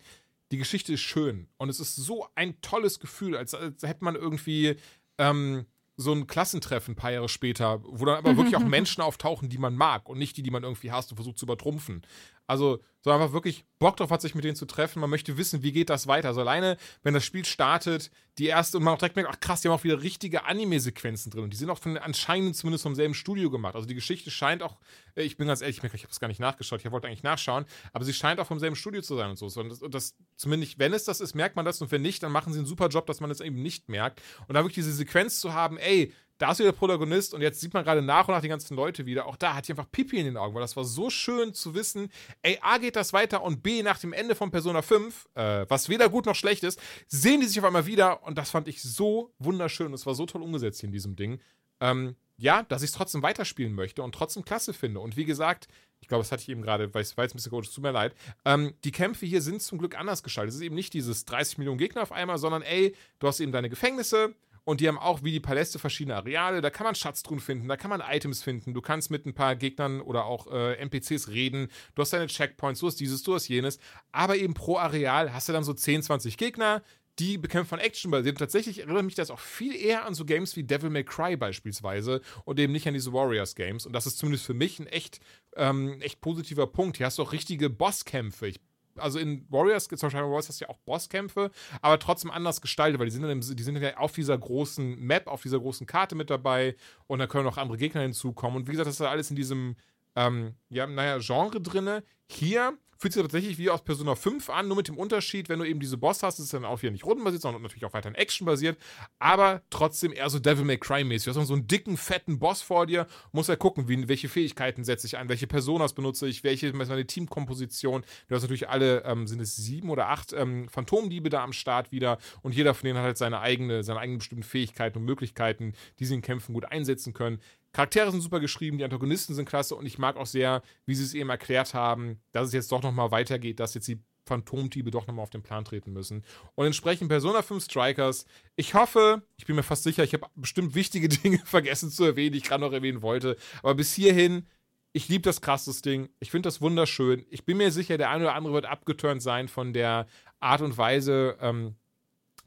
die 0.53 0.59
Geschichte 0.59 0.93
ist 0.93 1.01
schön 1.01 1.47
und 1.57 1.69
es 1.69 1.79
ist 1.79 1.95
so 1.95 2.27
ein 2.35 2.61
tolles 2.61 2.99
Gefühl, 2.99 3.35
als, 3.35 3.55
als 3.55 3.81
hätte 3.81 4.03
man 4.03 4.13
irgendwie 4.13 4.75
ähm, 5.17 5.65
so 5.97 6.13
ein 6.13 6.27
Klassentreffen 6.27 6.93
ein 6.93 6.95
paar 6.95 7.11
Jahre 7.11 7.27
später, 7.27 7.81
wo 7.83 8.05
dann 8.05 8.17
aber 8.17 8.37
wirklich 8.37 8.55
auch 8.55 8.63
Menschen 8.63 9.01
auftauchen, 9.01 9.49
die 9.49 9.57
man 9.57 9.75
mag 9.75 10.07
und 10.07 10.19
nicht 10.19 10.37
die, 10.37 10.43
die 10.43 10.51
man 10.51 10.61
irgendwie 10.61 10.91
hasst 10.91 11.11
und 11.11 11.15
versucht 11.15 11.39
zu 11.39 11.45
übertrumpfen. 11.45 12.03
Also 12.47 12.81
so 13.03 13.11
einfach 13.11 13.33
wirklich 13.33 13.65
Bock 13.79 13.97
drauf 13.97 14.11
hat, 14.11 14.21
sich 14.21 14.33
mit 14.33 14.45
denen 14.45 14.55
zu 14.55 14.65
treffen. 14.65 15.01
Man 15.01 15.09
möchte 15.09 15.37
wissen, 15.37 15.61
wie 15.61 15.73
geht 15.73 15.89
das 15.89 16.07
weiter. 16.07 16.29
Also 16.29 16.39
alleine, 16.39 16.77
wenn 17.03 17.13
das 17.13 17.25
Spiel 17.25 17.43
startet, 17.43 18.11
die 18.37 18.45
erste 18.45 18.77
und 18.77 18.83
man 18.83 18.93
auch 18.93 18.97
direkt 18.97 19.17
merkt, 19.17 19.29
ach 19.29 19.39
krass, 19.41 19.61
die 19.61 19.67
haben 19.67 19.75
auch 19.75 19.83
wieder 19.83 20.01
richtige 20.01 20.45
Anime-Sequenzen 20.45 21.29
drin. 21.29 21.43
Und 21.43 21.49
die 21.51 21.57
sind 21.57 21.69
auch 21.69 21.77
von 21.77 21.97
anscheinend 21.97 22.55
zumindest 22.55 22.83
vom 22.83 22.95
selben 22.95 23.13
Studio 23.13 23.51
gemacht. 23.51 23.75
Also 23.75 23.85
die 23.85 23.93
Geschichte 23.93 24.31
scheint 24.31 24.63
auch, 24.63 24.79
äh, 25.15 25.23
ich 25.23 25.35
bin 25.35 25.47
ganz 25.47 25.61
ehrlich, 25.61 25.79
ich, 25.79 25.93
ich 25.93 26.03
habe 26.03 26.11
es 26.11 26.19
gar 26.21 26.29
nicht 26.29 26.39
nachgeschaut, 26.39 26.79
ich 26.83 26.89
wollte 26.89 27.07
eigentlich 27.07 27.23
nachschauen, 27.23 27.65
aber 27.91 28.05
sie 28.05 28.13
scheint 28.13 28.39
auch 28.39 28.47
vom 28.47 28.59
selben 28.59 28.77
Studio 28.77 29.01
zu 29.01 29.17
sein 29.17 29.29
und 29.29 29.37
so. 29.37 29.47
Und 29.59 29.69
das, 29.69 29.81
und 29.81 29.93
das 29.93 30.15
zumindest, 30.37 30.79
wenn 30.79 30.93
es 30.93 31.03
das 31.03 31.19
ist, 31.19 31.35
merkt 31.35 31.57
man 31.57 31.65
das 31.65 31.81
und 31.81 31.91
wenn 31.91 32.01
nicht, 32.01 32.23
dann 32.23 32.31
machen 32.31 32.53
sie 32.53 32.59
einen 32.59 32.67
super 32.67 32.87
Job, 32.87 33.05
dass 33.05 33.19
man 33.19 33.29
es 33.29 33.39
das 33.39 33.45
eben 33.45 33.61
nicht 33.61 33.89
merkt. 33.89 34.21
Und 34.47 34.53
da 34.53 34.61
wirklich 34.61 34.75
diese 34.75 34.93
Sequenz 34.93 35.41
zu 35.41 35.53
haben, 35.53 35.77
ey, 35.77 36.13
da 36.37 36.51
ist 36.51 36.59
wieder 36.59 36.71
der 36.71 36.77
Protagonist 36.77 37.33
und 37.33 37.41
jetzt 37.41 37.61
sieht 37.61 37.73
man 37.73 37.83
gerade 37.83 38.01
nach 38.01 38.27
und 38.27 38.33
nach 38.33 38.41
die 38.41 38.49
ganzen 38.49 38.75
Leute 38.75 39.05
wieder. 39.05 39.27
Auch 39.27 39.35
da 39.35 39.55
hat 39.55 39.67
die 39.67 39.71
einfach 39.71 39.89
Pipi 39.91 40.17
in 40.17 40.25
den 40.25 40.37
Augen, 40.37 40.53
weil 40.55 40.61
das 40.61 40.75
war 40.75 40.83
so 40.83 41.09
schön 41.09 41.53
zu 41.53 41.73
wissen, 41.75 42.09
ey, 42.41 42.59
A 42.61 42.77
geht 42.77 42.95
das 42.95 43.13
weiter 43.13 43.43
und 43.43 43.63
B 43.63 43.83
nach 43.83 43.99
dem 43.99 44.13
Ende 44.13 44.35
von 44.35 44.51
Persona 44.51 44.81
5, 44.81 45.29
äh, 45.35 45.65
was 45.69 45.89
weder 45.89 46.09
gut 46.09 46.25
noch 46.25 46.35
schlecht 46.35 46.63
ist, 46.63 46.79
sehen 47.07 47.41
die 47.41 47.47
sich 47.47 47.59
auf 47.59 47.65
einmal 47.65 47.85
wieder 47.85 48.23
und 48.23 48.37
das 48.37 48.49
fand 48.49 48.67
ich 48.67 48.81
so 48.81 49.33
wunderschön 49.39 49.87
und 49.87 49.93
es 49.93 50.05
war 50.05 50.15
so 50.15 50.25
toll 50.25 50.41
umgesetzt 50.41 50.81
hier 50.81 50.87
in 50.87 50.93
diesem 50.93 51.15
Ding. 51.15 51.39
Ähm, 51.79 52.15
ja, 52.37 52.63
dass 52.63 52.81
ich 52.81 52.89
es 52.89 52.95
trotzdem 52.95 53.21
weiterspielen 53.21 53.73
möchte 53.73 54.01
und 54.01 54.13
trotzdem 54.13 54.43
klasse 54.43 54.73
finde. 54.73 54.99
Und 54.99 55.15
wie 55.15 55.25
gesagt, 55.25 55.67
ich 56.01 56.07
glaube, 56.07 56.23
das 56.23 56.31
hatte 56.31 56.41
ich 56.41 56.49
eben 56.49 56.61
gerade, 56.61 56.93
weil 56.93 57.01
es 57.01 57.15
war 57.15 57.23
jetzt 57.23 57.33
ein 57.33 57.37
bisschen 57.37 57.51
komisch, 57.51 57.73
tut 57.73 57.83
mir 57.83 57.91
leid. 57.91 58.13
Ähm, 58.43 58.73
die 58.83 58.91
Kämpfe 58.91 59.25
hier 59.25 59.41
sind 59.41 59.61
zum 59.61 59.77
Glück 59.77 59.97
anders 59.97 60.23
gestaltet. 60.23 60.49
Es 60.49 60.55
ist 60.55 60.61
eben 60.61 60.75
nicht 60.75 60.93
dieses 60.93 61.25
30 61.25 61.59
Millionen 61.59 61.77
Gegner 61.77 62.01
auf 62.01 62.11
einmal, 62.11 62.37
sondern 62.37 62.61
ey, 62.61 62.95
du 63.19 63.27
hast 63.27 63.39
eben 63.39 63.51
deine 63.51 63.69
Gefängnisse, 63.69 64.35
und 64.65 64.79
die 64.79 64.87
haben 64.87 64.97
auch 64.97 65.23
wie 65.23 65.31
die 65.31 65.39
Paläste 65.39 65.79
verschiedene 65.79 66.15
Areale. 66.15 66.61
Da 66.61 66.69
kann 66.69 66.85
man 66.85 66.95
Schatztruhen 66.95 67.39
finden, 67.39 67.67
da 67.67 67.77
kann 67.77 67.89
man 67.89 68.01
Items 68.01 68.43
finden. 68.43 68.73
Du 68.73 68.81
kannst 68.81 69.11
mit 69.11 69.25
ein 69.25 69.33
paar 69.33 69.55
Gegnern 69.55 70.01
oder 70.01 70.25
auch 70.25 70.51
äh, 70.51 70.75
NPCs 70.75 71.29
reden. 71.29 71.67
Du 71.95 72.01
hast 72.01 72.13
deine 72.13 72.27
Checkpoints, 72.27 72.79
du 72.79 72.87
hast 72.87 72.99
dieses, 72.99 73.23
du 73.23 73.35
hast 73.35 73.47
jenes. 73.47 73.79
Aber 74.11 74.37
eben 74.37 74.53
pro 74.53 74.77
Areal 74.77 75.33
hast 75.33 75.49
du 75.49 75.53
dann 75.53 75.63
so 75.63 75.73
10, 75.73 76.03
20 76.03 76.37
Gegner. 76.37 76.81
Die 77.19 77.37
bekämpft 77.37 77.69
von 77.69 77.79
Action. 77.79 78.11
Tatsächlich 78.11 78.79
erinnert 78.79 79.05
mich 79.05 79.13
das 79.13 79.29
auch 79.29 79.39
viel 79.39 79.75
eher 79.75 80.05
an 80.05 80.15
so 80.15 80.25
Games 80.25 80.55
wie 80.55 80.63
Devil 80.63 80.89
May 80.89 81.03
Cry 81.03 81.37
beispielsweise 81.37 82.21
und 82.43 82.59
eben 82.59 82.73
nicht 82.73 82.87
an 82.87 82.95
diese 82.95 83.13
Warriors 83.13 83.53
Games. 83.53 83.85
Und 83.85 83.93
das 83.93 84.07
ist 84.07 84.17
zumindest 84.17 84.45
für 84.45 84.55
mich 84.55 84.79
ein 84.79 84.87
echt, 84.87 85.19
ähm, 85.55 86.01
echt 86.01 86.21
positiver 86.21 86.65
Punkt. 86.65 86.97
Hier 86.97 87.05
hast 87.05 87.19
du 87.19 87.21
auch 87.21 87.31
richtige 87.31 87.69
Bosskämpfe. 87.69 88.47
Ich 88.47 88.61
also 88.97 89.19
in 89.19 89.45
Warriors, 89.49 89.87
zum 89.87 89.97
Beispiel 89.97 90.21
Warriors 90.21 90.49
hast 90.49 90.61
du 90.61 90.65
ja 90.65 90.69
auch 90.69 90.77
Bosskämpfe, 90.79 91.51
aber 91.81 91.99
trotzdem 91.99 92.31
anders 92.31 92.61
gestaltet, 92.61 92.99
weil 92.99 93.07
die 93.07 93.11
sind, 93.11 93.23
dann, 93.23 93.41
die 93.41 93.63
sind 93.63 93.77
ja 93.77 93.97
auf 93.97 94.11
dieser 94.13 94.37
großen 94.37 94.99
Map, 94.99 95.27
auf 95.27 95.41
dieser 95.41 95.59
großen 95.59 95.87
Karte 95.87 96.15
mit 96.15 96.29
dabei 96.29 96.75
und 97.07 97.19
da 97.19 97.27
können 97.27 97.47
auch 97.47 97.57
andere 97.57 97.77
Gegner 97.77 98.01
hinzukommen. 98.01 98.57
Und 98.57 98.67
wie 98.67 98.71
gesagt, 98.71 98.87
das 98.87 98.95
ist 98.95 99.01
alles 99.01 99.29
in 99.29 99.35
diesem, 99.35 99.75
ähm, 100.15 100.55
ja, 100.69 100.87
naja, 100.87 101.17
Genre 101.19 101.61
drinne. 101.61 102.03
Hier 102.29 102.77
fühlt 103.03 103.11
sich 103.11 103.21
tatsächlich 103.21 103.57
wie 103.57 103.69
aus 103.69 103.83
Persona 103.83 104.15
5 104.15 104.49
an, 104.49 104.69
nur 104.69 104.77
mit 104.77 104.87
dem 104.87 104.97
Unterschied, 104.97 105.49
wenn 105.49 105.59
du 105.59 105.65
eben 105.65 105.81
diese 105.81 105.97
Boss 105.97 106.23
hast, 106.23 106.39
ist 106.39 106.45
es 106.45 106.51
dann 106.51 106.63
auch 106.63 106.81
wieder 106.81 106.93
nicht 106.93 107.03
rundenbasiert, 107.03 107.41
sondern 107.41 107.61
natürlich 107.61 107.83
auch 107.83 107.91
weiterhin 107.91 108.15
actionbasiert, 108.15 108.77
aber 109.19 109.61
trotzdem 109.69 110.13
eher 110.13 110.29
so 110.29 110.39
Devil 110.39 110.63
May 110.63 110.77
Cry 110.77 111.03
mäßig. 111.03 111.33
Du 111.33 111.37
hast 111.37 111.47
so 111.47 111.53
einen 111.53 111.67
dicken, 111.67 111.97
fetten 111.97 112.39
Boss 112.39 112.61
vor 112.61 112.85
dir, 112.87 113.05
musst 113.33 113.49
ja 113.49 113.57
gucken, 113.57 113.89
wie, 113.89 114.07
welche 114.07 114.29
Fähigkeiten 114.29 114.85
setze 114.85 115.05
ich 115.05 115.17
ein, 115.17 115.27
welche 115.27 115.47
Personas 115.47 115.91
benutze 115.91 116.27
ich, 116.27 116.45
welche 116.45 116.67
ist 116.67 116.75
meine 116.75 117.05
Teamkomposition. 117.05 118.05
Du 118.29 118.35
hast 118.35 118.43
natürlich 118.43 118.69
alle, 118.69 119.03
ähm, 119.03 119.27
sind 119.27 119.41
es 119.41 119.57
sieben 119.57 119.89
oder 119.89 120.07
acht 120.07 120.31
ähm, 120.31 120.69
Phantomdiebe 120.69 121.29
da 121.29 121.43
am 121.43 121.51
Start 121.51 121.91
wieder 121.91 122.19
und 122.41 122.55
jeder 122.55 122.73
von 122.73 122.87
denen 122.87 122.99
hat 122.99 123.05
halt 123.05 123.17
seine 123.17 123.41
eigene, 123.41 123.83
seine 123.83 123.99
eigenen 123.99 124.19
bestimmten 124.19 124.43
Fähigkeiten 124.43 124.99
und 124.99 125.03
Möglichkeiten, 125.03 125.73
die 125.99 126.05
sie 126.05 126.15
in 126.15 126.21
Kämpfen 126.21 126.53
gut 126.53 126.63
einsetzen 126.63 127.11
können. 127.11 127.41
Charaktere 127.73 128.11
sind 128.11 128.21
super 128.21 128.39
geschrieben, 128.39 128.77
die 128.77 128.83
Antagonisten 128.83 129.33
sind 129.33 129.49
klasse 129.49 129.75
und 129.75 129.85
ich 129.85 129.97
mag 129.97 130.15
auch 130.15 130.27
sehr, 130.27 130.61
wie 130.85 130.95
sie 130.95 131.03
es 131.03 131.13
eben 131.13 131.29
erklärt 131.29 131.73
haben, 131.73 132.21
dass 132.31 132.47
es 132.47 132.53
jetzt 132.53 132.71
doch 132.71 132.83
nochmal 132.83 133.11
weitergeht, 133.11 133.59
dass 133.59 133.73
jetzt 133.73 133.87
die 133.87 133.99
Phantomdiebe 134.25 134.91
doch 134.91 135.07
nochmal 135.07 135.23
auf 135.23 135.29
den 135.29 135.43
Plan 135.43 135.65
treten 135.65 135.91
müssen. 135.91 136.23
Und 136.55 136.65
entsprechend 136.65 137.09
Persona 137.09 137.41
5 137.41 137.65
Strikers. 137.65 138.25
Ich 138.55 138.73
hoffe, 138.73 139.23
ich 139.37 139.45
bin 139.45 139.55
mir 139.55 139.63
fast 139.63 139.83
sicher, 139.83 140.03
ich 140.03 140.13
habe 140.13 140.27
bestimmt 140.35 140.75
wichtige 140.75 141.09
Dinge 141.09 141.39
vergessen 141.45 141.89
zu 141.89 142.03
erwähnen, 142.03 142.33
die 142.33 142.37
ich 142.37 142.45
gerade 142.45 142.61
noch 142.61 142.73
erwähnen 142.73 143.01
wollte. 143.01 143.37
Aber 143.61 143.75
bis 143.75 143.93
hierhin, 143.93 144.47
ich 144.93 145.09
liebe 145.09 145.23
das 145.23 145.41
krasses 145.41 145.81
Ding. 145.81 146.09
Ich 146.19 146.31
finde 146.31 146.47
das 146.47 146.61
wunderschön. 146.61 147.25
Ich 147.29 147.45
bin 147.45 147.57
mir 147.57 147.71
sicher, 147.71 147.97
der 147.97 148.11
eine 148.11 148.25
oder 148.25 148.35
andere 148.35 148.53
wird 148.53 148.65
abgeturnt 148.65 149.21
sein 149.21 149.47
von 149.47 149.73
der 149.73 150.05
Art 150.39 150.61
und 150.61 150.77
Weise, 150.77 151.37
ähm, 151.41 151.75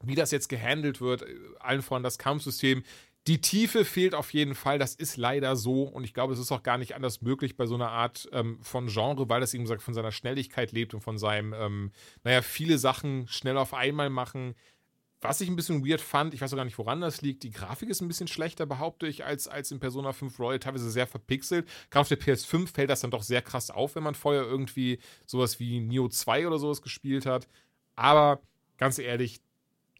wie 0.01 0.15
das 0.15 0.31
jetzt 0.31 0.47
gehandelt 0.47 1.01
wird. 1.01 1.25
Allen 1.59 1.81
voran 1.81 2.03
das 2.03 2.17
Kampfsystem. 2.17 2.83
Die 3.27 3.41
Tiefe 3.41 3.83
fehlt 3.83 4.15
auf 4.15 4.33
jeden 4.33 4.55
Fall, 4.55 4.79
das 4.79 4.95
ist 4.95 5.17
leider 5.17 5.57
so 5.57 5.83
und 5.83 6.05
ich 6.05 6.13
glaube, 6.13 6.31
es 6.31 6.39
ist 6.39 6.51
auch 6.53 6.63
gar 6.63 6.77
nicht 6.77 6.95
anders 6.95 7.21
möglich 7.21 7.57
bei 7.57 7.65
so 7.65 7.75
einer 7.75 7.89
Art 7.89 8.29
ähm, 8.31 8.57
von 8.61 8.87
Genre, 8.87 9.27
weil 9.27 9.43
es 9.43 9.53
eben 9.53 9.67
von 9.67 9.93
seiner 9.93 10.13
Schnelligkeit 10.13 10.71
lebt 10.71 10.93
und 10.93 11.01
von 11.01 11.17
seinem, 11.17 11.53
ähm, 11.53 11.91
naja, 12.23 12.41
viele 12.41 12.77
Sachen 12.77 13.27
schnell 13.27 13.57
auf 13.57 13.73
einmal 13.73 14.09
machen. 14.09 14.55
was 15.19 15.41
ich 15.41 15.49
ein 15.49 15.57
bisschen 15.57 15.85
weird 15.85 15.99
fand, 15.99 16.33
ich 16.33 16.41
weiß 16.41 16.53
auch 16.53 16.57
gar 16.57 16.63
nicht, 16.63 16.77
woran 16.77 17.01
das 17.01 17.21
liegt, 17.21 17.43
die 17.43 17.51
Grafik 17.51 17.89
ist 17.89 18.01
ein 18.01 18.07
bisschen 18.07 18.27
schlechter, 18.29 18.65
behaupte 18.65 19.07
ich, 19.07 19.25
als, 19.25 19.47
als 19.49 19.71
in 19.71 19.79
Persona 19.79 20.13
5 20.13 20.39
Royal, 20.39 20.59
teilweise 20.59 20.89
sehr 20.89 21.07
verpixelt. 21.07 21.67
Gerade 21.89 22.01
auf 22.01 22.07
der 22.07 22.19
PS5 22.19 22.73
fällt 22.73 22.89
das 22.89 23.01
dann 23.01 23.11
doch 23.11 23.23
sehr 23.23 23.41
krass 23.41 23.71
auf, 23.71 23.95
wenn 23.95 24.03
man 24.03 24.15
vorher 24.15 24.43
irgendwie 24.43 24.99
sowas 25.25 25.59
wie 25.59 25.81
Neo 25.81 26.07
2 26.07 26.47
oder 26.47 26.59
sowas 26.59 26.81
gespielt 26.81 27.25
hat. 27.25 27.47
Aber 27.95 28.41
ganz 28.77 28.99
ehrlich, 28.99 29.41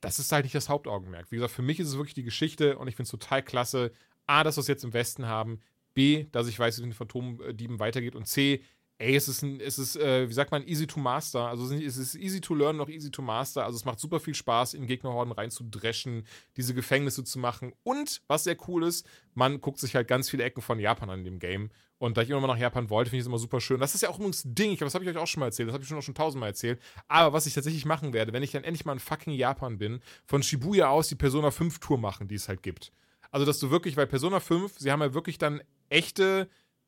das 0.02 0.20
ist 0.20 0.32
halt 0.32 0.46
nicht 0.46 0.56
das 0.56 0.70
Hauptaugenmerk. 0.70 1.32
Wie 1.32 1.36
gesagt, 1.36 1.54
für 1.54 1.62
mich 1.62 1.80
ist 1.80 1.88
es 1.88 1.98
wirklich 1.98 2.14
die 2.14 2.24
Geschichte 2.24 2.78
und 2.78 2.88
ich 2.88 2.96
finde 2.96 3.08
es 3.08 3.12
total 3.12 3.44
klasse. 3.44 3.92
A, 4.26 4.44
dass 4.44 4.58
wir 4.58 4.62
es 4.62 4.68
jetzt 4.68 4.84
im 4.84 4.94
Westen 4.94 5.26
haben. 5.26 5.62
B, 5.94 6.26
dass 6.32 6.48
ich 6.48 6.60
weiß, 6.60 6.78
wie 6.78 6.82
es 6.82 6.86
mit 6.86 6.94
den 6.94 6.98
Phantomdieben 6.98 7.80
weitergeht. 7.80 8.16
Und 8.16 8.28
C, 8.28 8.62
ey, 9.00 9.16
es 9.16 9.28
ist, 9.28 9.44
ein, 9.44 9.60
es 9.60 9.78
ist 9.78 9.96
äh, 9.96 10.28
wie 10.28 10.34
sagt 10.34 10.52
man, 10.52 10.66
easy 10.68 10.88
to 10.88 11.00
master. 11.00 11.48
Also 11.48 11.72
es 11.74 11.98
ist 11.98 12.16
easy 12.16 12.42
to 12.42 12.56
learn, 12.56 12.78
noch 12.78 12.90
easy 12.90 13.12
to 13.12 13.22
master. 13.22 13.64
Also 13.64 13.78
es 13.78 13.86
macht 13.86 14.00
super 14.00 14.20
viel 14.20 14.34
Spaß, 14.34 14.74
in 14.74 14.88
Gegnerhorden 14.88 15.32
reinzudreschen, 15.32 16.26
diese 16.56 16.74
Gefängnisse 16.74 17.24
zu 17.24 17.40
machen. 17.40 17.74
Und, 17.84 18.22
was 18.28 18.46
sehr 18.46 18.58
cool 18.68 18.84
ist, 18.84 19.08
man 19.34 19.62
guckt 19.62 19.80
sich 19.80 19.96
halt 19.96 20.08
ganz 20.08 20.30
viele 20.30 20.44
Ecken 20.44 20.62
von 20.62 20.80
Japan 20.80 21.10
an 21.10 21.20
in 21.20 21.26
dem 21.26 21.40
Game. 21.40 21.70
Und 22.00 22.18
da 22.18 22.22
ich 22.22 22.30
immer 22.30 22.42
mal 22.42 22.48
nach 22.48 22.58
Japan 22.58 22.90
wollte, 22.90 23.10
finde 23.10 23.20
ich 23.20 23.24
es 23.24 23.28
immer 23.28 23.40
super 23.40 23.60
schön. 23.60 23.80
Das 23.80 23.96
ist 23.96 24.02
ja 24.02 24.10
auch 24.10 24.18
übrigens 24.18 24.46
ein 24.46 24.56
Ding, 24.56 24.72
ich 24.72 24.78
glaube, 24.78 24.88
das 24.88 24.94
habe 24.96 25.04
ich 25.04 25.10
euch 25.10 25.18
auch 25.18 25.28
schon 25.28 25.40
mal 25.40 25.48
erzählt, 25.48 25.70
das 25.70 25.74
habe 25.74 25.84
ich 25.84 25.88
schon 25.88 25.98
auch 25.98 26.04
schon 26.04 26.14
tausendmal 26.16 26.50
erzählt. 26.50 26.80
Aber 27.08 27.34
was 27.34 27.48
ich 27.48 27.54
tatsächlich 27.54 27.86
machen 27.86 28.14
werde, 28.14 28.34
wenn 28.34 28.44
ich 28.44 28.52
dann 28.52 28.64
endlich 28.64 28.86
mal 28.86 28.94
in 28.94 29.00
fucking 29.00 29.34
Japan 29.34 29.78
bin, 29.78 30.02
von 30.26 30.44
Shibuya 30.44 30.90
aus 30.90 31.08
die 31.08 31.16
Persona 31.16 31.50
5 31.50 31.80
Tour 31.80 31.98
machen, 31.98 32.28
die 32.28 32.36
es 32.36 32.48
halt 32.48 32.62
gibt. 32.62 32.92
Also, 33.32 33.46
dass 33.46 33.60
du 33.60 33.72
wirklich, 33.72 33.98
weil 33.98 34.08
Persona 34.08 34.40
5, 34.40 34.78
sie 34.78 34.92
haben 34.92 35.02
ja 35.02 35.14
wirklich 35.14 35.38
dann 35.38 35.62
echte, 35.90 36.48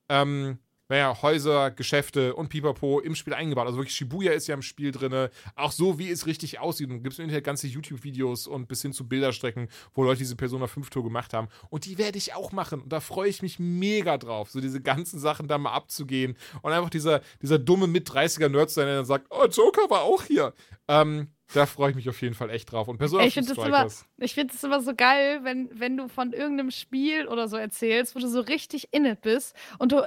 ähm, 0.10 0.60
naja, 0.90 1.22
Häuser, 1.22 1.72
Geschäfte 1.72 2.36
und 2.36 2.50
Pipapo 2.50 3.00
im 3.00 3.14
Spiel 3.14 3.36
eingebaut. 3.36 3.68
Also 3.68 3.78
wirklich 3.78 3.96
Shibuya 3.96 4.32
ist 4.32 4.48
ja 4.48 4.56
im 4.56 4.64
Spiel 4.64 4.92
drin. 4.92 5.30
Auch 5.56 5.72
so, 5.72 6.00
wie 6.00 6.10
es 6.10 6.26
richtig 6.26 6.60
aussieht. 6.60 6.90
Und 6.90 7.04
gibt 7.04 7.14
es 7.14 7.20
im 7.20 7.26
Internet 7.26 7.44
ganze 7.44 7.68
YouTube-Videos 7.68 8.48
und 8.48 8.68
bis 8.68 8.82
hin 8.82 8.92
zu 8.92 9.08
Bilderstrecken, 9.08 9.70
wo 9.94 10.04
Leute 10.04 10.20
diese 10.20 10.36
Persona 10.36 10.66
5-Tour 10.66 11.04
gemacht 11.04 11.34
haben. 11.34 11.48
Und 11.70 11.86
die 11.86 12.00
werde 12.00 12.18
ich 12.18 12.34
auch 12.34 12.52
machen. 12.52 12.82
Und 12.82 12.92
da 12.92 13.00
freue 13.00 13.30
ich 13.30 13.44
mich 13.44 13.60
mega 13.60 14.18
drauf, 14.18 14.50
so 14.50 14.60
diese 14.60 14.82
ganzen 14.82 15.20
Sachen 15.20 15.48
da 15.48 15.60
mal 15.60 15.74
abzugehen. 15.74 16.36
Und 16.64 16.72
einfach 16.72 16.90
dieser, 16.90 17.22
dieser 17.42 17.60
dumme 17.60 17.86
Mit-30er-Nerd 17.86 18.72
sein, 18.72 18.88
der 18.88 18.96
dann 18.98 19.06
sagt, 19.06 19.28
oh, 19.30 19.46
Joker 19.46 19.90
war 19.90 20.02
auch 20.02 20.24
hier. 20.24 20.54
Ähm, 20.88 21.28
da 21.54 21.66
freue 21.66 21.90
ich 21.90 21.96
mich 21.96 22.08
auf 22.08 22.22
jeden 22.22 22.36
Fall 22.36 22.50
echt 22.52 22.72
drauf. 22.72 22.88
Und 22.88 22.98
Persona 22.98 23.24
ich 23.24 23.34
finde 23.34 23.52
es 23.52 23.58
immer, 23.58 23.88
ich 24.18 24.34
find 24.34 24.64
immer 24.64 24.82
so 24.82 24.94
geil, 24.96 25.40
wenn, 25.44 25.70
wenn 25.74 25.98
du 25.98 26.08
von 26.08 26.32
irgendeinem 26.32 26.70
Spiel 26.70 27.28
oder 27.28 27.48
so 27.48 27.58
erzählst, 27.58 28.16
wo 28.16 28.20
du 28.20 28.28
so 28.28 28.42
richtig 28.42 28.90
in 28.92 29.06
it 29.06 29.22
bist. 29.22 29.56
Und 29.80 29.92
du, 29.92 30.04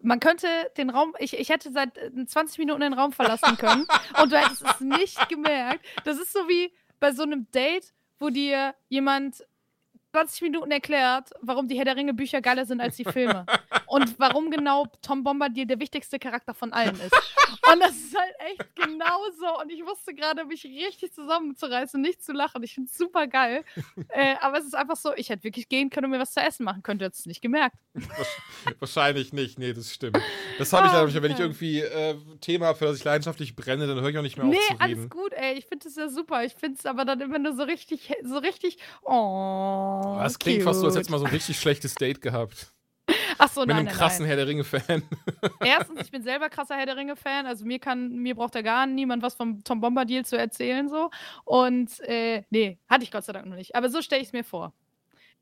man 0.00 0.20
könnte 0.20 0.46
den 0.76 0.90
Raum, 0.90 1.14
ich, 1.18 1.36
ich 1.38 1.48
hätte 1.48 1.72
seit 1.72 1.98
20 2.26 2.58
Minuten 2.58 2.80
den 2.80 2.92
Raum 2.92 3.12
verlassen 3.12 3.56
können 3.56 3.86
und 4.22 4.32
du 4.32 4.38
hättest 4.38 4.64
es 4.64 4.80
nicht 4.80 5.28
gemerkt. 5.28 5.84
Das 6.04 6.18
ist 6.18 6.32
so 6.32 6.40
wie 6.48 6.72
bei 7.00 7.12
so 7.12 7.22
einem 7.22 7.50
Date, 7.50 7.92
wo 8.20 8.30
dir 8.30 8.74
jemand 8.88 9.44
20 10.12 10.42
Minuten 10.42 10.70
erklärt, 10.70 11.30
warum 11.40 11.66
die 11.66 11.76
Herr 11.76 11.84
der 11.84 11.96
Ringe 11.96 12.14
Bücher 12.14 12.40
geiler 12.40 12.66
sind 12.66 12.80
als 12.80 12.96
die 12.96 13.04
Filme. 13.04 13.46
und 13.94 14.18
warum 14.18 14.50
genau 14.50 14.86
Tom 15.02 15.22
Bombadil 15.22 15.66
der 15.66 15.78
wichtigste 15.78 16.18
Charakter 16.18 16.52
von 16.52 16.72
allen 16.72 16.96
ist. 16.96 17.14
Und 17.72 17.80
das 17.80 17.92
ist 17.92 18.16
halt 18.16 18.34
echt 18.50 18.74
genauso. 18.74 19.60
Und 19.62 19.70
ich 19.70 19.84
wusste 19.84 20.12
gerade, 20.14 20.44
mich 20.44 20.64
richtig 20.64 21.12
zusammenzureißen 21.12 22.00
nicht 22.00 22.22
zu 22.22 22.32
lachen. 22.32 22.62
Ich 22.64 22.74
finde 22.74 22.90
es 22.90 22.98
super 22.98 23.28
geil. 23.28 23.64
Äh, 24.08 24.34
aber 24.40 24.58
es 24.58 24.64
ist 24.64 24.74
einfach 24.74 24.96
so, 24.96 25.14
ich 25.14 25.28
hätte 25.28 25.44
wirklich 25.44 25.68
gehen 25.68 25.90
können 25.90 26.06
und 26.06 26.10
mir 26.10 26.18
was 26.18 26.32
zu 26.32 26.40
essen 26.40 26.64
machen. 26.64 26.82
Könnte 26.82 27.04
jetzt 27.04 27.26
nicht 27.26 27.40
gemerkt. 27.40 27.76
Wahrscheinlich 28.80 29.32
nicht. 29.32 29.58
Nee, 29.58 29.72
das 29.72 29.94
stimmt. 29.94 30.18
Das 30.58 30.72
habe 30.72 30.88
ich 30.88 30.92
oh, 30.92 30.96
dann, 30.96 31.22
wenn 31.22 31.32
ich 31.32 31.38
irgendwie 31.38 31.80
äh, 31.80 32.16
Thema, 32.40 32.74
für 32.74 32.86
das 32.86 32.98
ich 32.98 33.04
leidenschaftlich 33.04 33.54
brenne, 33.54 33.86
dann 33.86 34.00
höre 34.00 34.10
ich 34.10 34.18
auch 34.18 34.22
nicht 34.22 34.36
mehr 34.36 34.46
nee, 34.46 34.56
auf 34.56 34.64
zu 34.64 34.72
reden. 34.72 34.78
Nee, 34.78 34.94
alles 34.96 35.10
gut, 35.10 35.32
ey. 35.32 35.54
Ich 35.54 35.66
finde 35.66 35.88
es 35.88 35.94
ja 35.94 36.08
super. 36.08 36.44
Ich 36.44 36.54
finde 36.54 36.78
es 36.78 36.86
aber 36.86 37.04
dann 37.04 37.20
immer 37.20 37.38
nur 37.38 37.54
so 37.54 37.62
richtig, 37.62 38.12
so 38.24 38.38
richtig, 38.38 38.78
oh. 39.02 40.16
Das 40.18 40.38
klingt 40.38 40.64
fast 40.64 40.80
so, 40.80 40.86
als 40.86 40.96
hättest 40.96 41.10
du 41.10 41.12
mal 41.12 41.18
so 41.18 41.26
ein 41.26 41.32
richtig 41.32 41.58
schlechtes 41.60 41.94
Date 41.94 42.20
gehabt. 42.20 42.72
Ach 43.38 43.50
so, 43.50 43.60
Mit 43.60 43.70
nein, 43.70 43.88
einem 43.88 43.88
krassen 43.88 44.22
nein. 44.22 44.28
Herr 44.28 44.36
der 44.36 44.46
Ringe-Fan. 44.46 45.02
Erstens, 45.64 46.00
ich 46.02 46.10
bin 46.10 46.22
selber 46.22 46.48
krasser 46.48 46.76
Herr 46.76 46.86
der 46.86 46.96
Ringe-Fan. 46.96 47.46
Also 47.46 47.64
mir 47.64 47.78
kann, 47.78 48.16
mir 48.16 48.34
braucht 48.34 48.54
da 48.54 48.62
gar 48.62 48.86
niemand 48.86 49.22
was 49.22 49.34
vom 49.34 49.62
Tom 49.64 49.80
Bombadil 49.80 50.24
zu 50.24 50.38
erzählen 50.38 50.88
so. 50.88 51.10
Und 51.44 52.00
äh, 52.00 52.44
nee, 52.50 52.78
hatte 52.88 53.04
ich 53.04 53.10
Gott 53.10 53.24
sei 53.24 53.32
Dank 53.32 53.46
noch 53.46 53.56
nicht. 53.56 53.74
Aber 53.74 53.88
so 53.90 54.00
stelle 54.02 54.22
ich 54.22 54.28
es 54.28 54.32
mir 54.32 54.44
vor. 54.44 54.72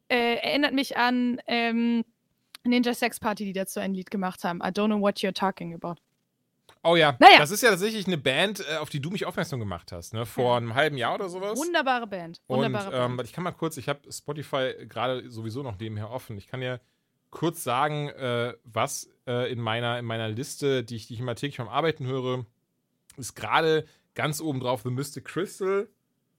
Äh, 0.09 0.36
erinnert 0.36 0.74
mich 0.74 0.97
an 0.97 1.40
ähm, 1.47 2.05
Ninja 2.64 2.94
Sex 2.94 3.20
Party, 3.20 3.44
die 3.44 3.52
dazu 3.52 3.80
ein 3.80 3.94
Lied 3.94 4.10
gemacht 4.10 4.44
haben. 4.44 4.59
I 4.59 4.68
don't 4.68 4.86
know 4.86 5.01
what 5.01 5.18
you're 5.18 5.34
talking 5.34 5.74
about. 5.74 6.01
Oh 6.84 6.97
ja, 6.97 7.16
naja. 7.20 7.39
das 7.39 7.52
ist 7.52 7.62
ja 7.62 7.70
tatsächlich 7.70 8.09
eine 8.09 8.18
Band, 8.18 8.64
äh, 8.68 8.76
auf 8.78 8.90
die 8.90 9.01
du 9.01 9.10
mich 9.10 9.24
aufmerksam 9.24 9.60
gemacht 9.60 9.93
hast, 9.93 10.14
ne? 10.14 10.26
Vor 10.26 10.56
einem 10.56 10.74
halben 10.74 10.97
Jahr 10.97 11.14
oder 11.14 11.28
sowas. 11.28 11.56
Wunderbare 11.56 12.09
Band. 12.09 12.40
Wunderbare 12.48 13.05
Und 13.05 13.20
ähm, 13.20 13.24
ich 13.24 13.32
kann 13.32 13.44
mal 13.44 13.52
kurz, 13.52 13.76
ich 13.76 13.89
habe 13.89 14.01
Spotify 14.10 14.74
gerade 14.89 15.30
sowieso 15.30 15.62
noch 15.62 15.78
nebenher 15.78 16.10
offen. 16.10 16.36
Ich 16.39 16.48
kann 16.48 16.60
ja 16.60 16.80
kurz 17.33 17.65
sagen, 17.65 18.11
äh, 18.11 18.55
was 18.63 19.11
äh, 19.27 19.51
in, 19.51 19.61
meiner, 19.61 19.99
in 19.99 20.05
meiner 20.05 20.29
Liste, 20.29 20.85
die 20.85 20.95
ich, 20.95 21.09
die 21.09 21.15
ich 21.15 21.21
immer 21.21 21.35
täglich 21.35 21.57
beim 21.57 21.69
Arbeiten 21.69 22.07
höre, 22.07 22.47
ist 23.17 23.35
gerade 23.35 23.85
ganz 24.15 24.41
oben 24.41 24.61
drauf 24.61 24.83
The 24.83 24.91
Mystic 24.91 25.25
Crystal, 25.25 25.89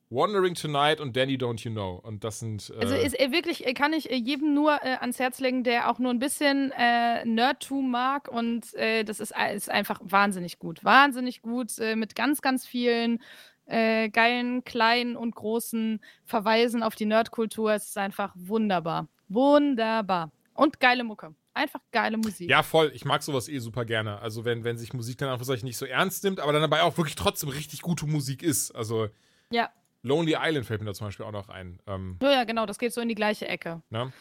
Wandering 0.10 0.53
Tonight 0.53 1.02
und 1.02 1.18
Danny 1.18 1.36
Don't 1.36 1.65
You 1.65 1.72
Know. 1.72 1.99
Und 2.03 2.24
das 2.24 2.40
sind. 2.40 2.72
Äh 2.78 2.82
also 2.82 2.95
ist 2.95 3.20
wirklich, 3.20 3.65
kann 3.74 3.91
ich 3.94 4.06
jedem 4.06 4.53
nur 4.53 4.74
äh, 4.84 4.98
ans 4.99 5.20
Herz 5.20 5.40
legen, 5.40 5.64
der 5.64 5.90
auch 5.90 5.98
nur 5.98 6.11
ein 6.11 6.20
bisschen 6.20 6.72
äh, 6.78 7.26
Nerdtum 7.26 7.90
mag. 7.90 8.28
Und 8.32 8.74
äh, 8.76 9.03
das 9.03 9.20
ist, 9.20 9.34
ist, 9.53 9.72
einfach 9.72 9.99
wahnsinnig 10.03 10.60
gut. 10.60 10.84
Wahnsinnig 10.84 11.41
gut 11.41 11.80
äh, 11.80 11.95
mit 11.95 12.15
ganz, 12.15 12.44
ganz 12.44 12.68
vielen 12.68 13.20
äh, 13.65 14.10
geilen, 14.10 14.64
kleinen 14.64 15.15
und 15.15 15.34
großen 15.34 15.99
Verweisen 16.24 16.84
auf 16.84 16.94
die 16.94 17.06
Nerdkultur. 17.06 17.74
Es 17.74 17.88
ist 17.88 17.98
einfach 17.98 18.34
wunderbar. 18.36 19.07
Wunderbar. 19.30 20.32
Und 20.53 20.80
geile 20.80 21.03
Mucke. 21.03 21.35
Einfach 21.53 21.81
geile 21.91 22.17
Musik. 22.17 22.49
Ja, 22.49 22.63
voll. 22.63 22.91
Ich 22.93 23.05
mag 23.05 23.21
sowas 23.23 23.47
eh 23.47 23.59
super 23.59 23.85
gerne. 23.85 24.19
Also, 24.19 24.45
wenn, 24.45 24.63
wenn 24.63 24.77
sich 24.77 24.93
Musik 24.93 25.17
dann 25.17 25.30
einfach 25.30 25.47
nicht 25.63 25.77
so 25.77 25.85
ernst 25.85 26.23
nimmt, 26.23 26.39
aber 26.39 26.53
dann 26.53 26.61
dabei 26.61 26.81
auch 26.84 26.97
wirklich 26.97 27.15
trotzdem 27.15 27.49
richtig 27.49 27.81
gute 27.81 28.05
Musik 28.05 28.43
ist. 28.43 28.71
Also. 28.71 29.09
Ja. 29.51 29.69
Lonely 30.03 30.35
Island 30.38 30.65
fällt 30.65 30.81
mir 30.81 30.88
da 30.88 30.93
zum 30.93 31.07
Beispiel 31.07 31.25
auch 31.25 31.31
noch 31.31 31.49
ein. 31.49 31.80
Ähm, 31.88 32.17
ja, 32.21 32.31
ja, 32.31 32.43
genau, 32.43 32.65
das 32.65 32.77
geht 32.77 32.93
so 32.93 33.01
in 33.01 33.07
die 33.07 33.15
gleiche 33.15 33.47
Ecke. 33.47 33.81
Ne? 33.89 34.11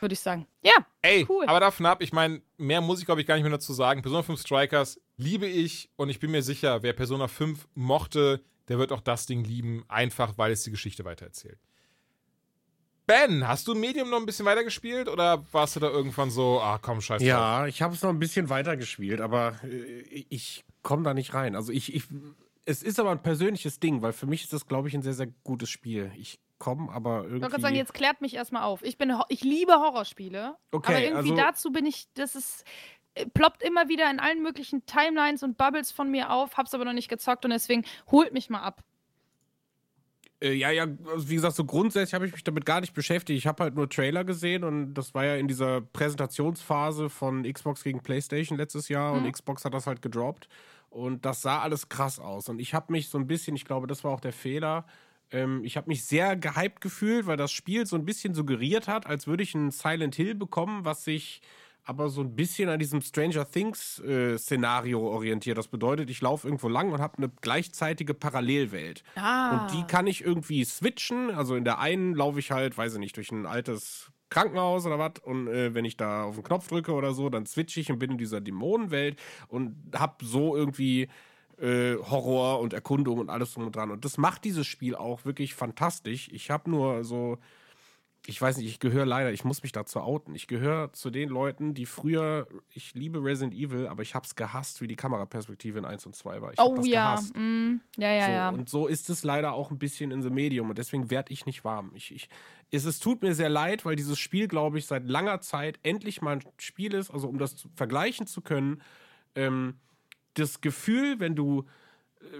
Würde 0.00 0.12
ich 0.14 0.20
sagen. 0.20 0.46
Ja, 0.62 0.86
Ey, 1.02 1.26
cool. 1.28 1.44
aber 1.46 1.60
davon 1.60 1.86
ab, 1.86 2.02
ich 2.02 2.12
meine, 2.12 2.40
mehr 2.56 2.80
muss 2.80 3.00
ich, 3.00 3.06
glaube 3.06 3.20
ich, 3.20 3.26
gar 3.26 3.34
nicht 3.34 3.44
mehr 3.44 3.52
dazu 3.52 3.72
sagen. 3.72 4.02
Persona 4.02 4.22
5 4.22 4.40
Strikers 4.40 5.00
liebe 5.16 5.46
ich 5.46 5.90
und 5.96 6.08
ich 6.08 6.20
bin 6.20 6.30
mir 6.30 6.42
sicher, 6.42 6.82
wer 6.82 6.92
Persona 6.92 7.28
5 7.28 7.68
mochte, 7.74 8.42
der 8.68 8.78
wird 8.78 8.92
auch 8.92 9.00
das 9.00 9.26
Ding 9.26 9.44
lieben, 9.44 9.84
einfach 9.88 10.36
weil 10.38 10.52
es 10.52 10.64
die 10.64 10.70
Geschichte 10.70 11.04
weitererzählt. 11.04 11.58
Ben, 13.06 13.46
hast 13.46 13.68
du 13.68 13.74
Medium 13.74 14.10
noch 14.10 14.18
ein 14.18 14.26
bisschen 14.26 14.46
weitergespielt 14.46 15.08
oder 15.08 15.44
warst 15.52 15.76
du 15.76 15.80
da 15.80 15.88
irgendwann 15.88 16.30
so, 16.30 16.60
ah 16.60 16.78
komm, 16.82 17.00
scheiße. 17.00 17.24
Ja, 17.24 17.66
ich 17.66 17.80
habe 17.80 17.94
es 17.94 18.02
noch 18.02 18.10
ein 18.10 18.18
bisschen 18.18 18.50
weitergespielt, 18.50 19.20
aber 19.20 19.60
äh, 19.62 20.24
ich 20.28 20.64
komme 20.82 21.04
da 21.04 21.14
nicht 21.14 21.32
rein. 21.32 21.54
Also 21.54 21.72
ich, 21.72 21.94
ich 21.94 22.04
es 22.64 22.82
ist 22.82 22.98
aber 22.98 23.12
ein 23.12 23.22
persönliches 23.22 23.78
Ding, 23.78 24.02
weil 24.02 24.12
für 24.12 24.26
mich 24.26 24.42
ist 24.42 24.52
das, 24.52 24.66
glaube 24.66 24.88
ich, 24.88 24.94
ein 24.94 25.02
sehr, 25.02 25.14
sehr 25.14 25.28
gutes 25.44 25.70
Spiel. 25.70 26.10
Ich 26.16 26.40
komme 26.58 26.92
aber 26.92 27.18
irgendwie. 27.18 27.36
Ich 27.36 27.42
wollte 27.42 27.50
gerade 27.52 27.62
sagen, 27.62 27.76
jetzt 27.76 27.94
klärt 27.94 28.20
mich 28.20 28.34
erstmal 28.34 28.64
auf. 28.64 28.82
Ich, 28.82 28.98
bin, 28.98 29.14
ich 29.28 29.42
liebe 29.42 29.74
Horrorspiele. 29.74 30.56
Okay, 30.72 30.92
aber 30.92 31.02
irgendwie 31.02 31.30
also, 31.30 31.36
dazu 31.36 31.70
bin 31.70 31.86
ich, 31.86 32.08
das 32.14 32.34
ist 32.34 32.64
äh, 33.14 33.26
ploppt 33.26 33.62
immer 33.62 33.88
wieder 33.88 34.10
in 34.10 34.18
allen 34.18 34.42
möglichen 34.42 34.84
Timelines 34.84 35.44
und 35.44 35.56
Bubbles 35.56 35.92
von 35.92 36.10
mir 36.10 36.32
auf, 36.32 36.56
hab's 36.56 36.74
aber 36.74 36.84
noch 36.84 36.92
nicht 36.92 37.08
gezockt 37.08 37.44
und 37.44 37.52
deswegen 37.52 37.84
holt 38.10 38.32
mich 38.32 38.50
mal 38.50 38.62
ab. 38.62 38.82
Äh, 40.40 40.52
ja, 40.52 40.70
ja, 40.70 40.86
also 41.12 41.28
wie 41.28 41.34
gesagt, 41.34 41.56
so 41.56 41.64
grundsätzlich 41.64 42.14
habe 42.14 42.26
ich 42.26 42.32
mich 42.32 42.44
damit 42.44 42.66
gar 42.66 42.80
nicht 42.80 42.94
beschäftigt. 42.94 43.38
Ich 43.38 43.46
habe 43.46 43.62
halt 43.62 43.74
nur 43.74 43.88
Trailer 43.88 44.24
gesehen 44.24 44.64
und 44.64 44.94
das 44.94 45.14
war 45.14 45.24
ja 45.24 45.36
in 45.36 45.48
dieser 45.48 45.80
Präsentationsphase 45.80 47.08
von 47.08 47.50
Xbox 47.50 47.82
gegen 47.82 48.02
PlayStation 48.02 48.58
letztes 48.58 48.88
Jahr 48.88 49.14
mhm. 49.14 49.24
und 49.24 49.32
Xbox 49.32 49.64
hat 49.64 49.74
das 49.74 49.86
halt 49.86 50.02
gedroppt. 50.02 50.48
Und 50.90 51.24
das 51.24 51.42
sah 51.42 51.60
alles 51.60 51.88
krass 51.88 52.18
aus. 52.18 52.48
Und 52.48 52.58
ich 52.58 52.72
habe 52.72 52.92
mich 52.92 53.08
so 53.08 53.18
ein 53.18 53.26
bisschen, 53.26 53.56
ich 53.56 53.64
glaube, 53.64 53.86
das 53.86 54.04
war 54.04 54.12
auch 54.12 54.20
der 54.20 54.32
Fehler, 54.32 54.86
ähm, 55.30 55.64
ich 55.64 55.76
habe 55.76 55.88
mich 55.88 56.04
sehr 56.04 56.36
gehypt 56.36 56.80
gefühlt, 56.80 57.26
weil 57.26 57.36
das 57.36 57.52
Spiel 57.52 57.86
so 57.86 57.96
ein 57.96 58.04
bisschen 58.04 58.34
suggeriert 58.34 58.88
hat, 58.88 59.06
als 59.06 59.26
würde 59.26 59.42
ich 59.42 59.54
ein 59.54 59.70
Silent 59.70 60.14
Hill 60.14 60.34
bekommen, 60.34 60.84
was 60.84 61.04
sich 61.04 61.40
aber 61.86 62.08
so 62.08 62.20
ein 62.20 62.34
bisschen 62.34 62.68
an 62.68 62.80
diesem 62.80 63.00
Stranger 63.00 63.48
Things 63.48 64.00
äh, 64.00 64.36
Szenario 64.36 65.00
orientiert. 65.08 65.56
Das 65.56 65.68
bedeutet, 65.68 66.10
ich 66.10 66.20
laufe 66.20 66.48
irgendwo 66.48 66.68
lang 66.68 66.92
und 66.92 67.00
habe 67.00 67.18
eine 67.18 67.30
gleichzeitige 67.40 68.12
Parallelwelt. 68.12 69.04
Ah. 69.14 69.66
Und 69.66 69.72
die 69.72 69.84
kann 69.84 70.08
ich 70.08 70.22
irgendwie 70.22 70.64
switchen. 70.64 71.30
Also 71.30 71.54
in 71.54 71.64
der 71.64 71.78
einen 71.78 72.14
laufe 72.14 72.40
ich 72.40 72.50
halt, 72.50 72.76
weiß 72.76 72.94
ich 72.94 72.98
nicht, 72.98 73.16
durch 73.16 73.30
ein 73.30 73.46
altes 73.46 74.10
Krankenhaus 74.30 74.84
oder 74.84 74.98
was 74.98 75.12
und 75.22 75.46
äh, 75.46 75.72
wenn 75.74 75.84
ich 75.84 75.96
da 75.96 76.24
auf 76.24 76.34
den 76.34 76.42
Knopf 76.42 76.66
drücke 76.66 76.92
oder 76.92 77.14
so, 77.14 77.30
dann 77.30 77.46
switche 77.46 77.78
ich 77.78 77.92
und 77.92 78.00
bin 78.00 78.10
in 78.10 78.18
dieser 78.18 78.40
Dämonenwelt 78.40 79.16
und 79.46 79.76
hab 79.94 80.20
so 80.22 80.56
irgendwie 80.56 81.08
äh, 81.58 81.94
Horror 81.94 82.58
und 82.58 82.72
Erkundung 82.72 83.18
und 83.18 83.30
alles 83.30 83.54
drum 83.54 83.66
und 83.66 83.76
dran. 83.76 83.92
Und 83.92 84.04
das 84.04 84.18
macht 84.18 84.44
dieses 84.44 84.66
Spiel 84.66 84.96
auch 84.96 85.24
wirklich 85.24 85.54
fantastisch. 85.54 86.28
Ich 86.32 86.50
habe 86.50 86.68
nur 86.68 87.04
so 87.04 87.38
ich 88.28 88.40
weiß 88.40 88.56
nicht, 88.56 88.66
ich 88.66 88.80
gehöre 88.80 89.06
leider, 89.06 89.32
ich 89.32 89.44
muss 89.44 89.62
mich 89.62 89.72
dazu 89.72 90.00
outen. 90.00 90.34
Ich 90.34 90.46
gehöre 90.46 90.92
zu 90.92 91.10
den 91.10 91.28
Leuten, 91.28 91.74
die 91.74 91.86
früher, 91.86 92.48
ich 92.70 92.94
liebe 92.94 93.22
Resident 93.22 93.54
Evil, 93.54 93.86
aber 93.86 94.02
ich 94.02 94.14
habe 94.14 94.26
es 94.26 94.34
gehasst, 94.34 94.80
wie 94.80 94.86
die 94.86 94.96
Kameraperspektive 94.96 95.78
in 95.78 95.84
1 95.84 96.06
und 96.06 96.16
2 96.16 96.42
war. 96.42 96.52
Ich 96.52 96.58
Oh 96.60 96.76
ja. 96.82 97.14
gehasst. 97.14 97.36
Mm, 97.36 97.80
ja, 97.96 98.12
ja, 98.12 98.26
so, 98.26 98.32
ja. 98.32 98.48
Und 98.50 98.68
so 98.68 98.86
ist 98.86 99.10
es 99.10 99.22
leider 99.22 99.52
auch 99.52 99.70
ein 99.70 99.78
bisschen 99.78 100.10
in 100.10 100.22
the 100.22 100.30
Medium 100.30 100.70
und 100.70 100.78
deswegen 100.78 101.10
werde 101.10 101.32
ich 101.32 101.46
nicht 101.46 101.64
warm. 101.64 101.92
Ich, 101.94 102.14
ich, 102.14 102.28
es, 102.70 102.84
es 102.84 102.98
tut 102.98 103.22
mir 103.22 103.34
sehr 103.34 103.48
leid, 103.48 103.84
weil 103.84 103.96
dieses 103.96 104.18
Spiel, 104.18 104.48
glaube 104.48 104.78
ich, 104.78 104.86
seit 104.86 105.04
langer 105.04 105.40
Zeit 105.40 105.78
endlich 105.82 106.20
mal 106.20 106.36
ein 106.36 106.44
Spiel 106.58 106.94
ist, 106.94 107.10
also 107.10 107.28
um 107.28 107.38
das 107.38 107.56
zu, 107.56 107.68
vergleichen 107.74 108.26
zu 108.26 108.40
können. 108.40 108.82
Ähm, 109.34 109.74
das 110.34 110.60
Gefühl, 110.60 111.20
wenn 111.20 111.34
du 111.34 111.64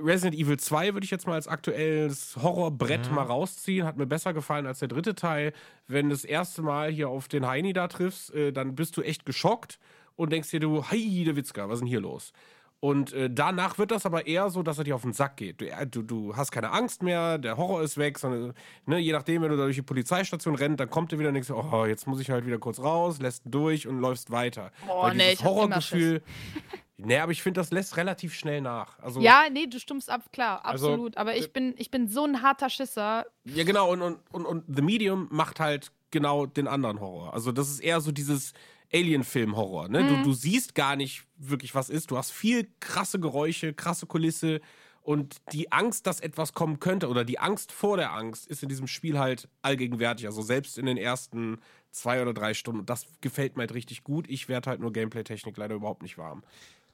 Resident 0.03 0.35
Evil 0.35 0.59
2 0.59 0.95
würde 0.95 1.05
ich 1.05 1.11
jetzt 1.11 1.27
mal 1.27 1.35
als 1.35 1.49
aktuelles 1.49 2.37
Horrorbrett 2.37 3.11
mal 3.11 3.23
rausziehen. 3.23 3.87
Hat 3.87 3.97
mir 3.97 4.07
besser 4.07 4.33
gefallen 4.33 4.67
als 4.67 4.81
der 4.81 4.89
dritte 4.89 5.15
Teil. 5.15 5.53
Wenn 5.87 6.09
du 6.09 6.15
das 6.15 6.25
erste 6.25 6.63
Mal 6.63 6.91
hier 6.91 7.09
auf 7.09 7.29
den 7.29 7.47
Heini 7.47 7.73
da 7.73 7.89
triffst, 7.89 8.35
äh, 8.35 8.53
dann 8.53 8.75
bist 8.75 8.97
du 8.97 9.03
echt 9.03 9.27
geschockt 9.27 9.79
und 10.17 10.33
denkst 10.33 10.51
dir, 10.51 10.61
du, 10.61 10.83
hey, 10.83 11.25
der 11.25 11.37
Witzka, 11.37 11.69
was 11.69 11.75
ist 11.75 11.81
denn 11.81 11.89
hier 11.89 12.01
los? 12.01 12.33
Und 12.79 13.15
äh, 13.15 13.31
danach 13.31 13.79
wird 13.79 13.91
das 13.91 14.05
aber 14.05 14.27
eher 14.27 14.51
so, 14.51 14.63
dass 14.63 14.79
er 14.79 14.85
dir 14.85 14.95
auf 14.95 15.03
den 15.03 15.15
Sack 15.15 15.39
geht. 15.39 15.61
Du, 15.61 15.67
äh, 15.67 15.87
du, 15.87 16.03
du 16.03 16.37
hast 16.37 16.51
keine 16.51 16.71
Angst 16.71 17.03
mehr, 17.03 17.39
der 17.39 17.57
Horror 17.57 17.83
ist 17.83 17.97
weg, 17.97 18.19
sondern 18.19 18.53
ne, 18.85 18.99
je 18.99 19.13
nachdem, 19.13 19.43
wenn 19.43 19.51
du 19.51 19.57
da 19.57 19.65
durch 19.65 19.77
die 19.77 19.83
Polizeistation 19.83 20.55
rennst, 20.55 20.81
dann 20.81 20.91
kommt 20.91 21.13
er 21.13 21.19
wieder 21.19 21.29
und 21.29 21.35
denkst, 21.35 21.51
oh, 21.51 21.87
jetzt 21.87 22.07
muss 22.07 22.21
ich 22.21 22.31
halt 22.31 22.47
wieder 22.47 22.59
kurz 22.59 22.79
raus, 22.79 23.19
lässt 23.19 23.43
durch 23.47 23.89
und 23.89 24.01
läufst 24.01 24.31
weiter. 24.31 24.73
Oh, 24.89 25.03
Weil 25.03 25.17
nee, 25.17 25.31
dieses 25.31 25.41
ich 25.41 25.45
hab 25.45 25.53
immer 25.53 25.61
Horrorgefühl. 25.63 26.23
Nee, 26.99 27.19
aber 27.19 27.33
ich 27.33 27.43
finde, 27.43 27.61
das 27.61 27.71
lässt 27.71 27.97
relativ 27.97 28.35
schnell 28.35 28.63
nach. 28.63 28.99
Also, 29.01 29.21
ja, 29.21 29.45
nee, 29.51 29.67
du 29.67 29.79
stummst 29.79 30.09
ab, 30.09 30.33
klar, 30.33 30.65
Also, 30.65 30.89
absolut. 30.89 31.17
Aber 31.17 31.37
ich 31.37 31.53
bin, 31.53 31.75
ich 31.77 31.91
bin 31.91 32.09
so 32.09 32.25
ein 32.25 32.43
harter 32.43 32.71
Schisser. 32.71 33.27
Ja, 33.45 33.65
genau, 33.65 33.93
und, 33.93 34.01
und, 34.01 34.19
und, 34.33 34.47
und 34.47 34.65
The 34.75 34.83
Medium 34.83 35.29
macht 35.31 35.61
halt 35.61 35.93
genau 36.11 36.47
den 36.47 36.67
anderen 36.67 37.01
Horror. 37.01 37.35
Also, 37.35 37.53
das 37.53 37.69
ist 37.69 37.81
eher 37.81 38.01
so 38.01 38.13
dieses 38.13 38.55
Alien-Film-Horror. 38.93 39.89
Ne? 39.89 40.07
Du, 40.07 40.23
du 40.23 40.33
siehst 40.33 40.75
gar 40.75 40.97
nicht 40.97 41.25
wirklich, 41.37 41.75
was 41.75 41.91
ist. 41.91 42.11
Du 42.11 42.17
hast 42.17 42.31
viel 42.31 42.69
krasse 42.81 43.21
Geräusche, 43.21 43.75
krasse 43.75 44.07
Kulisse. 44.07 44.61
Und 45.03 45.37
die 45.53 45.71
Angst, 45.71 46.07
dass 46.07 46.21
etwas 46.21 46.53
kommen 46.53 46.81
könnte, 46.81 47.09
oder 47.09 47.25
die 47.25 47.39
Angst 47.39 47.71
vor 47.73 47.97
der 47.97 48.13
Angst, 48.13 48.47
ist 48.49 48.63
in 48.63 48.69
diesem 48.69 48.89
Spiel 48.89 49.19
halt 49.19 49.49
allgegenwärtig. 49.63 50.27
Also 50.27 50.43
selbst 50.43 50.79
in 50.79 50.87
den 50.87 50.97
ersten 50.97 51.59
zwei 51.91 52.21
oder 52.21 52.35
drei 52.35 52.55
Stunden. 52.55 52.81
Und 52.81 52.91
das 52.91 53.07
gefällt 53.21 53.57
mir 53.57 53.63
halt 53.63 53.75
richtig 53.75 54.03
gut. 54.03 54.29
Ich 54.29 54.49
werde 54.49 54.71
halt 54.71 54.81
nur 54.81 54.93
Gameplay-Technik 54.93 55.57
leider 55.57 55.75
überhaupt 55.75 56.03
nicht 56.03 56.19
warm. 56.19 56.43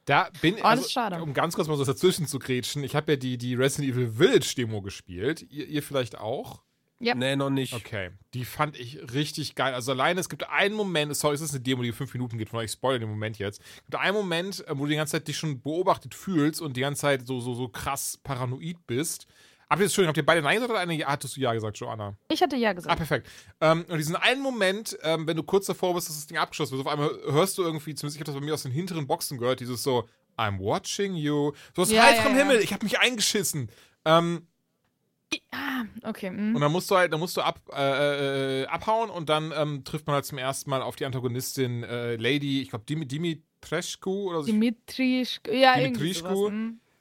Da 0.04 0.30
bin 0.40 0.56
das 0.56 0.64
also, 0.64 0.84
ist 0.84 0.92
schade. 0.92 1.22
um 1.22 1.32
ganz 1.32 1.54
kurz 1.54 1.68
mal 1.68 1.76
so 1.76 1.84
dazwischen 1.84 2.26
zu 2.26 2.38
grätschen, 2.38 2.82
ich 2.82 2.96
habe 2.96 3.12
ja 3.12 3.16
die, 3.16 3.38
die 3.38 3.54
Resident 3.54 3.92
Evil 3.92 4.10
Village 4.10 4.54
Demo 4.56 4.82
gespielt. 4.82 5.46
Ihr, 5.50 5.66
ihr 5.66 5.82
vielleicht 5.82 6.18
auch? 6.18 6.62
Ja. 7.02 7.16
Nee, 7.16 7.34
noch 7.34 7.50
nicht. 7.50 7.72
Okay, 7.72 8.10
die 8.32 8.44
fand 8.44 8.78
ich 8.78 9.12
richtig 9.12 9.56
geil. 9.56 9.74
Also 9.74 9.90
alleine, 9.90 10.20
es 10.20 10.28
gibt 10.28 10.48
einen 10.48 10.76
Moment, 10.76 11.16
sorry, 11.16 11.34
es 11.34 11.40
ist 11.40 11.50
eine 11.50 11.60
Demo, 11.60 11.82
die 11.82 11.90
fünf 11.90 12.12
Minuten 12.14 12.38
geht, 12.38 12.48
von 12.48 12.60
euch 12.60 12.66
ich 12.66 12.72
spoilere 12.72 13.00
den 13.00 13.08
Moment 13.08 13.38
jetzt. 13.38 13.60
Es 13.60 13.82
gibt 13.82 13.96
einen 13.96 14.14
Moment, 14.14 14.64
äh, 14.68 14.78
wo 14.78 14.84
du 14.84 14.90
die 14.90 14.96
ganze 14.96 15.12
Zeit 15.12 15.26
dich 15.26 15.36
schon 15.36 15.60
beobachtet 15.60 16.14
fühlst 16.14 16.60
und 16.60 16.76
die 16.76 16.80
ganze 16.80 17.00
Zeit 17.00 17.26
so, 17.26 17.40
so, 17.40 17.54
so 17.54 17.66
krass 17.68 18.20
paranoid 18.22 18.86
bist. 18.86 19.26
Habt 19.72 19.98
ihr 19.98 20.06
habt 20.06 20.16
ihr 20.18 20.26
beide 20.26 20.42
Nein 20.42 20.56
gesagt 20.56 20.70
oder 20.70 20.80
eine? 20.80 20.98
Hattest 21.06 21.36
du 21.36 21.40
Ja 21.40 21.54
gesagt, 21.54 21.78
Joanna? 21.78 22.14
Ich 22.30 22.42
hatte 22.42 22.56
ja 22.56 22.70
Ah, 22.70 22.72
gesagt. 22.74 22.96
perfekt. 22.96 23.28
Ähm, 23.60 23.86
und 23.88 23.96
diesen 23.96 24.16
einen 24.16 24.42
Moment, 24.42 24.98
ähm, 25.02 25.26
wenn 25.26 25.36
du 25.36 25.42
kurz 25.42 25.64
davor 25.64 25.94
bist, 25.94 26.08
dass 26.10 26.16
das 26.16 26.26
Ding 26.26 26.36
abgeschossen 26.36 26.76
wird, 26.76 26.86
auf 26.86 26.92
einmal 26.92 27.08
hörst 27.32 27.56
du 27.56 27.62
irgendwie, 27.62 27.94
zumindest 27.94 28.16
ich 28.16 28.20
habe 28.20 28.26
das 28.26 28.34
bei 28.34 28.44
mir 28.44 28.52
aus 28.52 28.64
den 28.64 28.72
hinteren 28.72 29.06
Boxen 29.06 29.38
gehört, 29.38 29.60
dieses 29.60 29.82
so, 29.82 30.06
I'm 30.36 30.58
watching 30.58 31.14
you. 31.14 31.52
So 31.74 31.82
aus 31.82 31.90
Ja, 31.90 32.02
heiterem 32.02 32.32
ja, 32.32 32.38
ja. 32.38 32.44
Himmel, 32.44 32.58
ich 32.62 32.72
habe 32.74 32.84
mich 32.84 32.98
eingeschissen. 32.98 33.70
Ähm, 34.04 34.46
Okay. 36.04 36.30
mm. 36.30 36.54
und 36.54 36.60
dann 36.60 36.70
musst 36.70 36.90
du 36.90 36.96
halt, 36.96 37.10
dann 37.10 37.20
musst 37.20 37.38
du 37.38 37.40
ab, 37.40 37.58
äh, 37.74 38.62
äh, 38.62 38.66
abhauen 38.66 39.08
und 39.08 39.30
dann 39.30 39.52
ähm, 39.56 39.82
trifft 39.84 40.06
man 40.06 40.14
halt 40.14 40.26
zum 40.26 40.36
ersten 40.36 40.68
Mal 40.68 40.82
auf 40.82 40.96
die 40.96 41.06
Antagonistin 41.06 41.82
äh, 41.84 42.16
Lady, 42.16 42.60
ich 42.60 42.68
glaube 42.68 42.84
Dim 42.84 43.08
Dimitrescu 43.08 44.28
oder 44.28 44.40
so. 44.40 44.46
Dimitrischku. 44.46 45.50
Ja, 45.50 45.78
Dimitrischku. 45.78 46.28
sowas. 46.28 46.52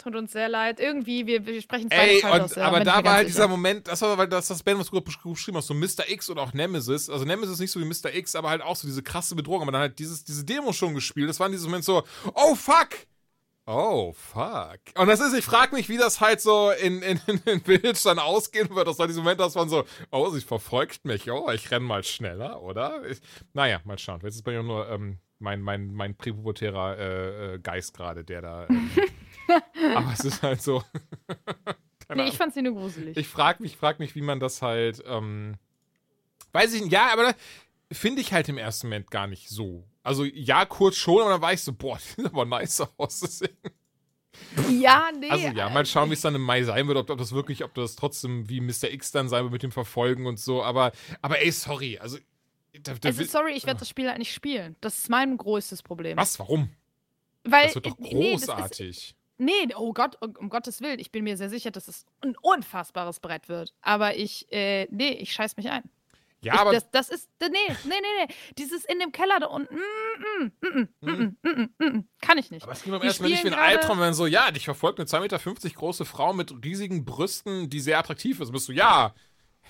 Tut 0.01 0.15
uns 0.15 0.31
sehr 0.31 0.49
leid. 0.49 0.79
Irgendwie, 0.79 1.27
wir, 1.27 1.45
wir 1.45 1.61
sprechen 1.61 1.87
es 1.91 1.97
Ey, 1.97 2.23
und, 2.23 2.41
aus. 2.41 2.55
ja, 2.55 2.65
aber 2.65 2.79
da 2.79 2.85
war 2.85 2.95
halt 2.95 3.05
ganz 3.05 3.27
dieser 3.27 3.43
sicher. 3.43 3.47
Moment, 3.49 3.87
das 3.87 4.01
war, 4.01 4.17
weil 4.17 4.27
das, 4.27 4.47
das 4.47 4.63
Ben, 4.63 4.79
was 4.79 4.89
du 4.89 4.99
gerade 4.99 5.29
beschrieben 5.29 5.57
hast, 5.57 5.67
so 5.67 5.73
Mr. 5.75 6.09
X 6.09 6.29
und 6.29 6.39
auch 6.39 6.53
Nemesis. 6.53 7.09
Also 7.09 7.23
Nemesis 7.23 7.59
nicht 7.59 7.71
so 7.71 7.79
wie 7.79 7.85
Mr. 7.85 8.13
X, 8.13 8.35
aber 8.35 8.49
halt 8.49 8.63
auch 8.63 8.75
so 8.75 8.87
diese 8.87 9.03
krasse 9.03 9.35
Bedrohung. 9.35 9.61
Aber 9.61 9.71
dann 9.71 9.81
halt 9.81 9.99
dieses, 9.99 10.23
diese 10.23 10.43
Demo 10.43 10.73
schon 10.73 10.95
gespielt. 10.95 11.29
Das 11.29 11.39
war 11.39 11.47
in 11.47 11.53
diesem 11.53 11.69
Moment 11.69 11.85
so, 11.85 12.03
oh 12.33 12.55
fuck! 12.55 12.89
Oh, 13.67 14.11
fuck. 14.13 14.79
Und 14.95 15.07
das 15.07 15.19
ist, 15.19 15.33
ich 15.33 15.45
frage 15.45 15.75
mich, 15.75 15.87
wie 15.87 15.97
das 15.97 16.19
halt 16.19 16.41
so 16.41 16.71
in, 16.71 17.03
in, 17.03 17.21
in, 17.27 17.39
in 17.45 17.61
Village 17.61 17.99
dann 18.03 18.17
ausgehen 18.17 18.73
wird. 18.75 18.87
Das 18.87 18.97
war 18.97 19.05
dieser 19.07 19.21
Moment, 19.21 19.39
dass 19.39 19.53
man 19.53 19.69
so, 19.69 19.85
oh, 20.09 20.29
sie 20.29 20.41
verfolgt 20.41 21.05
mich, 21.05 21.29
oh, 21.31 21.49
ich 21.51 21.69
renn 21.69 21.83
mal 21.83 22.03
schneller, 22.03 22.61
oder? 22.63 23.05
Ich, 23.07 23.21
naja, 23.53 23.79
mal 23.85 23.99
schauen. 23.99 24.19
Jetzt 24.23 24.35
ist 24.35 24.43
bei 24.43 24.53
mir 24.53 24.63
nur 24.63 24.89
ähm, 24.89 25.19
mein, 25.37 25.61
mein, 25.61 25.93
mein 25.93 26.15
präpubertärer 26.15 26.97
äh, 26.97 27.53
äh, 27.53 27.59
Geist 27.59 27.93
gerade, 27.93 28.23
der 28.23 28.41
da. 28.41 28.67
Ähm, 28.67 28.89
aber 29.95 30.13
es 30.13 30.25
ist 30.25 30.41
halt 30.41 30.61
so. 30.61 30.83
Nee, 32.13 32.27
ich 32.27 32.35
fand 32.35 32.53
sie 32.53 32.61
nur 32.61 32.73
gruselig. 32.73 33.15
ich 33.15 33.27
frage 33.27 33.63
mich, 33.63 33.77
frag 33.77 33.99
mich, 33.99 34.15
wie 34.15 34.21
man 34.21 34.41
das 34.41 34.61
halt. 34.61 35.01
Ähm, 35.05 35.55
weiß 36.51 36.73
ich 36.73 36.81
nicht. 36.81 36.91
Ja, 36.91 37.11
aber 37.13 37.33
finde 37.91 38.21
ich 38.21 38.33
halt 38.33 38.49
im 38.49 38.57
ersten 38.57 38.87
Moment 38.87 39.11
gar 39.11 39.27
nicht 39.27 39.49
so. 39.49 39.85
Also 40.03 40.25
ja, 40.25 40.65
kurz 40.65 40.95
schon, 40.95 41.21
aber 41.21 41.31
dann 41.31 41.41
war 41.41 41.53
ich 41.53 41.61
so, 41.61 41.73
boah, 41.73 41.97
die 42.17 42.21
sieht 42.21 42.25
aber 42.25 42.45
nice 42.45 42.81
aus. 42.97 43.19
Deswegen. 43.21 43.55
ja, 44.81 45.09
nee. 45.17 45.29
Also 45.29 45.47
ja, 45.47 45.69
mal 45.69 45.85
schauen, 45.85 46.09
wie 46.09 46.13
es 46.13 46.21
dann 46.21 46.35
im 46.35 46.41
Mai 46.41 46.63
sein 46.63 46.87
wird, 46.87 46.97
ob, 46.97 47.09
ob 47.09 47.17
das 47.17 47.31
wirklich, 47.31 47.63
ob 47.63 47.73
das 47.75 47.95
trotzdem 47.95 48.49
wie 48.49 48.61
Mr. 48.61 48.91
X 48.91 49.11
dann 49.11 49.29
sein 49.29 49.43
wird 49.43 49.53
mit 49.53 49.63
dem 49.63 49.71
Verfolgen 49.71 50.25
und 50.25 50.39
so. 50.39 50.63
Aber, 50.63 50.91
aber 51.21 51.41
ey, 51.41 51.51
sorry. 51.51 51.97
Also. 51.97 52.17
Da, 52.83 52.93
da, 52.93 53.09
also 53.09 53.23
sorry, 53.25 53.51
ich 53.51 53.65
werde 53.65 53.79
das 53.79 53.89
Spiel 53.89 54.07
halt 54.07 54.17
nicht 54.19 54.33
spielen. 54.33 54.77
Das 54.79 54.99
ist 54.99 55.09
mein 55.09 55.35
größtes 55.37 55.83
Problem. 55.83 56.17
was? 56.17 56.39
Warum? 56.39 56.69
Weil, 57.43 57.65
Das 57.65 57.75
wird 57.75 57.85
doch 57.87 57.97
großartig. 57.97 59.13
nee, 59.13 59.20
Nee, 59.41 59.73
oh 59.75 59.91
Gott, 59.91 60.17
um, 60.21 60.35
um, 60.35 60.49
Gottes 60.49 60.81
Willen, 60.81 60.99
ich 60.99 61.11
bin 61.11 61.23
mir 61.23 61.35
sehr 61.35 61.49
sicher, 61.49 61.71
dass 61.71 61.87
es 61.87 62.05
ein 62.21 62.35
unfassbares 62.43 63.19
Brett 63.19 63.49
wird. 63.49 63.73
Aber 63.81 64.15
ich, 64.15 64.45
äh, 64.51 64.87
nee, 64.91 65.13
ich 65.13 65.33
scheiß 65.33 65.57
mich 65.57 65.71
ein. 65.71 65.81
Ja, 66.41 66.53
ich, 66.53 66.59
aber. 66.59 66.73
Das, 66.73 66.91
das, 66.91 67.09
ist, 67.09 67.27
nee, 67.41 67.47
nee, 67.49 67.73
nee, 67.85 68.25
nee. 68.27 68.33
Dieses 68.59 68.85
in 68.85 68.99
dem 68.99 69.11
Keller 69.11 69.39
da 69.39 69.47
unten, 69.47 69.73
mm, 69.73 70.43
mm, 70.43 70.51
mm, 70.61 70.89
mm, 71.01 71.37
mhm. 71.41 71.69
mm, 71.75 71.85
mm 71.85 72.07
kann 72.21 72.37
ich 72.37 72.51
nicht. 72.51 72.61
Aber 72.61 72.73
es 72.73 72.83
ging 72.83 72.91
beim 72.91 73.01
ersten 73.01 73.23
Mal 73.23 73.29
nicht 73.29 73.43
wie 73.43 73.47
ein 73.47 73.55
Albtraum, 73.55 73.99
wenn 73.99 74.13
so, 74.13 74.27
ja, 74.27 74.51
dich 74.51 74.65
verfolgt 74.65 74.99
eine 74.99 75.07
2,50 75.07 75.19
Meter 75.21 75.69
große 75.71 76.05
Frau 76.05 76.33
mit 76.33 76.53
riesigen 76.63 77.03
Brüsten, 77.03 77.67
die 77.67 77.79
sehr 77.79 77.97
attraktiv 77.97 78.39
ist. 78.39 78.49
Und 78.49 78.53
bist 78.53 78.69
du, 78.69 78.73
ja. 78.73 79.07
ja 79.07 79.13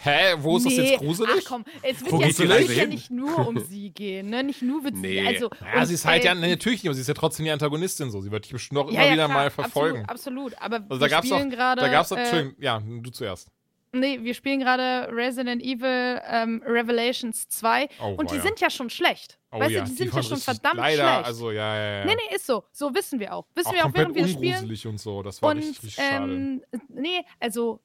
hä, 0.03 0.35
wo 0.39 0.57
ist 0.57 0.65
das 0.65 0.73
Nee, 0.73 0.91
jetzt 0.91 0.99
gruselig? 0.99 1.35
Ach 1.39 1.47
komm, 1.47 1.65
es 1.81 2.01
wird 2.01 2.11
Wo 2.11 2.19
ja, 2.19 2.25
die 2.25 2.31
es 2.31 2.39
wird 2.39 2.69
ja 2.77 2.85
nicht 2.85 3.11
nur 3.11 3.47
um 3.47 3.59
sie 3.69 3.89
gehen, 3.91 4.29
ne? 4.29 4.43
Nicht 4.43 4.61
nur 4.61 4.83
wird 4.83 4.95
Nee. 4.95 5.21
sie, 5.21 5.27
also. 5.27 5.49
Ja, 5.73 5.85
sie 5.85 5.93
ist 5.93 6.05
halt 6.05 6.23
äh, 6.23 6.27
ja, 6.27 6.35
nee, 6.35 6.49
natürlich 6.49 6.83
nicht, 6.83 6.89
aber 6.89 6.95
sie 6.95 7.01
ist 7.01 7.07
ja 7.07 7.13
trotzdem 7.13 7.45
die 7.45 7.51
Antagonistin 7.51 8.11
so. 8.11 8.21
Sie 8.21 8.31
wird 8.31 8.45
dich 8.45 8.51
bestimmt 8.53 8.79
auch 8.79 8.85
ja, 8.91 8.91
immer 8.91 9.05
ja, 9.05 9.13
wieder 9.13 9.25
klar, 9.25 9.37
mal 9.37 9.49
verfolgen. 9.51 10.05
Absolut, 10.07 10.53
absolut. 10.55 10.75
Aber 10.79 10.85
Also 10.89 10.99
da 10.99 11.07
gab's 11.07 11.27
spielen 11.27 11.49
gerade. 11.49 11.81
da 11.81 11.87
gab's 11.89 12.11
auch, 12.11 12.17
äh, 12.17 12.21
Entschuldigung, 12.21 12.55
ja, 12.59 12.79
du 12.85 13.09
zuerst. 13.11 13.49
Nee, 13.93 14.19
wir 14.23 14.33
spielen 14.33 14.61
gerade 14.61 15.09
Resident 15.13 15.61
Evil 15.61 16.21
ähm, 16.25 16.63
Revelations 16.65 17.49
2 17.49 17.89
Oh, 18.01 18.13
und 18.17 18.31
die 18.31 18.35
weia. 18.35 18.41
sind 18.41 18.59
ja 18.61 18.69
schon 18.69 18.89
schlecht. 18.89 19.37
Oh 19.51 19.59
weißt 19.59 19.71
ja, 19.71 19.81
du, 19.83 19.89
die 19.89 19.95
sind 19.97 20.13
ja 20.13 20.23
schon 20.23 20.37
verdammt 20.37 20.77
leider, 20.77 21.03
schlecht. 21.13 21.25
also 21.25 21.51
ja, 21.51 21.75
ja, 21.75 21.97
ja. 21.99 22.05
nee, 22.05 22.15
nee, 22.15 22.35
ist 22.35 22.45
so. 22.45 22.63
So 22.71 22.95
wissen 22.95 23.19
wir 23.19 23.33
auch. 23.33 23.45
Wissen 23.53 23.67
auch 23.67 23.73
wir 23.73 23.85
auch, 23.85 23.93
während 23.93 24.15
wir 24.15 24.21
das 24.21 24.31
spielen. 24.31 24.77
und 24.93 24.97
so, 24.97 25.21
das 25.23 25.41
war 25.41 25.51
Und 25.51 25.57
richtig, 25.57 25.83
richtig 25.83 25.95
schade. 25.95 26.31
ähm, 26.33 26.61
nee, 26.87 27.21
also 27.41 27.81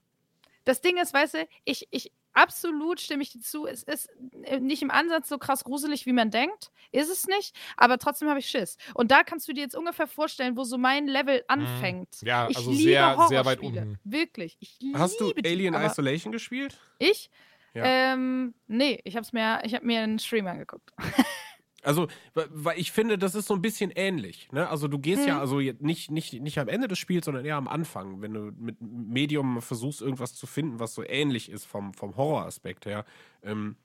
das 0.66 0.80
Ding 0.80 0.98
ist, 0.98 1.14
weißt 1.14 1.34
du, 1.34 1.48
ich, 1.64 1.88
ich 1.92 2.12
absolut 2.34 3.00
stimme 3.00 3.22
ich 3.22 3.30
dir 3.30 3.40
zu. 3.40 3.66
Es 3.66 3.82
ist 3.84 4.10
äh, 4.42 4.60
nicht 4.60 4.82
im 4.82 4.90
Ansatz 4.90 5.28
so 5.28 5.38
krass 5.38 5.64
gruselig, 5.64 6.06
wie 6.06 6.12
man 6.12 6.30
denkt. 6.30 6.70
Ist 6.92 7.08
es 7.08 7.26
nicht, 7.26 7.56
aber 7.76 7.98
trotzdem 7.98 8.28
habe 8.28 8.40
ich 8.40 8.48
Schiss. 8.48 8.76
Und 8.94 9.10
da 9.10 9.22
kannst 9.22 9.48
du 9.48 9.52
dir 9.52 9.62
jetzt 9.62 9.76
ungefähr 9.76 10.08
vorstellen, 10.08 10.56
wo 10.56 10.64
so 10.64 10.76
mein 10.76 11.06
Level 11.06 11.42
anfängt. 11.48 12.20
Mhm. 12.20 12.28
Ja, 12.28 12.48
ich 12.50 12.56
also 12.56 12.70
liebe 12.70 12.82
sehr, 12.82 13.26
sehr 13.28 13.44
weit 13.44 13.60
Horrorspiele. 13.60 13.82
unten. 13.82 14.00
Wirklich. 14.04 14.56
Ich 14.60 14.78
Hast 14.94 15.20
du 15.20 15.28
liebe 15.28 15.42
die, 15.42 15.48
Alien 15.50 15.74
aber 15.74 15.86
Isolation 15.86 16.32
gespielt? 16.32 16.78
Ich? 16.98 17.30
Ja. 17.72 17.84
Ähm, 17.84 18.54
nee, 18.66 19.00
ich 19.04 19.16
hab's 19.16 19.32
mir, 19.32 19.60
ich 19.64 19.74
hab 19.74 19.84
mir 19.84 20.00
einen 20.00 20.18
Stream 20.18 20.46
angeguckt. 20.46 20.92
Also, 21.86 22.08
weil 22.34 22.78
ich 22.78 22.92
finde, 22.92 23.16
das 23.16 23.34
ist 23.34 23.46
so 23.46 23.54
ein 23.54 23.62
bisschen 23.62 23.90
ähnlich. 23.94 24.48
Ne? 24.52 24.68
Also, 24.68 24.88
du 24.88 24.98
gehst 24.98 25.26
ja 25.26 25.34
Mhm. 25.36 25.40
also 25.40 25.60
jetzt 25.60 25.82
nicht, 25.82 26.10
nicht, 26.10 26.32
nicht 26.42 26.58
am 26.58 26.68
Ende 26.68 26.88
des 26.88 26.98
Spiels, 26.98 27.24
sondern 27.26 27.44
eher 27.44 27.56
am 27.56 27.68
Anfang, 27.68 28.20
wenn 28.20 28.34
du 28.34 28.52
mit 28.58 28.76
Medium 28.80 29.62
versuchst, 29.62 30.02
irgendwas 30.02 30.34
zu 30.34 30.46
finden, 30.46 30.80
was 30.80 30.94
so 30.94 31.02
ähnlich 31.04 31.48
ist 31.50 31.64
vom, 31.64 31.94
vom 31.94 32.16
Horroraspekt 32.16 32.86
her. 32.86 33.04
Ähm, 33.42 33.76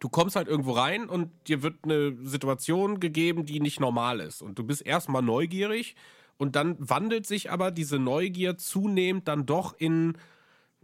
du 0.00 0.08
kommst 0.08 0.36
halt 0.36 0.48
irgendwo 0.48 0.72
rein 0.72 1.08
und 1.08 1.30
dir 1.46 1.62
wird 1.62 1.76
eine 1.84 2.16
Situation 2.24 3.00
gegeben, 3.00 3.46
die 3.46 3.60
nicht 3.60 3.80
normal 3.80 4.20
ist. 4.20 4.42
Und 4.42 4.58
du 4.58 4.64
bist 4.64 4.84
erstmal 4.84 5.22
neugierig 5.22 5.94
und 6.36 6.56
dann 6.56 6.76
wandelt 6.78 7.26
sich 7.26 7.50
aber 7.50 7.70
diese 7.70 7.98
Neugier 7.98 8.56
zunehmend 8.56 9.28
dann 9.28 9.46
doch 9.46 9.74
in 9.78 10.16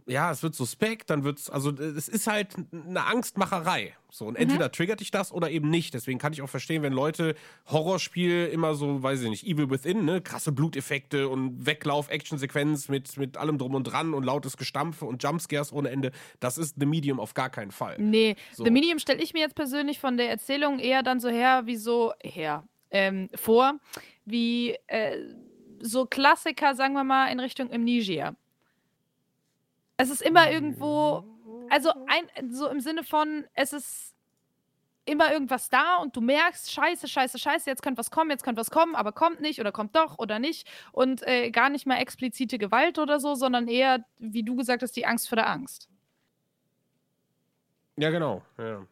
ja, 0.07 0.31
es 0.31 0.43
wird 0.43 0.53
suspekt, 0.53 1.09
dann 1.09 1.23
wird's, 1.23 1.49
also 1.49 1.71
es 1.71 2.07
ist 2.07 2.27
halt 2.27 2.55
eine 2.71 3.05
Angstmacherei. 3.05 3.95
So, 4.11 4.25
und 4.25 4.35
entweder 4.35 4.71
triggert 4.71 4.99
dich 4.99 5.11
das 5.11 5.31
oder 5.33 5.49
eben 5.49 5.69
nicht. 5.69 5.93
Deswegen 5.93 6.19
kann 6.19 6.31
ich 6.31 6.41
auch 6.41 6.49
verstehen, 6.49 6.83
wenn 6.83 6.93
Leute 6.93 7.35
Horrorspiel 7.67 8.45
immer 8.45 8.75
so, 8.75 9.01
weiß 9.01 9.23
ich 9.23 9.29
nicht, 9.29 9.45
Evil 9.45 9.69
Within, 9.69 10.05
ne, 10.05 10.21
krasse 10.21 10.51
Bluteffekte 10.51 11.27
und 11.27 11.65
Weglauf-Action-Sequenz 11.65 12.87
mit, 12.87 13.17
mit 13.17 13.35
allem 13.37 13.57
drum 13.57 13.73
und 13.75 13.83
dran 13.85 14.13
und 14.13 14.23
lautes 14.23 14.57
Gestampfe 14.57 15.05
und 15.05 15.21
Jumpscares 15.23 15.73
ohne 15.73 15.89
Ende. 15.89 16.11
Das 16.39 16.57
ist 16.57 16.75
The 16.79 16.85
Medium 16.85 17.19
auf 17.19 17.33
gar 17.33 17.49
keinen 17.49 17.71
Fall. 17.71 17.95
Nee, 17.99 18.35
So. 18.53 18.63
The 18.63 18.71
Medium 18.71 18.99
stelle 18.99 19.21
ich 19.21 19.33
mir 19.33 19.39
jetzt 19.39 19.55
persönlich 19.55 19.99
von 19.99 20.17
der 20.17 20.29
Erzählung 20.29 20.79
eher 20.79 21.03
dann 21.03 21.19
so 21.19 21.29
her, 21.29 21.63
wie 21.65 21.75
so, 21.75 22.13
her, 22.23 22.63
ähm, 22.91 23.29
vor, 23.35 23.79
wie 24.23 24.75
äh, 24.87 25.17
so 25.81 26.05
Klassiker, 26.05 26.75
sagen 26.75 26.93
wir 26.93 27.03
mal, 27.03 27.27
in 27.31 27.39
Richtung 27.39 27.71
Amnesia. 27.71 28.35
Es 29.97 30.09
ist 30.09 30.21
immer 30.21 30.51
irgendwo, 30.51 31.23
also 31.69 31.91
ein, 32.07 32.51
so 32.51 32.67
im 32.67 32.79
Sinne 32.79 33.03
von, 33.03 33.45
es 33.53 33.73
ist 33.73 34.15
immer 35.05 35.31
irgendwas 35.31 35.69
da 35.69 35.97
und 35.97 36.15
du 36.15 36.21
merkst, 36.21 36.71
scheiße, 36.71 37.07
scheiße, 37.07 37.37
scheiße, 37.37 37.69
jetzt 37.69 37.81
könnte 37.83 37.99
was 37.99 38.11
kommen, 38.11 38.31
jetzt 38.31 38.43
könnte 38.43 38.59
was 38.59 38.71
kommen, 38.71 38.95
aber 38.95 39.11
kommt 39.11 39.39
nicht 39.39 39.59
oder 39.59 39.71
kommt 39.71 39.95
doch 39.95 40.17
oder 40.17 40.39
nicht. 40.39 40.67
Und 40.91 41.25
äh, 41.27 41.51
gar 41.51 41.69
nicht 41.69 41.85
mal 41.85 41.97
explizite 41.97 42.57
Gewalt 42.57 42.97
oder 42.97 43.19
so, 43.19 43.35
sondern 43.35 43.67
eher, 43.67 44.03
wie 44.17 44.43
du 44.43 44.55
gesagt 44.55 44.81
hast, 44.81 44.95
die 44.95 45.05
Angst 45.05 45.29
vor 45.29 45.35
der 45.35 45.47
Angst. 45.47 45.89
Ja, 47.97 48.09
genau. 48.09 48.41
Ja. 48.57 48.85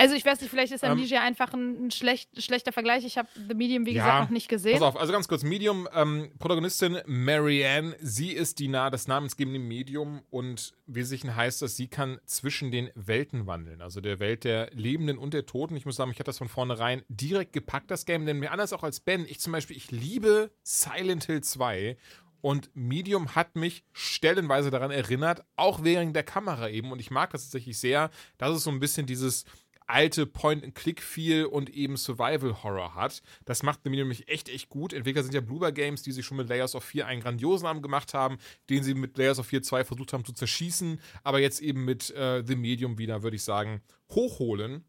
Also 0.00 0.14
ich 0.14 0.24
weiß 0.24 0.40
nicht, 0.40 0.50
vielleicht 0.50 0.72
ist 0.72 0.82
Ähm, 0.82 0.92
Amnesia 0.92 1.20
einfach 1.22 1.52
ein, 1.52 1.86
ein 1.86 1.90
schlecht, 1.90 2.42
schlechter 2.42 2.72
Vergleich. 2.72 3.04
Ich 3.04 3.18
habe 3.18 3.28
The 3.48 3.54
Medium, 3.54 3.86
wie 3.86 3.92
Ja, 3.92 4.04
gesagt, 4.04 4.20
noch 4.22 4.30
nicht 4.30 4.48
gesehen. 4.48 4.72
Pass 4.72 4.82
auf, 4.82 4.96
also 4.98 5.12
ganz 5.12 5.28
kurz, 5.28 5.42
Medium, 5.42 5.88
ähm, 5.94 6.32
Protagonistin 6.38 6.98
Marianne, 7.06 7.96
sie 8.00 8.32
ist 8.32 8.58
die 8.58 8.68
nah 8.68 8.90
das 8.90 9.06
namensgebende 9.08 9.60
Medium 9.60 10.22
und 10.30 10.72
Wesentlichen 10.86 11.36
heißt 11.36 11.62
das, 11.62 11.76
sie 11.76 11.88
kann 11.88 12.18
zwischen 12.24 12.70
den 12.70 12.90
Welten 12.94 13.46
wandeln, 13.46 13.80
also 13.82 14.00
der 14.00 14.18
Welt 14.18 14.44
der 14.44 14.70
Lebenden 14.72 15.18
und 15.18 15.34
der 15.34 15.46
Toten. 15.46 15.76
Ich 15.76 15.86
muss 15.86 15.96
sagen, 15.96 16.10
ich 16.10 16.16
hatte 16.16 16.24
das 16.30 16.38
von 16.38 16.48
vornherein 16.48 17.02
direkt 17.08 17.52
gepackt, 17.52 17.90
das 17.90 18.06
Game, 18.06 18.26
denn 18.26 18.38
mir 18.38 18.50
anders 18.52 18.72
auch 18.72 18.82
als 18.82 19.00
Ben, 19.00 19.24
ich 19.28 19.40
zum 19.40 19.52
Beispiel, 19.52 19.76
ich 19.76 19.90
liebe 19.90 20.50
Silent 20.62 21.24
Hill 21.24 21.42
2 21.42 21.96
und 22.42 22.70
Medium 22.74 23.34
hat 23.34 23.54
mich 23.56 23.84
stellenweise 23.92 24.70
daran 24.70 24.90
erinnert, 24.90 25.44
auch 25.56 25.84
wegen 25.84 26.12
der 26.14 26.22
Kamera 26.22 26.70
eben. 26.70 26.90
Und 26.90 26.98
ich 26.98 27.10
mag 27.10 27.30
das 27.30 27.42
tatsächlich 27.44 27.78
sehr, 27.78 28.10
dass 28.38 28.56
es 28.56 28.64
so 28.64 28.70
ein 28.70 28.80
bisschen 28.80 29.06
dieses 29.06 29.44
alte 29.90 30.26
Point-and-Click-Feel 30.26 31.44
und 31.46 31.70
eben 31.70 31.96
Survival-Horror 31.96 32.94
hat. 32.94 33.22
Das 33.44 33.62
macht 33.62 33.84
Medium 33.84 34.08
nämlich 34.08 34.28
echt, 34.28 34.48
echt 34.48 34.68
gut. 34.68 34.92
Entwickler 34.92 35.22
sind 35.22 35.34
ja 35.34 35.40
Bloober 35.40 35.72
Games, 35.72 36.02
die 36.02 36.12
sich 36.12 36.24
schon 36.24 36.36
mit 36.36 36.48
Layers 36.48 36.74
of 36.74 36.84
4 36.84 37.06
einen 37.06 37.20
grandiosen 37.20 37.64
Namen 37.64 37.82
gemacht 37.82 38.14
haben, 38.14 38.38
den 38.68 38.82
sie 38.82 38.94
mit 38.94 39.16
Layers 39.18 39.38
of 39.38 39.46
4 39.46 39.62
2 39.62 39.84
versucht 39.84 40.12
haben 40.12 40.24
zu 40.24 40.32
zerschießen, 40.32 41.00
aber 41.22 41.40
jetzt 41.40 41.60
eben 41.60 41.84
mit 41.84 42.10
äh, 42.10 42.42
The 42.46 42.56
Medium 42.56 42.98
wieder, 42.98 43.22
würde 43.22 43.36
ich 43.36 43.42
sagen, 43.42 43.82
hochholen. 44.10 44.84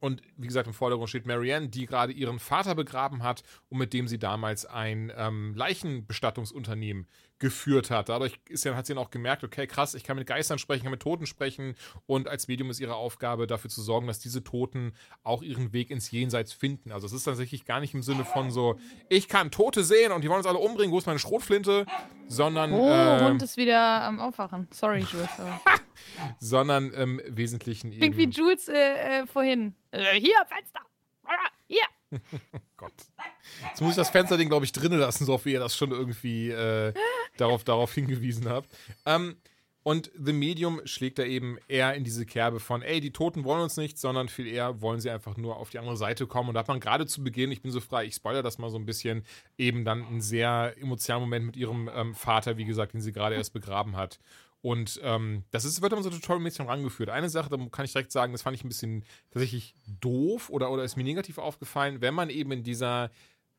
Und 0.00 0.22
wie 0.36 0.46
gesagt, 0.46 0.66
im 0.66 0.74
Vordergrund 0.74 1.10
steht 1.10 1.26
Marianne, 1.26 1.68
die 1.68 1.86
gerade 1.86 2.12
ihren 2.12 2.38
Vater 2.38 2.74
begraben 2.74 3.22
hat 3.22 3.42
und 3.68 3.78
mit 3.78 3.92
dem 3.92 4.08
sie 4.08 4.18
damals 4.18 4.66
ein 4.66 5.12
ähm, 5.16 5.54
Leichenbestattungsunternehmen 5.54 7.06
geführt 7.38 7.90
hat. 7.90 8.08
Dadurch 8.08 8.38
ist 8.48 8.64
ja, 8.64 8.74
hat 8.74 8.86
sie 8.86 8.94
dann 8.94 9.02
auch 9.02 9.10
gemerkt, 9.10 9.42
okay, 9.42 9.66
krass, 9.66 9.94
ich 9.94 10.04
kann 10.04 10.16
mit 10.16 10.26
Geistern 10.26 10.58
sprechen, 10.58 10.82
kann 10.82 10.90
mit 10.90 11.00
Toten 11.00 11.26
sprechen 11.26 11.74
und 12.06 12.28
als 12.28 12.48
Medium 12.48 12.70
ist 12.70 12.80
ihre 12.80 12.94
Aufgabe, 12.94 13.46
dafür 13.46 13.70
zu 13.70 13.82
sorgen, 13.82 14.06
dass 14.06 14.18
diese 14.20 14.44
Toten 14.44 14.92
auch 15.22 15.42
ihren 15.42 15.72
Weg 15.72 15.90
ins 15.90 16.10
Jenseits 16.10 16.52
finden. 16.52 16.92
Also 16.92 17.06
es 17.06 17.12
ist 17.12 17.24
tatsächlich 17.24 17.64
gar 17.64 17.80
nicht 17.80 17.94
im 17.94 18.02
Sinne 18.02 18.24
von 18.24 18.50
so, 18.50 18.78
ich 19.08 19.26
kann 19.26 19.50
Tote 19.50 19.82
sehen 19.84 20.12
und 20.12 20.22
die 20.22 20.28
wollen 20.28 20.38
uns 20.38 20.46
alle 20.46 20.58
umbringen, 20.58 20.92
wo 20.92 20.98
ist 20.98 21.06
meine 21.06 21.18
Schrotflinte, 21.18 21.86
sondern 22.28 22.72
oh, 22.72 22.90
ähm, 22.90 23.24
Hund 23.24 23.42
ist 23.42 23.56
wieder 23.56 24.02
am 24.02 24.20
Aufwachen. 24.20 24.68
Sorry, 24.70 25.00
Jules. 25.10 25.30
sondern 26.38 26.92
ähm, 26.94 27.20
im 27.20 27.36
Wesentlichen 27.36 27.90
Klingt 27.90 28.16
wie 28.16 28.22
eben. 28.22 28.32
Jules 28.32 28.68
äh, 28.68 29.20
äh, 29.22 29.26
vorhin. 29.26 29.74
Äh, 29.90 30.20
hier, 30.20 30.36
Fenster. 30.48 30.80
Hier. 31.66 31.84
Gott. 32.76 32.92
Jetzt 33.68 33.80
muss 33.80 33.90
ich 33.90 33.96
das 33.96 34.10
Fensterding, 34.10 34.48
glaube 34.48 34.64
ich, 34.64 34.72
drinnen 34.72 34.98
lassen, 34.98 35.24
so 35.24 35.44
wie 35.44 35.52
ihr 35.52 35.60
das 35.60 35.76
schon 35.76 35.90
irgendwie 35.92 36.50
äh, 36.50 36.92
darauf, 37.36 37.62
darauf 37.62 37.94
hingewiesen 37.94 38.48
habt. 38.48 38.68
Ähm, 39.06 39.36
und 39.82 40.10
The 40.14 40.34
Medium 40.34 40.82
schlägt 40.84 41.18
da 41.18 41.24
eben 41.24 41.56
eher 41.66 41.94
in 41.94 42.04
diese 42.04 42.26
Kerbe 42.26 42.60
von, 42.60 42.82
ey, 42.82 43.00
die 43.00 43.12
Toten 43.12 43.44
wollen 43.44 43.62
uns 43.62 43.78
nicht, 43.78 43.98
sondern 43.98 44.28
viel 44.28 44.46
eher 44.46 44.82
wollen 44.82 45.00
sie 45.00 45.10
einfach 45.10 45.38
nur 45.38 45.56
auf 45.56 45.70
die 45.70 45.78
andere 45.78 45.96
Seite 45.96 46.26
kommen. 46.26 46.50
Und 46.50 46.54
da 46.54 46.60
hat 46.60 46.68
man 46.68 46.80
gerade 46.80 47.06
zu 47.06 47.24
Beginn, 47.24 47.50
ich 47.50 47.62
bin 47.62 47.70
so 47.70 47.80
frei, 47.80 48.04
ich 48.04 48.14
spoilere 48.14 48.42
das 48.42 48.58
mal 48.58 48.70
so 48.70 48.76
ein 48.76 48.84
bisschen, 48.84 49.24
eben 49.56 49.86
dann 49.86 50.04
einen 50.04 50.20
sehr 50.20 50.74
emotionalen 50.78 51.22
Moment 51.22 51.46
mit 51.46 51.56
ihrem 51.56 51.88
ähm, 51.94 52.14
Vater, 52.14 52.58
wie 52.58 52.66
gesagt, 52.66 52.92
den 52.92 53.00
sie 53.00 53.12
gerade 53.12 53.36
erst 53.36 53.54
begraben 53.54 53.96
hat. 53.96 54.18
Und 54.62 55.00
ähm, 55.02 55.44
das 55.50 55.64
ist, 55.64 55.80
wird 55.80 55.92
immer 55.92 56.02
so 56.02 56.10
tutorial-mäßig 56.10 56.58
noch 56.60 56.68
angeführt. 56.68 57.08
Eine 57.08 57.30
Sache, 57.30 57.48
da 57.48 57.56
kann 57.70 57.84
ich 57.84 57.92
direkt 57.92 58.12
sagen, 58.12 58.32
das 58.32 58.42
fand 58.42 58.56
ich 58.56 58.64
ein 58.64 58.68
bisschen 58.68 59.04
tatsächlich 59.30 59.74
doof 60.00 60.50
oder, 60.50 60.70
oder 60.70 60.84
ist 60.84 60.96
mir 60.96 61.04
negativ 61.04 61.38
aufgefallen, 61.38 62.00
wenn 62.00 62.14
man 62.14 62.28
eben 62.28 62.52
in 62.52 62.62
dieser, 62.62 63.10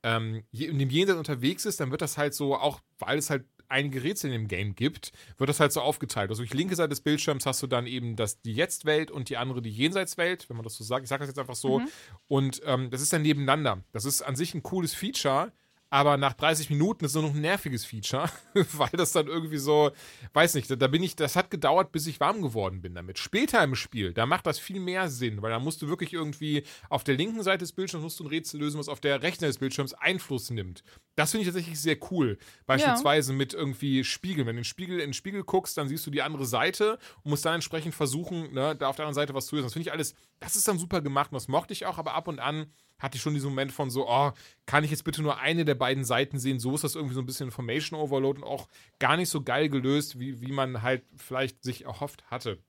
ähm, 0.04 0.44
in 0.52 0.78
dem 0.78 0.90
Jenseits 0.90 1.18
unterwegs 1.18 1.66
ist, 1.66 1.80
dann 1.80 1.92
wird 1.92 2.02
das 2.02 2.18
halt 2.18 2.36
so, 2.36 2.56
auch 2.56 2.82
weil 3.00 3.18
es 3.18 3.30
halt 3.32 3.46
einige 3.72 4.04
Rätsel 4.04 4.32
in 4.32 4.42
dem 4.42 4.48
Game 4.48 4.76
gibt, 4.76 5.12
wird 5.38 5.50
das 5.50 5.60
halt 5.60 5.72
so 5.72 5.82
aufgeteilt. 5.82 6.30
Also 6.30 6.42
durch 6.42 6.52
die 6.52 6.58
linke 6.58 6.76
Seite 6.76 6.90
des 6.90 7.02
Bildschirms 7.02 7.46
hast 7.46 7.64
du 7.64 7.68
dann 7.68 7.88
eben 7.88 8.16
das, 8.16 8.42
die 8.42 8.54
Jetzt-Welt 8.54 9.10
und 9.10 9.30
die 9.30 9.38
andere 9.38 9.62
die 9.62 9.72
Jenseitswelt, 9.72 10.50
wenn 10.50 10.58
man 10.58 10.64
das 10.64 10.76
so 10.76 10.84
sagt. 10.84 11.04
Ich 11.04 11.10
sage 11.10 11.22
das 11.22 11.30
jetzt 11.30 11.40
einfach 11.40 11.56
so. 11.56 11.82
Und 12.28 12.62
ähm, 12.66 12.92
das 12.92 13.02
ist 13.02 13.14
dann 13.14 13.22
nebeneinander. 13.22 13.84
Das 13.94 14.06
ist 14.06 14.22
an 14.22 14.36
sich 14.36 14.54
ein 14.54 14.62
cooles 14.62 14.94
Feature, 14.94 15.52
aber 15.92 16.16
nach 16.16 16.34
30 16.34 16.70
Minuten 16.70 17.04
ist 17.04 17.12
es 17.12 17.16
nur 17.16 17.30
noch 17.30 17.36
ein 17.36 17.42
nerviges 17.42 17.84
Feature, 17.84 18.30
weil 18.54 18.90
das 18.94 19.12
dann 19.12 19.28
irgendwie 19.28 19.58
so, 19.58 19.92
weiß 20.34 20.56
nicht, 20.56 20.72
da, 20.72 20.88
bin 20.88 21.04
ich, 21.04 21.18
das 21.18 21.36
hat 21.36 21.52
gedauert, 21.52 21.92
bis 21.92 22.08
ich 22.08 22.22
warm 22.22 22.42
geworden 22.42 22.82
bin 22.82 22.96
damit. 22.96 23.20
Später 23.20 23.62
im 23.62 23.76
Spiel, 23.76 24.14
da 24.14 24.26
macht 24.26 24.48
das 24.48 24.58
viel 24.58 24.80
mehr 24.80 25.10
Sinn, 25.10 25.42
weil 25.42 25.52
da 25.52 25.60
musst 25.60 25.82
du 25.82 25.90
wirklich 25.90 26.14
irgendwie 26.14 26.64
auf 26.90 27.04
der 27.04 27.16
linken 27.18 27.44
Seite 27.44 27.60
des 27.60 27.74
Bildschirms 27.74 28.04
musst 28.04 28.20
du 28.22 28.24
ein 28.24 28.30
Rätsel 28.30 28.62
lösen, 28.62 28.80
was 28.80 28.88
auf 28.88 29.02
der 29.02 29.22
rechten 29.22 29.42
Seite 29.42 29.52
des 29.52 29.60
Bildschirms 29.60 29.94
Einfluss 29.94 30.50
nimmt. 30.50 30.82
Das 31.16 31.32
finde 31.32 31.42
ich 31.42 31.48
tatsächlich 31.50 31.80
sehr 31.80 31.98
cool. 32.10 32.38
Beispielsweise 32.66 33.34
mit 33.34 33.54
irgendwie 33.54 34.06
Spiegeln. 34.06 34.48
Wenn 34.48 34.56
du 34.56 34.62
in 34.62 34.64
den 34.64 34.64
Spiegel, 34.64 35.00
in 35.02 35.10
den 35.10 35.14
Spiegel 35.14 35.44
guckst, 35.44 35.78
dann 35.78 35.90
siehst 35.90 36.08
du 36.08 36.10
die 36.12 36.22
andere 36.22 36.46
Seite 36.46 37.00
und 37.24 37.32
musst 37.32 37.44
dann 37.44 37.56
entsprechend 37.56 37.94
versuchen, 37.96 38.54
ne, 38.54 38.78
da 38.78 38.88
auf 38.88 38.96
der 38.96 39.06
anderen 39.06 39.16
Seite 39.16 39.34
was 39.34 39.48
zu 39.48 39.58
lösen. 39.58 39.66
Das 39.66 39.74
finde 39.74 39.90
ich 39.90 39.92
alles, 39.92 40.16
das 40.40 40.56
ist 40.56 40.70
dann 40.70 40.80
super 40.80 41.02
gemacht 41.02 41.32
und 41.32 41.36
das 41.36 41.50
mochte 41.50 41.74
ich 41.74 41.86
auch, 41.86 41.98
aber 41.98 42.14
ab 42.14 42.30
und 42.30 42.40
an 42.40 42.72
hatte 43.02 43.18
ich 43.18 43.22
schon 43.22 43.34
diesen 43.34 43.50
Moment 43.50 43.72
von 43.72 43.90
so, 43.90 44.08
oh, 44.08 44.32
kann 44.66 44.84
ich 44.84 44.92
jetzt 44.92 45.04
bitte 45.04 45.22
nur 45.22 45.40
eine 45.40 45.66
der 45.66 45.76
beiden 45.76 46.06
Seiten 46.06 46.40
sehen? 46.40 46.60
So 46.60 46.76
ist 46.76 46.84
das 46.84 46.96
irgendwie 46.96 47.16
so 47.16 47.22
ein 47.22 47.26
bisschen 47.26 47.48
Information 47.48 48.00
Overload 48.00 48.42
und 48.42 48.48
auch 48.48 48.68
gar 49.00 49.18
nicht 49.18 49.30
so 49.30 49.42
geil 49.42 49.70
gelöst, 49.70 50.20
wie, 50.20 50.42
wie 50.42 50.52
man 50.52 50.82
halt 50.82 51.04
vielleicht 51.18 51.64
sich 51.64 51.86
erhofft 51.86 52.30
hatte. 52.30 52.60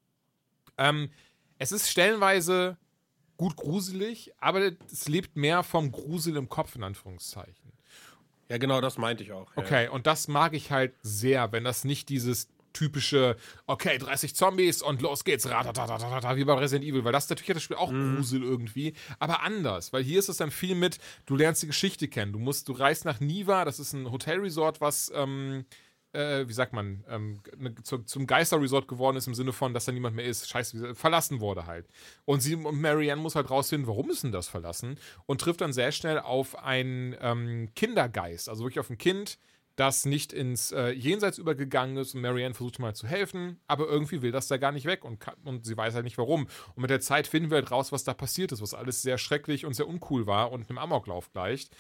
Ähm, 0.79 1.11
es 1.59 1.71
ist 1.71 1.91
stellenweise 1.91 2.79
gut 3.37 3.57
gruselig, 3.57 4.33
aber 4.39 4.73
es 4.91 5.09
lebt 5.09 5.37
mehr 5.37 5.63
vom 5.63 5.93
Grusel 5.93 6.37
im 6.37 6.49
Kopf, 6.49 6.77
in 6.77 6.83
Anführungszeichen. 6.83 7.73
ja, 8.49 8.59
genau, 8.59 8.81
das 8.81 8.99
meinte 8.99 9.23
ich 9.23 9.33
auch. 9.33 9.55
Ja. 9.57 9.63
Okay, 9.63 9.89
und 9.89 10.07
das 10.07 10.29
mag 10.29 10.55
ich 10.55 10.71
halt 10.71 10.95
sehr, 11.03 11.53
wenn 11.53 11.65
das 11.65 11.85
nicht 11.85 12.09
dieses 12.09 12.49
typische, 12.73 13.37
okay, 13.67 13.99
30 13.99 14.35
Zombies 14.35 14.83
und 14.83 15.03
los 15.03 15.25
geht's, 15.25 15.45
wie 15.45 16.45
bei 16.45 16.55
Resident 16.55 16.89
Evil, 16.89 17.05
weil 17.05 17.13
das 17.13 17.29
natürlich 17.29 17.51
hat 17.51 17.57
das 17.57 17.63
Spiel 17.63 17.77
auch 17.77 17.91
Grusel 17.91 18.43
irgendwie, 18.43 18.95
aber 19.19 19.43
anders, 19.43 19.93
weil 19.93 20.03
hier 20.03 20.19
ist 20.19 20.29
es 20.29 20.37
dann 20.37 20.51
viel 20.51 20.75
mit, 20.75 20.99
du 21.27 21.37
lernst 21.37 21.63
die 21.63 21.67
Geschichte 21.67 22.09
kennen, 22.09 22.33
du 22.33 22.39
musst, 22.39 22.69
du 22.69 22.73
reist 22.73 23.05
nach 23.05 23.21
Niva, 23.21 23.65
das 23.65 23.79
ist 23.79 23.93
ein 23.93 24.11
Hotelresort, 24.11 24.81
was, 24.81 25.13
ähm, 25.15 25.65
äh, 26.13 26.47
wie 26.47 26.53
sagt 26.53 26.73
man, 26.73 27.05
ähm, 27.09 27.41
ne, 27.57 27.75
zu, 27.83 27.99
zum 27.99 28.27
Geisterresort 28.27 28.89
geworden 28.89 29.17
ist 29.17 29.27
im 29.27 29.35
Sinne 29.35 29.53
von, 29.53 29.75
dass 29.75 29.87
da 29.87 29.93
niemand 29.93 30.17
mehr 30.17 30.25
ist, 30.25 30.49
scheiße, 30.49 30.95
verlassen 30.95 31.41
wurde 31.41 31.67
halt. 31.67 31.89
Und 32.25 32.41
sie 32.41 32.55
und 32.55 32.81
Marianne 32.81 33.21
muss 33.21 33.35
halt 33.35 33.51
rausfinden, 33.51 33.89
warum 33.89 34.11
ist 34.11 34.23
denn 34.23 34.33
das 34.33 34.49
verlassen 34.49 34.99
und 35.27 35.41
trifft 35.41 35.61
dann 35.61 35.73
sehr 35.73 35.93
schnell 35.93 36.19
auf 36.19 36.59
einen 36.59 37.17
ähm, 37.21 37.71
Kindergeist, 37.75 38.49
also 38.49 38.65
wirklich 38.65 38.81
auf 38.81 38.91
ein 38.91 38.99
Kind, 38.99 39.39
das 39.77 40.05
nicht 40.05 40.33
ins 40.33 40.73
äh, 40.73 40.91
Jenseits 40.91 41.39
übergegangen 41.39 41.97
ist 41.97 42.15
und 42.15 42.21
Marianne 42.21 42.55
versucht 42.55 42.79
mal 42.79 42.95
zu 42.95 43.07
helfen, 43.07 43.59
aber 43.67 43.87
irgendwie 43.87 44.21
will 44.23 44.33
das 44.33 44.49
da 44.49 44.59
gar 44.59 44.73
nicht 44.73 44.87
weg 44.87 45.05
und, 45.05 45.19
kann, 45.19 45.35
und 45.45 45.65
sie 45.65 45.77
weiß 45.77 45.95
halt 45.95 46.05
nicht 46.05 46.19
warum. 46.19 46.47
Und 46.75 46.83
mit 46.83 46.91
der 46.91 47.01
Zeit 47.01 47.27
finden 47.27 47.51
wir 47.51 47.57
halt 47.57 47.71
raus, 47.71 47.93
was 47.93 48.05
da 48.05 48.13
passiert 48.15 48.53
ist, 48.53 48.61
was 48.61 48.75
alles 48.75 49.03
sehr 49.03 49.19
schrecklich 49.19 49.65
und 49.65 49.75
sehr 49.75 49.89
uncool 49.89 50.27
war 50.27 50.53
und 50.53 50.69
einem 50.69 50.79
Amoklauf 50.79 51.33
gleicht. 51.33 51.75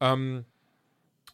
Ähm, 0.00 0.44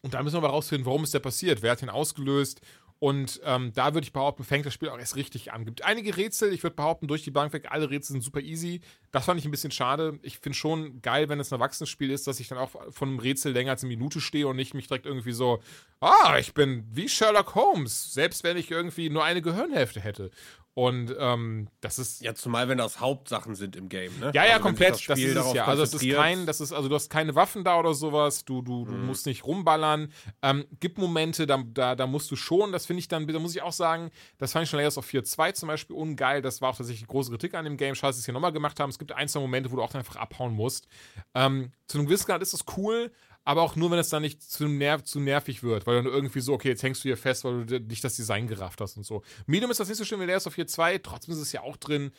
und 0.03 0.15
da 0.15 0.23
müssen 0.23 0.35
wir 0.35 0.39
aber 0.39 0.51
rausfinden, 0.51 0.87
warum 0.87 1.03
ist 1.03 1.15
der 1.15 1.21
passiert, 1.21 1.63
wer 1.63 1.73
hat 1.73 1.83
ihn 1.83 1.89
ausgelöst. 1.89 2.61
Und 3.05 3.43
ähm, 3.45 3.71
da 3.75 3.93
würde 3.93 4.07
ich 4.07 4.15
behaupten, 4.15 4.45
fängt 4.45 4.65
das 4.65 4.73
Spiel 4.73 4.89
auch 4.89 4.99
erst 4.99 5.15
richtig 5.15 5.53
an. 5.53 5.67
Gibt 5.67 5.85
einige 5.85 6.17
Rätsel, 6.17 6.55
ich 6.55 6.63
würde 6.63 6.75
behaupten, 6.75 7.07
durch 7.07 7.23
die 7.23 7.31
Bank 7.31 7.53
weg, 7.53 7.67
alle 7.69 7.91
Rätsel 7.91 8.15
sind 8.15 8.23
super 8.23 8.41
easy. 8.41 8.81
Das 9.13 9.27
fand 9.27 9.39
ich 9.39 9.45
ein 9.45 9.51
bisschen 9.51 9.73
schade. 9.73 10.19
Ich 10.23 10.39
finde 10.39 10.57
schon 10.57 11.03
geil, 11.03 11.29
wenn 11.29 11.39
es 11.39 11.53
ein 11.53 11.57
Erwachsenenspiel 11.57 12.11
ist, 12.11 12.27
dass 12.27 12.41
ich 12.41 12.49
dann 12.49 12.57
auch 12.57 12.71
von 12.89 13.11
einem 13.11 13.19
Rätsel 13.19 13.53
länger 13.53 13.73
als 13.73 13.85
eine 13.85 13.91
Minute 13.91 14.23
stehe 14.23 14.49
und 14.49 14.57
nicht 14.57 14.73
mich 14.73 14.87
direkt 14.87 15.05
irgendwie 15.05 15.33
so, 15.33 15.61
ah, 16.01 16.39
ich 16.39 16.55
bin 16.55 16.83
wie 16.93 17.11
Sherlock 17.11 17.55
Holmes, 17.55 18.15
selbst 18.15 18.43
wenn 18.43 18.57
ich 18.57 18.71
irgendwie 18.71 19.11
nur 19.11 19.23
eine 19.23 19.43
Gehirnhälfte 19.43 20.01
hätte. 20.01 20.31
Und 20.77 21.15
ähm, 21.21 21.69
das 21.81 22.01
ist. 22.01 22.21
Ja, 22.21 22.35
zumal 22.35 22.69
wenn 22.69 22.79
das 22.79 22.99
Hauptsachen 22.99 23.55
sind 23.55 23.77
im 23.77 23.89
Game, 23.89 24.13
ne? 24.19 24.33
Ja, 24.35 24.45
ja, 24.45 24.55
Also 24.55 24.63
komplett. 24.65 24.91
Das, 24.95 25.05
Das, 25.07 25.19
ist 25.21 25.37
es 25.37 25.53
ja. 25.53 25.67
Also 25.67 25.85
es 25.85 25.95
ist 25.95 26.11
kein, 26.13 26.47
das 26.47 26.61
ist, 26.61 26.73
also 26.73 26.89
du 26.89 26.97
hast 26.97 27.11
keine 27.11 27.37
Waffen 27.37 27.63
da 27.63 27.79
oder 27.79 27.95
sowas, 27.95 28.45
du, 28.45 28.61
du, 28.61 28.85
du 28.85 28.93
Mhm. 28.93 29.07
musst 29.07 29.27
nicht 29.27 29.45
rumballern. 29.45 30.13
Ähm, 30.43 30.65
gibt 30.81 30.99
Momente, 30.99 31.47
da, 31.47 31.63
da, 31.65 31.95
da 31.95 32.07
musst 32.09 32.29
du 32.33 32.35
schon, 32.37 32.73
das 32.73 32.87
finde 32.87 32.99
ich 32.99 33.07
dann, 33.09 33.27
da 33.29 33.39
muss 33.39 33.55
ich 33.55 33.63
auch 33.63 33.73
sagen, 33.73 34.11
das 34.39 34.51
fand 34.53 34.65
ich 34.65 34.71
schon 34.71 34.79
Layers 34.79 34.99
of 34.99 35.07
4 35.07 35.23
2 35.23 35.53
zum 35.53 35.69
Beispiel 35.69 35.95
ungeil. 35.95 36.43
Das 36.43 36.61
war 36.61 36.71
auch 36.71 36.77
tatsächlich 36.77 37.07
große 37.07 37.31
Kritik 37.31 37.55
an 37.55 37.65
dem 37.65 37.77
Game. 37.77 37.95
Schade, 37.95 38.09
dass 38.09 38.17
sie 38.17 38.21
es 38.21 38.25
hier 38.25 38.35
nochmal 38.35 38.53
gemacht 38.53 38.81
haben. 38.81 38.91
Es 38.91 38.99
gibt 38.99 39.13
ein, 39.13 39.29
zwei 39.29 39.39
Momente, 39.41 39.71
wo 39.71 39.77
du 39.77 39.83
auch 39.83 39.95
einfach 39.95 40.17
abhauen 40.17 40.55
musst. 40.55 40.89
Ähm, 41.35 41.71
zu 41.87 41.99
einem 41.99 42.07
gewissen 42.09 42.27
Grad 42.27 42.43
ist 42.43 42.53
das 42.53 42.65
cool, 42.77 43.13
aber 43.45 43.63
auch 43.63 43.77
nur, 43.77 43.91
wenn 43.91 43.99
es 43.99 44.09
dann 44.09 44.23
nicht 44.23 44.43
zu, 44.43 44.67
nerv 44.67 45.05
zu 45.05 45.21
nervig 45.21 45.63
wird, 45.63 45.87
weil 45.87 45.97
dann 45.97 46.07
irgendwie 46.07 46.41
so, 46.41 46.55
okay, 46.55 46.69
jetzt 46.69 46.83
hängst 46.83 47.05
du 47.05 47.09
hier 47.09 47.17
fest, 47.17 47.45
weil 47.45 47.67
du 47.67 47.81
nicht 47.81 48.03
das 48.03 48.17
Design 48.17 48.47
gerafft 48.47 48.81
hast 48.81 48.97
und 48.97 49.05
so. 49.05 49.23
Medium 49.47 49.71
ist 49.71 49.81
das 49.81 49.89
nicht 49.89 49.99
so 49.99 50.05
schlimm 50.05 50.21
wie 50.21 50.25
Layers 50.25 50.47
of 50.47 50.55
4 50.55 50.67
2, 50.67 50.99
trotzdem 50.99 51.35
ist 51.35 51.41
es 51.41 51.53
ja 51.53 51.63
auch 51.63 51.77
drin 51.77 52.13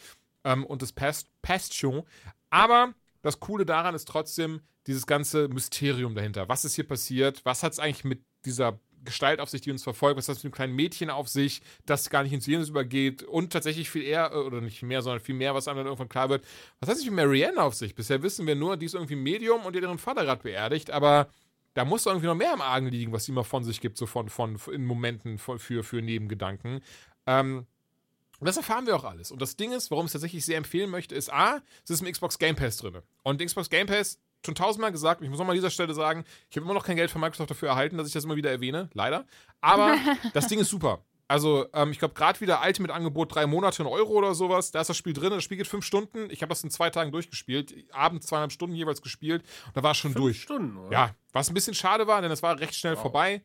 ähm, 0.43 0.65
und 0.65 0.81
das 0.81 0.91
passt, 0.91 1.27
passt 1.41 1.73
schon. 1.73 2.03
Aber 2.49 2.93
das 3.21 3.39
Coole 3.39 3.65
daran 3.65 3.95
ist 3.95 4.07
trotzdem 4.07 4.61
dieses 4.87 5.07
ganze 5.07 5.47
Mysterium 5.47 6.13
dahinter. 6.13 6.47
Was 6.47 6.63
ist 6.63 6.75
hier 6.75 6.87
passiert? 6.87 7.43
Was 7.43 7.63
hat 7.63 7.73
es 7.73 7.79
eigentlich 7.79 8.03
mit 8.03 8.23
dieser 8.45 8.79
Gestalt 9.05 9.39
auf 9.39 9.49
sich, 9.49 9.61
die 9.61 9.71
uns 9.71 9.83
verfolgt? 9.83 10.17
Was 10.17 10.27
hat 10.27 10.37
es 10.37 10.43
mit 10.43 10.51
dem 10.51 10.55
kleinen 10.55 10.75
Mädchen 10.75 11.09
auf 11.09 11.27
sich, 11.29 11.61
das 11.85 12.09
gar 12.09 12.23
nicht 12.23 12.33
ins 12.33 12.45
Jenseits 12.45 12.69
übergeht? 12.69 13.23
Und 13.23 13.53
tatsächlich 13.53 13.89
viel 13.89 14.03
eher, 14.03 14.31
äh, 14.33 14.37
oder 14.37 14.61
nicht 14.61 14.81
mehr, 14.83 15.01
sondern 15.01 15.21
viel 15.21 15.35
mehr, 15.35 15.55
was 15.55 15.67
einem 15.67 15.77
dann 15.77 15.87
irgendwann 15.87 16.09
klar 16.09 16.29
wird. 16.29 16.45
Was 16.79 16.89
hat 16.89 16.97
sich 16.97 17.05
mit 17.05 17.15
Marianne 17.15 17.61
auf 17.61 17.75
sich? 17.75 17.95
Bisher 17.95 18.21
wissen 18.23 18.47
wir 18.47 18.55
nur, 18.55 18.77
die 18.77 18.87
ist 18.87 18.95
irgendwie 18.95 19.15
Medium 19.15 19.65
und 19.65 19.75
ihren 19.75 19.97
Vater 19.97 20.35
beerdigt, 20.35 20.91
aber 20.91 21.29
da 21.75 21.85
muss 21.85 22.05
irgendwie 22.05 22.27
noch 22.27 22.35
mehr 22.35 22.53
im 22.53 22.61
Argen 22.61 22.87
liegen, 22.87 23.11
was 23.11 23.25
sie 23.25 23.31
immer 23.31 23.43
von 23.43 23.63
sich 23.63 23.81
gibt, 23.81 23.97
so 23.97 24.05
von, 24.05 24.29
von 24.29 24.57
in 24.71 24.85
Momenten 24.85 25.37
von, 25.37 25.59
für, 25.59 25.83
für 25.83 26.01
Nebengedanken. 26.01 26.81
Ähm, 27.27 27.67
und 28.39 28.47
das 28.47 28.57
erfahren 28.57 28.85
wir 28.85 28.95
auch 28.95 29.03
alles. 29.03 29.31
Und 29.31 29.41
das 29.41 29.55
Ding 29.55 29.71
ist, 29.71 29.91
warum 29.91 30.05
ich 30.05 30.09
es 30.09 30.13
tatsächlich 30.13 30.45
sehr 30.45 30.57
empfehlen 30.57 30.89
möchte, 30.89 31.15
ist 31.15 31.31
A, 31.31 31.61
es 31.83 31.89
ist 31.89 32.01
im 32.01 32.11
Xbox 32.11 32.37
Game 32.37 32.55
Pass 32.55 32.77
drin. 32.77 33.01
Und 33.23 33.43
Xbox 33.43 33.69
Game 33.69 33.87
Pass, 33.87 34.19
schon 34.45 34.55
tausendmal 34.55 34.91
gesagt, 34.91 35.21
ich 35.21 35.29
muss 35.29 35.37
noch 35.39 35.45
mal 35.45 35.51
an 35.51 35.57
dieser 35.57 35.69
Stelle 35.69 35.93
sagen, 35.93 36.23
ich 36.49 36.55
habe 36.57 36.65
immer 36.65 36.73
noch 36.73 36.85
kein 36.85 36.95
Geld 36.95 37.11
von 37.11 37.19
Microsoft 37.21 37.49
dafür 37.51 37.69
erhalten, 37.69 37.97
dass 37.97 38.07
ich 38.07 38.13
das 38.13 38.23
immer 38.23 38.35
wieder 38.35 38.51
erwähne, 38.51 38.89
leider. 38.93 39.25
Aber 39.61 39.95
das 40.33 40.47
Ding 40.47 40.59
ist 40.59 40.69
super. 40.69 41.03
Also, 41.27 41.65
ähm, 41.73 41.89
ich 41.91 41.97
glaube, 41.97 42.13
gerade 42.13 42.39
wieder 42.39 42.61
Ultimate-Angebot, 42.63 43.33
drei 43.33 43.47
Monate, 43.47 43.81
ein 43.81 43.87
Euro 43.87 44.11
oder 44.13 44.35
sowas. 44.35 44.69
Da 44.69 44.81
ist 44.81 44.89
das 44.91 44.95
Spiel 44.97 45.13
drin. 45.13 45.31
Das 45.31 45.43
Spiel 45.43 45.57
geht 45.57 45.65
fünf 45.65 45.83
Stunden. 45.83 46.29
Ich 46.29 46.43
habe 46.43 46.49
das 46.49 46.63
in 46.63 46.69
zwei 46.69 46.91
Tagen 46.91 47.11
durchgespielt. 47.11 47.73
Abends 47.91 48.27
zweieinhalb 48.27 48.51
Stunden 48.51 48.75
jeweils 48.75 49.01
gespielt. 49.01 49.41
Und 49.65 49.75
da 49.75 49.81
war 49.81 49.91
es 49.91 49.97
schon 49.97 50.11
Fünf 50.11 50.23
durch. 50.23 50.41
Stunden, 50.43 50.77
oder? 50.77 50.91
Ja, 50.91 51.15
was 51.33 51.49
ein 51.49 51.55
bisschen 51.55 51.73
schade 51.73 52.05
war, 52.05 52.21
denn 52.21 52.29
es 52.29 52.43
war 52.43 52.59
recht 52.59 52.75
schnell 52.75 52.93
Wow. 52.95 53.01
vorbei. 53.01 53.41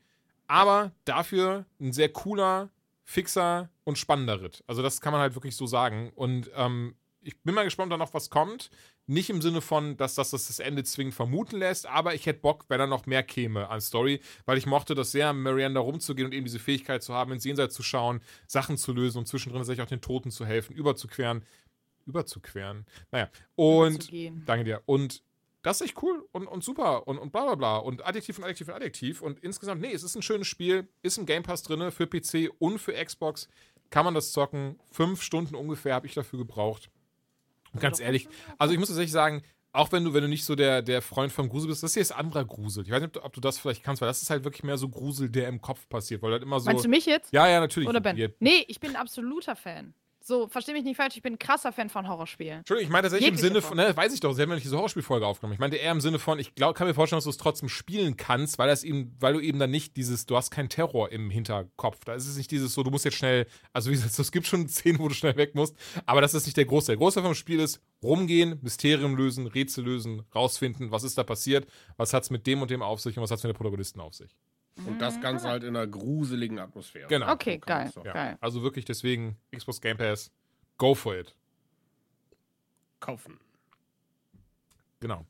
Aber 0.47 0.93
dafür 1.07 1.65
ein 1.81 1.93
sehr 1.95 2.11
cooler, 2.11 2.69
fixer 3.05 3.71
und 3.85 3.97
spannender 3.97 4.43
Ritt. 4.43 4.63
Also 4.67 4.83
das 4.83 5.01
kann 5.01 5.13
man 5.13 5.23
halt 5.23 5.35
wirklich 5.35 5.57
so 5.57 5.67
sagen. 5.67 6.13
Und 6.15 6.51
ähm, 6.55 6.95
ich 7.23 7.41
bin 7.43 7.55
mal 7.55 7.65
gespannt, 7.65 7.93
ob 7.93 7.99
da 7.99 8.05
noch 8.05 8.15
was 8.15 8.31
kommt. 8.31 8.71
Nicht 9.07 9.31
im 9.31 9.43
Sinne 9.43 9.61
von, 9.61 9.97
dass 9.97 10.15
das 10.15 10.31
das 10.31 10.59
Ende 10.59 10.85
zwingend 10.85 11.15
vermuten 11.15 11.59
lässt, 11.59 11.87
aber 11.87 12.15
ich 12.15 12.27
hätte 12.27 12.41
Bock, 12.41 12.65
wenn 12.69 12.79
da 12.79 12.87
noch 12.87 13.07
mehr 13.07 13.23
käme 13.23 13.69
an 13.69 13.81
Story, 13.81 14.21
weil 14.47 14.59
ich 14.59 14.67
mochte 14.67 14.95
das 14.95 15.13
sehr, 15.13 15.33
Miranda 15.33 15.81
rumzugehen 15.81 16.27
und 16.27 16.33
eben 16.33 16.45
diese 16.45 16.59
Fähigkeit 16.59 17.03
zu 17.03 17.15
haben, 17.15 17.33
ins 17.33 17.45
Jenseits 17.45 17.75
zu 17.75 17.83
schauen, 17.83 18.21
Sachen 18.47 18.77
zu 18.77 18.93
lösen 18.93 19.19
und 19.19 19.27
zwischendrin 19.27 19.61
tatsächlich 19.61 19.85
auch 19.85 19.89
den 19.89 20.01
Toten 20.01 20.31
zu 20.31 20.47
helfen, 20.47 20.75
überzuqueren. 20.75 21.45
Überzuqueren. 22.07 22.87
Naja. 23.11 23.29
Und. 23.55 24.11
Danke 24.47 24.65
dir. 24.65 24.83
Und 24.87 25.23
das 25.63 25.81
ist 25.81 25.89
echt 25.89 26.03
cool 26.03 26.27
und, 26.33 26.47
und 26.47 26.65
super 26.65 27.07
und, 27.07 27.19
und 27.19 27.33
bla 27.33 27.45
bla 27.45 27.55
bla 27.55 27.77
und 27.77 28.07
Adjektiv 28.07 28.39
und 28.39 28.45
Adjektiv 28.45 28.69
und 28.69 28.75
Adjektiv. 28.75 29.21
Und 29.21 29.41
insgesamt, 29.41 29.83
nee, 29.83 29.93
es 29.93 30.03
ist 30.03 30.15
ein 30.15 30.23
schönes 30.23 30.47
Spiel, 30.47 30.89
ist 31.03 31.19
im 31.19 31.27
Game 31.27 31.43
Pass 31.43 31.63
drin 31.63 31.91
für 31.91 32.07
PC 32.07 32.51
und 32.59 32.79
für 32.79 32.93
Xbox. 32.93 33.49
Kann 33.91 34.05
man 34.05 34.15
das 34.15 34.33
zocken. 34.33 34.79
Fünf 34.91 35.21
Stunden 35.21 35.55
ungefähr 35.55 35.95
habe 35.95 36.07
ich 36.07 36.15
dafür 36.15 36.39
gebraucht. 36.39 36.91
Und 37.73 37.81
ganz 37.81 38.01
ehrlich, 38.01 38.29
also 38.59 38.73
ich 38.75 38.79
muss 38.81 38.89
tatsächlich 38.89 39.13
sagen, 39.13 39.43
auch 39.73 39.93
wenn 39.93 40.03
du, 40.05 40.13
wenn 40.15 40.23
du 40.23 40.29
nicht 40.29 40.45
so 40.45 40.57
der, 40.57 40.83
der 40.83 41.01
Freund 41.01 41.31
von 41.31 41.49
Grusel 41.49 41.69
bist, 41.69 41.83
das 41.85 41.95
hier 41.95 42.03
ist 42.03 42.11
anderer 42.11 42.45
Grusel. 42.45 42.83
Ich 42.85 42.91
weiß 42.91 43.01
nicht, 43.03 43.07
ob 43.09 43.13
du- 43.13 43.25
ob 43.25 43.33
du 43.35 43.41
das 43.41 43.59
vielleicht 43.59 43.85
kannst, 43.85 44.03
weil 44.03 44.09
das 44.09 44.21
ist 44.21 44.29
halt 44.29 44.43
wirklich 44.43 44.65
mehr 44.65 44.77
so 44.77 44.89
Grusel, 44.89 45.31
der 45.31 45.47
im 45.49 45.61
Kopf 45.61 45.89
passiert, 45.89 46.23
weil 46.23 46.33
halt 46.33 46.43
immer 46.43 46.59
so. 46.59 46.67
Meinst 46.67 46.85
du 46.85 46.89
mich 46.89 47.07
jetzt? 47.07 47.33
Ja, 47.33 47.47
ja, 47.47 47.61
natürlich. 47.61 47.89
Oder 47.89 48.01
Ben? 48.01 48.17
Nee, 48.41 48.65
ich 48.67 48.81
bin 48.81 48.91
ein 48.91 48.97
absoluter 48.97 49.55
Fan. 49.55 49.95
So, 50.23 50.49
versteh 50.49 50.75
mich 50.75 50.85
nicht 50.85 50.97
falsch, 50.97 51.17
ich 51.17 51.23
bin 51.23 51.35
ein 51.35 51.39
krasser 51.39 51.73
Fan 51.73 51.89
von 51.89 52.07
Horrorspielen. 52.07 52.59
Entschuldigung, 52.59 52.89
ich 52.89 52.93
meine 52.93 53.05
tatsächlich 53.05 53.31
im 53.31 53.37
Sinne 53.37 53.63
von, 53.63 53.77
ne, 53.77 53.97
weiß 53.97 54.13
ich 54.13 54.21
doch, 54.21 54.35
sie 54.35 54.43
haben 54.43 54.51
ja 54.51 54.57
nicht 54.57 54.65
diese 54.65 54.77
Horrorspielfolge 54.77 55.27
aufgenommen. 55.27 55.55
Ich 55.55 55.59
meinte 55.59 55.79
eher 55.79 55.93
im 55.93 56.01
Sinne 56.03 56.19
von, 56.19 56.39
ich 56.39 56.55
glaub, 56.55 56.77
kann 56.77 56.87
mir 56.87 56.93
vorstellen, 56.93 57.17
dass 57.17 57.25
du 57.25 57.31
es 57.31 57.39
trotzdem 57.39 57.71
spielen 57.71 58.19
kannst, 58.19 58.59
weil 58.59 58.69
das 58.69 58.85
eben, 58.85 59.17
weil 59.19 59.33
du 59.33 59.41
eben 59.41 59.59
dann 59.59 59.71
nicht 59.71 59.97
dieses, 59.97 60.27
du 60.27 60.37
hast 60.37 60.51
keinen 60.51 60.69
Terror 60.69 61.11
im 61.11 61.31
Hinterkopf. 61.31 62.05
Da 62.05 62.15
ist 62.15 62.27
es 62.27 62.37
nicht 62.37 62.51
dieses 62.51 62.75
so, 62.75 62.83
du 62.83 62.91
musst 62.91 63.07
jetzt 63.07 63.17
schnell, 63.17 63.47
also 63.73 63.91
wie 63.91 63.95
gesagt, 63.95 64.19
es 64.19 64.31
gibt 64.31 64.47
schon 64.47 64.69
Szenen, 64.69 64.99
wo 64.99 65.09
du 65.09 65.15
schnell 65.15 65.37
weg 65.37 65.55
musst, 65.55 65.75
aber 66.05 66.21
das 66.21 66.35
ist 66.35 66.45
nicht 66.45 66.57
der 66.59 66.67
Großteil. 66.67 66.97
Der 66.97 67.01
Großteil 67.01 67.23
vom 67.23 67.35
Spiel 67.35 67.61
ist 67.61 67.81
rumgehen, 68.03 68.59
Mysterium 68.61 69.17
lösen, 69.17 69.47
Rätsel 69.47 69.85
lösen, 69.85 70.25
rausfinden, 70.35 70.91
was 70.91 71.03
ist 71.03 71.17
da 71.17 71.25
passiert, 71.25 71.67
was 71.97 72.13
hat's 72.13 72.29
mit 72.29 72.47
dem 72.47 72.61
und 72.61 72.71
dem 72.71 72.83
auf 72.83 73.01
sich 73.01 73.17
und 73.17 73.23
was 73.23 73.31
hat's 73.31 73.43
mit 73.43 73.53
den 73.53 73.57
Protagonisten 73.57 74.01
auf 74.01 74.15
sich. 74.15 74.37
Und 74.87 74.99
das 75.01 75.21
Ganze 75.21 75.49
halt 75.49 75.63
in 75.63 75.77
einer 75.77 75.87
gruseligen 75.87 76.59
Atmosphäre. 76.59 77.09
Genau. 77.09 77.33
Okay, 77.33 77.61
So 77.61 77.67
geil. 77.67 77.91
Ja. 78.05 78.13
Geil. 78.13 78.39
Also 78.41 78.63
wirklich 78.63 78.85
deswegen 78.85 79.37
Xbox 79.55 79.81
Game 79.81 79.97
Pass, 79.99 80.31
go 80.79 80.95
for 80.95 81.17
it. 81.17 81.35
Kaufen. 82.99 83.39
Genau. 85.01 85.27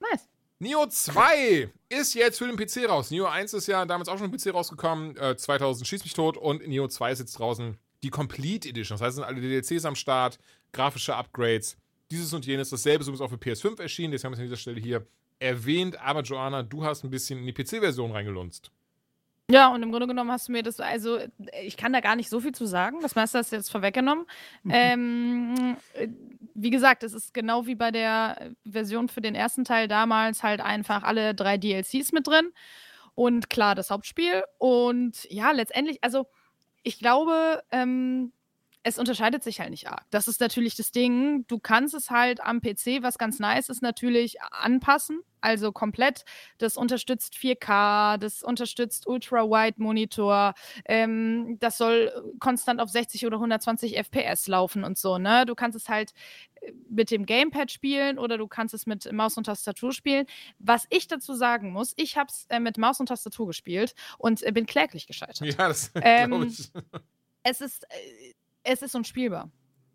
Nice. 0.00 0.28
Neo 0.58 0.86
2 0.86 1.70
ist 1.88 2.14
jetzt 2.14 2.38
für 2.38 2.46
den 2.46 2.56
PC 2.56 2.88
raus. 2.88 3.10
Neo 3.10 3.26
1 3.26 3.52
ist 3.54 3.66
ja 3.66 3.84
damals 3.84 4.08
auch 4.08 4.18
schon 4.18 4.32
im 4.32 4.38
PC 4.38 4.54
rausgekommen, 4.54 5.16
äh, 5.16 5.36
2000 5.36 5.86
schieß 5.86 6.04
mich 6.04 6.14
tot 6.14 6.36
und 6.36 6.66
Neo 6.66 6.88
2 6.88 7.12
ist 7.12 7.18
jetzt 7.18 7.38
draußen 7.38 7.76
die 8.02 8.10
Complete 8.10 8.68
Edition. 8.68 8.96
Das 8.96 9.02
heißt, 9.02 9.10
es 9.10 9.14
sind 9.16 9.24
alle 9.24 9.40
DLCs 9.40 9.84
am 9.84 9.94
Start, 9.94 10.38
grafische 10.72 11.14
Upgrades, 11.16 11.76
dieses 12.10 12.32
und 12.32 12.46
jenes. 12.46 12.70
Dasselbe 12.70 13.02
ist 13.02 13.08
übrigens 13.08 13.22
auch 13.22 13.30
für 13.30 13.36
PS5 13.36 13.80
erschienen, 13.80 14.12
deswegen 14.12 14.26
haben 14.26 14.32
wir 14.32 14.36
es 14.36 14.40
an 14.40 14.46
dieser 14.46 14.56
Stelle 14.56 14.80
hier 14.80 15.06
erwähnt. 15.38 15.98
Aber 16.00 16.22
Joanna, 16.22 16.62
du 16.62 16.84
hast 16.84 17.02
ein 17.04 17.10
bisschen 17.10 17.38
in 17.40 17.46
die 17.46 17.52
PC-Version 17.52 18.12
reingelunzt. 18.12 18.70
Ja, 19.50 19.68
und 19.68 19.82
im 19.82 19.90
Grunde 19.90 20.06
genommen 20.06 20.30
hast 20.30 20.48
du 20.48 20.52
mir 20.52 20.62
das, 20.62 20.80
also 20.80 21.18
ich 21.62 21.76
kann 21.76 21.92
da 21.92 22.00
gar 22.00 22.16
nicht 22.16 22.30
so 22.30 22.40
viel 22.40 22.52
zu 22.52 22.64
sagen. 22.64 23.00
Das 23.02 23.14
meiste 23.14 23.38
hast 23.38 23.52
du 23.52 23.56
jetzt 23.56 23.70
vorweggenommen. 23.70 24.26
Ähm, 24.70 25.76
äh, 25.92 26.08
wie 26.54 26.70
gesagt, 26.70 27.02
es 27.02 27.12
ist 27.12 27.34
genau 27.34 27.66
wie 27.66 27.74
bei 27.74 27.90
der 27.90 28.52
Version 28.64 29.08
für 29.08 29.20
den 29.20 29.34
ersten 29.34 29.64
Teil 29.64 29.86
damals 29.86 30.42
halt 30.42 30.60
einfach 30.60 31.02
alle 31.02 31.34
drei 31.34 31.58
DLCs 31.58 32.12
mit 32.12 32.26
drin. 32.26 32.52
Und 33.14 33.50
klar, 33.50 33.74
das 33.74 33.90
Hauptspiel. 33.90 34.44
Und 34.58 35.24
ja, 35.30 35.50
letztendlich, 35.50 36.02
also 36.02 36.26
ich 36.82 36.98
glaube, 36.98 37.62
ähm, 37.70 38.32
es 38.86 38.98
unterscheidet 38.98 39.42
sich 39.42 39.60
halt 39.60 39.70
nicht 39.70 39.88
arg. 39.88 40.04
Das 40.10 40.28
ist 40.28 40.40
natürlich 40.40 40.76
das 40.76 40.92
Ding. 40.92 41.46
Du 41.48 41.58
kannst 41.58 41.94
es 41.94 42.10
halt 42.10 42.42
am 42.42 42.60
PC, 42.60 43.02
was 43.02 43.16
ganz 43.16 43.38
nice 43.38 43.70
ist, 43.70 43.80
natürlich 43.80 44.42
anpassen. 44.42 45.20
Also 45.40 45.72
komplett. 45.72 46.24
Das 46.58 46.76
unterstützt 46.76 47.34
4K, 47.34 48.18
das 48.18 48.42
unterstützt 48.42 49.06
Ultra-Wide-Monitor. 49.06 50.52
Ähm, 50.84 51.56
das 51.60 51.78
soll 51.78 52.12
konstant 52.40 52.78
auf 52.80 52.90
60 52.90 53.24
oder 53.26 53.36
120 53.36 53.96
FPS 53.96 54.48
laufen 54.48 54.84
und 54.84 54.98
so. 54.98 55.16
Ne? 55.16 55.46
Du 55.46 55.54
kannst 55.54 55.76
es 55.76 55.88
halt 55.88 56.12
äh, 56.60 56.72
mit 56.90 57.10
dem 57.10 57.24
Gamepad 57.24 57.70
spielen 57.70 58.18
oder 58.18 58.36
du 58.36 58.46
kannst 58.46 58.74
es 58.74 58.84
mit 58.84 59.10
Maus 59.12 59.38
und 59.38 59.44
Tastatur 59.44 59.92
spielen. 59.92 60.26
Was 60.58 60.86
ich 60.90 61.08
dazu 61.08 61.32
sagen 61.32 61.72
muss, 61.72 61.94
ich 61.96 62.18
habe 62.18 62.28
es 62.28 62.44
äh, 62.50 62.60
mit 62.60 62.76
Maus 62.76 63.00
und 63.00 63.06
Tastatur 63.06 63.46
gespielt 63.46 63.94
und 64.18 64.42
äh, 64.42 64.52
bin 64.52 64.66
kläglich 64.66 65.06
gescheitert 65.06 65.40
Ja, 65.40 65.68
das 65.68 65.90
Ähm, 66.02 66.30
glaube 66.30 66.46
ich. 66.46 66.70
es 67.44 67.60
ist, 67.62 67.84
äh, 67.84 68.34
es 68.64 68.82
ist 68.82 68.94
unspielbar. 68.94 69.50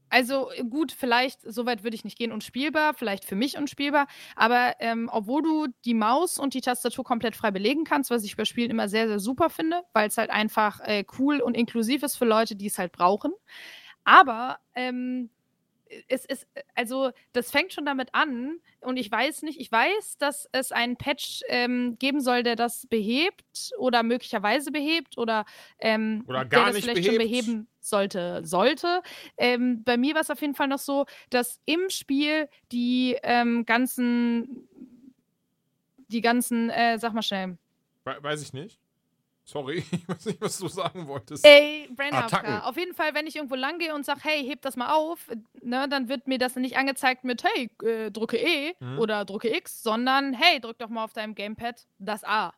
Also 0.09 0.49
gut, 0.69 0.91
vielleicht, 0.91 1.41
soweit 1.43 1.83
würde 1.83 1.95
ich 1.95 2.03
nicht 2.03 2.17
gehen, 2.17 2.31
unspielbar, 2.31 2.95
vielleicht 2.95 3.25
für 3.25 3.35
mich 3.35 3.57
unspielbar, 3.57 4.07
aber 4.35 4.73
ähm, 4.79 5.07
obwohl 5.11 5.43
du 5.43 5.67
die 5.85 5.93
Maus 5.93 6.39
und 6.39 6.55
die 6.55 6.61
Tastatur 6.61 7.03
komplett 7.03 7.35
frei 7.35 7.51
belegen 7.51 7.83
kannst, 7.83 8.09
was 8.09 8.23
ich 8.23 8.35
bei 8.35 8.45
Spielen 8.45 8.71
immer 8.71 8.89
sehr, 8.89 9.07
sehr 9.07 9.19
super 9.19 9.51
finde, 9.51 9.83
weil 9.93 10.07
es 10.07 10.17
halt 10.17 10.31
einfach 10.31 10.79
äh, 10.81 11.05
cool 11.19 11.41
und 11.41 11.55
inklusiv 11.55 12.01
ist 12.01 12.15
für 12.15 12.25
Leute, 12.25 12.55
die 12.55 12.65
es 12.67 12.79
halt 12.79 12.91
brauchen. 12.91 13.31
Aber 14.03 14.57
ähm, 14.73 15.29
es 16.07 16.25
ist, 16.25 16.47
also 16.75 17.11
das 17.33 17.51
fängt 17.51 17.73
schon 17.73 17.85
damit 17.85 18.13
an 18.13 18.59
und 18.81 18.97
ich 18.97 19.11
weiß 19.11 19.41
nicht, 19.43 19.59
ich 19.59 19.71
weiß, 19.71 20.17
dass 20.17 20.47
es 20.51 20.71
einen 20.71 20.97
Patch 20.97 21.41
ähm, 21.47 21.97
geben 21.99 22.21
soll, 22.21 22.43
der 22.43 22.55
das 22.55 22.87
behebt 22.87 23.71
oder 23.77 24.03
möglicherweise 24.03 24.71
behebt 24.71 25.17
oder, 25.17 25.45
ähm, 25.79 26.23
Oder 26.27 26.45
der 26.45 26.59
gar 26.59 26.65
das 26.67 26.75
nicht 26.75 26.83
vielleicht 26.85 27.05
schon 27.05 27.17
behebt. 27.17 27.31
beheben 27.45 27.67
sollte, 27.79 28.41
sollte. 28.45 29.01
Ähm, 29.37 29.83
bei 29.83 29.97
mir 29.97 30.13
war 30.13 30.21
es 30.21 30.29
auf 30.29 30.41
jeden 30.41 30.55
Fall 30.55 30.67
noch 30.67 30.79
so, 30.79 31.05
dass 31.29 31.59
im 31.65 31.89
Spiel 31.89 32.47
die 32.71 33.17
ähm, 33.23 33.65
ganzen, 33.65 34.67
die 36.07 36.21
ganzen, 36.21 36.69
äh, 36.69 36.97
sag 36.99 37.13
mal 37.13 37.21
schnell, 37.21 37.57
We 38.05 38.17
weiß 38.21 38.41
ich 38.41 38.53
nicht. 38.53 38.79
Sorry, 39.49 39.83
ich 39.91 40.07
weiß 40.07 40.25
nicht, 40.27 40.41
was 40.41 40.59
du 40.59 40.67
sagen 40.67 41.07
wolltest. 41.07 41.43
Ey, 41.43 41.89
Brain 41.95 42.13
Attacken. 42.13 42.53
AFK. 42.53 42.67
Auf 42.69 42.77
jeden 42.77 42.93
Fall, 42.93 43.15
wenn 43.15 43.25
ich 43.25 43.35
irgendwo 43.35 43.55
lang 43.55 43.79
gehe 43.79 43.95
und 43.95 44.05
sage, 44.05 44.19
hey, 44.23 44.45
heb 44.47 44.61
das 44.61 44.75
mal 44.75 44.93
auf, 44.93 45.27
ne, 45.61 45.87
dann 45.89 46.07
wird 46.07 46.27
mir 46.27 46.37
das 46.37 46.55
nicht 46.55 46.77
angezeigt 46.77 47.23
mit, 47.23 47.43
hey, 47.43 47.71
äh, 47.83 48.11
drücke 48.11 48.37
E 48.37 48.73
Mhm. 48.79 48.99
oder 48.99 49.25
drücke 49.25 49.49
X, 49.55 49.81
sondern, 49.81 50.33
hey, 50.33 50.59
drück 50.59 50.77
doch 50.77 50.89
mal 50.89 51.03
auf 51.03 51.13
deinem 51.13 51.33
Gamepad 51.33 51.87
das 51.97 52.23
A. 52.23 52.53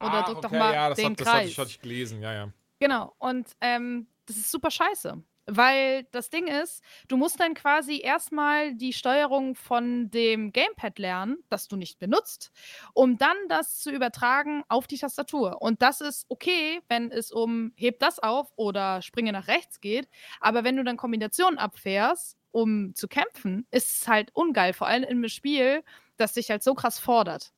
Oder 0.00 0.20
Ah, 0.20 0.22
drück 0.22 0.40
doch 0.40 0.44
okay, 0.50 0.58
mal 0.58 0.72
ja, 0.72 0.88
das 0.88 0.96
den 0.96 1.14
das 1.14 1.26
Kreis. 1.26 1.36
hatte 1.40 1.48
ich, 1.48 1.58
hatte 1.58 1.70
ich 1.70 1.80
gelesen, 1.80 2.22
ja, 2.22 2.32
ja. 2.32 2.48
Genau. 2.78 3.14
Und 3.18 3.48
ähm, 3.60 4.06
das 4.24 4.36
ist 4.38 4.50
super 4.50 4.70
scheiße. 4.70 5.22
Weil 5.52 6.04
das 6.12 6.30
Ding 6.30 6.46
ist, 6.46 6.82
du 7.08 7.16
musst 7.16 7.40
dann 7.40 7.54
quasi 7.54 8.00
erstmal 8.00 8.74
die 8.74 8.92
Steuerung 8.92 9.56
von 9.56 10.10
dem 10.10 10.52
Gamepad 10.52 10.98
lernen, 10.98 11.38
das 11.48 11.66
du 11.66 11.76
nicht 11.76 11.98
benutzt, 11.98 12.52
um 12.94 13.18
dann 13.18 13.36
das 13.48 13.80
zu 13.80 13.90
übertragen 13.90 14.62
auf 14.68 14.86
die 14.86 14.98
Tastatur. 14.98 15.60
Und 15.60 15.82
das 15.82 16.00
ist 16.00 16.26
okay, 16.28 16.80
wenn 16.88 17.10
es 17.10 17.32
um 17.32 17.72
heb 17.76 17.98
das 17.98 18.20
auf 18.20 18.52
oder 18.54 19.02
springe 19.02 19.32
nach 19.32 19.48
rechts 19.48 19.80
geht. 19.80 20.08
Aber 20.40 20.62
wenn 20.62 20.76
du 20.76 20.84
dann 20.84 20.96
Kombinationen 20.96 21.58
abfährst, 21.58 22.36
um 22.52 22.94
zu 22.94 23.08
kämpfen, 23.08 23.66
ist 23.70 24.02
es 24.02 24.08
halt 24.08 24.30
ungeil. 24.34 24.72
Vor 24.72 24.86
allem 24.86 25.02
in 25.02 25.08
einem 25.10 25.28
Spiel, 25.28 25.82
das 26.16 26.34
dich 26.34 26.50
halt 26.50 26.62
so 26.62 26.74
krass 26.74 26.98
fordert. 26.98 27.52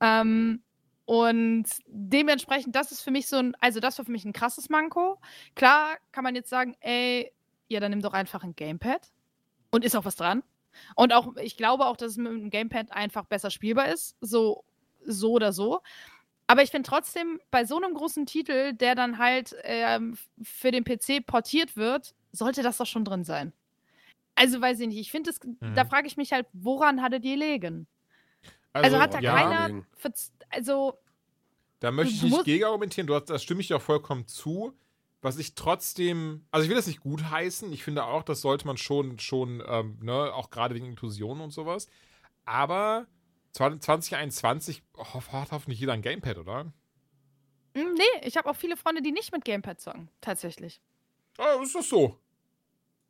Ähm, 0.00 0.62
und 1.04 1.64
dementsprechend, 1.86 2.76
das 2.76 2.92
ist 2.92 3.02
für 3.02 3.10
mich 3.10 3.26
so 3.26 3.36
ein, 3.36 3.54
also 3.60 3.80
das 3.80 3.98
war 3.98 4.04
für 4.04 4.12
mich 4.12 4.24
ein 4.24 4.32
krasses 4.32 4.68
Manko. 4.68 5.18
Klar 5.54 5.96
kann 6.12 6.24
man 6.24 6.34
jetzt 6.34 6.50
sagen, 6.50 6.76
ey, 6.80 7.32
ja, 7.68 7.80
dann 7.80 7.90
nimm 7.90 8.02
doch 8.02 8.12
einfach 8.12 8.44
ein 8.44 8.54
Gamepad. 8.54 9.10
Und 9.70 9.84
ist 9.84 9.96
auch 9.96 10.04
was 10.04 10.16
dran. 10.16 10.42
Und 10.94 11.12
auch, 11.12 11.36
ich 11.36 11.56
glaube 11.56 11.86
auch, 11.86 11.96
dass 11.96 12.12
es 12.12 12.16
mit 12.18 12.32
dem 12.32 12.50
Gamepad 12.50 12.92
einfach 12.92 13.24
besser 13.24 13.50
spielbar 13.50 13.88
ist. 13.88 14.16
So, 14.20 14.64
so 15.04 15.32
oder 15.32 15.52
so. 15.52 15.80
Aber 16.46 16.62
ich 16.62 16.70
finde 16.70 16.88
trotzdem, 16.88 17.40
bei 17.50 17.64
so 17.64 17.76
einem 17.76 17.94
großen 17.94 18.26
Titel, 18.26 18.74
der 18.74 18.94
dann 18.94 19.18
halt 19.18 19.56
ähm, 19.62 20.16
für 20.42 20.70
den 20.70 20.84
PC 20.84 21.26
portiert 21.26 21.76
wird, 21.76 22.14
sollte 22.32 22.62
das 22.62 22.76
doch 22.76 22.86
schon 22.86 23.04
drin 23.04 23.24
sein. 23.24 23.52
Also 24.34 24.60
weiß 24.60 24.80
ich 24.80 24.88
nicht. 24.88 24.98
Ich 24.98 25.10
finde, 25.10 25.30
mhm. 25.42 25.74
da 25.74 25.84
frage 25.84 26.06
ich 26.06 26.16
mich 26.16 26.32
halt, 26.32 26.46
woran 26.52 27.02
hatte 27.02 27.20
die 27.20 27.34
legen? 27.34 27.86
Also, 28.72 28.96
also 28.96 29.00
hat 29.00 29.14
da 29.14 29.20
ja, 29.20 29.34
keiner. 29.34 29.82
Also. 30.52 30.98
Da 31.80 31.90
möchte 31.90 32.14
ich 32.14 32.22
nicht 32.22 32.44
gegen 32.44 32.64
argumentieren, 32.64 33.08
du 33.08 33.14
hast, 33.14 33.28
da 33.28 33.38
stimme 33.38 33.60
ich 33.60 33.68
dir 33.68 33.76
auch 33.76 33.82
vollkommen 33.82 34.28
zu. 34.28 34.72
Was 35.20 35.38
ich 35.38 35.54
trotzdem, 35.54 36.46
also 36.50 36.64
ich 36.64 36.68
will 36.68 36.76
das 36.76 36.86
nicht 36.86 37.00
gut 37.00 37.30
heißen, 37.30 37.72
ich 37.72 37.84
finde 37.84 38.04
auch, 38.04 38.22
das 38.22 38.40
sollte 38.40 38.66
man 38.66 38.76
schon, 38.76 39.18
schon, 39.20 39.62
ähm, 39.66 39.98
ne, 40.00 40.32
auch 40.34 40.50
gerade 40.50 40.74
wegen 40.74 40.86
Inklusion 40.86 41.40
und 41.40 41.52
sowas. 41.52 41.86
Aber 42.44 43.06
2021 43.52 44.82
hat 44.96 45.52
hoffentlich 45.52 45.78
jeder 45.78 45.92
ein 45.92 46.02
Gamepad, 46.02 46.38
oder? 46.38 46.72
Hm, 47.76 47.94
nee, 47.94 48.26
ich 48.26 48.36
habe 48.36 48.50
auch 48.50 48.56
viele 48.56 48.76
Freunde, 48.76 49.02
die 49.02 49.12
nicht 49.12 49.32
mit 49.32 49.44
Gamepad 49.44 49.80
zocken, 49.80 50.08
tatsächlich. 50.20 50.80
Ah, 51.38 51.62
ist 51.62 51.74
das 51.74 51.88
so? 51.88 52.18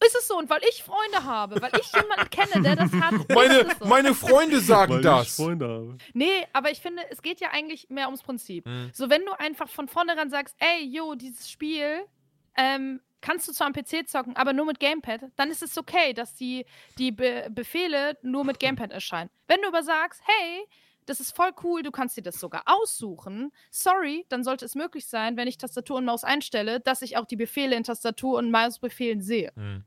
Ist 0.07 0.17
es 0.17 0.29
so? 0.29 0.39
Und 0.39 0.51
weil 0.51 0.61
ich 0.69 0.83
Freunde 0.83 1.25
habe, 1.25 1.61
weil 1.61 1.71
ich 1.81 1.93
jemanden 1.93 2.31
kenne, 2.31 2.63
der 2.63 2.77
das 2.77 2.93
hat. 2.93 3.13
Meine, 3.29 3.67
so. 3.79 3.87
meine 3.87 4.15
Freunde 4.15 4.61
sagen 4.61 4.95
weil 4.95 5.03
das. 5.03 5.29
Ich 5.29 5.33
Freunde 5.35 5.69
habe. 5.69 5.99
Nee, 6.13 6.47
aber 6.53 6.71
ich 6.71 6.81
finde, 6.81 7.03
es 7.11 7.23
geht 7.23 7.41
ja 7.41 7.51
eigentlich 7.51 7.89
mehr 7.91 8.07
ums 8.07 8.23
Prinzip. 8.23 8.67
Mhm. 8.67 8.91
So, 8.93 9.11
wenn 9.11 9.25
du 9.25 9.33
einfach 9.39 9.69
von 9.69 9.89
vornherein 9.89 10.31
sagst, 10.31 10.57
ey, 10.59 10.85
yo, 10.85 11.15
dieses 11.15 11.51
Spiel, 11.51 12.05
ähm, 12.57 13.01
kannst 13.21 13.49
du 13.49 13.53
zwar 13.53 13.69
am 13.69 13.73
PC 13.73 14.09
zocken, 14.09 14.37
aber 14.37 14.53
nur 14.53 14.67
mit 14.67 14.81
Gamepad, 14.81 15.31
dann 15.37 15.51
ist 15.51 15.63
es 15.63 15.79
okay, 15.79 16.13
dass 16.13 16.35
die, 16.35 16.67
die 16.99 17.13
Be 17.13 17.49
Befehle 17.51 18.19
nur 18.23 18.45
mit 18.45 18.59
Gamepad 18.59 18.93
erscheinen. 18.93 19.31
Wenn 19.47 19.63
du 19.63 19.69
aber 19.69 19.83
sagst, 19.83 20.21
hey, 20.25 20.67
das 21.07 21.21
ist 21.21 21.35
voll 21.35 21.51
cool, 21.63 21.83
du 21.83 21.91
kannst 21.91 22.17
dir 22.17 22.23
das 22.23 22.39
sogar 22.39 22.63
aussuchen. 22.67 23.53
Sorry, 23.71 24.25
dann 24.29 24.45
sollte 24.45 24.65
es 24.65 24.75
möglich 24.75 25.07
sein, 25.07 25.37
wenn 25.37 25.49
ich 25.49 25.59
Tastatur 25.59 25.97
und 25.97 26.05
Maus 26.05 26.25
einstelle, 26.25 26.81
dass 26.81 27.03
ich 27.03 27.17
auch 27.17 27.27
die 27.27 27.37
Befehle 27.37 27.77
in 27.77 27.85
Tastatur 27.85 28.39
und 28.39 28.51
Mausbefehlen 28.51 29.21
sehe. 29.21 29.53
Mhm. 29.57 29.85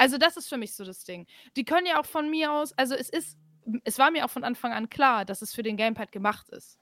Also 0.00 0.16
das 0.16 0.38
ist 0.38 0.48
für 0.48 0.56
mich 0.56 0.72
so 0.72 0.82
das 0.82 1.04
Ding. 1.04 1.26
Die 1.56 1.64
können 1.66 1.86
ja 1.86 2.00
auch 2.00 2.06
von 2.06 2.30
mir 2.30 2.50
aus, 2.50 2.72
also 2.78 2.94
es 2.94 3.10
ist, 3.10 3.36
es 3.84 3.98
war 3.98 4.10
mir 4.10 4.24
auch 4.24 4.30
von 4.30 4.44
Anfang 4.44 4.72
an 4.72 4.88
klar, 4.88 5.26
dass 5.26 5.42
es 5.42 5.54
für 5.54 5.62
den 5.62 5.76
Gamepad 5.76 6.10
gemacht 6.10 6.48
ist. 6.48 6.78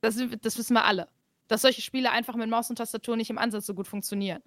Das, 0.00 0.16
das 0.40 0.56
wissen 0.56 0.72
wir 0.72 0.86
alle. 0.86 1.10
Dass 1.48 1.60
solche 1.60 1.82
Spiele 1.82 2.10
einfach 2.10 2.34
mit 2.34 2.48
Maus 2.48 2.70
und 2.70 2.76
Tastatur 2.76 3.14
nicht 3.14 3.28
im 3.28 3.36
Ansatz 3.36 3.66
so 3.66 3.74
gut 3.74 3.86
funktionieren. 3.86 4.42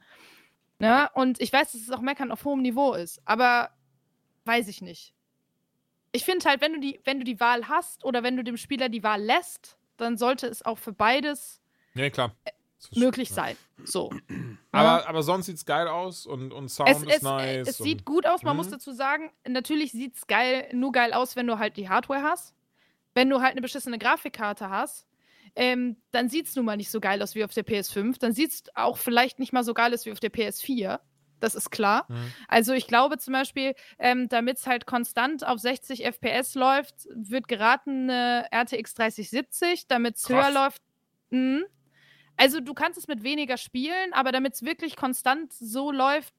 Ja, 0.79 1.03
ne? 1.03 1.09
und 1.13 1.39
ich 1.39 1.53
weiß, 1.53 1.73
dass 1.73 1.81
es 1.81 1.91
auch 1.91 2.01
Meckern 2.01 2.31
auf 2.31 2.45
hohem 2.45 2.63
Niveau 2.63 2.93
ist, 2.93 3.21
aber 3.25 3.69
weiß 4.45 4.69
ich 4.69 4.81
nicht. 4.81 5.13
Ich 6.11 6.25
finde 6.25 6.49
halt, 6.49 6.61
wenn 6.61 6.73
du, 6.73 6.79
die, 6.79 6.99
wenn 7.03 7.19
du 7.19 7.25
die 7.25 7.39
Wahl 7.39 7.67
hast 7.67 8.03
oder 8.05 8.23
wenn 8.23 8.35
du 8.35 8.43
dem 8.43 8.57
Spieler 8.57 8.89
die 8.89 9.03
Wahl 9.03 9.21
lässt, 9.21 9.77
dann 9.97 10.17
sollte 10.17 10.47
es 10.47 10.65
auch 10.65 10.79
für 10.79 10.93
beides 10.93 11.61
ja, 11.93 12.09
klar 12.09 12.35
möglich 12.95 13.29
sein. 13.29 13.55
So. 13.83 14.11
Aber, 14.71 15.07
aber 15.07 15.23
sonst 15.23 15.47
sieht 15.47 15.57
es 15.57 15.65
geil 15.65 15.87
aus 15.87 16.25
und, 16.25 16.53
und 16.53 16.69
Sound 16.69 16.89
es, 16.89 17.01
ist 17.01 17.15
es, 17.15 17.21
nice. 17.23 17.67
Es 17.67 17.77
sieht 17.79 18.05
gut 18.05 18.27
aus, 18.27 18.43
man 18.43 18.53
mhm. 18.53 18.57
muss 18.57 18.69
dazu 18.69 18.91
sagen, 18.91 19.31
natürlich 19.47 19.91
sieht 19.91 20.15
es 20.15 20.27
geil, 20.27 20.69
nur 20.73 20.91
geil 20.91 21.13
aus, 21.13 21.35
wenn 21.35 21.47
du 21.47 21.57
halt 21.57 21.75
die 21.77 21.89
Hardware 21.89 22.21
hast. 22.21 22.53
Wenn 23.15 23.29
du 23.29 23.41
halt 23.41 23.51
eine 23.51 23.61
beschissene 23.61 23.97
Grafikkarte 23.97 24.69
hast, 24.69 25.07
ähm, 25.55 25.97
dann 26.11 26.29
sieht 26.29 26.47
es 26.47 26.55
nun 26.55 26.65
mal 26.65 26.77
nicht 26.77 26.91
so 26.91 26.99
geil 26.99 27.21
aus 27.23 27.33
wie 27.33 27.43
auf 27.43 27.53
der 27.53 27.65
PS5. 27.65 28.19
Dann 28.19 28.33
sieht 28.33 28.51
es 28.51 28.63
auch 28.75 28.97
vielleicht 28.97 29.39
nicht 29.39 29.53
mal 29.53 29.63
so 29.63 29.73
geil 29.73 29.93
aus 29.93 30.05
wie 30.05 30.11
auf 30.11 30.19
der 30.19 30.31
PS4. 30.31 30.99
Das 31.39 31.55
ist 31.55 31.71
klar. 31.71 32.05
Mhm. 32.09 32.33
Also 32.47 32.73
ich 32.73 32.87
glaube 32.87 33.17
zum 33.17 33.33
Beispiel, 33.33 33.73
ähm, 33.97 34.29
damit 34.29 34.57
es 34.57 34.67
halt 34.67 34.85
konstant 34.85 35.45
auf 35.45 35.59
60 35.59 36.05
FPS 36.05 36.55
läuft, 36.55 37.07
wird 37.13 37.47
geraten 37.47 38.09
eine 38.09 38.45
RTX 38.51 38.93
3070. 38.93 39.87
Damit 39.87 40.17
es 40.17 40.29
höher 40.29 40.51
läuft, 40.51 40.81
mh, 41.31 41.63
also 42.39 42.61
du 42.61 42.73
kannst 42.73 42.97
es 42.97 43.09
mit 43.09 43.21
weniger 43.23 43.57
spielen, 43.57 44.13
aber 44.13 44.31
damit 44.31 44.53
es 44.53 44.63
wirklich 44.63 44.95
konstant 44.95 45.51
so 45.51 45.91
läuft, 45.91 46.33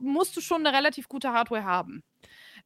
musst 0.00 0.34
du 0.36 0.40
schon 0.40 0.66
eine 0.66 0.74
relativ 0.74 1.06
gute 1.06 1.34
Hardware 1.34 1.64
haben. 1.64 2.02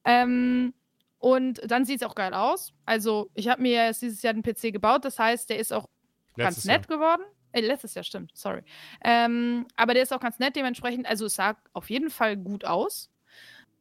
Ähm, 0.05 0.73
und 1.19 1.61
dann 1.69 1.85
sieht 1.85 2.03
es 2.03 2.07
auch 2.07 2.15
geil 2.15 2.33
aus. 2.35 2.73
Also 2.85 3.31
ich 3.35 3.49
habe 3.49 3.63
mir 3.63 3.87
jetzt 3.87 4.01
dieses 4.01 4.23
Jahr 4.23 4.33
den 4.33 4.45
PC 4.45 4.73
gebaut, 4.73 5.05
das 5.05 5.19
heißt, 5.19 5.51
der 5.51 5.59
ist 5.59 5.73
auch 5.73 5.89
letztes 6.37 6.65
ganz 6.65 6.65
nett 6.67 6.89
Jahr. 6.89 6.99
geworden. 6.99 7.23
Äh, 7.51 7.63
letztes 7.63 7.95
Jahr, 7.95 8.05
stimmt, 8.05 8.31
sorry. 8.37 8.63
Ähm, 9.03 9.67
aber 9.75 9.95
der 9.95 10.05
ist 10.05 10.13
auch 10.13 10.21
ganz 10.21 10.39
nett 10.39 10.55
dementsprechend. 10.55 11.05
Also 11.07 11.27
es 11.27 11.35
sah 11.35 11.57
auf 11.73 11.91
jeden 11.91 12.11
Fall 12.11 12.37
gut 12.37 12.65
aus. 12.65 13.11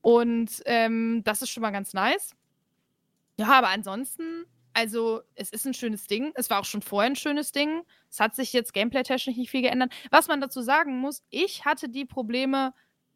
Und 0.02 0.64
ähm, 0.66 1.22
das 1.24 1.44
ist 1.44 1.52
schon 1.52 1.62
mal 1.62 1.70
ganz 1.70 1.94
nice. 1.94 2.36
Ja, 3.38 3.52
aber 3.52 3.68
ansonsten 3.68 4.46
also, 4.76 5.22
es 5.36 5.52
ist 5.52 5.66
ein 5.66 5.74
schönes 5.74 6.06
Ding. 6.06 6.34
Es 6.36 6.50
war 6.50 6.60
auch 6.60 6.66
schon 6.66 6.82
vorher 6.82 7.10
ein 7.10 7.16
schönes 7.16 7.54
Ding. 7.54 7.84
Es 8.10 8.20
hat 8.20 8.36
sich 8.36 8.52
jetzt 8.52 8.74
gameplay-technisch 8.74 9.38
nicht 9.38 9.50
viel 9.50 9.62
geändert. 9.62 9.94
Was 10.12 10.28
man 10.28 10.42
dazu 10.42 10.62
sagen 10.62 11.00
muss, 11.00 11.24
ich 11.30 11.64
hatte 11.64 11.88
die 11.88 12.04
Probleme 12.04 12.74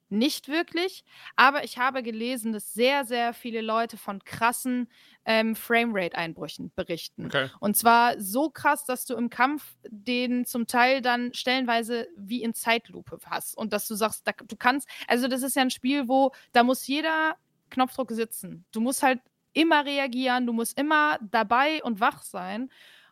nicht 0.08 0.48
wirklich, 0.48 1.04
aber 1.36 1.66
ich 1.66 1.78
habe 1.78 2.02
gelesen, 2.02 2.54
dass 2.54 2.74
sehr, 2.74 3.04
sehr 3.04 3.34
viele 3.34 3.60
Leute 3.60 3.98
von 3.98 4.24
krassen 4.24 4.90
ähm, 5.26 5.54
Framerate-Einbrüchen 5.54 6.72
berichten. 6.76 7.26
Okay. 7.26 7.50
Und 7.60 7.76
zwar 7.76 8.20
so 8.22 8.50
krass, 8.50 8.86
dass 8.86 9.06
du 9.06 9.16
im 9.16 9.30
Kampf 9.30 9.76
den 9.90 10.46
zum 10.46 10.66
Teil 10.66 11.02
dann 11.02 11.34
stellenweise 11.34 12.08
wie 12.16 12.42
in 12.42 12.54
Zeitlupe 12.54 13.20
hast. 13.26 13.58
Und 13.58 13.74
dass 13.74 13.86
du 13.86 13.96
sagst, 13.96 14.26
da, 14.26 14.32
du 14.32 14.56
kannst, 14.56 14.88
also 15.10 15.28
das 15.28 15.44
ist 15.44 15.58
ja 15.58 15.62
ein 15.62 15.72
Spiel, 15.72 16.08
wo 16.08 16.32
da 16.54 16.64
muss 16.64 16.88
jeder 16.88 17.36
Knopfdruck 17.70 18.12
sitzen. 18.12 18.66
Du 18.72 18.80
musst 18.80 19.04
halt 19.04 19.20
immer 19.60 19.86
reagieren, 19.86 20.46
du 20.46 20.54
musst 20.54 20.80
immer 20.80 21.20
dabei 21.22 21.84
und 21.84 22.00
wach 22.00 22.24
sein. 22.24 22.70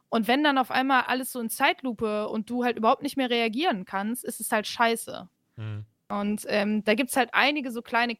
Und 0.09 0.27
wenn 0.27 0.43
dann 0.43 0.57
auf 0.57 0.71
einmal 0.71 1.03
alles 1.03 1.31
so 1.31 1.39
in 1.39 1.49
Zeitlupe 1.49 2.29
und 2.29 2.49
du 2.49 2.63
halt 2.63 2.77
überhaupt 2.77 3.03
nicht 3.03 3.17
mehr 3.17 3.29
reagieren 3.29 3.83
kannst, 3.83 4.23
ist 4.23 4.39
es 4.39 4.51
halt 4.51 4.65
scheiße. 4.65 5.27
Mhm. 5.57 5.85
Und 6.09 6.45
ähm, 6.47 6.85
da 6.85 6.93
gibt 6.93 7.09
es 7.09 7.17
halt 7.17 7.29
einige 7.33 7.71
so 7.71 7.81
kleine, 7.81 8.17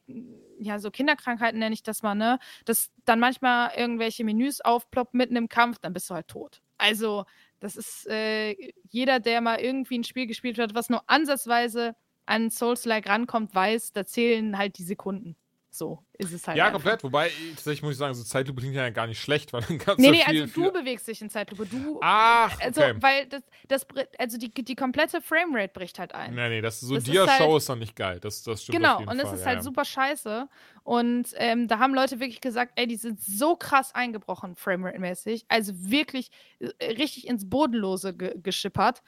ja, 0.60 0.80
so 0.80 0.92
Kinderkrankheiten 0.92 1.60
nenne 1.60 1.74
ich 1.74 1.84
das 1.84 2.04
mal, 2.04 2.16
ne? 2.16 2.40
Dass 2.66 2.92
dann 3.06 3.20
manchmal 3.20 3.72
irgendwelche 3.78 4.26
Menüs 4.26 4.60
aufploppen 4.60 5.18
mitten 5.18 5.38
im 5.38 5.48
Kampf, 5.48 5.80
dann 5.80 5.94
bist 5.94 6.10
du 6.10 6.14
halt 6.14 6.28
tot. 6.28 6.62
Also, 6.78 7.24
das 7.62 7.78
ist 7.78 8.06
äh, 8.08 8.56
jeder, 8.90 9.22
der 9.22 9.40
mal 9.40 9.60
irgendwie 9.60 9.98
ein 10.00 10.04
Spiel 10.04 10.28
gespielt 10.28 10.60
hat, 10.60 10.76
was 10.76 10.90
nur 10.90 11.10
ansatzweise 11.10 11.96
an 12.26 12.50
Souls-like 12.50 13.08
rankommt, 13.08 13.56
weiß, 13.56 13.94
da 13.94 14.06
zählen 14.06 14.58
halt 14.58 14.78
die 14.78 14.84
Sekunden. 14.84 15.38
So 15.78 16.04
ist 16.18 16.34
es 16.34 16.48
halt. 16.48 16.58
Ja, 16.58 16.66
einfach. 16.66 16.80
komplett. 16.80 17.04
Wobei, 17.04 17.32
tatsächlich 17.56 17.84
muss 17.84 17.92
ich 17.92 17.98
sagen, 17.98 18.14
so 18.16 18.24
Zeitlupe 18.24 18.62
klingt 18.62 18.76
ja 18.76 18.90
gar 18.90 19.06
nicht 19.06 19.22
schlecht, 19.22 19.54
weil 19.54 19.62
dann 19.62 19.78
kannst 19.78 20.00
nee, 20.00 20.08
du. 20.08 20.12
Nee, 20.12 20.24
nee, 20.28 20.42
also 20.42 20.54
du 20.54 20.72
bewegst 20.72 21.08
dich 21.08 21.22
in 21.22 21.30
Zeitlupe. 21.30 21.66
Du. 21.66 22.00
Ach, 22.02 22.60
also, 22.60 22.82
okay. 22.82 22.96
weil 23.00 23.26
das, 23.28 23.44
das, 23.68 23.86
also 24.18 24.38
die, 24.38 24.52
die 24.52 24.76
komplette 24.76 25.22
Framerate 25.22 25.72
bricht 25.74 26.00
halt 26.00 26.16
ein. 26.16 26.34
Nee, 26.34 26.50
nee, 26.50 26.62
das 26.62 26.80
so 26.80 26.98
Dia-Show 26.98 27.28
halt, 27.28 27.58
ist 27.58 27.70
dann 27.70 27.80
nicht 27.80 27.96
geil. 27.96 28.20
Das, 28.20 28.42
das 28.44 28.64
stimmt 28.64 28.78
Genau, 28.78 29.00
und 29.00 29.20
es 29.20 29.32
ist 29.32 29.46
halt 29.46 29.58
ja. 29.58 29.62
super 29.62 29.86
scheiße. 29.86 30.50
Und 30.84 31.28
ähm, 31.36 31.68
da 31.68 31.80
haben 31.80 31.94
Leute 31.94 32.20
wirklich 32.20 32.42
gesagt, 32.42 32.74
ey, 32.76 32.88
die 32.88 32.96
sind 32.96 33.22
so 33.22 33.56
krass 33.56 33.94
eingebrochen, 33.94 34.56
Framerate-mäßig. 34.56 35.46
Also 35.48 35.74
wirklich 35.76 36.32
äh, 36.60 36.86
richtig 36.86 37.28
ins 37.28 37.50
Bodenlose 37.50 38.16
ge 38.16 38.36
geschippert. 38.42 39.04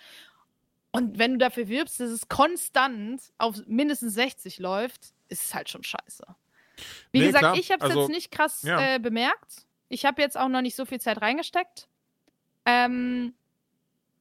Und 0.91 1.19
wenn 1.19 1.33
du 1.33 1.37
dafür 1.37 1.67
wirbst, 1.67 1.99
dass 1.99 2.09
es 2.09 2.27
konstant 2.27 3.21
auf 3.37 3.55
mindestens 3.67 4.13
60 4.15 4.59
läuft, 4.59 5.13
ist 5.29 5.45
es 5.45 5.53
halt 5.53 5.69
schon 5.69 5.83
scheiße. 5.83 6.25
Wie 7.11 7.19
nee, 7.19 7.27
gesagt, 7.27 7.43
klar. 7.43 7.55
ich 7.55 7.71
habe 7.71 7.83
es 7.83 7.89
also, 7.89 8.01
jetzt 8.01 8.09
nicht 8.09 8.31
krass 8.31 8.63
ja. 8.63 8.95
äh, 8.95 8.99
bemerkt. 8.99 9.65
Ich 9.89 10.05
habe 10.05 10.21
jetzt 10.21 10.37
auch 10.37 10.49
noch 10.49 10.61
nicht 10.61 10.75
so 10.75 10.85
viel 10.85 10.99
Zeit 10.99 11.21
reingesteckt. 11.21 11.87
Ähm, 12.65 13.33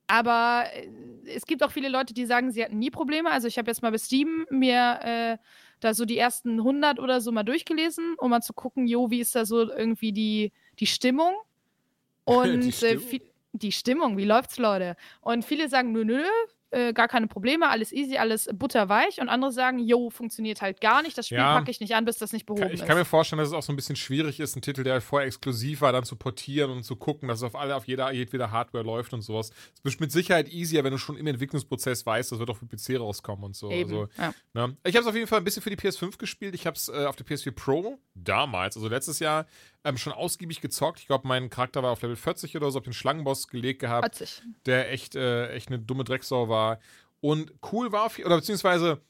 aber 0.06 0.64
äh, 0.72 0.88
es 1.26 1.46
gibt 1.46 1.62
auch 1.62 1.70
viele 1.70 1.88
Leute, 1.88 2.14
die 2.14 2.26
sagen, 2.26 2.50
sie 2.50 2.64
hatten 2.64 2.78
nie 2.78 2.90
Probleme. 2.90 3.30
Also 3.30 3.46
ich 3.46 3.58
habe 3.58 3.70
jetzt 3.70 3.82
mal 3.82 3.92
bei 3.92 3.98
Steam 3.98 4.46
mir 4.50 4.98
äh, 5.02 5.36
da 5.80 5.94
so 5.94 6.04
die 6.04 6.18
ersten 6.18 6.58
100 6.58 6.98
oder 6.98 7.20
so 7.20 7.30
mal 7.30 7.44
durchgelesen, 7.44 8.14
um 8.16 8.30
mal 8.30 8.40
zu 8.40 8.52
gucken, 8.52 8.86
jo, 8.86 9.10
wie 9.10 9.20
ist 9.20 9.36
da 9.36 9.44
so 9.44 9.70
irgendwie 9.70 10.12
die, 10.12 10.52
die 10.80 10.86
Stimmung? 10.86 11.34
Und 12.24 12.62
die, 12.62 12.68
äh, 12.68 12.72
Stimmung? 12.72 13.04
Äh, 13.04 13.06
viel, 13.06 13.22
die 13.52 13.72
Stimmung, 13.72 14.16
wie 14.16 14.24
läuft's, 14.24 14.58
Leute? 14.58 14.96
Und 15.20 15.44
viele 15.44 15.68
sagen, 15.68 15.92
nö, 15.92 16.04
nö, 16.04 16.22
äh, 16.70 16.92
gar 16.92 17.08
keine 17.08 17.26
Probleme, 17.28 17.68
alles 17.68 17.92
easy, 17.92 18.16
alles 18.18 18.48
butterweich. 18.52 19.20
Und 19.20 19.28
andere 19.28 19.52
sagen, 19.52 19.78
yo, 19.78 20.10
funktioniert 20.10 20.60
halt 20.60 20.80
gar 20.80 21.02
nicht. 21.02 21.16
Das 21.16 21.26
Spiel 21.26 21.38
Ja. 21.38 21.54
packe 21.58 21.70
ich 21.70 21.80
nicht 21.80 21.94
an, 21.94 22.04
bis 22.04 22.18
das 22.18 22.32
nicht 22.32 22.46
behoben 22.46 22.66
ich 22.68 22.74
ist. 22.80 22.86
kann 22.86 22.96
mir 22.98 23.04
vorstellen, 23.04 23.38
dass 23.38 23.48
es 23.48 23.54
auch 23.54 23.62
so 23.62 23.72
ein 23.72 23.76
bisschen 23.76 23.96
schwierig 23.96 24.40
ist, 24.40 24.54
einen 24.54 24.62
Titel, 24.62 24.82
der 24.84 25.00
vorher 25.00 25.26
exklusiv 25.26 25.80
war, 25.80 25.92
dann 25.92 26.04
zu 26.04 26.16
portieren 26.16 26.70
und 26.70 26.82
zu 26.84 26.96
gucken, 26.96 27.28
dass 27.28 27.38
es 27.38 27.42
auf 27.44 27.54
alle, 27.54 27.74
auf 27.76 27.86
jeder, 27.86 28.12
jedweder 28.12 28.50
Hardware 28.50 28.84
läuft 28.84 29.12
und 29.14 29.22
sowas. 29.22 29.50
Es 29.84 29.92
ist 29.94 30.00
mit 30.00 30.12
Sicherheit 30.12 30.48
easier, 30.48 30.84
wenn 30.84 30.92
du 30.92 30.98
schon 30.98 31.16
im 31.16 31.26
Entwicklungsprozess 31.26 32.04
weißt, 32.04 32.32
das 32.32 32.38
wird 32.38 32.50
auch 32.50 32.56
für 32.58 32.66
PC 32.66 33.00
rauskommen 33.00 33.44
und 33.44 33.56
so. 33.56 33.70
Eben. 33.70 33.90
Also, 33.90 34.08
ja. 34.18 34.34
Ne? 34.54 34.76
Ich 34.84 34.94
habe 34.94 35.02
es 35.02 35.06
auf 35.08 35.14
jeden 35.14 35.26
Fall 35.26 35.38
ein 35.38 35.44
bisschen 35.44 35.62
für 35.62 35.70
die 35.70 35.76
PS5 35.76 36.18
gespielt. 36.18 36.54
Ich 36.54 36.66
habe 36.66 36.76
es 36.76 36.88
äh, 36.88 37.06
auf 37.06 37.16
der 37.16 37.26
PS4 37.26 37.52
Pro 37.52 37.98
damals, 38.14 38.76
also 38.76 38.88
letztes 38.88 39.18
Jahr, 39.20 39.46
ähm, 39.84 39.96
schon 39.96 40.12
ausgiebig 40.12 40.60
gezockt. 40.60 41.00
Ich 41.00 41.06
glaube, 41.06 41.26
mein 41.28 41.50
Charakter 41.50 41.82
war 41.82 41.92
auf 41.92 42.02
Level 42.02 42.16
40 42.16 42.56
oder 42.56 42.70
so, 42.70 42.78
auf 42.78 42.84
den 42.84 42.92
Schlangenboss 42.92 43.48
gelegt 43.48 43.80
gehabt, 43.80 44.16
40. 44.16 44.42
der 44.66 44.92
echt, 44.92 45.16
äh, 45.16 45.50
echt 45.50 45.68
eine 45.68 45.78
dumme 45.78 46.04
Drecksau 46.04 46.48
war. 46.48 46.80
Und 47.20 47.52
cool 47.72 47.92
war, 47.92 48.10
oder 48.24 48.36
beziehungsweise 48.36 49.00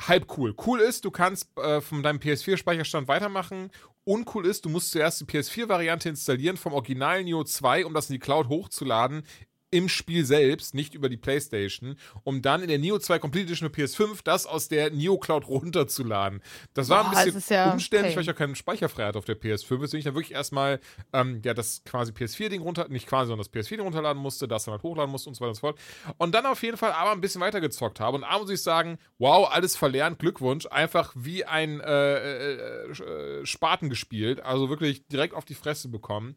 halb 0.00 0.36
cool. 0.38 0.54
Cool 0.66 0.80
ist, 0.80 1.04
du 1.04 1.10
kannst 1.10 1.56
äh, 1.58 1.80
von 1.80 2.02
deinem 2.02 2.18
PS4-Speicherstand 2.18 3.08
weitermachen. 3.08 3.70
Uncool 4.04 4.46
ist, 4.46 4.64
du 4.64 4.70
musst 4.70 4.92
zuerst 4.92 5.20
die 5.20 5.26
PS4-Variante 5.26 6.08
installieren 6.08 6.56
vom 6.56 6.72
Original 6.72 7.22
Neo 7.24 7.44
2, 7.44 7.84
um 7.84 7.92
das 7.92 8.08
in 8.08 8.14
die 8.14 8.18
Cloud 8.18 8.48
hochzuladen. 8.48 9.22
Im 9.70 9.88
Spiel 9.88 10.24
selbst, 10.24 10.74
nicht 10.74 10.94
über 10.94 11.08
die 11.08 11.16
PlayStation, 11.16 11.96
um 12.24 12.42
dann 12.42 12.62
in 12.62 12.68
der 12.68 12.78
Neo 12.78 12.98
2 12.98 13.18
Complete 13.18 13.46
Edition 13.46 13.70
für 13.70 13.82
PS5 13.82 14.20
das 14.24 14.46
aus 14.46 14.68
der 14.68 14.90
Neo 14.90 15.18
Cloud 15.18 15.46
runterzuladen. 15.48 16.42
Das 16.74 16.88
war 16.88 17.10
ein 17.10 17.34
bisschen 17.34 17.54
ja 17.54 17.72
umständlich, 17.72 18.16
weil 18.16 18.22
ich 18.22 18.26
ja 18.26 18.32
keinen 18.32 18.54
Speicher 18.54 18.88
frei 18.88 19.06
hatte 19.06 19.18
auf 19.18 19.24
der 19.24 19.38
PS5, 19.38 19.80
weswegen 19.80 19.98
ich 19.98 20.04
dann 20.04 20.14
wirklich 20.14 20.32
erstmal 20.32 20.80
ähm, 21.12 21.40
ja, 21.44 21.54
das 21.54 21.82
quasi 21.84 22.12
PS4-Ding 22.12 22.62
runter, 22.62 22.88
nicht 22.88 23.06
quasi, 23.06 23.28
sondern 23.28 23.46
das 23.46 23.52
PS4-Ding 23.52 23.80
runterladen 23.80 24.20
musste, 24.20 24.48
das 24.48 24.64
dann 24.64 24.72
halt 24.72 24.82
hochladen 24.82 25.10
musste 25.10 25.28
und 25.28 25.34
so 25.34 25.40
weiter 25.40 25.50
und 25.50 25.54
so 25.54 25.60
fort. 25.60 25.78
Und 26.16 26.34
dann 26.34 26.46
auf 26.46 26.62
jeden 26.62 26.76
Fall 26.76 26.92
aber 26.92 27.12
ein 27.12 27.20
bisschen 27.20 27.40
weiter 27.40 27.60
gezockt 27.60 28.00
habe. 28.00 28.16
Und 28.16 28.22
da 28.22 28.38
muss 28.38 28.50
ich 28.50 28.62
sagen, 28.62 28.98
wow, 29.18 29.48
alles 29.50 29.76
verlernt, 29.76 30.18
Glückwunsch. 30.18 30.66
Einfach 30.66 31.12
wie 31.16 31.44
ein 31.44 31.80
äh, 31.80 32.16
äh, 32.18 32.90
äh, 32.90 33.46
Spaten 33.46 33.88
gespielt. 33.88 34.40
Also 34.40 34.68
wirklich 34.68 35.06
direkt 35.08 35.34
auf 35.34 35.44
die 35.44 35.54
Fresse 35.54 35.88
bekommen. 35.88 36.36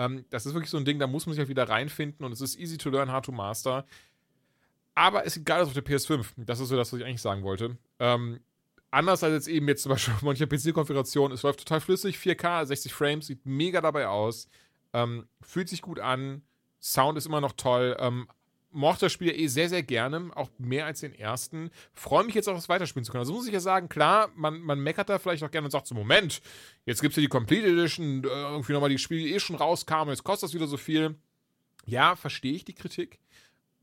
Ähm, 0.00 0.24
das 0.30 0.46
ist 0.46 0.54
wirklich 0.54 0.70
so 0.70 0.78
ein 0.78 0.86
Ding, 0.86 0.98
da 0.98 1.06
muss 1.06 1.26
man 1.26 1.34
sich 1.34 1.40
halt 1.40 1.50
wieder 1.50 1.68
reinfinden 1.68 2.24
und 2.24 2.32
es 2.32 2.40
ist 2.40 2.58
easy 2.58 2.78
to 2.78 2.88
learn, 2.88 3.12
hard 3.12 3.26
to 3.26 3.32
master. 3.32 3.84
Aber 4.94 5.26
es 5.26 5.38
geil 5.44 5.60
aus 5.60 5.68
auf 5.68 5.74
der 5.74 5.84
PS5. 5.84 6.26
Das 6.38 6.58
ist 6.58 6.68
so 6.68 6.76
das, 6.76 6.90
was 6.90 7.00
ich 7.00 7.04
eigentlich 7.04 7.20
sagen 7.20 7.42
wollte. 7.42 7.76
Ähm, 7.98 8.40
anders 8.90 9.22
als 9.22 9.34
jetzt 9.34 9.48
eben 9.48 9.68
jetzt 9.68 9.82
zum 9.82 9.90
Beispiel 9.90 10.14
auf 10.16 10.22
mancher 10.22 10.46
PC-Konfiguration, 10.46 11.32
es 11.32 11.42
läuft 11.42 11.58
total 11.58 11.82
flüssig, 11.82 12.16
4K, 12.16 12.64
60 12.64 12.94
Frames, 12.94 13.26
sieht 13.26 13.44
mega 13.44 13.82
dabei 13.82 14.08
aus, 14.08 14.48
ähm, 14.94 15.28
fühlt 15.42 15.68
sich 15.68 15.82
gut 15.82 16.00
an, 16.00 16.42
Sound 16.80 17.18
ist 17.18 17.26
immer 17.26 17.42
noch 17.42 17.52
toll, 17.52 17.94
ähm, 18.00 18.26
mochte 18.72 19.06
das 19.06 19.12
Spiel 19.12 19.28
ja 19.28 19.34
eh 19.34 19.46
sehr, 19.48 19.68
sehr 19.68 19.82
gerne, 19.82 20.30
auch 20.34 20.50
mehr 20.58 20.86
als 20.86 21.00
den 21.00 21.14
ersten. 21.14 21.70
Freue 21.92 22.24
mich 22.24 22.34
jetzt 22.34 22.48
auch, 22.48 22.54
das 22.54 22.68
weiterspielen 22.68 23.04
zu 23.04 23.12
können. 23.12 23.22
Also 23.22 23.32
muss 23.32 23.46
ich 23.46 23.52
ja 23.52 23.60
sagen, 23.60 23.88
klar, 23.88 24.30
man, 24.34 24.60
man 24.60 24.80
meckert 24.80 25.08
da 25.08 25.18
vielleicht 25.18 25.42
auch 25.42 25.50
gerne 25.50 25.66
und 25.66 25.70
sagt 25.70 25.86
so, 25.86 25.94
Moment, 25.94 26.40
jetzt 26.86 27.00
gibt 27.00 27.12
es 27.12 27.16
ja 27.16 27.22
die 27.22 27.28
Complete 27.28 27.66
Edition, 27.66 28.24
äh, 28.24 28.28
irgendwie 28.28 28.72
nochmal 28.72 28.90
die 28.90 28.98
Spiele, 28.98 29.22
die 29.22 29.34
eh 29.34 29.40
schon 29.40 29.56
rauskamen, 29.56 30.12
jetzt 30.12 30.24
kostet 30.24 30.48
das 30.48 30.54
wieder 30.54 30.66
so 30.66 30.76
viel. 30.76 31.16
Ja, 31.86 32.16
verstehe 32.16 32.52
ich 32.52 32.64
die 32.64 32.74
Kritik. 32.74 33.18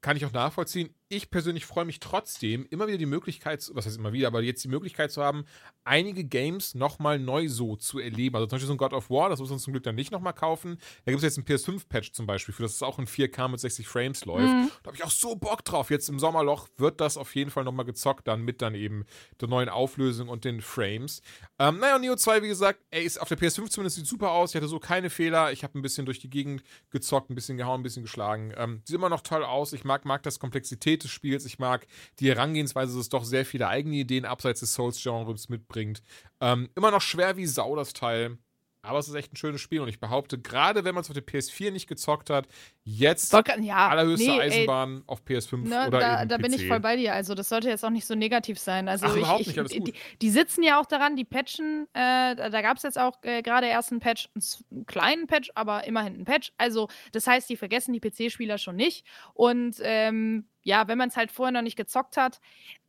Kann 0.01 0.15
ich 0.15 0.25
auch 0.25 0.31
nachvollziehen. 0.31 0.93
Ich 1.09 1.31
persönlich 1.31 1.65
freue 1.65 1.85
mich 1.85 2.01
trotzdem, 2.01 2.65
immer 2.69 2.87
wieder 2.87 2.97
die 2.97 3.05
Möglichkeit, 3.05 3.61
zu- 3.61 3.73
was 3.75 3.85
heißt 3.85 3.97
immer 3.97 4.11
wieder, 4.11 4.27
aber 4.27 4.41
jetzt 4.41 4.63
die 4.65 4.67
Möglichkeit 4.67 5.09
zu 5.09 5.23
haben, 5.23 5.45
einige 5.85 6.25
Games 6.25 6.75
nochmal 6.75 7.17
neu 7.17 7.47
so 7.47 7.77
zu 7.77 7.99
erleben. 7.99 8.35
Also 8.35 8.45
zum 8.47 8.57
Beispiel 8.57 8.67
so 8.67 8.73
ein 8.73 8.77
God 8.77 8.91
of 8.91 9.09
War, 9.09 9.29
das 9.29 9.39
muss 9.39 9.49
man 9.49 9.57
zum 9.57 9.71
Glück 9.71 9.83
dann 9.83 9.95
nicht 9.95 10.11
nochmal 10.11 10.33
kaufen. 10.33 10.77
Da 11.05 11.13
gibt 11.13 11.23
es 11.23 11.35
jetzt 11.35 11.37
einen 11.37 11.45
PS5-Patch 11.47 12.11
zum 12.11 12.25
Beispiel, 12.25 12.53
für 12.53 12.63
das 12.63 12.73
es 12.73 12.83
auch 12.83 12.99
in 12.99 13.07
4K 13.07 13.47
mit 13.47 13.61
60 13.61 13.87
Frames 13.87 14.25
läuft. 14.25 14.53
Da 14.83 14.87
habe 14.87 14.97
ich 14.97 15.03
auch 15.05 15.09
so 15.11 15.37
Bock 15.37 15.63
drauf. 15.63 15.89
Jetzt 15.91 16.09
im 16.09 16.19
Sommerloch 16.19 16.67
wird 16.75 16.99
das 16.99 17.15
auf 17.15 17.33
jeden 17.35 17.51
Fall 17.51 17.63
nochmal 17.63 17.85
gezockt, 17.85 18.27
dann 18.27 18.41
mit 18.41 18.61
dann 18.61 18.75
eben 18.75 19.05
der 19.39 19.47
neuen 19.47 19.69
Auflösung 19.69 20.27
und 20.27 20.43
den 20.43 20.59
Frames. 20.59 21.21
Ähm, 21.57 21.79
naja, 21.79 21.99
Neo 21.99 22.17
2, 22.17 22.43
wie 22.43 22.49
gesagt, 22.49 22.81
ey, 22.91 23.05
ist 23.05 23.21
auf 23.21 23.29
der 23.29 23.37
PS5 23.37 23.69
zumindest 23.69 23.95
sieht 23.95 24.07
super 24.07 24.31
aus. 24.31 24.49
Ich 24.51 24.57
hatte 24.57 24.67
so 24.67 24.79
keine 24.79 25.09
Fehler. 25.09 25.53
Ich 25.53 25.63
habe 25.63 25.79
ein 25.79 25.81
bisschen 25.81 26.05
durch 26.05 26.19
die 26.19 26.29
Gegend 26.29 26.63
gezockt, 26.89 27.29
ein 27.29 27.35
bisschen 27.35 27.55
gehauen, 27.55 27.79
ein 27.79 27.83
bisschen 27.83 28.03
geschlagen. 28.03 28.51
Ähm, 28.57 28.81
sieht 28.83 28.97
immer 28.97 29.07
noch 29.07 29.21
toll 29.21 29.45
aus. 29.45 29.71
Ich 29.71 29.85
mag, 29.85 30.03
mag 30.03 30.21
das 30.23 30.37
Komplexität 30.39 30.96
des 31.03 31.11
Spiels. 31.11 31.45
Ich 31.45 31.59
mag 31.59 31.87
die 32.19 32.29
Herangehensweise, 32.29 32.93
dass 32.93 33.01
es 33.01 33.09
doch 33.09 33.23
sehr 33.23 33.45
viele 33.45 33.67
eigene 33.67 33.95
Ideen 33.97 34.25
abseits 34.25 34.59
des 34.61 34.73
Souls-Genres 34.73 35.49
mitbringt. 35.49 36.01
Ähm, 36.41 36.69
immer 36.75 36.91
noch 36.91 37.01
schwer 37.01 37.37
wie 37.37 37.45
Sau, 37.45 37.75
das 37.75 37.93
Teil. 37.93 38.37
Aber 38.83 38.99
es 38.99 39.09
ist 39.09 39.15
echt 39.15 39.33
ein 39.33 39.35
schönes 39.35 39.59
Spiel 39.59 39.81
und 39.81 39.89
ich 39.89 39.99
behaupte, 39.99 40.37
gerade 40.39 40.85
wenn 40.85 40.95
man 40.95 41.01
es 41.01 41.09
auf 41.09 41.13
der 41.13 41.25
PS4 41.25 41.71
nicht 41.71 41.87
gezockt 41.87 42.29
hat, 42.29 42.47
jetzt 42.85 43.31
grad- 43.31 43.59
ja, 43.59 43.89
allerhöchste 43.89 44.29
nee, 44.29 44.35
ey, 44.37 44.41
Eisenbahn 44.43 45.03
auf 45.07 45.23
PS5 45.25 45.67
Ne, 45.67 45.87
oder 45.87 45.99
da, 45.99 46.19
eben 46.21 46.29
da 46.29 46.37
bin 46.37 46.53
ich 46.53 46.61
PC. 46.61 46.67
voll 46.69 46.79
bei 46.79 46.95
dir. 46.95 47.13
Also 47.13 47.35
das 47.35 47.49
sollte 47.49 47.67
jetzt 47.67 47.83
auch 47.83 47.89
nicht 47.89 48.05
so 48.05 48.15
negativ 48.15 48.59
sein. 48.59 48.87
Also 48.87 49.07
Ach, 49.07 49.11
ich, 49.11 49.17
überhaupt 49.17 49.41
ich, 49.41 49.47
nicht, 49.47 49.59
alles 49.59 49.73
gut. 49.73 49.87
Die, 49.87 49.93
die 50.21 50.29
sitzen 50.29 50.63
ja 50.63 50.79
auch 50.79 50.85
daran, 50.85 51.17
die 51.17 51.25
patchen. 51.25 51.87
Äh, 51.93 52.35
da 52.35 52.61
gab 52.61 52.77
es 52.77 52.83
jetzt 52.83 52.97
auch 52.97 53.17
äh, 53.23 53.41
gerade 53.41 53.67
erst 53.67 53.91
einen 53.91 53.99
Patch, 53.99 54.29
einen 54.71 54.85
kleinen 54.85 55.27
Patch, 55.27 55.51
aber 55.55 55.85
immerhin 55.85 56.13
einen 56.13 56.25
Patch. 56.25 56.53
Also 56.57 56.87
das 57.11 57.27
heißt, 57.27 57.49
die 57.49 57.57
vergessen 57.57 57.91
die 57.91 57.99
PC-Spieler 57.99 58.57
schon 58.57 58.77
nicht. 58.77 59.05
Und 59.33 59.77
ähm, 59.81 60.45
ja, 60.67 60.89
wenn 60.89 60.97
man 60.97 61.07
es 61.07 61.15
halt 61.15 61.31
vorher 61.31 61.53
noch 61.53 61.61
nicht 61.61 61.77
gezockt 61.77 62.17
hat, 62.17 62.41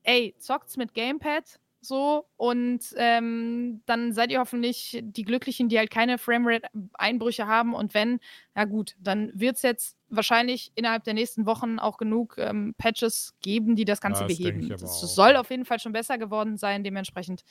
ey, 0.02 0.34
zockt's 0.38 0.76
mit 0.76 0.94
Gamepad. 0.94 1.60
So, 1.80 2.26
und 2.36 2.80
ähm, 2.96 3.82
dann 3.86 4.12
seid 4.12 4.32
ihr 4.32 4.40
hoffentlich 4.40 4.98
die 5.00 5.22
Glücklichen, 5.22 5.68
die 5.68 5.78
halt 5.78 5.92
keine 5.92 6.18
Framerate-Einbrüche 6.18 7.46
haben. 7.46 7.72
Und 7.74 7.94
wenn, 7.94 8.18
ja 8.56 8.64
gut, 8.64 8.96
dann 8.98 9.30
wird 9.32 9.56
es 9.56 9.62
jetzt 9.62 9.96
wahrscheinlich 10.08 10.72
innerhalb 10.74 11.04
der 11.04 11.14
nächsten 11.14 11.46
Wochen 11.46 11.78
auch 11.78 11.98
genug 11.98 12.34
ähm, 12.38 12.74
Patches 12.78 13.36
geben, 13.42 13.76
die 13.76 13.84
das 13.84 14.00
Ganze 14.00 14.24
Das 14.26 14.36
denke 14.36 14.54
beheben. 14.54 14.68
Das 14.70 15.14
soll 15.14 15.34
ja. 15.34 15.40
auf 15.40 15.50
jeden 15.50 15.64
Fall 15.64 15.78
schon 15.78 15.92
besser 15.92 16.18
geworden 16.18 16.56
sein, 16.56 16.82
dementsprechend 16.82 17.44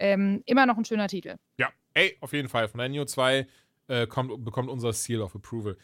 ähm, 0.00 0.42
immer 0.46 0.64
noch 0.64 0.78
ein 0.78 0.86
schöner 0.86 1.08
Titel. 1.08 1.36
Ja, 1.58 1.68
ey, 1.92 2.16
auf 2.22 2.32
jeden 2.32 2.48
Fall. 2.48 2.68
Von 2.68 2.78
der 2.78 2.88
Neo 2.88 3.04
2 3.04 3.46
äh, 3.88 4.06
kommt, 4.06 4.46
bekommt 4.46 4.70
unser 4.70 4.94
Seal 4.94 5.20
of 5.20 5.36
Approval. 5.36 5.76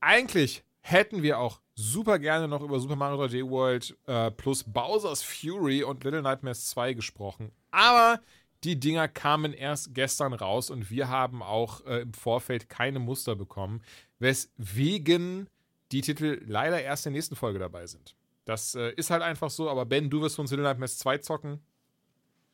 Eigentlich 0.00 0.62
hätten 0.86 1.22
wir 1.22 1.40
auch 1.40 1.60
super 1.74 2.20
gerne 2.20 2.46
noch 2.46 2.62
über 2.62 2.78
Super 2.78 2.94
Mario 2.94 3.20
3D 3.24 3.50
World 3.50 3.96
äh, 4.06 4.30
plus 4.30 4.62
Bowser's 4.62 5.22
Fury 5.22 5.82
und 5.82 6.04
Little 6.04 6.22
Nightmares 6.22 6.66
2 6.66 6.94
gesprochen. 6.94 7.50
Aber 7.72 8.20
die 8.62 8.78
Dinger 8.78 9.08
kamen 9.08 9.52
erst 9.52 9.94
gestern 9.94 10.32
raus 10.32 10.70
und 10.70 10.88
wir 10.88 11.08
haben 11.08 11.42
auch 11.42 11.84
äh, 11.86 12.02
im 12.02 12.14
Vorfeld 12.14 12.68
keine 12.68 13.00
Muster 13.00 13.34
bekommen, 13.34 13.82
weswegen 14.20 15.50
die 15.90 16.02
Titel 16.02 16.40
leider 16.46 16.80
erst 16.80 17.06
in 17.06 17.12
der 17.12 17.18
nächsten 17.18 17.34
Folge 17.36 17.58
dabei 17.58 17.86
sind. 17.88 18.14
Das 18.44 18.76
äh, 18.76 18.92
ist 18.92 19.10
halt 19.10 19.22
einfach 19.22 19.50
so, 19.50 19.68
aber 19.68 19.86
Ben, 19.86 20.08
du 20.08 20.20
wirst 20.20 20.38
uns 20.38 20.50
Little 20.52 20.64
Nightmares 20.64 20.98
2 20.98 21.18
zocken. 21.18 21.60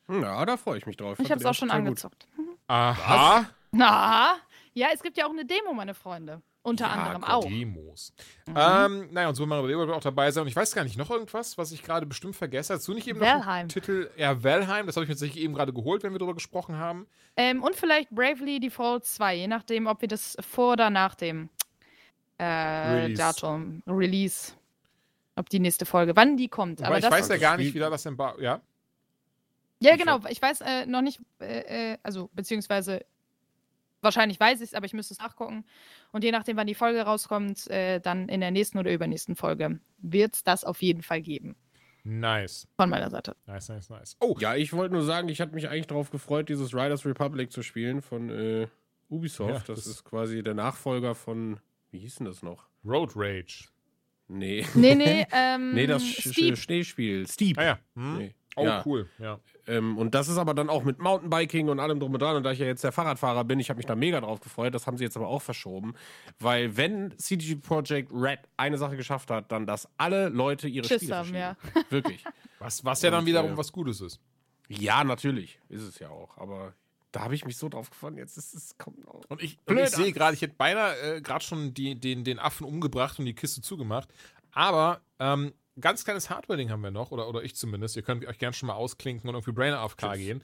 Ja, 0.09 0.43
da 0.43 0.57
freue 0.57 0.79
ich 0.79 0.87
mich 0.87 0.97
drauf. 0.97 1.19
Ich 1.19 1.29
habe 1.29 1.39
es 1.39 1.45
auch 1.45 1.53
schon 1.53 1.67
Total 1.69 1.81
gut. 1.81 1.87
angezockt. 1.89 2.27
Aha. 2.65 3.45
Na, 3.71 4.37
ja, 4.73 4.87
es 4.91 5.03
gibt 5.03 5.17
ja 5.17 5.27
auch 5.27 5.31
eine 5.31 5.45
Demo, 5.45 5.73
meine 5.73 5.93
Freunde. 5.93 6.41
Unter 6.63 6.85
Ja, 6.85 6.91
anderem 6.93 7.23
auch. 7.25 7.45
Demos. 7.45 8.13
Mhm. 8.47 8.55
Ähm, 8.57 9.07
naja, 9.11 9.27
und 9.27 9.35
Super 9.35 9.47
Mario 9.47 9.77
3D 9.77 9.79
wird 9.79 9.91
auch 9.91 10.01
dabei 10.01 10.31
sein. 10.31 10.43
Und 10.43 10.47
ich 10.47 10.55
weiß 10.55 10.73
gar 10.73 10.85
nicht, 10.85 10.97
noch 10.97 11.11
irgendwas, 11.11 11.57
was 11.57 11.73
ich 11.73 11.83
gerade 11.83 12.05
bestimmt 12.05 12.37
vergesse. 12.37 12.73
Hast 12.73 12.87
du 12.87 12.93
nicht 12.93 13.05
eben 13.05 13.19
noch 13.19 13.27
Valheim. 13.27 13.47
einen 13.47 13.69
Titel? 13.69 14.09
Ja, 14.15 14.43
Valheim. 14.43 14.85
Das 14.85 14.95
habe 14.95 15.03
ich 15.03 15.09
mir 15.09 15.15
tatsächlich 15.15 15.43
eben 15.43 15.53
gerade 15.53 15.73
geholt, 15.73 16.03
wenn 16.03 16.13
wir 16.13 16.19
darüber 16.19 16.35
gesprochen 16.35 16.77
haben. 16.77 17.05
Ähm, 17.35 17.61
und 17.61 17.75
vielleicht 17.75 18.09
Bravely 18.11 18.61
Default 18.61 19.03
2, 19.03 19.35
je 19.35 19.47
nachdem, 19.47 19.87
ob 19.87 19.99
wir 19.99 20.07
das 20.07 20.37
vor 20.39 20.73
oder 20.73 20.89
nach 20.89 21.15
dem 21.15 21.49
äh, 22.37 22.43
Release. 22.45 23.21
Datum, 23.21 23.83
Release, 23.85 24.53
ob 25.35 25.49
die 25.49 25.59
nächste 25.59 25.85
Folge, 25.85 26.15
wann 26.15 26.37
die 26.37 26.47
kommt. 26.47 26.79
Wobei 26.79 26.87
Aber 26.87 26.97
ich 26.97 27.03
das, 27.03 27.11
weiß 27.11 27.27
ja 27.27 27.37
gar 27.37 27.57
nicht, 27.57 27.73
wie 27.73 27.79
da 27.79 27.89
das 27.89 28.05
Embargo... 28.05 28.41
Ja? 28.41 28.61
ja, 29.79 29.97
genau, 29.97 30.21
ich 30.29 30.41
weiß 30.41 30.61
äh, 30.61 30.85
noch 30.85 31.01
nicht, 31.01 31.19
äh, 31.41 31.91
äh, 31.93 31.97
also 32.03 32.29
beziehungsweise 32.33 33.05
wahrscheinlich 34.03 34.39
weiß 34.39 34.61
ich 34.61 34.69
es, 34.69 34.73
aber 34.73 34.85
ich 34.85 34.93
müsste 34.93 35.13
es 35.13 35.19
nachgucken. 35.19 35.65
Und 36.11 36.23
je 36.23 36.31
nachdem, 36.31 36.57
wann 36.57 36.67
die 36.67 36.75
Folge 36.75 37.01
rauskommt, 37.01 37.69
äh, 37.69 37.99
dann 37.99 38.29
in 38.29 38.41
der 38.41 38.51
nächsten 38.51 38.77
oder 38.77 38.91
übernächsten 38.91 39.35
Folge 39.35 39.79
wird 39.99 40.35
es 40.35 40.43
das 40.43 40.63
auf 40.63 40.81
jeden 40.81 41.01
Fall 41.01 41.21
geben. 41.21 41.55
Nice. 42.03 42.67
Von 42.75 42.89
meiner 42.89 43.09
Seite. 43.09 43.35
Nice, 43.45 43.69
nice, 43.69 43.89
nice. 43.89 44.17
Oh, 44.19 44.35
Ja, 44.39 44.55
ich 44.55 44.73
wollte 44.73 44.93
nur 44.93 45.03
sagen, 45.03 45.29
ich 45.29 45.39
hatte 45.39 45.55
mich 45.55 45.69
eigentlich 45.69 45.87
darauf 45.87 46.11
gefreut, 46.11 46.49
dieses 46.49 46.73
Riders 46.73 47.05
Republic 47.05 47.51
zu 47.51 47.63
spielen 47.63 48.01
von 48.01 48.29
äh, 48.29 48.67
Ubisoft. 49.09 49.49
Ja, 49.51 49.59
das, 49.59 49.85
das- 49.85 49.87
ist 49.87 50.03
quasi 50.03 50.43
der 50.43 50.53
Nachfolger 50.53 51.15
von, 51.15 51.59
wie 51.91 51.99
hieß 51.99 52.15
denn 52.15 52.25
das 52.25 52.43
noch? 52.43 52.67
Road 52.83 53.11
Rage. 53.15 53.69
Nee. 54.27 54.65
Nee, 54.73 54.95
nee, 54.95 55.25
ähm, 55.31 55.73
nee, 55.73 55.85
das 55.87 56.03
Sch 56.05 56.29
Steep. 56.31 56.57
Schneespiel. 56.57 57.27
Steep. 57.27 57.57
Ah 57.57 57.63
ja. 57.63 57.79
Hm? 57.95 58.17
Nee. 58.17 58.35
Oh, 58.55 58.65
Ja. 58.65 58.83
cool. 58.85 59.09
Ja. 59.19 59.39
Ähm, 59.67 59.97
und 59.97 60.13
das 60.13 60.27
ist 60.27 60.37
aber 60.37 60.53
dann 60.53 60.69
auch 60.69 60.83
mit 60.83 60.99
Mountainbiking 60.99 61.69
und 61.69 61.79
allem 61.79 61.99
drum 61.99 62.13
und 62.13 62.21
dran. 62.21 62.35
Und 62.35 62.43
da 62.43 62.51
ich 62.51 62.59
ja 62.59 62.65
jetzt 62.65 62.83
der 62.83 62.91
Fahrradfahrer 62.91 63.43
bin, 63.45 63.59
ich 63.59 63.69
habe 63.69 63.77
mich 63.77 63.85
da 63.85 63.95
mega 63.95 64.19
drauf 64.21 64.39
gefreut. 64.41 64.73
Das 64.75 64.85
haben 64.87 64.97
sie 64.97 65.03
jetzt 65.03 65.17
aber 65.17 65.27
auch 65.27 65.41
verschoben. 65.41 65.93
Weil 66.39 66.75
wenn 66.77 67.17
CDG 67.17 67.55
Projekt 67.55 68.11
Red 68.13 68.39
eine 68.57 68.77
Sache 68.77 68.97
geschafft 68.97 69.31
hat, 69.31 69.51
dann, 69.51 69.65
dass 69.65 69.87
alle 69.97 70.29
Leute 70.29 70.67
ihre 70.67 70.87
Schiss 70.87 71.01
Spiele 71.01 71.15
haben, 71.17 71.29
verschieben. 71.29 71.85
Wirklich. 71.89 72.23
Was, 72.59 72.83
was 72.85 73.01
ja 73.01 73.11
dann 73.11 73.25
wiederum 73.25 73.53
äh, 73.53 73.57
was 73.57 73.71
Gutes 73.71 74.01
ist. 74.01 74.19
Ja, 74.69 75.03
natürlich. 75.03 75.59
Ist 75.69 75.81
es 75.83 75.99
ja 75.99 76.09
auch. 76.09 76.37
Aber 76.37 76.73
da 77.11 77.21
habe 77.21 77.35
ich 77.35 77.45
mich 77.45 77.57
so 77.57 77.69
drauf 77.69 77.89
gefreut. 77.89 78.15
Jetzt 78.17 78.37
ist 78.37 78.53
es 78.53 78.77
kommt 78.77 79.07
auch. 79.07 79.23
Und 79.29 79.41
ich, 79.41 79.57
und 79.65 79.77
ich 79.77 79.89
sehe 79.89 80.11
gerade, 80.11 80.33
ich 80.35 80.41
hätte 80.41 80.55
beinahe 80.57 81.17
äh, 81.17 81.21
gerade 81.21 81.43
schon 81.43 81.73
die, 81.73 81.95
den, 81.95 82.23
den 82.23 82.39
Affen 82.39 82.65
umgebracht 82.65 83.19
und 83.19 83.25
die 83.25 83.35
Kiste 83.35 83.61
zugemacht. 83.61 84.09
Aber 84.51 85.01
ähm, 85.19 85.53
ganz 85.79 86.03
kleines 86.03 86.29
Hardware-Ding 86.29 86.69
haben 86.69 86.81
wir 86.81 86.91
noch, 86.91 87.11
oder, 87.11 87.27
oder 87.27 87.43
ich 87.43 87.55
zumindest. 87.55 87.95
Ihr 87.95 88.03
könnt 88.03 88.25
euch 88.25 88.37
gerne 88.37 88.53
schon 88.53 88.67
mal 88.67 88.73
ausklinken 88.73 89.29
und 89.29 89.35
irgendwie 89.35 89.51
Brain 89.51 89.73
AFK 89.73 90.13
gehen. 90.15 90.43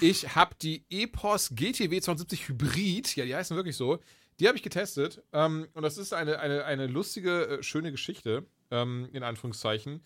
Ich 0.00 0.34
habe 0.34 0.54
die 0.60 0.84
EPOS 0.90 1.50
GTW 1.54 2.00
270 2.00 2.48
Hybrid, 2.48 3.16
ja, 3.16 3.24
die 3.24 3.34
heißen 3.34 3.56
wirklich 3.56 3.76
so. 3.76 3.98
Die 4.38 4.46
habe 4.46 4.56
ich 4.56 4.62
getestet. 4.62 5.22
Ähm, 5.32 5.68
und 5.74 5.82
das 5.82 5.98
ist 5.98 6.12
eine, 6.12 6.38
eine, 6.38 6.64
eine 6.64 6.86
lustige, 6.86 7.48
äh, 7.48 7.62
schöne 7.62 7.90
Geschichte, 7.90 8.46
ähm, 8.70 9.08
in 9.12 9.22
Anführungszeichen. 9.22 10.04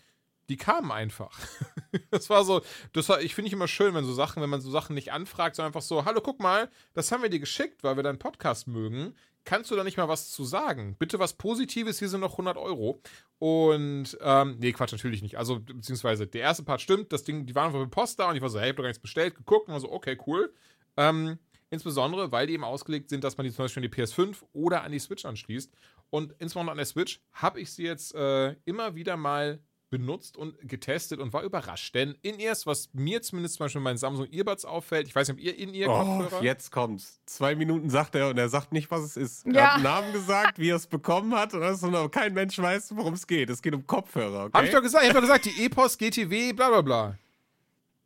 Die 0.49 0.57
kamen 0.57 0.91
einfach. 0.91 1.37
das 2.11 2.29
war 2.29 2.43
so, 2.43 2.61
das 2.93 3.07
war, 3.07 3.21
ich 3.21 3.35
finde 3.35 3.47
ich 3.47 3.53
immer 3.53 3.67
schön, 3.67 3.93
wenn 3.93 4.05
so 4.05 4.13
Sachen, 4.13 4.41
wenn 4.41 4.49
man 4.49 4.61
so 4.61 4.71
Sachen 4.71 4.95
nicht 4.95 5.11
anfragt, 5.11 5.55
sondern 5.55 5.69
einfach 5.69 5.83
so, 5.83 6.05
hallo, 6.05 6.21
guck 6.21 6.39
mal, 6.39 6.69
das 6.93 7.11
haben 7.11 7.21
wir 7.21 7.29
dir 7.29 7.39
geschickt, 7.39 7.83
weil 7.83 7.95
wir 7.95 8.03
deinen 8.03 8.19
Podcast 8.19 8.67
mögen. 8.67 9.15
Kannst 9.45 9.71
du 9.71 9.75
da 9.75 9.83
nicht 9.83 9.97
mal 9.97 10.07
was 10.07 10.31
zu 10.31 10.45
sagen? 10.45 10.95
Bitte 10.97 11.19
was 11.19 11.33
Positives, 11.33 11.99
hier 11.99 12.07
sind 12.07 12.21
noch 12.21 12.33
100 12.33 12.57
Euro. 12.57 13.01
Und, 13.39 14.17
ähm, 14.21 14.55
nee, 14.59 14.71
Quatsch, 14.71 14.93
natürlich 14.93 15.21
nicht. 15.21 15.37
Also, 15.37 15.59
beziehungsweise, 15.59 16.27
der 16.27 16.41
erste 16.41 16.63
Part 16.63 16.81
stimmt, 16.81 17.11
das 17.11 17.23
Ding, 17.23 17.45
die 17.45 17.55
waren 17.55 17.77
mit 17.77 17.91
Post 17.91 18.19
da 18.19 18.29
und 18.29 18.35
ich 18.37 18.41
war 18.41 18.49
so, 18.49 18.59
hey, 18.59 18.67
ich 18.67 18.69
hab 18.69 18.77
doch 18.77 18.83
gar 18.83 18.89
nichts 18.89 19.01
bestellt, 19.01 19.35
geguckt 19.35 19.67
und 19.67 19.73
war 19.73 19.81
so, 19.81 19.91
okay, 19.91 20.17
cool. 20.27 20.53
Ähm, 20.95 21.39
insbesondere, 21.69 22.31
weil 22.31 22.47
die 22.47 22.53
eben 22.53 22.63
ausgelegt 22.63 23.09
sind, 23.09 23.23
dass 23.23 23.35
man 23.37 23.45
die 23.45 23.51
zum 23.51 23.65
Beispiel 23.65 23.83
an 23.83 23.89
die 23.91 24.01
PS5 24.01 24.43
oder 24.53 24.83
an 24.83 24.91
die 24.91 24.99
Switch 24.99 25.25
anschließt. 25.25 25.73
Und 26.09 26.33
insbesondere 26.39 26.71
an 26.71 26.77
der 26.77 26.85
Switch 26.85 27.21
habe 27.33 27.59
ich 27.59 27.73
sie 27.73 27.83
jetzt 27.83 28.13
äh, 28.15 28.55
immer 28.65 28.95
wieder 28.95 29.17
mal 29.17 29.59
benutzt 29.93 30.37
und 30.37 30.55
getestet 30.67 31.19
und 31.19 31.33
war 31.33 31.43
überrascht. 31.43 31.93
Denn 31.93 32.15
In-Ears, 32.23 32.65
was 32.65 32.89
mir 32.93 33.21
zumindest 33.21 33.55
zum 33.57 33.65
Beispiel 33.65 33.79
bei 33.79 33.83
meinen 33.83 33.97
Samsung 33.97 34.27
Earbuds 34.31 34.65
auffällt, 34.65 35.07
ich 35.07 35.13
weiß 35.13 35.27
nicht, 35.27 35.37
ob 35.37 35.43
ihr 35.43 35.55
In-Ear-Kopfhörer... 35.55 36.39
Oh, 36.41 36.43
jetzt 36.43 36.71
kommt's. 36.71 37.19
Zwei 37.27 37.53
Minuten 37.53 37.91
sagt 37.91 38.15
er 38.15 38.29
und 38.29 38.39
er 38.39 38.49
sagt 38.49 38.73
nicht, 38.73 38.89
was 38.89 39.01
es 39.03 39.17
ist. 39.17 39.45
Er 39.45 39.53
Ja. 39.53 39.61
hat 39.67 39.73
einen 39.75 39.83
Namen 39.83 40.11
gesagt, 40.13 40.57
wie 40.57 40.69
er 40.71 40.77
es 40.77 40.87
bekommen 40.87 41.35
hat 41.35 41.53
und 41.53 41.61
das 41.61 41.79
kein 42.09 42.33
Mensch 42.33 42.57
weiß, 42.57 42.95
worum 42.95 43.13
es 43.13 43.27
geht. 43.27 43.51
Es 43.51 43.61
geht 43.61 43.75
um 43.75 43.85
Kopfhörer, 43.85 44.45
okay? 44.45 44.57
Hab 44.57 44.65
ich 44.65 44.71
doch 44.71 44.81
gesagt, 44.81 45.03
ich 45.03 45.09
hab 45.09 45.15
doch 45.15 45.21
gesagt, 45.21 45.45
die 45.45 45.63
EPOS, 45.65 45.95
GTW, 45.99 46.53
bla 46.53 46.69
bla 46.69 46.81
bla. 46.81 47.17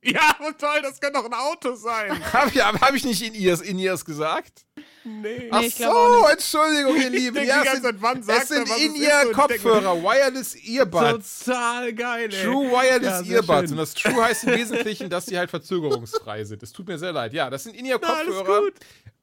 ja, 0.03 0.35
und 0.45 0.57
toll, 0.59 0.81
das 0.83 0.99
kann 0.99 1.13
doch 1.13 1.23
ein 1.23 1.33
Auto 1.33 1.73
sein. 1.75 2.21
Hab 2.33 2.53
ich, 2.53 2.61
hab 2.61 2.93
ich 2.93 3.05
nicht 3.05 3.21
In-Ears, 3.21 3.61
In-Ears 3.61 4.03
gesagt? 4.03 4.65
Nee. 5.07 5.47
Ach 5.51 5.63
so, 5.63 6.25
Entschuldigung, 6.31 6.95
ihr 7.01 7.09
Lieben. 7.19 7.45
Ja, 7.45 7.63
es 7.63 7.81
sind, 7.81 8.01
wann 8.01 8.21
sagt 8.23 8.43
es 8.43 8.47
sind 8.49 8.69
er, 8.69 8.77
In-Ear-Kopfhörer, 8.77 10.01
Wireless 10.03 10.55
Earbuds. 10.55 11.45
Total 11.45 11.93
geil, 11.93 12.29
ey. 12.33 12.43
True 12.45 12.69
Wireless 12.69 13.27
Ja, 13.27 13.35
Earbuds. 13.35 13.59
schön. 13.61 13.71
Und 13.71 13.77
das 13.77 13.93
True 13.93 14.23
heißt 14.23 14.43
im 14.45 14.49
Wesentlichen, 14.55 15.09
dass 15.09 15.25
die 15.25 15.37
halt 15.37 15.49
verzögerungsfrei 15.49 16.43
sind. 16.43 16.61
Es 16.63 16.71
tut 16.73 16.87
mir 16.87 16.97
sehr 16.97 17.13
leid. 17.13 17.33
Ja, 17.33 17.49
das 17.49 17.63
sind 17.63 17.71
alles 17.71 17.81
In-Ear-Kopfhörer. 17.81 18.61
gut. 18.61 18.73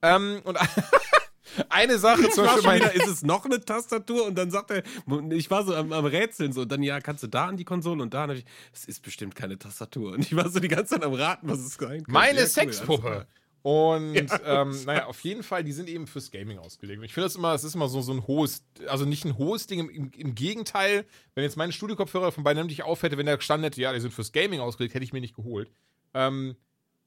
Ähm, 0.02 0.40
und 0.44 0.58
eine 1.68 1.98
Sache 1.98 2.28
zum 2.30 2.46
Beispiel, 2.46 2.74
wieder, 2.74 2.94
ist 2.94 3.06
es 3.06 3.22
noch 3.22 3.44
eine 3.44 3.60
Tastatur? 3.64 4.26
Und 4.26 4.36
dann 4.36 4.50
sagt 4.50 4.70
er, 4.70 4.82
ich 5.30 5.50
war 5.50 5.64
so 5.64 5.74
am, 5.74 5.92
am 5.92 6.04
Rätseln 6.06 6.52
so, 6.52 6.62
und 6.62 6.72
dann, 6.72 6.82
ja, 6.82 7.00
kannst 7.00 7.22
du 7.22 7.26
da 7.26 7.46
an 7.46 7.56
die 7.56 7.64
Konsole 7.64 8.02
und 8.02 8.12
da? 8.14 8.24
Und 8.24 8.30
ich, 8.32 8.44
es 8.72 8.84
ist 8.86 9.02
bestimmt 9.02 9.34
keine 9.34 9.58
Tastatur. 9.58 10.12
Und 10.12 10.20
ich 10.20 10.34
war 10.34 10.48
so 10.48 10.60
die 10.60 10.68
ganze 10.68 10.94
Zeit 10.94 11.04
am 11.04 11.12
Raten, 11.14 11.48
was 11.48 11.60
es 11.60 11.74
sein 11.74 11.88
könnte. 11.98 12.10
meine 12.10 12.38
Ja, 12.40 12.44
cool, 12.44 12.48
Sexpuppe. 12.50 13.02
klar. 13.02 13.26
Und 13.64 14.14
Ja, 14.14 14.62
ähm, 14.62 14.78
naja, 14.84 15.06
auf 15.06 15.24
jeden 15.24 15.42
Fall, 15.42 15.64
die 15.64 15.72
sind 15.72 15.88
eben 15.88 16.06
fürs 16.06 16.30
Gaming 16.30 16.58
ausgelegt. 16.58 16.98
Und 16.98 17.06
ich 17.06 17.14
finde 17.14 17.28
das 17.28 17.34
immer, 17.34 17.54
es 17.54 17.64
ist 17.64 17.74
immer 17.74 17.88
so, 17.88 18.02
so 18.02 18.12
ein 18.12 18.26
hohes, 18.26 18.62
also 18.88 19.06
nicht 19.06 19.24
ein 19.24 19.38
hohes 19.38 19.66
Ding, 19.66 19.88
im, 19.88 20.10
im, 20.14 20.34
Gegenteil, 20.34 21.06
wenn 21.34 21.44
jetzt 21.44 21.56
meine 21.56 21.72
Studiokopfhörer 21.72 22.30
von 22.30 22.44
beiden 22.44 22.66
nicht 22.66 22.82
aufhätte, 22.82 23.16
wenn 23.16 23.24
der 23.24 23.38
gestanden 23.38 23.64
hätte, 23.64 23.80
ja, 23.80 23.94
die 23.94 24.00
sind 24.00 24.12
fürs 24.12 24.32
Gaming 24.32 24.60
ausgelegt, 24.60 24.92
hätte 24.92 25.04
ich 25.04 25.14
mir 25.14 25.22
nicht 25.22 25.34
geholt. 25.34 25.70
Ähm, 26.12 26.56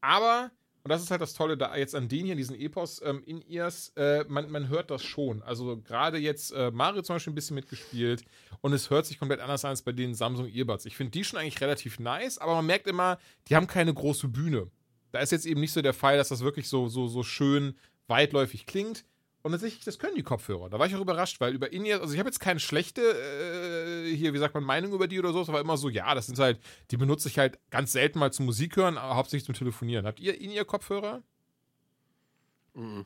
aber, 0.01 0.49
und 0.83 0.89
das 0.89 1.03
ist 1.03 1.11
halt 1.11 1.21
das 1.21 1.35
Tolle 1.35 1.57
da 1.57 1.77
jetzt 1.77 1.93
an 1.93 2.09
denen 2.09 2.25
hier, 2.25 2.35
diesen 2.35 2.59
Epos 2.59 3.03
ähm, 3.05 3.21
in 3.27 3.47
ears 3.47 3.89
äh, 3.95 4.25
man, 4.27 4.49
man 4.49 4.67
hört 4.67 4.89
das 4.89 5.03
schon. 5.03 5.43
Also 5.43 5.77
gerade 5.77 6.17
jetzt 6.17 6.53
äh, 6.53 6.71
Mario 6.71 7.03
zum 7.03 7.17
Beispiel 7.17 7.33
ein 7.33 7.35
bisschen 7.35 7.53
mitgespielt 7.53 8.23
und 8.61 8.73
es 8.73 8.89
hört 8.89 9.05
sich 9.05 9.19
komplett 9.19 9.41
anders 9.41 9.63
an 9.63 9.69
als 9.69 9.83
bei 9.83 9.91
den 9.91 10.15
Samsung 10.15 10.47
Earbuds. 10.47 10.87
Ich 10.87 10.97
finde 10.97 11.11
die 11.11 11.23
schon 11.23 11.37
eigentlich 11.37 11.61
relativ 11.61 11.99
nice, 11.99 12.39
aber 12.39 12.55
man 12.55 12.65
merkt 12.65 12.87
immer, 12.87 13.19
die 13.47 13.55
haben 13.55 13.67
keine 13.67 13.93
große 13.93 14.27
Bühne. 14.27 14.71
Da 15.11 15.19
ist 15.19 15.31
jetzt 15.31 15.45
eben 15.45 15.61
nicht 15.61 15.73
so 15.73 15.81
der 15.81 15.93
Fall, 15.93 16.17
dass 16.17 16.29
das 16.29 16.41
wirklich 16.41 16.67
so, 16.67 16.87
so, 16.89 17.07
so 17.07 17.23
schön 17.23 17.75
weitläufig 18.07 18.65
klingt. 18.65 19.05
Und 19.43 19.51
tatsächlich, 19.51 19.85
das 19.85 19.99
können 19.99 20.15
die 20.15 20.23
Kopfhörer. 20.23 20.69
Da 20.69 20.77
war 20.77 20.87
ich 20.87 20.95
auch 20.95 20.99
überrascht, 20.99 21.39
weil 21.39 21.53
über 21.53 21.71
In-Ears, 21.71 22.01
also 22.01 22.13
ich 22.13 22.19
habe 22.19 22.27
jetzt 22.27 22.39
keine 22.39 22.59
schlechte, 22.59 23.01
äh, 23.01 24.13
hier, 24.13 24.33
wie 24.33 24.37
sagt 24.39 24.53
man, 24.53 24.63
Meinung 24.63 24.91
über 24.91 25.07
die 25.07 25.19
oder 25.19 25.31
so, 25.31 25.41
es 25.41 25.47
war 25.47 25.61
immer 25.61 25.77
so, 25.77 25.87
ja, 25.87 26.13
das 26.15 26.25
sind 26.25 26.37
halt, 26.37 26.59
die 26.91 26.97
benutze 26.97 27.29
ich 27.29 27.39
halt 27.39 27.57
ganz 27.69 27.93
selten 27.93 28.19
mal 28.19 28.33
zum 28.33 28.45
Musik 28.45 28.75
hören, 28.75 28.97
aber 28.97 29.15
hauptsächlich 29.15 29.45
zum 29.45 29.55
Telefonieren. 29.55 30.05
Habt 30.05 30.19
ihr 30.19 30.39
In-Ear-Kopfhörer? 30.41 31.21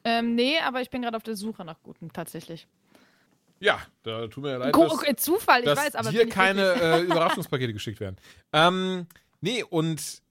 Ähm, 0.03 0.35
nee, 0.35 0.59
aber 0.59 0.81
ich 0.81 0.89
bin 0.89 1.03
gerade 1.03 1.15
auf 1.15 1.23
der 1.23 1.35
Suche 1.35 1.63
nach 1.63 1.81
guten, 1.83 2.11
tatsächlich. 2.11 2.67
Ja, 3.59 3.79
da 4.01 4.27
tut 4.27 4.43
mir 4.43 4.57
leid, 4.57 4.75
dass, 4.75 5.23
Zufall, 5.23 5.59
ich 5.59 5.65
dass 5.65 5.77
weiß, 5.77 5.95
aber. 5.95 6.11
bin 6.11 6.27
ich 6.27 6.33
keine 6.33 6.73
äh, 6.81 7.01
Überraschungspakete 7.01 7.71
geschickt 7.71 7.99
werden. 7.99 8.17
Ähm, 8.51 9.05
nee, 9.39 9.63
und 9.63 10.23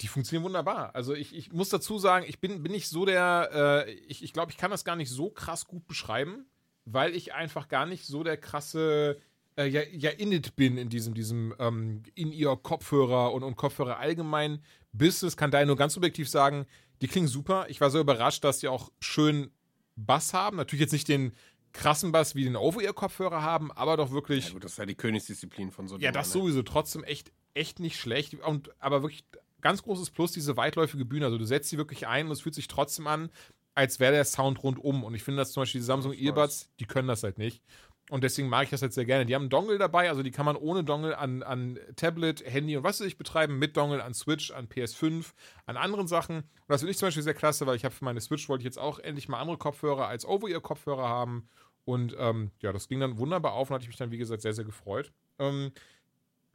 die 0.00 0.08
funktionieren 0.08 0.44
wunderbar. 0.44 0.94
Also 0.94 1.14
ich, 1.14 1.34
ich 1.34 1.52
muss 1.52 1.68
dazu 1.68 1.98
sagen, 1.98 2.24
ich 2.28 2.40
bin, 2.40 2.62
bin 2.62 2.72
nicht 2.72 2.88
so 2.88 3.04
der, 3.04 3.86
äh, 3.86 3.90
ich, 3.92 4.22
ich 4.22 4.32
glaube, 4.32 4.52
ich 4.52 4.56
kann 4.56 4.70
das 4.70 4.84
gar 4.84 4.96
nicht 4.96 5.10
so 5.10 5.30
krass 5.30 5.66
gut 5.66 5.86
beschreiben, 5.86 6.46
weil 6.84 7.14
ich 7.14 7.34
einfach 7.34 7.68
gar 7.68 7.86
nicht 7.86 8.06
so 8.06 8.22
der 8.22 8.36
krasse 8.36 9.20
äh, 9.56 9.66
ja, 9.66 9.82
ja 9.92 10.10
in 10.10 10.32
it 10.32 10.56
bin 10.56 10.78
in 10.78 10.88
diesem, 10.88 11.14
diesem 11.14 11.54
ähm, 11.58 12.02
in 12.14 12.32
ihr 12.32 12.56
Kopfhörer 12.56 13.32
und, 13.32 13.42
und 13.42 13.56
Kopfhörer 13.56 13.98
allgemein 13.98 14.62
Business, 14.92 15.36
kann 15.36 15.50
daher 15.50 15.66
nur 15.66 15.76
ganz 15.76 15.94
subjektiv 15.94 16.28
sagen, 16.28 16.66
die 17.02 17.08
klingen 17.08 17.28
super. 17.28 17.66
Ich 17.68 17.80
war 17.80 17.90
so 17.90 18.00
überrascht, 18.00 18.44
dass 18.44 18.58
die 18.58 18.68
auch 18.68 18.90
schön 19.00 19.50
Bass 19.96 20.32
haben. 20.32 20.56
Natürlich 20.56 20.80
jetzt 20.80 20.92
nicht 20.92 21.08
den 21.08 21.32
krassen 21.72 22.12
Bass 22.12 22.34
wie 22.34 22.44
den 22.44 22.56
Over-Ear-Kopfhörer 22.56 23.42
haben, 23.42 23.70
aber 23.72 23.96
doch 23.96 24.10
wirklich. 24.10 24.46
Ja, 24.46 24.52
gut, 24.54 24.64
das 24.64 24.72
ist 24.72 24.78
ja 24.78 24.86
die 24.86 24.94
Königsdisziplin 24.94 25.70
von 25.70 25.86
so 25.86 25.98
Ja, 25.98 26.12
das 26.12 26.28
ne? 26.28 26.40
sowieso 26.40 26.62
trotzdem 26.62 27.04
echt, 27.04 27.32
echt 27.54 27.80
nicht 27.80 27.98
schlecht. 27.98 28.34
Und, 28.34 28.70
aber 28.80 29.02
wirklich 29.02 29.24
ganz 29.60 29.82
großes 29.82 30.10
Plus, 30.10 30.32
diese 30.32 30.56
weitläufige 30.56 31.04
Bühne. 31.04 31.26
Also 31.26 31.38
du 31.38 31.44
setzt 31.44 31.70
sie 31.70 31.78
wirklich 31.78 32.06
ein 32.06 32.26
und 32.26 32.32
es 32.32 32.40
fühlt 32.40 32.54
sich 32.54 32.68
trotzdem 32.68 33.06
an, 33.06 33.30
als 33.74 34.00
wäre 34.00 34.12
der 34.12 34.24
Sound 34.24 34.62
rundum. 34.62 35.04
Und 35.04 35.14
ich 35.14 35.22
finde, 35.22 35.40
dass 35.40 35.52
zum 35.52 35.62
Beispiel 35.62 35.80
die 35.80 35.86
Samsung. 35.86 36.12
Earbuds, 36.12 36.70
die 36.80 36.86
können 36.86 37.08
das 37.08 37.22
halt 37.22 37.38
nicht. 37.38 37.62
Und 38.10 38.24
deswegen 38.24 38.48
mag 38.48 38.64
ich 38.64 38.70
das 38.70 38.82
halt 38.82 38.94
sehr 38.94 39.04
gerne. 39.04 39.26
Die 39.26 39.34
haben 39.34 39.42
einen 39.42 39.50
Dongle 39.50 39.78
dabei, 39.78 40.08
also 40.08 40.22
die 40.22 40.30
kann 40.30 40.46
man 40.46 40.56
ohne 40.56 40.82
Dongle 40.82 41.18
an, 41.18 41.42
an 41.42 41.78
Tablet, 41.96 42.42
Handy 42.44 42.76
und 42.76 42.82
was 42.82 43.00
weiß 43.00 43.06
ich 43.06 43.18
betreiben, 43.18 43.58
mit 43.58 43.76
Dongle 43.76 44.02
an 44.02 44.14
Switch, 44.14 44.50
an 44.50 44.66
PS5, 44.66 45.32
an 45.66 45.76
anderen 45.76 46.08
Sachen. 46.08 46.36
Und 46.36 46.44
das 46.68 46.80
finde 46.80 46.92
ich 46.92 46.98
zum 46.98 47.08
Beispiel 47.08 47.22
sehr 47.22 47.34
klasse, 47.34 47.66
weil 47.66 47.76
ich 47.76 47.84
habe 47.84 47.94
für 47.94 48.04
meine 48.04 48.20
Switch 48.20 48.48
wollte 48.48 48.62
ich 48.62 48.66
jetzt 48.66 48.78
auch 48.78 48.98
endlich 48.98 49.28
mal 49.28 49.40
andere 49.40 49.58
Kopfhörer 49.58 50.08
als 50.08 50.24
Over-Ear-Kopfhörer 50.24 51.06
haben. 51.06 51.48
Und 51.84 52.16
ähm, 52.18 52.50
ja, 52.60 52.72
das 52.72 52.88
ging 52.88 53.00
dann 53.00 53.18
wunderbar 53.18 53.52
auf 53.52 53.70
und 53.70 53.74
hatte 53.74 53.84
ich 53.84 53.88
mich 53.88 53.96
dann, 53.96 54.10
wie 54.10 54.18
gesagt, 54.18 54.42
sehr, 54.42 54.54
sehr 54.54 54.64
gefreut. 54.64 55.12
Ähm, 55.38 55.72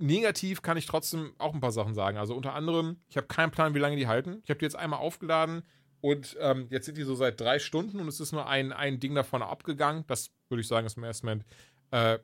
negativ 0.03 0.61
kann 0.61 0.77
ich 0.77 0.85
trotzdem 0.85 1.33
auch 1.38 1.53
ein 1.53 1.61
paar 1.61 1.72
Sachen 1.72 1.93
sagen. 1.93 2.17
Also 2.17 2.35
unter 2.35 2.53
anderem, 2.53 2.98
ich 3.09 3.17
habe 3.17 3.27
keinen 3.27 3.51
Plan, 3.51 3.73
wie 3.73 3.80
lange 3.80 3.95
die 3.95 4.07
halten. 4.07 4.41
Ich 4.43 4.49
habe 4.49 4.59
die 4.59 4.65
jetzt 4.65 4.75
einmal 4.75 4.99
aufgeladen 4.99 5.64
und 6.01 6.35
ähm, 6.41 6.67
jetzt 6.69 6.85
sind 6.85 6.98
die 6.98 7.03
so 7.03 7.15
seit 7.15 7.40
drei 7.40 7.59
Stunden 7.59 7.99
und 7.99 8.07
es 8.07 8.19
ist 8.19 8.33
nur 8.33 8.48
ein, 8.48 8.73
ein 8.73 8.99
Ding 8.99 9.15
davon 9.15 9.41
abgegangen. 9.41 10.03
Das 10.07 10.32
würde 10.49 10.61
ich 10.61 10.67
sagen, 10.67 10.85
ist 10.85 10.98
im 10.98 11.03
ersten 11.03 11.25
Moment 11.25 11.45
äh, 11.91 12.19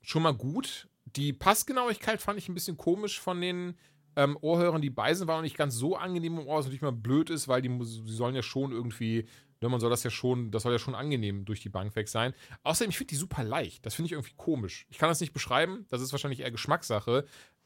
schon 0.00 0.22
mal 0.22 0.32
gut. 0.32 0.88
Die 1.04 1.32
Passgenauigkeit 1.34 2.22
fand 2.22 2.38
ich 2.38 2.48
ein 2.48 2.54
bisschen 2.54 2.78
komisch 2.78 3.20
von 3.20 3.40
den 3.40 3.76
ähm, 4.16 4.38
Ohrhörern, 4.40 4.80
die 4.80 4.90
bei 4.90 5.12
sind, 5.12 5.28
war 5.28 5.36
noch 5.36 5.42
nicht 5.42 5.56
ganz 5.56 5.74
so 5.74 5.96
angenehm 5.96 6.38
im 6.38 6.46
Ohr, 6.46 6.58
was 6.58 6.64
natürlich 6.64 6.82
mal 6.82 6.92
blöd 6.92 7.28
ist, 7.28 7.48
weil 7.48 7.60
die, 7.60 7.68
die 7.68 8.12
sollen 8.12 8.34
ja 8.34 8.42
schon 8.42 8.72
irgendwie, 8.72 9.26
ne, 9.62 9.68
man 9.68 9.80
soll 9.80 9.90
das 9.90 10.02
ja 10.02 10.10
schon, 10.10 10.50
das 10.50 10.64
soll 10.64 10.72
ja 10.72 10.78
schon 10.78 10.94
angenehm 10.94 11.44
durch 11.44 11.60
die 11.60 11.68
Bank 11.68 11.94
weg 11.96 12.08
sein. 12.08 12.34
Außerdem, 12.62 12.90
ich 12.90 12.98
finde 12.98 13.10
die 13.10 13.16
super 13.16 13.44
leicht. 13.44 13.86
Das 13.86 13.94
finde 13.94 14.06
ich 14.06 14.12
irgendwie 14.12 14.34
komisch. 14.36 14.86
Ich 14.90 14.98
kann 14.98 15.08
das 15.08 15.20
nicht 15.20 15.32
beschreiben, 15.32 15.86
das 15.88 16.02
ist 16.02 16.12
wahrscheinlich 16.12 16.40
eher 16.40 16.50
Geschmackssache. 16.50 17.24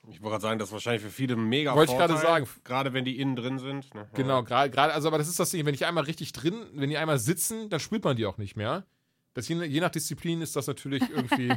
Ich 0.08 0.22
wollte 0.22 0.34
gerade 0.34 0.42
sagen, 0.42 0.58
das 0.58 0.68
ist 0.68 0.72
wahrscheinlich 0.72 1.02
für 1.02 1.10
viele 1.10 1.34
mega 1.34 1.74
Wollte 1.74 1.92
ich 1.92 1.98
gerade 1.98 2.16
sagen. 2.16 2.46
Gerade 2.62 2.92
wenn 2.92 3.04
die 3.04 3.18
innen 3.18 3.34
drin 3.34 3.58
sind. 3.58 3.92
Ne? 3.92 4.08
Genau, 4.14 4.44
gerade, 4.44 4.70
gerade, 4.70 4.92
also, 4.92 5.08
aber 5.08 5.18
das 5.18 5.26
ist 5.26 5.40
das 5.40 5.50
Ding, 5.50 5.66
wenn 5.66 5.74
ich 5.74 5.84
einmal 5.84 6.04
richtig 6.04 6.32
drin, 6.32 6.64
wenn 6.74 6.90
die 6.90 6.96
einmal 6.96 7.18
sitzen, 7.18 7.68
dann 7.70 7.80
spürt 7.80 8.04
man 8.04 8.16
die 8.16 8.26
auch 8.26 8.38
nicht 8.38 8.54
mehr. 8.56 8.86
Das 9.36 9.48
je, 9.48 9.62
je 9.66 9.80
nach 9.80 9.90
Disziplin 9.90 10.40
ist 10.40 10.56
das 10.56 10.66
natürlich 10.66 11.02
irgendwie. 11.10 11.52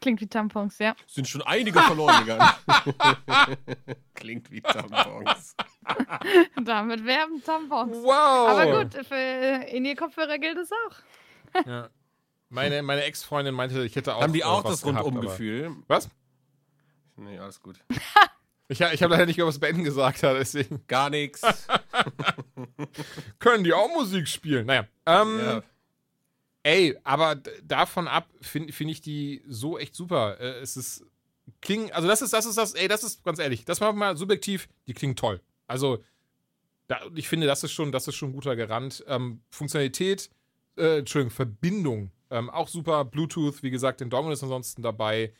Klingt 0.00 0.22
wie 0.22 0.26
Tampons, 0.26 0.78
ja. 0.78 0.96
Sind 1.06 1.28
schon 1.28 1.42
einige 1.42 1.80
verloren 1.82 2.24
gegangen. 2.24 2.48
Klingt 4.14 4.50
wie 4.50 4.62
Tampons. 4.62 5.54
Damit 6.64 7.04
werben 7.04 7.44
Tampons. 7.44 7.94
wow! 7.94 8.48
Aber 8.48 8.84
gut, 8.84 9.06
für 9.06 9.14
in 9.68 9.84
ihr 9.84 9.96
Kopfhörer 9.96 10.38
gilt 10.38 10.56
es 10.56 10.70
auch. 10.72 11.66
Ja. 11.66 11.90
Meine, 12.48 12.82
meine 12.82 13.04
Ex-Freundin 13.04 13.54
meinte, 13.54 13.84
ich 13.84 13.94
hätte 13.94 14.14
auch. 14.14 14.22
Haben 14.22 14.32
die 14.32 14.40
äh, 14.40 14.44
auch 14.44 14.64
was 14.64 14.80
das 14.80 14.86
Rundumgefühl? 14.86 15.76
Was? 15.88 16.08
Nee, 17.16 17.38
alles 17.38 17.60
gut. 17.60 17.76
Ich, 18.68 18.80
ich 18.80 19.02
habe 19.02 19.12
leider 19.12 19.26
nicht 19.26 19.36
über 19.36 19.48
was 19.48 19.58
Ben 19.58 19.84
gesagt 19.84 20.22
hat, 20.22 20.36
deswegen 20.36 20.86
Gar 20.86 21.10
nichts. 21.10 21.42
können 23.38 23.64
die 23.64 23.74
auch 23.74 23.90
Musik 23.90 24.26
spielen. 24.26 24.64
Naja. 24.64 24.86
Ähm, 25.04 25.38
ja. 25.38 25.62
Ey, 26.68 26.98
aber 27.02 27.36
davon 27.64 28.08
ab 28.08 28.28
finde 28.42 28.74
find 28.74 28.90
ich 28.90 29.00
die 29.00 29.42
so 29.48 29.78
echt 29.78 29.94
super. 29.94 30.38
Äh, 30.38 30.60
es 30.60 30.76
ist 30.76 31.02
klingen, 31.62 31.90
also 31.92 32.06
das 32.06 32.20
ist 32.20 32.34
das 32.34 32.44
ist 32.44 32.58
das, 32.58 32.74
ey, 32.74 32.88
das 32.88 33.02
ist 33.02 33.24
ganz 33.24 33.38
ehrlich, 33.38 33.64
das 33.64 33.80
war 33.80 33.94
mal 33.94 34.18
subjektiv, 34.18 34.68
die 34.86 34.92
klingen 34.92 35.16
toll. 35.16 35.40
Also 35.66 36.04
da, 36.86 37.00
ich 37.14 37.26
finde, 37.26 37.46
das 37.46 37.64
ist 37.64 37.72
schon, 37.72 37.90
das 37.90 38.06
ist 38.06 38.16
schon 38.16 38.30
ein 38.30 38.32
guter 38.34 38.54
Garant. 38.54 39.02
Ähm, 39.08 39.40
Funktionalität, 39.48 40.28
äh, 40.76 40.98
Entschuldigung, 40.98 41.30
Verbindung, 41.30 42.10
ähm, 42.30 42.50
auch 42.50 42.68
super. 42.68 43.06
Bluetooth, 43.06 43.62
wie 43.62 43.70
gesagt, 43.70 44.02
den 44.02 44.10
Dongle 44.10 44.34
ist 44.34 44.42
ansonsten 44.42 44.82
dabei. 44.82 45.32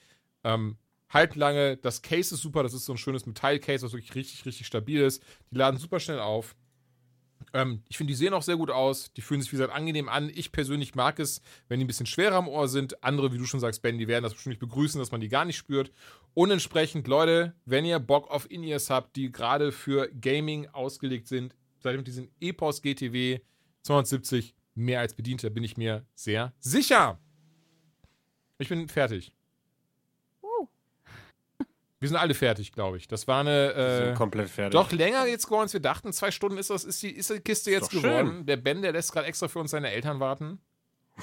Ähm, 0.45 0.79
halt 1.11 1.37
lange, 1.37 1.77
das 1.77 2.01
Case 2.01 2.35
ist 2.35 2.41
super, 2.41 2.63
das 2.63 2.73
ist 2.73 2.87
so 2.87 2.95
ein 2.95 2.99
schönes 2.99 3.27
Metall-Case, 3.27 3.85
was 3.85 3.93
wirklich 3.93 4.15
richtig, 4.15 4.47
richtig 4.47 4.67
stabil 4.67 5.03
ist. 5.03 5.23
Die 5.51 5.57
laden 5.57 5.79
super 5.79 6.01
schnell 6.01 6.21
auf. 6.21 6.57
Ähm, 7.53 7.83
ich 7.89 7.97
finde, 7.97 8.13
die 8.13 8.17
sehen 8.17 8.35
auch 8.35 8.43
sehr 8.43 8.57
gut 8.57 8.71
aus. 8.71 9.13
Die 9.13 9.21
fühlen 9.21 9.41
sich, 9.41 9.51
wie 9.53 9.57
gesagt, 9.57 9.73
angenehm 9.73 10.09
an. 10.09 10.31
Ich 10.35 10.53
persönlich 10.53 10.95
mag 10.95 11.19
es, 11.19 11.41
wenn 11.69 11.79
die 11.79 11.85
ein 11.85 11.89
bisschen 11.89 12.07
schwerer 12.07 12.37
am 12.37 12.49
Ohr 12.49 12.69
sind. 12.69 13.03
Andere, 13.03 13.33
wie 13.33 13.39
du 13.39 13.45
schon 13.45 13.61
sagst, 13.61 13.83
Ben, 13.83 13.99
die 13.99 14.09
werden 14.09 14.25
das 14.25 14.35
bestimmt 14.35 14.59
begrüßen, 14.59 15.01
dass 15.01 15.13
man 15.13 15.21
die 15.21 15.29
gar 15.29 15.45
nicht 15.45 15.57
spürt. 15.57 15.91
Und 16.35 16.51
entsprechend, 16.51 17.09
Leute, 17.09 17.55
wenn 17.65 17.85
ihr 17.85 17.99
Bock 17.99 18.31
auf 18.31 18.51
In-Ears 18.51 18.91
habt, 18.91 19.17
die 19.17 19.33
gerade 19.33 19.73
für 19.73 20.09
Gaming 20.21 20.69
ausgelegt 20.69 21.27
sind, 21.27 21.55
seid 21.81 21.95
ihr 21.95 21.99
mit 21.99 22.07
diesen 22.07 22.31
EPOS 22.41 22.83
GTW 22.83 23.41
270 23.83 24.55
mehr 24.75 25.01
als 25.01 25.15
bedient. 25.15 25.43
Da 25.43 25.49
bin 25.49 25.65
ich 25.65 25.77
mir 25.77 26.07
sehr 26.15 26.53
sicher. 26.61 27.21
Ich 28.59 28.69
bin 28.69 28.89
fertig. 28.89 29.33
Wir 32.01 32.09
sind 32.09 32.17
alle 32.17 32.35
fertig, 32.35 32.73
glaube 32.73 32.97
ich. 32.97 33.09
Das 33.09 33.27
war 33.27 33.41
eine. 33.41 33.73
Äh, 33.75 34.07
sind 34.07 34.15
komplett 34.17 34.49
fertig. 34.49 34.73
doch 34.73 34.93
länger 34.93 35.27
jetzt 35.27 35.47
geworden, 35.47 35.63
als 35.63 35.73
wir 35.73 35.81
dachten. 35.81 36.13
Zwei 36.13 36.31
Stunden 36.31 36.57
ist 36.59 36.71
das, 36.71 36.85
ist 36.85 37.03
die, 37.03 37.11
ist 37.11 37.31
die 37.31 37.41
Kiste 37.41 37.71
jetzt 37.71 37.91
geworden. 37.91 38.29
schön. 38.29 38.47
Der 38.47 38.57
Ben, 38.57 38.83
der 38.83 38.93
lässt 38.93 39.13
gerade 39.13 39.27
extra 39.27 39.49
für 39.49 39.59
uns 39.59 39.73
seine 39.73 39.91
Eltern 39.91 40.21
warten. 40.21 40.61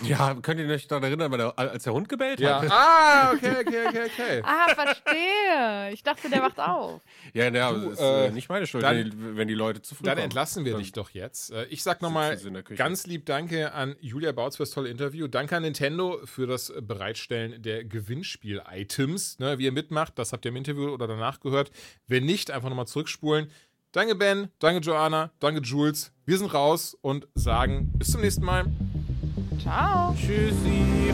Ja, 0.03 0.35
könnt 0.41 0.59
ihr 0.59 0.67
euch 0.67 0.88
daran 0.88 1.03
erinnern, 1.06 1.32
weil 1.32 1.38
der, 1.38 1.57
als 1.57 1.83
der 1.83 1.93
Hund 1.93 2.09
gebellt 2.09 2.40
Ja. 2.40 2.61
hat? 2.61 2.69
ah, 2.72 3.32
okay, 3.33 3.56
okay, 3.61 3.88
okay, 3.88 4.01
okay. 4.06 4.41
Ah, 4.45 4.67
verstehe. 4.74 5.93
Ich 5.93 6.03
dachte, 6.03 6.30
der 6.30 6.41
wacht 6.41 6.59
auf. 6.59 7.01
Ja, 7.33 7.49
ja, 7.49 7.72
Du, 7.72 7.82
das 7.90 7.93
ist 7.93 7.99
äh, 7.99 8.25
äh, 8.27 8.32
nicht 8.32 8.49
meine 8.49 8.67
Schuld, 8.67 8.83
dann- 8.83 8.98
wenn, 8.98 9.09
die, 9.11 9.38
wenn 9.38 9.48
die 9.48 9.53
Leute 9.53 9.82
zu 9.82 9.95
früh 9.95 10.03
Dann 10.03 10.15
kommen. 10.15 10.24
entlassen 10.25 10.65
wir 10.65 10.74
Dann 10.74 10.82
dich 10.82 10.91
doch 10.91 11.09
jetzt. 11.11 11.51
Äh, 11.51 11.65
Ich 11.69 11.82
sag 11.83 12.01
nochmal 12.01 12.38
ganz 12.75 13.07
lieb 13.07 13.25
Danke 13.25 13.72
an 13.74 13.95
Julia 14.01 14.32
Bautz 14.33 14.57
für 14.57 14.64
das 14.64 14.72
tolle 14.72 14.90
Interview. 14.90 15.27
Danke 15.27 15.56
an 15.56 15.64
Nintendo 15.64 16.19
für 16.25 16.45
das 16.45 16.74
Bereitstellen 16.82 17.61
der 17.61 17.85
Gewinnspiel-Items. 17.85 19.40
Ne, 19.40 19.57
wie 19.59 19.65
ihr 19.65 19.72
mitmacht, 19.72 20.19
das 20.19 20.33
habt 20.33 20.45
ihr 20.45 20.49
im 20.49 20.57
Interview 20.57 20.90
oder 20.90 21.07
danach 21.07 21.40
gehört. 21.40 21.72
Wenn 22.07 22.25
nicht, 22.25 22.51
einfach 22.51 22.69
nochmal 22.69 22.88
zurückspulen. 22.88 23.49
Danke 23.91 24.15
Ben, 24.15 24.49
danke 24.59 24.82
Joanna, 24.82 25.32
danke 25.40 25.61
Jules. 25.61 26.11
Wir 26.25 26.38
sind 26.38 26.53
raus 26.53 26.98
und 27.01 27.27
sagen 27.33 27.93
bis 27.98 28.11
zum 28.11 28.19
nächsten 28.22 28.43
Mal. 28.43 28.65
Ciao. 29.59 30.14
Tschüssi. 30.16 31.14